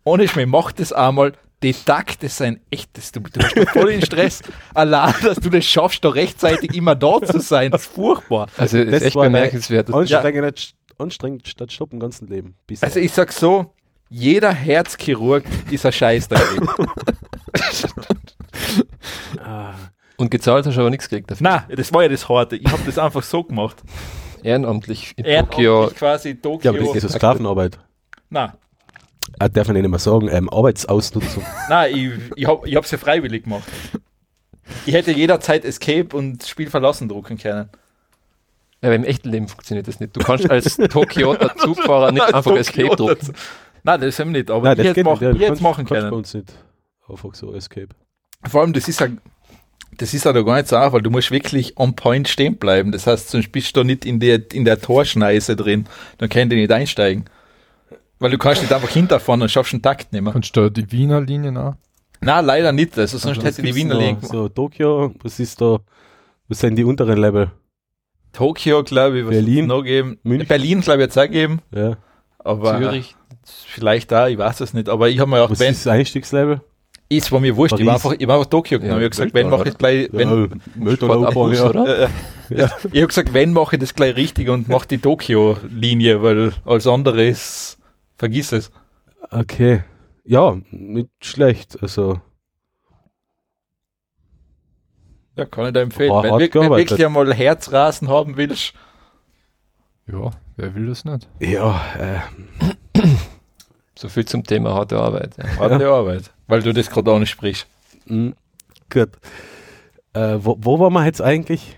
ohne 0.05 0.27
Schmäh, 0.27 0.45
mach 0.45 0.71
das 0.71 0.93
einmal. 0.93 1.33
Die 1.61 1.73
Takte 1.73 2.29
sind 2.29 2.61
echt, 2.71 2.89
das, 2.93 3.11
du, 3.11 3.19
du 3.19 3.31
bist 3.31 3.69
voll 3.71 3.89
in 3.89 4.01
Stress. 4.01 4.41
Allein, 4.73 5.13
dass 5.21 5.39
du 5.39 5.49
das 5.49 5.65
schaffst, 5.65 6.05
da 6.05 6.09
rechtzeitig 6.09 6.73
immer 6.73 6.95
da 6.95 7.21
zu 7.21 7.39
sein, 7.39 7.71
das 7.71 7.81
ist 7.81 7.91
furchtbar. 7.93 8.47
Also 8.55 8.83
das 8.83 9.01
ist 9.01 9.07
echt 9.07 9.15
bemerkenswert. 9.15 9.93
Anstrengend, 9.93 10.73
anstrengend 10.97 11.47
statt 11.47 11.71
Stopp 11.73 11.91
im 11.91 11.99
ganzen 11.99 12.27
Leben. 12.29 12.55
Bisher. 12.65 12.87
Also 12.87 13.01
ich 13.01 13.11
sag 13.11 13.33
so, 13.33 13.73
jeder 14.09 14.53
Herzchirurg 14.53 15.43
ist 15.69 15.85
ein 15.85 15.91
Scheiß 15.91 16.29
dagegen. 16.29 16.69
Und 20.17 20.31
gezahlt 20.31 20.65
hast 20.65 20.75
du 20.75 20.81
aber 20.81 20.89
nichts 20.89 21.07
gekriegt 21.07 21.31
dafür. 21.31 21.43
Nein, 21.49 21.63
das 21.75 21.93
war 21.93 22.03
ja 22.03 22.09
das 22.09 22.27
Harte. 22.27 22.57
Ich 22.57 22.69
habe 22.69 22.81
das 22.85 22.97
einfach 22.97 23.23
so 23.23 23.43
gemacht. 23.43 23.77
Ehrenamtlich 24.43 25.13
in 25.17 25.25
Ehrenamtlich 25.25 25.65
Tokio. 25.65 25.91
quasi 25.95 26.29
ja, 26.29 26.35
Tokio. 26.35 26.69
aber 26.71 26.93
das 26.93 27.03
ist 27.03 27.13
Sklavenarbeit. 27.13 27.79
nein, 28.29 28.51
Ah, 29.37 29.49
darf 29.49 29.67
man 29.67 29.77
nicht 29.77 29.87
mehr 29.89 29.99
sagen. 29.99 30.27
Ähm, 30.31 30.49
Arbeitsausnutzung. 30.49 31.43
nein, 31.69 31.95
ich, 31.95 32.11
ich 32.35 32.47
habe 32.47 32.67
ich 32.67 32.75
hab's 32.75 32.91
ja 32.91 32.97
freiwillig 32.97 33.43
gemacht. 33.43 33.67
Ich 34.85 34.93
hätte 34.93 35.11
jederzeit 35.11 35.65
Escape 35.65 36.15
und 36.15 36.43
Spiel 36.45 36.69
verlassen 36.69 37.09
drucken 37.09 37.37
können. 37.37 37.69
Ja, 38.81 38.89
aber 38.89 38.95
im 38.95 39.03
echten 39.03 39.29
Leben 39.29 39.47
funktioniert 39.47 39.87
das 39.87 39.99
nicht. 39.99 40.15
Du 40.15 40.21
kannst 40.21 40.49
als 40.49 40.77
Tokioter 40.77 41.55
Zugfahrer 41.57 42.11
nicht 42.11 42.33
einfach 42.33 42.55
Escape 42.55 42.95
drucken. 42.95 43.33
Nein, 43.83 44.01
das 44.01 44.19
haben 44.19 44.31
wir 44.33 44.39
nicht, 44.39 44.51
aber 44.51 44.63
Nein, 44.69 44.79
ich 44.79 44.85
hätte 44.87 45.03
mach, 45.03 45.13
nicht. 45.13 45.21
Ja, 45.21 45.31
ich 45.31 45.47
kannst- 45.47 45.61
machen 45.61 45.85
kannst 45.85 45.89
bei 45.89 45.99
können. 45.99 46.13
uns 46.13 46.33
nicht 46.33 46.53
einfach 47.07 47.33
so 47.35 47.53
Escape. 47.53 47.89
Vor 48.47 48.61
allem, 48.61 48.73
das 48.73 48.87
ist 48.87 48.99
ja 48.99 49.07
das 49.97 50.13
ist 50.13 50.23
ja 50.23 50.31
da 50.31 50.41
gar 50.43 50.55
nicht 50.55 50.67
so 50.67 50.75
einfach, 50.75 50.93
weil 50.93 51.01
du 51.01 51.09
musst 51.09 51.31
wirklich 51.31 51.77
on 51.77 51.95
point 51.95 52.27
stehen 52.29 52.55
bleiben. 52.57 52.91
Das 52.91 53.07
heißt, 53.07 53.29
sonst 53.29 53.51
bist 53.51 53.75
du 53.75 53.81
da 53.81 53.83
nicht 53.83 54.05
in 54.05 54.19
der, 54.19 54.39
in 54.53 54.63
der 54.63 54.79
Torschneise 54.79 55.55
drin. 55.55 55.85
Dann 56.19 56.29
können 56.29 56.49
die 56.49 56.55
nicht 56.57 56.71
einsteigen. 56.71 57.25
Weil 58.19 58.31
du 58.31 58.37
kannst 58.37 58.61
nicht 58.61 58.73
einfach 58.73 58.89
hinterfahren 58.89 59.41
und 59.41 59.49
schaffst 59.49 59.73
einen 59.73 59.81
Takt 59.81 60.11
nicht 60.11 60.21
mehr. 60.21 60.33
Kannst 60.33 60.55
du 60.55 60.61
da 60.61 60.69
die 60.69 60.91
Wiener 60.91 61.21
Linie 61.21 61.51
nach? 61.51 61.75
Nein, 62.21 62.45
leider 62.45 62.71
nicht. 62.73 62.97
Also 62.97 63.17
sonst 63.17 63.37
Was 63.37 63.45
hätte 63.45 63.61
die 63.61 63.73
Wiener? 63.75 63.95
Linie 63.95 64.17
So, 64.21 64.49
Tokio, 64.49 65.13
was 65.23 65.39
ist 65.39 65.61
da? 65.61 65.79
Was 66.49 66.59
sind 66.59 66.75
die 66.75 66.83
unteren 66.83 67.17
Level? 67.17 67.51
Tokio, 68.33 68.83
glaube 68.83 69.19
ich, 69.19 69.25
was 69.25 69.31
Berlin, 69.31 69.67
noch 69.67 69.83
geben. 69.83 70.19
München. 70.23 70.47
Berlin, 70.47 70.81
glaube 70.81 70.99
ich, 71.01 71.05
jetzt 71.05 71.17
auch 71.17 71.29
geben. 71.29 71.61
Ja. 71.73 71.97
Aber 72.39 72.77
Zürich. 72.79 73.15
vielleicht 73.67 74.11
da, 74.11 74.27
ich 74.27 74.37
weiß 74.37 74.61
es 74.61 74.73
nicht. 74.73 74.89
Aber 74.89 75.09
ich 75.09 75.19
habe 75.19 75.29
mir 75.29 75.41
auch, 75.41 75.49
Was 75.49 75.59
wenn, 75.59 75.71
ist 75.71 75.85
das 75.85 75.93
Einstiegslevel? 75.93 76.61
ist 77.11 77.31
war 77.31 77.39
mir 77.39 77.55
wurscht. 77.55 77.79
Ich 77.79 77.85
war 77.85 77.93
Paris. 77.93 78.05
einfach, 78.05 78.17
ich 78.19 78.27
war 78.27 78.35
einfach 78.35 78.49
Tokio 78.49 78.79
genommen. 78.79 78.99
ich 78.99 79.05
habe 79.05 79.09
gesagt, 79.09 79.33
wenn 79.33 79.49
mache 79.49 79.69
ich 79.69 79.77
gleich, 79.77 80.09
wenn, 80.11 80.59
ja, 80.85 80.95
Sport 80.95 81.55
ja. 81.55 81.69
oder? 81.69 81.87
Äh, 81.87 82.03
äh, 82.03 82.09
Ich 82.91 82.99
habe 83.01 83.07
gesagt, 83.07 83.33
wenn 83.33 83.51
mache 83.53 83.75
ich 83.75 83.79
das 83.79 83.95
gleich 83.95 84.15
richtig 84.15 84.49
und 84.49 84.67
mache 84.69 84.87
die 84.87 84.99
Tokio-Linie, 84.99 86.21
weil 86.21 86.53
alles 86.65 86.85
andere 86.85 87.25
ist, 87.25 87.78
vergiss 88.19 88.51
es. 88.51 88.71
Okay. 89.31 89.83
Ja, 90.25 90.55
nicht 90.69 91.09
schlecht. 91.21 91.81
Also, 91.81 92.21
Ja, 95.35 95.45
kann 95.45 95.67
ich 95.67 95.73
da 95.73 95.81
empfehlen. 95.81 96.11
War 96.11 96.23
wenn, 96.23 96.31
wenn 96.37 96.49
gearbeitet. 96.51 96.89
wirklich 96.91 97.05
einmal 97.05 97.33
Herzrasen 97.33 98.09
haben 98.09 98.35
willst, 98.37 98.73
Ja, 100.07 100.31
wer 100.57 100.75
will 100.75 100.87
das 100.87 101.05
nicht? 101.05 101.27
ja, 101.39 101.81
äh, 101.97 102.19
So 103.95 104.09
viel 104.09 104.25
zum 104.25 104.43
Thema 104.43 104.73
harte 104.73 104.97
Arbeit. 104.99 105.35
Ja. 105.37 105.57
harte 105.57 105.87
Arbeit. 105.89 106.31
Weil 106.47 106.61
du 106.61 106.73
das 106.73 106.89
gerade 106.89 107.11
ansprichst. 107.13 107.67
mh, 108.05 108.33
gut. 108.89 109.09
Äh, 110.13 110.37
wo, 110.39 110.57
wo 110.59 110.79
waren 110.79 110.93
wir 110.93 111.05
jetzt 111.05 111.21
eigentlich? 111.21 111.77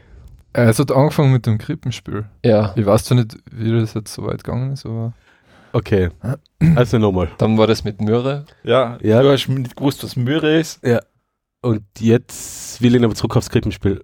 Äh, 0.53 0.63
es 0.63 0.79
hat 0.79 0.91
angefangen 0.91 1.31
mit 1.33 1.45
dem 1.45 1.57
Krippenspiel. 1.57 2.25
ja, 2.43 2.73
Ich 2.75 2.85
weiß 2.85 3.03
zwar 3.05 3.17
nicht, 3.17 3.37
wie 3.51 3.71
das 3.71 3.93
jetzt 3.93 4.13
so 4.13 4.23
weit 4.25 4.43
gegangen 4.43 4.71
ist, 4.73 4.85
aber 4.85 5.13
Okay. 5.73 6.09
Also 6.75 6.97
nochmal. 6.97 7.29
dann 7.37 7.57
war 7.57 7.67
das 7.67 7.83
mit 7.83 8.01
Möhre. 8.01 8.45
Ja, 8.63 8.97
Ja. 9.01 9.21
du 9.21 9.31
hast 9.31 9.47
nicht 9.47 9.75
gewusst, 9.75 10.03
was 10.03 10.15
Möhre 10.15 10.59
ist. 10.59 10.79
Und 11.61 11.83
jetzt 11.99 12.81
will 12.81 12.95
ich 12.95 13.01
noch 13.01 13.13
zurück 13.13 13.37
aufs 13.37 13.49
Krippenspiel. 13.49 14.03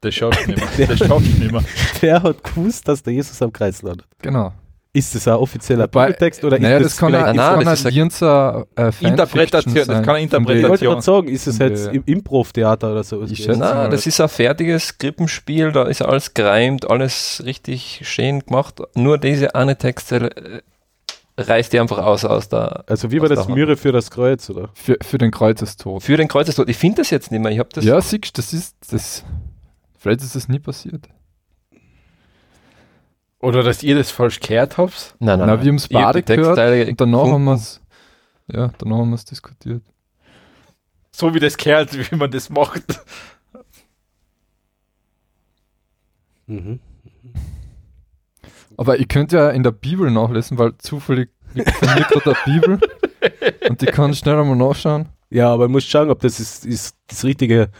Das 0.00 0.14
schaffst 0.14 0.46
du 0.46 0.50
nicht 0.52 0.78
mehr. 0.78 0.86
Das 0.88 0.98
schaffst 0.98 1.10
du 1.26 1.38
nicht 1.40 1.52
mehr. 1.52 1.64
Wer 2.00 2.22
hat 2.22 2.42
gewusst, 2.44 2.86
dass 2.88 3.02
der 3.02 3.12
Jesus 3.12 3.40
am 3.42 3.52
Kreuz 3.52 3.82
landet? 3.82 4.06
genau. 4.20 4.52
Ist 4.94 5.14
das 5.14 5.26
ein 5.26 5.34
offizieller 5.34 5.84
Wobei- 5.84 6.06
Bibeltext 6.08 6.44
oder 6.44 6.58
naja, 6.58 6.76
ist 6.76 6.84
das 6.84 6.92
das, 6.92 7.00
kann 7.00 7.08
vielleicht... 7.12 7.26
ein, 7.28 7.36
Nein, 7.36 7.46
das 7.46 7.56
kann 7.56 7.64
das 7.64 7.80
ist 7.80 7.86
ein 7.86 7.92
Lienzer 7.94 8.66
äh, 8.76 8.92
Interpretation, 9.00 9.74
das 9.74 9.86
sein. 9.86 10.02
kann 10.04 10.16
eine 10.16 10.28
Von 10.28 10.42
ich 10.42 10.46
wollte 10.48 10.52
Interpretation. 10.58 10.92
gerade 10.92 11.02
sagen, 11.02 11.28
ist 11.28 11.46
es 11.46 11.58
jetzt 11.58 11.86
im 11.94 12.02
Improv-Theater 12.04 12.92
oder 12.92 13.02
so? 13.02 13.22
Ich 13.22 13.48
Nein, 13.48 13.58
mal. 13.58 13.88
das 13.88 14.06
ist 14.06 14.20
ein 14.20 14.28
fertiges 14.28 14.98
Krippenspiel, 14.98 15.72
da 15.72 15.84
ist 15.84 16.02
alles 16.02 16.34
gereimt, 16.34 16.90
alles 16.90 17.42
richtig 17.46 18.02
schön 18.04 18.40
gemacht. 18.40 18.82
Nur 18.94 19.16
diese 19.16 19.54
eine 19.54 19.78
Textzeile 19.78 20.30
äh, 20.36 20.60
reißt 21.38 21.72
die 21.72 21.80
einfach 21.80 21.96
aus 21.96 22.26
aus 22.26 22.50
der. 22.50 22.84
Also 22.86 23.10
wie 23.10 23.22
war 23.22 23.28
der 23.28 23.38
das. 23.38 23.48
Mühre 23.48 23.78
für 23.78 23.92
das 23.92 24.10
Kreuz, 24.10 24.50
oder? 24.50 24.68
Für, 24.74 24.98
für 25.00 25.16
den 25.16 25.30
Kreuzestod. 25.30 26.02
Für 26.02 26.18
den 26.18 26.28
Kreuzestod. 26.28 26.68
Ich 26.68 26.76
finde 26.76 26.98
das 27.00 27.08
jetzt 27.08 27.30
nicht 27.30 27.40
mehr. 27.40 27.50
Ich 27.50 27.58
habe 27.60 27.70
das. 27.72 27.86
Ja, 27.86 27.98
siehst 28.02 28.36
das 28.36 28.52
ist 28.52 28.76
das. 28.90 29.24
Vielleicht 29.98 30.20
ist 30.20 30.36
das 30.36 30.48
nie 30.48 30.58
passiert. 30.58 31.08
Oder 33.42 33.64
dass 33.64 33.82
ihr 33.82 33.96
das 33.96 34.12
falsch 34.12 34.38
gehört 34.38 34.78
habt. 34.78 35.16
Nein, 35.18 35.38
nein. 35.38 35.48
Na, 35.48 35.56
nein. 35.56 35.64
wir 35.64 35.68
haben 35.68 35.76
es 35.76 35.88
beide 35.88 36.22
gehört 36.22 36.88
und 36.88 37.00
danach 37.00 37.26
haben 37.26 37.44
wir 37.44 37.54
es. 37.54 37.80
Ja, 38.46 38.72
danach 38.78 38.98
haben 38.98 39.10
wir 39.10 39.16
es 39.16 39.24
diskutiert. 39.24 39.82
So 41.10 41.34
wie 41.34 41.40
das 41.40 41.56
gehört, 41.56 41.92
wie 42.12 42.16
man 42.16 42.30
das 42.30 42.48
macht. 42.50 42.84
Mhm. 46.46 46.78
Aber 48.76 48.96
ihr 48.96 49.06
könnt 49.06 49.32
ja 49.32 49.50
in 49.50 49.64
der 49.64 49.72
Bibel 49.72 50.10
nachlesen, 50.10 50.56
weil 50.58 50.78
zufällig 50.78 51.30
liegt 51.54 51.72
von 51.72 51.88
mir 51.94 52.04
gerade 52.04 52.36
eine 52.36 52.60
Bibel 52.60 52.80
und 53.68 53.80
die 53.80 53.86
kann 53.86 54.14
schnell 54.14 54.38
einmal 54.38 54.56
nachschauen. 54.56 55.08
Ja, 55.34 55.48
aber 55.52 55.64
man 55.64 55.72
muss 55.72 55.84
schauen, 55.84 56.10
ob 56.10 56.20
das 56.20 56.38
ist, 56.40 56.66
ist 56.66 56.94
das 57.08 57.24
richtige 57.24 57.70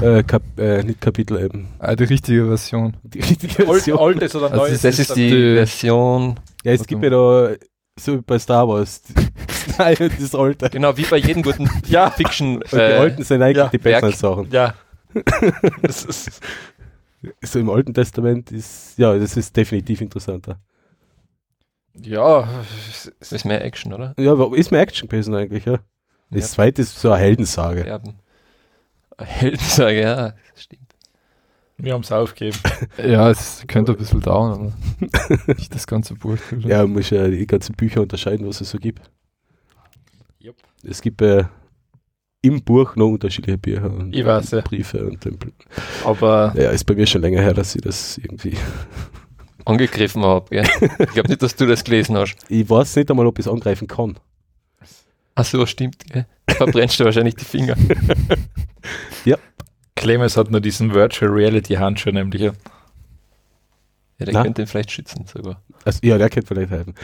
äh, 0.00 0.22
Kap 0.22 0.42
äh, 0.56 0.84
nicht 0.84 1.00
Kapitel 1.00 1.36
eben. 1.42 1.68
Ah, 1.80 1.96
die 1.96 2.04
richtige 2.04 2.46
Version. 2.46 2.96
Die 3.02 3.18
richtige 3.20 3.54
Version. 3.64 3.98
altes 3.98 4.36
oder 4.36 4.46
Also 4.52 4.56
neues. 4.64 4.82
Das 4.82 4.98
ist 4.98 5.16
die 5.16 5.28
die- 5.30 5.54
Version, 5.56 6.38
Ja, 6.62 6.72
es 6.72 6.86
gibt 6.86 7.02
ja 7.02 7.10
da, 7.10 7.50
so 7.98 8.14
wie 8.18 8.22
bei 8.22 8.38
Star 8.38 8.68
Wars, 8.68 9.02
Nein, 9.78 9.96
das 10.20 10.34
alte. 10.34 10.70
genau 10.70 10.96
wie 10.96 11.02
bei 11.04 11.16
jedem 11.16 11.42
guten 11.42 11.68
Ja. 11.88 12.10
Fiction. 12.10 12.56
Und 12.58 12.70
die 12.72 12.76
Äh, 12.76 12.94
alten 12.98 13.22
sind 13.24 13.42
eigentlich 13.42 13.56
ja, 13.56 13.68
die 13.68 13.78
besseren 13.78 14.02
Werk. 14.10 14.14
Sachen. 14.14 14.48
Ja. 14.52 14.74
das 15.82 16.04
ist, 16.04 16.40
So 17.42 17.58
im 17.58 17.68
Alten 17.70 17.94
Testament 17.94 18.52
ist, 18.52 18.96
ja, 18.98 19.18
das 19.18 19.36
ist 19.36 19.56
definitiv 19.56 20.00
interessanter. 20.00 20.60
ja, 21.94 22.48
das 23.18 23.32
ist 23.32 23.44
mehr 23.44 23.64
Action, 23.64 23.92
oder? 23.92 24.14
Ja, 24.18 24.32
aber 24.32 24.56
ist 24.56 24.70
mir 24.70 24.78
Action 24.80 25.08
gewesen 25.08 25.34
eigentlich, 25.34 25.64
ja. 25.64 25.78
Das 26.32 26.42
Ja. 26.50 26.54
zweite 26.56 26.82
ist 26.82 26.98
so 26.98 27.10
eine 27.12 27.22
Heldensage. 27.22 27.86
Erben. 27.86 28.14
Heldensage, 29.18 30.00
ja, 30.00 30.16
das 30.54 30.62
stimmt. 30.62 30.82
wir 31.78 31.92
haben 31.92 32.00
es 32.02 32.10
aufgegeben. 32.12 32.58
Ja, 32.98 33.30
es 33.30 33.64
könnte 33.68 33.92
ein 33.92 33.98
bisschen 33.98 34.20
dauern, 34.20 34.72
aber 34.98 35.54
nicht 35.54 35.74
das 35.74 35.86
ganze 35.86 36.14
Buch. 36.14 36.38
Ja, 36.60 36.82
man 36.82 36.92
muss 36.94 37.10
ja 37.10 37.28
die 37.28 37.46
ganzen 37.46 37.74
Bücher 37.76 38.00
unterscheiden, 38.02 38.46
was 38.48 38.60
es 38.60 38.70
so 38.70 38.78
gibt. 38.78 39.02
Jupp. 40.40 40.56
Es 40.82 41.00
gibt 41.00 41.22
äh, 41.22 41.44
im 42.40 42.62
Buch 42.64 42.96
noch 42.96 43.06
unterschiedliche 43.08 43.58
Bücher 43.58 43.90
und 43.92 44.12
Ich 44.14 44.24
weiß, 44.24 44.50
ja. 44.52 44.60
Briefe 44.62 45.04
und 45.06 45.20
Tempel. 45.20 45.52
Aber 46.04 46.52
Ja, 46.56 46.70
ist 46.70 46.84
bei 46.84 46.94
mir 46.94 47.06
schon 47.06 47.20
länger 47.20 47.40
her, 47.42 47.54
dass 47.54 47.74
ich 47.76 47.82
das 47.82 48.18
irgendwie. 48.18 48.56
Angegriffen 49.64 50.22
habe? 50.24 50.56
Ich 50.98 51.10
glaube 51.12 51.28
nicht, 51.28 51.40
dass 51.42 51.54
du 51.54 51.66
das 51.66 51.84
gelesen 51.84 52.16
hast. 52.16 52.34
Ich 52.48 52.68
weiß 52.68 52.96
nicht 52.96 53.08
einmal, 53.10 53.26
ob 53.26 53.38
ich 53.38 53.46
es 53.46 53.52
angreifen 53.52 53.86
kann. 53.86 54.18
Ach 55.34 55.44
so, 55.44 55.64
stimmt, 55.66 56.04
gell? 56.12 56.26
Verbrennst 56.48 57.00
du 57.00 57.04
wahrscheinlich 57.04 57.36
die 57.36 57.44
Finger. 57.44 57.76
Clemens 60.02 60.36
hat 60.36 60.50
nur 60.50 60.60
diesen 60.60 60.94
Virtual 60.94 61.30
Reality 61.30 61.74
Handschuh 61.74 62.10
nämlich. 62.10 62.42
ja. 62.42 62.52
Ja, 64.18 64.26
der 64.26 64.34
Na? 64.34 64.42
könnte 64.42 64.62
ihn 64.62 64.66
vielleicht 64.66 64.90
schützen 64.90 65.26
sogar. 65.26 65.62
Also, 65.84 66.00
ja, 66.02 66.18
der 66.18 66.28
könnte 66.28 66.48
vielleicht 66.48 66.70
helfen. 66.70 66.94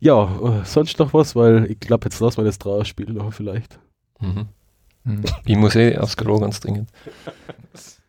Ja, 0.00 0.62
sonst 0.64 0.98
noch 0.98 1.14
was, 1.14 1.34
weil 1.34 1.70
ich 1.70 1.80
glaube, 1.80 2.04
jetzt 2.06 2.20
lassen 2.20 2.38
wir 2.38 2.44
das 2.44 2.58
Trauerspiel 2.58 3.10
noch 3.12 3.32
vielleicht. 3.32 3.78
Mhm. 4.20 4.48
Hm. 5.04 5.22
Ich 5.46 5.56
muss 5.56 5.74
eh 5.76 5.96
aufs 5.98 6.16
Klo 6.16 6.38
ganz 6.38 6.60
dringend. 6.60 6.90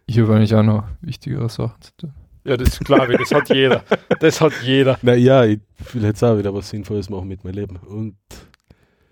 Ich 0.05 0.19
habe 0.19 0.35
eigentlich 0.35 0.53
auch 0.53 0.63
noch 0.63 0.83
wichtigere 1.01 1.49
Sachen 1.49 1.81
zu 1.81 1.91
tun. 1.97 2.13
Ja, 2.45 2.57
das 2.57 2.69
ist 2.69 2.85
klar, 2.85 3.07
das 3.07 3.31
hat 3.31 3.49
jeder. 3.49 3.83
Das 4.19 4.41
hat 4.41 4.53
jeder. 4.61 4.99
Naja, 5.01 5.45
ich 5.45 5.61
will 5.93 6.03
jetzt 6.03 6.21
auch 6.23 6.37
wieder 6.37 6.53
was 6.53 6.69
Sinnvolles 6.69 7.09
machen 7.09 7.29
mit 7.29 7.43
meinem 7.45 7.55
Leben. 7.55 7.77
Und 7.77 8.17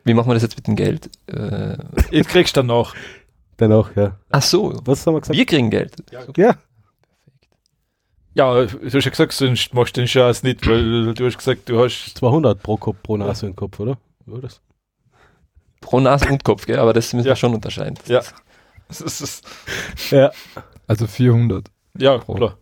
Wie 0.03 0.13
machen 0.13 0.27
wir 0.29 0.33
das 0.33 0.43
jetzt 0.43 0.55
mit 0.55 0.67
dem 0.67 0.75
Geld? 0.75 1.09
Äh, 1.27 1.77
Jetzt 2.09 2.29
kriegst 2.29 2.55
du 2.55 2.59
dann 2.61 2.67
noch. 2.67 2.95
danach, 3.57 3.95
ja. 3.95 4.17
ach 4.29 4.41
so, 4.41 4.73
Was 4.85 5.05
haben 5.05 5.15
wir 5.15 5.21
gesagt? 5.21 5.37
wir 5.37 5.45
kriegen 5.45 5.69
Geld. 5.69 5.95
Ja. 6.37 6.55
Ja, 8.33 8.63
du 8.65 8.85
hast 8.85 8.93
ja 9.03 9.09
gesagt, 9.09 9.33
sonst 9.33 9.73
machst 9.73 9.97
du 9.97 10.01
den 10.01 10.07
Scheiß 10.07 10.43
nicht, 10.43 10.65
weil 10.65 11.13
du 11.13 11.25
hast 11.25 11.37
gesagt, 11.37 11.67
du 11.67 11.83
hast 11.83 12.17
200 12.17 12.63
pro 12.63 12.77
Kopf, 12.77 12.97
pro 13.03 13.17
Nase 13.17 13.45
im 13.47 13.55
Kopf, 13.55 13.79
oder? 13.79 13.97
War 14.25 14.39
das? 14.39 14.61
Pro 15.81 15.99
Nase 15.99 16.29
und 16.29 16.43
Kopf, 16.43 16.65
gell? 16.65 16.79
aber 16.79 16.93
das 16.93 17.11
müssen 17.13 17.25
Ja. 17.27 17.31
wir 17.33 17.35
schon 17.35 17.53
unterscheiden. 17.53 17.97
Ja. 18.07 18.21
Das 18.87 19.01
ist, 19.01 19.21
das, 19.21 19.41
Ja. 20.11 20.31
Also 20.87 21.07
400 21.07 21.67
ja, 21.97 22.19
klar. 22.19 22.57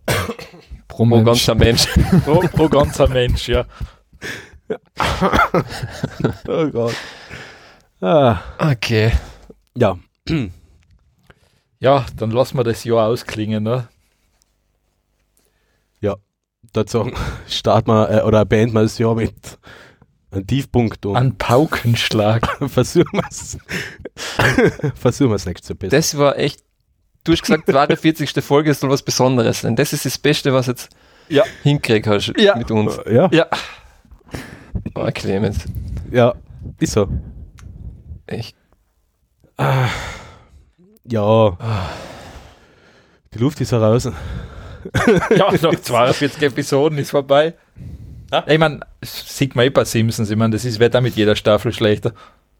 pro 0.87 0.87
Pro 0.87 1.05
Mensch. 1.05 1.25
ganzer 1.25 1.55
Mensch. 1.55 1.87
Pro, 2.25 2.39
pro 2.39 2.67
ganzer 2.67 3.07
Mensch, 3.07 3.47
ja. 3.47 3.65
Oh 6.47 6.67
Gott. 6.69 6.95
Ah. 8.01 8.39
Okay. 8.59 9.11
Ja. 9.75 9.97
Ja, 11.79 12.05
dann 12.15 12.31
lassen 12.31 12.57
wir 12.57 12.63
das 12.63 12.83
Jahr 12.83 13.07
ausklingen, 13.07 13.63
ne? 13.63 13.87
Dazu 16.73 17.09
starten 17.47 17.89
wir 17.89 18.11
äh, 18.11 18.21
oder 18.21 18.45
beenden 18.45 18.75
wir 18.75 18.83
das 18.83 18.99
Jahr 18.99 19.15
mit 19.15 19.33
einem 20.29 20.45
Tiefpunkt 20.45 21.03
und 21.05 21.15
Ein 21.15 21.35
Paukenschlag. 21.35 22.47
versuchen 22.69 23.07
wir 23.13 23.23
es. 23.27 23.57
versuchen 24.93 25.29
wir 25.31 25.35
es 25.35 25.45
nächstes 25.47 25.69
Jahr 25.69 25.77
besser. 25.77 25.95
Das 25.97 26.17
war 26.17 26.37
echt, 26.37 26.63
du 27.23 27.31
hast 27.31 27.41
gesagt, 27.41 27.65
42. 27.67 28.31
Folge 28.43 28.71
soll 28.75 28.91
was 28.91 29.01
Besonderes 29.01 29.61
sein. 29.61 29.75
Das 29.75 29.93
ist 29.93 30.05
das 30.05 30.19
Beste, 30.19 30.53
was 30.53 30.67
jetzt 30.67 30.89
Ja. 31.27 31.43
hinkriegt 31.63 32.05
hast 32.05 32.33
Ja. 32.37 32.55
mit 32.55 32.69
uns. 32.69 32.99
ja, 33.09 33.29
Ja, 33.31 33.47
Oh, 34.95 35.07
Clemens. 35.13 35.65
ja, 36.11 36.33
ist 36.79 36.93
so. 36.93 37.07
Ich, 38.27 38.55
Ja. 41.03 41.57
Die 43.33 43.39
Luft 43.39 43.61
ist 43.61 43.71
heraus. 43.71 44.05
ja, 44.05 45.51
nach 45.61 45.79
42 45.79 46.41
Episoden 46.43 46.97
ist 46.97 47.11
vorbei. 47.11 47.55
Ja. 48.31 48.45
Ich 48.47 48.59
meine, 48.59 48.79
sieht 49.03 49.55
man 49.55 49.65
eh 49.65 49.69
bei 49.69 49.83
Simpsons, 49.85 50.29
ich 50.29 50.37
meine, 50.37 50.53
das 50.53 50.65
ist, 50.65 50.79
wird 50.79 50.95
auch 50.95 51.01
mit 51.01 51.15
jeder 51.15 51.35
Staffel 51.35 51.73
schlechter. 51.73 52.13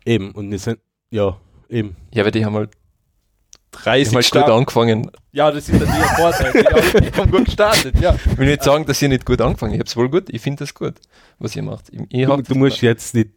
Eben, 0.05 0.31
und 0.31 0.49
wir 0.51 0.59
sind, 0.59 0.79
ja, 1.11 1.37
eben. 1.69 1.95
ja, 2.13 2.23
aber 2.23 2.31
die 2.31 2.43
haben 2.43 2.55
halt, 2.55 2.71
30 3.71 4.07
haben 4.07 4.15
halt 4.15 4.25
gut 4.25 4.25
Staffeln. 4.25 4.57
angefangen. 4.57 5.11
Ja, 5.31 5.51
das 5.51 5.69
ist 5.69 5.79
natürlich 5.79 6.03
ein 6.09 6.15
Vorteil. 6.15 6.51
Die 6.53 6.65
haben, 6.65 7.03
die 7.05 7.17
haben 7.17 7.31
gut 7.31 7.45
gestartet, 7.45 7.99
ja. 7.99 8.15
Ich 8.25 8.37
will 8.37 8.47
nicht 8.47 8.63
sagen, 8.63 8.85
dass 8.85 9.01
ihr 9.01 9.09
nicht 9.09 9.25
gut 9.25 9.41
angefangen 9.41 9.71
habt. 9.73 9.75
Ich 9.75 9.79
hab's 9.81 9.95
wohl 9.97 10.09
gut. 10.09 10.29
Ich 10.29 10.41
finde 10.41 10.63
das 10.63 10.73
gut, 10.73 10.95
was 11.37 11.55
ihr 11.55 11.63
macht. 11.63 11.85
Ich, 11.91 11.99
ich, 12.09 12.25
Du, 12.25 12.41
du 12.41 12.55
musst 12.55 12.81
jetzt 12.81 13.13
nicht, 13.15 13.29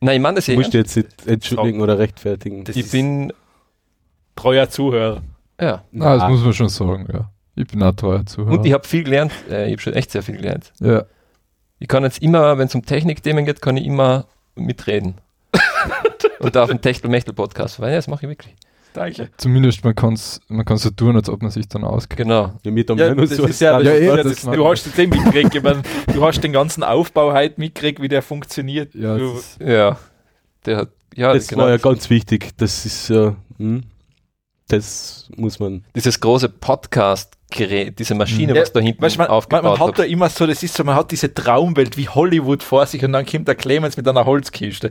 Nein, 0.00 0.16
ich 0.16 0.22
meine 0.22 0.36
das 0.36 0.44
du 0.46 0.52
eh 0.52 0.56
musst 0.56 0.74
ernst. 0.74 0.96
jetzt 0.96 1.18
nicht 1.18 1.26
entschuldigen 1.28 1.80
oder 1.80 1.98
rechtfertigen. 1.98 2.64
Das 2.64 2.76
Ich 2.76 2.90
bin, 2.90 3.32
treuer 4.36 4.68
Zuhörer. 4.68 5.22
ja. 5.60 5.82
Ah, 6.00 6.16
das 6.18 6.28
muss 6.28 6.42
man 6.44 6.52
schon 6.52 6.68
sagen, 6.68 7.06
ja. 7.12 7.30
Ich 7.54 7.66
bin 7.66 7.82
auch 7.82 7.92
treuer 7.92 8.26
Zuhörer. 8.26 8.58
Und 8.58 8.66
ich 8.66 8.72
habe 8.74 8.86
viel 8.86 9.04
gelernt. 9.04 9.32
Äh, 9.50 9.66
ich 9.68 9.72
habe 9.72 9.80
schon 9.82 9.92
echt 9.94 10.10
sehr 10.10 10.22
viel 10.22 10.36
gelernt. 10.36 10.72
ja. 10.80 11.04
Ich 11.78 11.88
kann 11.88 12.04
jetzt 12.04 12.22
immer, 12.22 12.56
wenn 12.56 12.68
es 12.68 12.74
um 12.74 12.86
Technikthemen 12.86 13.44
geht, 13.44 13.60
kann 13.60 13.76
ich 13.76 13.84
immer 13.84 14.26
mitreden. 14.54 15.16
Und 16.38 16.56
auf 16.56 16.70
dem 16.70 16.80
Techtel-Mechtel-Podcast. 16.80 17.80
Weil 17.80 17.90
ja, 17.90 17.96
das 17.96 18.08
mache 18.08 18.24
ich 18.24 18.30
wirklich. 18.30 18.54
Danke. 18.96 19.28
Zumindest 19.36 19.84
man 19.84 19.94
kann 19.94 20.14
es 20.14 20.40
man 20.48 20.64
kann's 20.64 20.82
so 20.82 20.90
tun, 20.90 21.14
als 21.16 21.28
ob 21.28 21.42
man 21.42 21.50
sich 21.50 21.68
dann 21.68 21.84
auskennt. 21.84 22.16
Genau. 22.16 22.54
Ja, 22.62 22.70
mit 22.70 22.88
dem 22.88 22.96
Ja, 22.96 23.14
das 23.14 23.30
so 23.30 23.44
ist 23.44 23.60
ja, 23.60 23.74
das 23.78 23.86
Ja, 23.86 23.92
eh, 23.92 24.06
ja 24.06 24.16
das 24.16 24.40
das, 24.40 24.54
du 24.54 24.66
hast 24.66 24.96
den 24.96 25.10
mitgekriegt, 25.10 25.54
ich 25.54 25.62
mein, 25.62 25.82
du 26.14 26.24
hast 26.24 26.42
den 26.42 26.52
ganzen 26.52 26.82
Aufbau 26.82 27.32
heute 27.34 27.60
mitgekriegt, 27.60 28.00
wie 28.00 28.08
der 28.08 28.22
funktioniert. 28.22 28.94
Ja, 28.94 29.18
du, 29.18 29.34
das 29.34 29.40
ist, 29.40 29.60
Ja. 29.60 29.98
Der 30.64 30.76
hat, 30.78 30.88
ja, 31.14 31.34
Das 31.34 31.46
genau. 31.48 31.64
war 31.64 31.70
ja 31.70 31.76
ganz 31.76 32.08
wichtig. 32.08 32.56
Das 32.56 32.86
ist 32.86 33.08
ja, 33.10 33.36
hm, 33.58 33.82
das 34.68 35.28
muss 35.36 35.58
man. 35.60 35.84
Dieses 35.94 36.18
große 36.18 36.48
Podcast-Gerät, 36.48 37.98
diese 37.98 38.14
Maschine, 38.14 38.54
Ja, 38.54 38.62
was 38.62 38.72
da 38.72 38.80
hinten 38.80 39.02
weißt, 39.02 39.18
man, 39.18 39.26
man, 39.28 39.36
aufgebaut 39.36 39.62
man 39.62 39.72
hat 39.74 39.80
habt. 39.88 39.98
da 39.98 40.04
immer 40.04 40.30
so, 40.30 40.46
das 40.46 40.62
ist 40.62 40.74
so, 40.74 40.84
man 40.84 40.94
hat 40.94 41.10
diese 41.10 41.32
Traumwelt 41.34 41.96
wie 41.98 42.08
Hollywood 42.08 42.62
vor 42.62 42.86
sich 42.86 43.04
und 43.04 43.12
dann 43.12 43.26
kommt 43.26 43.46
der 43.46 43.54
Clemens 43.56 43.96
mit 43.98 44.08
einer 44.08 44.24
Holzkiste. 44.24 44.90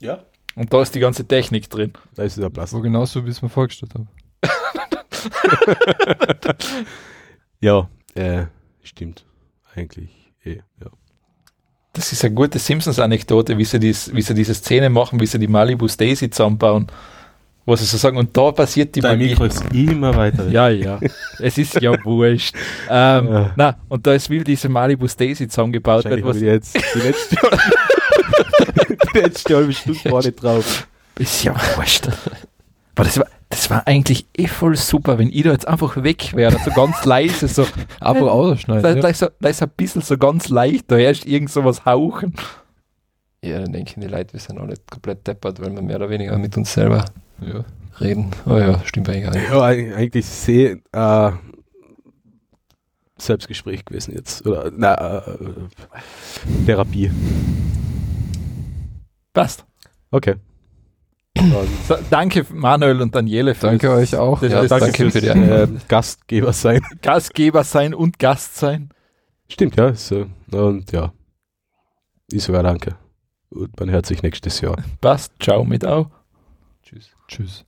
Ja. 0.00 0.24
Und 0.56 0.72
da 0.72 0.82
ist 0.82 0.94
die 0.94 1.00
ganze 1.00 1.26
Technik 1.26 1.68
drin. 1.68 1.92
Da 2.14 2.22
ist 2.22 2.38
der 2.38 2.50
Platz. 2.50 2.72
war 2.72 2.80
genauso, 2.82 3.24
wie 3.24 3.30
ich 3.30 3.36
es 3.36 3.42
mir 3.42 3.48
vorgestellt 3.48 3.92
habe. 3.94 4.06
Ja, 7.60 7.88
äh, 8.14 8.44
stimmt. 8.82 9.24
Eigentlich, 9.74 10.10
eh, 10.44 10.56
ja. 10.80 10.86
Das 11.94 12.12
ist 12.12 12.22
eine 12.24 12.34
gute 12.34 12.58
Simpsons-Anekdote, 12.58 13.56
wie 13.56 13.64
sie, 13.64 13.78
dies, 13.78 14.12
wie 14.14 14.20
sie 14.22 14.34
diese 14.34 14.52
Szene 14.54 14.90
machen, 14.90 15.18
wie 15.20 15.26
sie 15.26 15.38
die 15.38 15.48
Malibu 15.48 15.88
Stacy 15.88 16.28
zusammenbauen. 16.28 16.88
Wo 17.66 17.74
sie 17.76 17.86
so 17.86 17.96
sagen, 17.96 18.18
und 18.18 18.36
da 18.36 18.52
passiert 18.52 18.94
die 18.94 19.00
Dein 19.00 19.16
Magie. 19.18 19.30
Mikro 19.30 19.44
ist 19.46 19.64
immer 19.72 20.14
weiter. 20.14 20.46
Ja, 20.48 20.68
ja. 20.68 21.00
Es 21.38 21.56
ist 21.56 21.80
ja 21.80 21.92
wurscht. 22.04 22.54
Ähm, 22.90 23.26
Ja. 23.28 23.52
na, 23.56 23.76
und 23.88 24.06
da 24.06 24.12
ist 24.12 24.28
wie 24.28 24.44
diese 24.44 24.68
Malibu 24.68 25.08
Stacy 25.08 25.48
zusammengebaut 25.48 26.04
wird, 26.04 26.22
was 26.22 26.42
jetzt 26.42 26.76
die 26.94 26.98
letzte, 26.98 27.36
letzte 29.22 29.56
halbe 29.56 29.72
Stunde 29.72 29.98
gar 30.04 30.18
nicht 30.22 30.42
drauf. 30.42 30.86
ist 31.18 31.44
ja 31.44 31.54
wurscht. 31.76 32.08
Aber 32.96 33.04
das 33.04 33.18
war, 33.18 33.26
das 33.48 33.70
war 33.70 33.86
eigentlich 33.86 34.26
eh 34.36 34.46
voll 34.46 34.76
super, 34.76 35.18
wenn 35.18 35.28
ich 35.30 35.42
da 35.42 35.52
jetzt 35.52 35.66
einfach 35.68 36.02
weg 36.02 36.32
wäre, 36.34 36.56
so 36.64 36.70
ganz 36.70 37.04
leise, 37.04 37.48
so, 37.48 37.66
Aber 38.00 38.20
da, 38.20 38.26
ausschneiden. 38.26 38.82
da, 38.82 38.94
Ja. 39.00 39.08
ist 39.08 39.18
so, 39.18 39.28
da 39.40 39.48
ist 39.48 39.62
ein 39.62 39.70
bisschen 39.76 40.02
so 40.02 40.16
ganz 40.18 40.48
leicht, 40.48 40.90
da 40.90 40.96
herrscht 40.96 41.24
irgend 41.26 41.50
so 41.50 41.64
was 41.64 41.84
hauchen. 41.84 42.34
Ja, 43.42 43.60
dann 43.60 43.72
denken 43.72 44.00
die 44.00 44.06
Leute, 44.06 44.32
wir 44.32 44.40
sind 44.40 44.58
alle 44.58 44.74
komplett 44.90 45.26
deppert, 45.26 45.60
weil 45.60 45.74
wir 45.74 45.82
mehr 45.82 45.96
oder 45.96 46.08
weniger 46.08 46.38
mit 46.38 46.56
uns 46.56 46.72
selber 46.72 47.04
Ja. 47.40 47.64
reden. 48.00 48.30
Oh 48.46 48.56
ja, 48.56 48.80
stimmt 48.84 49.08
eigentlich 49.08 49.24
gar 49.24 49.32
nicht. 49.32 49.48
Ja, 49.50 49.60
eig- 49.60 49.94
eigentlich 49.94 50.24
sehr 50.26 50.78
äh, 50.92 51.32
Selbstgespräch 53.18 53.84
gewesen 53.84 54.14
jetzt. 54.14 54.46
Oder 54.46 54.70
na, 54.76 55.18
äh, 55.18 55.22
Therapie. 56.66 57.10
Passt. 59.34 59.66
Okay. 60.10 60.36
So, 61.88 61.96
danke 62.10 62.46
Manuel 62.52 63.02
und 63.02 63.14
Daniele 63.14 63.54
für 63.56 63.66
Danke 63.66 63.90
euch 63.90 64.16
auch. 64.16 64.40
Das, 64.40 64.52
Ja, 64.52 64.62
das 64.62 64.80
danke 64.80 65.10
für 65.10 65.20
die 65.20 65.26
äh, 65.26 65.32
Einladung. 65.32 65.80
Gastgeber 65.88 66.52
sein. 66.52 66.80
Gastgeber 67.02 67.64
sein 67.64 67.92
und 67.92 68.20
Gast 68.20 68.56
sein. 68.56 68.90
Stimmt, 69.48 69.76
ja. 69.76 69.92
So. 69.94 70.26
Und 70.52 70.92
ja. 70.92 71.12
Ich 72.30 72.44
sogar 72.44 72.62
danke. 72.62 72.96
Und 73.50 73.78
man 73.78 73.90
hört 73.90 74.06
sich 74.06 74.22
nächstes 74.22 74.60
Jahr. 74.60 74.76
Passt. 75.00 75.32
Ciao 75.40 75.64
mit 75.64 75.84
auch. 75.84 76.08
Tschüss. 76.82 77.10
Tschüss. 77.28 77.64